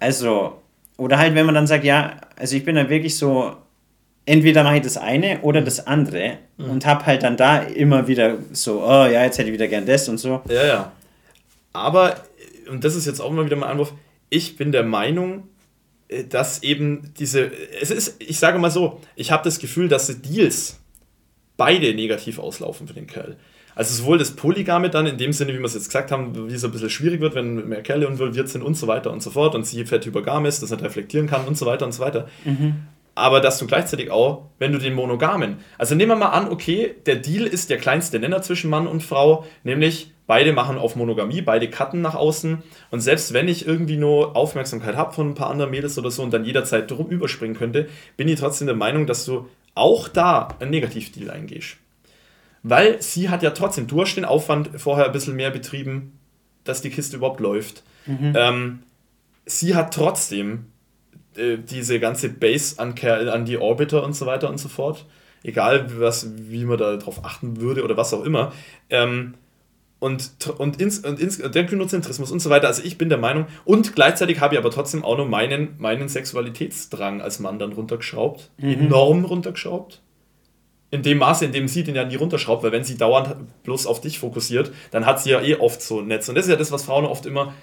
Also, 0.00 0.60
oder 0.96 1.18
halt, 1.18 1.36
wenn 1.36 1.46
man 1.46 1.54
dann 1.54 1.68
sagt, 1.68 1.84
ja, 1.84 2.16
also 2.36 2.56
ich 2.56 2.64
bin 2.64 2.74
dann 2.74 2.88
wirklich 2.88 3.16
so, 3.16 3.52
entweder 4.26 4.64
mache 4.64 4.78
ich 4.78 4.82
das 4.82 4.96
eine 4.96 5.40
oder 5.42 5.60
das 5.60 5.86
andere 5.86 6.38
und 6.58 6.84
habe 6.84 7.06
halt 7.06 7.22
dann 7.22 7.36
da 7.36 7.58
immer 7.58 8.08
wieder 8.08 8.38
so, 8.50 8.82
oh 8.82 9.06
ja, 9.06 9.22
jetzt 9.22 9.38
hätte 9.38 9.50
ich 9.50 9.54
wieder 9.54 9.68
gern 9.68 9.86
das 9.86 10.08
und 10.08 10.18
so. 10.18 10.42
Ja, 10.48 10.66
ja. 10.66 10.92
Aber, 11.72 12.16
und 12.68 12.84
das 12.84 12.94
ist 12.94 13.06
jetzt 13.06 13.20
auch 13.20 13.30
mal 13.30 13.44
wieder 13.44 13.56
mein 13.56 13.70
Anwurf, 13.70 13.94
ich 14.30 14.56
bin 14.56 14.72
der 14.72 14.84
Meinung, 14.84 15.48
äh, 16.08 16.24
dass 16.24 16.62
eben 16.62 17.12
diese, 17.18 17.50
es 17.80 17.90
ist, 17.90 18.16
ich 18.20 18.38
sage 18.38 18.58
mal 18.58 18.70
so, 18.70 19.00
ich 19.16 19.30
habe 19.30 19.44
das 19.44 19.58
Gefühl, 19.58 19.88
dass 19.88 20.06
die 20.06 20.22
Deals 20.22 20.80
beide 21.56 21.94
negativ 21.94 22.38
auslaufen 22.38 22.86
für 22.88 22.94
den 22.94 23.06
Kerl. 23.06 23.36
Also 23.74 23.94
sowohl 23.94 24.18
das 24.18 24.32
Polygame 24.32 24.90
dann 24.90 25.06
in 25.06 25.16
dem 25.16 25.32
Sinne, 25.32 25.54
wie 25.54 25.58
wir 25.58 25.64
es 25.64 25.74
jetzt 25.74 25.86
gesagt 25.86 26.10
haben, 26.10 26.48
wie 26.48 26.54
es 26.54 26.64
ein 26.64 26.72
bisschen 26.72 26.90
schwierig 26.90 27.20
wird, 27.20 27.34
wenn 27.34 27.68
mehr 27.68 27.82
Kerle 27.82 28.06
involviert 28.06 28.48
sind 28.48 28.62
und 28.62 28.74
so 28.76 28.86
weiter 28.86 29.10
und 29.10 29.22
so 29.22 29.30
fort 29.30 29.54
und 29.54 29.66
sie 29.66 29.84
fett 29.86 30.04
hypergam 30.04 30.44
ist, 30.44 30.62
das 30.62 30.70
nicht 30.70 30.82
reflektieren 30.82 31.26
kann 31.26 31.46
und 31.46 31.56
so 31.56 31.64
weiter 31.64 31.86
und 31.86 31.92
so 31.92 32.02
weiter. 32.02 32.28
Aber 33.14 33.40
dass 33.40 33.58
du 33.58 33.66
gleichzeitig 33.66 34.10
auch, 34.10 34.46
wenn 34.58 34.72
du 34.72 34.78
den 34.78 34.94
Monogamen, 34.94 35.58
also 35.76 35.94
nehmen 35.94 36.12
wir 36.12 36.16
mal 36.16 36.28
an, 36.30 36.48
okay, 36.48 36.94
der 37.04 37.16
Deal 37.16 37.46
ist 37.46 37.68
der 37.68 37.76
kleinste 37.76 38.18
Nenner 38.18 38.40
zwischen 38.40 38.70
Mann 38.70 38.86
und 38.86 39.02
Frau, 39.02 39.44
nämlich 39.64 40.12
beide 40.26 40.54
machen 40.54 40.78
auf 40.78 40.96
Monogamie, 40.96 41.42
beide 41.42 41.68
cutten 41.68 42.00
nach 42.00 42.14
außen 42.14 42.62
und 42.90 43.00
selbst 43.00 43.34
wenn 43.34 43.48
ich 43.48 43.66
irgendwie 43.66 43.98
nur 43.98 44.34
Aufmerksamkeit 44.34 44.96
habe 44.96 45.12
von 45.12 45.30
ein 45.30 45.34
paar 45.34 45.50
anderen 45.50 45.70
Mädels 45.70 45.98
oder 45.98 46.10
so 46.10 46.22
und 46.22 46.32
dann 46.32 46.46
jederzeit 46.46 46.90
drum 46.90 47.10
überspringen 47.10 47.56
könnte, 47.56 47.88
bin 48.16 48.28
ich 48.28 48.40
trotzdem 48.40 48.66
der 48.66 48.76
Meinung, 48.76 49.06
dass 49.06 49.26
du 49.26 49.46
auch 49.74 50.08
da 50.08 50.48
einen 50.58 50.70
Negativdeal 50.70 51.30
eingehst. 51.30 51.76
Weil 52.62 53.02
sie 53.02 53.28
hat 53.28 53.42
ja 53.42 53.50
trotzdem, 53.50 53.88
du 53.88 54.00
hast 54.00 54.14
den 54.14 54.24
Aufwand 54.24 54.70
vorher 54.76 55.06
ein 55.06 55.12
bisschen 55.12 55.36
mehr 55.36 55.50
betrieben, 55.50 56.18
dass 56.64 56.80
die 56.80 56.90
Kiste 56.90 57.16
überhaupt 57.16 57.40
läuft. 57.40 57.82
Mhm. 58.06 58.32
Ähm, 58.36 58.82
sie 59.44 59.74
hat 59.74 59.92
trotzdem 59.92 60.66
äh, 61.36 61.58
diese 61.58 62.00
ganze 62.00 62.28
Base 62.28 62.78
an, 62.78 62.94
an 63.00 63.44
die 63.44 63.58
Orbiter 63.58 64.04
und 64.04 64.14
so 64.14 64.26
weiter 64.26 64.48
und 64.50 64.58
so 64.58 64.68
fort. 64.68 65.06
Egal, 65.44 65.86
was, 65.98 66.28
wie 66.36 66.64
man 66.64 66.78
da 66.78 66.96
drauf 66.96 67.24
achten 67.24 67.60
würde 67.60 67.82
oder 67.82 67.96
was 67.96 68.14
auch 68.14 68.24
immer. 68.24 68.52
Ähm, 68.90 69.34
und, 70.02 70.32
und, 70.58 70.80
ins, 70.80 70.98
und 70.98 71.20
ins, 71.20 71.38
der 71.38 71.64
Gynozentrismus 71.64 72.32
und 72.32 72.40
so 72.40 72.50
weiter. 72.50 72.66
Also 72.66 72.82
ich 72.82 72.98
bin 72.98 73.08
der 73.08 73.18
Meinung, 73.18 73.46
und 73.64 73.94
gleichzeitig 73.94 74.40
habe 74.40 74.54
ich 74.54 74.58
aber 74.58 74.70
trotzdem 74.70 75.04
auch 75.04 75.16
noch 75.16 75.28
meinen, 75.28 75.76
meinen 75.78 76.08
Sexualitätsdrang 76.08 77.20
als 77.20 77.38
Mann 77.38 77.60
dann 77.60 77.72
runtergeschraubt. 77.72 78.50
Mhm. 78.58 78.72
Enorm 78.72 79.24
runtergeschraubt. 79.24 80.00
In 80.90 81.02
dem 81.02 81.18
Maße, 81.18 81.44
in 81.44 81.52
dem 81.52 81.68
sie 81.68 81.84
den 81.84 81.94
ja 81.94 82.04
nie 82.04 82.16
runterschraubt, 82.16 82.64
weil 82.64 82.72
wenn 82.72 82.82
sie 82.82 82.98
dauernd 82.98 83.36
bloß 83.62 83.86
auf 83.86 84.00
dich 84.00 84.18
fokussiert, 84.18 84.72
dann 84.90 85.06
hat 85.06 85.22
sie 85.22 85.30
ja 85.30 85.40
eh 85.40 85.54
oft 85.54 85.80
so 85.80 86.00
ein 86.00 86.08
Netz. 86.08 86.28
Und 86.28 86.34
das 86.34 86.46
ist 86.46 86.50
ja 86.50 86.56
das, 86.56 86.72
was 86.72 86.82
Frauen 86.82 87.04
oft 87.04 87.24
immer 87.24 87.54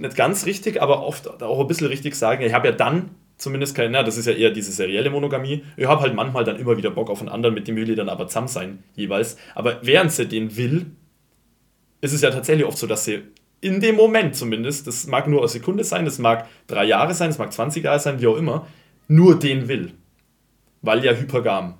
nicht 0.00 0.16
ganz 0.16 0.46
richtig, 0.46 0.82
aber 0.82 1.02
oft 1.02 1.42
auch 1.42 1.60
ein 1.60 1.66
bisschen 1.66 1.86
richtig 1.88 2.14
sagen. 2.14 2.42
Ich 2.42 2.52
habe 2.52 2.68
ja 2.68 2.74
dann 2.74 3.10
zumindest 3.36 3.74
keine, 3.74 3.90
na, 3.90 4.02
das 4.02 4.16
ist 4.16 4.26
ja 4.26 4.32
eher 4.32 4.50
diese 4.50 4.72
serielle 4.72 5.10
Monogamie. 5.10 5.62
Ich 5.76 5.86
habe 5.86 6.00
halt 6.00 6.14
manchmal 6.14 6.44
dann 6.44 6.56
immer 6.56 6.76
wieder 6.76 6.90
Bock 6.90 7.10
auf 7.10 7.20
einen 7.20 7.28
anderen, 7.28 7.54
mit 7.54 7.68
dem 7.68 7.76
will 7.76 7.88
ich 7.88 7.96
dann 7.96 8.08
aber 8.08 8.28
zusammen 8.28 8.48
sein, 8.48 8.82
jeweils. 8.94 9.36
Aber 9.54 9.78
während 9.82 10.12
sie 10.12 10.26
den 10.26 10.56
will, 10.56 10.86
ist 12.00 12.12
es 12.12 12.22
ja 12.22 12.30
tatsächlich 12.30 12.66
oft 12.66 12.78
so, 12.78 12.86
dass 12.86 13.04
sie 13.04 13.22
in 13.60 13.80
dem 13.80 13.96
Moment 13.96 14.36
zumindest, 14.36 14.86
das 14.86 15.06
mag 15.06 15.28
nur 15.28 15.40
eine 15.40 15.48
Sekunde 15.48 15.84
sein, 15.84 16.04
das 16.04 16.18
mag 16.18 16.46
drei 16.66 16.84
Jahre 16.84 17.14
sein, 17.14 17.30
das 17.30 17.38
mag 17.38 17.52
20 17.52 17.84
Jahre 17.84 17.98
sein, 17.98 18.20
wie 18.20 18.26
auch 18.26 18.36
immer, 18.36 18.66
nur 19.08 19.38
den 19.38 19.68
will. 19.68 19.92
Weil 20.82 21.04
ja 21.04 21.12
hypergam. 21.12 21.78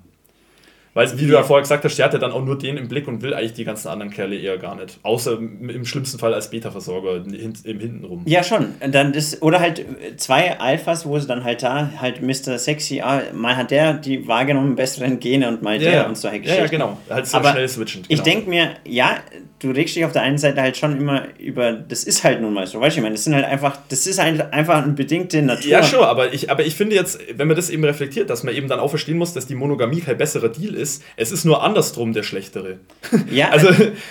Weil, 0.96 1.18
wie 1.18 1.26
du 1.26 1.34
ja 1.34 1.42
vorher 1.42 1.60
gesagt 1.60 1.84
hast, 1.84 1.98
der 1.98 2.06
hat 2.06 2.14
ja 2.14 2.18
dann 2.18 2.32
auch 2.32 2.42
nur 2.42 2.56
den 2.56 2.78
im 2.78 2.88
Blick 2.88 3.06
und 3.06 3.20
will 3.20 3.34
eigentlich 3.34 3.52
die 3.52 3.64
ganzen 3.64 3.88
anderen 3.88 4.10
Kerle 4.10 4.34
eher 4.34 4.56
gar 4.56 4.76
nicht. 4.76 4.98
Außer 5.02 5.36
im 5.36 5.84
schlimmsten 5.84 6.18
Fall 6.18 6.32
als 6.32 6.48
Beta-Versorger 6.48 7.16
im 7.16 7.80
Hintenrum. 7.80 8.22
Ja, 8.24 8.42
schon. 8.42 8.68
Dann 8.80 9.12
das, 9.12 9.42
oder 9.42 9.60
halt 9.60 9.84
zwei 10.16 10.58
Alphas, 10.58 11.04
wo 11.04 11.18
sie 11.18 11.26
dann 11.26 11.44
halt 11.44 11.62
da, 11.62 11.90
halt 12.00 12.22
Mr. 12.22 12.56
Sexy, 12.56 13.02
ah, 13.02 13.20
mal 13.34 13.56
hat 13.56 13.72
der 13.72 13.92
die 13.92 14.26
wahrgenommen 14.26 14.74
besseren 14.74 15.20
Gene 15.20 15.48
und 15.48 15.60
mal 15.60 15.74
ja, 15.82 15.90
der 15.90 16.08
und 16.08 16.16
so 16.16 16.30
halt 16.30 16.46
Ja, 16.46 16.54
ja, 16.54 16.66
genau. 16.66 16.96
Halt 17.10 17.26
so 17.26 17.36
Aber 17.36 17.50
schnell 17.50 17.68
switchend. 17.68 18.08
Genau. 18.08 18.18
Ich 18.18 18.24
denke 18.24 18.48
mir, 18.48 18.70
ja, 18.86 19.18
du 19.58 19.70
regst 19.70 19.96
dich 19.96 20.04
auf 20.04 20.12
der 20.12 20.22
einen 20.22 20.38
Seite 20.38 20.60
halt 20.60 20.76
schon 20.76 20.96
immer 20.98 21.24
über, 21.38 21.72
das 21.72 22.04
ist 22.04 22.24
halt 22.24 22.40
nun 22.40 22.52
mal 22.52 22.66
so, 22.66 22.80
weißt 22.80 22.96
du, 22.96 23.00
ich 23.00 23.02
meine, 23.02 23.14
das 23.14 23.24
sind 23.24 23.34
halt 23.34 23.46
einfach, 23.46 23.78
das 23.88 24.06
ist 24.06 24.22
halt 24.22 24.52
einfach 24.52 24.82
eine 24.82 24.92
bedingte 24.92 25.40
Natur. 25.40 25.70
Ja, 25.70 25.82
schon, 25.82 26.04
aber 26.04 26.34
ich, 26.34 26.50
aber 26.50 26.64
ich 26.64 26.74
finde 26.74 26.94
jetzt, 26.94 27.18
wenn 27.34 27.48
man 27.48 27.56
das 27.56 27.70
eben 27.70 27.82
reflektiert, 27.84 28.28
dass 28.28 28.42
man 28.42 28.54
eben 28.54 28.68
dann 28.68 28.80
auch 28.80 28.90
verstehen 28.90 29.16
muss, 29.16 29.32
dass 29.32 29.46
die 29.46 29.54
Monogamie 29.54 30.00
kein 30.00 30.18
besserer 30.18 30.50
Deal 30.50 30.74
ist, 30.74 31.02
es 31.16 31.32
ist 31.32 31.44
nur 31.44 31.62
andersrum 31.62 32.12
der 32.12 32.22
schlechtere. 32.22 32.76
Ja, 33.30 33.48
also, 33.50 33.68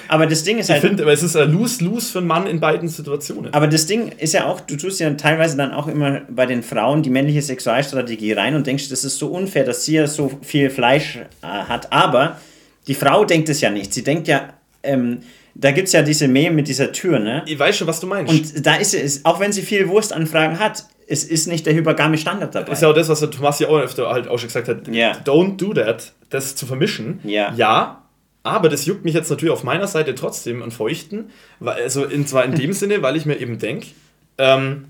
aber 0.08 0.26
das 0.26 0.44
Ding 0.44 0.58
ist 0.58 0.70
halt. 0.70 0.84
Ich 0.84 0.90
finde, 0.90 1.04
es 1.12 1.22
ist 1.22 1.36
ein 1.36 1.52
Lose-Lose 1.52 2.12
für 2.12 2.20
einen 2.20 2.28
Mann 2.28 2.48
in 2.48 2.60
beiden 2.60 2.90
Situationen. 2.90 3.54
Aber 3.54 3.68
das 3.68 3.86
Ding 3.86 4.12
ist 4.18 4.34
ja 4.34 4.46
auch, 4.46 4.62
du 4.62 4.76
tust 4.76 5.00
ja 5.00 5.12
teilweise 5.12 5.58
dann 5.58 5.74
auch 5.74 5.88
immer 5.88 6.22
bei 6.30 6.46
den 6.46 6.64
Frauen 6.64 7.04
die 7.04 7.12
männliche 7.12 7.42
Sexualstrategie 7.42 8.34
rein 8.34 8.56
und 8.56 8.66
denkst, 8.66 8.90
das 8.90 9.04
ist 9.04 9.20
so 9.20 9.28
unfair, 9.28 9.64
dass 9.64 9.86
sie 9.86 9.96
ja 9.96 10.08
so 10.08 10.32
viel 10.42 10.70
Fleisch 10.70 11.18
äh, 11.18 11.48
hat, 11.48 11.92
aber 11.94 12.40
die 12.88 12.96
Frau 12.96 13.26
denkt 13.26 13.50
es 13.50 13.62
ja 13.62 13.70
nicht. 13.70 13.94
Sie 13.94 14.04
denkt 14.04 14.28
ja, 14.28 14.54
ähm, 14.86 15.20
da 15.56 15.72
gibt 15.72 15.88
es 15.88 15.94
ja 15.94 16.02
diese 16.02 16.28
Meme 16.28 16.56
mit 16.56 16.68
dieser 16.68 16.92
Tür, 16.92 17.20
ne? 17.20 17.44
Ich 17.46 17.58
weiß 17.58 17.78
schon, 17.78 17.88
was 17.88 18.00
du 18.00 18.08
meinst. 18.08 18.56
Und 18.56 18.66
da 18.66 18.76
ist 18.76 18.94
es, 18.94 19.24
auch 19.24 19.40
wenn 19.40 19.54
sie 19.54 19.62
viele 19.62 19.88
Wurstanfragen 19.88 20.60
hat, 20.60 20.86
es 21.08 21.24
ist 21.24 21.48
nicht 21.48 21.66
der 21.66 21.74
hypergame 21.74 22.18
Standard 22.18 22.54
dabei. 22.54 22.74
Ist 22.74 22.82
ja 22.82 22.90
auch 22.90 22.94
das, 22.94 23.10
was 23.10 23.20
der 23.20 23.32
Thomas 23.32 23.60
ja 23.60 23.68
auch 23.68 23.80
öfter 23.80 24.10
halt 24.10 24.28
auch 24.28 24.38
schon 24.38 24.48
gesagt 24.48 24.68
hat. 24.68 24.88
Yeah. 24.88 25.18
Don't 25.24 25.58
do 25.58 25.74
that, 25.74 26.14
das 26.30 26.56
zu 26.56 26.66
vermischen. 26.66 27.20
Yeah. 27.24 27.54
Ja, 27.56 28.04
aber 28.44 28.70
das 28.70 28.86
juckt 28.86 29.06
mich 29.06 29.14
jetzt 29.14 29.30
natürlich 29.30 29.54
auf 29.54 29.64
meiner 29.64 29.88
Seite 29.88 30.14
trotzdem 30.14 30.62
an 30.62 30.72
Feuchten. 30.72 31.32
Also 31.60 32.06
in, 32.06 32.28
zwar 32.28 32.44
in 32.46 32.56
dem 32.56 32.74
Sinne, 32.74 33.02
weil 33.02 33.16
ich 33.16 33.26
mir 33.26 33.40
eben 33.40 33.58
denke, 33.60 33.88
ähm, 34.38 34.86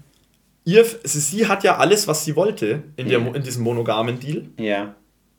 ihr, 0.64 0.86
sie 1.04 1.48
hat 1.48 1.64
ja 1.64 1.78
alles, 1.78 2.08
was 2.08 2.26
sie 2.26 2.36
wollte 2.36 2.84
in, 2.96 3.08
der, 3.08 3.20
in 3.36 3.44
diesem 3.44 3.64
monogamen 3.64 4.20
Deal. 4.20 4.46
Ja. 4.58 4.96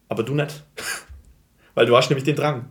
Aber 0.08 0.22
du 0.22 0.34
nicht. 0.34 0.62
weil 1.74 1.86
du 1.86 1.96
hast 1.96 2.10
nämlich 2.10 2.24
den 2.24 2.36
Drang. 2.36 2.66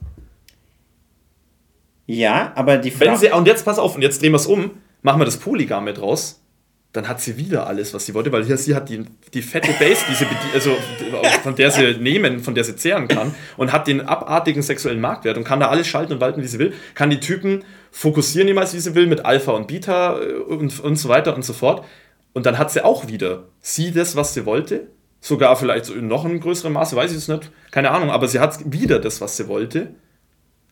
Ja, 2.06 2.52
aber 2.56 2.78
die 2.78 2.92
Frage. 2.92 3.12
Wenn 3.12 3.18
sie, 3.18 3.32
und 3.32 3.48
jetzt 3.48 3.66
pass 3.66 3.80
auf, 3.80 3.96
und 3.96 4.02
jetzt 4.02 4.22
drehen 4.22 4.32
wir 4.32 4.38
es 4.38 4.46
um, 4.46 4.72
machen 5.02 5.20
wir 5.20 5.26
das 5.26 5.38
Polygame 5.38 5.94
draus, 5.94 6.42
dann 6.96 7.08
hat 7.08 7.20
sie 7.20 7.38
wieder 7.38 7.68
alles, 7.68 7.94
was 7.94 8.06
sie 8.06 8.14
wollte, 8.14 8.32
weil 8.32 8.46
hier, 8.46 8.58
sie 8.58 8.74
hat 8.74 8.90
die, 8.90 9.06
die 9.34 9.42
fette 9.42 9.72
Base, 9.74 10.02
die 10.10 10.16
sie 10.16 10.26
also, 10.54 10.78
von 11.44 11.56
der 11.56 11.70
sie 11.72 11.96
nehmen, 12.00 12.40
von 12.40 12.56
der 12.56 12.64
sie 12.64 12.76
zehren 12.76 13.08
kann 13.08 13.36
und 13.58 13.74
hat 13.74 13.88
den 13.88 14.02
abartigen 14.02 14.62
sexuellen 14.62 15.02
Marktwert 15.02 15.38
und 15.38 15.44
kann 15.44 15.60
da 15.60 15.68
alles 15.68 15.88
schalten 15.88 16.14
und 16.14 16.22
walten, 16.22 16.42
wie 16.42 16.48
sie 16.48 16.60
will, 16.60 16.74
kann 16.94 17.10
die 17.10 17.20
Typen 17.20 17.66
fokussieren 17.92 18.48
jemals, 18.48 18.74
wie 18.74 18.80
sie 18.80 18.96
will, 18.96 19.08
mit 19.08 19.26
Alpha 19.26 19.52
und 19.52 19.68
Beta 19.68 20.22
äh, 20.22 20.34
und, 20.34 20.80
und 20.80 20.96
so 20.96 21.10
weiter 21.10 21.36
und 21.36 21.44
so 21.44 21.54
fort. 21.54 21.86
Und 22.34 22.46
dann 22.46 22.58
hat 22.58 22.72
sie 22.72 22.84
auch 22.84 23.08
wieder 23.08 23.50
sie 23.60 23.92
das, 23.92 24.16
was 24.16 24.34
sie 24.34 24.46
wollte, 24.46 24.88
sogar 25.20 25.56
vielleicht 25.58 25.86
so 25.86 25.94
in 25.94 26.08
noch 26.08 26.24
einem 26.24 26.40
größeren 26.40 26.72
Maße, 26.72 26.96
weiß 26.96 27.12
ich 27.12 27.18
es 27.18 27.28
nicht, 27.28 27.52
keine 27.72 27.92
Ahnung, 27.92 28.10
aber 28.10 28.28
sie 28.28 28.40
hat 28.40 28.60
wieder 28.72 29.00
das, 29.00 29.20
was 29.22 29.36
sie 29.38 29.48
wollte 29.48 29.96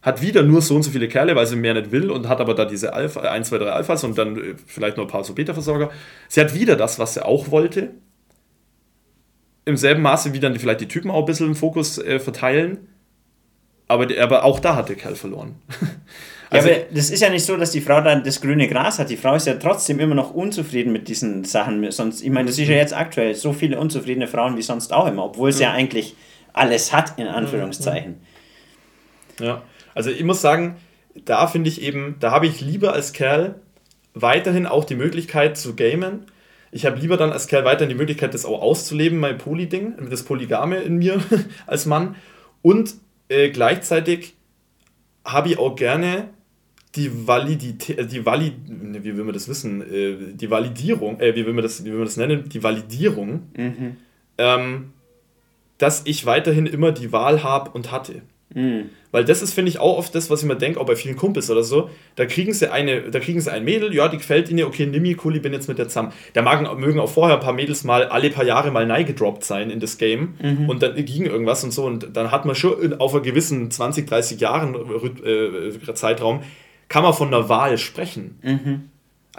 hat 0.03 0.21
wieder 0.21 0.43
nur 0.43 0.61
so 0.61 0.75
und 0.75 0.83
so 0.83 0.91
viele 0.91 1.07
Kerle, 1.07 1.35
weil 1.35 1.47
sie 1.47 1.55
mehr 1.55 1.73
nicht 1.73 1.91
will 1.91 2.11
und 2.11 2.27
hat 2.27 2.41
aber 2.41 2.53
da 2.53 2.65
diese 2.65 2.93
Alpha, 2.93 3.21
1, 3.21 3.47
2, 3.47 3.57
3 3.59 3.71
Alphas 3.71 4.03
und 4.03 4.17
dann 4.17 4.37
äh, 4.37 4.55
vielleicht 4.67 4.97
noch 4.97 5.05
ein 5.05 5.09
paar 5.09 5.23
so 5.23 5.33
Beta-Versorger. 5.33 5.89
Sie 6.27 6.41
hat 6.41 6.53
wieder 6.53 6.75
das, 6.75 6.99
was 6.99 7.13
sie 7.13 7.25
auch 7.25 7.49
wollte. 7.49 7.91
Im 9.65 9.77
selben 9.77 10.01
Maße, 10.01 10.33
wie 10.33 10.41
dann 10.41 10.59
vielleicht 10.59 10.81
die 10.81 10.89
Typen 10.89 11.09
auch 11.09 11.19
ein 11.19 11.25
bisschen 11.25 11.47
im 11.47 11.55
Fokus 11.55 11.97
äh, 11.97 12.19
verteilen. 12.19 12.89
Aber, 13.87 14.05
die, 14.05 14.19
aber 14.19 14.43
auch 14.43 14.59
da 14.59 14.75
hat 14.75 14.89
der 14.89 14.97
Kerl 14.97 15.15
verloren. 15.15 15.55
also, 16.49 16.67
ja, 16.67 16.75
aber 16.75 16.85
das 16.91 17.09
ist 17.09 17.21
ja 17.21 17.29
nicht 17.29 17.45
so, 17.45 17.55
dass 17.55 17.71
die 17.71 17.79
Frau 17.79 18.01
dann 18.01 18.25
das 18.25 18.41
grüne 18.41 18.67
Gras 18.67 18.99
hat. 18.99 19.09
Die 19.09 19.15
Frau 19.15 19.35
ist 19.35 19.47
ja 19.47 19.53
trotzdem 19.53 20.01
immer 20.01 20.15
noch 20.15 20.33
unzufrieden 20.33 20.91
mit 20.91 21.07
diesen 21.07 21.45
Sachen. 21.45 21.89
Sonst, 21.91 22.21
ich 22.21 22.29
meine, 22.29 22.47
das 22.47 22.59
ist 22.59 22.67
ja 22.67 22.75
jetzt 22.75 22.93
aktuell 22.93 23.35
so 23.35 23.53
viele 23.53 23.79
unzufriedene 23.79 24.27
Frauen 24.27 24.57
wie 24.57 24.61
sonst 24.61 24.91
auch 24.91 25.07
immer, 25.07 25.23
obwohl 25.23 25.49
es 25.49 25.59
ja, 25.59 25.69
ja 25.69 25.73
eigentlich 25.73 26.17
alles 26.51 26.91
hat, 26.91 27.17
in 27.17 27.27
Anführungszeichen. 27.27 28.15
Ja. 29.39 29.61
Also 29.93 30.09
ich 30.09 30.23
muss 30.23 30.41
sagen, 30.41 30.75
da 31.25 31.47
finde 31.47 31.69
ich 31.69 31.81
eben, 31.81 32.15
da 32.19 32.31
habe 32.31 32.47
ich 32.47 32.61
lieber 32.61 32.93
als 32.93 33.13
Kerl 33.13 33.55
weiterhin 34.13 34.65
auch 34.65 34.83
die 34.83 34.95
Möglichkeit 34.95 35.57
zu 35.57 35.75
gamen. 35.75 36.25
Ich 36.71 36.85
habe 36.85 36.99
lieber 36.99 37.17
dann 37.17 37.31
als 37.31 37.47
Kerl 37.47 37.65
weiterhin 37.65 37.89
die 37.89 37.95
Möglichkeit, 37.95 38.33
das 38.33 38.45
auch 38.45 38.61
auszuleben, 38.61 39.19
mein 39.19 39.37
Poly-Ding, 39.37 40.09
das 40.09 40.23
Polygame 40.23 40.77
in 40.77 40.97
mir 40.97 41.21
als 41.67 41.85
Mann. 41.85 42.15
Und 42.61 42.95
äh, 43.29 43.49
gleichzeitig 43.49 44.35
habe 45.23 45.49
ich 45.49 45.59
auch 45.59 45.75
gerne 45.75 46.29
die 46.95 47.27
Validität, 47.27 47.97
äh, 47.97 48.05
die 48.05 48.25
Valid, 48.25 48.53
wie 48.67 49.17
will 49.17 49.23
man 49.23 49.33
das 49.33 49.47
wissen, 49.47 49.81
äh, 49.81 50.33
die 50.33 50.49
Validierung, 50.49 51.19
äh, 51.19 51.35
wie 51.35 51.45
will 51.45 51.53
man 51.53 51.63
das, 51.63 51.83
wie 51.83 51.89
will 51.89 51.97
man 51.97 52.05
das 52.05 52.17
nennen, 52.17 52.49
die 52.49 52.63
Validierung, 52.63 53.49
mhm. 53.55 53.97
ähm, 54.37 54.93
dass 55.77 56.03
ich 56.05 56.25
weiterhin 56.25 56.65
immer 56.65 56.91
die 56.91 57.11
Wahl 57.11 57.43
habe 57.43 57.71
und 57.71 57.91
hatte. 57.91 58.21
Mhm. 58.53 58.89
Weil 59.11 59.25
das 59.25 59.43
ist, 59.43 59.53
finde 59.53 59.69
ich, 59.69 59.79
auch 59.79 59.97
oft 59.97 60.15
das, 60.15 60.31
was 60.31 60.41
ich 60.41 60.47
mir 60.47 60.55
denke, 60.55 60.79
auch 60.79 60.87
bei 60.87 60.95
vielen 60.95 61.15
Kumpels 61.15 61.49
oder 61.51 61.63
so. 61.63 61.91
Da 62.15 62.25
kriegen 62.25 62.51
sie 62.51 62.71
eine, 62.71 63.11
da 63.11 63.19
kriegen 63.19 63.39
sie 63.39 63.51
ein 63.51 63.63
Mädel, 63.63 63.93
ja, 63.93 64.07
die 64.07 64.17
gefällt 64.17 64.49
ihnen, 64.49 64.63
okay, 64.63 64.87
Nimi, 64.87 65.15
cool, 65.23 65.35
ich 65.35 65.41
bin 65.43 65.53
jetzt 65.53 65.67
mit 65.67 65.77
der 65.77 65.87
zusammen. 65.87 66.11
Da 66.33 66.41
mag, 66.41 66.79
mögen 66.79 66.99
auch 66.99 67.09
vorher 67.09 67.37
ein 67.37 67.43
paar 67.43 67.53
Mädels 67.53 67.83
mal 67.83 68.05
alle 68.05 68.31
paar 68.31 68.43
Jahre 68.43 68.71
mal 68.71 69.05
gedroppt 69.05 69.43
sein 69.43 69.69
in 69.69 69.79
das 69.79 69.99
Game 69.99 70.33
mhm. 70.41 70.67
und 70.67 70.81
dann 70.81 70.95
ging 70.95 71.25
irgendwas 71.25 71.63
und 71.63 71.71
so. 71.71 71.85
Und 71.85 72.15
dann 72.17 72.31
hat 72.31 72.45
man 72.45 72.55
schon 72.55 72.99
auf 72.99 73.13
einer 73.13 73.23
gewissen 73.23 73.69
20, 73.69 74.07
30 74.07 74.39
Jahren 74.39 74.75
äh, 75.23 75.93
Zeitraum, 75.93 76.41
kann 76.89 77.03
man 77.03 77.13
von 77.13 77.27
einer 77.27 77.49
Wahl 77.49 77.77
sprechen. 77.77 78.39
Mhm. 78.41 78.89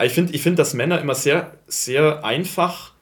Ich 0.03 0.13
finde, 0.13 0.35
ich 0.35 0.43
find, 0.43 0.59
dass 0.59 0.75
Männer 0.75 1.01
immer 1.01 1.15
sehr, 1.15 1.53
sehr 1.67 2.25
einfach 2.25 2.94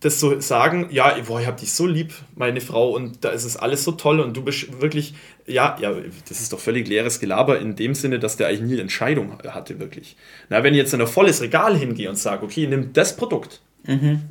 das 0.00 0.18
so 0.18 0.40
sagen, 0.40 0.88
ja, 0.90 1.14
boah, 1.26 1.40
ich 1.40 1.46
hab 1.46 1.58
dich 1.58 1.72
so 1.72 1.86
lieb, 1.86 2.14
meine 2.34 2.62
Frau, 2.62 2.90
und 2.90 3.22
da 3.22 3.30
ist 3.30 3.44
es 3.44 3.58
alles 3.58 3.84
so 3.84 3.92
toll 3.92 4.20
und 4.20 4.34
du 4.34 4.42
bist 4.42 4.80
wirklich, 4.80 5.14
ja, 5.46 5.76
ja, 5.78 5.92
das 6.28 6.40
ist 6.40 6.52
doch 6.52 6.58
völlig 6.58 6.88
leeres 6.88 7.20
Gelaber 7.20 7.60
in 7.60 7.76
dem 7.76 7.94
Sinne, 7.94 8.18
dass 8.18 8.38
der 8.38 8.48
eigentlich 8.48 8.62
nie 8.62 8.78
Entscheidung 8.78 9.38
hatte, 9.46 9.78
wirklich. 9.78 10.16
Na, 10.48 10.64
wenn 10.64 10.72
ich 10.72 10.78
jetzt 10.78 10.94
in 10.94 11.02
ein 11.02 11.06
volles 11.06 11.42
Regal 11.42 11.76
hingehe 11.76 12.08
und 12.08 12.16
sage, 12.16 12.44
okay, 12.44 12.66
nimm 12.66 12.94
das 12.94 13.14
Produkt, 13.14 13.60
mhm. 13.86 14.22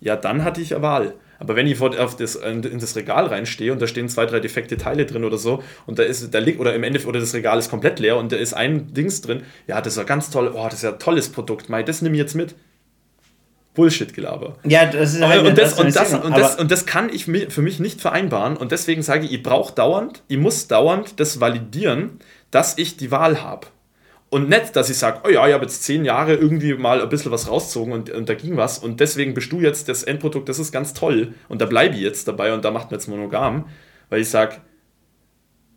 ja, 0.00 0.16
dann 0.16 0.42
hatte 0.42 0.60
ich 0.60 0.74
eine 0.74 0.82
Wahl. 0.82 1.14
Aber 1.38 1.56
wenn 1.56 1.66
ich 1.66 1.78
vor, 1.78 1.96
auf 2.00 2.16
das, 2.16 2.36
in 2.36 2.62
das 2.62 2.96
Regal 2.96 3.26
reinstehe 3.26 3.72
und 3.72 3.80
da 3.80 3.86
stehen 3.86 4.08
zwei, 4.08 4.26
drei 4.26 4.40
defekte 4.40 4.76
Teile 4.76 5.06
drin 5.06 5.24
oder 5.24 5.38
so 5.38 5.62
und 5.86 5.98
da 5.98 6.02
ist, 6.02 6.32
da 6.32 6.38
liegt, 6.38 6.58
oder 6.58 6.74
im 6.74 6.82
Endeffekt, 6.82 7.08
oder 7.08 7.20
das 7.20 7.34
Regal 7.34 7.58
ist 7.58 7.70
komplett 7.70 8.00
leer 8.00 8.16
und 8.16 8.32
da 8.32 8.36
ist 8.36 8.54
ein 8.54 8.92
Dings 8.94 9.20
drin, 9.20 9.42
ja, 9.66 9.80
das 9.80 9.94
ist 9.94 9.98
ja 9.98 10.04
ganz 10.04 10.30
toll, 10.30 10.52
oh, 10.54 10.64
das 10.64 10.74
ist 10.74 10.82
ja 10.82 10.92
ein 10.92 10.98
tolles 10.98 11.28
Produkt, 11.28 11.68
Mai, 11.68 11.82
das 11.82 12.02
nehme 12.02 12.16
ich 12.16 12.20
jetzt 12.20 12.34
mit 12.34 12.54
Bullshit-Gelaber. 13.74 14.56
Ja, 14.64 14.86
das 14.86 15.14
ist 15.14 15.22
halt 15.22 15.46
und, 15.46 15.58
das, 15.58 15.78
und, 15.78 15.94
das, 15.94 16.14
und, 16.14 16.36
das, 16.36 16.56
und 16.56 16.70
das 16.70 16.86
kann 16.86 17.10
ich 17.10 17.24
für 17.24 17.62
mich 17.62 17.80
nicht 17.80 18.00
vereinbaren 18.00 18.56
und 18.56 18.72
deswegen 18.72 19.02
sage 19.02 19.26
ich, 19.26 19.32
ich 19.32 19.42
brauche 19.42 19.74
dauernd, 19.74 20.22
ich 20.28 20.38
muss 20.38 20.68
dauernd 20.68 21.18
das 21.20 21.40
validieren, 21.40 22.18
dass 22.50 22.78
ich 22.78 22.96
die 22.96 23.10
Wahl 23.10 23.42
habe. 23.42 23.66
Und 24.30 24.48
nicht, 24.48 24.74
dass 24.74 24.90
ich 24.90 24.96
sage, 24.96 25.20
oh 25.24 25.28
ja, 25.28 25.46
ich 25.46 25.54
habe 25.54 25.64
jetzt 25.64 25.84
zehn 25.84 26.04
Jahre 26.04 26.34
irgendwie 26.34 26.74
mal 26.74 27.00
ein 27.00 27.08
bisschen 27.08 27.30
was 27.30 27.48
rausgezogen 27.48 27.92
und, 27.92 28.10
und 28.10 28.28
da 28.28 28.34
ging 28.34 28.56
was 28.56 28.78
und 28.78 28.98
deswegen 28.98 29.34
bist 29.34 29.52
du 29.52 29.60
jetzt 29.60 29.88
das 29.88 30.02
Endprodukt, 30.02 30.48
das 30.48 30.58
ist 30.58 30.72
ganz 30.72 30.94
toll 30.94 31.34
und 31.48 31.60
da 31.60 31.66
bleibe 31.66 31.94
ich 31.94 32.00
jetzt 32.00 32.26
dabei 32.26 32.52
und 32.52 32.64
da 32.64 32.70
macht 32.70 32.90
man 32.90 32.98
jetzt 32.98 33.08
monogam, 33.08 33.66
weil 34.08 34.20
ich 34.20 34.30
sage, 34.30 34.56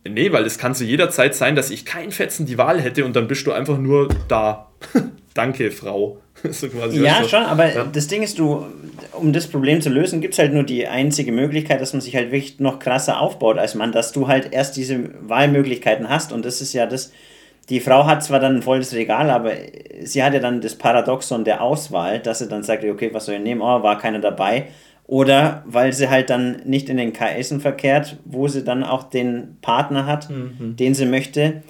Nee, 0.08 0.32
weil 0.32 0.44
es 0.44 0.58
kann 0.58 0.74
zu 0.74 0.84
jeder 0.84 1.10
Zeit 1.10 1.34
sein, 1.34 1.56
dass 1.56 1.70
ich 1.70 1.84
kein 1.84 2.10
Fetzen 2.12 2.46
die 2.46 2.58
Wahl 2.58 2.80
hätte 2.80 3.04
und 3.04 3.14
dann 3.16 3.28
bist 3.28 3.46
du 3.46 3.52
einfach 3.52 3.78
nur 3.78 4.08
da. 4.28 4.70
Danke, 5.38 5.70
Frau. 5.70 6.18
so 6.50 6.68
quasi, 6.68 7.00
ja, 7.00 7.22
schon, 7.22 7.44
aber 7.44 7.72
ja. 7.72 7.84
das 7.84 8.08
Ding 8.08 8.24
ist, 8.24 8.40
du, 8.40 8.66
um 9.12 9.32
das 9.32 9.46
Problem 9.46 9.80
zu 9.80 9.88
lösen, 9.88 10.20
gibt 10.20 10.34
es 10.34 10.40
halt 10.40 10.52
nur 10.52 10.64
die 10.64 10.88
einzige 10.88 11.30
Möglichkeit, 11.30 11.80
dass 11.80 11.92
man 11.92 12.00
sich 12.00 12.16
halt 12.16 12.32
wirklich 12.32 12.58
noch 12.58 12.80
krasser 12.80 13.20
aufbaut 13.20 13.56
als 13.56 13.76
Mann, 13.76 13.92
dass 13.92 14.10
du 14.10 14.26
halt 14.26 14.52
erst 14.52 14.76
diese 14.76 15.10
Wahlmöglichkeiten 15.20 16.08
hast 16.08 16.32
und 16.32 16.44
das 16.44 16.60
ist 16.60 16.72
ja 16.72 16.86
das, 16.86 17.12
die 17.68 17.78
Frau 17.78 18.04
hat 18.04 18.24
zwar 18.24 18.40
dann 18.40 18.56
ein 18.56 18.62
volles 18.62 18.92
Regal, 18.94 19.30
aber 19.30 19.52
sie 20.02 20.24
hat 20.24 20.34
ja 20.34 20.40
dann 20.40 20.60
das 20.60 20.74
Paradoxon 20.74 21.44
der 21.44 21.62
Auswahl, 21.62 22.18
dass 22.18 22.40
sie 22.40 22.48
dann 22.48 22.64
sagt, 22.64 22.82
okay, 22.82 23.10
was 23.12 23.26
soll 23.26 23.36
ich 23.36 23.40
nehmen? 23.40 23.60
Oh, 23.60 23.82
war 23.84 23.96
keiner 23.96 24.18
dabei. 24.18 24.66
Oder 25.06 25.62
weil 25.66 25.92
sie 25.92 26.10
halt 26.10 26.30
dann 26.30 26.62
nicht 26.64 26.88
in 26.88 26.96
den 26.96 27.12
KSen 27.12 27.60
verkehrt, 27.60 28.16
wo 28.24 28.48
sie 28.48 28.64
dann 28.64 28.82
auch 28.82 29.04
den 29.04 29.56
Partner 29.62 30.04
hat, 30.04 30.28
mhm. 30.30 30.74
den 30.76 30.94
sie 30.94 31.06
möchte. 31.06 31.62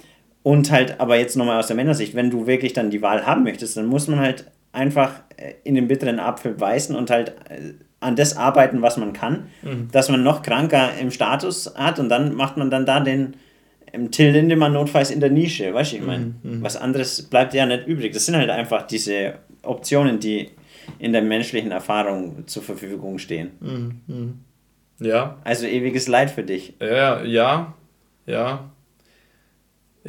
Und 0.49 0.71
halt, 0.71 0.99
aber 0.99 1.15
jetzt 1.15 1.37
nochmal 1.37 1.59
aus 1.59 1.67
der 1.67 1.75
Männersicht, 1.75 2.15
wenn 2.15 2.31
du 2.31 2.47
wirklich 2.47 2.73
dann 2.73 2.89
die 2.89 3.03
Wahl 3.03 3.23
haben 3.27 3.43
möchtest, 3.43 3.77
dann 3.77 3.85
muss 3.85 4.07
man 4.07 4.17
halt 4.17 4.45
einfach 4.71 5.21
äh, 5.37 5.53
in 5.63 5.75
den 5.75 5.87
bitteren 5.87 6.19
Apfel 6.19 6.53
beißen 6.53 6.95
und 6.95 7.11
halt 7.11 7.35
äh, 7.49 7.75
an 7.99 8.15
das 8.15 8.35
arbeiten, 8.35 8.81
was 8.81 8.97
man 8.97 9.13
kann, 9.13 9.45
mhm. 9.61 9.89
dass 9.91 10.09
man 10.09 10.23
noch 10.23 10.41
kranker 10.41 10.89
im 10.99 11.11
Status 11.11 11.75
hat 11.75 11.99
und 11.99 12.09
dann 12.09 12.33
macht 12.33 12.57
man 12.57 12.71
dann 12.71 12.87
da 12.87 12.99
den, 12.99 13.35
im 13.93 14.09
Till 14.09 14.31
Lindemann 14.31 14.73
notfalls 14.73 15.11
in 15.11 15.19
der 15.19 15.29
Nische, 15.29 15.71
weißt 15.71 15.91
du, 15.91 15.97
ich 15.97 16.03
meine, 16.03 16.33
mhm. 16.41 16.63
was 16.63 16.77
anderes 16.77 17.21
bleibt 17.21 17.53
ja 17.53 17.67
nicht 17.67 17.85
übrig. 17.85 18.11
Das 18.11 18.25
sind 18.25 18.35
halt 18.35 18.49
einfach 18.49 18.87
diese 18.87 19.35
Optionen, 19.61 20.19
die 20.19 20.49
in 20.97 21.13
der 21.13 21.21
menschlichen 21.21 21.69
Erfahrung 21.69 22.47
zur 22.47 22.63
Verfügung 22.63 23.19
stehen. 23.19 23.51
Mhm. 23.59 24.39
Ja. 24.99 25.37
Also 25.43 25.67
ewiges 25.67 26.07
Leid 26.07 26.31
für 26.31 26.43
dich. 26.43 26.73
Ja, 26.81 27.21
ja, 27.21 27.75
ja. 28.25 28.71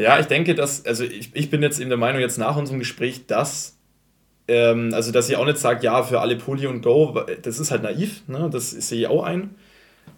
Ja, 0.01 0.19
ich 0.19 0.27
denke, 0.27 0.55
dass, 0.55 0.87
also 0.87 1.05
ich, 1.05 1.31
ich 1.35 1.51
bin 1.51 1.63
jetzt 1.63 1.79
in 1.79 1.91
der 1.91 1.99
Meinung, 1.99 2.23
jetzt 2.23 2.39
nach 2.39 2.57
unserem 2.57 2.79
Gespräch, 2.79 3.27
dass, 3.27 3.79
ähm, 4.49 4.93
also 4.95 5.13
dass 5.13 5.29
ich 5.29 5.37
auch 5.37 5.45
nicht 5.45 5.59
sage, 5.59 5.85
ja, 5.85 6.03
für 6.03 6.21
alle 6.21 6.37
Poly 6.37 6.67
und 6.67 6.81
Go, 6.81 7.23
das 7.43 7.59
ist 7.59 7.71
halt 7.71 7.83
naiv, 7.83 8.23
ne? 8.27 8.49
das 8.51 8.71
sehe 8.71 9.01
ich 9.01 9.07
auch 9.09 9.25
ein. 9.25 9.55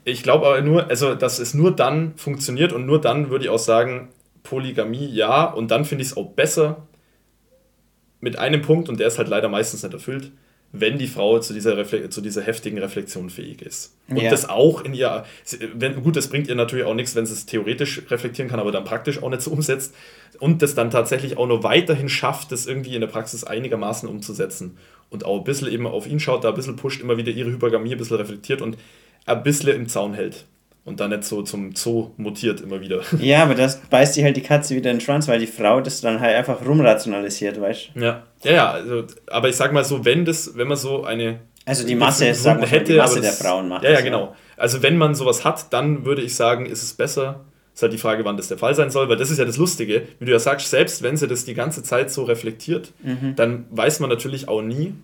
Ich 0.04 0.22
glaube 0.22 0.46
aber 0.46 0.62
nur, 0.62 0.88
also 0.88 1.16
dass 1.16 1.40
es 1.40 1.54
nur 1.54 1.74
dann 1.74 2.16
funktioniert 2.16 2.72
und 2.72 2.86
nur 2.86 3.00
dann 3.00 3.30
würde 3.30 3.44
ich 3.46 3.50
auch 3.50 3.58
sagen, 3.58 4.10
Polygamie 4.44 5.06
ja 5.06 5.44
und 5.44 5.70
dann 5.72 5.84
finde 5.84 6.02
ich 6.02 6.10
es 6.10 6.16
auch 6.16 6.30
besser 6.30 6.86
mit 8.20 8.38
einem 8.38 8.62
Punkt 8.62 8.88
und 8.88 9.00
der 9.00 9.08
ist 9.08 9.18
halt 9.18 9.28
leider 9.28 9.48
meistens 9.48 9.82
nicht 9.82 9.92
erfüllt, 9.92 10.30
wenn 10.72 10.98
die 10.98 11.06
Frau 11.06 11.38
zu 11.38 11.52
dieser, 11.52 12.10
zu 12.10 12.20
dieser 12.22 12.42
heftigen 12.42 12.78
Reflexion 12.78 13.28
fähig 13.28 13.60
ist. 13.60 13.94
Und 14.08 14.22
ja. 14.22 14.30
das 14.30 14.48
auch 14.48 14.82
in 14.82 14.94
ihr, 14.94 15.24
wenn, 15.74 16.02
gut, 16.02 16.16
das 16.16 16.28
bringt 16.28 16.48
ihr 16.48 16.54
natürlich 16.54 16.86
auch 16.86 16.94
nichts, 16.94 17.14
wenn 17.14 17.26
sie 17.26 17.34
es 17.34 17.44
theoretisch 17.44 18.02
reflektieren 18.10 18.50
kann, 18.50 18.58
aber 18.58 18.72
dann 18.72 18.84
praktisch 18.84 19.22
auch 19.22 19.28
nicht 19.28 19.42
so 19.42 19.50
umsetzt 19.50 19.94
und 20.38 20.62
das 20.62 20.74
dann 20.74 20.90
tatsächlich 20.90 21.36
auch 21.36 21.46
nur 21.46 21.62
weiterhin 21.62 22.08
schafft, 22.08 22.52
das 22.52 22.66
irgendwie 22.66 22.94
in 22.94 23.02
der 23.02 23.08
Praxis 23.08 23.44
einigermaßen 23.44 24.08
umzusetzen 24.08 24.78
und 25.10 25.26
auch 25.26 25.38
ein 25.38 25.44
bisschen 25.44 25.68
eben 25.68 25.86
auf 25.86 26.06
ihn 26.06 26.20
schaut, 26.20 26.44
da 26.44 26.48
ein 26.48 26.54
bisschen 26.54 26.76
pusht, 26.76 27.02
immer 27.02 27.18
wieder 27.18 27.30
ihre 27.30 27.50
Hypergamie 27.50 27.92
ein 27.92 27.98
bisschen 27.98 28.16
reflektiert 28.16 28.62
und 28.62 28.78
ein 29.26 29.42
bisschen 29.42 29.76
im 29.76 29.88
Zaun 29.88 30.14
hält. 30.14 30.46
Und 30.84 30.98
dann 30.98 31.10
nicht 31.10 31.22
so 31.22 31.42
zum 31.42 31.76
Zoo 31.76 32.10
mutiert 32.16 32.60
immer 32.60 32.80
wieder. 32.80 33.02
Ja, 33.20 33.44
aber 33.44 33.54
das 33.54 33.80
beißt 33.82 34.14
sich 34.14 34.24
halt 34.24 34.36
die 34.36 34.42
Katze 34.42 34.74
wieder 34.74 34.90
in 34.90 34.96
den 34.96 35.00
Schwanz, 35.00 35.28
weil 35.28 35.38
die 35.38 35.46
Frau 35.46 35.80
das 35.80 36.00
dann 36.00 36.18
halt 36.18 36.36
einfach 36.36 36.64
rumrationalisiert, 36.66 37.60
weißt 37.60 37.90
du? 37.94 38.00
Ja, 38.00 38.24
ja, 38.42 38.52
ja 38.52 38.70
also, 38.72 39.04
aber 39.28 39.48
ich 39.48 39.56
sag 39.56 39.72
mal 39.72 39.84
so, 39.84 40.04
wenn 40.04 40.24
das, 40.24 40.56
wenn 40.56 40.66
man 40.66 40.76
so 40.76 41.04
eine. 41.04 41.40
Also 41.64 41.86
die 41.86 41.94
Masse 41.94 42.26
ist, 42.26 42.42
sagen 42.42 42.60
wir 42.60 42.68
hätte, 42.68 42.92
die 42.92 42.98
Masse 42.98 43.20
das, 43.20 43.38
der 43.38 43.46
Frauen 43.46 43.68
macht. 43.68 43.84
Ja, 43.84 43.90
ja, 43.90 43.96
das, 43.96 44.04
genau. 44.04 44.34
Also 44.56 44.82
wenn 44.82 44.96
man 44.96 45.14
sowas 45.14 45.44
hat, 45.44 45.72
dann 45.72 46.04
würde 46.04 46.22
ich 46.22 46.34
sagen, 46.34 46.66
ist 46.66 46.82
es 46.82 46.94
besser. 46.94 47.44
Ist 47.74 47.82
halt 47.82 47.92
die 47.92 47.98
Frage, 47.98 48.24
wann 48.24 48.36
das 48.36 48.48
der 48.48 48.58
Fall 48.58 48.74
sein 48.74 48.90
soll, 48.90 49.08
weil 49.08 49.16
das 49.16 49.30
ist 49.30 49.38
ja 49.38 49.44
das 49.44 49.56
Lustige. 49.56 50.02
Wie 50.18 50.26
du 50.26 50.32
ja 50.32 50.38
sagst, 50.38 50.68
selbst 50.68 51.02
wenn 51.02 51.16
sie 51.16 51.28
das 51.28 51.44
die 51.44 51.54
ganze 51.54 51.82
Zeit 51.82 52.10
so 52.10 52.24
reflektiert, 52.24 52.92
mhm. 53.02 53.34
dann 53.36 53.66
weiß 53.70 54.00
man 54.00 54.10
natürlich 54.10 54.48
auch 54.48 54.60
nie 54.60 54.94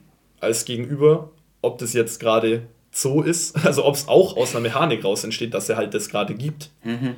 als 0.41 0.65
Gegenüber, 0.65 1.31
ob 1.63 1.79
das 1.79 1.93
jetzt 1.93 2.21
gerade 2.21 2.63
so 2.91 3.23
ist, 3.23 3.57
also 3.65 3.85
ob 3.85 3.95
es 3.95 4.09
auch 4.09 4.37
aus 4.37 4.55
einer 4.55 4.63
Mechanik 4.63 5.05
raus 5.05 5.25
entsteht, 5.25 5.55
dass 5.55 5.69
er 5.69 5.77
halt 5.77 5.95
das 5.95 6.09
gerade 6.09 6.35
gibt. 6.35 6.71
Mhm. 6.85 7.17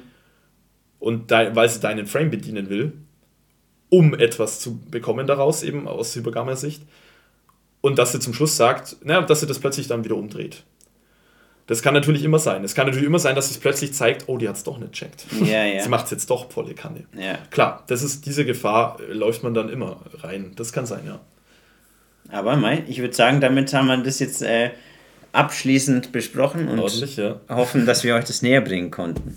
Und 0.98 1.30
de, 1.30 1.54
weil 1.54 1.68
sie 1.68 1.80
deinen 1.80 2.06
Frame 2.06 2.30
bedienen 2.30 2.68
will, 2.68 2.92
um 3.88 4.14
etwas 4.14 4.60
zu 4.60 4.78
bekommen 4.78 5.26
daraus, 5.26 5.62
eben 5.62 5.88
aus 5.88 6.14
hypergamer 6.14 6.56
Sicht. 6.56 6.82
Und 7.80 7.98
dass 7.98 8.12
sie 8.12 8.20
zum 8.20 8.34
Schluss 8.34 8.56
sagt, 8.56 8.96
naja, 9.02 9.22
dass 9.22 9.40
sie 9.40 9.46
das 9.46 9.58
plötzlich 9.58 9.88
dann 9.88 10.04
wieder 10.04 10.16
umdreht. 10.16 10.64
Das 11.66 11.82
kann 11.82 11.94
natürlich 11.94 12.24
immer 12.24 12.40
sein. 12.40 12.64
Es 12.64 12.74
kann 12.74 12.86
natürlich 12.86 13.06
immer 13.06 13.20
sein, 13.20 13.36
dass 13.36 13.48
sich 13.48 13.60
plötzlich 13.60 13.94
zeigt, 13.94 14.24
oh, 14.26 14.36
die 14.38 14.48
hat 14.48 14.56
es 14.56 14.64
doch 14.64 14.78
nicht 14.78 14.92
checkt. 14.92 15.24
Ja, 15.44 15.64
ja. 15.64 15.80
Sie 15.84 15.88
macht 15.88 16.06
es 16.06 16.10
jetzt 16.10 16.28
doch 16.28 16.50
volle 16.50 16.74
Kanne. 16.74 17.04
Ja. 17.16 17.38
Klar, 17.50 17.84
das 17.86 18.02
ist, 18.02 18.26
diese 18.26 18.44
Gefahr 18.44 18.98
äh, 19.00 19.12
läuft 19.12 19.44
man 19.44 19.54
dann 19.54 19.68
immer 19.68 20.00
rein. 20.14 20.52
Das 20.56 20.72
kann 20.72 20.84
sein, 20.84 21.02
ja. 21.06 21.20
Aber 22.28 22.56
mein, 22.56 22.88
ich 22.88 22.98
würde 22.98 23.14
sagen, 23.14 23.40
damit 23.40 23.72
haben 23.72 23.86
wir 23.86 23.96
das 23.98 24.18
jetzt 24.18 24.42
äh, 24.42 24.70
abschließend 25.32 26.12
besprochen 26.12 26.68
und 26.68 27.16
ja. 27.16 27.40
hoffen, 27.48 27.86
dass 27.86 28.04
wir 28.04 28.14
euch 28.14 28.24
das 28.24 28.42
näher 28.42 28.60
bringen 28.60 28.90
konnten. 28.90 29.36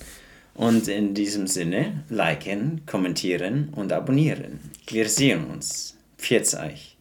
Und 0.55 0.87
in 0.87 1.13
diesem 1.13 1.47
Sinne, 1.47 2.03
liken, 2.09 2.81
kommentieren 2.85 3.69
und 3.75 3.91
abonnieren. 3.91 4.59
Wir 4.87 5.09
sehen 5.09 5.45
uns. 5.45 5.97
Pfiat 6.17 6.53
euch. 6.55 6.92